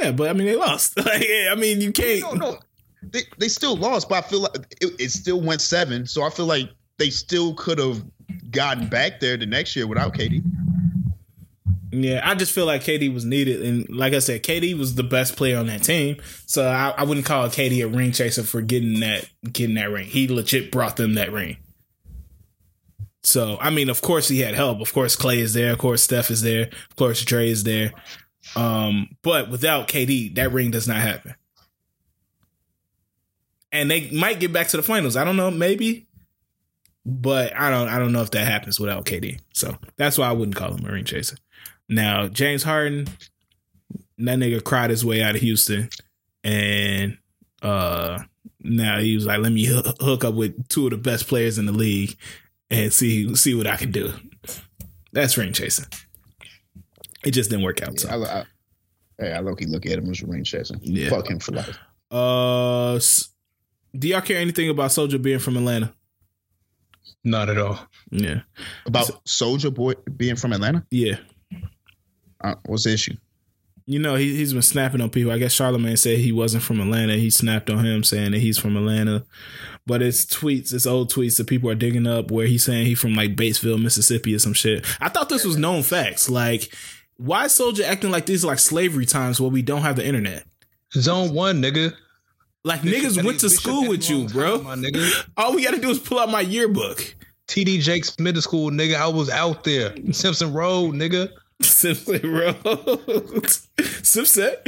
Yeah, 0.00 0.12
but 0.12 0.30
I 0.30 0.32
mean 0.32 0.46
they 0.46 0.56
lost. 0.56 0.96
like, 1.04 1.26
yeah, 1.28 1.50
I 1.52 1.54
mean 1.54 1.80
you 1.80 1.92
can't. 1.92 2.20
No, 2.22 2.32
no. 2.32 2.58
They 3.02 3.22
they 3.38 3.48
still 3.48 3.76
lost, 3.76 4.08
but 4.08 4.24
I 4.24 4.28
feel 4.28 4.40
like 4.40 4.74
it, 4.80 4.94
it 4.98 5.10
still 5.10 5.40
went 5.40 5.60
seven. 5.60 6.06
So 6.06 6.22
I 6.22 6.30
feel 6.30 6.46
like 6.46 6.70
they 6.98 7.10
still 7.10 7.54
could 7.54 7.78
have 7.78 8.02
gotten 8.50 8.88
back 8.88 9.20
there 9.20 9.36
the 9.36 9.46
next 9.46 9.76
year 9.76 9.86
without 9.86 10.14
KD. 10.14 10.42
Yeah, 11.90 12.20
I 12.22 12.34
just 12.34 12.52
feel 12.52 12.66
like 12.66 12.82
KD 12.82 13.12
was 13.12 13.24
needed, 13.24 13.62
and 13.62 13.88
like 13.88 14.12
I 14.12 14.18
said, 14.18 14.42
KD 14.42 14.76
was 14.76 14.94
the 14.94 15.02
best 15.02 15.36
player 15.36 15.58
on 15.58 15.68
that 15.68 15.82
team. 15.82 16.16
So 16.46 16.66
I, 16.68 16.90
I 16.90 17.04
wouldn't 17.04 17.24
call 17.24 17.48
KD 17.48 17.82
a 17.82 17.88
ring 17.88 18.12
chaser 18.12 18.42
for 18.42 18.60
getting 18.60 19.00
that 19.00 19.28
getting 19.50 19.76
that 19.76 19.90
ring. 19.90 20.06
He 20.06 20.28
legit 20.28 20.70
brought 20.70 20.96
them 20.96 21.14
that 21.14 21.32
ring. 21.32 21.56
So 23.22 23.58
I 23.60 23.70
mean, 23.70 23.88
of 23.88 24.02
course 24.02 24.28
he 24.28 24.40
had 24.40 24.54
help. 24.54 24.80
Of 24.80 24.92
course 24.92 25.16
Clay 25.16 25.38
is 25.38 25.54
there. 25.54 25.72
Of 25.72 25.78
course 25.78 26.02
Steph 26.02 26.30
is 26.30 26.42
there. 26.42 26.66
Of 26.66 26.96
course 26.96 27.22
Dre 27.24 27.48
is 27.48 27.64
there. 27.64 27.92
Um, 28.56 29.16
but 29.22 29.50
without 29.50 29.88
KD, 29.88 30.34
that 30.36 30.52
ring 30.52 30.70
does 30.70 30.88
not 30.88 30.98
happen. 30.98 31.34
And 33.70 33.90
they 33.90 34.10
might 34.10 34.40
get 34.40 34.52
back 34.52 34.68
to 34.68 34.76
the 34.76 34.82
finals. 34.82 35.16
I 35.16 35.24
don't 35.24 35.36
know, 35.36 35.50
maybe. 35.50 36.06
But 37.04 37.56
I 37.56 37.70
don't 37.70 37.88
I 37.88 37.98
don't 37.98 38.12
know 38.12 38.22
if 38.22 38.30
that 38.32 38.46
happens 38.46 38.78
without 38.78 39.06
KD. 39.06 39.40
So 39.54 39.76
that's 39.96 40.18
why 40.18 40.28
I 40.28 40.32
wouldn't 40.32 40.56
call 40.56 40.74
him 40.74 40.86
a 40.86 40.92
ring 40.92 41.04
chaser. 41.04 41.36
Now, 41.88 42.28
James 42.28 42.62
Harden, 42.62 43.06
that 44.18 44.38
nigga 44.38 44.62
cried 44.62 44.90
his 44.90 45.04
way 45.04 45.22
out 45.22 45.34
of 45.34 45.40
Houston, 45.40 45.88
and 46.44 47.18
uh 47.62 48.22
now 48.60 48.98
he 48.98 49.14
was 49.14 49.26
like, 49.26 49.40
"Let 49.40 49.52
me 49.52 49.64
hook 49.66 50.24
up 50.24 50.34
with 50.34 50.68
two 50.68 50.86
of 50.86 50.90
the 50.90 50.96
best 50.96 51.28
players 51.28 51.58
in 51.58 51.66
the 51.66 51.72
league 51.72 52.16
and 52.70 52.92
see 52.92 53.34
see 53.34 53.54
what 53.54 53.66
I 53.66 53.76
can 53.76 53.90
do." 53.90 54.12
That's 55.12 55.38
ring 55.38 55.52
chasing. 55.52 55.86
It 57.24 57.30
just 57.32 57.50
didn't 57.50 57.64
work 57.64 57.82
out. 57.82 57.98
So. 57.98 58.08
I, 58.08 58.40
I, 58.40 58.44
hey, 59.18 59.32
I 59.32 59.40
low 59.40 59.54
key 59.54 59.66
look 59.66 59.86
at 59.86 59.92
him 59.98 60.10
as 60.10 60.22
a 60.22 60.26
ring 60.26 60.44
chaser. 60.44 60.76
Yeah. 60.80 61.10
Fuck 61.10 61.28
him 61.30 61.38
for 61.40 61.52
life. 61.52 61.78
Uh, 62.10 63.00
do 63.98 64.08
y'all 64.08 64.20
care 64.20 64.38
anything 64.38 64.70
about 64.70 64.90
Soulja 64.90 65.20
being 65.20 65.38
from 65.38 65.56
Atlanta? 65.56 65.92
Not 67.24 67.48
at 67.48 67.58
all. 67.58 67.78
Yeah, 68.10 68.40
About 68.86 69.24
Soulja 69.26 69.74
Boy 69.74 69.94
being 70.16 70.36
from 70.36 70.52
Atlanta? 70.52 70.84
yeah. 70.90 71.16
Uh, 72.42 72.54
what's 72.66 72.84
the 72.84 72.92
issue? 72.92 73.14
You 73.86 73.98
know, 73.98 74.16
he, 74.16 74.36
he's 74.36 74.52
been 74.52 74.60
snapping 74.60 75.00
on 75.00 75.08
people. 75.08 75.32
I 75.32 75.38
guess 75.38 75.52
Charlemagne 75.52 75.96
said 75.96 76.18
he 76.18 76.30
wasn't 76.30 76.62
from 76.62 76.78
Atlanta. 76.80 77.14
He 77.14 77.30
snapped 77.30 77.70
on 77.70 77.84
him 77.84 78.04
saying 78.04 78.32
that 78.32 78.40
he's 78.40 78.58
from 78.58 78.76
Atlanta. 78.76 79.24
But 79.86 80.02
it's 80.02 80.26
tweets, 80.26 80.74
it's 80.74 80.86
old 80.86 81.10
tweets 81.10 81.38
that 81.38 81.46
people 81.46 81.70
are 81.70 81.74
digging 81.74 82.06
up 82.06 82.30
where 82.30 82.46
he's 82.46 82.64
saying 82.64 82.84
he's 82.84 83.00
from 83.00 83.14
like 83.14 83.34
Batesville, 83.34 83.82
Mississippi 83.82 84.34
or 84.34 84.38
some 84.38 84.52
shit. 84.52 84.84
I 85.00 85.08
thought 85.08 85.30
this 85.30 85.44
was 85.44 85.56
known 85.56 85.82
facts. 85.82 86.28
Like, 86.28 86.70
why 87.16 87.46
is 87.46 87.52
Soulja 87.52 87.84
acting 87.84 88.10
like 88.10 88.26
these 88.26 88.44
are 88.44 88.48
like 88.48 88.58
slavery 88.58 89.06
times 89.06 89.40
where 89.40 89.50
we 89.50 89.62
don't 89.62 89.80
have 89.80 89.96
the 89.96 90.06
internet? 90.06 90.44
Zone 90.92 91.32
one, 91.32 91.62
nigga. 91.62 91.94
Like 92.64 92.82
niggas 92.82 93.24
went 93.24 93.40
to 93.40 93.48
school 93.48 93.88
with 93.88 94.10
you, 94.10 94.28
bro. 94.28 94.60
My 94.60 94.74
nigga. 94.74 95.26
All 95.38 95.54
we 95.54 95.64
gotta 95.64 95.80
do 95.80 95.88
is 95.88 95.98
pull 95.98 96.18
out 96.18 96.30
my 96.30 96.42
yearbook. 96.42 97.14
TD 97.46 97.80
Jakes 97.80 98.18
Middle 98.18 98.42
School, 98.42 98.70
nigga. 98.70 98.96
I 98.96 99.08
was 99.08 99.30
out 99.30 99.64
there. 99.64 99.94
Simpson 100.12 100.52
Road, 100.52 100.94
nigga. 100.94 101.30
Simpson 101.62 102.20
Road. 102.32 103.50
Simpson. 104.02 104.50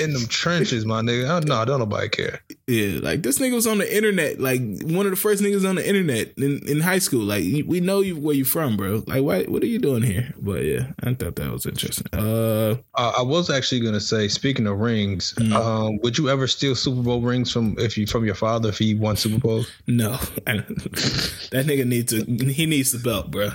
In 0.00 0.12
them 0.12 0.26
trenches, 0.26 0.84
my 0.84 1.00
nigga. 1.00 1.28
Oh, 1.30 1.38
no, 1.46 1.64
don't 1.64 1.78
nobody 1.78 2.08
care. 2.08 2.40
Yeah, 2.66 2.98
like 3.00 3.22
this 3.22 3.38
nigga 3.38 3.54
was 3.54 3.66
on 3.66 3.78
the 3.78 3.96
internet, 3.96 4.40
like 4.40 4.60
one 4.82 5.06
of 5.06 5.10
the 5.10 5.16
first 5.16 5.42
niggas 5.42 5.66
on 5.68 5.76
the 5.76 5.88
internet 5.88 6.32
in, 6.36 6.60
in 6.68 6.80
high 6.80 6.98
school. 6.98 7.22
Like 7.22 7.44
we 7.66 7.80
know 7.80 8.00
you 8.00 8.16
where 8.18 8.34
you 8.34 8.44
from, 8.44 8.76
bro. 8.76 9.04
Like 9.06 9.22
why 9.22 9.44
what 9.44 9.62
are 9.62 9.66
you 9.66 9.78
doing 9.78 10.02
here? 10.02 10.34
But 10.40 10.64
yeah, 10.64 10.88
I 11.02 11.14
thought 11.14 11.36
that 11.36 11.50
was 11.52 11.66
interesting. 11.66 12.06
Uh, 12.12 12.76
Uh, 12.96 13.12
I 13.18 13.22
was 13.22 13.48
actually 13.48 13.80
gonna 13.80 14.00
say, 14.00 14.26
speaking 14.28 14.66
of 14.66 14.78
rings, 14.78 15.34
Mm. 15.38 15.52
um, 15.54 15.98
would 16.02 16.18
you 16.18 16.28
ever 16.28 16.46
steal 16.48 16.74
Super 16.74 17.02
Bowl 17.02 17.20
rings 17.20 17.52
from 17.52 17.76
if 17.78 17.96
you 17.96 18.06
from 18.06 18.24
your 18.24 18.34
father 18.34 18.70
if 18.70 18.78
he 18.78 18.94
won 18.96 19.16
Super 19.16 19.38
Bowl? 19.38 19.64
no, 19.86 20.16
that 20.46 21.64
nigga 21.66 21.86
needs 21.86 22.12
to 22.12 22.24
he 22.52 22.66
needs 22.66 22.92
the 22.92 22.98
belt, 22.98 23.30
bro. 23.30 23.50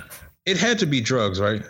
It 0.46 0.56
had 0.56 0.78
to 0.80 0.86
be 0.86 1.00
drugs, 1.00 1.38
right? 1.40 1.62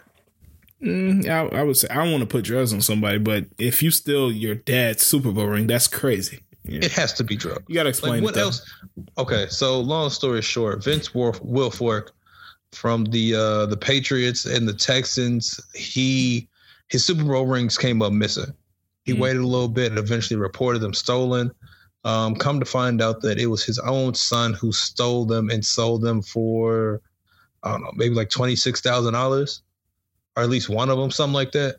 Mm, 0.82 1.26
I, 1.28 1.58
I 1.58 1.62
would 1.62 1.76
say 1.76 1.88
I 1.88 1.96
don't 1.96 2.10
want 2.12 2.22
to 2.22 2.26
put 2.26 2.44
drugs 2.44 2.72
on 2.72 2.80
somebody, 2.80 3.18
but 3.18 3.46
if 3.58 3.82
you 3.82 3.90
steal 3.90 4.32
your 4.32 4.54
dad's 4.54 5.04
Super 5.04 5.30
Bowl 5.30 5.46
ring, 5.46 5.66
that's 5.66 5.86
crazy. 5.86 6.40
Yeah. 6.64 6.80
It 6.82 6.92
has 6.92 7.12
to 7.14 7.24
be 7.24 7.36
drugs. 7.36 7.64
You 7.68 7.74
gotta 7.74 7.88
explain 7.90 8.14
Like 8.14 8.22
what 8.22 8.34
though. 8.34 8.42
else? 8.42 8.70
Okay, 9.18 9.46
so 9.48 9.80
long 9.80 10.10
story 10.10 10.42
short, 10.42 10.82
Vince 10.84 11.14
Wilf- 11.14 11.42
Wilfork 11.42 12.08
from 12.72 13.04
the 13.06 13.34
uh 13.34 13.66
the 13.66 13.76
Patriots 13.76 14.46
and 14.46 14.66
the 14.68 14.72
Texans, 14.74 15.58
he 15.74 16.48
his 16.88 17.04
Super 17.04 17.24
Bowl 17.24 17.46
rings 17.46 17.76
came 17.78 18.00
up 18.02 18.12
missing. 18.12 18.52
He 19.04 19.12
Mm. 19.14 19.18
waited 19.20 19.42
a 19.42 19.46
little 19.46 19.68
bit 19.68 19.90
and 19.90 19.98
eventually 19.98 20.38
reported 20.38 20.80
them 20.80 20.94
stolen. 20.94 21.50
Um, 22.04 22.34
come 22.36 22.58
to 22.60 22.66
find 22.66 23.02
out 23.02 23.20
that 23.22 23.38
it 23.38 23.46
was 23.46 23.64
his 23.64 23.78
own 23.80 24.14
son 24.14 24.54
who 24.54 24.72
stole 24.72 25.26
them 25.26 25.50
and 25.50 25.64
sold 25.64 26.00
them 26.02 26.22
for 26.22 27.00
I 27.62 27.72
don't 27.72 27.82
know, 27.82 27.92
maybe 27.96 28.14
like 28.14 28.30
twenty 28.30 28.56
six 28.56 28.80
thousand 28.80 29.12
dollars, 29.14 29.62
or 30.36 30.42
at 30.42 30.50
least 30.50 30.68
one 30.68 30.90
of 30.90 30.98
them, 30.98 31.10
something 31.10 31.34
like 31.34 31.52
that. 31.52 31.76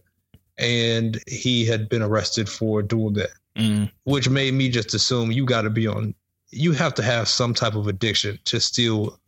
And 0.58 1.22
he 1.28 1.66
had 1.66 1.90
been 1.90 2.02
arrested 2.02 2.48
for 2.48 2.82
doing 2.82 3.14
that 3.14 3.32
Mm, 3.56 3.92
which 4.06 4.30
made 4.30 4.54
me 4.54 4.70
just 4.70 4.94
assume 4.94 5.30
you 5.30 5.46
got 5.46 5.64
to 5.64 5.70
be 5.70 5.86
on 5.86 6.16
you 6.52 6.72
have 6.72 6.94
to 6.94 7.04
have 7.04 7.28
some 7.28 7.54
type 7.54 7.76
of 7.76 7.88
addiction 7.88 8.40
to 8.46 8.62
steal 8.62 9.20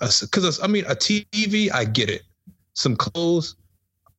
because 0.00 0.60
i 0.62 0.66
mean 0.66 0.84
a 0.84 0.94
tv 0.94 1.72
i 1.72 1.84
get 1.84 2.10
it. 2.10 2.22
Some 2.74 2.96
clothes 2.96 3.56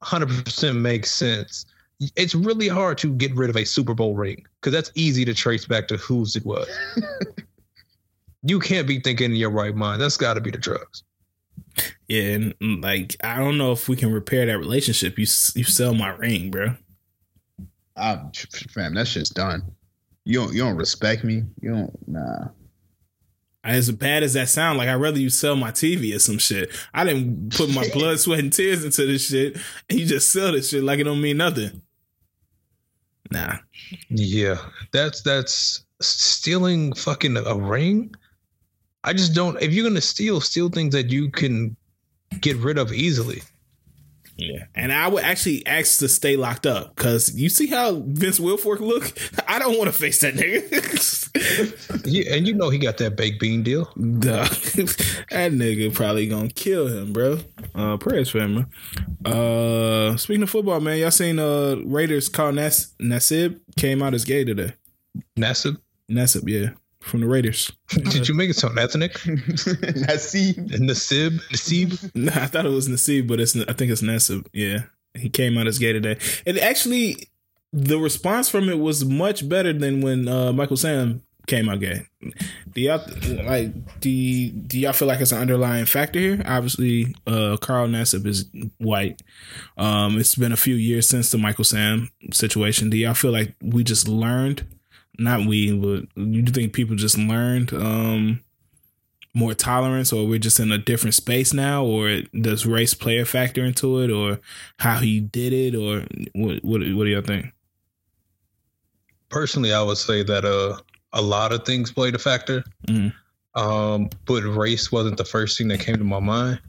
100% 0.01 0.77
makes 0.77 1.11
sense. 1.11 1.65
It's 2.15 2.34
really 2.34 2.67
hard 2.67 2.97
to 2.99 3.13
get 3.13 3.35
rid 3.35 3.49
of 3.49 3.57
a 3.57 3.65
super 3.65 3.93
bowl 3.93 4.15
ring 4.15 4.45
because 4.61 4.73
that's 4.73 4.91
easy 4.95 5.26
to 5.26 5.34
trace 5.34 5.65
back 5.65 5.88
to 5.89 5.97
whose 5.97 6.35
it 6.35 6.45
was. 6.45 6.67
You 8.47 8.59
can't 8.59 8.88
be 8.88 8.99
thinking 8.99 9.31
in 9.31 9.38
your 9.38 9.49
right 9.49 9.73
mind. 9.76 9.99
That's 9.99 10.17
got 10.17 10.35
to 10.35 10.41
be 10.41 10.51
the 10.51 10.59
drugs 10.59 11.03
and 12.10 12.57
mm, 12.60 12.84
like 12.84 13.15
I 13.23 13.38
don't 13.38 13.57
know 13.57 13.72
if 13.72 13.88
we 13.89 13.95
can 13.95 14.11
repair 14.11 14.45
that 14.45 14.57
relationship. 14.57 15.18
You 15.18 15.23
you 15.56 15.64
sell 15.64 15.93
my 15.93 16.10
ring, 16.10 16.52
bro. 16.52 16.76
I, 17.97 18.19
fam, 18.69 18.93
that 18.95 19.07
shit's 19.07 19.30
done. 19.30 19.64
You 20.26 20.39
don't 20.39 20.53
you 20.53 20.64
don't 20.64 20.76
respect 20.76 21.23
me. 21.23 21.43
You 21.61 21.72
don't 21.72 22.07
nah. 22.07 22.47
As 23.64 23.89
bad 23.89 24.22
as 24.22 24.34
that 24.34 24.49
sound, 24.49 24.77
like 24.77 24.89
I'd 24.89 24.95
rather 24.95 25.18
you 25.18 25.31
sell 25.31 25.56
my 25.56 25.72
TV 25.72 26.15
or 26.15 26.19
some 26.19 26.38
shit. 26.38 26.69
I 26.93 27.03
didn't 27.03 27.56
put 27.56 27.73
my 27.73 27.88
blood, 27.93 28.19
sweat, 28.19 28.39
and 28.39 28.53
tears 28.53 28.83
into 28.83 29.08
this 29.08 29.27
shit, 29.27 29.58
and 29.90 29.99
you 29.99 30.06
just 30.06 30.30
sell 30.30 30.51
this 30.51 30.69
shit 30.69 30.83
like 30.83 30.99
it 30.99 31.06
don't 31.06 31.22
mean 31.22 31.38
nothing. 31.38 31.82
Nah, 33.32 33.58
Yeah, 34.09 34.58
that's 34.91 35.22
that's 35.22 35.85
stealing 35.99 36.93
fucking 36.93 37.38
a 37.38 37.56
ring. 37.56 38.14
I 39.06 39.14
just 39.14 39.34
don't. 39.34 39.61
If 39.61 39.72
you're 39.74 39.88
gonna 39.88 40.01
steal, 40.01 40.42
steal 40.42 40.69
things 40.69 40.93
that 40.93 41.09
you 41.09 41.30
can 41.32 41.75
get 42.42 42.58
rid 42.58 42.77
of 42.77 42.92
easily. 42.92 43.42
yeah. 44.35 44.66
And 44.75 44.92
I 44.92 45.08
would 45.08 45.24
actually 45.24 45.66
ask 45.66 46.00
to 46.00 46.09
stay 46.09 46.35
locked 46.35 46.66
up 46.66 46.93
because 46.95 47.34
you 47.35 47.48
see 47.48 47.67
how 47.67 48.01
Vince 48.08 48.40
Wilfork 48.40 48.80
look. 48.82 49.14
I 49.48 49.59
don't 49.59 49.77
want 49.77 49.88
to 49.88 49.93
face 49.98 50.19
that 50.22 50.34
nigga. 50.34 51.22
Yeah, 52.06 52.35
and 52.35 52.48
you 52.48 52.53
know 52.53 52.69
he 52.69 52.77
got 52.77 52.98
that 52.98 53.16
baked 53.17 53.40
bean 53.40 53.64
deal. 53.64 53.85
Duh. 53.95 54.43
that 54.45 55.51
nigga 55.51 55.93
probably 55.93 56.27
gonna 56.27 56.50
kill 56.50 56.88
him, 56.88 57.14
bro. 57.14 57.40
Uh, 57.74 57.98
prayers 57.98 58.30
for 58.30 58.40
him. 58.40 58.56
man. 58.56 58.67
Uh, 59.25 60.16
speaking 60.17 60.43
of 60.43 60.50
football, 60.50 60.80
man, 60.80 60.98
y'all 61.00 61.11
seen 61.11 61.40
uh 61.40 61.75
Raiders 61.84 62.30
Carl 62.30 62.51
Nas- 62.53 62.93
Nasib 63.01 63.59
came 63.77 64.01
out 64.03 64.14
as 64.14 64.24
gay 64.24 64.43
today. 64.45 64.74
Nassib, 65.38 65.77
Nasib, 66.09 66.43
yeah, 66.48 66.69
from 67.06 67.22
the 67.22 67.27
Raiders. 67.27 67.72
did 67.90 68.27
you 68.27 68.34
make 68.34 68.50
it 68.50 68.56
sound 68.56 68.77
ethnic? 68.80 69.16
I 69.27 70.17
see. 70.17 70.53
Nassib, 70.56 71.40
Nassib. 71.51 72.11
No, 72.16 72.32
I 72.34 72.48
thought 72.48 72.66
it 72.66 72.69
was 72.69 72.90
Nasib, 72.90 73.27
but 73.27 73.40
it's 73.40 73.56
I 73.56 73.74
think 73.74 73.92
it's 73.92 74.01
Nasib. 74.01 74.48
Yeah, 74.53 74.84
he 75.14 75.30
came 75.30 75.58
out 75.58 75.67
as 75.67 75.77
gay 75.80 75.93
today, 75.93 76.17
and 76.45 76.58
actually, 76.59 77.30
the 77.72 77.98
response 78.00 78.50
from 78.50 78.69
it 78.69 78.80
was 78.80 79.06
much 79.06 79.48
better 79.48 79.72
than 79.72 80.01
when 80.01 80.27
uh, 80.27 80.51
Michael 80.51 80.77
Sam 80.77 81.22
came 81.48 81.69
out 81.69 81.80
gay. 81.80 82.08
Do 82.74 82.82
y'all 82.82 83.06
like? 83.43 84.00
Do 84.00 84.09
y- 84.09 84.51
do 84.66 84.80
y'all 84.80 84.93
feel 84.93 85.08
like 85.08 85.22
it's 85.22 85.32
an 85.32 85.40
underlying 85.42 85.85
factor 85.85 86.19
here? 86.19 86.42
Obviously, 86.45 87.14
uh, 87.27 87.58
Carl 87.58 87.88
Nassib 87.88 88.25
is 88.25 88.45
white. 88.80 89.22
Um, 89.77 90.17
it's 90.17 90.34
been 90.35 90.51
a 90.51 90.58
few 90.58 90.74
years 90.75 91.08
since 91.08 91.30
the 91.30 91.38
Michael 91.38 91.64
Sam 91.66 92.09
situation. 92.34 92.90
Do 92.90 92.98
y'all 92.98 93.14
feel 93.14 93.32
like 93.32 93.53
we 93.61 93.84
just 93.84 94.08
learned? 94.08 94.66
Not 95.18 95.45
we, 95.48 95.72
but 95.77 96.06
you 96.16 96.44
think 96.44 96.74
people 96.74 96.95
just 96.95 97.18
learned? 97.18 97.74
Um, 97.74 98.42
more 99.34 99.53
tolerance 99.53 100.14
or 100.14 100.26
we're 100.26 100.40
just 100.40 100.61
in 100.61 100.72
a 100.72 100.77
different 100.77 101.14
space 101.14 101.53
now 101.53 101.84
or 101.84 102.22
does 102.40 102.66
race 102.66 102.94
play 102.94 103.19
a 103.19 103.26
factor 103.26 103.66
into 103.66 104.00
it 104.00 104.10
or 104.10 104.40
how 104.80 105.00
he 105.00 105.19
did 105.19 105.52
it 105.52 105.76
or 105.76 106.06
what 106.34 106.64
what, 106.64 106.80
what 106.80 107.03
do 107.03 107.08
y'all 107.08 107.22
think 107.22 107.52
Personally, 109.30 109.74
I 109.74 109.82
would 109.82 109.98
say 109.98 110.24
that 110.24 110.45
uh, 110.45 110.77
a 111.11 111.22
lot 111.22 111.52
of 111.52 111.66
things 111.66 111.92
played 111.92 112.16
a 112.16 112.19
factor. 112.19 112.64
Mhm. 112.88 113.14
Um, 113.56 114.10
but 114.26 114.44
race 114.44 114.92
wasn't 114.92 115.18
the 115.18 115.26
first 115.26 115.58
thing 115.58 115.68
that 115.69 115.80
came 115.80 115.98
to 115.98 116.03
my 116.03 116.19
mind. 116.19 116.60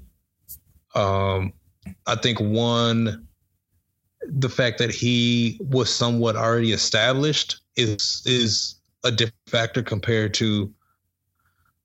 Um, 0.94 1.52
I 2.06 2.16
think 2.16 2.40
one, 2.40 3.25
the 4.28 4.48
fact 4.48 4.78
that 4.78 4.90
he 4.90 5.58
was 5.60 5.92
somewhat 5.92 6.36
already 6.36 6.72
established 6.72 7.60
is 7.76 8.22
is 8.26 8.76
a 9.04 9.10
different 9.10 9.34
factor 9.46 9.82
compared 9.82 10.34
to 10.34 10.72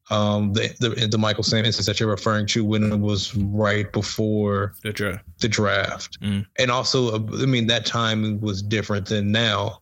um, 0.10 0.54
the, 0.54 0.74
the 0.80 1.08
the 1.08 1.18
Michael 1.18 1.44
Sam 1.44 1.66
instance 1.66 1.88
that 1.88 2.00
you're 2.00 2.10
referring 2.10 2.46
to 2.48 2.66
when 2.66 2.92
it 2.92 3.00
was 3.00 3.36
right 3.36 3.92
before 3.92 4.74
the 4.84 4.92
draft 4.92 5.24
the 5.40 5.48
draft. 5.48 6.20
Mm. 6.22 6.46
And 6.60 6.72
also, 6.72 7.16
I 7.16 7.46
mean, 7.46 7.68
that 7.68 7.86
time 7.86 8.40
was 8.42 8.62
different 8.62 9.08
than 9.08 9.32
now, 9.32 9.82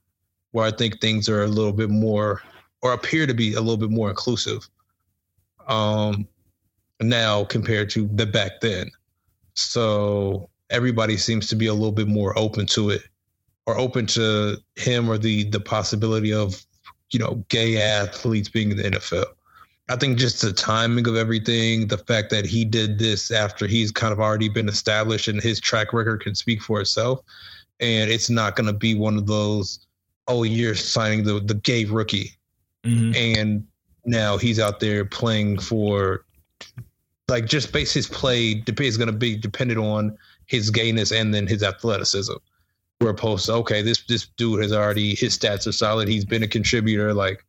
where 0.51 0.65
I 0.65 0.71
think 0.71 1.01
things 1.01 1.27
are 1.29 1.43
a 1.43 1.47
little 1.47 1.73
bit 1.73 1.89
more, 1.89 2.41
or 2.81 2.93
appear 2.93 3.25
to 3.25 3.33
be 3.33 3.53
a 3.53 3.59
little 3.59 3.77
bit 3.77 3.89
more 3.89 4.09
inclusive 4.09 4.69
um, 5.67 6.27
now 7.01 7.43
compared 7.45 7.89
to 7.91 8.07
the 8.13 8.25
back 8.25 8.61
then. 8.61 8.91
So 9.53 10.48
everybody 10.69 11.17
seems 11.17 11.48
to 11.48 11.56
be 11.56 11.67
a 11.67 11.73
little 11.73 11.91
bit 11.91 12.07
more 12.07 12.38
open 12.38 12.65
to 12.67 12.89
it, 12.89 13.03
or 13.65 13.77
open 13.77 14.06
to 14.07 14.57
him 14.75 15.09
or 15.09 15.17
the 15.17 15.43
the 15.45 15.59
possibility 15.59 16.33
of, 16.33 16.65
you 17.11 17.19
know, 17.19 17.43
gay 17.49 17.81
athletes 17.81 18.49
being 18.49 18.72
in 18.72 18.77
the 18.77 18.83
NFL. 18.83 19.25
I 19.89 19.95
think 19.95 20.19
just 20.19 20.41
the 20.41 20.53
timing 20.53 21.07
of 21.07 21.15
everything, 21.15 21.88
the 21.88 21.98
fact 21.98 22.30
that 22.30 22.45
he 22.45 22.64
did 22.64 22.99
this 22.99 23.31
after 23.31 23.65
he's 23.65 23.91
kind 23.91 24.14
of 24.14 24.19
already 24.19 24.48
been 24.48 24.69
established 24.69 25.27
and 25.27 25.41
his 25.41 25.59
track 25.59 25.93
record 25.93 26.22
can 26.22 26.35
speak 26.35 26.61
for 26.61 26.80
itself. 26.80 27.22
And 27.80 28.11
it's 28.11 28.30
not 28.30 28.56
going 28.56 28.67
to 28.67 28.73
be 28.73 28.93
one 28.93 29.17
of 29.17 29.25
those, 29.25 29.88
oh, 30.27 30.43
you're 30.43 30.75
signing 30.75 31.23
the, 31.23 31.39
the 31.39 31.56
gay 31.56 31.85
rookie. 31.85 32.33
mm-hmm. 32.83 33.14
And 33.15 33.65
now 34.06 34.38
he's 34.38 34.59
out 34.59 34.80
there 34.80 35.06
playing 35.06 35.57
for, 35.57 36.23
like, 37.27 37.45
just 37.45 37.73
base 37.73 37.91
his 37.91 38.07
play 38.07 38.64
is 38.67 38.98
going 38.98 39.07
to 39.07 39.14
be 39.14 39.35
dependent 39.35 39.80
on 39.80 40.15
his 40.49 40.69
gayness 40.69 41.13
and 41.13 41.33
then 41.33 41.47
his 41.47 41.63
athleticism. 41.63 42.33
We're 42.99 43.11
opposed 43.11 43.45
to, 43.45 43.53
okay, 43.53 43.81
this, 43.81 44.03
this 44.07 44.27
dude 44.35 44.61
has 44.61 44.73
already, 44.73 45.15
his 45.15 45.37
stats 45.37 45.65
are 45.67 45.71
solid. 45.71 46.09
He's 46.09 46.25
been 46.25 46.43
a 46.43 46.47
contributor. 46.47 47.13
Like, 47.13 47.45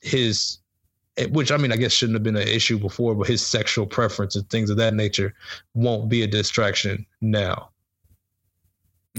his 0.00 0.58
which 1.30 1.52
I 1.52 1.56
mean, 1.56 1.70
I 1.70 1.76
guess 1.76 1.92
shouldn't 1.92 2.16
have 2.16 2.22
been 2.22 2.36
an 2.36 2.48
issue 2.48 2.78
before, 2.78 3.14
but 3.14 3.28
his 3.28 3.44
sexual 3.46 3.86
preference 3.86 4.34
and 4.34 4.48
things 4.50 4.70
of 4.70 4.76
that 4.78 4.94
nature 4.94 5.34
won't 5.74 6.08
be 6.08 6.22
a 6.22 6.26
distraction 6.26 7.06
now. 7.20 7.70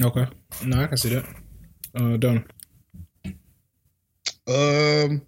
Okay. 0.01 0.27
No, 0.65 0.81
I 0.81 0.87
can 0.87 0.97
see 0.97 1.15
that. 1.15 1.25
Uh, 1.95 2.17
Don. 2.17 2.45
Um, 4.47 5.21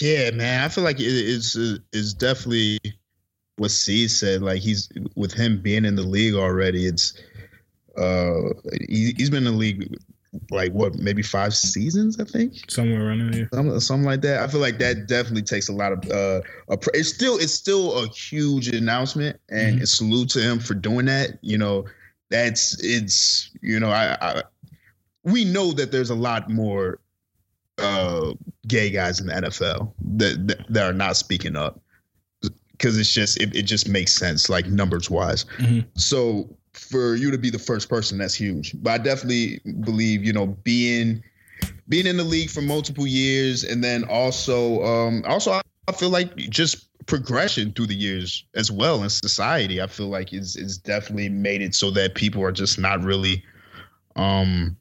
yeah, 0.00 0.30
man, 0.30 0.64
I 0.64 0.68
feel 0.68 0.82
like 0.82 0.96
it's 0.98 1.56
it's 1.92 2.14
definitely 2.14 2.78
what 3.56 3.70
C 3.70 4.08
said. 4.08 4.42
Like 4.42 4.60
he's 4.60 4.88
with 5.14 5.32
him 5.32 5.60
being 5.60 5.84
in 5.84 5.96
the 5.96 6.02
league 6.02 6.34
already. 6.34 6.86
It's 6.86 7.20
uh, 7.96 8.54
he, 8.88 9.14
has 9.18 9.30
been 9.30 9.46
in 9.46 9.52
the 9.52 9.58
league 9.58 9.96
like 10.50 10.72
what 10.72 10.96
maybe 10.96 11.22
five 11.22 11.54
seasons, 11.54 12.18
I 12.18 12.24
think, 12.24 12.68
somewhere 12.68 13.06
around 13.06 13.32
there, 13.32 13.48
something, 13.52 13.80
something 13.80 14.06
like 14.06 14.22
that. 14.22 14.42
I 14.42 14.48
feel 14.48 14.60
like 14.60 14.78
that 14.78 15.06
definitely 15.06 15.42
takes 15.42 15.68
a 15.68 15.72
lot 15.72 15.92
of 15.92 16.10
uh, 16.10 16.40
a, 16.68 16.78
it's 16.92 17.08
still 17.08 17.36
it's 17.36 17.54
still 17.54 18.02
a 18.02 18.08
huge 18.08 18.68
announcement, 18.68 19.38
and 19.48 19.76
mm-hmm. 19.76 19.84
salute 19.84 20.30
to 20.30 20.40
him 20.40 20.58
for 20.58 20.74
doing 20.74 21.06
that. 21.06 21.38
You 21.42 21.58
know, 21.58 21.84
that's 22.30 22.82
it's 22.82 23.50
you 23.60 23.78
know 23.78 23.90
I, 23.90 24.16
I 24.20 24.42
we 25.22 25.44
know 25.44 25.72
that 25.72 25.92
there's 25.92 26.10
a 26.10 26.14
lot 26.14 26.50
more 26.50 26.98
uh, 27.78 28.32
gay 28.66 28.90
guys 28.90 29.20
in 29.20 29.26
the 29.26 29.32
NFL 29.32 29.92
that, 30.16 30.46
that, 30.46 30.72
that 30.72 30.84
are 30.84 30.92
not 30.92 31.16
speaking 31.16 31.56
up 31.56 31.80
because 32.84 32.98
it's 32.98 33.14
just 33.14 33.40
it, 33.40 33.56
it 33.56 33.62
just 33.62 33.88
makes 33.88 34.12
sense 34.12 34.50
like 34.50 34.66
numbers 34.66 35.08
wise. 35.08 35.46
Mm-hmm. 35.56 35.88
So 35.94 36.54
for 36.74 37.14
you 37.14 37.30
to 37.30 37.38
be 37.38 37.48
the 37.48 37.58
first 37.58 37.88
person, 37.88 38.18
that's 38.18 38.34
huge. 38.34 38.74
But 38.82 38.90
I 38.90 38.98
definitely 38.98 39.60
believe 39.80 40.22
you 40.22 40.34
know 40.34 40.48
being 40.48 41.22
being 41.88 42.06
in 42.06 42.18
the 42.18 42.24
league 42.24 42.50
for 42.50 42.60
multiple 42.60 43.06
years 43.06 43.64
and 43.64 43.82
then 43.82 44.04
also 44.04 44.84
um 44.84 45.22
also 45.26 45.60
I 45.88 45.92
feel 45.92 46.10
like 46.10 46.36
just 46.36 46.88
progression 47.06 47.72
through 47.72 47.86
the 47.86 47.94
years 47.94 48.44
as 48.54 48.72
well 48.72 49.02
in 49.02 49.10
society 49.10 49.82
i 49.82 49.86
feel 49.86 50.06
like 50.06 50.32
is 50.32 50.56
is 50.56 50.78
definitely 50.78 51.28
made 51.28 51.60
it 51.60 51.74
so 51.74 51.90
that 51.90 52.14
people 52.14 52.42
are 52.42 52.50
just 52.50 52.78
not 52.78 52.98
really 53.02 53.44
um 54.16 54.74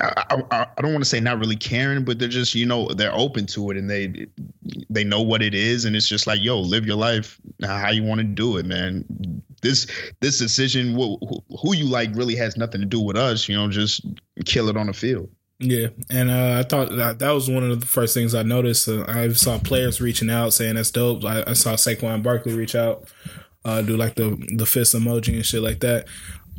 I, 0.00 0.42
I, 0.50 0.82
don't 0.82 0.92
want 0.92 1.04
to 1.04 1.08
say 1.08 1.20
not 1.20 1.38
really 1.38 1.56
caring, 1.56 2.04
but 2.04 2.18
they're 2.18 2.28
just 2.28 2.54
you 2.54 2.66
know 2.66 2.88
they're 2.88 3.14
open 3.14 3.46
to 3.46 3.70
it 3.70 3.76
and 3.76 3.88
they 3.88 4.26
they 4.90 5.04
know 5.04 5.22
what 5.22 5.42
it 5.42 5.54
is 5.54 5.84
and 5.84 5.94
it's 5.94 6.08
just 6.08 6.26
like 6.26 6.42
yo 6.42 6.58
live 6.58 6.86
your 6.86 6.96
life 6.96 7.40
how 7.62 7.90
you 7.90 8.02
want 8.02 8.18
to 8.18 8.24
do 8.24 8.56
it 8.56 8.66
man 8.66 9.04
this 9.62 9.86
this 10.20 10.38
decision 10.38 10.94
who, 10.94 11.18
who 11.62 11.74
you 11.74 11.84
like 11.84 12.10
really 12.14 12.34
has 12.34 12.56
nothing 12.56 12.80
to 12.80 12.86
do 12.86 13.00
with 13.00 13.16
us 13.16 13.48
you 13.48 13.56
know 13.56 13.68
just 13.68 14.04
kill 14.44 14.68
it 14.68 14.76
on 14.76 14.86
the 14.86 14.92
field 14.92 15.28
yeah, 15.58 15.88
and 16.10 16.30
uh, 16.30 16.58
I 16.58 16.68
thought 16.68 16.90
that 16.90 17.18
that 17.18 17.30
was 17.30 17.48
one 17.48 17.62
of 17.62 17.80
the 17.80 17.86
first 17.86 18.12
things 18.12 18.34
I 18.34 18.42
noticed. 18.42 18.88
Uh, 18.88 19.06
I 19.08 19.32
saw 19.32 19.58
players 19.58 20.02
reaching 20.02 20.28
out 20.28 20.52
saying 20.52 20.74
that's 20.74 20.90
dope. 20.90 21.24
I, 21.24 21.44
I 21.46 21.54
saw 21.54 21.76
Saquon 21.76 22.22
Barkley 22.22 22.54
reach 22.54 22.74
out, 22.74 23.08
uh, 23.64 23.80
do 23.80 23.96
like 23.96 24.16
the 24.16 24.36
the 24.56 24.66
fist 24.66 24.94
emoji 24.94 25.34
and 25.34 25.46
shit 25.46 25.62
like 25.62 25.80
that. 25.80 26.08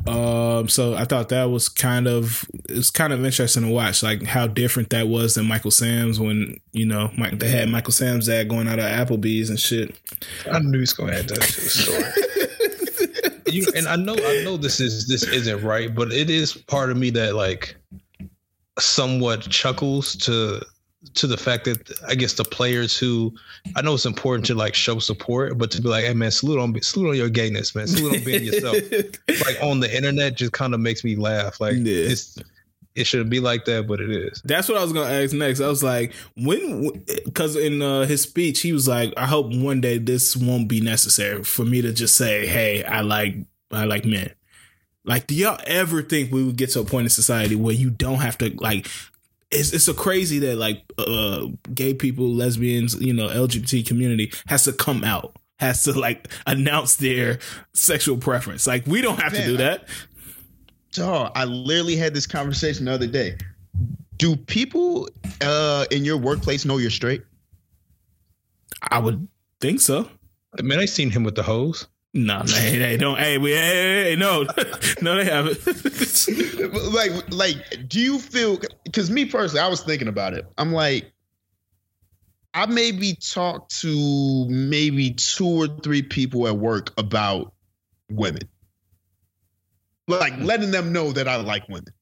Um, 0.06 0.68
so 0.68 0.94
I 0.94 1.04
thought 1.04 1.28
that 1.30 1.50
was 1.50 1.68
kind 1.68 2.06
of 2.06 2.46
it's 2.68 2.90
kind 2.90 3.12
of 3.12 3.24
interesting 3.24 3.64
to 3.64 3.70
watch, 3.70 4.02
like 4.02 4.22
how 4.24 4.46
different 4.46 4.90
that 4.90 5.08
was 5.08 5.34
than 5.34 5.46
Michael 5.46 5.70
Sam's 5.70 6.18
when 6.18 6.58
you 6.72 6.86
know 6.86 7.10
Mike, 7.18 7.38
they 7.38 7.48
had 7.48 7.68
Michael 7.68 7.92
Sam's 7.92 8.26
dad 8.26 8.48
going 8.48 8.68
out 8.68 8.78
of 8.78 8.84
Applebee's 8.84 9.50
and 9.50 9.60
shit. 9.60 9.94
I 10.50 10.60
knew 10.60 10.78
he's 10.78 10.92
gonna 10.92 11.12
add 11.12 11.28
that 11.28 11.42
to 11.42 11.60
the 11.60 11.68
story. 11.68 13.54
you, 13.54 13.66
and 13.76 13.86
I 13.86 13.96
know 13.96 14.14
I 14.14 14.44
know 14.44 14.56
this 14.56 14.80
is 14.80 15.08
this 15.08 15.24
isn't 15.24 15.62
right, 15.62 15.94
but 15.94 16.12
it 16.12 16.30
is 16.30 16.52
part 16.52 16.90
of 16.90 16.96
me 16.96 17.10
that 17.10 17.34
like 17.34 17.76
somewhat 18.78 19.42
chuckles 19.42 20.16
to 20.16 20.62
to 21.14 21.26
the 21.26 21.36
fact 21.36 21.64
that 21.64 21.90
I 22.06 22.14
guess 22.14 22.34
the 22.34 22.44
players 22.44 22.98
who 22.98 23.32
I 23.76 23.82
know 23.82 23.94
it's 23.94 24.06
important 24.06 24.46
to 24.46 24.54
like 24.54 24.74
show 24.74 24.98
support, 24.98 25.56
but 25.56 25.70
to 25.72 25.82
be 25.82 25.88
like, 25.88 26.04
hey 26.04 26.14
man, 26.14 26.30
salute 26.30 26.58
on 26.58 26.80
salute 26.82 27.10
on 27.10 27.16
your 27.16 27.28
gayness, 27.28 27.74
man, 27.74 27.86
salute 27.86 28.16
on 28.16 28.24
being 28.24 28.44
yourself. 28.44 28.76
like 29.46 29.62
on 29.62 29.80
the 29.80 29.94
internet, 29.94 30.36
just 30.36 30.52
kind 30.52 30.74
of 30.74 30.80
makes 30.80 31.04
me 31.04 31.16
laugh. 31.16 31.60
Like 31.60 31.76
yeah. 31.76 32.10
it's 32.10 32.38
it 32.98 33.06
shouldn't 33.06 33.30
be 33.30 33.38
like 33.38 33.64
that, 33.66 33.86
but 33.86 34.00
it 34.00 34.10
is. 34.10 34.42
That's 34.44 34.68
what 34.68 34.76
I 34.76 34.82
was 34.82 34.92
gonna 34.92 35.10
ask 35.10 35.32
next. 35.32 35.60
I 35.60 35.68
was 35.68 35.84
like, 35.84 36.12
when, 36.36 36.90
because 37.24 37.54
in 37.54 37.80
uh, 37.80 38.06
his 38.06 38.22
speech, 38.22 38.60
he 38.60 38.72
was 38.72 38.88
like, 38.88 39.14
I 39.16 39.26
hope 39.26 39.54
one 39.54 39.80
day 39.80 39.98
this 39.98 40.36
won't 40.36 40.66
be 40.66 40.80
necessary 40.80 41.44
for 41.44 41.64
me 41.64 41.80
to 41.80 41.92
just 41.92 42.16
say, 42.16 42.46
hey, 42.46 42.82
I 42.82 43.02
like 43.02 43.36
I 43.70 43.84
like 43.84 44.04
men. 44.04 44.32
Like, 45.04 45.28
do 45.28 45.34
y'all 45.34 45.60
ever 45.66 46.02
think 46.02 46.32
we 46.32 46.42
would 46.42 46.56
get 46.56 46.70
to 46.70 46.80
a 46.80 46.84
point 46.84 47.06
in 47.06 47.10
society 47.10 47.54
where 47.54 47.74
you 47.74 47.88
don't 47.88 48.18
have 48.18 48.36
to 48.38 48.52
like 48.56 48.88
it's 49.50 49.72
it's 49.72 49.84
so 49.84 49.94
crazy 49.94 50.38
that 50.40 50.56
like 50.56 50.82
uh 50.98 51.46
gay 51.74 51.94
people, 51.94 52.28
lesbians, 52.28 52.94
you 53.00 53.12
know, 53.12 53.28
LGBT 53.28 53.86
community 53.86 54.32
has 54.46 54.64
to 54.64 54.72
come 54.72 55.04
out, 55.04 55.36
has 55.58 55.84
to 55.84 55.98
like 55.98 56.28
announce 56.46 56.96
their 56.96 57.38
sexual 57.74 58.18
preference. 58.18 58.66
Like 58.66 58.86
we 58.86 59.00
don't 59.00 59.20
have 59.20 59.32
Man, 59.32 59.42
to 59.42 59.48
do 59.48 59.56
that. 59.58 59.88
Dog, 60.92 61.32
I 61.34 61.44
literally 61.44 61.96
had 61.96 62.14
this 62.14 62.26
conversation 62.26 62.86
the 62.86 62.92
other 62.92 63.06
day. 63.06 63.36
Do 64.16 64.36
people 64.36 65.08
uh 65.40 65.86
in 65.90 66.04
your 66.04 66.18
workplace 66.18 66.64
know 66.64 66.78
you're 66.78 66.90
straight? 66.90 67.22
I 68.82 68.98
would 68.98 69.26
think 69.60 69.80
so. 69.80 70.08
I 70.58 70.62
mean, 70.62 70.78
I 70.78 70.86
seen 70.86 71.10
him 71.10 71.24
with 71.24 71.34
the 71.34 71.42
hose. 71.42 71.86
No, 72.18 72.42
they, 72.42 72.78
they 72.78 72.96
don't. 72.96 73.16
Hey, 73.16 73.38
we, 73.38 73.52
hey, 73.52 74.10
hey, 74.10 74.16
no, 74.16 74.42
no, 75.00 75.16
they 75.16 75.24
haven't. 75.24 75.64
like, 76.92 77.12
like, 77.30 77.88
do 77.88 78.00
you 78.00 78.18
feel? 78.18 78.58
Because 78.82 79.08
me 79.08 79.24
personally, 79.24 79.60
I 79.60 79.68
was 79.68 79.82
thinking 79.82 80.08
about 80.08 80.34
it. 80.34 80.44
I'm 80.58 80.72
like, 80.72 81.12
I 82.52 82.66
maybe 82.66 83.14
talked 83.14 83.80
to 83.82 84.46
maybe 84.48 85.12
two 85.12 85.46
or 85.46 85.68
three 85.68 86.02
people 86.02 86.48
at 86.48 86.56
work 86.56 86.92
about 86.98 87.52
women, 88.10 88.42
like 90.08 90.34
hmm. 90.34 90.44
letting 90.44 90.72
them 90.72 90.92
know 90.92 91.12
that 91.12 91.28
I 91.28 91.36
like 91.36 91.68
women. 91.68 91.92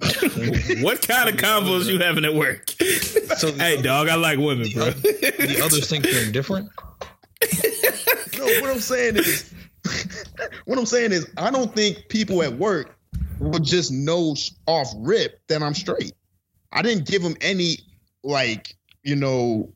what 0.80 1.06
kind 1.06 1.28
of 1.28 1.34
combos 1.36 1.86
you 1.86 1.98
having 1.98 2.24
at 2.24 2.34
work? 2.34 2.70
So, 3.36 3.52
hey, 3.52 3.82
dog, 3.82 4.08
I 4.08 4.14
like 4.14 4.38
women, 4.38 4.68
bro. 4.72 4.90
The 4.90 5.60
others 5.62 5.90
think 5.90 6.04
they're 6.04 6.30
different 6.30 6.70
no, 8.40 8.60
what 8.60 8.70
I'm 8.70 8.80
saying 8.80 9.16
is, 9.16 9.54
what 10.64 10.78
I'm 10.78 10.86
saying 10.86 11.12
is, 11.12 11.30
I 11.36 11.50
don't 11.50 11.74
think 11.74 12.08
people 12.08 12.42
at 12.42 12.52
work 12.54 12.96
would 13.38 13.64
just 13.64 13.90
know 13.92 14.34
off 14.66 14.88
rip 14.96 15.40
that 15.48 15.62
I'm 15.62 15.74
straight. 15.74 16.12
I 16.72 16.82
didn't 16.82 17.06
give 17.06 17.22
them 17.22 17.36
any 17.40 17.78
like, 18.22 18.74
you 19.02 19.16
know, 19.16 19.72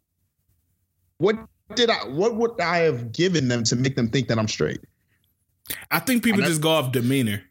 what 1.19 1.37
did 1.75 1.91
I? 1.91 2.07
What 2.07 2.37
would 2.37 2.61
I 2.61 2.79
have 2.79 3.13
given 3.13 3.49
them 3.49 3.65
to 3.65 3.77
make 3.77 3.97
them 3.97 4.09
think 4.09 4.29
that 4.29 4.39
I'm 4.39 4.49
straight? 4.49 4.81
I 5.91 5.99
think 5.99 6.23
people 6.23 6.43
just 6.43 6.61
go 6.61 6.71
off 6.71 6.93
demeanor. 6.93 7.43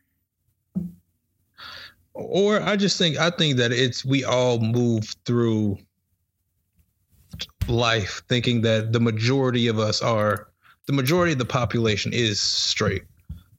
Or 2.14 2.62
I 2.62 2.76
just 2.76 2.98
think 2.98 3.18
I 3.18 3.32
think 3.32 3.58
that 3.58 3.72
it's 3.72 4.06
we 4.06 4.24
all 4.24 4.60
move 4.60 5.16
through 5.26 5.78
life 7.68 8.22
thinking 8.30 8.62
that 8.62 8.94
the 8.94 9.00
majority 9.00 9.68
of 9.68 9.80
us 9.80 10.02
are 10.02 10.53
the 10.88 10.94
majority 10.94 11.34
of 11.34 11.40
the 11.40 11.46
population 11.46 12.12
is 12.14 12.40
straight. 12.40 13.04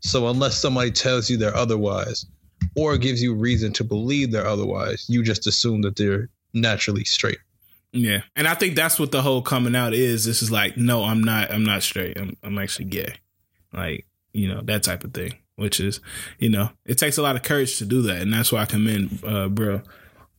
So 0.01 0.29
unless 0.29 0.59
somebody 0.59 0.91
tells 0.91 1.31
you 1.31 1.37
they're 1.37 1.57
otherwise 1.57 2.27
or 2.77 2.97
gives 2.99 3.23
you 3.23 3.35
reason 3.35 3.73
to 3.75 3.85
believe 3.85 4.31
they're 4.31 4.47
otherwise, 4.47 5.07
you 5.09 5.23
just 5.23 5.47
assume 5.47 5.83
that 5.83 5.97
they're 5.97 6.29
naturally 6.53 7.05
straight. 7.05 7.39
Yeah. 7.93 8.23
And 8.37 8.47
I 8.47 8.55
think 8.55 8.75
that's 8.75 8.99
what 8.99 9.13
the 9.13 9.23
whole 9.23 9.41
coming 9.41 9.77
out 9.77 9.95
is. 9.95 10.25
This 10.25 10.43
is 10.43 10.51
like, 10.51 10.77
no, 10.77 11.05
I'm 11.05 11.23
not 11.23 11.51
I'm 11.51 11.65
not 11.65 11.83
straight. 11.83 12.19
I'm 12.19 12.37
I'm 12.43 12.59
actually 12.59 12.87
gay. 12.87 13.15
Like, 13.73 14.07
you 14.33 14.53
know, 14.53 14.61
that 14.63 14.83
type 14.83 15.05
of 15.05 15.15
thing. 15.15 15.35
Which 15.57 15.79
is, 15.79 16.01
you 16.41 16.49
know, 16.49 16.71
it 16.85 16.99
takes 16.99 17.17
a 17.17 17.23
lot 17.23 17.37
of 17.37 17.45
courage 17.45 17.79
to 17.79 17.85
do 17.85 18.03
that. 18.03 18.21
And 18.23 18.33
that's 18.33 18.51
why 18.51 18.63
I 18.63 18.67
commend 18.67 19.23
uh 19.25 19.49
bro 19.49 19.83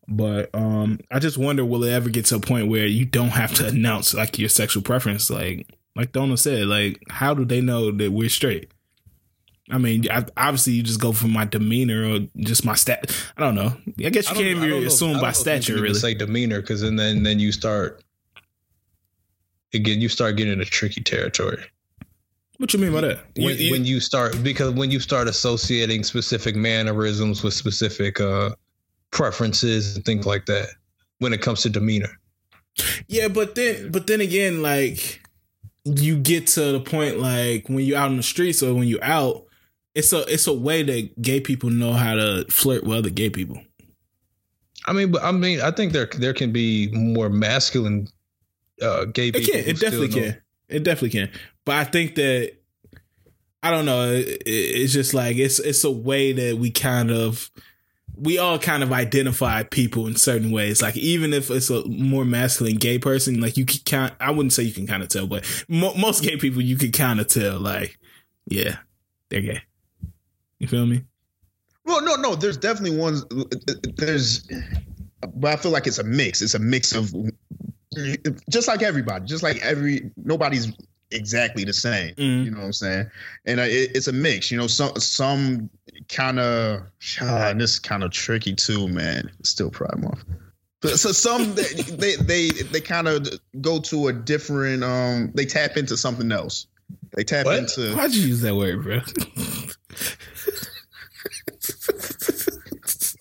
but 0.07 0.53
um, 0.53 0.99
I 1.11 1.19
just 1.19 1.38
wonder 1.38 1.65
will 1.65 1.83
it 1.83 1.91
ever 1.91 2.09
get 2.09 2.25
to 2.25 2.35
a 2.35 2.39
point 2.39 2.69
where 2.69 2.85
you 2.85 3.05
don't 3.05 3.30
have 3.30 3.53
to 3.55 3.67
announce 3.67 4.14
like 4.14 4.38
your 4.38 4.49
sexual 4.49 4.83
preference? 4.83 5.30
Like 5.30 5.67
like 5.95 6.11
Donna 6.11 6.38
said, 6.38 6.67
like 6.67 7.01
how 7.09 7.33
do 7.33 7.45
they 7.45 7.61
know 7.61 7.91
that 7.91 8.11
we're 8.11 8.30
straight? 8.30 8.72
I 9.72 9.80
mean, 9.80 10.09
I, 10.11 10.25
obviously 10.38 10.74
you 10.74 10.83
just 10.83 11.01
go 11.01 11.11
from 11.11 11.32
my 11.32 11.45
demeanor 11.45 12.06
or 12.14 12.19
just 12.38 12.65
my 12.65 12.75
stat. 12.75 13.15
I 13.35 13.41
don't 13.41 13.56
know. 13.56 13.75
I 14.06 14.09
guess 14.09 14.30
you 14.30 14.35
can't 14.35 14.64
even 14.64 14.85
assume 14.85 15.19
by 15.19 15.32
stature 15.32 15.82
really. 15.82 15.95
Say 15.95 16.14
demeanor 16.14 16.61
because 16.61 16.82
then 16.82 16.95
then 16.98 17.24
then 17.24 17.40
you 17.40 17.51
start 17.51 18.03
again. 19.74 20.01
You 20.01 20.09
start 20.09 20.35
getting 20.35 20.53
into 20.53 20.65
tricky 20.65 21.01
territory. 21.01 21.64
What 22.57 22.74
you 22.74 22.80
mean 22.80 22.93
by 22.93 23.01
that? 23.01 23.19
When 23.35 23.57
you, 23.57 23.72
when 23.72 23.85
you 23.85 23.99
start 23.99 24.41
because 24.43 24.74
when 24.74 24.91
you 24.91 24.99
start 24.99 25.27
associating 25.27 26.03
specific 26.03 26.56
mannerisms 26.56 27.43
with 27.43 27.53
specific 27.53 28.22
uh 28.22 28.51
preferences 29.11 29.95
and 29.95 30.06
things 30.06 30.25
like 30.25 30.45
that 30.45 30.67
when 31.19 31.33
it 31.33 31.41
comes 31.41 31.61
to 31.64 31.69
demeanor. 31.69 32.19
Yeah, 33.07 33.30
but 33.30 33.56
then 33.56 33.91
but 33.91 34.06
then 34.06 34.22
again, 34.22 34.61
like 34.61 35.22
you 35.85 36.17
get 36.17 36.47
to 36.47 36.72
the 36.72 36.80
point 36.80 37.19
like 37.19 37.67
when 37.69 37.85
you're 37.85 37.97
out 37.97 38.11
in 38.11 38.17
the 38.17 38.23
streets 38.23 38.61
or 38.64 38.73
when 38.73 38.88
you're 38.88 39.03
out, 39.03 39.45
it's 39.93 40.11
a 40.11 40.22
it's 40.31 40.47
a 40.47 40.53
way 40.53 40.83
that 40.83 41.22
gay 41.22 41.39
people 41.39 41.69
know 41.69 41.93
how 41.93 42.15
to 42.15 42.45
flirt 42.49 42.83
with 42.83 42.97
other 42.97 43.09
gay 43.09 43.30
people. 43.30 43.61
I 44.88 44.93
mean, 44.93 45.11
but 45.11 45.23
I 45.23 45.31
mean, 45.31 45.61
I 45.61 45.72
think 45.72 45.93
there 45.93 46.07
there 46.17 46.33
can 46.33 46.51
be 46.51 46.89
more 46.91 47.30
masculine 47.30 48.07
uh, 48.81 49.05
gay 49.05 49.31
people. 49.31 49.49
It 49.55 49.64
can. 49.64 49.75
It 49.75 49.80
definitely 49.80 50.09
can. 50.09 50.41
It 50.67 50.83
definitely 50.83 51.09
can. 51.11 51.31
But 51.65 51.75
I 51.75 51.83
think 51.83 52.15
that 52.15 52.53
I 53.64 53.72
don't 53.72 53.85
know. 53.85 54.11
It, 54.11 54.27
it, 54.27 54.41
it's 54.45 54.93
just 54.93 55.14
like 55.14 55.38
it's 55.38 55.59
it's 55.59 55.83
a 55.83 55.91
way 55.91 56.33
that 56.33 56.57
we 56.57 56.72
kind 56.72 57.11
of 57.11 57.49
we 58.18 58.38
all 58.38 58.58
kind 58.60 58.84
of 58.84 58.92
identify 58.92 59.64
people 59.64 60.08
in 60.08 60.16
certain 60.16 60.52
ways. 60.52 60.82
Like 60.82 60.98
even 60.98 61.34
if 61.34 61.50
it's 61.50 61.69
a 61.69 61.85
more 61.88 62.26
masculine 62.26 62.77
gay 62.77 63.00
person, 63.00 63.42
like 63.42 63.58
you 63.58 63.66
can 63.66 63.80
count. 63.85 64.14
I 64.19 64.32
wouldn't 64.32 64.53
say 64.53 64.64
you 64.64 64.74
can 64.74 64.88
kind 64.88 65.03
of 65.03 65.10
tell, 65.10 65.27
but 65.27 65.45
mo- 65.68 65.95
most 65.95 66.24
gay 66.24 66.38
people 66.38 66.61
you 66.61 66.77
can 66.77 66.92
kind 66.92 67.19
of 67.19 67.27
tell. 67.27 67.60
Like, 67.60 67.98
yeah, 68.48 68.77
they're 69.30 69.42
gay. 69.42 69.61
You 70.60 70.68
feel 70.68 70.85
me? 70.85 71.03
Well, 71.85 72.03
no, 72.03 72.16
no. 72.16 72.35
There's 72.35 72.58
definitely 72.58 72.98
ones. 72.98 73.26
There's, 73.95 74.48
but 75.34 75.53
I 75.53 75.56
feel 75.58 75.72
like 75.72 75.88
it's 75.88 76.00
a 76.00 76.03
mix. 76.03 76.42
It's 76.42 76.56
a 76.56 76.60
mix 76.60 76.94
of 76.94 77.14
just 78.50 78.68
like 78.68 78.82
everybody, 78.82 79.26
just 79.26 79.44
like 79.44 79.61
every 79.64 80.11
nobody's 80.18 80.72
exactly 81.11 81.64
the 81.64 81.74
same. 81.74 82.14
Mhm. 82.16 82.45
You 82.45 82.51
know 82.51 82.59
what 82.59 82.66
I'm 82.66 82.74
saying? 82.74 83.09
And 83.45 83.59
uh, 83.59 83.64
it, 83.64 83.92
it's 83.95 84.08
a 84.08 84.14
mix. 84.14 84.51
You 84.51 84.58
know, 84.58 84.67
some 84.67 84.95
some 84.98 85.69
kind 86.09 86.40
of 86.40 86.82
ah, 87.22 87.50
and 87.50 87.59
this 87.61 87.74
is 87.74 87.80
kind 87.80 88.03
of 88.03 88.11
tricky 88.11 88.53
too, 88.56 88.88
man. 88.88 89.32
Still 89.43 89.69
Pride 89.72 89.98
Month. 90.00 90.24
So- 90.84 90.95
So 90.95 91.11
some 91.11 91.56
they 91.56 91.64
they 91.98 92.16
they, 92.17 92.50
they 92.50 92.82
kind 92.82 93.08
of 93.08 93.27
go 93.61 93.80
to 93.82 94.08
a 94.09 94.14
different 94.14 94.84
um 94.84 95.32
they 95.34 95.45
tap 95.45 95.77
into 95.77 95.98
something 95.98 96.32
else. 96.32 96.67
They 97.16 97.24
tap 97.24 97.45
What? 97.45 97.58
into 97.59 97.95
Why'd 97.95 98.14
you 98.14 98.27
use 98.27 98.42
that 98.42 98.56
word, 98.56 98.84
bro? 98.84 99.00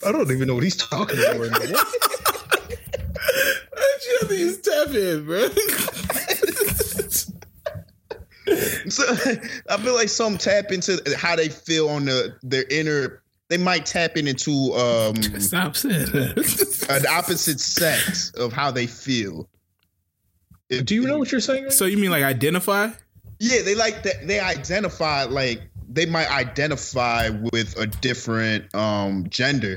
I 0.07 0.13
don't 0.13 0.31
even 0.31 0.49
know 0.49 0.55
what 0.55 0.65
he's 0.65 0.77
talking 0.77 1.19
about 1.19 1.39
right 1.39 1.51
now. 1.71 1.83
Why'd 3.73 4.03
you 4.07 4.19
have 4.21 4.29
to 4.29 4.37
use 4.37 4.59
tap 4.61 4.89
in, 4.89 5.25
bro? 5.25 5.49
So 8.89 9.05
I 9.71 9.77
feel 9.79 9.95
like 9.95 10.09
some 10.09 10.37
tap 10.39 10.71
into 10.73 11.01
how 11.17 11.37
they 11.37 11.49
feel 11.49 11.89
on 11.89 12.05
the 12.05 12.37
their 12.43 12.65
inner. 12.71 13.23
They 13.49 13.59
might 13.59 13.87
tap 13.87 14.17
into 14.17 14.73
um 14.75 15.17
Stop 15.41 15.77
saying 15.77 16.07
that. 16.07 16.87
an 16.91 17.07
opposite 17.07 17.61
sex 17.61 18.31
of 18.35 18.53
how 18.53 18.71
they 18.71 18.87
feel. 18.87 19.49
If- 20.71 20.87
Do 20.87 20.95
you 20.95 21.07
know 21.07 21.19
what 21.19 21.31
you're 21.31 21.41
saying? 21.41 21.65
Right 21.65 21.73
so 21.73 21.85
you 21.85 21.99
mean 21.99 22.11
like 22.11 22.25
identify? 22.25 22.89
Yeah, 23.39 23.63
they 23.63 23.75
like 23.75 24.03
that. 24.05 24.27
They 24.27 24.41
identify 24.41 25.25
like 25.25 25.63
they 25.89 26.07
might 26.07 26.31
identify 26.31 27.29
with 27.53 27.77
a 27.79 27.87
different 27.87 28.75
um 28.75 29.27
gender, 29.29 29.77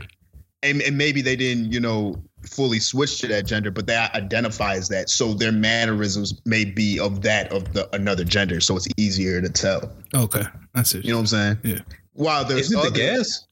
and, 0.64 0.82
and 0.82 0.98
maybe 0.98 1.22
they 1.22 1.36
didn't, 1.36 1.72
you 1.74 1.80
know, 1.80 2.22
fully 2.48 2.80
switch 2.80 3.19
to 3.19 3.27
that 3.27 3.45
gender, 3.45 3.72
but 3.72 3.88
they 3.88 3.95
identify 3.95 4.76
as 4.76 4.90
that. 4.90 5.09
So 5.09 5.34
their 5.34 5.51
mannerisms 5.51 6.42
may 6.45 6.66
be 6.66 7.00
of 7.00 7.22
that 7.22 7.51
of 7.51 7.74
the 7.74 7.93
another 7.95 8.24
gender, 8.24 8.59
so 8.59 8.76
it's 8.76 8.88
easier 8.98 9.42
to 9.42 9.50
tell. 9.50 9.92
Okay, 10.16 10.43
that's 10.74 10.95
it. 10.95 11.06
You 11.06 11.11
know 11.11 11.17
what 11.17 11.22
I'm 11.22 11.27
saying? 11.27 11.58
Yeah. 11.64 11.80
While 12.14 12.45
there's 12.45 12.72
Is 12.72 12.74
it 12.74 12.93
the 12.93 13.00
gas? 13.00 13.48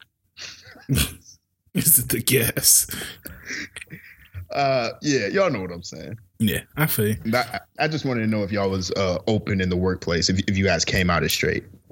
Is 1.74 1.99
it 1.99 2.09
the 2.09 2.22
guess? 2.22 2.88
Uh, 4.51 4.91
yeah, 5.01 5.27
y'all 5.27 5.49
know 5.49 5.59
what 5.59 5.72
I'm 5.72 5.83
saying. 5.83 6.17
Yeah, 6.40 6.61
I 6.77 6.85
feel 6.85 7.09
you. 7.09 7.17
I, 7.33 7.59
I 7.77 7.90
just 7.90 8.06
wanted 8.06 8.22
to 8.22 8.27
know 8.27 8.41
if 8.43 8.53
y'all 8.53 8.69
was 8.69 8.90
uh, 8.91 9.17
open 9.27 9.59
in 9.59 9.67
the 9.69 9.75
workplace, 9.75 10.30
if, 10.30 10.40
if 10.48 10.57
you 10.57 10.64
guys 10.64 10.85
came 10.85 11.09
out 11.09 11.24
as 11.24 11.33
straight. 11.33 11.65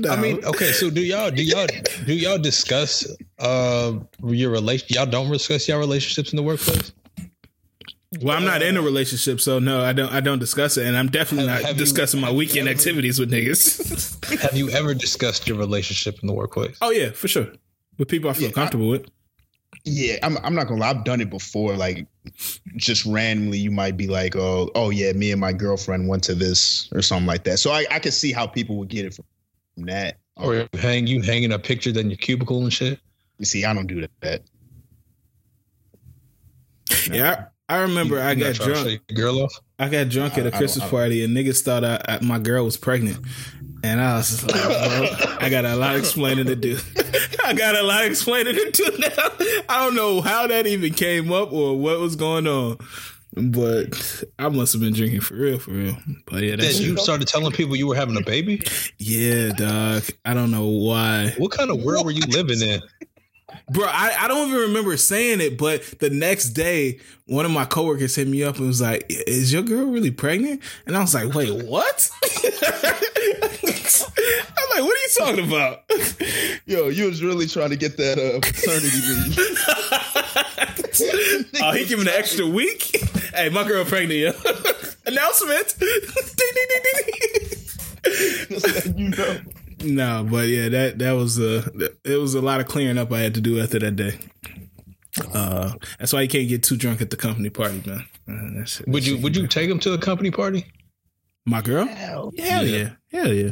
No. 0.00 0.10
I 0.10 0.20
mean, 0.20 0.44
okay. 0.44 0.72
So 0.72 0.90
do 0.90 1.00
y'all 1.00 1.30
do 1.30 1.42
y'all 1.42 1.66
do 2.06 2.14
y'all 2.14 2.38
discuss 2.38 3.06
uh 3.38 3.92
your 4.24 4.50
relation? 4.50 4.88
Y'all 4.90 5.06
don't 5.06 5.30
discuss 5.30 5.68
y'all 5.68 5.78
relationships 5.78 6.32
in 6.32 6.36
the 6.36 6.42
workplace. 6.42 6.92
well, 8.22 8.36
I'm 8.36 8.44
not 8.44 8.62
in 8.62 8.76
a 8.76 8.82
relationship, 8.82 9.40
so 9.40 9.58
no, 9.58 9.82
I 9.82 9.92
don't. 9.92 10.12
I 10.12 10.20
don't 10.20 10.38
discuss 10.38 10.76
it, 10.76 10.86
and 10.86 10.96
I'm 10.96 11.08
definitely 11.08 11.48
Have- 11.48 11.62
not 11.62 11.68
have 11.68 11.76
you- 11.78 11.84
discussing 11.84 12.20
my 12.20 12.30
weekend 12.30 12.68
ever- 12.68 12.76
activities 12.78 13.18
with 13.18 13.30
niggas. 13.30 14.40
Have 14.40 14.56
you 14.56 14.70
ever 14.70 14.94
discussed 14.94 15.46
your 15.48 15.58
relationship 15.58 16.18
in 16.22 16.26
the 16.28 16.32
workplace? 16.34 16.76
oh 16.80 16.90
yeah, 16.90 17.10
for 17.10 17.28
sure. 17.28 17.48
With 17.98 18.08
people 18.08 18.30
I 18.30 18.32
feel 18.34 18.44
Yeah, 18.44 18.48
I- 18.50 18.52
comfortable 18.52 18.88
with. 18.88 19.06
Yeah, 19.86 20.16
I'm, 20.22 20.38
I'm 20.44 20.54
not 20.54 20.66
gonna 20.68 20.80
lie. 20.80 20.90
I've 20.90 21.04
done 21.04 21.20
it 21.20 21.28
before. 21.28 21.76
Like, 21.76 22.06
just 22.76 23.04
randomly, 23.04 23.58
you 23.58 23.70
might 23.70 23.96
be 23.98 24.06
like, 24.06 24.34
"Oh, 24.36 24.70
oh 24.74 24.88
yeah, 24.90 25.12
me 25.12 25.30
and 25.32 25.40
my 25.40 25.52
girlfriend 25.52 26.08
went 26.08 26.22
to 26.24 26.34
this 26.34 26.88
or 26.92 27.02
something 27.02 27.26
like 27.26 27.44
that." 27.44 27.58
So 27.58 27.70
I, 27.72 27.84
I 27.90 27.98
can 27.98 28.12
see 28.12 28.32
how 28.32 28.46
people 28.46 28.76
would 28.78 28.88
get 28.88 29.04
it 29.04 29.12
from 29.14 29.24
that. 29.78 30.16
Or 30.36 30.54
you 30.54 30.68
hang 30.78 31.06
you 31.06 31.22
hanging 31.22 31.52
a 31.52 31.58
picture 31.58 31.90
in 31.98 32.10
your 32.10 32.16
cubicle 32.16 32.62
and 32.62 32.72
shit? 32.72 32.98
You 33.38 33.44
see, 33.46 33.64
I 33.64 33.72
don't 33.74 33.86
do 33.86 34.06
that. 34.22 34.42
Yeah, 37.10 37.46
I, 37.68 37.76
I 37.76 37.80
remember 37.82 38.20
I 38.20 38.32
You 38.32 38.44
not 38.44 38.58
got 38.58 38.66
drunk. 38.66 39.00
girl 39.14 39.40
off. 39.42 39.54
I 39.78 39.88
got 39.88 40.08
drunk 40.08 40.34
at 40.38 40.40
I- 40.40 40.44
I 40.44 40.48
a 40.48 40.50
don't- 40.50 40.58
Christmas 40.58 40.84
I 40.86 40.88
party, 40.90 41.24
and 41.24 41.36
niggas 41.36 41.62
thought 41.62 41.84
I, 41.84 42.00
I, 42.08 42.18
my 42.24 42.38
girl 42.38 42.64
was 42.64 42.76
pregnant, 42.76 43.18
and 43.82 44.00
I 44.00 44.16
was 44.16 44.30
just 44.30 44.42
like, 44.50 44.62
bro, 44.62 45.36
I 45.40 45.48
got 45.50 45.64
a 45.64 45.76
lot 45.76 45.94
of 45.94 46.00
explaining 46.00 46.46
to 46.46 46.56
do. 46.56 46.78
I 47.44 47.52
got 47.54 47.74
a 47.76 47.82
lot 47.82 48.04
of 48.04 48.10
explaining 48.10 48.54
to 48.54 48.70
do 48.70 48.90
now. 48.98 49.08
I 49.68 49.84
don't 49.84 49.94
know 49.94 50.20
how 50.20 50.46
that 50.46 50.66
even 50.66 50.94
came 50.94 51.30
up 51.32 51.52
or 51.52 51.78
what 51.78 51.98
was 52.00 52.16
going 52.16 52.46
on, 52.46 52.78
but 53.34 54.24
I 54.38 54.48
must 54.48 54.72
have 54.72 54.82
been 54.82 54.92
drinking 54.94 55.20
for 55.20 55.34
real, 55.34 55.58
for 55.58 55.72
real. 55.72 55.96
But 56.26 56.42
yeah, 56.42 56.50
Then 56.50 56.58
that's 56.60 56.80
you 56.80 56.96
started 56.98 57.26
telling 57.28 57.52
people 57.52 57.76
you 57.76 57.86
were 57.86 57.96
having 57.96 58.16
a 58.16 58.22
baby. 58.22 58.62
yeah, 58.98 59.50
dog. 59.52 60.04
I 60.24 60.34
don't 60.34 60.50
know 60.50 60.66
why. 60.66 61.34
What 61.38 61.50
kind 61.52 61.70
of 61.70 61.82
world 61.82 62.04
were 62.04 62.12
you 62.12 62.22
living 62.28 62.60
in? 62.62 62.80
Bro, 63.70 63.86
I, 63.86 64.14
I 64.20 64.28
don't 64.28 64.48
even 64.48 64.60
remember 64.62 64.96
saying 64.96 65.40
it, 65.40 65.56
but 65.56 65.82
the 66.00 66.10
next 66.10 66.50
day, 66.50 66.98
one 67.26 67.44
of 67.44 67.50
my 67.50 67.64
coworkers 67.64 68.14
hit 68.14 68.26
me 68.28 68.42
up 68.42 68.56
and 68.58 68.66
was 68.66 68.80
like, 68.80 69.06
Is 69.08 69.52
your 69.52 69.62
girl 69.62 69.86
really 69.86 70.10
pregnant? 70.10 70.60
And 70.86 70.96
I 70.96 71.00
was 71.00 71.14
like, 71.14 71.32
Wait, 71.34 71.64
what? 71.64 72.10
I'm 73.84 74.68
like, 74.70 74.82
What 74.82 74.96
are 74.96 75.02
you 75.02 75.08
talking 75.18 75.46
about? 75.46 75.82
Yo, 76.66 76.88
you 76.88 77.06
was 77.06 77.22
really 77.22 77.46
trying 77.46 77.70
to 77.70 77.76
get 77.76 77.96
that 77.98 78.18
uh, 78.18 78.40
paternity 78.40 79.00
leave. 79.06 79.38
oh, 81.62 81.72
he 81.72 81.84
giving 81.84 82.06
an 82.08 82.14
extra 82.14 82.46
week? 82.46 82.96
hey, 83.34 83.48
my 83.50 83.64
girl 83.66 83.84
pregnant, 83.84 84.20
yo. 84.20 84.30
Announcement. 85.06 85.74
ding, 85.78 85.88
ding, 86.00 86.54
ding, 86.54 86.66
ding, 86.84 86.92
ding. 87.08 87.58
Just 88.60 88.86
you 88.98 89.08
know. 89.10 89.40
No, 89.82 90.26
but 90.30 90.48
yeah, 90.48 90.68
that 90.70 90.98
that 90.98 91.12
was 91.12 91.38
a 91.38 91.64
it 92.04 92.16
was 92.18 92.34
a 92.34 92.40
lot 92.40 92.60
of 92.60 92.66
clearing 92.66 92.96
up 92.98 93.12
I 93.12 93.20
had 93.20 93.34
to 93.34 93.40
do 93.40 93.60
after 93.60 93.78
that 93.80 93.96
day. 93.96 94.18
Uh, 95.32 95.72
that's 95.98 96.12
why 96.12 96.22
you 96.22 96.28
can't 96.28 96.48
get 96.48 96.62
too 96.62 96.76
drunk 96.76 97.00
at 97.00 97.10
the 97.10 97.16
company 97.16 97.50
party, 97.50 97.82
man. 97.86 98.04
Uh, 98.28 98.54
that's- 98.54 98.82
Would 98.86 99.06
you 99.06 99.14
that's- 99.14 99.22
would 99.24 99.36
you 99.36 99.46
take 99.46 99.68
him 99.70 99.78
to 99.80 99.92
a 99.92 99.98
company 99.98 100.30
party? 100.30 100.64
My 101.46 101.60
girl? 101.60 101.84
Hell, 101.86 102.32
Hell 102.38 102.66
yeah. 102.66 102.92
Hell 103.14 103.32
yeah. 103.32 103.50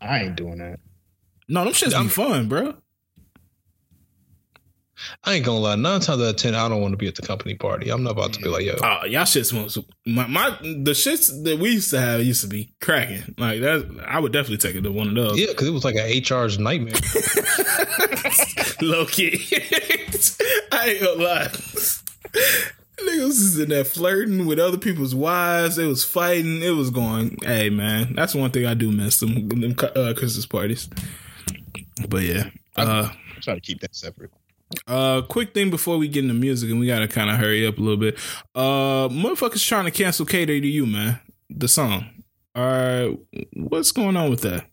I 0.00 0.20
ain't 0.22 0.36
doing 0.36 0.58
that. 0.58 0.78
No, 1.48 1.64
them 1.64 1.72
shits 1.74 1.92
I'm- 1.94 2.08
fun, 2.08 2.48
bro. 2.48 2.74
I 5.24 5.34
ain't 5.34 5.44
gonna 5.44 5.58
lie. 5.58 5.74
Nine 5.74 6.00
times 6.00 6.22
out 6.22 6.28
of 6.30 6.36
ten, 6.36 6.54
I 6.54 6.66
don't 6.68 6.80
want 6.80 6.92
to 6.92 6.96
be 6.96 7.08
at 7.08 7.16
the 7.16 7.20
company 7.22 7.56
party. 7.56 7.90
I'm 7.90 8.04
not 8.04 8.12
about 8.12 8.32
to 8.34 8.40
be 8.40 8.48
like, 8.48 8.64
yo, 8.64 8.76
Oh, 8.82 9.04
y'all 9.04 9.22
shits 9.24 9.52
was 9.52 9.76
my, 10.06 10.26
my 10.28 10.50
the 10.62 10.92
shits 10.92 11.42
that 11.44 11.58
we 11.58 11.72
used 11.72 11.90
to 11.90 12.00
have 12.00 12.22
used 12.22 12.40
to 12.42 12.46
be 12.46 12.72
cracking. 12.80 13.34
Like 13.36 13.60
that 13.60 13.84
I 14.06 14.20
would 14.20 14.32
definitely 14.32 14.58
take 14.58 14.76
it 14.76 14.82
to 14.82 14.92
one 14.92 15.08
of 15.08 15.14
those. 15.14 15.38
yeah, 15.38 15.48
because 15.48 15.66
it 15.66 15.72
was 15.72 15.84
like 15.84 15.96
an 15.96 16.08
HR's 16.22 16.58
nightmare. 16.60 16.94
Low 18.80 19.04
key. 19.06 19.44
I 20.72 20.88
ain't 20.90 21.02
gonna 21.02 21.22
lie. 21.22 21.50
Niggas 23.06 23.28
was 23.28 23.58
in 23.58 23.68
there 23.68 23.84
flirting 23.84 24.46
with 24.46 24.58
other 24.58 24.78
people's 24.78 25.14
wives. 25.14 25.78
It 25.78 25.86
was 25.86 26.04
fighting. 26.04 26.62
It 26.62 26.70
was 26.70 26.90
going. 26.90 27.38
Hey 27.42 27.70
man, 27.70 28.14
that's 28.14 28.34
one 28.34 28.50
thing 28.50 28.66
I 28.66 28.74
do 28.74 28.90
miss 28.90 29.20
them, 29.20 29.48
them 29.48 29.74
uh, 29.78 30.14
Christmas 30.16 30.46
parties. 30.46 30.88
But 32.08 32.22
yeah, 32.22 32.50
uh, 32.76 33.10
I 33.12 33.40
try 33.40 33.54
to 33.54 33.60
keep 33.60 33.80
that 33.80 33.94
separate. 33.94 34.30
Uh, 34.86 35.22
quick 35.22 35.54
thing 35.54 35.70
before 35.70 35.98
we 35.98 36.08
get 36.08 36.24
into 36.24 36.34
music, 36.34 36.70
and 36.70 36.80
we 36.80 36.86
gotta 36.86 37.08
kind 37.08 37.30
of 37.30 37.36
hurry 37.36 37.66
up 37.66 37.78
a 37.78 37.80
little 37.80 37.96
bit. 37.96 38.16
Uh, 38.54 39.08
motherfuckers 39.08 39.66
trying 39.66 39.84
to 39.84 39.90
cancel 39.90 40.26
"Cater 40.26 40.60
to 40.60 40.66
You," 40.66 40.86
man. 40.86 41.20
The 41.50 41.68
song. 41.68 42.06
All 42.54 42.64
right, 42.64 43.18
what's 43.54 43.92
going 43.92 44.16
on 44.16 44.30
with 44.30 44.42
that? 44.42 44.66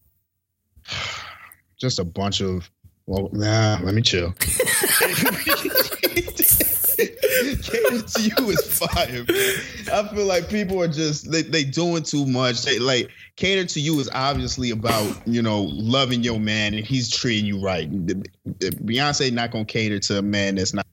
Just 1.78 2.00
a 2.00 2.04
bunch 2.04 2.42
of. 2.42 2.70
Well, 3.08 3.30
nah. 3.34 3.80
Let 3.82 3.96
me 3.96 4.02
chill. 4.02 4.34
Cater 7.62 8.02
to 8.02 8.22
you 8.22 8.50
is 8.50 8.80
fire. 8.80 9.24
Man. 9.24 9.54
I 9.92 10.08
feel 10.14 10.26
like 10.26 10.50
people 10.50 10.82
are 10.82 10.88
just 10.88 11.32
they 11.32 11.42
they 11.42 11.64
doing 11.64 12.04
too 12.04 12.26
much. 12.26 12.64
They 12.64 12.80
like 12.80 13.10
cater 13.36 13.66
to 13.66 13.80
you 13.80 14.00
is 14.00 14.10
obviously 14.14 14.72
about 14.72 15.28
you 15.28 15.42
know 15.42 15.64
loving 15.64 16.24
your 16.24 16.40
man 16.40 16.74
and 16.74 16.86
he's 16.86 17.10
treating 17.10 17.46
you 17.46 17.60
right. 17.62 17.90
Beyonce 17.92 19.32
not 19.32 19.52
gonna 19.52 19.66
cater 19.66 20.00
to 20.00 20.20
a 20.20 20.22
man 20.22 20.56
that's 20.56 20.74
not 20.74 20.86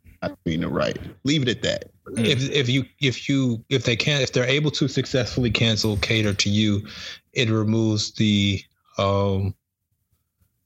treating 0.45 0.63
her 0.63 0.69
right. 0.69 0.99
Leave 1.25 1.43
it 1.43 1.49
at 1.49 1.63
that. 1.63 1.91
if 2.17 2.51
if 2.51 2.69
you 2.69 2.85
if 3.01 3.29
you 3.29 3.65
if 3.69 3.85
they 3.85 3.97
can't 3.97 4.23
if 4.23 4.33
they're 4.33 4.45
able 4.45 4.71
to 4.73 4.89
successfully 4.89 5.51
cancel 5.51 5.97
cater 5.99 6.35
to 6.35 6.51
you, 6.51 6.87
it 7.33 7.51
removes 7.51 8.13
the 8.13 8.63
um 8.97 9.55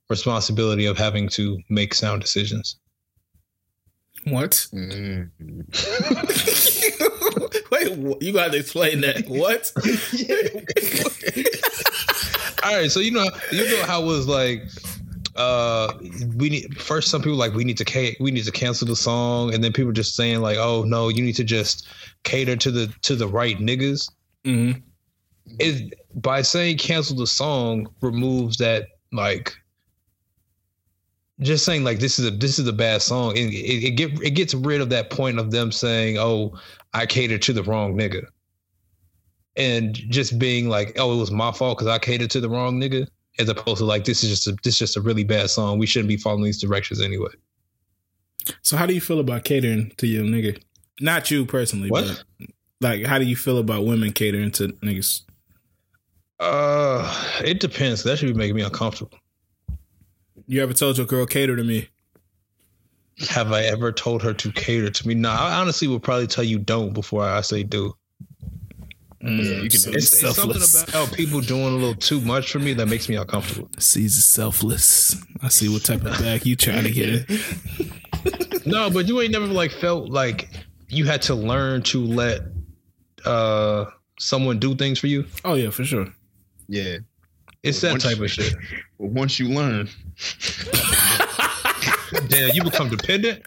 responsibility 0.09 0.85
of 0.85 0.97
having 0.97 1.27
to 1.29 1.59
make 1.69 1.93
sound 1.93 2.21
decisions. 2.21 2.77
What? 4.25 4.51
Mm. 4.73 5.29
Wait, 7.71 8.21
you 8.21 8.33
gotta 8.33 8.57
explain 8.57 9.01
that. 9.01 9.25
What? 9.27 9.71
All 12.63 12.77
right, 12.77 12.89
so 12.89 13.01
you 13.01 13.11
know, 13.11 13.29
you 13.51 13.69
know 13.69 13.83
how 13.85 14.01
it 14.01 14.05
was 14.05 14.27
like. 14.27 14.63
Uh, 15.35 15.91
we 16.35 16.49
need 16.49 16.79
first. 16.79 17.09
Some 17.09 17.21
people 17.21 17.37
like 17.37 17.53
we 17.53 17.63
need 17.63 17.77
to 17.77 17.85
ca- 17.85 18.15
we 18.19 18.29
need 18.29 18.45
to 18.45 18.51
cancel 18.51 18.87
the 18.87 18.95
song, 18.95 19.53
and 19.53 19.63
then 19.63 19.73
people 19.73 19.91
just 19.91 20.15
saying 20.15 20.41
like, 20.41 20.57
oh 20.57 20.83
no, 20.83 21.09
you 21.09 21.23
need 21.23 21.35
to 21.35 21.43
just 21.43 21.87
cater 22.23 22.55
to 22.55 22.71
the 22.71 22.93
to 23.01 23.15
the 23.15 23.27
right 23.27 23.57
niggas. 23.57 24.11
Mm-hmm. 24.45 24.79
Is 25.59 25.83
by 26.15 26.43
saying 26.43 26.77
cancel 26.77 27.17
the 27.17 27.27
song 27.27 27.89
removes 28.01 28.57
that 28.57 28.87
like 29.11 29.55
just 31.43 31.65
saying 31.65 31.83
like 31.83 31.99
this 31.99 32.19
is 32.19 32.25
a 32.27 32.31
this 32.31 32.59
is 32.59 32.67
a 32.67 32.73
bad 32.73 33.01
song. 33.01 33.35
It, 33.35 33.53
it, 33.53 33.83
it 33.83 33.91
get 33.91 34.11
it 34.21 34.31
gets 34.31 34.53
rid 34.53 34.81
of 34.81 34.89
that 34.89 35.09
point 35.09 35.39
of 35.39 35.51
them 35.51 35.71
saying, 35.71 36.17
oh, 36.17 36.57
I 36.93 37.05
catered 37.05 37.41
to 37.43 37.53
the 37.53 37.63
wrong 37.63 37.95
nigga 37.95 38.25
and 39.55 39.95
just 39.95 40.39
being 40.39 40.69
like, 40.69 40.97
"Oh, 40.97 41.13
it 41.13 41.19
was 41.19 41.31
my 41.31 41.51
fault 41.51 41.77
because 41.77 41.87
I 41.87 41.99
catered 41.99 42.31
to 42.31 42.39
the 42.39 42.49
wrong 42.49 42.79
nigga," 42.79 43.07
as 43.39 43.49
opposed 43.49 43.79
to 43.79 43.85
like, 43.85 44.05
"This 44.05 44.23
is 44.23 44.29
just 44.29 44.47
a 44.47 44.55
this 44.63 44.75
is 44.75 44.79
just 44.79 44.97
a 44.97 45.01
really 45.01 45.23
bad 45.23 45.49
song. 45.49 45.79
We 45.79 45.85
shouldn't 45.85 46.09
be 46.09 46.17
following 46.17 46.43
these 46.43 46.61
directions 46.61 47.01
anyway." 47.01 47.29
So 48.61 48.75
how 48.77 48.85
do 48.85 48.93
you 48.93 49.01
feel 49.01 49.19
about 49.19 49.43
catering 49.43 49.91
to 49.97 50.07
your 50.07 50.23
nigga? 50.23 50.61
Not 50.99 51.31
you 51.31 51.45
personally, 51.45 51.89
What? 51.89 52.23
but 52.39 52.47
like 52.81 53.05
how 53.05 53.17
do 53.17 53.25
you 53.25 53.35
feel 53.35 53.57
about 53.57 53.85
women 53.85 54.11
catering 54.11 54.51
to 54.51 54.69
niggas? 54.83 55.21
Uh, 56.39 57.41
it 57.43 57.59
depends. 57.59 58.03
That 58.03 58.17
should 58.17 58.27
be 58.27 58.33
making 58.33 58.55
me 58.55 58.63
uncomfortable. 58.63 59.17
You 60.47 60.61
ever 60.61 60.73
told 60.73 60.97
your 60.97 61.05
girl 61.07 61.25
cater 61.25 61.55
to 61.55 61.63
me? 61.63 61.89
Have 63.29 63.51
I 63.53 63.63
ever 63.63 63.91
told 63.91 64.21
her 64.23 64.33
to 64.33 64.51
cater 64.51 64.89
to 64.89 65.07
me? 65.07 65.13
Nah, 65.13 65.35
I 65.35 65.53
honestly 65.61 65.87
would 65.87 66.03
probably 66.03 66.27
tell 66.27 66.43
you 66.43 66.59
don't 66.59 66.93
before 66.93 67.23
I 67.23 67.41
say 67.41 67.63
do. 67.63 67.93
Yeah, 69.21 69.29
you 69.29 69.69
can 69.69 69.79
so 69.79 69.91
do 69.91 69.97
It's, 69.97 70.11
it's 70.21 70.35
something 70.35 70.53
selfless. 70.59 70.83
about 70.83 71.09
how 71.09 71.15
people 71.15 71.39
doing 71.39 71.67
a 71.73 71.77
little 71.77 71.95
too 71.95 72.19
much 72.21 72.51
for 72.51 72.59
me 72.59 72.73
that 72.73 72.87
makes 72.87 73.07
me 73.07 73.15
uncomfortable. 73.15 73.69
Caesar 73.79 74.21
selfless. 74.21 75.15
I 75.41 75.47
see 75.47 75.69
what 75.69 75.85
type 75.85 76.03
of 76.03 76.17
bag 76.19 76.45
you 76.45 76.55
trying 76.57 76.83
to 76.83 76.91
get 76.91 77.29
in. 77.29 77.91
No, 78.65 78.89
but 78.89 79.07
you 79.09 79.19
ain't 79.19 79.33
never 79.33 79.45
like 79.45 79.71
felt 79.71 80.09
like 80.09 80.49
you 80.87 81.03
had 81.05 81.21
to 81.23 81.35
learn 81.35 81.81
to 81.83 82.01
let 82.01 82.43
uh 83.25 83.85
someone 84.17 84.57
do 84.57 84.73
things 84.73 84.99
for 84.99 85.07
you. 85.07 85.25
Oh 85.43 85.55
yeah, 85.55 85.69
for 85.69 85.83
sure. 85.83 86.07
Yeah. 86.69 86.99
It's 87.63 87.79
that 87.81 87.91
Once- 87.91 88.03
type 88.03 88.19
of 88.19 88.29
shit. 88.29 88.53
But 88.99 89.09
once 89.09 89.39
you 89.39 89.49
learn, 89.49 89.89
Damn, 92.27 92.53
you 92.53 92.63
become 92.63 92.89
dependent. 92.89 93.43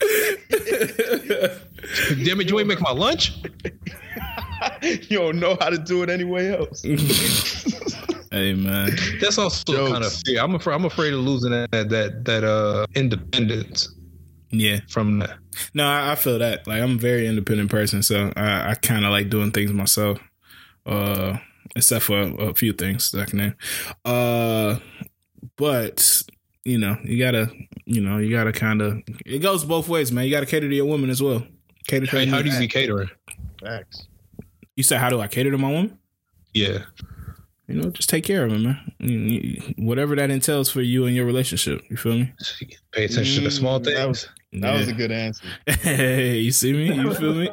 Damn 2.25 2.41
it, 2.41 2.49
you 2.49 2.59
ain't 2.59 2.67
make 2.69 2.81
my 2.81 2.91
lunch. 2.91 3.33
you 4.83 5.19
don't 5.19 5.39
know 5.39 5.57
how 5.61 5.71
to 5.71 5.79
do 5.79 6.03
it 6.03 6.11
anyway 6.11 6.49
else. 6.57 6.85
Hey 8.33 8.55
man. 8.55 8.91
That's 9.21 9.39
also 9.39 9.63
Jokes. 9.73 9.93
kind 9.93 10.05
of 10.05 10.13
fear. 10.27 10.41
I'm 10.43 10.55
afraid. 10.57 10.75
I'm 10.75 10.85
afraid 10.85 11.15
of 11.15 11.21
losing 11.21 11.53
that 11.53 11.71
that 11.71 12.25
that 12.25 12.45
uh 12.45 12.85
independence 12.95 13.89
Yeah. 14.51 14.81
from 14.91 15.21
that. 15.21 15.39
No, 15.75 15.87
I, 15.87 16.13
I 16.13 16.15
feel 16.17 16.39
that. 16.41 16.67
Like 16.67 16.83
I'm 16.83 16.97
a 16.97 16.99
very 16.99 17.27
independent 17.29 17.71
person, 17.71 18.03
so 18.03 18.33
I, 18.37 18.71
I 18.71 18.75
kind 18.75 19.05
of 19.07 19.13
like 19.13 19.31
doing 19.31 19.53
things 19.53 19.73
myself. 19.73 20.19
Uh, 20.85 21.39
except 21.77 22.05
for 22.05 22.21
a, 22.21 22.55
few 22.55 22.73
things 22.73 23.11
that 23.13 23.21
I 23.23 23.25
can 23.27 23.39
name. 23.39 23.55
Uh, 24.05 24.79
but 25.57 26.23
you 26.65 26.79
know, 26.79 26.97
you 27.05 27.19
gotta, 27.19 27.51
you 27.85 28.01
know, 28.01 28.19
you 28.19 28.31
gotta 28.35 28.53
kind 28.53 28.83
of. 28.83 29.01
It 29.25 29.39
goes 29.39 29.65
both 29.65 29.89
ways, 29.89 30.11
man. 30.11 30.25
You 30.25 30.31
gotta 30.33 30.47
cater 30.47 30.69
to 30.69 30.75
your 30.75 30.87
woman 30.87 31.11
as 31.11 31.23
well. 31.23 31.47
Cater 31.87 32.07
to. 32.07 32.19
Hey, 32.19 32.27
how 32.27 32.43
do 32.43 32.51
you 32.51 32.59
be 32.59 32.67
catering? 32.67 33.11
Facts. 33.61 34.09
You 34.75 34.83
said, 34.83 34.99
how 34.99 35.09
do 35.11 35.21
I 35.21 35.29
cater 35.29 35.51
to 35.53 35.59
my 35.59 35.71
woman? 35.71 35.97
Yeah, 36.53 36.81
You 37.69 37.75
know, 37.75 37.91
just 37.91 38.09
take 38.09 38.25
care 38.25 38.45
of 38.45 38.51
her, 38.53 38.59
man. 38.59 38.93
You- 38.99 39.19
you- 39.19 39.75
Whatever 39.79 40.17
that 40.17 40.31
entails 40.31 40.71
for 40.71 40.81
you 40.83 41.05
and 41.07 41.15
your 41.15 41.27
relationship. 41.27 41.83
You 41.91 41.97
feel 41.97 42.15
me? 42.15 42.33
pay 42.93 43.05
attention 43.05 43.37
to 43.37 43.41
the 43.43 43.51
small 43.51 43.79
Mm, 43.81 43.85
things. 43.85 43.97
that 43.97 44.09
was- 44.09 44.29
That 44.53 44.75
was 44.79 44.89
a 44.89 44.93
good 44.95 45.11
answer. 45.13 45.47
Hey, 45.83 46.39
you 46.39 46.51
see 46.53 46.73
me? 46.73 46.87
You 46.95 47.13
feel 47.15 47.35
me? 47.35 47.49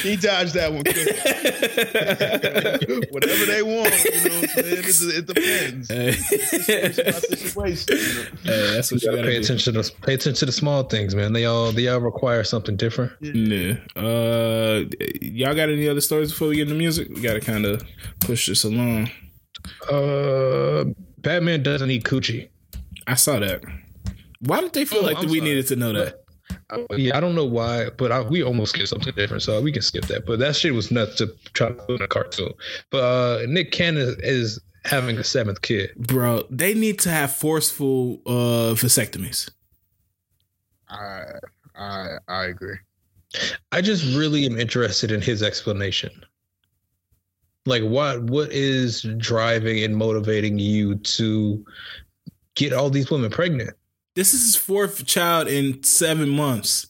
he 0.00 0.16
dodged 0.16 0.54
that 0.54 0.72
one. 0.72 0.82
quick. 0.84 0.96
Whatever 3.12 3.46
they 3.46 3.62
want, 3.62 4.04
you 4.04 4.28
know 4.28 4.40
what 4.40 4.42
I'm 4.42 4.48
saying? 4.48 4.84
It's, 4.84 5.02
it 5.02 5.26
depends. 5.26 5.88
Hey. 5.88 6.12
Situation. 7.36 7.96
Hey, 8.42 8.74
that's 8.74 8.90
what 8.90 9.02
you 9.02 9.10
You 9.10 9.16
gotta 9.16 9.18
gotta 9.18 9.28
pay 9.28 9.34
do. 9.34 9.40
attention 9.44 9.74
to 9.74 9.82
the, 9.82 9.90
pay 10.02 10.14
attention 10.14 10.34
to 10.40 10.46
the 10.46 10.52
small 10.52 10.82
things, 10.84 11.14
man. 11.14 11.32
They 11.32 11.44
all 11.44 11.72
they 11.72 11.88
all 11.88 12.00
require 12.00 12.42
something 12.44 12.76
different. 12.76 13.12
Yeah. 13.20 13.74
Uh, 13.96 14.84
y'all 15.20 15.54
got 15.54 15.68
any 15.68 15.88
other 15.88 16.00
stories 16.00 16.32
before 16.32 16.48
we 16.48 16.56
get 16.56 16.62
into 16.62 16.74
music? 16.74 17.08
We 17.10 17.20
gotta 17.20 17.40
kind 17.40 17.64
of 17.66 17.82
push 18.20 18.48
this 18.48 18.64
along. 18.64 19.10
Uh, 19.90 20.84
Batman 21.18 21.62
doesn't 21.62 21.90
eat 21.90 22.04
coochie. 22.04 22.48
I 23.06 23.14
saw 23.14 23.38
that. 23.38 23.62
Why 24.46 24.60
did 24.60 24.72
they 24.72 24.84
feel 24.84 25.00
Oh, 25.00 25.02
like 25.06 25.16
I'm 25.18 25.28
we 25.28 25.38
sorry. 25.38 25.50
needed 25.50 25.66
to 25.68 25.76
know 25.76 25.92
that? 25.92 26.20
Yeah, 26.96 27.16
I 27.16 27.20
don't 27.20 27.34
know 27.34 27.44
why, 27.44 27.90
but 27.90 28.12
I, 28.12 28.20
we 28.20 28.42
almost 28.42 28.72
skipped 28.74 28.88
something 28.88 29.14
different, 29.14 29.42
so 29.42 29.60
we 29.60 29.72
can 29.72 29.82
skip 29.82 30.06
that. 30.06 30.26
But 30.26 30.38
that 30.40 30.56
shit 30.56 30.74
was 30.74 30.90
nuts 30.90 31.16
to 31.16 31.28
try 31.52 31.68
to 31.68 31.74
put 31.74 31.96
in 31.96 32.02
a 32.02 32.08
cartoon. 32.08 32.52
But 32.90 33.02
uh, 33.04 33.46
Nick 33.46 33.70
Cannon 33.72 34.16
is 34.20 34.60
having 34.84 35.16
a 35.18 35.24
seventh 35.24 35.62
kid. 35.62 35.90
Bro, 35.96 36.44
they 36.50 36.74
need 36.74 36.98
to 37.00 37.10
have 37.10 37.34
forceful 37.34 38.20
uh 38.26 38.74
vasectomies. 38.74 39.50
I, 40.88 41.22
I, 41.76 42.16
I 42.28 42.44
agree. 42.44 42.76
I 43.72 43.80
just 43.80 44.04
really 44.16 44.44
am 44.46 44.58
interested 44.58 45.10
in 45.10 45.20
his 45.20 45.42
explanation. 45.42 46.10
Like, 47.66 47.82
what 47.82 48.22
what 48.24 48.52
is 48.52 49.02
driving 49.16 49.82
and 49.82 49.96
motivating 49.96 50.58
you 50.58 50.96
to 50.96 51.64
get 52.54 52.72
all 52.74 52.90
these 52.90 53.10
women 53.10 53.30
pregnant? 53.30 53.74
This 54.14 54.32
is 54.32 54.44
his 54.44 54.56
fourth 54.56 55.04
child 55.06 55.48
in 55.48 55.82
seven 55.82 56.28
months. 56.28 56.86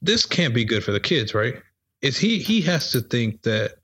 This 0.00 0.26
can't 0.26 0.54
be 0.54 0.64
good 0.64 0.84
for 0.84 0.92
the 0.92 1.00
kids, 1.00 1.34
right? 1.34 1.54
Is 2.02 2.16
he 2.18 2.38
he 2.38 2.60
has 2.62 2.92
to 2.92 3.00
think 3.00 3.42
that 3.42 3.76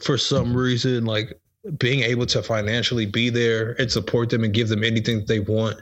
for 0.00 0.18
some 0.18 0.56
reason, 0.56 1.04
like 1.04 1.38
being 1.78 2.00
able 2.00 2.26
to 2.26 2.42
financially 2.42 3.06
be 3.06 3.30
there 3.30 3.72
and 3.80 3.90
support 3.90 4.30
them 4.30 4.44
and 4.44 4.52
give 4.52 4.68
them 4.68 4.84
anything 4.84 5.18
that 5.18 5.26
they 5.26 5.40
want 5.40 5.80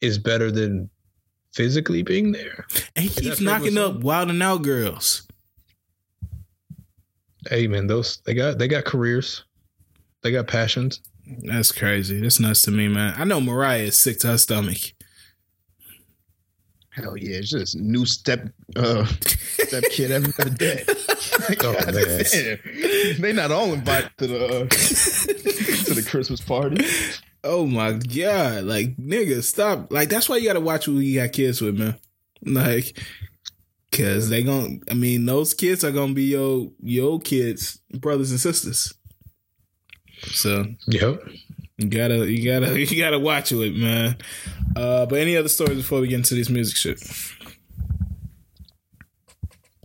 is 0.00 0.18
better 0.18 0.50
than 0.50 0.88
physically 1.52 2.02
being 2.02 2.32
there. 2.32 2.66
And 2.96 3.04
he 3.04 3.08
keeps 3.08 3.40
knocking 3.40 3.78
up 3.78 3.96
wild 4.00 4.30
and 4.30 4.42
out 4.42 4.62
girls. 4.62 5.26
Hey 7.48 7.66
man, 7.66 7.86
those 7.86 8.18
they 8.26 8.34
got 8.34 8.58
they 8.58 8.68
got 8.68 8.84
careers, 8.84 9.44
they 10.22 10.32
got 10.32 10.46
passions. 10.46 11.00
That's 11.42 11.72
crazy. 11.72 12.20
That's 12.20 12.40
nuts 12.40 12.62
to 12.62 12.70
me, 12.70 12.88
man. 12.88 13.14
I 13.16 13.24
know 13.24 13.40
Mariah 13.40 13.84
is 13.84 13.98
sick 13.98 14.18
to 14.20 14.28
her 14.28 14.38
stomach. 14.38 14.78
Hell 16.90 17.16
yeah, 17.16 17.36
it's 17.36 17.50
just 17.50 17.76
new 17.76 18.04
step 18.04 18.48
uh 18.74 19.04
step 19.04 19.84
kid 19.90 20.10
every 20.10 20.32
other 20.38 20.50
day. 20.50 20.84
Oh, 20.88 21.54
God 21.56 21.94
man. 21.94 22.24
damn. 22.32 23.20
They 23.20 23.32
not 23.32 23.52
all 23.52 23.72
invited 23.72 24.10
to 24.18 24.26
the 24.26 24.46
uh, 24.46 24.66
to 24.68 25.94
the 25.94 26.06
Christmas 26.08 26.40
party. 26.40 26.84
Oh 27.42 27.64
my 27.64 27.92
god! 27.92 28.64
Like 28.64 28.96
nigga, 28.96 29.42
stop! 29.42 29.92
Like 29.92 30.08
that's 30.08 30.28
why 30.28 30.36
you 30.36 30.48
gotta 30.48 30.60
watch 30.60 30.84
who 30.84 30.98
you 30.98 31.20
got 31.20 31.32
kids 31.32 31.60
with, 31.60 31.78
man. 31.78 31.96
Like, 32.44 32.98
cause 33.92 34.28
they 34.28 34.42
gon' 34.42 34.82
I 34.90 34.94
mean, 34.94 35.24
those 35.26 35.54
kids 35.54 35.84
are 35.84 35.92
gonna 35.92 36.12
be 36.12 36.24
your 36.24 36.70
your 36.80 37.20
kids, 37.20 37.80
brothers 37.94 38.30
and 38.32 38.40
sisters. 38.40 38.92
So 40.22 40.66
Yep. 40.86 41.22
you 41.78 41.88
gotta 41.88 42.30
you 42.30 42.44
gotta 42.44 42.78
you 42.84 42.98
gotta 42.98 43.18
watch 43.18 43.52
it, 43.52 43.76
man. 43.76 44.16
Uh, 44.76 45.06
but 45.06 45.18
any 45.18 45.36
other 45.36 45.48
stories 45.48 45.78
before 45.78 46.00
we 46.00 46.08
get 46.08 46.16
into 46.16 46.34
this 46.34 46.48
music 46.50 46.76
shit? 46.76 47.00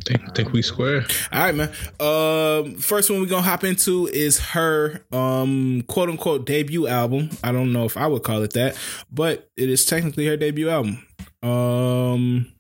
Think, 0.06 0.36
think 0.36 0.52
we 0.54 0.62
square. 0.62 1.04
All 1.32 1.40
right, 1.40 1.56
man. 1.56 1.70
Um, 2.00 2.76
first 2.76 3.10
one 3.10 3.22
we're 3.22 3.26
gonna 3.26 3.42
hop 3.42 3.64
into 3.64 4.06
is 4.08 4.38
her 4.40 5.04
um 5.12 5.82
quote 5.88 6.10
unquote 6.10 6.46
debut 6.46 6.86
album. 6.88 7.32
I 7.44 7.52
don't 7.52 7.74
know 7.74 7.86
if 7.86 7.98
I 7.98 8.06
would 8.06 8.22
call 8.22 8.44
it 8.44 8.54
that, 8.54 8.78
but 9.12 9.50
it 9.58 9.68
is 9.70 9.84
technically 9.86 10.28
her 10.28 10.38
debut 10.38 10.70
album. 10.70 11.04
Um, 11.42 12.52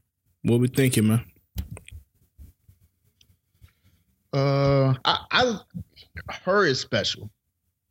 what 0.41 0.59
we 0.59 0.69
thinking, 0.69 1.07
man? 1.07 1.23
Uh, 4.33 4.95
I, 5.05 5.19
I 5.31 5.59
her 6.43 6.65
is 6.65 6.79
special. 6.79 7.29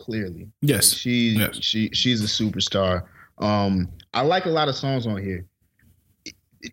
Clearly, 0.05 0.49
Yes. 0.61 0.93
Like, 0.93 0.99
she 1.01 1.29
Yes. 1.39 1.57
she 1.61 1.89
she's 1.95 2.23
a 2.23 2.27
superstar. 2.27 3.05
Um, 3.39 3.89
I 4.13 4.21
like 4.23 4.45
a 4.47 4.51
lot 4.51 4.69
of 4.69 4.77
songs 4.77 5.07
on 5.07 5.17
here. 5.23 5.47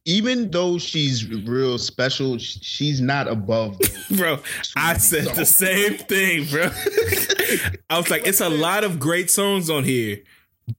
Even 0.06 0.50
though 0.52 0.78
she's 0.78 1.28
real 1.28 1.78
special, 1.78 2.38
she's 2.38 3.02
not 3.02 3.28
above. 3.28 3.78
Bro, 4.18 4.40
I 4.78 4.94
many 4.94 4.98
said 4.98 5.36
the 5.36 5.46
same 5.46 5.98
thing, 5.98 6.46
bro. 6.50 6.64
I 7.90 7.98
was 7.98 8.10
like, 8.10 8.26
it's 8.26 8.40
a 8.40 8.48
lot 8.50 8.84
of 8.86 9.00
great 9.00 9.30
songs 9.30 9.70
on 9.70 9.84
here, 9.84 10.20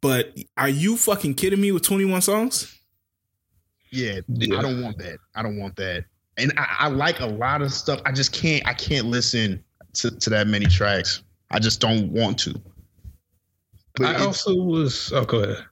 but 0.01 0.35
are 0.57 0.69
you 0.69 0.97
fucking 0.97 1.35
kidding 1.35 1.61
me 1.61 1.73
with 1.73 1.83
21 1.83 2.23
songs? 2.23 2.75
Yeah, 3.91 4.21
Yeah. 4.29 4.59
I 4.59 4.63
don't 4.63 4.81
want 4.83 4.97
that. 4.99 5.19
I 5.35 5.43
don't 5.43 5.59
want 5.59 5.77
that. 5.77 6.05
and 6.39 6.53
I, 6.57 6.77
I 6.81 6.89
like 6.89 7.21
a 7.21 7.27
lot 7.27 7.61
of 7.61 7.73
stuff. 7.75 8.01
I 8.07 8.13
just 8.13 8.33
can't. 8.33 8.67
I 8.67 8.73
can't 8.73 9.07
listen 9.09 9.63
to, 9.95 10.11
to 10.11 10.31
that 10.31 10.47
many 10.47 10.65
tracks. 10.67 11.23
I 11.53 11.59
just 11.59 11.81
don't 11.81 12.11
want 12.11 12.39
to. 12.41 12.61
But 13.97 14.17
I 14.17 14.25
also 14.25 14.55
was. 14.55 15.13
Oh, 15.15 15.25
go 15.25 15.43
ahead. 15.43 15.65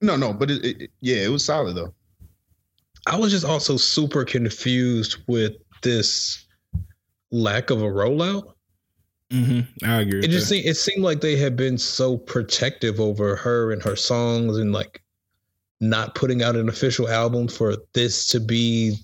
no, 0.00 0.16
no, 0.16 0.32
but 0.32 0.50
it, 0.50 0.64
it, 0.64 0.90
yeah, 1.00 1.16
it 1.16 1.28
was 1.28 1.44
solid 1.44 1.76
though. 1.76 1.94
I 3.06 3.16
was 3.16 3.32
just 3.32 3.44
also 3.44 3.76
super 3.76 4.24
confused 4.24 5.16
with 5.26 5.54
this 5.82 6.46
lack 7.30 7.70
of 7.70 7.80
a 7.80 7.86
rollout. 7.86 8.52
Mm-hmm. 9.30 9.88
I 9.88 10.00
agree. 10.00 10.20
It 10.20 10.28
just 10.28 10.48
that. 10.48 10.54
seemed 10.56 10.66
it 10.66 10.76
seemed 10.76 11.02
like 11.02 11.20
they 11.20 11.36
had 11.36 11.56
been 11.56 11.78
so 11.78 12.16
protective 12.16 12.98
over 12.98 13.36
her 13.36 13.72
and 13.72 13.82
her 13.82 13.96
songs 13.96 14.56
and 14.56 14.72
like 14.72 15.02
not 15.80 16.14
putting 16.14 16.42
out 16.42 16.56
an 16.56 16.68
official 16.68 17.08
album 17.08 17.46
for 17.46 17.76
this 17.92 18.26
to 18.28 18.40
be 18.40 18.96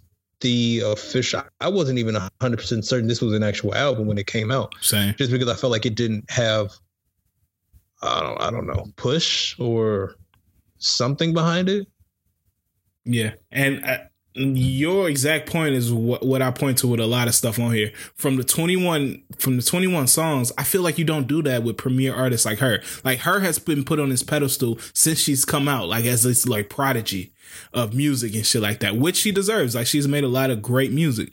the 0.45 0.83
official. 0.85 1.43
I 1.61 1.69
wasn't 1.69 1.99
even 1.99 2.15
hundred 2.41 2.59
percent 2.59 2.85
certain 2.85 3.09
this 3.09 3.23
was 3.23 3.33
an 3.33 3.43
actual 3.43 3.75
album 3.75 4.07
when 4.07 4.19
it 4.19 4.27
came 4.27 4.53
out, 4.53 4.75
same. 4.83 5.15
just 5.17 5.33
because 5.33 5.49
I 5.49 5.55
felt 5.55 5.71
like 5.73 5.87
it 5.87 5.95
didn't 5.97 6.31
have. 6.31 6.71
I 8.03 8.21
don't. 8.21 8.41
I 8.41 8.51
don't 8.51 8.67
know. 8.67 8.85
Push 8.97 9.59
or 9.59 10.17
something 10.77 11.33
behind 11.33 11.71
it. 11.71 11.89
Yeah, 13.07 13.33
and 13.51 13.83
uh, 13.85 13.99
your 14.35 15.09
exact 15.09 15.49
point 15.49 15.75
is 15.75 15.93
what 15.93 16.25
what 16.25 16.43
I 16.43 16.51
point 16.51 16.79
to 16.79 16.89
with 16.89 17.01
a 17.01 17.07
lot 17.07 17.29
of 17.29 17.35
stuff 17.35 17.59
on 17.59 17.73
here. 17.73 17.93
From 18.17 18.37
the 18.37 18.45
twenty 18.45 18.77
one 18.77 19.23
from 19.39 19.57
the 19.57 19.63
twenty 19.63 19.87
one 19.87 20.07
songs, 20.07 20.51
I 20.59 20.65
feel 20.65 20.83
like 20.83 20.99
you 20.99 21.05
don't 21.05 21.29
do 21.29 21.43
that 21.43 21.63
with 21.63 21.77
premier 21.77 22.15
artists 22.15 22.45
like 22.45 22.59
her. 22.59 22.83
Like 23.05 23.21
her 23.21 23.41
has 23.41 23.59
been 23.59 23.85
put 23.85 24.01
on 24.01 24.09
this 24.09 24.23
pedestal 24.23 24.79
since 24.93 25.21
she's 25.21 25.45
come 25.45 25.69
out, 25.69 25.89
like 25.89 26.05
as 26.05 26.25
this 26.25 26.47
like 26.47 26.69
prodigy 26.69 27.33
of 27.73 27.95
music 27.95 28.35
and 28.35 28.45
shit 28.45 28.63
like 28.63 28.81
that, 28.81 28.97
which 28.97 29.17
she 29.17 29.31
deserves. 29.31 29.75
Like 29.75 29.87
she's 29.87 30.09
made 30.09 30.25
a 30.25 30.29
lot 30.29 30.51
of 30.51 30.63
great 30.63 30.91
music. 30.91 31.31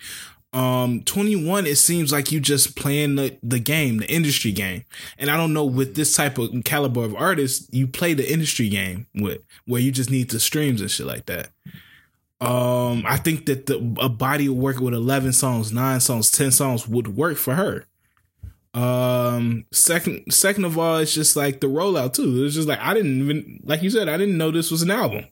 Um, 0.53 1.01
21, 1.03 1.65
it 1.65 1.77
seems 1.77 2.11
like 2.11 2.31
you 2.31 2.41
just 2.41 2.75
playing 2.75 3.15
the, 3.15 3.37
the 3.41 3.59
game, 3.59 3.97
the 3.97 4.11
industry 4.11 4.51
game. 4.51 4.83
And 5.17 5.31
I 5.31 5.37
don't 5.37 5.53
know 5.53 5.63
with 5.63 5.95
this 5.95 6.13
type 6.13 6.37
of 6.37 6.51
caliber 6.65 7.05
of 7.05 7.15
artist, 7.15 7.73
you 7.73 7.87
play 7.87 8.13
the 8.13 8.29
industry 8.29 8.67
game 8.67 9.07
with 9.15 9.41
where 9.65 9.79
you 9.79 9.93
just 9.93 10.11
need 10.11 10.29
the 10.29 10.41
streams 10.41 10.81
and 10.81 10.91
shit 10.91 11.07
like 11.07 11.25
that. 11.27 11.51
Um, 12.41 13.03
I 13.05 13.17
think 13.17 13.45
that 13.45 13.67
the 13.67 13.77
a 14.01 14.09
body 14.09 14.47
of 14.47 14.55
work 14.55 14.79
with 14.79 14.93
11 14.95 15.33
songs, 15.33 15.71
nine 15.71 15.99
songs, 15.99 16.31
10 16.31 16.51
songs 16.51 16.87
would 16.87 17.15
work 17.15 17.37
for 17.37 17.53
her. 17.55 17.85
Um, 18.73 19.65
second, 19.71 20.31
second 20.33 20.65
of 20.65 20.77
all, 20.77 20.97
it's 20.97 21.13
just 21.13 21.35
like 21.35 21.59
the 21.59 21.67
rollout 21.67 22.13
too. 22.13 22.43
It's 22.45 22.55
just 22.55 22.67
like, 22.67 22.79
I 22.79 22.93
didn't 22.93 23.21
even, 23.21 23.59
like 23.63 23.83
you 23.83 23.89
said, 23.89 24.09
I 24.09 24.17
didn't 24.17 24.37
know 24.37 24.49
this 24.49 24.71
was 24.71 24.81
an 24.81 24.91
album. 24.91 25.25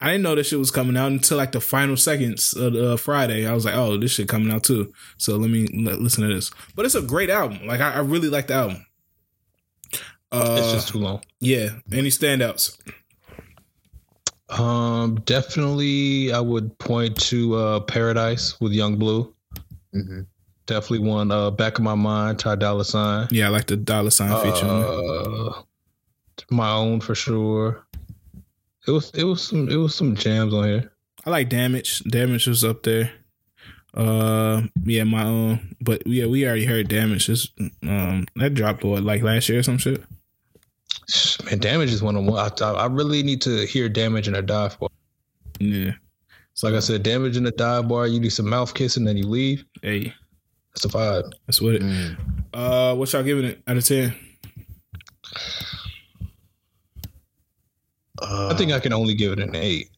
I 0.00 0.08
didn't 0.08 0.22
know 0.22 0.34
this 0.34 0.48
shit 0.48 0.58
was 0.58 0.70
coming 0.72 0.96
out 0.96 1.12
until 1.12 1.36
like 1.38 1.52
the 1.52 1.60
final 1.60 1.96
seconds 1.96 2.52
of 2.54 2.74
uh, 2.74 2.96
Friday. 2.96 3.46
I 3.46 3.54
was 3.54 3.64
like, 3.64 3.74
oh, 3.76 3.96
this 3.96 4.10
shit 4.12 4.28
coming 4.28 4.50
out 4.50 4.64
too. 4.64 4.92
So 5.18 5.36
let 5.36 5.50
me 5.50 5.68
l- 5.86 5.98
listen 5.98 6.26
to 6.28 6.34
this. 6.34 6.50
But 6.74 6.84
it's 6.84 6.94
a 6.96 7.02
great 7.02 7.30
album. 7.30 7.66
Like 7.66 7.80
I, 7.80 7.94
I 7.94 7.98
really 8.00 8.28
like 8.28 8.48
the 8.48 8.54
album. 8.54 8.84
Uh, 10.32 10.56
It's 10.58 10.72
just 10.72 10.88
too 10.88 10.98
long. 10.98 11.22
yeah. 11.40 11.68
Any 11.92 12.08
standouts? 12.08 12.76
Um, 14.58 15.16
definitely, 15.24 16.32
I 16.32 16.40
would 16.40 16.78
point 16.78 17.16
to 17.22 17.54
uh, 17.56 17.80
Paradise 17.80 18.60
with 18.60 18.72
Young 18.72 18.96
Blue. 18.96 19.34
Mm-hmm. 19.94 20.22
Definitely 20.66 21.06
one. 21.08 21.30
Uh, 21.30 21.50
Back 21.50 21.78
of 21.78 21.84
My 21.84 21.94
Mind, 21.94 22.38
Ty 22.38 22.56
Dolla 22.56 22.84
Sign. 22.84 23.28
Yeah, 23.30 23.46
I 23.46 23.50
like 23.50 23.66
the 23.66 23.76
dollar 23.76 24.10
sign 24.10 24.30
feature. 24.42 24.66
on 24.66 24.82
it. 24.82 25.56
Uh, 25.56 25.62
my 26.50 26.70
own 26.70 27.00
for 27.00 27.14
sure. 27.14 27.84
It 28.86 28.90
was 28.90 29.10
it 29.10 29.24
was 29.24 29.42
some 29.42 29.68
it 29.68 29.76
was 29.76 29.94
some 29.94 30.14
jams 30.14 30.54
on 30.54 30.64
here. 30.64 30.92
I 31.26 31.30
like 31.30 31.48
damage. 31.48 32.00
Damage 32.04 32.46
was 32.46 32.64
up 32.64 32.82
there. 32.82 33.12
Uh, 33.94 34.62
yeah, 34.84 35.04
my 35.04 35.24
own. 35.24 35.76
But 35.80 36.06
yeah, 36.06 36.26
we 36.26 36.46
already 36.46 36.64
heard 36.66 36.88
damage. 36.88 37.28
It's, 37.28 37.48
um, 37.82 38.26
that 38.36 38.54
dropped 38.54 38.84
what 38.84 39.02
like 39.02 39.22
last 39.22 39.48
year 39.48 39.60
or 39.60 39.62
some 39.62 39.78
shit. 39.78 40.02
Man, 41.44 41.58
Damage 41.58 41.92
is 41.92 42.02
one 42.02 42.16
of 42.16 42.24
one. 42.24 42.38
I, 42.38 42.64
I 42.64 42.70
I 42.72 42.86
really 42.86 43.22
need 43.22 43.40
to 43.42 43.66
hear 43.66 43.88
Damage 43.88 44.28
in 44.28 44.34
a 44.34 44.42
dive 44.42 44.78
bar. 44.78 44.88
Yeah. 45.58 45.92
So 46.54 46.68
like 46.68 46.76
I 46.76 46.80
said, 46.80 47.02
Damage 47.02 47.36
in 47.36 47.46
a 47.46 47.50
dive 47.50 47.88
bar. 47.88 48.06
You 48.06 48.20
do 48.20 48.30
some 48.30 48.48
mouth 48.48 48.72
kissing, 48.74 49.04
then 49.04 49.16
you 49.16 49.26
leave. 49.26 49.64
Hey, 49.82 50.14
That's 50.74 50.84
a 50.84 50.88
vibe. 50.88 51.32
that's 51.46 51.60
what 51.60 51.74
it. 51.74 51.82
Mm. 51.82 52.16
Uh, 52.52 52.94
what 52.94 53.12
y'all 53.12 53.22
giving 53.22 53.44
it 53.44 53.62
out 53.66 53.76
of 53.76 53.84
ten? 53.84 54.14
Uh, 58.22 58.48
I 58.52 58.56
think 58.56 58.72
I 58.72 58.80
can 58.80 58.92
only 58.92 59.14
give 59.14 59.32
it 59.32 59.40
an 59.40 59.54
eight. 59.54 59.90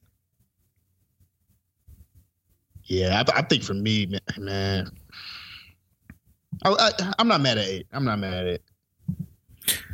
Yeah, 2.84 3.22
I, 3.28 3.38
I 3.38 3.42
think 3.42 3.62
for 3.62 3.74
me, 3.74 4.06
man, 4.06 4.20
man 4.38 4.90
I, 6.64 6.70
I, 6.70 7.12
I'm 7.18 7.28
not 7.28 7.40
mad 7.40 7.58
at 7.58 7.66
eight. 7.66 7.86
I'm 7.92 8.04
not 8.04 8.18
mad 8.18 8.32
at 8.34 8.46
it. 8.46 8.62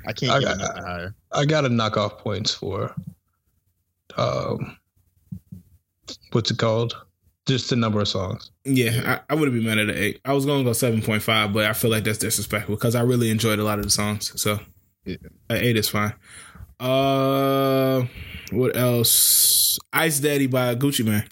I 0.06 0.12
can't 0.12 0.32
I 0.32 0.38
get 0.40 0.46
got- 0.48 0.58
nothing 0.58 0.82
higher. 0.82 1.14
I 1.32 1.44
got 1.44 1.62
to 1.62 1.68
knock 1.68 1.96
off 1.96 2.18
points 2.18 2.54
for 2.54 2.94
um 4.16 4.76
what's 6.32 6.50
it 6.50 6.58
called? 6.58 6.94
Just 7.46 7.70
the 7.70 7.76
number 7.76 8.00
of 8.00 8.06
songs. 8.08 8.50
Yeah, 8.64 9.20
I, 9.28 9.32
I 9.32 9.34
wouldn't 9.36 9.56
be 9.56 9.64
mad 9.66 9.78
at 9.78 9.88
an 9.90 9.96
eight. 9.96 10.20
I 10.24 10.32
was 10.32 10.46
gonna 10.46 10.62
go 10.64 10.72
seven 10.72 11.02
point 11.02 11.22
five, 11.22 11.52
but 11.52 11.64
I 11.64 11.72
feel 11.72 11.90
like 11.90 12.04
that's 12.04 12.18
disrespectful 12.18 12.76
because 12.76 12.94
I 12.94 13.00
really 13.02 13.30
enjoyed 13.30 13.58
a 13.58 13.64
lot 13.64 13.78
of 13.78 13.84
the 13.84 13.90
songs. 13.90 14.32
So 14.40 14.60
Yeah. 15.04 15.16
an 15.50 15.56
eight 15.56 15.76
is 15.76 15.88
fine. 15.88 16.14
Uh, 16.78 18.06
what 18.52 18.76
else? 18.76 19.78
Ice 19.92 20.20
Daddy 20.20 20.46
by 20.46 20.74
Gucci 20.76 21.04
Mane. 21.04 21.24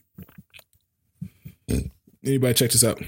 Anybody 2.25 2.55
check 2.55 2.71
this 2.71 2.85
out? 2.85 3.01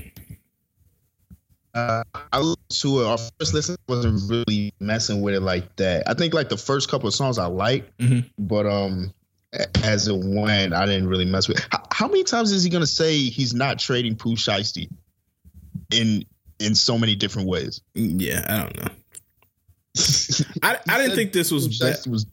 Uh, 1.74 2.02
I 2.32 2.38
listened 2.38 2.58
to 2.70 3.00
it. 3.00 3.06
Our 3.06 3.18
first 3.18 3.54
listen 3.54 3.76
wasn't 3.88 4.20
really 4.30 4.74
messing 4.80 5.22
with 5.22 5.34
it 5.34 5.40
like 5.40 5.74
that. 5.76 6.08
I 6.08 6.14
think 6.14 6.34
like 6.34 6.48
the 6.50 6.56
first 6.58 6.90
couple 6.90 7.08
of 7.08 7.14
songs 7.14 7.38
I 7.38 7.46
liked, 7.46 7.96
Mhm. 7.98 8.28
but 8.38 8.66
um, 8.66 9.12
as 9.82 10.06
it 10.08 10.16
went, 10.16 10.74
I 10.74 10.84
didn't 10.86 11.08
really 11.08 11.24
mess 11.24 11.48
with. 11.48 11.58
It. 11.58 11.66
How, 11.70 11.82
how 11.90 12.08
many 12.08 12.24
times 12.24 12.52
is 12.52 12.62
he 12.62 12.70
gonna 12.70 12.86
say 12.86 13.16
he's 13.18 13.54
not 13.54 13.78
trading 13.78 14.16
Pooh 14.16 14.34
Shiesty 14.36 14.88
in 15.94 16.24
in 16.58 16.74
so 16.74 16.98
many 16.98 17.14
different 17.14 17.48
ways? 17.48 17.80
Yeah, 17.94 18.44
I 18.48 18.62
don't 18.62 18.76
know. 18.78 18.92
I, 20.62 20.78
I 20.88 20.98
didn't 20.98 21.16
think 21.16 21.32
this 21.32 21.50
was 21.50 21.78
bad. 21.78 21.98
Was 22.06 22.26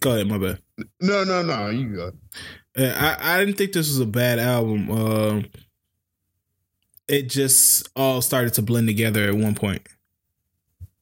Go 0.00 0.14
ahead, 0.14 0.26
my 0.26 0.38
bad. 0.38 0.58
no, 1.00 1.22
no, 1.24 1.42
no. 1.42 1.68
You 1.70 1.94
go. 1.96 2.12
Uh, 2.76 2.92
I, 2.96 3.34
I 3.36 3.38
didn't 3.40 3.56
think 3.58 3.72
this 3.72 3.88
was 3.88 4.00
a 4.00 4.06
bad 4.06 4.38
album. 4.40 4.90
Um, 4.90 5.44
it 7.08 7.28
just 7.28 7.88
all 7.96 8.22
started 8.22 8.54
to 8.54 8.62
blend 8.62 8.86
together 8.88 9.24
at 9.28 9.34
one 9.34 9.54
point. 9.54 9.82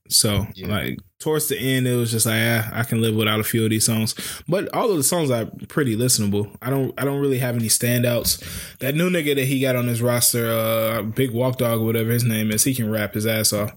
So, 0.09 0.47
Yeah. 0.55 0.67
like 0.69 0.99
towards 1.21 1.47
the 1.49 1.57
end, 1.59 1.87
it 1.87 1.95
was 1.95 2.11
just 2.11 2.27
like 2.27 2.41
ah, 2.43 2.69
I 2.73 2.83
can 2.83 3.01
live 3.01 3.15
without 3.15 3.39
a 3.39 3.45
few 3.45 3.63
of 3.63 3.71
these 3.71 3.85
songs. 3.85 4.15
But 4.49 4.69
all 4.75 4.91
of 4.91 4.97
the 4.97 5.05
songs 5.05 5.31
are 5.31 5.47
pretty 5.69 5.95
listenable. 5.97 6.51
I 6.61 6.69
don't 6.71 6.93
I 7.01 7.05
don't 7.05 7.21
really 7.21 7.39
have 7.39 7.55
any 7.55 7.69
standouts. 7.69 8.43
That 8.79 8.97
new 8.97 9.09
nigga 9.09 9.37
that 9.37 9.45
he 9.45 9.61
got 9.61 9.77
on 9.77 9.87
his 9.87 10.03
roster, 10.03 10.51
uh, 10.51 11.03
Big 11.03 11.31
Walk 11.31 11.59
Dog, 11.59 11.81
whatever 11.83 12.11
his 12.11 12.25
name 12.25 12.51
is, 12.51 12.65
he 12.65 12.75
can 12.75 12.91
rap 12.91 13.15
his 13.15 13.27
ass 13.27 13.53
off. 13.53 13.71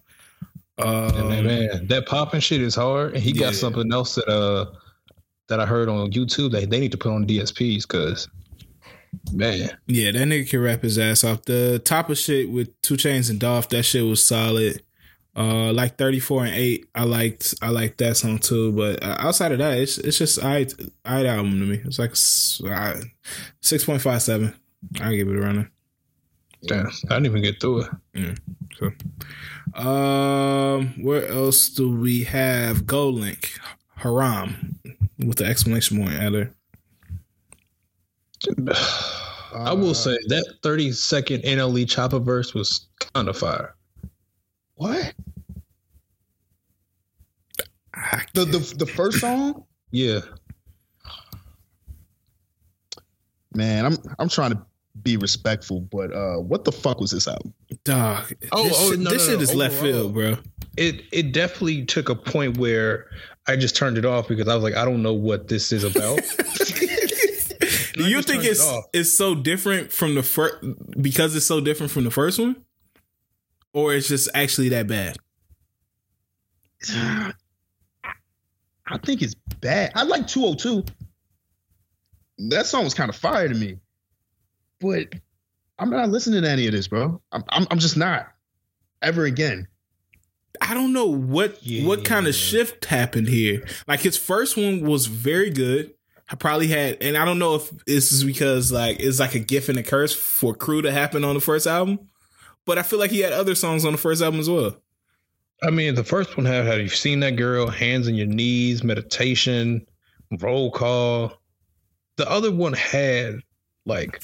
Um, 0.79 1.29
man, 1.29 1.45
man, 1.45 1.87
that 1.87 2.07
popping 2.07 2.39
shit 2.39 2.61
is 2.61 2.73
hard. 2.73 3.13
And 3.13 3.21
he 3.23 3.29
Yeah. 3.31 3.41
got 3.41 3.53
something 3.55 3.93
else 3.93 4.15
that 4.15 4.27
uh 4.27 4.65
that 5.49 5.59
I 5.59 5.67
heard 5.67 5.87
on 5.87 6.09
YouTube 6.11 6.51
that 6.53 6.67
they 6.71 6.79
need 6.79 6.93
to 6.93 6.97
put 6.97 7.11
on 7.11 7.27
DSPs 7.27 7.83
because 7.83 8.27
man, 9.31 9.77
Yeah, 9.87 10.11
that 10.11 10.27
nigga 10.27 10.49
can 10.49 10.61
rap 10.61 10.81
his 10.81 10.97
ass 10.97 11.23
off. 11.23 11.43
The 11.43 11.79
top 11.83 12.09
of 12.09 12.17
shit 12.17 12.49
with 12.49 12.79
2 12.81 12.95
Chainz 12.95 13.29
and 13.29 13.39
Dolph, 13.39 13.69
that 13.69 13.83
shit 13.83 14.05
was 14.05 14.25
solid. 14.25 14.81
Uh, 15.35 15.73
like 15.73 15.97
thirty 15.97 16.19
four 16.19 16.45
and 16.45 16.53
eight, 16.53 16.85
I 16.93 17.05
liked 17.05 17.55
I 17.59 17.69
liked 17.69 17.97
that 17.97 18.17
song 18.17 18.37
too. 18.37 18.71
But 18.71 19.01
uh, 19.01 19.15
outside 19.17 19.51
of 19.51 19.57
that, 19.57 19.79
it's 19.79 19.97
it's 19.97 20.19
just 20.19 20.43
I 20.43 20.67
I 21.03 21.25
album 21.25 21.53
to 21.59 21.65
me. 21.65 21.81
It's 21.83 21.97
like 21.97 22.11
six 22.13 23.83
point 23.83 24.01
five 24.03 24.21
seven. 24.21 24.53
I 25.01 25.15
give 25.15 25.27
it 25.29 25.35
a 25.35 25.41
runner. 25.41 25.71
damn, 26.67 26.85
I 26.85 27.15
didn't 27.15 27.25
even 27.25 27.41
get 27.41 27.59
through 27.59 27.81
it. 27.81 27.89
Yeah. 28.13 28.35
So 28.77 28.91
um, 29.81 31.01
where 31.03 31.27
else 31.27 31.69
do 31.69 31.89
we 31.89 32.25
have 32.25 32.83
GoldLink 32.83 33.57
Haram 33.95 34.79
with 35.17 35.37
the 35.37 35.45
exclamation 35.45 35.97
point 35.97 36.13
at 36.13 36.33
her? 36.33 36.51
I 39.55 39.73
will 39.73 39.93
say 39.93 40.17
that 40.27 40.55
30 40.63 40.91
second 40.93 41.43
NLE 41.43 41.85
Choppa 41.85 42.23
verse 42.23 42.53
was 42.53 42.87
kind 43.13 43.29
of 43.29 43.37
fire. 43.37 43.75
what 44.75 45.13
the 48.33 48.45
the 48.45 48.75
the 48.77 48.85
first 48.85 49.19
song. 49.21 49.63
Yeah. 49.91 50.19
Man, 53.55 53.85
I'm 53.85 53.97
I'm 54.17 54.29
trying 54.29 54.51
to 54.51 54.65
be 55.03 55.17
respectful, 55.17 55.81
but 55.81 56.11
uh, 56.13 56.37
what 56.37 56.65
the 56.65 56.71
fuck 56.71 56.99
was 56.99 57.11
this 57.11 57.27
album? 57.27 57.53
Dog, 57.83 58.33
Oh, 58.51 58.63
this 58.63 58.73
oh, 58.77 58.91
shit, 58.91 58.99
no, 58.99 59.09
this 59.11 59.27
no, 59.27 59.31
shit 59.31 59.39
no, 59.39 59.43
is 59.43 59.53
left 59.53 59.75
field, 59.75 60.13
bro. 60.13 60.37
It 60.77 61.03
it 61.11 61.31
definitely 61.33 61.85
took 61.85 62.09
a 62.09 62.15
point 62.15 62.57
where 62.57 63.07
I 63.47 63.55
just 63.55 63.75
turned 63.75 63.97
it 63.97 64.05
off 64.05 64.27
because 64.27 64.47
I 64.47 64.55
was 64.55 64.63
like, 64.63 64.75
I 64.75 64.85
don't 64.85 65.03
know 65.03 65.13
what 65.13 65.47
this 65.47 65.71
is 65.71 65.83
about. 65.83 66.19
Do 67.93 68.07
you 68.07 68.21
think 68.21 68.43
turned 68.43 68.45
it 68.45 68.51
it's 68.51 68.71
it's 68.93 69.13
so 69.13 69.35
different 69.35 69.91
from 69.91 70.15
the 70.15 70.23
first 70.23 70.57
because 71.01 71.35
it's 71.35 71.45
so 71.45 71.61
different 71.61 71.91
from 71.91 72.03
the 72.03 72.11
first 72.11 72.39
one, 72.39 72.63
or 73.73 73.93
it's 73.93 74.07
just 74.07 74.29
actually 74.33 74.69
that 74.69 74.87
bad? 74.87 75.17
I 78.85 78.97
think 78.97 79.21
it's 79.21 79.35
bad. 79.61 79.91
I 79.95 80.03
like 80.03 80.27
202. 80.27 80.83
That 82.49 82.65
song 82.65 82.83
was 82.83 82.93
kind 82.93 83.09
of 83.09 83.15
fire 83.15 83.47
to 83.47 83.55
me. 83.55 83.77
But 84.79 85.13
I'm 85.79 85.89
not 85.89 86.09
listening 86.09 86.41
to 86.41 86.49
any 86.49 86.67
of 86.67 86.73
this, 86.73 86.87
bro. 86.87 87.21
I'm 87.31 87.43
I'm, 87.49 87.67
I'm 87.71 87.79
just 87.79 87.97
not. 87.97 88.27
Ever 89.01 89.25
again. 89.25 89.67
I 90.61 90.73
don't 90.73 90.93
know 90.93 91.07
what 91.07 91.59
what 91.81 92.05
kind 92.05 92.27
of 92.27 92.35
shift 92.35 92.85
happened 92.85 93.27
here. 93.27 93.65
Like 93.87 94.01
his 94.01 94.17
first 94.17 94.55
one 94.55 94.81
was 94.81 95.07
very 95.07 95.49
good. 95.49 95.93
I 96.33 96.35
probably 96.35 96.67
had, 96.67 96.97
and 96.99 97.15
I 97.15 97.25
don't 97.25 97.37
know 97.37 97.53
if 97.53 97.69
this 97.85 98.11
is 98.11 98.23
because 98.23 98.71
like 98.71 98.99
it's 98.99 99.19
like 99.19 99.35
a 99.35 99.39
gift 99.39 99.69
and 99.69 99.77
a 99.77 99.83
curse 99.83 100.15
for 100.15 100.55
Crew 100.55 100.81
to 100.81 100.91
happen 100.91 101.23
on 101.23 101.35
the 101.35 101.39
first 101.41 101.67
album, 101.67 101.99
but 102.65 102.79
I 102.79 102.81
feel 102.81 102.97
like 102.97 103.11
he 103.11 103.19
had 103.19 103.33
other 103.33 103.53
songs 103.53 103.85
on 103.85 103.91
the 103.91 103.99
first 103.99 104.19
album 104.19 104.39
as 104.39 104.49
well. 104.49 104.75
I 105.61 105.69
mean, 105.69 105.93
the 105.93 106.03
first 106.03 106.35
one 106.35 106.47
had 106.47 106.65
"Have 106.65 106.79
you 106.79 106.89
seen 106.89 107.19
that 107.19 107.35
girl?" 107.35 107.67
Hands 107.67 108.07
on 108.07 108.15
your 108.15 108.25
knees, 108.25 108.83
meditation, 108.83 109.85
roll 110.41 110.71
call. 110.71 111.39
The 112.15 112.27
other 112.27 112.51
one 112.51 112.73
had 112.73 113.35
like 113.85 114.23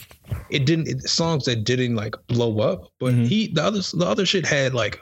it 0.50 0.66
didn't 0.66 0.88
it, 0.88 1.04
songs 1.08 1.46
that 1.46 1.64
didn't 1.64 1.96
like 1.96 2.16
blow 2.26 2.60
up, 2.60 2.92
but 3.00 3.14
Mhm. 3.14 3.28
he 3.28 3.48
the 3.54 3.62
other 3.64 3.82
the 3.94 4.06
other 4.08 4.26
shit 4.26 4.48
had 4.48 4.74
like 4.74 5.00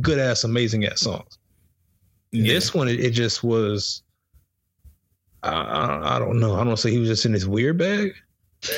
good 0.00 0.20
ass, 0.20 0.44
amazing 0.44 0.84
ass 0.86 1.00
songs. 1.00 1.38
This 2.30 2.72
one, 2.72 2.86
it, 2.86 3.00
it 3.00 3.10
just 3.10 3.42
was. 3.42 4.04
I, 5.42 5.50
I, 5.50 6.16
I 6.16 6.18
don't 6.18 6.38
know. 6.40 6.54
I 6.54 6.64
don't 6.64 6.76
say 6.76 6.90
he 6.90 6.98
was 6.98 7.08
just 7.08 7.26
in 7.26 7.32
his 7.32 7.46
weird 7.46 7.78
bag. 7.78 8.14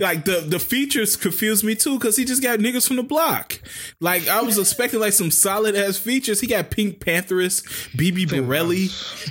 like 0.00 0.24
the 0.24 0.44
the 0.46 0.58
features 0.58 1.16
confused 1.16 1.64
me 1.64 1.74
too 1.74 1.98
because 1.98 2.16
he 2.16 2.24
just 2.26 2.42
got 2.42 2.58
niggas 2.58 2.86
from 2.86 2.96
the 2.96 3.02
block. 3.02 3.58
Like 4.00 4.28
I 4.28 4.42
was 4.42 4.58
expecting 4.58 5.00
like 5.00 5.14
some 5.14 5.30
solid 5.30 5.74
ass 5.76 5.96
features. 5.96 6.40
He 6.40 6.46
got 6.46 6.70
Pink 6.70 6.98
Pantheress, 6.98 7.62
Bibi 7.96 8.26
Bourelly, 8.26 8.90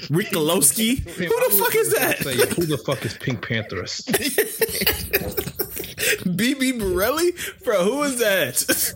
Rick 0.10 0.30
Galowski. 0.30 1.00
Who 1.00 1.26
the 1.26 1.56
fuck 1.58 1.76
is 1.76 1.92
that? 1.94 2.18
who 2.56 2.66
the 2.66 2.78
fuck 2.78 3.06
is 3.06 3.14
PinkPantheress? 3.16 4.06
Bibi 6.38 6.74
Bourelly, 6.74 7.64
bro. 7.64 7.84
Who 7.84 8.04
is 8.04 8.20
that? 8.20 8.94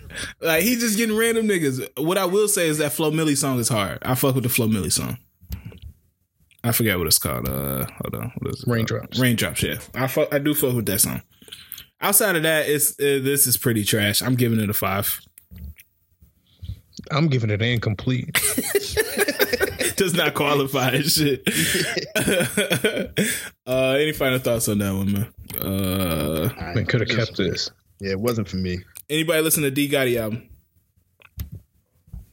like 0.41 0.63
he 0.63 0.75
just 0.75 0.97
getting 0.97 1.15
random 1.15 1.47
niggas. 1.47 1.87
What 2.03 2.17
I 2.17 2.25
will 2.25 2.47
say 2.47 2.67
is 2.67 2.77
that 2.79 2.93
Flo 2.93 3.11
Milli 3.11 3.37
song 3.37 3.59
is 3.59 3.69
hard. 3.69 3.99
I 4.01 4.15
fuck 4.15 4.35
with 4.35 4.43
the 4.43 4.49
Flo 4.49 4.67
Milli 4.67 4.91
song. 4.91 5.17
I 6.63 6.71
forgot 6.71 6.99
what 6.99 7.07
it's 7.07 7.17
called. 7.17 7.47
Uh, 7.49 7.85
hold 7.85 8.15
on. 8.15 8.31
What 8.37 8.53
is 8.53 8.63
it? 8.63 8.69
Raindrops. 8.69 9.19
Raindrops. 9.19 9.63
Yeah, 9.63 9.79
I 9.95 10.07
fuck, 10.07 10.33
I 10.33 10.37
do 10.39 10.53
fuck 10.53 10.75
with 10.75 10.85
that 10.85 11.01
song. 11.01 11.21
Outside 11.99 12.35
of 12.35 12.43
that, 12.43 12.67
it's 12.67 12.91
uh, 12.99 13.19
this 13.21 13.47
is 13.47 13.57
pretty 13.57 13.83
trash. 13.83 14.21
I'm 14.21 14.35
giving 14.35 14.59
it 14.59 14.69
a 14.69 14.73
five. 14.73 15.19
I'm 17.09 17.27
giving 17.27 17.49
it 17.49 17.61
incomplete. 17.61 18.33
Does 19.97 20.13
not 20.13 20.33
qualify 20.33 20.89
as 20.91 21.13
shit. 21.13 21.47
uh, 23.67 23.91
any 23.91 24.13
final 24.13 24.39
thoughts 24.39 24.67
on 24.67 24.79
that 24.79 24.93
one, 24.93 25.11
man? 25.13 25.27
Uh, 25.59 26.49
Man, 26.73 26.85
could 26.85 27.01
have 27.01 27.09
kept 27.09 27.37
this. 27.37 27.69
Yeah, 28.01 28.11
it 28.11 28.19
wasn't 28.19 28.49
for 28.49 28.57
me. 28.57 28.79
anybody 29.09 29.41
listen 29.41 29.63
to 29.63 29.71
D 29.71 29.87
Gotti 29.87 30.19
album? 30.19 30.49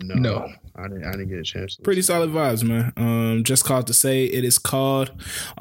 No. 0.00 0.14
No. 0.14 0.48
I 0.76 0.82
didn't 0.88 1.04
I 1.04 1.10
didn't 1.12 1.28
get 1.28 1.40
a 1.40 1.42
chance. 1.42 1.76
To 1.76 1.82
pretty 1.82 2.02
solid 2.02 2.30
vibes, 2.30 2.62
man. 2.62 2.92
Um, 2.96 3.42
just 3.44 3.64
called 3.64 3.86
to 3.88 3.94
say 3.94 4.24
it 4.24 4.44
is 4.44 4.58
called. 4.58 5.10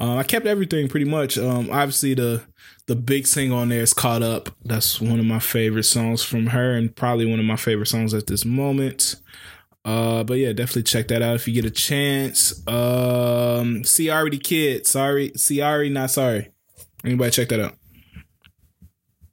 Uh, 0.00 0.16
I 0.16 0.22
kept 0.22 0.46
everything 0.46 0.88
pretty 0.88 1.06
much. 1.06 1.36
Um, 1.36 1.70
obviously 1.70 2.14
the 2.14 2.42
the 2.86 2.96
big 2.96 3.26
single 3.26 3.58
on 3.58 3.68
there 3.68 3.82
is 3.82 3.92
caught 3.92 4.22
up. 4.22 4.48
That's 4.64 5.00
one 5.00 5.18
of 5.18 5.26
my 5.26 5.40
favorite 5.40 5.84
songs 5.84 6.22
from 6.22 6.46
her, 6.46 6.72
and 6.72 6.94
probably 6.94 7.26
one 7.26 7.38
of 7.40 7.44
my 7.44 7.56
favorite 7.56 7.86
songs 7.86 8.14
at 8.14 8.28
this 8.28 8.44
moment. 8.44 9.16
Uh, 9.84 10.22
but 10.22 10.34
yeah, 10.34 10.52
definitely 10.52 10.84
check 10.84 11.08
that 11.08 11.20
out 11.20 11.34
if 11.34 11.48
you 11.48 11.54
get 11.54 11.64
a 11.64 11.70
chance. 11.70 12.52
Um, 12.66 13.82
Ciari 13.82 14.30
the 14.30 14.38
Kid, 14.38 14.86
sorry, 14.86 15.30
Ciari, 15.30 15.90
not 15.90 16.10
sorry. 16.10 16.50
Anybody 17.04 17.30
check 17.30 17.48
that 17.48 17.60
out? 17.60 17.74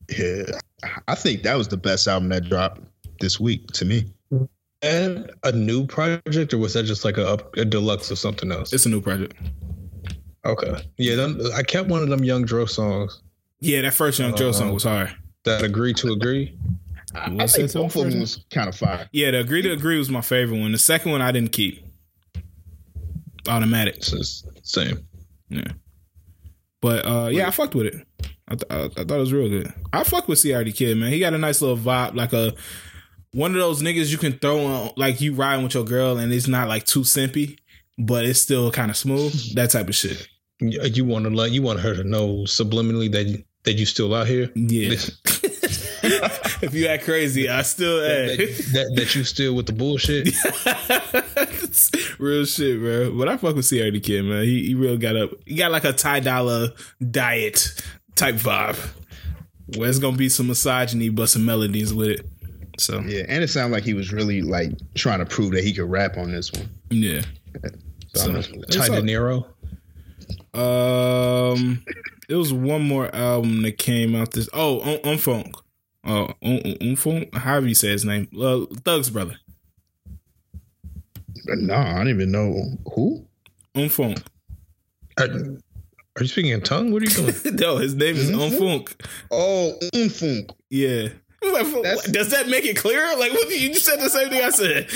Yeah. 0.10 0.44
I 1.08 1.16
think 1.16 1.44
that 1.44 1.58
was 1.58 1.68
the 1.68 1.78
best 1.78 2.08
album 2.08 2.30
that 2.30 2.50
dropped 2.50 2.82
this 3.20 3.40
week 3.40 3.68
to 3.72 3.86
me. 3.86 4.06
And 4.82 5.32
a 5.44 5.52
new 5.52 5.88
project, 5.88 6.54
or 6.54 6.58
was 6.60 6.74
that 6.74 6.84
just 6.84 7.04
like 7.06 7.18
a, 7.18 7.40
a 7.58 7.66
deluxe 7.66 8.12
or 8.12 8.16
something 8.16 8.52
else? 8.52 8.72
It's 8.72 8.86
a 8.86 8.90
new 8.90 9.02
project. 9.02 9.34
Okay. 10.46 10.76
Yeah, 10.98 11.16
them, 11.16 11.42
I 11.56 11.64
kept 11.64 11.90
one 11.90 12.04
of 12.04 12.10
them 12.10 12.24
Young 12.24 12.46
Dro 12.46 12.66
songs 12.66 13.24
Yeah, 13.62 13.82
that 13.82 13.96
first 13.96 14.20
Young 14.20 14.36
Joe 14.36 14.52
song 14.52 14.68
um, 14.68 14.74
was 14.76 14.84
hard. 14.84 15.16
that 15.46 15.64
agree 15.64 15.94
to 15.96 16.12
agree. 16.12 16.56
I, 17.16 17.36
I 17.40 17.48
think 17.48 17.74
both 17.74 17.96
of 17.96 18.12
them 18.12 18.20
was 18.20 18.46
kind 18.52 18.70
of 18.70 18.76
fire. 18.76 19.10
Yeah, 19.12 19.32
the 19.32 19.40
agree 19.40 19.62
to 19.64 19.72
agree 19.72 19.98
was 19.98 20.10
my 20.10 20.22
favorite 20.22 20.60
one. 20.60 20.72
The 20.72 20.78
second 20.78 21.12
one 21.12 21.22
I 21.22 21.32
didn't 21.32 21.52
keep. 21.52 21.84
Automatic. 23.48 24.04
Same. 24.64 25.08
Yeah. 25.50 25.64
But 26.86 27.04
uh, 27.04 27.30
yeah, 27.32 27.48
I 27.48 27.50
fucked 27.50 27.74
with 27.74 27.88
it. 27.88 28.06
I, 28.48 28.54
th- 28.54 28.72
I, 28.72 29.04
thought 29.04 29.18
it 29.18 29.20
was 29.20 29.34
real 29.34 29.50
good. 29.50 29.74
I 29.92 30.04
fuck 30.04 30.28
with 30.28 30.38
CRD 30.38 30.76
Kid, 30.76 30.96
man. 31.00 31.12
He 31.12 31.20
got 31.20 31.34
a 31.34 31.38
nice 31.40 31.60
little 31.60 31.80
vibe, 31.80 32.14
like 32.14 32.32
a 32.32 32.54
one 33.34 33.56
of 33.56 33.58
those 33.58 33.82
niggas 33.82 34.12
you 34.12 34.20
can 34.20 34.34
throw 34.34 34.64
on, 34.68 34.92
like 34.96 35.20
you 35.20 35.34
riding 35.34 35.64
with 35.64 35.74
your 35.74 35.84
girl, 35.84 36.20
and 36.20 36.32
it's 36.32 36.48
not 36.48 36.68
like 36.68 36.86
too 36.86 37.00
simpy, 37.00 37.58
but 37.98 38.24
it's 38.24 38.40
still 38.40 38.70
kind 38.72 38.92
of 38.92 38.98
smooth. 38.98 39.56
That 39.56 39.72
type 39.72 39.90
of 39.90 39.96
shit. 39.96 40.28
You, 40.60 41.06
want 41.06 41.26
to 41.26 41.32
let 41.32 41.50
you 41.50 41.64
want 41.64 41.80
her 41.80 41.96
to 41.96 42.04
know 42.04 42.44
subliminally 42.44 43.12
that 43.14 43.44
that 43.64 43.74
you 43.74 43.88
still 43.88 44.14
out 44.14 44.28
here. 44.28 44.52
Yeah. 44.54 44.94
if 46.66 46.74
you 46.74 46.88
act 46.88 47.04
crazy, 47.06 47.48
I 47.50 47.62
still 47.62 48.02
That, 48.02 48.36
hey. 48.38 48.46
that, 48.74 48.94
that 48.96 49.16
you 49.16 49.24
still 49.24 49.54
with 49.56 49.66
the 49.68 49.74
bullshit. 49.74 50.28
real 52.20 52.46
shit, 52.46 52.80
bro. 52.80 53.18
But 53.18 53.30
I 53.30 53.38
fuck 53.38 53.56
with 53.56 53.66
CRD 53.66 54.04
Kid, 54.04 54.24
man. 54.26 54.44
He, 54.44 54.68
he 54.68 54.76
real 54.76 54.98
got 54.98 55.16
up. 55.16 55.32
He 55.46 55.56
got 55.56 55.72
like 55.72 55.84
a 55.86 55.94
Ty 55.94 56.22
Dollar 56.22 56.70
diet 57.12 57.74
type 58.16 58.36
vibe, 58.36 58.78
where 59.78 59.90
it's 59.90 60.00
gonna 60.00 60.18
be 60.18 60.30
some 60.30 60.48
misogyny, 60.48 61.10
but 61.10 61.30
some 61.30 61.46
melodies 61.46 61.94
with 61.94 62.10
it. 62.10 62.26
So 62.78 63.00
Yeah, 63.02 63.24
and 63.30 63.44
it 63.44 63.48
sounded 63.50 63.74
like 63.74 63.84
he 63.84 63.94
was 63.94 64.12
really 64.12 64.42
like 64.42 64.72
trying 64.96 65.20
to 65.20 65.26
prove 65.26 65.52
that 65.52 65.64
he 65.64 65.74
could 65.74 65.90
rap 65.90 66.18
on 66.18 66.32
this 66.32 66.52
one. 66.52 66.70
yeah. 66.90 67.22
So, 68.14 68.20
So- 68.22 68.26
I'm 68.28 68.34
messing 68.34 68.60
with 68.60 68.68
that. 68.70 68.78
Ty 68.78 68.90
De 68.90 69.02
Niro. 69.02 69.46
Um, 70.54 71.84
it 72.30 72.36
was 72.36 72.54
one 72.54 72.82
more 72.84 73.14
album 73.14 73.62
that 73.64 73.78
came 73.78 74.16
out 74.16 74.32
this. 74.32 74.50
Oh, 74.54 74.80
on, 74.82 75.00
on 75.04 75.18
Funk. 75.18 75.54
Oh, 76.06 76.34
on, 76.42 76.78
on 76.82 76.96
Funk. 76.96 77.34
However 77.34 77.68
you 77.68 77.76
say 77.76 77.90
his 77.90 78.06
name. 78.06 78.28
Uh, 78.40 78.66
Thug's 78.84 79.10
brother. 79.10 79.38
Uh, 80.08 80.12
but 81.46 81.58
no, 81.60 81.76
I 81.76 81.98
don't 81.98 82.10
even 82.10 82.32
know 82.32 82.78
who. 82.94 83.26
On 83.76 83.90
Funk. 83.90 84.22
Are, 85.20 85.28
are 86.18 86.22
you 86.22 86.28
speaking 86.28 86.52
in 86.52 86.62
tongue? 86.62 86.92
What 86.92 87.02
are 87.02 87.06
you 87.06 87.12
doing? 87.12 87.36
no, 87.56 87.78
his 87.78 87.96
name 87.96 88.16
is 88.16 88.32
um 88.32 88.40
mm-hmm. 88.40 88.64
On 88.64 88.80
Funk. 88.80 89.04
Oh, 89.32 89.72
um 89.72 89.80
Unfoonk. 89.94 90.52
Yeah. 90.70 91.10
Like, 91.44 91.66
Does 92.12 92.32
that 92.32 92.48
make 92.48 92.66
it 92.66 92.76
clear? 92.76 93.06
Like, 93.18 93.32
what, 93.32 93.50
you 93.50 93.72
just 93.74 93.86
said 93.86 94.00
the 94.00 94.10
same 94.10 94.30
thing 94.30 94.44
I 94.44 94.50
said. 94.50 94.90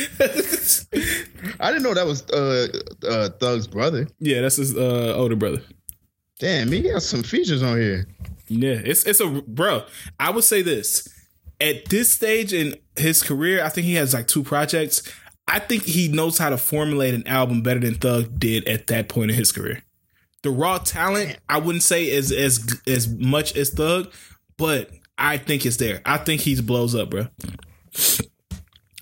I 1.59 1.71
didn't 1.71 1.83
know 1.83 1.93
that 1.93 2.07
was 2.07 2.23
uh, 2.29 2.67
uh, 3.07 3.29
Thug's 3.39 3.67
brother. 3.67 4.07
yeah, 4.19 4.41
that's 4.41 4.55
his 4.55 4.75
uh, 4.75 5.13
older 5.15 5.35
brother. 5.35 5.61
Damn, 6.39 6.71
he 6.71 6.81
got 6.81 7.03
some 7.03 7.21
features 7.21 7.61
on 7.61 7.77
here. 7.77 8.07
Yeah, 8.49 8.81
it's 8.83 9.05
it's 9.05 9.19
a 9.19 9.27
bro. 9.27 9.83
I 10.19 10.31
would 10.31 10.43
say 10.43 10.61
this 10.61 11.07
at 11.61 11.85
this 11.89 12.11
stage 12.11 12.53
in 12.53 12.75
his 12.95 13.21
career, 13.21 13.63
I 13.63 13.69
think 13.69 13.85
he 13.85 13.95
has 13.95 14.13
like 14.13 14.27
two 14.27 14.43
projects. 14.43 15.03
I 15.47 15.59
think 15.59 15.83
he 15.83 16.07
knows 16.07 16.37
how 16.37 16.49
to 16.49 16.57
formulate 16.57 17.13
an 17.13 17.25
album 17.27 17.61
better 17.61 17.79
than 17.79 17.95
Thug 17.95 18.39
did 18.39 18.67
at 18.67 18.87
that 18.87 19.09
point 19.09 19.31
in 19.31 19.37
his 19.37 19.51
career. 19.51 19.83
The 20.43 20.51
raw 20.51 20.77
talent, 20.77 21.37
I 21.49 21.59
wouldn't 21.59 21.83
say 21.83 22.09
is 22.09 22.31
as 22.31 22.79
as 22.87 23.07
much 23.07 23.55
as 23.55 23.71
Thug, 23.71 24.11
but 24.57 24.89
I 25.17 25.37
think 25.37 25.65
it's 25.65 25.77
there. 25.77 26.01
I 26.05 26.17
think 26.17 26.41
he 26.41 26.59
blows 26.61 26.95
up, 26.95 27.09
bro. 27.09 27.27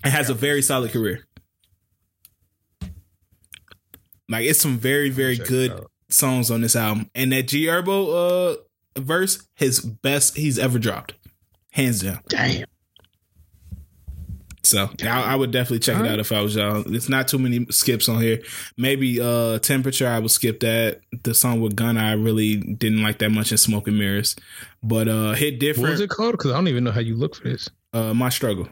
And 0.04 0.12
has 0.12 0.30
a 0.30 0.34
very 0.34 0.62
solid 0.62 0.90
career. 0.90 1.26
Like 4.28 4.46
it's 4.46 4.60
some 4.60 4.78
very 4.78 5.10
very 5.10 5.36
Check 5.36 5.46
good 5.46 5.84
songs 6.10 6.50
on 6.50 6.60
this 6.60 6.76
album, 6.76 7.10
and 7.14 7.32
that 7.32 7.48
G 7.48 7.66
Herbo 7.66 8.54
uh 8.54 8.56
verse, 9.00 9.46
his 9.54 9.80
best 9.80 10.36
he's 10.36 10.58
ever 10.58 10.78
dropped, 10.78 11.14
hands 11.72 12.02
down. 12.02 12.20
Damn. 12.28 12.66
So 14.64 14.90
I, 15.02 15.32
I 15.32 15.34
would 15.34 15.50
definitely 15.50 15.78
check 15.78 15.98
it 15.98 16.06
out 16.06 16.18
if 16.18 16.30
I 16.30 16.42
was 16.42 16.54
y'all. 16.54 16.82
It's 16.94 17.08
not 17.08 17.26
too 17.26 17.38
many 17.38 17.64
skips 17.70 18.06
on 18.06 18.20
here. 18.20 18.40
Maybe 18.76 19.18
uh 19.18 19.58
temperature 19.60 20.06
I 20.06 20.18
would 20.18 20.30
skip 20.30 20.60
that. 20.60 21.00
The 21.22 21.32
song 21.32 21.62
with 21.62 21.74
Gunna 21.74 22.00
I 22.00 22.12
really 22.12 22.56
didn't 22.56 23.02
like 23.02 23.18
that 23.20 23.30
much 23.30 23.50
in 23.50 23.56
Smoke 23.56 23.88
and 23.88 23.98
Mirrors, 23.98 24.36
but 24.82 25.08
uh 25.08 25.32
hit 25.32 25.54
what 25.54 25.60
different. 25.60 25.90
was 25.90 26.00
it 26.00 26.10
called? 26.10 26.32
Because 26.32 26.50
I 26.52 26.54
don't 26.56 26.68
even 26.68 26.84
know 26.84 26.90
how 26.90 27.00
you 27.00 27.16
look 27.16 27.34
for 27.34 27.44
this. 27.44 27.70
Uh, 27.94 28.12
my 28.12 28.28
struggle. 28.28 28.68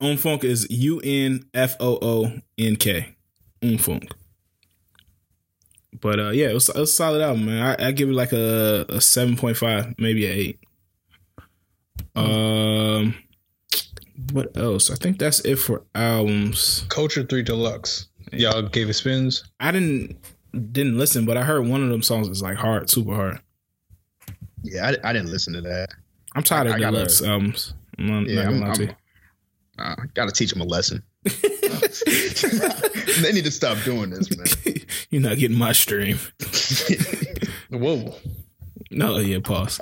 Unfoonk 0.00 0.44
is 0.44 0.70
U 0.70 1.00
N 1.02 1.46
F 1.52 1.76
O 1.80 1.98
O 2.00 2.32
N 2.58 2.76
K. 2.76 3.16
Unfoonk. 3.62 4.12
But 6.00 6.20
uh, 6.20 6.30
yeah, 6.30 6.50
it 6.50 6.54
was, 6.54 6.68
it 6.68 6.76
was 6.76 6.90
a 6.90 6.92
solid 6.92 7.22
album, 7.22 7.46
man. 7.46 7.76
I, 7.80 7.88
I 7.88 7.92
give 7.92 8.08
it 8.08 8.14
like 8.14 8.32
a, 8.32 8.84
a 8.88 9.00
seven 9.00 9.36
point 9.36 9.56
five, 9.56 9.94
maybe 9.98 10.26
a 10.26 10.30
eight. 10.30 10.60
Um, 12.14 13.14
what 14.32 14.56
else? 14.56 14.90
I 14.90 14.94
think 14.94 15.18
that's 15.18 15.40
it 15.40 15.56
for 15.56 15.84
albums. 15.94 16.84
Culture 16.88 17.22
Three 17.22 17.42
Deluxe. 17.42 18.08
Y'all 18.32 18.62
gave 18.62 18.88
it 18.88 18.94
spins. 18.94 19.44
I 19.60 19.70
didn't 19.70 20.16
didn't 20.72 20.98
listen, 20.98 21.26
but 21.26 21.36
I 21.36 21.42
heard 21.44 21.66
one 21.66 21.82
of 21.82 21.90
them 21.90 22.02
songs 22.02 22.28
is 22.28 22.42
like 22.42 22.56
hard, 22.56 22.90
super 22.90 23.14
hard. 23.14 23.40
Yeah, 24.62 24.86
I, 25.04 25.10
I 25.10 25.12
didn't 25.12 25.30
listen 25.30 25.52
to 25.54 25.60
that. 25.62 25.90
I'm 26.34 26.42
tired 26.42 26.66
of 26.66 26.74
I 26.74 26.78
gotta- 26.78 26.96
deluxe 26.96 27.22
albums. 27.22 27.74
I'm 27.98 28.06
not, 28.06 28.26
Yeah, 28.28 28.34
not 28.36 28.46
I'm, 28.46 28.52
gonna 28.60 28.66
lie 28.66 28.74
I'm, 28.74 28.80
you. 28.82 28.94
uh, 29.78 29.94
gotta 30.14 30.32
teach 30.32 30.50
them 30.52 30.60
a 30.60 30.64
lesson. 30.64 31.02
they 33.22 33.32
need 33.32 33.44
to 33.44 33.50
stop 33.50 33.78
doing 33.84 34.10
this, 34.10 34.36
man. 34.36 34.46
You're 35.10 35.22
not 35.22 35.38
getting 35.38 35.56
my 35.58 35.72
stream. 35.72 36.18
Whoa. 37.70 38.14
No, 38.90 39.18
yeah, 39.18 39.40
pause. 39.40 39.80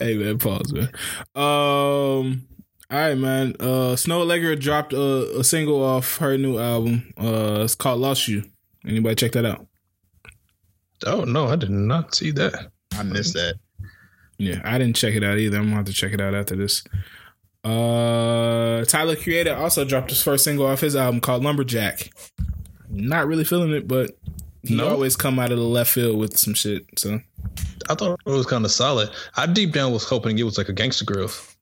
hey 0.00 0.16
man, 0.16 0.38
pause, 0.38 0.72
man. 0.72 0.90
Um, 1.34 2.46
all 2.90 2.98
right, 2.98 3.18
man. 3.18 3.54
Uh, 3.60 3.94
Snoh 3.94 4.24
Aalegra 4.24 4.58
dropped 4.58 4.94
a, 4.94 5.38
a 5.38 5.44
single 5.44 5.82
off 5.84 6.16
her 6.18 6.38
new 6.38 6.58
album. 6.58 7.12
Uh, 7.18 7.60
it's 7.64 7.74
called 7.74 8.00
"Lost 8.00 8.28
You." 8.28 8.44
Anybody 8.86 9.14
check 9.14 9.32
that 9.32 9.44
out? 9.44 9.66
Oh 11.04 11.24
no, 11.24 11.48
I 11.48 11.56
did 11.56 11.70
not 11.70 12.14
see 12.14 12.30
that. 12.32 12.70
I 12.96 13.02
missed 13.02 13.34
that. 13.34 13.56
Yeah, 14.38 14.60
I 14.64 14.78
didn't 14.78 14.96
check 14.96 15.14
it 15.14 15.24
out 15.24 15.38
either. 15.38 15.58
I'm 15.58 15.64
gonna 15.64 15.76
have 15.76 15.84
to 15.86 15.92
check 15.92 16.12
it 16.12 16.20
out 16.20 16.34
after 16.34 16.56
this. 16.56 16.82
Uh, 17.64 18.84
Tyler 18.84 19.16
Creator 19.16 19.54
also 19.54 19.84
dropped 19.84 20.10
his 20.10 20.22
first 20.22 20.44
single 20.44 20.66
off 20.66 20.80
his 20.80 20.96
album 20.96 21.20
called 21.20 21.42
"Lumberjack." 21.42 22.10
Not 22.88 23.26
really 23.26 23.44
feeling 23.44 23.72
it, 23.72 23.86
but 23.86 24.16
he 24.62 24.74
No? 24.76 24.88
always 24.88 25.16
come 25.16 25.38
out 25.38 25.52
of 25.52 25.58
the 25.58 25.64
left 25.64 25.90
field 25.90 26.18
with 26.18 26.38
some 26.38 26.54
shit. 26.54 26.84
So 26.96 27.20
I 27.88 27.94
thought 27.94 28.20
it 28.24 28.30
was 28.30 28.46
kind 28.46 28.64
of 28.64 28.70
solid. 28.70 29.10
I 29.36 29.46
deep 29.46 29.72
down 29.72 29.92
was 29.92 30.04
hoping 30.04 30.38
it 30.38 30.44
was 30.44 30.56
like 30.58 30.68
a 30.68 30.72
Gangster 30.72 31.04
Grove. 31.04 31.54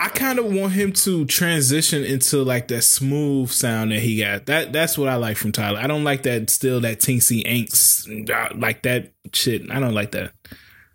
I 0.00 0.08
kind 0.10 0.38
of 0.38 0.44
want 0.44 0.74
him 0.74 0.92
to 0.92 1.24
transition 1.24 2.04
into 2.04 2.44
like 2.44 2.68
that 2.68 2.82
smooth 2.82 3.50
sound 3.50 3.90
that 3.90 3.98
he 4.00 4.18
got. 4.20 4.46
That 4.46 4.72
that's 4.72 4.96
what 4.96 5.08
I 5.08 5.16
like 5.16 5.36
from 5.36 5.50
Tyler. 5.50 5.80
I 5.80 5.88
don't 5.88 6.04
like 6.04 6.22
that 6.22 6.50
still 6.50 6.80
that 6.82 7.00
tinksy 7.00 7.44
angst 7.44 8.30
uh, 8.30 8.54
like 8.56 8.82
that 8.82 9.12
shit. 9.32 9.68
I 9.70 9.80
don't 9.80 9.94
like 9.94 10.12
that. 10.12 10.32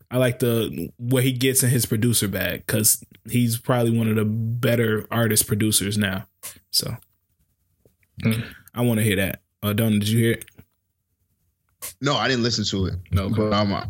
I 0.09 0.17
like 0.17 0.39
the 0.39 0.89
where 0.97 1.23
he 1.23 1.33
gets 1.33 1.63
in 1.63 1.69
his 1.69 1.85
producer 1.85 2.27
bag 2.29 2.63
because 2.65 3.03
he's 3.29 3.57
probably 3.57 3.97
one 3.97 4.07
of 4.09 4.15
the 4.15 4.25
better 4.25 5.05
artist 5.11 5.47
producers 5.47 5.97
now. 5.97 6.27
So 6.71 6.97
Mm. 8.23 8.43
I 8.75 8.81
want 8.81 8.99
to 8.99 9.03
hear 9.03 9.15
that. 9.15 9.41
Uh, 9.63 9.73
Don, 9.73 9.93
did 9.93 10.07
you 10.07 10.19
hear 10.19 10.31
it? 10.33 10.45
No, 11.99 12.15
I 12.15 12.27
didn't 12.27 12.43
listen 12.43 12.63
to 12.65 12.85
it. 12.85 12.93
No, 13.11 13.23
okay. 13.23 13.35
But 13.37 13.53
I'm, 13.53 13.73
uh, 13.73 13.85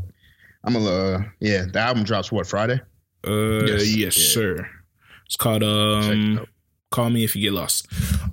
I'm 0.64 0.76
a, 0.78 0.86
uh, 0.86 1.22
yeah. 1.40 1.66
The 1.72 1.80
album 1.80 2.04
drops 2.06 2.32
what 2.32 2.48
Friday? 2.48 2.80
Uh, 3.28 3.66
yes, 3.66 3.96
Yes. 3.96 4.18
Yeah. 4.18 4.34
sir. 4.34 4.70
It's 5.26 5.36
called 5.36 5.62
Check 5.62 5.70
um. 6.14 6.38
it. 6.40 6.50
Call 6.90 7.10
me 7.10 7.24
if 7.24 7.36
you 7.36 7.42
get 7.42 7.54
lost. 7.54 7.88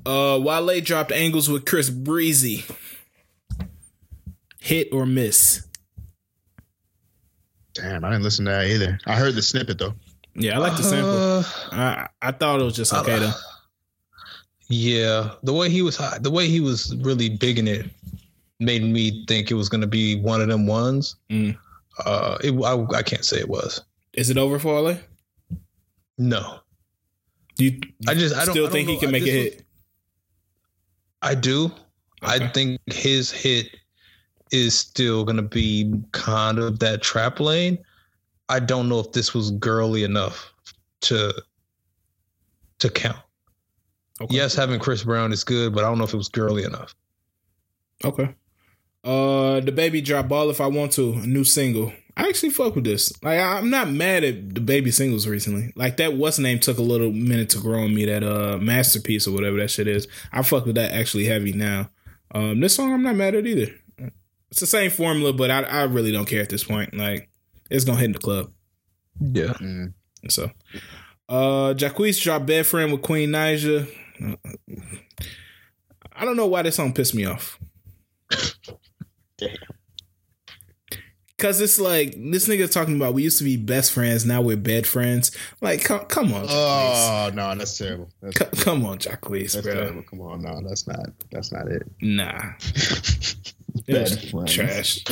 Uh, 0.06 0.38
Wale 0.40 0.80
dropped 0.80 1.12
angles 1.12 1.48
with 1.48 1.64
Chris 1.64 1.90
Breezy. 1.90 2.64
Hit 4.60 4.88
or 4.92 5.06
miss? 5.06 5.66
Damn, 7.74 8.04
I 8.04 8.10
didn't 8.10 8.22
listen 8.24 8.44
to 8.46 8.50
that 8.50 8.66
either. 8.66 8.98
I 9.06 9.16
heard 9.16 9.34
the 9.34 9.42
snippet 9.42 9.78
though. 9.78 9.94
Yeah, 10.34 10.56
I 10.56 10.58
like 10.58 10.76
the 10.76 10.82
sample. 10.82 11.10
Uh, 11.10 11.44
I 11.72 12.08
I 12.22 12.32
thought 12.32 12.60
it 12.60 12.64
was 12.64 12.76
just 12.76 12.92
okay 12.94 13.18
though. 13.18 13.32
Yeah, 14.68 15.32
the 15.42 15.52
way 15.52 15.68
he 15.68 15.82
was, 15.82 15.98
the 16.20 16.30
way 16.30 16.46
he 16.46 16.60
was 16.60 16.94
really 16.96 17.28
bigging 17.28 17.66
it, 17.66 17.90
made 18.60 18.82
me 18.84 19.24
think 19.26 19.50
it 19.50 19.54
was 19.54 19.68
going 19.68 19.80
to 19.80 19.86
be 19.88 20.20
one 20.20 20.40
of 20.40 20.46
them 20.48 20.66
ones. 20.66 21.16
Mm. 21.28 21.58
Uh, 22.04 22.38
it, 22.44 22.52
I, 22.52 22.98
I 22.98 23.02
can't 23.02 23.24
say 23.24 23.38
it 23.38 23.48
was. 23.48 23.82
Is 24.12 24.30
it 24.30 24.38
over 24.38 24.58
for 24.60 24.80
Wale? 24.82 24.98
No, 26.18 26.60
You 27.58 27.80
I 28.06 28.14
just 28.14 28.34
I 28.36 28.44
don't 28.44 28.54
still 28.54 28.64
I 28.64 28.66
don't 28.66 28.72
think 28.72 28.88
he 28.90 28.98
can 28.98 29.10
make 29.10 29.22
a 29.24 29.30
hit? 29.30 29.54
was- 29.54 29.62
I 31.22 31.34
do. 31.34 31.64
Okay. 32.22 32.44
I 32.44 32.48
think 32.48 32.80
his 32.86 33.30
hit 33.30 33.76
is 34.52 34.78
still 34.78 35.24
going 35.24 35.36
to 35.36 35.42
be 35.42 35.92
kind 36.12 36.58
of 36.58 36.78
that 36.80 37.02
trap 37.02 37.40
lane. 37.40 37.78
I 38.50 38.58
don't 38.58 38.88
know 38.88 38.98
if 38.98 39.12
this 39.12 39.32
was 39.32 39.52
girly 39.52 40.02
enough 40.02 40.52
to 41.02 41.32
to 42.80 42.90
count. 42.90 43.18
Okay. 44.20 44.34
Yes, 44.34 44.54
having 44.54 44.80
Chris 44.80 45.04
Brown 45.04 45.32
is 45.32 45.44
good, 45.44 45.72
but 45.74 45.84
I 45.84 45.88
don't 45.88 45.98
know 45.98 46.04
if 46.04 46.12
it 46.12 46.18
was 46.18 46.28
girly 46.28 46.64
enough. 46.64 46.94
Okay. 48.04 48.34
Uh, 49.02 49.60
DaBaby 49.60 50.04
drop 50.04 50.28
ball 50.28 50.50
if 50.50 50.60
I 50.60 50.66
want 50.66 50.92
to. 50.92 51.12
A 51.12 51.26
new 51.26 51.44
single. 51.44 51.92
I 52.16 52.28
actually 52.28 52.50
fuck 52.50 52.74
with 52.74 52.84
this. 52.84 53.12
Like 53.22 53.40
I'm 53.40 53.70
not 53.70 53.88
mad 53.88 54.24
at 54.24 54.48
DaBaby 54.48 54.92
singles 54.92 55.26
recently. 55.26 55.72
Like 55.74 55.96
that 55.96 56.14
what's 56.14 56.38
name 56.38 56.58
took 56.58 56.76
a 56.76 56.82
little 56.82 57.12
minute 57.12 57.50
to 57.50 57.60
grow 57.60 57.84
on 57.84 57.94
me. 57.94 58.04
That 58.04 58.22
uh 58.22 58.58
masterpiece 58.58 59.26
or 59.26 59.32
whatever 59.32 59.56
that 59.58 59.70
shit 59.70 59.86
is. 59.86 60.06
I 60.32 60.42
fuck 60.42 60.66
with 60.66 60.74
that 60.74 60.92
actually 60.92 61.26
heavy 61.26 61.52
now. 61.52 61.88
Um, 62.34 62.60
this 62.60 62.74
song 62.74 62.92
I'm 62.92 63.02
not 63.02 63.16
mad 63.16 63.34
at 63.34 63.46
either. 63.46 63.72
It's 64.50 64.60
the 64.60 64.66
same 64.66 64.90
formula, 64.90 65.32
but 65.32 65.50
I 65.50 65.62
I 65.62 65.82
really 65.84 66.12
don't 66.12 66.26
care 66.26 66.42
at 66.42 66.50
this 66.50 66.64
point. 66.64 66.94
Like 66.94 67.29
it's 67.70 67.84
gonna 67.84 67.98
hit 67.98 68.06
in 68.06 68.12
the 68.12 68.18
club. 68.18 68.52
Yeah. 69.20 69.52
Mm. 69.54 69.94
So, 70.28 70.50
uh, 71.28 71.74
Jacquees 71.74 72.22
dropped 72.22 72.46
Bed 72.46 72.66
Friend 72.66 72.92
with 72.92 73.02
Queen 73.02 73.30
Naija. 73.30 73.88
I 76.14 76.24
don't 76.24 76.36
know 76.36 76.46
why 76.46 76.62
this 76.62 76.76
song 76.76 76.92
pissed 76.92 77.14
me 77.14 77.24
off. 77.24 77.58
Damn. 79.38 79.56
Cause 81.38 81.58
it's 81.62 81.80
like 81.80 82.10
this 82.16 82.46
nigga 82.48 82.70
talking 82.70 82.96
about 82.96 83.14
we 83.14 83.22
used 83.22 83.38
to 83.38 83.44
be 83.44 83.56
best 83.56 83.92
friends, 83.92 84.26
now 84.26 84.42
we're 84.42 84.58
bed 84.58 84.86
friends. 84.86 85.34
Like, 85.62 85.82
come, 85.82 86.00
come 86.00 86.34
on, 86.34 86.46
Jacquees. 86.46 86.50
Oh 86.52 87.30
no, 87.34 87.54
that's 87.54 87.78
terrible. 87.78 88.10
That's, 88.20 88.38
C- 88.38 88.62
come 88.62 88.84
on, 88.84 88.98
Jacquees, 88.98 89.54
that's 89.54 89.64
bro. 89.66 89.74
terrible. 89.74 90.02
Come 90.02 90.20
on, 90.20 90.42
no, 90.42 90.60
that's 90.68 90.86
not. 90.86 91.06
That's 91.32 91.50
not 91.50 91.66
it. 91.68 91.84
Nah, 92.02 92.32
Bad 93.86 93.88
It's 93.88 94.30
friends. 94.30 94.52
trash. 94.52 95.02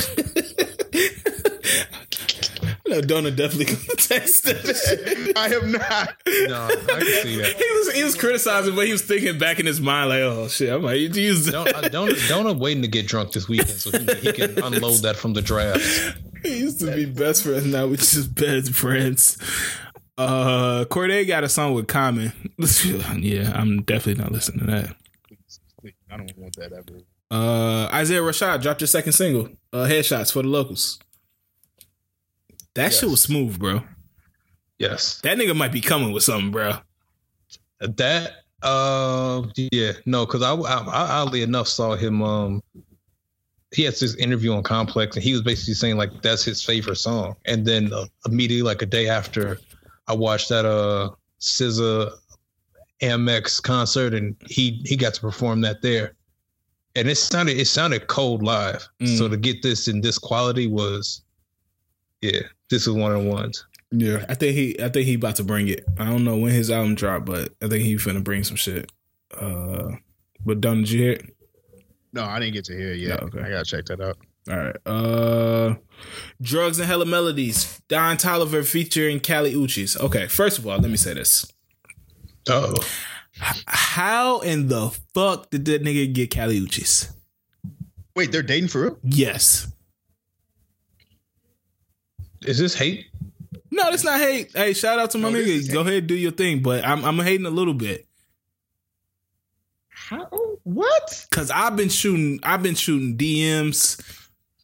I 2.89 2.95
know 2.95 3.01
Donna 3.03 3.31
definitely 3.31 3.67
gonna 3.75 3.87
text. 3.97 4.47
I 5.37 5.55
am 5.55 5.73
not. 5.73 6.17
No, 6.27 6.67
I 6.67 6.77
can 6.77 7.23
see 7.23 7.37
that. 7.37 7.57
he 7.57 7.79
was 7.79 7.93
he 7.95 8.05
was 8.05 8.15
criticizing, 8.15 8.75
but 8.75 8.87
he 8.87 8.93
was 8.93 9.03
thinking 9.03 9.39
back 9.39 9.61
in 9.61 9.67
his 9.67 9.81
mind 9.81 10.09
like, 10.09 10.21
oh 10.21 10.49
shit, 10.49 10.73
I'm 10.73 10.83
like, 10.83 10.99
you 10.99 11.09
use 11.09 11.47
Don't 11.51 11.75
I 11.75 11.89
don't 11.89 12.17
don't 12.29 12.59
waiting 12.59 12.83
to 12.83 12.89
get 12.89 13.07
drunk 13.07 13.33
this 13.33 13.49
weekend 13.49 13.71
so 13.71 13.91
he, 13.91 14.05
he 14.21 14.33
can 14.33 14.63
unload 14.63 15.03
that 15.03 15.17
from 15.17 15.35
the 15.35 15.43
draft. 15.43 16.17
He 16.43 16.59
used 16.61 16.81
to 16.81 16.95
be 16.95 17.05
best 17.05 17.43
friends. 17.43 17.67
Now 17.67 17.87
we 17.87 17.97
just 17.97 18.35
best 18.35 18.73
friends. 18.73 19.39
Uh, 20.17 20.85
Cordae 20.87 21.27
got 21.27 21.45
a 21.45 21.49
song 21.49 21.75
with 21.75 21.87
Common. 21.87 22.33
yeah, 23.19 23.53
I'm 23.55 23.83
definitely 23.83 24.23
not 24.23 24.33
listening 24.33 24.67
to 24.67 24.73
that. 24.73 24.97
I 26.11 26.17
don't 26.17 26.37
want 26.37 26.57
that 26.57 26.73
ever. 26.73 27.03
Uh, 27.31 27.89
Isaiah 27.93 28.23
Rashad 28.23 28.63
dropped 28.63 28.81
his 28.81 28.91
second 28.91 29.13
single, 29.13 29.51
uh, 29.73 29.87
"Headshots" 29.87 30.33
for 30.33 30.43
the 30.43 30.49
locals. 30.49 30.99
That 32.79 32.93
shit 32.93 33.11
was 33.11 33.23
smooth, 33.23 33.59
bro. 33.59 33.83
Yes, 34.79 35.21
That 35.23 35.37
nigga 35.37 35.57
might 35.57 35.73
be 35.73 35.81
coming 35.81 36.13
with 36.13 36.23
something, 36.23 36.53
bro. 36.53 36.75
that. 37.81 38.33
Uh, 38.63 39.43
yeah, 39.73 39.93
no, 40.05 40.27
because 40.27 40.43
I, 40.43 40.53
I, 40.53 40.79
I 40.79 41.21
oddly 41.21 41.43
enough 41.43 41.69
saw 41.69 41.95
him. 41.97 42.23
Um, 42.23 42.63
he 43.73 43.83
has 43.83 44.01
this 44.01 44.15
interview 44.17 44.53
on 44.53 44.63
Complex, 44.63 45.17
and 45.17 45.23
he 45.23 45.33
was 45.33 45.43
basically 45.43 45.75
saying 45.75 45.97
like 45.97 46.23
that's 46.23 46.45
his 46.45 46.63
favorite 46.65 46.97
song. 46.97 47.35
And 47.45 47.65
then 47.67 47.93
uh, 47.93 48.07
immediately, 48.27 48.63
like 48.63 48.83
a 48.83 48.87
day 48.87 49.09
after, 49.09 49.59
I 50.07 50.15
watched 50.15 50.49
that 50.49 50.65
uh 50.65 51.11
SZA 51.41 52.13
MX 53.01 53.63
concert, 53.63 54.15
and 54.15 54.37
he 54.49 54.83
he 54.85 54.97
got 54.97 55.15
to 55.15 55.21
perform 55.21 55.61
that 55.63 55.83
there. 55.83 56.15
And 56.97 57.09
it 57.09 57.17
sounded 57.17 57.59
it 57.59 57.67
sounded 57.67 58.07
cold 58.09 58.43
live. 58.43 58.89
Mm. 59.01 59.19
So 59.19 59.29
to 59.29 59.37
get 59.37 59.63
this 59.63 59.87
in 59.87 60.01
this 60.01 60.19
quality 60.19 60.67
was, 60.67 61.23
yeah, 62.23 62.41
this 62.71 62.87
is 62.87 62.93
one 62.93 63.13
of 63.15 63.23
the 63.23 63.29
ones. 63.29 63.65
Yeah, 63.91 64.25
I 64.29 64.35
think 64.35 64.55
he, 64.55 64.81
I 64.83 64.89
think 64.91 65.07
he 65.07 65.15
about 65.15 65.37
to 65.37 65.45
bring 65.45 65.69
it. 65.69 65.85
I 65.99 66.05
don't 66.05 66.25
know 66.25 66.37
when 66.37 66.53
his 66.53 66.71
album 66.71 66.95
dropped, 66.95 67.25
but 67.25 67.55
I 67.63 67.69
think 67.69 67.85
he 67.85 67.95
finna 67.97 68.23
bring 68.23 68.45
some 68.45 68.57
shit. 68.57 68.93
Uh, 69.37 69.93
but 70.45 70.61
Don, 70.61 70.79
did 70.79 70.91
you 70.91 71.03
hear 71.03 71.13
it? 71.13 71.35
No, 72.13 72.25
I 72.25 72.39
didn't 72.39 72.55
get 72.55 72.65
to 72.67 72.77
hear 72.77 72.93
it 72.93 72.99
yet. 72.99 73.21
No, 73.21 73.29
okay. 73.29 73.41
I 73.41 73.51
gotta 73.51 73.65
check 73.65 73.87
that 73.87 74.01
out. 74.01 74.19
All 74.51 74.57
right. 74.57 74.77
Uh 74.87 75.75
Drugs 76.41 76.79
and 76.79 76.89
Hella 76.89 77.05
Melodies. 77.05 77.81
Don 77.89 78.17
Toliver 78.17 78.67
featuring 78.67 79.21
Kali 79.21 79.53
Uchis. 79.55 79.99
Okay, 80.01 80.27
first 80.27 80.59
of 80.59 80.67
all, 80.67 80.79
let 80.79 80.91
me 80.91 80.97
say 80.97 81.13
this. 81.15 81.51
Oh, 82.49 82.73
How 83.67 84.41
in 84.41 84.69
the 84.69 84.91
fuck 85.15 85.51
did 85.51 85.67
that 85.67 85.83
nigga 85.83 86.13
get 86.13 86.35
Kali 86.35 86.59
Uchis? 86.61 87.11
Wait, 88.17 88.33
they're 88.33 88.43
dating 88.43 88.69
for 88.69 88.83
real? 88.83 88.99
Yes. 89.03 89.71
Is 92.43 92.59
this 92.59 92.75
hate? 92.75 93.07
No, 93.71 93.91
it's 93.91 94.05
not 94.05 94.19
hate. 94.21 94.53
Hey, 94.55 94.73
shout 94.73 94.99
out 94.99 95.11
to 95.13 95.19
my 95.19 95.31
No, 95.31 95.39
nigga. 95.39 95.73
Go 95.73 95.81
ahead, 95.81 96.07
do 96.07 96.15
your 96.15 96.33
thing. 96.33 96.63
But 96.63 96.85
I'm 96.87 97.05
I'm 97.05 97.19
hating 97.19 97.47
a 97.47 97.51
little 97.51 97.75
bit. 97.75 98.07
How? 99.89 100.27
What? 100.65 101.27
Cause 101.31 101.51
I've 101.51 101.77
been 101.77 101.89
shooting, 101.89 102.41
I've 102.43 102.63
been 102.63 102.75
shooting 102.75 103.17
DMs, 103.17 104.01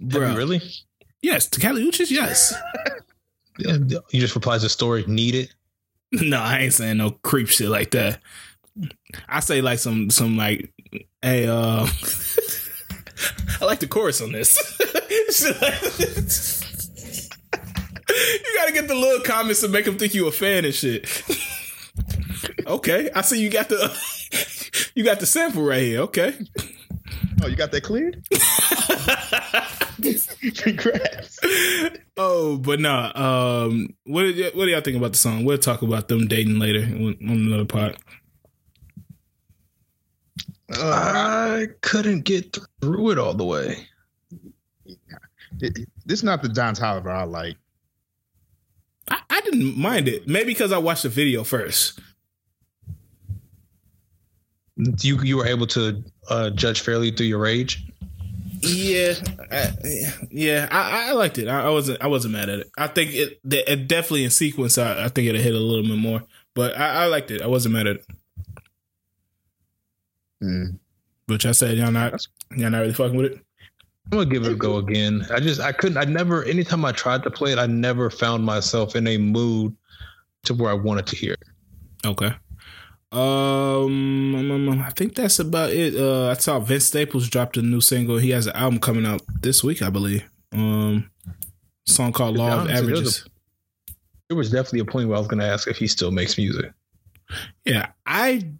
bro. 0.00 0.34
really? 0.34 0.60
Yes, 1.22 1.48
to 1.48 1.60
Kali 1.60 1.82
Uchis, 1.84 2.10
yes. 2.10 2.54
Yeah, 3.56 3.76
you 4.10 4.20
just 4.20 4.34
replies 4.34 4.62
to 4.62 4.68
story. 4.68 5.04
Need 5.06 5.36
it. 5.36 5.54
no, 6.12 6.40
I 6.40 6.58
ain't 6.58 6.72
saying 6.74 6.96
no 6.96 7.12
creep 7.12 7.46
shit 7.46 7.68
like 7.68 7.92
that. 7.92 8.20
I 9.28 9.38
say 9.38 9.60
like 9.60 9.78
some, 9.78 10.10
some 10.10 10.36
like, 10.36 10.72
hey, 11.22 11.46
uh, 11.46 11.86
I 13.60 13.64
like 13.64 13.78
the 13.78 13.86
chorus 13.86 14.20
on 14.20 14.32
this. 14.32 14.58
You 18.14 18.54
gotta 18.56 18.72
get 18.72 18.88
the 18.88 18.94
little 18.94 19.20
comments 19.24 19.60
to 19.62 19.68
make 19.68 19.84
them 19.84 19.98
think 19.98 20.14
you 20.14 20.26
a 20.28 20.32
fan 20.32 20.64
and 20.64 20.74
shit. 20.74 21.06
okay, 22.66 23.10
I 23.14 23.20
see 23.22 23.40
you 23.40 23.50
got 23.50 23.68
the, 23.68 24.90
you 24.94 25.04
got 25.04 25.20
the 25.20 25.26
sample 25.26 25.62
right 25.62 25.82
here. 25.82 26.00
Okay. 26.02 26.34
Oh, 27.42 27.48
you 27.48 27.56
got 27.56 27.72
that 27.72 27.82
cleared? 27.82 28.24
Congrats. 30.56 31.38
Oh, 32.16 32.56
but 32.58 32.80
nah. 32.80 33.12
Um, 33.14 33.94
what 34.04 34.22
did 34.22 34.36
y- 34.38 34.50
what 34.54 34.64
do 34.66 34.70
y'all 34.70 34.80
think 34.80 34.96
about 34.96 35.12
the 35.12 35.18
song? 35.18 35.44
We'll 35.44 35.58
talk 35.58 35.82
about 35.82 36.08
them 36.08 36.26
dating 36.26 36.58
later 36.58 36.80
on 36.82 37.16
another 37.20 37.64
part. 37.64 37.96
I 40.70 41.66
couldn't 41.82 42.22
get 42.22 42.56
through 42.80 43.10
it 43.10 43.18
all 43.18 43.34
the 43.34 43.44
way. 43.44 43.86
This 45.58 45.86
is 46.08 46.24
not 46.24 46.42
the 46.42 46.48
Don 46.48 46.74
Toliver 46.74 47.10
I 47.10 47.24
like. 47.24 47.56
I, 49.10 49.20
I 49.30 49.40
didn't 49.42 49.76
mind 49.78 50.08
it. 50.08 50.26
Maybe 50.26 50.46
because 50.46 50.72
I 50.72 50.78
watched 50.78 51.02
the 51.02 51.08
video 51.08 51.44
first. 51.44 52.00
You 54.76 55.22
you 55.22 55.36
were 55.36 55.46
able 55.46 55.66
to 55.68 56.02
uh, 56.28 56.50
judge 56.50 56.80
fairly 56.80 57.10
through 57.10 57.26
your 57.26 57.38
rage. 57.38 57.86
Yeah, 58.60 59.14
I, 59.52 59.70
yeah, 60.30 60.68
I, 60.70 61.10
I 61.10 61.12
liked 61.12 61.38
it. 61.38 61.48
I, 61.48 61.66
I 61.66 61.68
wasn't 61.68 62.02
I 62.02 62.06
wasn't 62.06 62.32
mad 62.32 62.48
at 62.48 62.60
it. 62.60 62.70
I 62.76 62.86
think 62.86 63.12
it, 63.12 63.38
it 63.44 63.88
definitely 63.88 64.24
in 64.24 64.30
sequence. 64.30 64.78
I, 64.78 65.04
I 65.04 65.08
think 65.08 65.28
it 65.28 65.36
hit 65.36 65.54
a 65.54 65.58
little 65.58 65.86
bit 65.86 65.98
more, 65.98 66.24
but 66.54 66.76
I, 66.76 67.04
I 67.04 67.06
liked 67.06 67.30
it. 67.30 67.42
I 67.42 67.46
wasn't 67.46 67.74
mad 67.74 67.86
at 67.86 67.96
it. 67.96 68.06
Mm. 70.42 70.78
Which 71.26 71.46
I 71.46 71.52
said 71.52 71.76
y'all 71.76 71.92
not 71.92 72.26
y'all 72.56 72.70
not 72.70 72.80
really 72.80 72.94
fucking 72.94 73.16
with 73.16 73.32
it. 73.32 73.40
I'm 74.06 74.18
gonna 74.18 74.26
give 74.30 74.44
it 74.44 74.52
a 74.52 74.54
go 74.54 74.76
again. 74.84 75.26
I 75.32 75.40
just 75.40 75.60
I 75.60 75.72
couldn't. 75.72 75.96
I 75.98 76.04
never. 76.04 76.44
Anytime 76.44 76.84
I 76.84 76.92
tried 76.92 77.22
to 77.24 77.30
play 77.30 77.52
it, 77.52 77.58
I 77.58 77.66
never 77.66 78.10
found 78.10 78.44
myself 78.44 78.96
in 78.96 79.06
a 79.06 79.16
mood 79.18 79.74
to 80.44 80.54
where 80.54 80.70
I 80.70 80.74
wanted 80.74 81.06
to 81.08 81.16
hear 81.16 81.32
it. 81.34 82.06
Okay. 82.06 82.34
Um, 83.12 84.34
um, 84.34 84.68
um, 84.68 84.82
I 84.82 84.90
think 84.90 85.14
that's 85.14 85.38
about 85.38 85.70
it. 85.70 85.94
Uh, 85.96 86.30
I 86.30 86.34
saw 86.34 86.58
Vince 86.58 86.86
Staples 86.86 87.28
dropped 87.28 87.56
a 87.56 87.62
new 87.62 87.80
single. 87.80 88.18
He 88.18 88.30
has 88.30 88.46
an 88.48 88.56
album 88.56 88.80
coming 88.80 89.06
out 89.06 89.22
this 89.40 89.62
week, 89.62 89.82
I 89.82 89.90
believe. 89.90 90.28
Um, 90.52 91.10
song 91.86 92.12
called 92.12 92.36
"Law 92.36 92.48
of 92.52 92.60
Honestly, 92.62 92.74
there's 92.74 92.88
a- 92.88 92.92
Averages." 93.00 93.28
There 94.28 94.36
was 94.36 94.50
definitely 94.50 94.80
a 94.80 94.84
point 94.84 95.08
where 95.08 95.16
I 95.16 95.20
was 95.20 95.28
gonna 95.28 95.44
ask 95.46 95.68
if 95.68 95.76
he 95.76 95.86
still 95.86 96.10
makes 96.10 96.36
music. 96.36 96.72
Yeah, 97.64 97.88
I 98.04 98.38
do 98.38 98.52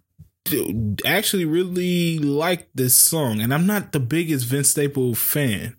actually 1.05 1.45
really 1.45 2.19
like 2.19 2.67
this 2.73 2.95
song, 2.95 3.39
and 3.39 3.53
I'm 3.53 3.65
not 3.65 3.91
the 3.91 3.99
biggest 3.99 4.45
Vince 4.45 4.69
Staples 4.69 5.19
fan. 5.19 5.75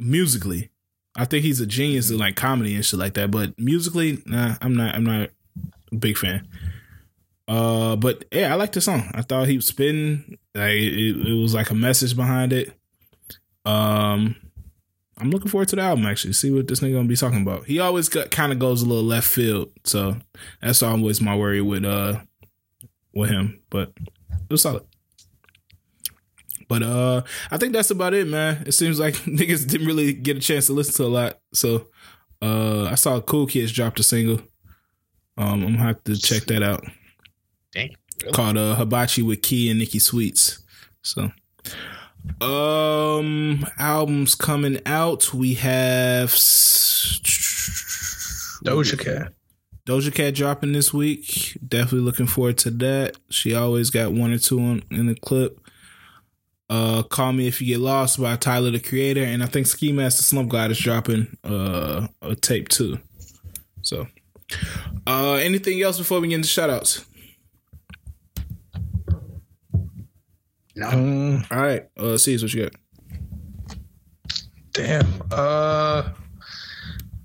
Musically, 0.00 0.70
I 1.16 1.24
think 1.24 1.44
he's 1.44 1.60
a 1.60 1.66
genius 1.66 2.10
in 2.10 2.18
like 2.18 2.36
comedy 2.36 2.74
and 2.74 2.84
shit 2.84 2.98
like 2.98 3.14
that. 3.14 3.30
But 3.30 3.58
musically, 3.58 4.22
nah, 4.26 4.56
I'm 4.60 4.74
not. 4.74 4.94
I'm 4.94 5.04
not 5.04 5.30
a 5.92 5.96
big 5.96 6.16
fan. 6.16 6.46
Uh, 7.46 7.96
but 7.96 8.26
yeah, 8.30 8.52
I 8.52 8.56
like 8.56 8.72
the 8.72 8.80
song. 8.80 9.10
I 9.14 9.22
thought 9.22 9.48
he 9.48 9.56
was 9.56 9.66
spitting. 9.66 10.38
Like 10.54 10.74
it, 10.74 11.28
it 11.28 11.40
was 11.40 11.54
like 11.54 11.70
a 11.70 11.74
message 11.74 12.14
behind 12.14 12.52
it. 12.52 12.72
Um, 13.64 14.36
I'm 15.16 15.30
looking 15.30 15.50
forward 15.50 15.68
to 15.68 15.76
the 15.76 15.82
album 15.82 16.06
actually. 16.06 16.34
See 16.34 16.50
what 16.50 16.68
this 16.68 16.80
nigga 16.80 16.94
gonna 16.94 17.08
be 17.08 17.16
talking 17.16 17.42
about. 17.42 17.64
He 17.64 17.80
always 17.80 18.08
kind 18.08 18.52
of 18.52 18.58
goes 18.58 18.82
a 18.82 18.86
little 18.86 19.04
left 19.04 19.26
field, 19.26 19.72
so 19.84 20.16
that's 20.60 20.82
always 20.82 21.20
my 21.20 21.34
worry 21.34 21.60
with 21.60 21.84
uh 21.84 22.20
with 23.18 23.30
him. 23.30 23.60
But 23.70 23.92
it 24.30 24.50
was 24.50 24.62
solid. 24.62 24.84
But 26.68 26.82
uh, 26.82 27.22
I 27.50 27.56
think 27.56 27.72
that's 27.72 27.90
about 27.90 28.14
it, 28.14 28.26
man. 28.26 28.64
It 28.66 28.72
seems 28.72 29.00
like 29.00 29.14
niggas 29.24 29.66
didn't 29.66 29.86
really 29.86 30.12
get 30.12 30.36
a 30.36 30.40
chance 30.40 30.66
to 30.66 30.72
listen 30.72 30.94
to 30.94 31.04
a 31.04 31.08
lot. 31.08 31.38
So 31.52 31.86
uh, 32.42 32.84
I 32.84 32.94
saw 32.94 33.20
Cool 33.20 33.46
Kids 33.46 33.72
dropped 33.72 34.00
a 34.00 34.02
single. 34.02 34.40
Um, 35.36 35.62
I'm 35.64 35.76
gonna 35.76 35.78
have 35.78 36.04
to 36.04 36.16
check 36.16 36.44
that 36.44 36.62
out. 36.62 36.84
Dang, 37.72 37.94
really? 38.20 38.32
Called 38.32 38.58
uh, 38.58 38.74
Hibachi 38.74 39.22
with 39.22 39.42
Key 39.42 39.70
and 39.70 39.78
Nikki 39.78 39.98
Sweets. 39.98 40.62
So 41.02 41.30
um 42.40 43.64
albums 43.78 44.34
coming 44.34 44.80
out. 44.84 45.32
We 45.32 45.54
have 45.54 46.30
Doja 48.64 48.98
Cat. 48.98 49.32
Doja 49.88 50.14
Cat 50.14 50.34
dropping 50.34 50.72
this 50.72 50.92
week. 50.92 51.56
Definitely 51.66 52.00
looking 52.00 52.26
forward 52.26 52.58
to 52.58 52.70
that. 52.72 53.16
She 53.30 53.54
always 53.54 53.88
got 53.88 54.12
one 54.12 54.34
or 54.34 54.38
two 54.38 54.60
on, 54.60 54.82
in 54.90 55.06
the 55.06 55.14
clip. 55.14 55.58
Uh, 56.68 57.02
Call 57.04 57.32
Me 57.32 57.48
If 57.48 57.62
You 57.62 57.68
Get 57.68 57.80
Lost 57.80 58.20
by 58.20 58.36
Tyler 58.36 58.70
the 58.70 58.80
Creator, 58.80 59.24
and 59.24 59.42
I 59.42 59.46
think 59.46 59.66
Ski 59.66 59.90
Mask 59.92 60.18
the 60.18 60.24
Slump 60.24 60.50
God 60.50 60.70
is 60.70 60.78
dropping 60.78 61.34
uh, 61.42 62.06
a 62.20 62.36
tape 62.36 62.68
too. 62.68 62.98
So, 63.80 64.06
uh, 65.06 65.36
anything 65.36 65.80
else 65.80 65.96
before 65.96 66.20
we 66.20 66.28
get 66.28 66.34
into 66.34 66.48
shoutouts? 66.48 67.06
No. 70.76 70.88
Um, 70.90 71.44
All 71.50 71.62
right, 71.62 71.88
uh, 71.96 72.18
see 72.18 72.36
what 72.36 72.52
you 72.52 72.64
got. 72.64 72.74
damn. 74.72 75.22
Uh, 75.30 76.10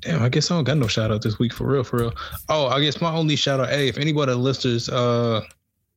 damn. 0.04 0.22
I 0.22 0.30
guess 0.30 0.52
I 0.52 0.56
don't 0.56 0.64
got 0.64 0.78
no 0.78 0.88
shout 0.88 1.12
out 1.12 1.22
this 1.22 1.40
week 1.40 1.54
for 1.54 1.66
real. 1.66 1.84
For 1.84 1.98
real. 1.98 2.14
Oh, 2.50 2.68
I 2.68 2.82
guess 2.82 3.02
my 3.02 3.14
only 3.14 3.36
shout 3.36 3.60
out. 3.60 3.70
Hey, 3.70 3.88
if 3.88 3.98
anybody 3.98 4.32
of 4.32 4.38
the 4.38 4.44
listeners 4.44 4.90
uh 4.90 5.42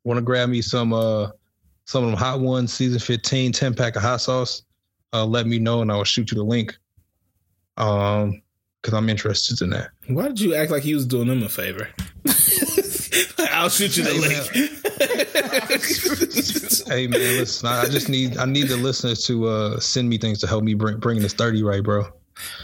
want 0.05 0.19
to 0.19 0.23
grab 0.23 0.49
me 0.49 0.63
some 0.63 0.93
uh 0.93 1.29
some 1.85 2.05
of 2.05 2.11
them 2.11 2.19
hot 2.19 2.41
ones, 2.41 2.73
season 2.73 2.99
15, 2.99 3.53
10 3.53 3.75
pack 3.75 3.97
of 3.97 4.03
hot 4.03 4.21
sauce, 4.21 4.63
uh, 5.13 5.25
let 5.25 5.47
me 5.47 5.59
know 5.59 5.83
and 5.83 5.93
I 5.93 5.97
will 5.97 6.05
shoot 6.05 6.31
you 6.33 6.37
the 6.37 6.43
link. 6.45 6.77
Um, 7.77 8.43
because 8.83 8.97
I'm 8.97 9.09
interested 9.09 9.63
in 9.63 9.71
that. 9.71 9.91
Why 10.07 10.29
did 10.29 10.41
you 10.41 10.55
act 10.55 10.71
like 10.71 10.85
he 10.85 10.95
was 10.95 11.07
doing 11.07 11.27
them 11.27 11.43
a 11.43 11.49
favor? 11.49 11.89
I'll 13.51 13.69
shoot 13.69 13.97
you 13.97 14.05
the 14.05 14.15
link. 14.15 14.47
hey 16.89 17.07
man, 17.09 17.21
listen, 17.21 17.69
I 17.69 17.83
I 17.83 17.87
just 17.87 18.09
need 18.09 18.37
I 18.39 18.45
need 18.45 18.69
the 18.69 18.77
listeners 18.77 19.25
to 19.27 19.47
uh 19.49 19.81
send 19.81 20.09
me 20.09 20.19
things 20.19 20.39
to 20.41 20.47
help 20.47 20.63
me 20.63 20.75
bring 20.75 20.99
bring 20.99 21.21
this 21.21 21.33
30 21.33 21.65
right, 21.65 21.83
bro. 21.83 22.07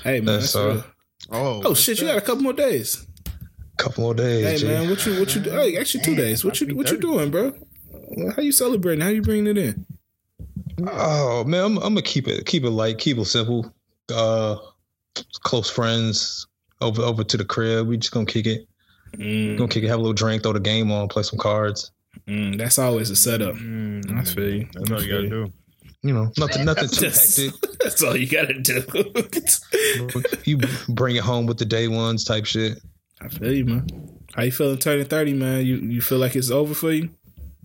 hey 0.05 0.21
man, 0.21 0.39
That's, 0.39 0.53
that's 0.53 0.57
uh. 0.57 0.83
Oh, 1.33 1.63
Oh 1.65 1.75
shit, 1.75 2.01
you 2.01 2.07
got 2.07 2.19
a 2.19 2.21
couple 2.21 2.43
more 2.43 2.53
days. 2.53 3.07
Couple 3.79 4.05
more 4.05 4.15
days. 4.15 4.61
Hey 4.63 4.69
man, 4.69 4.89
what 4.91 5.05
you 5.07 5.19
what 5.19 5.35
you 5.35 5.41
do? 5.41 5.51
Hey, 5.51 5.77
actually 5.79 6.05
two 6.05 6.15
Damn, 6.15 6.25
days. 6.25 6.45
What 6.45 6.61
you 6.61 6.67
happy 6.67 6.77
what 6.77 6.91
you 6.91 6.99
doing, 6.99 7.31
bro? 7.31 7.53
How 8.37 8.43
you 8.43 8.53
celebrating? 8.53 9.01
How 9.03 9.09
you 9.09 9.23
bringing 9.23 9.47
it 9.47 9.59
in? 9.59 9.87
Oh 10.87 11.45
man, 11.45 11.65
I'm, 11.65 11.77
I'm 11.79 11.83
gonna 11.95 12.03
keep 12.03 12.29
it 12.29 12.45
keep 12.47 12.65
it 12.65 12.71
light, 12.71 12.99
keep 12.99 13.17
it 13.19 13.25
simple. 13.25 13.75
Uh, 14.15 14.57
close 15.43 15.71
friends 15.71 16.47
over 16.81 17.03
over 17.03 17.25
to 17.25 17.37
the 17.37 17.45
crib. 17.45 17.87
We 17.89 17.97
just 17.97 18.13
gonna 18.13 18.27
kick 18.27 18.47
it. 18.47 18.69
Mm, 19.17 19.57
Gonna 19.59 19.69
kick 19.69 19.85
it, 19.85 19.89
have 19.89 19.99
a 19.99 20.03
little 20.03 20.15
drink, 20.15 20.43
throw 20.43 20.53
the 20.55 20.61
game 20.61 20.91
on, 20.91 21.07
play 21.09 21.23
some 21.23 21.39
cards. 21.39 21.91
mm, 22.27 22.57
that's 22.57 22.79
always 22.79 23.11
a 23.11 23.17
setup. 23.17 23.55
Mm, 23.57 24.19
I 24.19 24.25
feel 24.25 24.55
you. 24.55 24.69
That's 24.75 24.91
all 24.91 25.03
you 25.03 25.11
gotta 25.13 25.29
do. 25.29 25.53
You 26.05 26.13
know, 26.13 26.33
nothing 26.37 26.65
nothing 26.65 26.89
too 26.89 27.07
That's, 27.07 27.37
hectic. 27.37 27.61
that's 27.81 28.03
all 28.03 28.17
you 28.17 28.27
gotta 28.29 28.55
do. 28.55 28.83
You 30.45 30.59
bring 30.89 31.15
it 31.17 31.23
home 31.23 31.47
with 31.47 31.59
the 31.59 31.65
day 31.65 31.87
ones 31.87 32.25
type 32.25 32.45
shit. 32.45 32.79
I 33.21 33.29
feel 33.29 33.53
you, 33.53 33.65
man. 33.65 33.87
How 34.35 34.43
you 34.43 34.51
feeling 34.51 34.79
turning 34.79 35.07
thirty, 35.07 35.33
man? 35.33 35.65
You 35.65 35.77
you 35.77 36.01
feel 36.01 36.19
like 36.19 36.35
it's 36.35 36.51
over 36.51 36.75
for 36.75 36.91
you? 36.91 37.11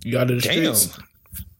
You 0.04 0.20
out 0.20 0.30
of 0.30 0.42
the 0.42 0.48
Damn. 0.48 0.76
streets? 0.76 1.00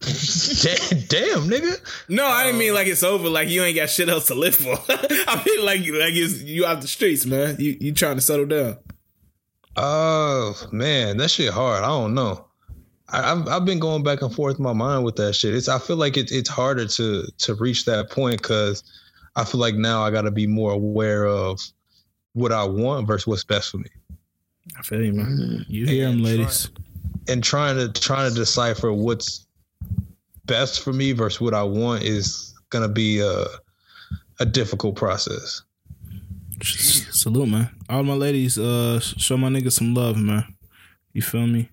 damn, 0.62 1.00
damn, 1.08 1.48
nigga. 1.50 1.80
No, 2.08 2.24
I 2.24 2.44
didn't 2.44 2.60
mean 2.60 2.72
like 2.74 2.86
it's 2.86 3.02
over. 3.02 3.28
Like 3.28 3.48
you 3.48 3.62
ain't 3.64 3.74
got 3.76 3.90
shit 3.90 4.08
else 4.08 4.28
to 4.28 4.34
live 4.36 4.54
for. 4.54 4.78
I 4.88 5.42
mean 5.44 5.64
like 5.64 5.80
like 5.80 6.14
it's 6.14 6.40
you 6.42 6.64
out 6.64 6.80
the 6.80 6.86
streets, 6.88 7.26
man. 7.26 7.56
You 7.58 7.76
you 7.80 7.92
trying 7.92 8.14
to 8.16 8.22
settle 8.22 8.46
down? 8.46 8.78
Oh 9.76 10.54
man, 10.70 11.16
that 11.16 11.30
shit 11.30 11.52
hard. 11.52 11.82
I 11.82 11.88
don't 11.88 12.14
know. 12.14 12.46
I, 13.10 13.32
I've 13.32 13.48
I've 13.48 13.64
been 13.64 13.78
going 13.78 14.02
back 14.02 14.22
and 14.22 14.34
forth 14.34 14.58
in 14.58 14.62
my 14.62 14.72
mind 14.72 15.04
with 15.04 15.16
that 15.16 15.34
shit. 15.34 15.54
It's 15.54 15.68
I 15.68 15.78
feel 15.78 15.96
like 15.96 16.16
it's 16.16 16.32
it's 16.32 16.48
harder 16.48 16.86
to 16.86 17.26
to 17.38 17.54
reach 17.54 17.84
that 17.86 18.10
point 18.10 18.42
because 18.42 18.82
I 19.36 19.44
feel 19.44 19.60
like 19.60 19.74
now 19.74 20.02
I 20.02 20.10
got 20.10 20.22
to 20.22 20.30
be 20.30 20.46
more 20.46 20.72
aware 20.72 21.26
of 21.26 21.60
what 22.32 22.52
I 22.52 22.64
want 22.64 23.06
versus 23.06 23.26
what's 23.26 23.44
best 23.44 23.70
for 23.70 23.78
me, 23.78 23.90
I 24.78 24.82
feel 24.82 25.02
you, 25.02 25.12
man. 25.12 25.26
Mm. 25.26 25.64
You 25.68 25.86
hear 25.86 26.08
them, 26.08 26.22
ladies. 26.22 26.70
and 27.28 27.42
trying 27.42 27.76
to 27.76 28.00
trying 28.00 28.30
to 28.30 28.34
decipher 28.34 28.92
what's 28.92 29.46
best 30.44 30.82
for 30.82 30.92
me 30.92 31.12
versus 31.12 31.40
what 31.40 31.54
I 31.54 31.62
want 31.62 32.02
is 32.02 32.54
gonna 32.70 32.88
be 32.88 33.20
a 33.20 33.44
a 34.40 34.46
difficult 34.46 34.96
process. 34.96 35.62
Salute, 36.62 37.48
man. 37.48 37.70
All 37.88 38.02
my 38.02 38.14
ladies, 38.14 38.58
uh, 38.58 39.00
show 39.00 39.36
my 39.36 39.48
niggas 39.48 39.72
some 39.72 39.94
love, 39.94 40.16
man. 40.16 40.44
You 41.12 41.22
feel 41.22 41.46
me? 41.46 41.70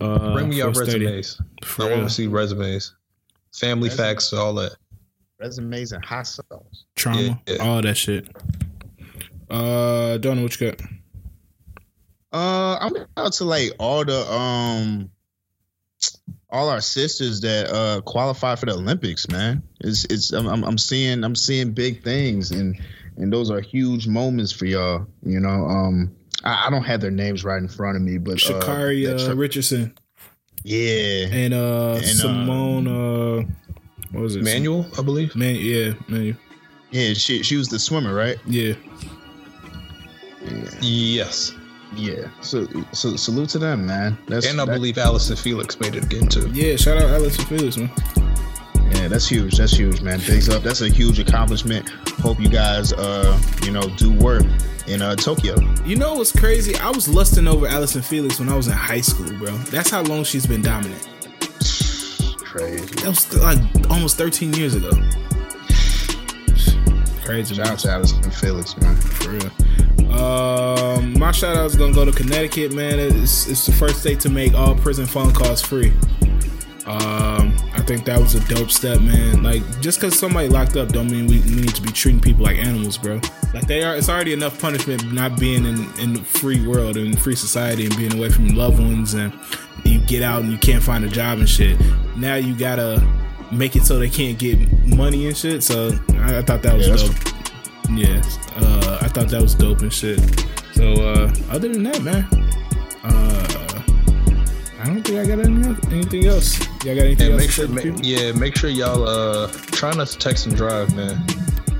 Uh, 0.00 0.32
Bring 0.34 0.48
me 0.50 0.56
your 0.56 0.70
resumes. 0.70 1.40
I 1.78 1.90
want 1.90 2.02
to 2.04 2.10
see 2.10 2.26
resumes, 2.26 2.94
family 3.52 3.88
Resume. 3.88 4.04
facts, 4.04 4.32
all 4.32 4.54
that. 4.54 4.76
Resumes 5.40 5.92
and 5.92 6.04
hot 6.04 6.26
sauce. 6.26 6.84
trauma, 6.96 7.20
Yeah, 7.22 7.34
yeah. 7.46 7.56
all 7.62 7.82
that 7.82 7.96
shit. 7.96 8.28
Uh, 9.50 10.18
Donna, 10.18 10.42
what 10.42 10.60
you 10.60 10.70
got? 10.70 10.80
Uh, 12.32 12.76
I'm 12.80 12.94
out 13.16 13.32
to 13.34 13.44
like 13.44 13.72
all 13.78 14.04
the 14.04 14.30
um, 14.30 15.10
all 16.50 16.68
our 16.68 16.80
sisters 16.80 17.40
that 17.40 17.70
uh 17.70 18.00
qualify 18.02 18.54
for 18.56 18.66
the 18.66 18.74
Olympics. 18.74 19.28
Man, 19.28 19.62
it's 19.80 20.04
it's 20.04 20.32
I'm 20.32 20.46
I'm, 20.46 20.64
I'm 20.64 20.78
seeing 20.78 21.24
I'm 21.24 21.34
seeing 21.34 21.72
big 21.72 22.02
things 22.04 22.50
and 22.50 22.78
and 23.16 23.32
those 23.32 23.50
are 23.50 23.60
huge 23.60 24.06
moments 24.06 24.52
for 24.52 24.66
y'all. 24.66 25.06
You 25.24 25.40
know, 25.40 25.48
um, 25.66 26.14
I, 26.44 26.66
I 26.66 26.70
don't 26.70 26.84
have 26.84 27.00
their 27.00 27.10
names 27.10 27.44
right 27.44 27.58
in 27.58 27.68
front 27.68 27.96
of 27.96 28.02
me, 28.02 28.18
but 28.18 28.34
uh, 28.34 28.36
Sha'Carri 28.36 29.12
uh, 29.14 29.24
tra- 29.26 29.34
Richardson 29.34 29.94
yeah, 30.64 31.26
and 31.30 31.54
uh 31.54 31.94
And, 31.94 32.04
uh, 32.04 32.08
Simone. 32.08 32.86
Uh, 32.88 33.42
what 34.12 34.22
was 34.22 34.36
it? 34.36 34.42
Manuel, 34.42 34.86
I 34.98 35.02
believe. 35.02 35.34
Man, 35.36 35.56
yeah, 35.56 35.92
man, 36.08 36.36
yeah, 36.90 37.12
she 37.14 37.42
she 37.42 37.56
was 37.56 37.68
the 37.68 37.78
swimmer, 37.78 38.14
right? 38.14 38.38
yeah. 38.46 38.74
Yeah, 40.44 40.70
Yes, 40.80 41.52
yeah. 41.94 42.28
So 42.42 42.66
so 42.92 43.16
salute 43.16 43.50
to 43.50 43.58
them, 43.58 43.86
man. 43.86 44.16
That's 44.26 44.46
and 44.46 44.60
I 44.60 44.64
that- 44.64 44.74
believe 44.74 44.98
Allyson 44.98 45.36
Felix 45.36 45.78
made 45.80 45.94
it 45.94 46.04
again 46.04 46.28
too. 46.28 46.48
Yeah, 46.52 46.76
shout 46.76 46.96
out 46.98 47.10
Alex 47.10 47.38
and 47.38 47.48
Felix, 47.48 47.76
man. 47.76 47.90
Yeah, 48.94 49.08
that's 49.08 49.28
huge. 49.28 49.58
That's 49.58 49.72
huge, 49.76 50.00
man. 50.00 50.18
Bigs 50.20 50.48
up. 50.48 50.62
That's 50.62 50.80
a 50.80 50.88
huge 50.88 51.18
accomplishment. 51.18 51.88
Hope 52.20 52.40
you 52.40 52.48
guys, 52.48 52.92
uh, 52.94 53.38
you 53.62 53.70
know, 53.70 53.82
do 53.96 54.12
work 54.12 54.44
in 54.88 55.02
uh, 55.02 55.14
Tokyo. 55.16 55.56
You 55.84 55.96
know 55.96 56.14
what's 56.14 56.32
crazy? 56.32 56.74
I 56.76 56.90
was 56.90 57.08
lusting 57.08 57.46
over 57.46 57.66
Allyson 57.66 58.02
Felix 58.02 58.38
when 58.38 58.48
I 58.48 58.56
was 58.56 58.66
in 58.66 58.72
high 58.72 59.00
school, 59.00 59.30
bro. 59.38 59.56
That's 59.70 59.90
how 59.90 60.02
long 60.02 60.24
she's 60.24 60.46
been 60.46 60.62
dominant. 60.62 61.08
Crazy. 62.38 62.86
That 63.02 63.08
was 63.08 63.34
like 63.36 63.58
almost 63.90 64.16
13 64.16 64.54
years 64.54 64.74
ago. 64.74 64.90
Crazy, 67.24 67.54
Shout 67.54 67.66
out 67.68 67.78
to 67.80 67.90
Allyson 67.90 68.30
Felix, 68.30 68.76
man. 68.78 68.96
For 68.96 69.30
real. 69.30 70.12
Um, 70.18 71.18
my 71.18 71.30
shout 71.30 71.56
out 71.56 71.66
is 71.66 71.76
gonna 71.76 71.92
go 71.92 72.04
to 72.04 72.12
Connecticut, 72.12 72.72
man. 72.72 72.98
It's, 72.98 73.46
it's 73.46 73.66
the 73.66 73.72
first 73.72 74.00
state 74.00 74.20
to 74.20 74.30
make 74.30 74.54
all 74.54 74.74
prison 74.74 75.04
phone 75.06 75.32
calls 75.32 75.60
free. 75.60 75.92
Um, 76.86 77.54
I 77.54 77.57
think 77.88 78.04
that 78.04 78.20
was 78.20 78.34
a 78.34 78.54
dope 78.54 78.70
step, 78.70 79.00
man. 79.00 79.42
Like, 79.42 79.62
just 79.80 79.98
because 79.98 80.18
somebody 80.18 80.46
locked 80.48 80.76
up, 80.76 80.90
don't 80.90 81.10
mean 81.10 81.26
we, 81.26 81.40
need 81.40 81.74
to 81.74 81.80
be 81.80 81.90
treating 81.90 82.20
people 82.20 82.44
like 82.44 82.58
animals, 82.58 82.98
bro. 82.98 83.18
Like, 83.54 83.66
they 83.66 83.82
are. 83.82 83.96
It's 83.96 84.10
already 84.10 84.34
enough 84.34 84.60
punishment 84.60 85.10
not 85.10 85.40
being 85.40 85.64
in 85.64 85.88
in 85.98 86.12
the 86.12 86.20
free 86.22 86.66
world 86.66 86.98
and 86.98 87.18
free 87.18 87.34
society 87.34 87.86
and 87.86 87.96
being 87.96 88.12
away 88.12 88.28
from 88.28 88.46
your 88.46 88.56
loved 88.56 88.78
ones, 88.78 89.14
and 89.14 89.32
you 89.84 90.00
get 90.00 90.22
out 90.22 90.42
and 90.42 90.52
you 90.52 90.58
can't 90.58 90.82
find 90.82 91.02
a 91.02 91.08
job 91.08 91.38
and 91.38 91.48
shit. 91.48 91.80
Now 92.14 92.34
you 92.34 92.54
gotta 92.54 93.02
make 93.50 93.74
it 93.74 93.84
so 93.84 93.98
they 93.98 94.10
can't 94.10 94.38
get 94.38 94.58
money 94.86 95.26
and 95.26 95.36
shit. 95.36 95.62
So 95.62 95.98
I, 96.10 96.38
I 96.38 96.42
thought 96.42 96.60
that 96.62 96.76
was 96.76 96.88
Yeah, 96.88 96.96
dope. 96.96 97.16
Yeah, 97.90 98.22
uh, 98.56 98.98
I 99.00 99.08
thought 99.08 99.28
that 99.28 99.40
was 99.40 99.54
dope 99.54 99.80
and 99.80 99.92
shit. 99.92 100.20
So 100.74 100.92
uh, 100.92 101.32
other 101.48 101.68
than 101.68 101.84
that, 101.84 102.02
man, 102.02 102.28
uh, 103.02 103.67
I 104.80 104.84
don't 104.86 105.02
think 105.02 105.18
I 105.18 105.26
got 105.26 105.44
any, 105.44 105.66
anything 105.92 106.26
else. 106.26 106.58
Y'all 106.84 106.94
got 106.94 107.04
anything 107.04 107.32
And 107.32 107.34
else? 107.34 107.40
make 107.42 107.50
sure, 107.50 107.68
ma- 107.68 107.80
yeah, 108.00 108.32
make 108.32 108.56
sure 108.56 108.70
y'all 108.70 109.06
uh 109.08 109.48
try 109.72 109.92
not 109.92 110.06
to 110.08 110.18
text 110.18 110.46
and 110.46 110.54
drive, 110.56 110.94
man, 110.94 111.24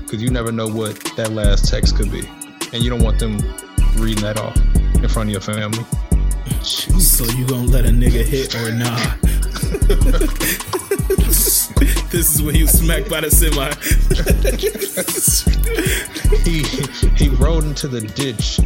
because 0.01 0.21
you 0.21 0.29
never 0.29 0.51
know 0.51 0.67
what 0.67 0.95
that 1.15 1.31
last 1.31 1.69
text 1.69 1.95
could 1.95 2.11
be, 2.11 2.27
and 2.73 2.83
you 2.83 2.89
don't 2.89 3.01
want 3.03 3.17
them 3.19 3.37
reading 3.95 4.23
that 4.23 4.37
off 4.37 4.55
in 4.95 5.07
front 5.07 5.29
of 5.29 5.31
your 5.31 5.41
family. 5.41 5.85
So 6.61 7.23
you 7.37 7.47
gonna 7.47 7.67
let 7.67 7.85
a 7.85 7.89
nigga 7.89 8.21
hit 8.25 8.53
or 8.55 8.71
nah? 8.73 8.97
this 12.19 12.35
is 12.35 12.41
when 12.41 12.53
you 12.53 12.67
smacked 12.67 13.09
by 13.09 13.21
the 13.21 13.31
semi. 13.31 13.71
He 16.43 16.63
he 17.15 17.29
rode 17.35 17.63
into 17.63 17.87
the 17.87 18.01
ditch, 18.01 18.59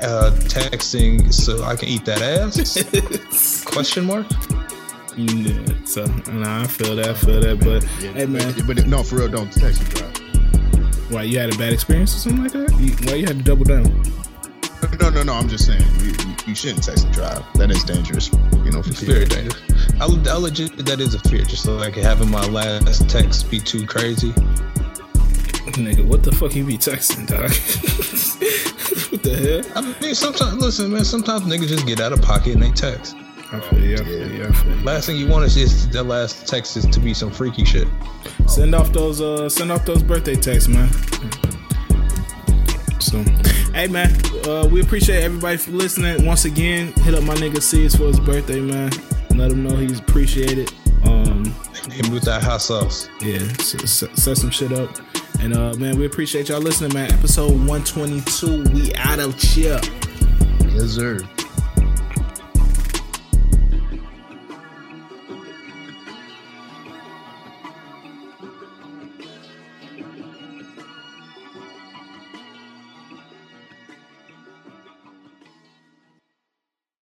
uh, 0.00 0.30
texting 0.48 1.30
so 1.30 1.62
I 1.64 1.76
can 1.76 1.90
eat 1.90 2.06
that 2.06 2.22
ass? 2.22 3.62
Question 3.66 4.06
mark. 4.06 4.26
yeah, 5.18 5.84
so 5.84 6.06
nah, 6.32 6.62
I 6.62 6.66
feel 6.66 6.96
that, 6.96 7.08
I 7.08 7.14
feel 7.14 7.40
that. 7.42 7.60
But 7.60 7.84
hey, 8.14 8.24
man, 8.24 8.54
But, 8.66 8.76
but 8.76 8.86
no, 8.86 9.02
for 9.02 9.16
real, 9.16 9.28
don't 9.28 9.52
text 9.52 9.82
and 9.82 9.90
drive. 9.90 11.12
why 11.12 11.24
you 11.24 11.38
had 11.38 11.54
a 11.54 11.58
bad 11.58 11.74
experience 11.74 12.16
or 12.16 12.20
something 12.20 12.42
like 12.44 12.52
that? 12.52 12.72
You, 12.80 12.92
why 13.06 13.16
you 13.16 13.26
had 13.26 13.36
to 13.36 13.44
double 13.44 13.64
down? 13.64 13.84
No, 15.00 15.10
no, 15.10 15.22
no. 15.22 15.34
I'm 15.34 15.48
just 15.48 15.66
saying 15.66 15.82
you, 16.00 16.10
you, 16.10 16.34
you 16.48 16.54
shouldn't 16.54 16.84
text 16.84 17.04
and 17.04 17.14
drive. 17.14 17.42
That 17.54 17.70
is 17.70 17.84
dangerous. 17.84 18.30
You 18.64 18.70
know, 18.70 18.82
for 18.82 18.90
It's 18.90 19.00
people. 19.00 19.14
very 19.14 19.26
dangerous. 19.26 19.60
I, 20.00 20.04
I 20.04 20.36
legit 20.36 20.76
that 20.86 21.00
is 21.00 21.14
a 21.14 21.18
fear, 21.28 21.42
just 21.44 21.62
so 21.64 21.76
like 21.76 21.94
having 21.94 22.30
my 22.30 22.46
last 22.46 23.08
text 23.08 23.50
be 23.50 23.60
too 23.60 23.86
crazy. 23.86 24.32
Nigga, 25.74 26.04
what 26.06 26.22
the 26.22 26.30
fuck 26.32 26.54
you 26.54 26.64
be 26.64 26.78
texting, 26.78 27.26
dog? 27.26 27.50
what 29.10 29.22
the 29.22 29.62
hell? 29.64 29.72
I 29.76 30.00
mean, 30.00 30.14
sometimes 30.14 30.54
listen, 30.62 30.92
man. 30.92 31.04
Sometimes 31.04 31.42
niggas 31.42 31.68
just 31.68 31.86
get 31.86 32.00
out 32.00 32.12
of 32.12 32.22
pocket 32.22 32.54
and 32.54 32.62
they 32.62 32.70
text. 32.70 33.16
I 33.52 33.60
feel 33.60 33.80
you, 33.84 33.94
I 33.96 34.04
feel 34.04 34.30
you, 34.32 34.44
I 34.46 34.52
feel 34.52 34.76
you. 34.76 34.84
Last 34.84 35.06
thing 35.06 35.16
you 35.16 35.26
want 35.28 35.44
is 35.44 35.54
just 35.54 35.92
the 35.92 36.02
last 36.02 36.46
text 36.46 36.76
is 36.76 36.86
to 36.86 37.00
be 37.00 37.14
some 37.14 37.30
freaky 37.30 37.64
shit. 37.64 37.88
Send 38.46 38.74
off 38.74 38.92
those 38.92 39.20
uh 39.20 39.48
send 39.48 39.72
off 39.72 39.84
those 39.84 40.02
birthday 40.02 40.34
texts, 40.36 40.68
man. 40.68 40.88
So 43.04 43.18
hey 43.74 43.86
man, 43.86 44.10
uh 44.46 44.66
we 44.70 44.80
appreciate 44.80 45.22
everybody 45.22 45.56
for 45.58 45.72
listening. 45.72 46.24
Once 46.24 46.44
again, 46.46 46.92
hit 47.02 47.14
up 47.14 47.22
my 47.24 47.34
nigga 47.34 47.60
Seeds 47.60 47.94
for 47.96 48.04
his 48.04 48.18
birthday, 48.18 48.60
man. 48.60 48.90
Let 49.34 49.50
him 49.52 49.62
know 49.64 49.76
he's 49.76 49.98
appreciated. 50.00 50.72
Um 51.04 51.44
Hit 51.90 52.04
me 52.08 52.14
with 52.14 52.22
that 52.24 52.42
hot 52.42 52.62
sauce. 52.62 53.08
yeah, 53.20 53.36
s- 53.60 53.74
s- 53.74 54.04
set 54.14 54.38
some 54.38 54.50
shit 54.50 54.72
up. 54.72 54.90
And 55.40 55.54
uh 55.54 55.74
man, 55.74 55.98
we 55.98 56.06
appreciate 56.06 56.48
y'all 56.48 56.60
listening, 56.60 56.94
man. 56.94 57.12
Episode 57.12 57.50
122, 57.52 58.64
we 58.72 58.94
out 58.94 59.18
of 59.18 59.38
here. 59.40 59.78
Yes, 60.72 60.92
sir. 60.92 61.18